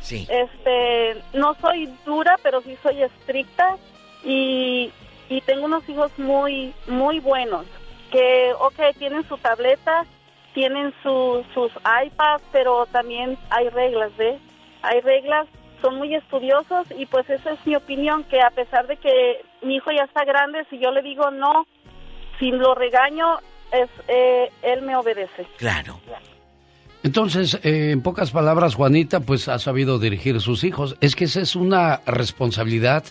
Sí. 0.00 0.26
Este, 0.30 1.22
no 1.32 1.54
soy 1.60 1.92
dura, 2.06 2.36
pero 2.42 2.60
sí 2.62 2.76
soy 2.82 3.02
estricta 3.02 3.76
y, 4.24 4.92
y 5.28 5.40
tengo 5.42 5.64
unos 5.64 5.88
hijos 5.88 6.10
muy, 6.18 6.72
muy 6.86 7.20
buenos 7.20 7.66
que, 8.10 8.52
ok, 8.58 8.96
tienen 8.98 9.26
su 9.28 9.36
tableta, 9.38 10.06
tienen 10.54 10.94
su, 11.02 11.44
sus 11.54 11.70
iPads, 12.04 12.42
pero 12.52 12.86
también 12.86 13.38
hay 13.50 13.68
reglas, 13.68 14.16
¿ves? 14.16 14.40
Hay 14.82 15.00
reglas, 15.00 15.46
son 15.82 15.96
muy 15.96 16.14
estudiosos 16.14 16.86
y 16.96 17.06
pues 17.06 17.28
esa 17.30 17.52
es 17.52 17.66
mi 17.66 17.76
opinión, 17.76 18.24
que 18.24 18.40
a 18.40 18.50
pesar 18.50 18.86
de 18.86 18.96
que 18.96 19.44
mi 19.62 19.76
hijo 19.76 19.90
ya 19.90 20.04
está 20.04 20.24
grande, 20.24 20.64
si 20.70 20.78
yo 20.78 20.90
le 20.90 21.02
digo 21.02 21.30
no, 21.30 21.66
si 22.38 22.50
lo 22.50 22.74
regaño, 22.74 23.38
es 23.72 23.88
eh, 24.08 24.50
él 24.62 24.82
me 24.82 24.96
obedece. 24.96 25.46
Claro. 25.56 26.00
Entonces, 27.02 27.58
eh, 27.62 27.90
en 27.92 28.02
pocas 28.02 28.30
palabras, 28.30 28.74
Juanita, 28.74 29.20
pues 29.20 29.48
ha 29.48 29.58
sabido 29.58 29.98
dirigir 29.98 30.40
sus 30.40 30.64
hijos. 30.64 30.96
Es 31.00 31.14
que 31.14 31.24
esa 31.24 31.40
es 31.40 31.54
una 31.54 32.00
responsabilidad 32.06 33.04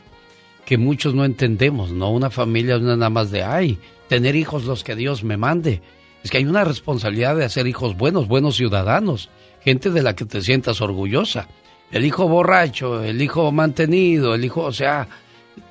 que 0.65 0.77
muchos 0.77 1.13
no 1.13 1.23
entendemos, 1.23 1.91
¿no? 1.91 2.11
Una 2.11 2.29
familia 2.29 2.77
no 2.77 2.91
es 2.91 2.97
nada 2.97 3.09
más 3.09 3.31
de, 3.31 3.43
ay, 3.43 3.79
tener 4.09 4.35
hijos 4.35 4.65
los 4.65 4.83
que 4.83 4.95
Dios 4.95 5.23
me 5.23 5.37
mande. 5.37 5.81
Es 6.23 6.31
que 6.31 6.37
hay 6.39 6.45
una 6.45 6.65
responsabilidad 6.65 7.37
de 7.37 7.45
hacer 7.45 7.67
hijos 7.67 7.95
buenos, 7.95 8.27
buenos 8.27 8.57
ciudadanos, 8.57 9.29
gente 9.63 9.89
de 9.89 10.03
la 10.03 10.15
que 10.15 10.25
te 10.25 10.41
sientas 10.41 10.81
orgullosa. 10.81 11.47
El 11.89 12.03
hijo 12.03 12.27
borracho, 12.27 13.01
el 13.01 13.21
hijo 13.21 13.49
mantenido, 13.53 14.35
el 14.35 14.43
hijo, 14.43 14.63
o 14.63 14.73
sea, 14.73 15.07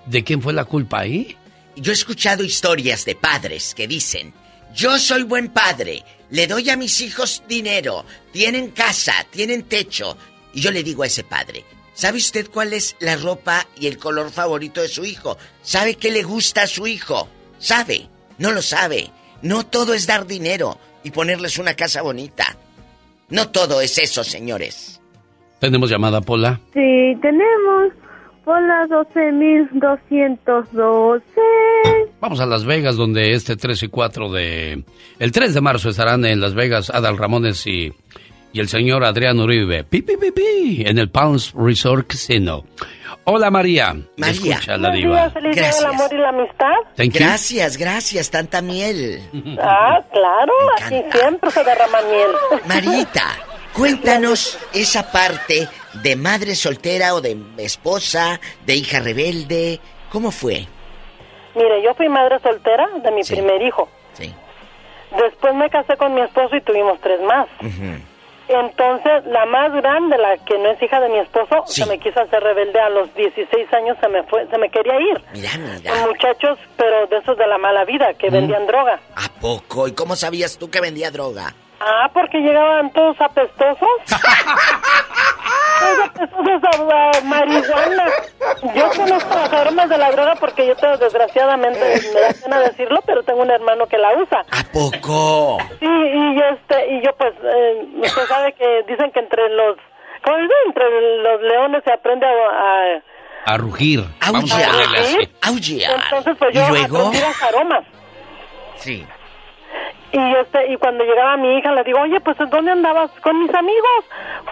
¿de 0.07 0.25
quién 0.25 0.41
fue 0.41 0.55
la 0.55 0.65
culpa 0.65 1.01
ahí? 1.01 1.37
Yo 1.77 1.93
he 1.93 1.95
escuchado 1.95 2.43
historias 2.43 3.05
de 3.05 3.17
padres 3.17 3.75
que 3.75 3.87
dicen, 3.87 4.33
yo 4.75 4.99
soy 4.99 5.25
buen 5.25 5.49
padre, 5.49 6.03
le 6.31 6.47
doy 6.47 6.71
a 6.71 6.77
mis 6.77 7.01
hijos 7.01 7.43
dinero, 7.49 8.05
tienen 8.33 8.71
casa, 8.71 9.15
tienen 9.31 9.65
techo. 9.65 10.17
Y 10.53 10.61
yo 10.61 10.71
le 10.71 10.83
digo 10.83 11.03
a 11.03 11.07
ese 11.07 11.25
padre, 11.25 11.65
¿sabe 11.95 12.19
usted 12.19 12.49
cuál 12.51 12.73
es 12.73 12.97
la 13.01 13.17
ropa 13.17 13.67
y 13.79 13.87
el 13.87 13.99
color 13.99 14.31
favorito 14.31 14.81
de 14.81 14.89
su 14.89 15.05
hijo? 15.05 15.37
¿Sabe 15.63 15.95
qué 15.95 16.11
le 16.11 16.23
gusta 16.23 16.63
a 16.63 16.67
su 16.67 16.87
hijo? 16.87 17.29
¿Sabe? 17.59 18.09
No 18.39 18.53
lo 18.53 18.63
sabe. 18.63 19.11
No 19.43 19.67
todo 19.67 19.95
es 19.95 20.07
dar 20.07 20.27
dinero 20.27 20.79
y 21.05 21.11
ponerles 21.11 21.59
una 21.59 21.75
casa 21.75 22.03
bonita. 22.03 22.57
No 23.29 23.51
todo 23.51 23.81
es 23.81 23.99
eso, 23.99 24.25
señores. 24.25 25.01
¿Tenemos 25.59 25.91
llamada, 25.91 26.21
Pola? 26.21 26.61
Sí, 26.75 27.17
tenemos. 27.23 27.93
Pola 28.47 28.87
12212. 28.87 31.25
Vamos 32.21 32.39
a 32.39 32.47
Las 32.47 32.65
Vegas, 32.65 32.95
donde 32.95 33.33
este 33.33 33.57
3 33.57 33.83
y 33.83 33.89
4 33.89 34.31
de... 34.31 34.85
El 35.19 35.33
3 35.33 35.53
de 35.53 35.61
marzo 35.61 35.89
estarán 35.89 36.25
en 36.25 36.41
Las 36.41 36.55
Vegas 36.55 36.91
Adal 36.91 37.19
Ramones 37.19 37.67
y, 37.67 37.93
y 38.53 38.61
el 38.61 38.69
señor 38.69 39.03
Adrián 39.05 39.41
Uribe. 39.41 39.83
Pi, 39.83 40.01
pi, 40.03 40.17
pi, 40.17 40.31
pi, 40.31 40.85
en 40.87 40.97
el 40.99 41.11
Palms 41.11 41.55
Resort 41.57 42.07
Casino. 42.07 42.63
Hola, 43.25 43.51
María. 43.51 43.97
María. 44.17 44.55
Escucha 44.55 44.77
la 44.77 44.91
Buenos 44.91 44.97
diva. 44.97 45.17
días, 45.17 45.33
feliz 45.33 45.57
día 45.57 45.71
del 45.73 45.87
amor 45.87 46.09
y 46.13 46.17
la 46.19 46.29
amistad. 46.29 46.75
Thank 46.95 47.15
you. 47.15 47.19
Gracias, 47.27 47.77
gracias, 47.77 48.31
tanta 48.31 48.63
miel. 48.63 49.23
Ah, 49.61 49.99
claro, 50.13 50.53
aquí 50.81 51.03
siempre 51.19 51.51
se 51.51 51.65
derrama 51.65 51.99
miel. 52.03 52.31
Marita, 52.69 53.25
cuéntanos 53.73 54.57
esa 54.73 55.11
parte 55.11 55.67
de 56.03 56.17
madre 56.17 56.55
soltera 56.55 57.15
o 57.15 57.21
de 57.21 57.37
esposa, 57.59 58.41
de 58.65 58.75
hija 58.77 59.01
rebelde. 59.01 59.81
¿Cómo 60.11 60.31
fue? 60.31 60.67
Mire, 61.55 61.83
yo 61.83 61.95
fui 61.95 62.09
madre 62.09 62.39
soltera 62.41 62.87
de 63.03 63.11
mi 63.11 63.25
Sí. 63.25 63.35
primer 63.35 63.61
hijo. 63.63 63.89
Sí. 64.13 64.33
Después 65.19 65.55
me 65.55 65.71
casé 65.71 65.97
con 65.97 66.15
mi 66.15 66.21
esposo 66.21 66.55
y 66.57 66.61
tuvimos 66.61 67.01
tres 67.01 67.21
más. 67.23 67.47
Entonces, 68.49 69.25
la 69.27 69.45
más 69.47 69.73
grande, 69.73 70.17
la 70.19 70.37
que 70.45 70.57
no 70.59 70.71
es 70.71 70.81
hija 70.81 71.01
de 71.01 71.09
mi 71.09 71.19
esposo, 71.19 71.65
Sí. 71.67 71.83
se 71.83 71.89
me 71.89 71.99
quiso 71.99 72.21
hacer 72.21 72.41
rebelde 72.43 72.79
a 72.81 72.89
los 72.91 73.13
16 73.15 73.73
años, 73.73 73.97
se 74.01 74.07
me 74.09 74.23
fue, 74.25 74.47
se 74.49 74.57
me 74.59 74.71
quería 74.71 75.01
ir. 75.01 75.21
Mira, 75.33 75.51
mira. 75.59 75.91
Con 75.91 76.11
muchachos, 76.11 76.57
pero 76.77 77.09
de 77.09 77.17
esos 77.19 77.37
de 77.37 77.47
la 77.47 77.59
mala 77.59 77.85
vida, 77.85 78.15
que 78.15 78.31
vendían 78.31 78.67
droga. 78.69 79.01
¿A 79.17 79.41
poco? 79.41 79.89
¿Y 79.89 79.93
cómo 79.95 80.15
sabías 80.15 80.59
tú 80.59 80.71
que 80.71 80.81
vendía 80.81 81.11
droga? 81.11 81.55
Ah, 81.81 82.11
porque 82.13 82.39
llegaban 82.39 82.91
todos 82.93 83.21
apestosos. 83.21 83.89
todos 85.81 85.99
apestosos 86.09 86.63
a, 86.93 87.11
a 87.11 87.21
marihuana. 87.23 88.05
Yo 88.75 88.89
conozco 88.97 89.35
las 89.35 89.53
aromas 89.53 89.89
de 89.89 89.99
la 89.99 90.11
droga 90.11 90.35
porque 90.37 90.67
yo 90.67 90.75
tengo, 90.77 90.97
desgraciadamente, 90.97 91.79
me 92.15 92.21
da 92.21 92.29
pena 92.43 92.61
decirlo, 92.61 93.01
pero 93.07 93.23
tengo 93.25 93.43
un 93.43 93.51
hermano 93.51 93.87
que 93.87 93.99
la 93.99 94.15
usa. 94.17 94.41
¿A 94.51 94.65
poco? 94.73 95.59
Sí, 95.79 95.87
y 95.87 96.41
este, 96.53 96.95
y 96.95 97.03
yo 97.05 97.15
pues, 97.17 97.35
eh, 97.43 97.87
usted 97.97 98.27
sabe 98.27 98.53
que 98.55 98.83
dicen 98.89 99.11
que 99.13 99.21
entre 99.21 99.49
los, 99.51 99.77
¿cómo 100.25 100.39
dice? 100.39 100.55
Entre 100.67 100.85
los 101.23 101.41
leones 101.43 101.83
se 101.85 101.93
aprende 101.93 102.27
a... 102.27 102.31
a- 102.31 103.03
A 103.49 103.57
rugir. 103.59 104.03
Aullar. 105.43 106.01
entonces 106.05 106.37
pues 106.39 106.55
yo 106.55 106.67
¿Y 106.67 106.69
luego? 106.71 106.97
aprendí 106.99 107.21
las 107.21 107.43
aromas. 107.43 107.85
Sí. 108.77 109.07
Y 110.13 110.35
este 110.37 110.73
y 110.73 110.77
cuando 110.77 111.05
llegaba 111.05 111.37
mi 111.37 111.59
hija 111.59 111.73
le 111.75 111.83
digo, 111.85 112.01
oye, 112.01 112.19
pues 112.21 112.37
¿dónde 112.51 112.71
andabas? 112.71 113.11
Con 113.23 113.39
mis 113.43 113.53
amigos. 113.55 114.05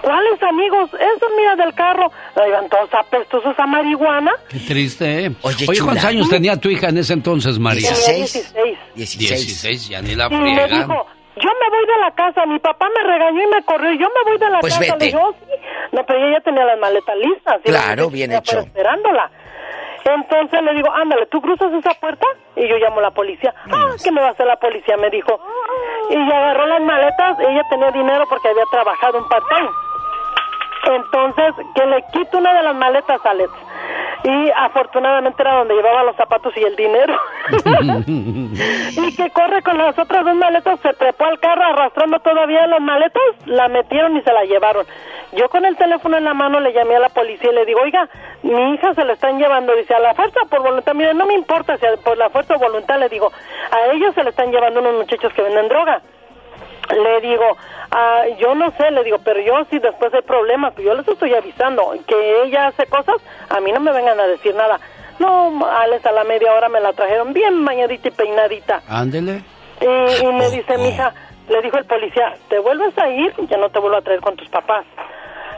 ¿Cuáles 0.02 0.42
amigos? 0.42 0.90
Esos, 0.94 1.30
mira, 1.36 1.56
del 1.56 1.72
carro. 1.74 2.10
Lo 2.36 2.46
iban 2.46 2.68
todos 2.68 2.92
apestosos 2.92 3.58
a 3.58 3.66
marihuana. 3.66 4.32
Qué 4.50 4.58
triste, 4.58 5.26
¿eh? 5.26 5.32
Oye, 5.42 5.64
¿cuántos 5.66 5.96
chula. 5.96 6.08
años 6.08 6.28
tenía 6.28 6.56
tu 6.60 6.68
hija 6.68 6.88
en 6.88 6.98
ese 6.98 7.12
entonces, 7.14 7.58
María? 7.58 7.88
Tenía 7.94 8.16
16. 8.16 8.78
16, 8.96 9.88
ya 9.88 10.02
ni 10.02 10.14
la 10.16 10.26
Y 10.26 10.36
me 10.36 10.50
dijo, 10.68 11.06
yo 11.36 11.48
me 11.60 11.70
voy 11.70 11.86
de 11.86 11.98
la 12.00 12.10
casa. 12.14 12.44
Mi 12.46 12.58
papá 12.58 12.88
me 12.94 13.02
regañó 13.12 13.42
y 13.42 13.46
me 13.46 13.62
corrió. 13.64 13.92
Yo 13.92 14.06
me 14.08 14.30
voy 14.30 14.38
de 14.38 14.50
la 14.50 14.60
Pues 14.60 14.74
casa. 14.78 14.92
vete. 14.92 14.98
Le 15.06 15.12
digo, 15.12 15.20
"Oh, 15.22 15.32
sí". 15.32 15.50
No, 15.92 16.04
pero 16.04 16.18
ella 16.18 16.38
ya 16.38 16.44
tenía 16.44 16.64
las 16.64 16.78
maletas 16.78 17.16
listas. 17.16 17.60
Claro, 17.64 18.04
la- 18.04 18.10
bien 18.10 18.32
hecho. 18.32 18.58
esperándola. 18.58 19.30
Entonces 20.04 20.62
le 20.62 20.74
digo, 20.74 20.92
ándale, 20.92 21.26
¿tú 21.26 21.40
cruzas 21.40 21.72
esa 21.72 21.94
puerta? 21.94 22.26
Y 22.56 22.68
yo 22.68 22.76
llamo 22.76 22.98
a 22.98 23.02
la 23.02 23.10
policía. 23.10 23.54
Ah, 23.72 23.94
¿qué 24.02 24.12
me 24.12 24.20
va 24.20 24.28
a 24.28 24.30
hacer 24.30 24.46
la 24.46 24.56
policía? 24.56 24.96
Me 24.96 25.08
dijo. 25.10 25.40
Y 26.10 26.16
agarró 26.16 26.66
las 26.66 26.82
maletas. 26.82 27.38
Ella 27.40 27.62
tenía 27.70 27.90
dinero 27.90 28.24
porque 28.28 28.48
había 28.48 28.64
trabajado 28.70 29.18
un 29.18 29.28
part-time. 29.28 29.70
Entonces, 30.86 31.54
que 31.74 31.86
le 31.86 32.04
quito 32.12 32.38
una 32.38 32.52
de 32.52 32.62
las 32.62 32.76
maletas 32.76 33.24
a 33.24 33.30
Alex. 33.30 33.50
Y 34.24 34.50
afortunadamente 34.56 35.42
era 35.42 35.58
donde 35.58 35.74
llevaba 35.74 36.04
los 36.04 36.16
zapatos 36.16 36.56
y 36.56 36.62
el 36.62 36.76
dinero. 36.76 37.14
y 38.06 39.16
que 39.16 39.30
corre 39.30 39.62
con 39.62 39.76
las 39.76 39.98
otras 39.98 40.24
dos 40.24 40.34
maletas, 40.34 40.80
se 40.80 40.94
trepó 40.94 41.26
al 41.26 41.38
carro 41.38 41.62
arrastrando 41.62 42.18
todavía 42.20 42.66
las 42.66 42.80
maletas, 42.80 43.22
la 43.44 43.68
metieron 43.68 44.16
y 44.16 44.22
se 44.22 44.32
la 44.32 44.44
llevaron. 44.44 44.86
Yo 45.32 45.48
con 45.48 45.64
el 45.64 45.76
teléfono 45.76 46.16
en 46.16 46.24
la 46.24 46.32
mano 46.32 46.60
le 46.60 46.72
llamé 46.72 46.96
a 46.96 47.00
la 47.00 47.08
policía 47.08 47.50
y 47.50 47.54
le 47.54 47.66
digo, 47.66 47.80
oiga, 47.82 48.08
mi 48.42 48.74
hija 48.74 48.94
se 48.94 49.04
la 49.04 49.14
están 49.14 49.38
llevando, 49.38 49.74
dice, 49.74 49.94
a 49.94 49.98
la 49.98 50.14
fuerza 50.14 50.40
por 50.48 50.62
voluntad, 50.62 50.94
mire, 50.94 51.12
no 51.12 51.26
me 51.26 51.34
importa 51.34 51.76
si 51.76 51.84
por 52.02 52.16
la 52.16 52.30
fuerza 52.30 52.54
o 52.54 52.58
voluntad, 52.58 52.98
le 52.98 53.08
digo, 53.08 53.30
a 53.70 53.92
ellos 53.92 54.14
se 54.14 54.22
le 54.22 54.30
están 54.30 54.50
llevando 54.50 54.80
unos 54.80 54.94
muchachos 54.94 55.32
que 55.32 55.42
venden 55.42 55.68
droga. 55.68 56.00
Le 56.94 57.20
digo, 57.20 57.44
ah, 57.90 58.24
yo 58.38 58.54
no 58.54 58.70
sé, 58.72 58.90
le 58.90 59.04
digo, 59.04 59.18
pero 59.24 59.40
yo 59.40 59.64
sí 59.70 59.78
después 59.78 60.12
hay 60.14 60.22
problemas, 60.22 60.74
yo 60.76 60.94
les 60.94 61.06
estoy 61.06 61.34
avisando 61.34 61.92
que 62.06 62.42
ella 62.42 62.68
hace 62.68 62.86
cosas, 62.86 63.16
a 63.48 63.60
mí 63.60 63.72
no 63.72 63.80
me 63.80 63.92
vengan 63.92 64.18
a 64.20 64.26
decir 64.26 64.54
nada. 64.54 64.78
No, 65.18 65.64
Alex, 65.66 66.04
a 66.06 66.12
la 66.12 66.24
media 66.24 66.52
hora 66.54 66.68
me 66.68 66.80
la 66.80 66.92
trajeron 66.92 67.32
bien 67.32 67.64
bañadita 67.64 68.08
y 68.08 68.10
peinadita. 68.10 68.82
Ándele. 68.88 69.42
Y, 69.80 70.24
y 70.24 70.32
me 70.32 70.50
dice 70.50 70.76
mi 70.78 70.88
hija, 70.88 71.12
le 71.48 71.62
dijo 71.62 71.76
el 71.78 71.84
policía, 71.84 72.34
te 72.48 72.58
vuelves 72.58 72.96
a 72.98 73.08
ir, 73.08 73.32
ya 73.48 73.56
no 73.56 73.68
te 73.68 73.78
vuelvo 73.78 73.98
a 73.98 74.02
traer 74.02 74.20
con 74.20 74.36
tus 74.36 74.48
papás. 74.48 74.84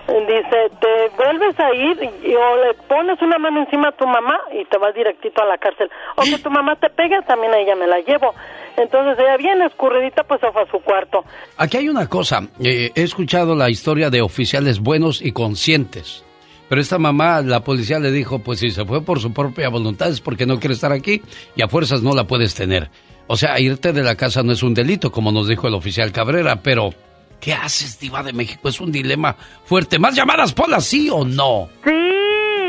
Dice, 0.07 0.71
te 0.81 1.09
vuelves 1.17 1.59
a 1.59 1.75
ir 1.75 2.11
y, 2.23 2.35
o 2.35 2.57
le 2.57 2.75
pones 2.89 3.21
una 3.23 3.39
mano 3.39 3.61
encima 3.61 3.89
a 3.89 3.93
tu 3.93 4.07
mamá 4.07 4.41
y 4.53 4.65
te 4.67 4.79
vas 4.79 4.95
directito 4.95 5.43
a 5.43 5.47
la 5.47 5.59
cárcel. 5.59 5.91
O 6.15 6.23
que 6.23 6.39
tu 6.39 6.49
mamá 6.49 6.77
te 6.77 6.91
pegue, 6.91 7.21
también 7.23 7.53
a 7.53 7.59
ella 7.59 7.75
me 7.75 7.89
la 7.89 7.99
llevo. 7.99 8.33
Entonces 8.77 9.19
ella 9.19 9.37
bien 9.39 9.63
escurridita 9.63 10.23
pues 10.25 10.41
se 10.41 10.51
fue 10.53 10.63
a 10.63 10.71
su 10.71 10.79
cuarto. 10.81 11.25
Aquí 11.57 11.79
hay 11.79 11.89
una 11.89 12.07
cosa. 12.09 12.47
eh, 12.61 12.91
he 12.95 13.03
escuchado 13.03 13.55
la 13.55 13.71
historia 13.71 14.11
de 14.11 14.21
oficiales 14.23 14.81
buenos 14.81 15.23
y 15.23 15.33
conscientes. 15.33 16.25
Pero 16.69 16.81
esta 16.81 16.99
mamá, 16.99 17.43
la 17.43 17.61
policía 17.63 17.99
le 18.01 18.11
dijo, 18.11 18.41
pues 18.41 18.59
si 18.59 18.71
se 18.71 18.85
fue 18.85 19.01
por 19.03 19.21
su 19.21 19.33
propia 19.33 19.69
voluntad 19.69 20.09
es 20.11 20.21
porque 20.21 20.47
no 20.47 20.59
quiere 20.59 20.75
estar 20.75 20.91
aquí 20.93 21.23
y 21.55 21.63
a 21.63 21.69
fuerzas 21.69 22.03
no 22.03 22.13
la 22.13 22.25
puedes 22.27 22.55
tener. 22.55 22.91
O 23.29 23.37
sea, 23.37 23.59
irte 23.61 23.93
de 23.93 24.03
la 24.03 24.17
casa 24.17 24.43
no 24.43 24.53
es 24.53 24.63
un 24.63 24.75
delito, 24.75 25.11
como 25.13 25.31
nos 25.33 25.49
dijo 25.49 25.69
el 25.69 25.75
oficial 25.75 26.13
Cabrera, 26.13 26.57
pero 26.63 26.91
¿qué 27.41 27.53
haces, 27.55 27.99
diva 28.01 28.23
de 28.23 28.33
México? 28.33 28.69
Es 28.69 28.81
un 28.81 28.91
dilema 28.93 29.37
fuerte. 29.65 29.99
¿Más 29.99 30.15
llamadas, 30.17 30.53
Pola, 30.53 30.81
sí 30.81 31.09
o 31.11 31.25
no? 31.25 31.69
Sí, 31.85 31.91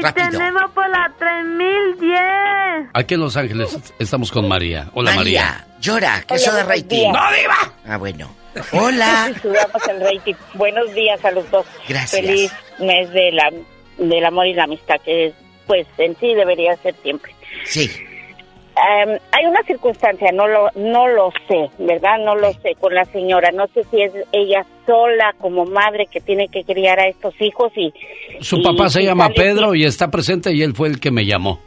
Rápido. 0.01 0.30
tenemos 0.32 0.72
por 0.72 0.90
la 0.90 1.11
3010. 1.19 2.90
Aquí 2.93 3.14
en 3.14 3.19
Los 3.19 3.38
Ángeles 3.38 3.77
estamos 4.00 4.32
con 4.32 4.48
María. 4.48 4.90
Hola, 4.93 5.16
María. 5.16 5.43
María, 5.43 5.67
llora, 5.80 6.24
que 6.27 6.35
eso 6.35 6.51
da 6.51 6.64
rating. 6.64 7.11
¡No, 7.11 7.32
diva! 7.32 7.74
Ah, 7.88 7.98
bueno. 7.98 8.30
Hola. 8.72 9.32
El 9.90 10.01
rating. 10.01 10.34
Buenos 10.53 10.93
días 10.93 11.24
a 11.24 11.32
los 11.32 11.50
dos. 11.51 11.66
Gracias. 11.88 12.22
Feliz 12.22 12.51
mes 12.80 13.11
de 13.11 13.32
la, 13.32 13.51
del 13.98 14.26
amor 14.26 14.48
y 14.48 14.53
la 14.53 14.64
amistad, 14.64 14.95
que 15.03 15.34
pues 15.66 15.85
en 15.98 16.17
sí 16.19 16.34
debería 16.34 16.76
ser 16.77 16.95
siempre. 17.03 17.34
Sí. 17.66 17.90
Em, 18.80 19.18
hay 19.32 19.46
una 19.48 19.64
circunstancia, 19.64 20.32
no 20.32 20.48
lo, 20.48 20.70
no 20.76 21.08
lo 21.08 21.32
sé, 21.48 21.70
¿verdad? 21.80 22.20
No 22.24 22.36
lo 22.36 22.54
sé 22.54 22.76
con 22.80 22.94
la 22.94 23.06
señora. 23.06 23.50
No 23.52 23.66
sé 23.74 23.84
si 23.90 24.02
es 24.02 24.12
ella 24.32 24.66
sola 24.86 25.34
como 25.40 25.66
madre 25.66 26.06
que 26.12 26.22
tiene 26.22 26.48
que 26.48 26.64
criar 26.64 27.00
a 27.00 27.08
estos 27.08 27.34
hijos 27.42 27.72
y... 27.76 27.92
Su 28.40 28.58
y- 28.58 28.64
papá 28.64 28.90
se 28.90 29.04
llama 29.04 29.30
Pedro 29.30 29.74
y 29.74 29.84
está 29.84 30.12
presente 30.12 30.52
y 30.54 30.62
él 30.62 30.76
fue 30.76 30.90
el 30.90 31.00
que 31.00 31.10
me 31.12 31.26
llamó. 31.26 31.60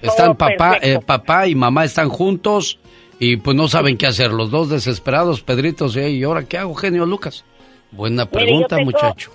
Están 0.00 0.30
Oh, 0.30 0.34
papá, 0.36 0.78
eh, 0.80 0.98
papá 1.04 1.46
y 1.48 1.54
mamá 1.54 1.84
están 1.84 2.08
juntos 2.08 2.78
y 3.18 3.36
pues 3.38 3.56
no 3.56 3.66
saben 3.68 3.96
qué 3.96 4.06
hacer. 4.06 4.30
Los 4.30 4.50
dos 4.50 4.68
desesperados, 4.70 5.42
Pedritos, 5.42 5.96
¿y 5.96 6.00
¿y 6.18 6.22
ahora 6.24 6.44
qué 6.44 6.58
hago, 6.58 6.74
genio 6.74 7.04
Lucas? 7.04 7.44
Buena 7.90 8.24
Mire, 8.26 8.44
pregunta, 8.44 8.76
tengo- 8.76 8.90
muchacho. 8.92 9.30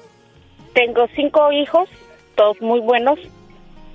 Tengo 0.74 1.06
cinco 1.16 1.52
hijos, 1.52 1.90
todos 2.36 2.62
muy 2.62 2.80
buenos, 2.80 3.18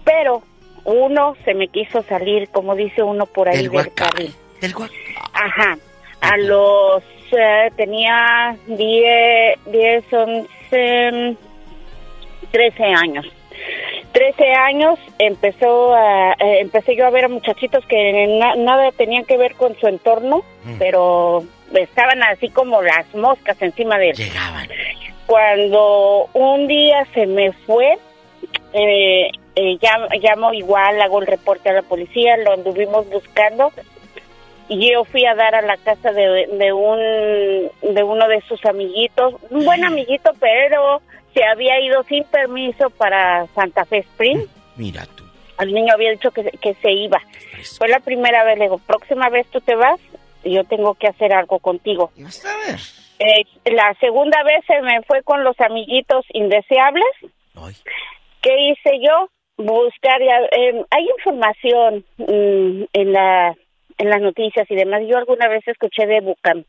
pero 0.04 0.42
uno 0.84 1.36
se 1.44 1.54
me 1.54 1.68
quiso 1.68 2.02
salir, 2.02 2.48
como 2.50 2.74
dice 2.74 3.02
uno 3.02 3.26
por 3.26 3.48
ahí, 3.48 3.56
Del 3.62 3.70
del, 3.70 3.94
carril. 3.94 4.34
Del 4.60 4.74
Ajá. 5.32 5.78
A 6.20 6.36
los... 6.36 7.02
eh, 7.32 7.70
tenía 7.76 8.56
10, 8.66 9.58
10, 9.66 10.04
11, 10.12 11.36
13 12.50 12.84
años. 12.84 13.26
13 14.12 14.52
años 14.52 14.98
empezó 15.18 15.94
a, 15.94 16.32
eh, 16.32 16.58
empecé 16.60 16.94
yo 16.96 17.06
a 17.06 17.10
ver 17.10 17.24
a 17.24 17.28
muchachitos 17.28 17.84
que 17.86 18.26
na- 18.38 18.56
nada 18.56 18.90
tenían 18.92 19.24
que 19.24 19.36
ver 19.38 19.54
con 19.54 19.74
su 19.78 19.86
entorno, 19.88 20.42
pero 20.78 21.42
estaban 21.74 22.22
así 22.24 22.50
como 22.50 22.82
las 22.82 23.06
moscas 23.14 23.60
encima 23.62 23.98
de 23.98 24.10
él. 24.10 24.16
Cuando 25.26 26.28
un 26.34 26.66
día 26.66 27.06
se 27.14 27.26
me 27.26 27.52
fue, 27.52 27.96
eh, 28.74 29.30
eh, 29.56 29.78
llam- 29.80 30.08
llamo 30.20 30.52
igual, 30.52 31.00
hago 31.02 31.20
el 31.20 31.26
reporte 31.26 31.68
a 31.70 31.74
la 31.74 31.82
policía, 31.82 32.36
lo 32.38 32.52
anduvimos 32.52 33.08
buscando 33.10 33.72
y 34.68 34.90
yo 34.92 35.04
fui 35.04 35.26
a 35.26 35.34
dar 35.34 35.54
a 35.54 35.62
la 35.62 35.76
casa 35.76 36.12
de, 36.12 36.46
de 36.50 36.72
un 36.72 36.98
de 37.94 38.02
uno 38.02 38.28
de 38.28 38.40
sus 38.42 38.64
amiguitos, 38.64 39.34
un 39.50 39.64
buen 39.64 39.84
amiguito, 39.84 40.30
pero 40.40 41.02
se 41.34 41.44
había 41.44 41.80
ido 41.80 42.02
sin 42.04 42.24
permiso 42.24 42.90
para 42.90 43.46
Santa 43.54 43.84
Fe 43.84 43.98
Spring. 43.98 44.46
Mira 44.76 45.04
tú. 45.16 45.24
Al 45.58 45.72
niño 45.72 45.92
había 45.94 46.10
dicho 46.10 46.30
que, 46.30 46.44
que 46.60 46.74
se 46.74 46.90
iba. 46.92 47.20
Fue 47.78 47.88
la 47.88 48.00
primera 48.00 48.44
vez, 48.44 48.58
le 48.58 48.64
digo, 48.64 48.78
próxima 48.78 49.28
vez 49.28 49.46
tú 49.48 49.60
te 49.60 49.74
vas 49.74 50.00
y 50.44 50.54
yo 50.54 50.64
tengo 50.64 50.94
que 50.94 51.06
hacer 51.08 51.32
algo 51.32 51.58
contigo. 51.58 52.10
Eh, 53.18 53.44
la 53.70 53.94
segunda 54.00 54.42
vez 54.42 54.64
se 54.66 54.80
me 54.80 55.00
fue 55.02 55.22
con 55.22 55.44
los 55.44 55.58
amiguitos 55.60 56.24
indeseables. 56.32 57.04
¿Qué 58.40 58.50
hice 58.70 58.98
yo? 59.00 59.28
Buscar, 59.64 60.20
ya, 60.20 60.38
eh, 60.56 60.84
hay 60.90 61.06
información 61.16 62.04
mm, 62.18 62.84
en 62.92 63.12
la 63.12 63.54
en 63.98 64.10
las 64.10 64.20
noticias 64.20 64.68
y 64.70 64.74
demás. 64.74 65.02
Yo 65.08 65.16
alguna 65.16 65.48
vez 65.48 65.66
escuché 65.66 66.06
de 66.06 66.20
Bucam, 66.20 66.64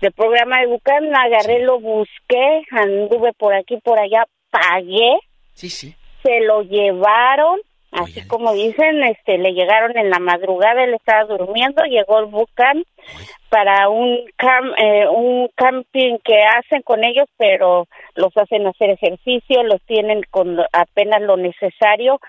del 0.00 0.12
programa 0.12 0.60
de 0.60 0.66
Bucam, 0.66 1.04
agarré, 1.14 1.62
lo 1.62 1.80
busqué, 1.80 2.62
anduve 2.70 3.32
por 3.32 3.54
aquí, 3.54 3.78
por 3.82 3.98
allá, 3.98 4.24
pagué. 4.50 5.18
Sí, 5.54 5.70
sí. 5.70 5.94
Se 6.22 6.40
lo 6.40 6.62
llevaron, 6.62 7.60
así 7.94 8.26
como 8.26 8.52
dicen, 8.52 9.02
este, 9.04 9.38
le 9.38 9.52
llegaron 9.52 9.96
en 9.96 10.10
la 10.10 10.18
madrugada, 10.18 10.84
él 10.84 10.94
estaba 10.94 11.24
durmiendo, 11.24 11.82
llegó 11.84 12.18
el 12.18 12.26
Bucam 12.26 12.82
para 13.48 13.88
un 13.88 14.18
cam- 14.36 14.74
eh, 14.82 15.06
un 15.08 15.48
camping 15.54 16.18
que 16.24 16.38
hacen 16.42 16.82
con 16.82 17.04
ellos, 17.04 17.28
pero 17.36 17.86
los 18.16 18.36
hacen 18.36 18.66
hacer 18.66 18.90
ejercicio, 18.90 19.62
los 19.62 19.80
tienen 19.82 20.22
con 20.30 20.58
apenas 20.72 21.22
lo 21.22 21.36
necesario, 21.36 22.20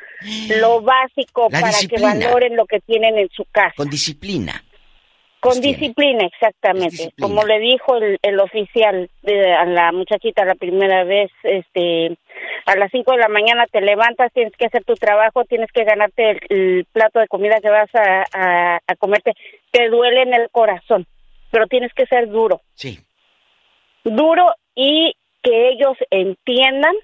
lo 0.60 0.82
básico 0.82 1.48
La 1.52 1.60
para 1.62 1.68
disciplina. 1.68 2.14
que 2.20 2.26
valoren 2.26 2.56
lo 2.56 2.66
que 2.66 2.80
tienen 2.82 3.18
en 3.18 3.30
su 3.30 3.46
casa. 3.52 3.74
Con 3.76 3.90
disciplina. 3.90 4.64
Con 5.46 5.62
disciplina, 5.62 6.26
exactamente. 6.26 7.14
Como 7.20 7.44
le 7.46 7.60
dijo 7.60 7.98
el, 7.98 8.18
el 8.22 8.40
oficial 8.40 9.10
de, 9.22 9.54
a 9.54 9.66
la 9.66 9.92
muchachita 9.92 10.44
la 10.44 10.56
primera 10.56 11.04
vez, 11.04 11.32
este, 11.44 12.18
a 12.66 12.76
las 12.76 12.92
5 12.92 13.12
de 13.12 13.18
la 13.18 13.28
mañana 13.28 13.66
te 13.72 13.82
levantas, 13.82 14.34
tienes 14.34 14.54
que 14.58 14.66
hacer 14.66 14.84
tu 14.84 14.96
trabajo, 14.96 15.46
tienes 15.46 15.72
que 15.72 15.84
ganarte 15.84 16.32
el, 16.32 16.40
el 16.50 16.86
plato 16.92 17.20
de 17.20 17.28
comida 17.28 17.62
que 17.62 17.70
vas 17.70 17.90
a, 17.94 18.24
a, 18.34 18.80
a 18.88 18.96
comerte. 18.96 19.34
Te 19.72 19.90
duele 19.90 20.24
en 20.24 20.34
el 20.34 20.50
corazón, 20.50 21.06
pero 21.52 21.68
tienes 21.68 21.94
que 21.94 22.08
ser 22.08 22.28
duro. 22.28 22.62
Sí. 22.74 23.00
Duro 24.04 24.54
y 24.74 25.16
que 25.44 25.70
ellos 25.70 25.96
entiendan 26.10 26.96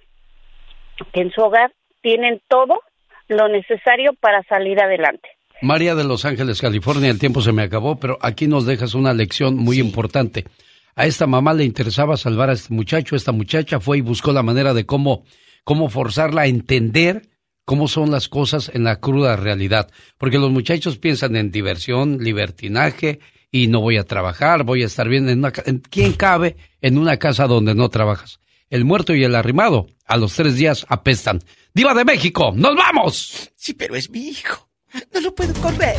que 1.13 1.21
en 1.21 1.31
su 1.31 1.41
hogar 1.41 1.71
tienen 2.01 2.41
todo 2.47 2.81
lo 3.27 3.47
necesario 3.47 4.13
para 4.19 4.43
salir 4.43 4.81
adelante. 4.81 5.29
María 5.61 5.93
de 5.95 6.03
Los 6.03 6.25
Ángeles, 6.25 6.59
California, 6.59 7.09
el 7.11 7.19
tiempo 7.19 7.41
se 7.41 7.51
me 7.51 7.61
acabó, 7.61 7.99
pero 7.99 8.17
aquí 8.21 8.47
nos 8.47 8.65
dejas 8.65 8.95
una 8.95 9.13
lección 9.13 9.57
muy 9.57 9.79
importante. 9.79 10.45
A 10.95 11.05
esta 11.05 11.27
mamá 11.27 11.53
le 11.53 11.63
interesaba 11.63 12.17
salvar 12.17 12.49
a 12.49 12.53
este 12.53 12.73
muchacho, 12.73 13.15
esta 13.15 13.31
muchacha 13.31 13.79
fue 13.79 13.99
y 13.99 14.01
buscó 14.01 14.31
la 14.33 14.43
manera 14.43 14.73
de 14.73 14.85
cómo, 14.85 15.23
cómo 15.63 15.89
forzarla 15.89 16.41
a 16.41 16.47
entender 16.47 17.29
cómo 17.63 17.87
son 17.87 18.09
las 18.11 18.27
cosas 18.27 18.71
en 18.73 18.83
la 18.83 18.99
cruda 18.99 19.35
realidad. 19.35 19.89
Porque 20.17 20.39
los 20.39 20.51
muchachos 20.51 20.97
piensan 20.97 21.35
en 21.35 21.51
diversión, 21.51 22.17
libertinaje, 22.23 23.19
y 23.51 23.67
no 23.67 23.81
voy 23.81 23.97
a 23.97 24.03
trabajar, 24.05 24.63
voy 24.63 24.81
a 24.81 24.87
estar 24.87 25.07
bien 25.09 25.29
en 25.29 25.39
una 25.39 25.51
en- 25.65 25.79
¿Quién 25.79 26.13
cabe 26.13 26.55
en 26.81 26.97
una 26.97 27.17
casa 27.17 27.47
donde 27.47 27.75
no 27.75 27.89
trabajas? 27.89 28.39
El 28.69 28.85
muerto 28.85 29.13
y 29.13 29.23
el 29.23 29.35
arrimado 29.35 29.87
a 30.07 30.17
los 30.17 30.33
tres 30.33 30.55
días 30.55 30.85
apestan. 30.89 31.41
¡Diva 31.73 31.93
de 31.93 32.05
México! 32.05 32.51
¡Nos 32.55 32.75
vamos! 32.75 33.51
Sí, 33.55 33.73
pero 33.73 33.95
es 33.95 34.09
mi 34.09 34.29
hijo. 34.29 34.70
No 35.13 35.21
lo 35.21 35.31
puedo 35.31 35.53
correr. 35.61 35.95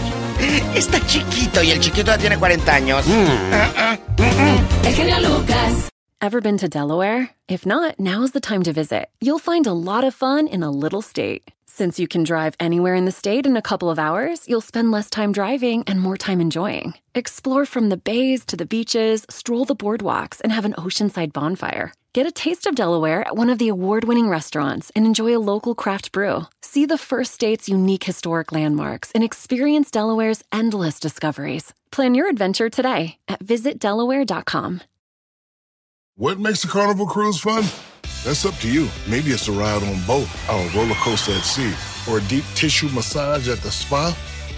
Está 0.75 0.99
chiquito 1.07 1.63
y 1.63 1.71
el 1.71 1.81
chiquito 1.81 2.11
ya 2.11 2.19
tiene 2.19 2.39
40 2.39 2.75
años. 2.75 3.07
Mm, 3.07 3.13
mm. 3.13 4.87
El 4.87 4.95
genio 4.95 5.21
Lucas. 5.21 5.89
Ever 6.21 6.41
been 6.41 6.59
to 6.59 6.69
Delaware? 6.69 7.31
If 7.49 7.67
not, 7.67 7.99
now 7.99 8.23
is 8.23 8.31
the 8.33 8.41
time 8.41 8.63
to 8.63 8.73
visit. 8.73 9.09
You'll 9.21 9.41
find 9.41 9.67
a 9.67 9.73
lot 9.73 10.05
of 10.05 10.15
fun 10.15 10.47
in 10.47 10.63
a 10.63 10.71
little 10.71 11.03
state. 11.03 11.51
Since 11.67 11.99
you 11.99 12.07
can 12.07 12.23
drive 12.23 12.55
anywhere 12.61 12.95
in 12.95 13.07
the 13.07 13.11
state 13.11 13.47
in 13.47 13.57
a 13.57 13.63
couple 13.63 13.91
of 13.91 13.99
hours, 13.99 14.47
you'll 14.47 14.61
spend 14.61 14.91
less 14.93 15.09
time 15.09 15.33
driving 15.33 15.85
and 15.87 15.99
more 15.99 16.19
time 16.19 16.41
enjoying. 16.41 16.95
Explore 17.15 17.65
from 17.65 17.89
the 17.89 17.97
bays 17.97 18.45
to 18.47 18.57
the 18.57 18.67
beaches, 18.67 19.25
stroll 19.31 19.65
the 19.65 19.75
boardwalks, 19.75 20.41
and 20.43 20.53
have 20.53 20.67
an 20.67 20.75
oceanside 20.75 21.33
bonfire. 21.33 21.93
Get 22.15 22.27
a 22.27 22.31
taste 22.31 22.67
of 22.67 22.75
Delaware 22.75 23.27
at 23.27 23.37
one 23.37 23.49
of 23.49 23.59
the 23.59 23.69
award 23.69 24.05
winning 24.05 24.29
restaurants 24.29 24.93
and 24.95 25.07
enjoy 25.07 25.35
a 25.35 25.41
local 25.41 25.75
craft 25.75 26.13
brew. 26.13 26.43
See 26.61 26.85
the 26.85 26.99
first 26.99 27.33
state's 27.33 27.71
unique 27.71 28.05
historic 28.05 28.53
landmarks 28.53 29.11
and 29.13 29.25
experience 29.25 29.91
Delaware's 29.91 30.45
endless 30.53 31.01
discoveries. 31.01 31.73
Plan 31.91 32.15
your 32.15 32.29
adventure 32.29 32.69
today 32.69 33.17
at 33.29 33.43
visitdelaware.com. 33.43 34.83
What 36.17 36.39
makes 36.39 36.65
a 36.65 36.69
carnival 36.69 37.07
cruise 37.07 37.41
fun? 37.41 37.65
That's 38.27 38.45
up 38.45 38.57
to 38.57 38.71
you. 38.71 38.91
Maybe 39.09 39.31
it's 39.31 39.49
a 39.49 39.53
ride 39.53 39.83
on 39.83 40.07
boat, 40.07 40.29
a 40.51 40.71
roller 40.77 40.95
coaster 40.97 41.33
at 41.33 41.45
sea, 41.45 41.73
or 42.07 42.19
a 42.19 42.23
deep 42.25 42.45
tissue 42.55 42.91
massage 42.91 43.49
at 43.49 43.61
the 43.61 43.71
spa. 43.71 44.15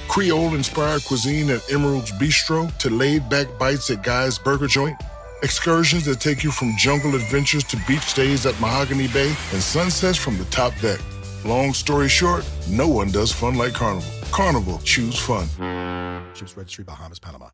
Creole 0.08 0.56
inspired 0.56 1.04
cuisine 1.04 1.50
at 1.50 1.72
Emerald's 1.72 2.10
Bistro 2.10 2.76
to 2.78 2.90
laid 2.90 3.28
back 3.28 3.46
bites 3.60 3.90
at 3.90 4.02
Guy's 4.02 4.40
Burger 4.40 4.66
Joint. 4.66 4.96
Excursions 5.42 6.04
that 6.06 6.20
take 6.20 6.42
you 6.42 6.50
from 6.50 6.74
jungle 6.76 7.14
adventures 7.14 7.64
to 7.64 7.76
beach 7.86 8.02
stays 8.02 8.46
at 8.46 8.58
Mahogany 8.60 9.08
Bay 9.08 9.28
and 9.52 9.62
sunsets 9.62 10.16
from 10.16 10.38
the 10.38 10.44
top 10.46 10.72
deck. 10.80 11.00
Long 11.44 11.74
story 11.74 12.08
short, 12.08 12.48
no 12.70 12.88
one 12.88 13.10
does 13.10 13.30
fun 13.30 13.56
like 13.56 13.74
Carnival. 13.74 14.08
Carnival, 14.30 14.78
choose 14.84 15.18
fun. 15.18 15.46
Ships 16.34 16.56
Registry, 16.56 16.84
Bahamas, 16.84 17.18
Panama. 17.18 17.48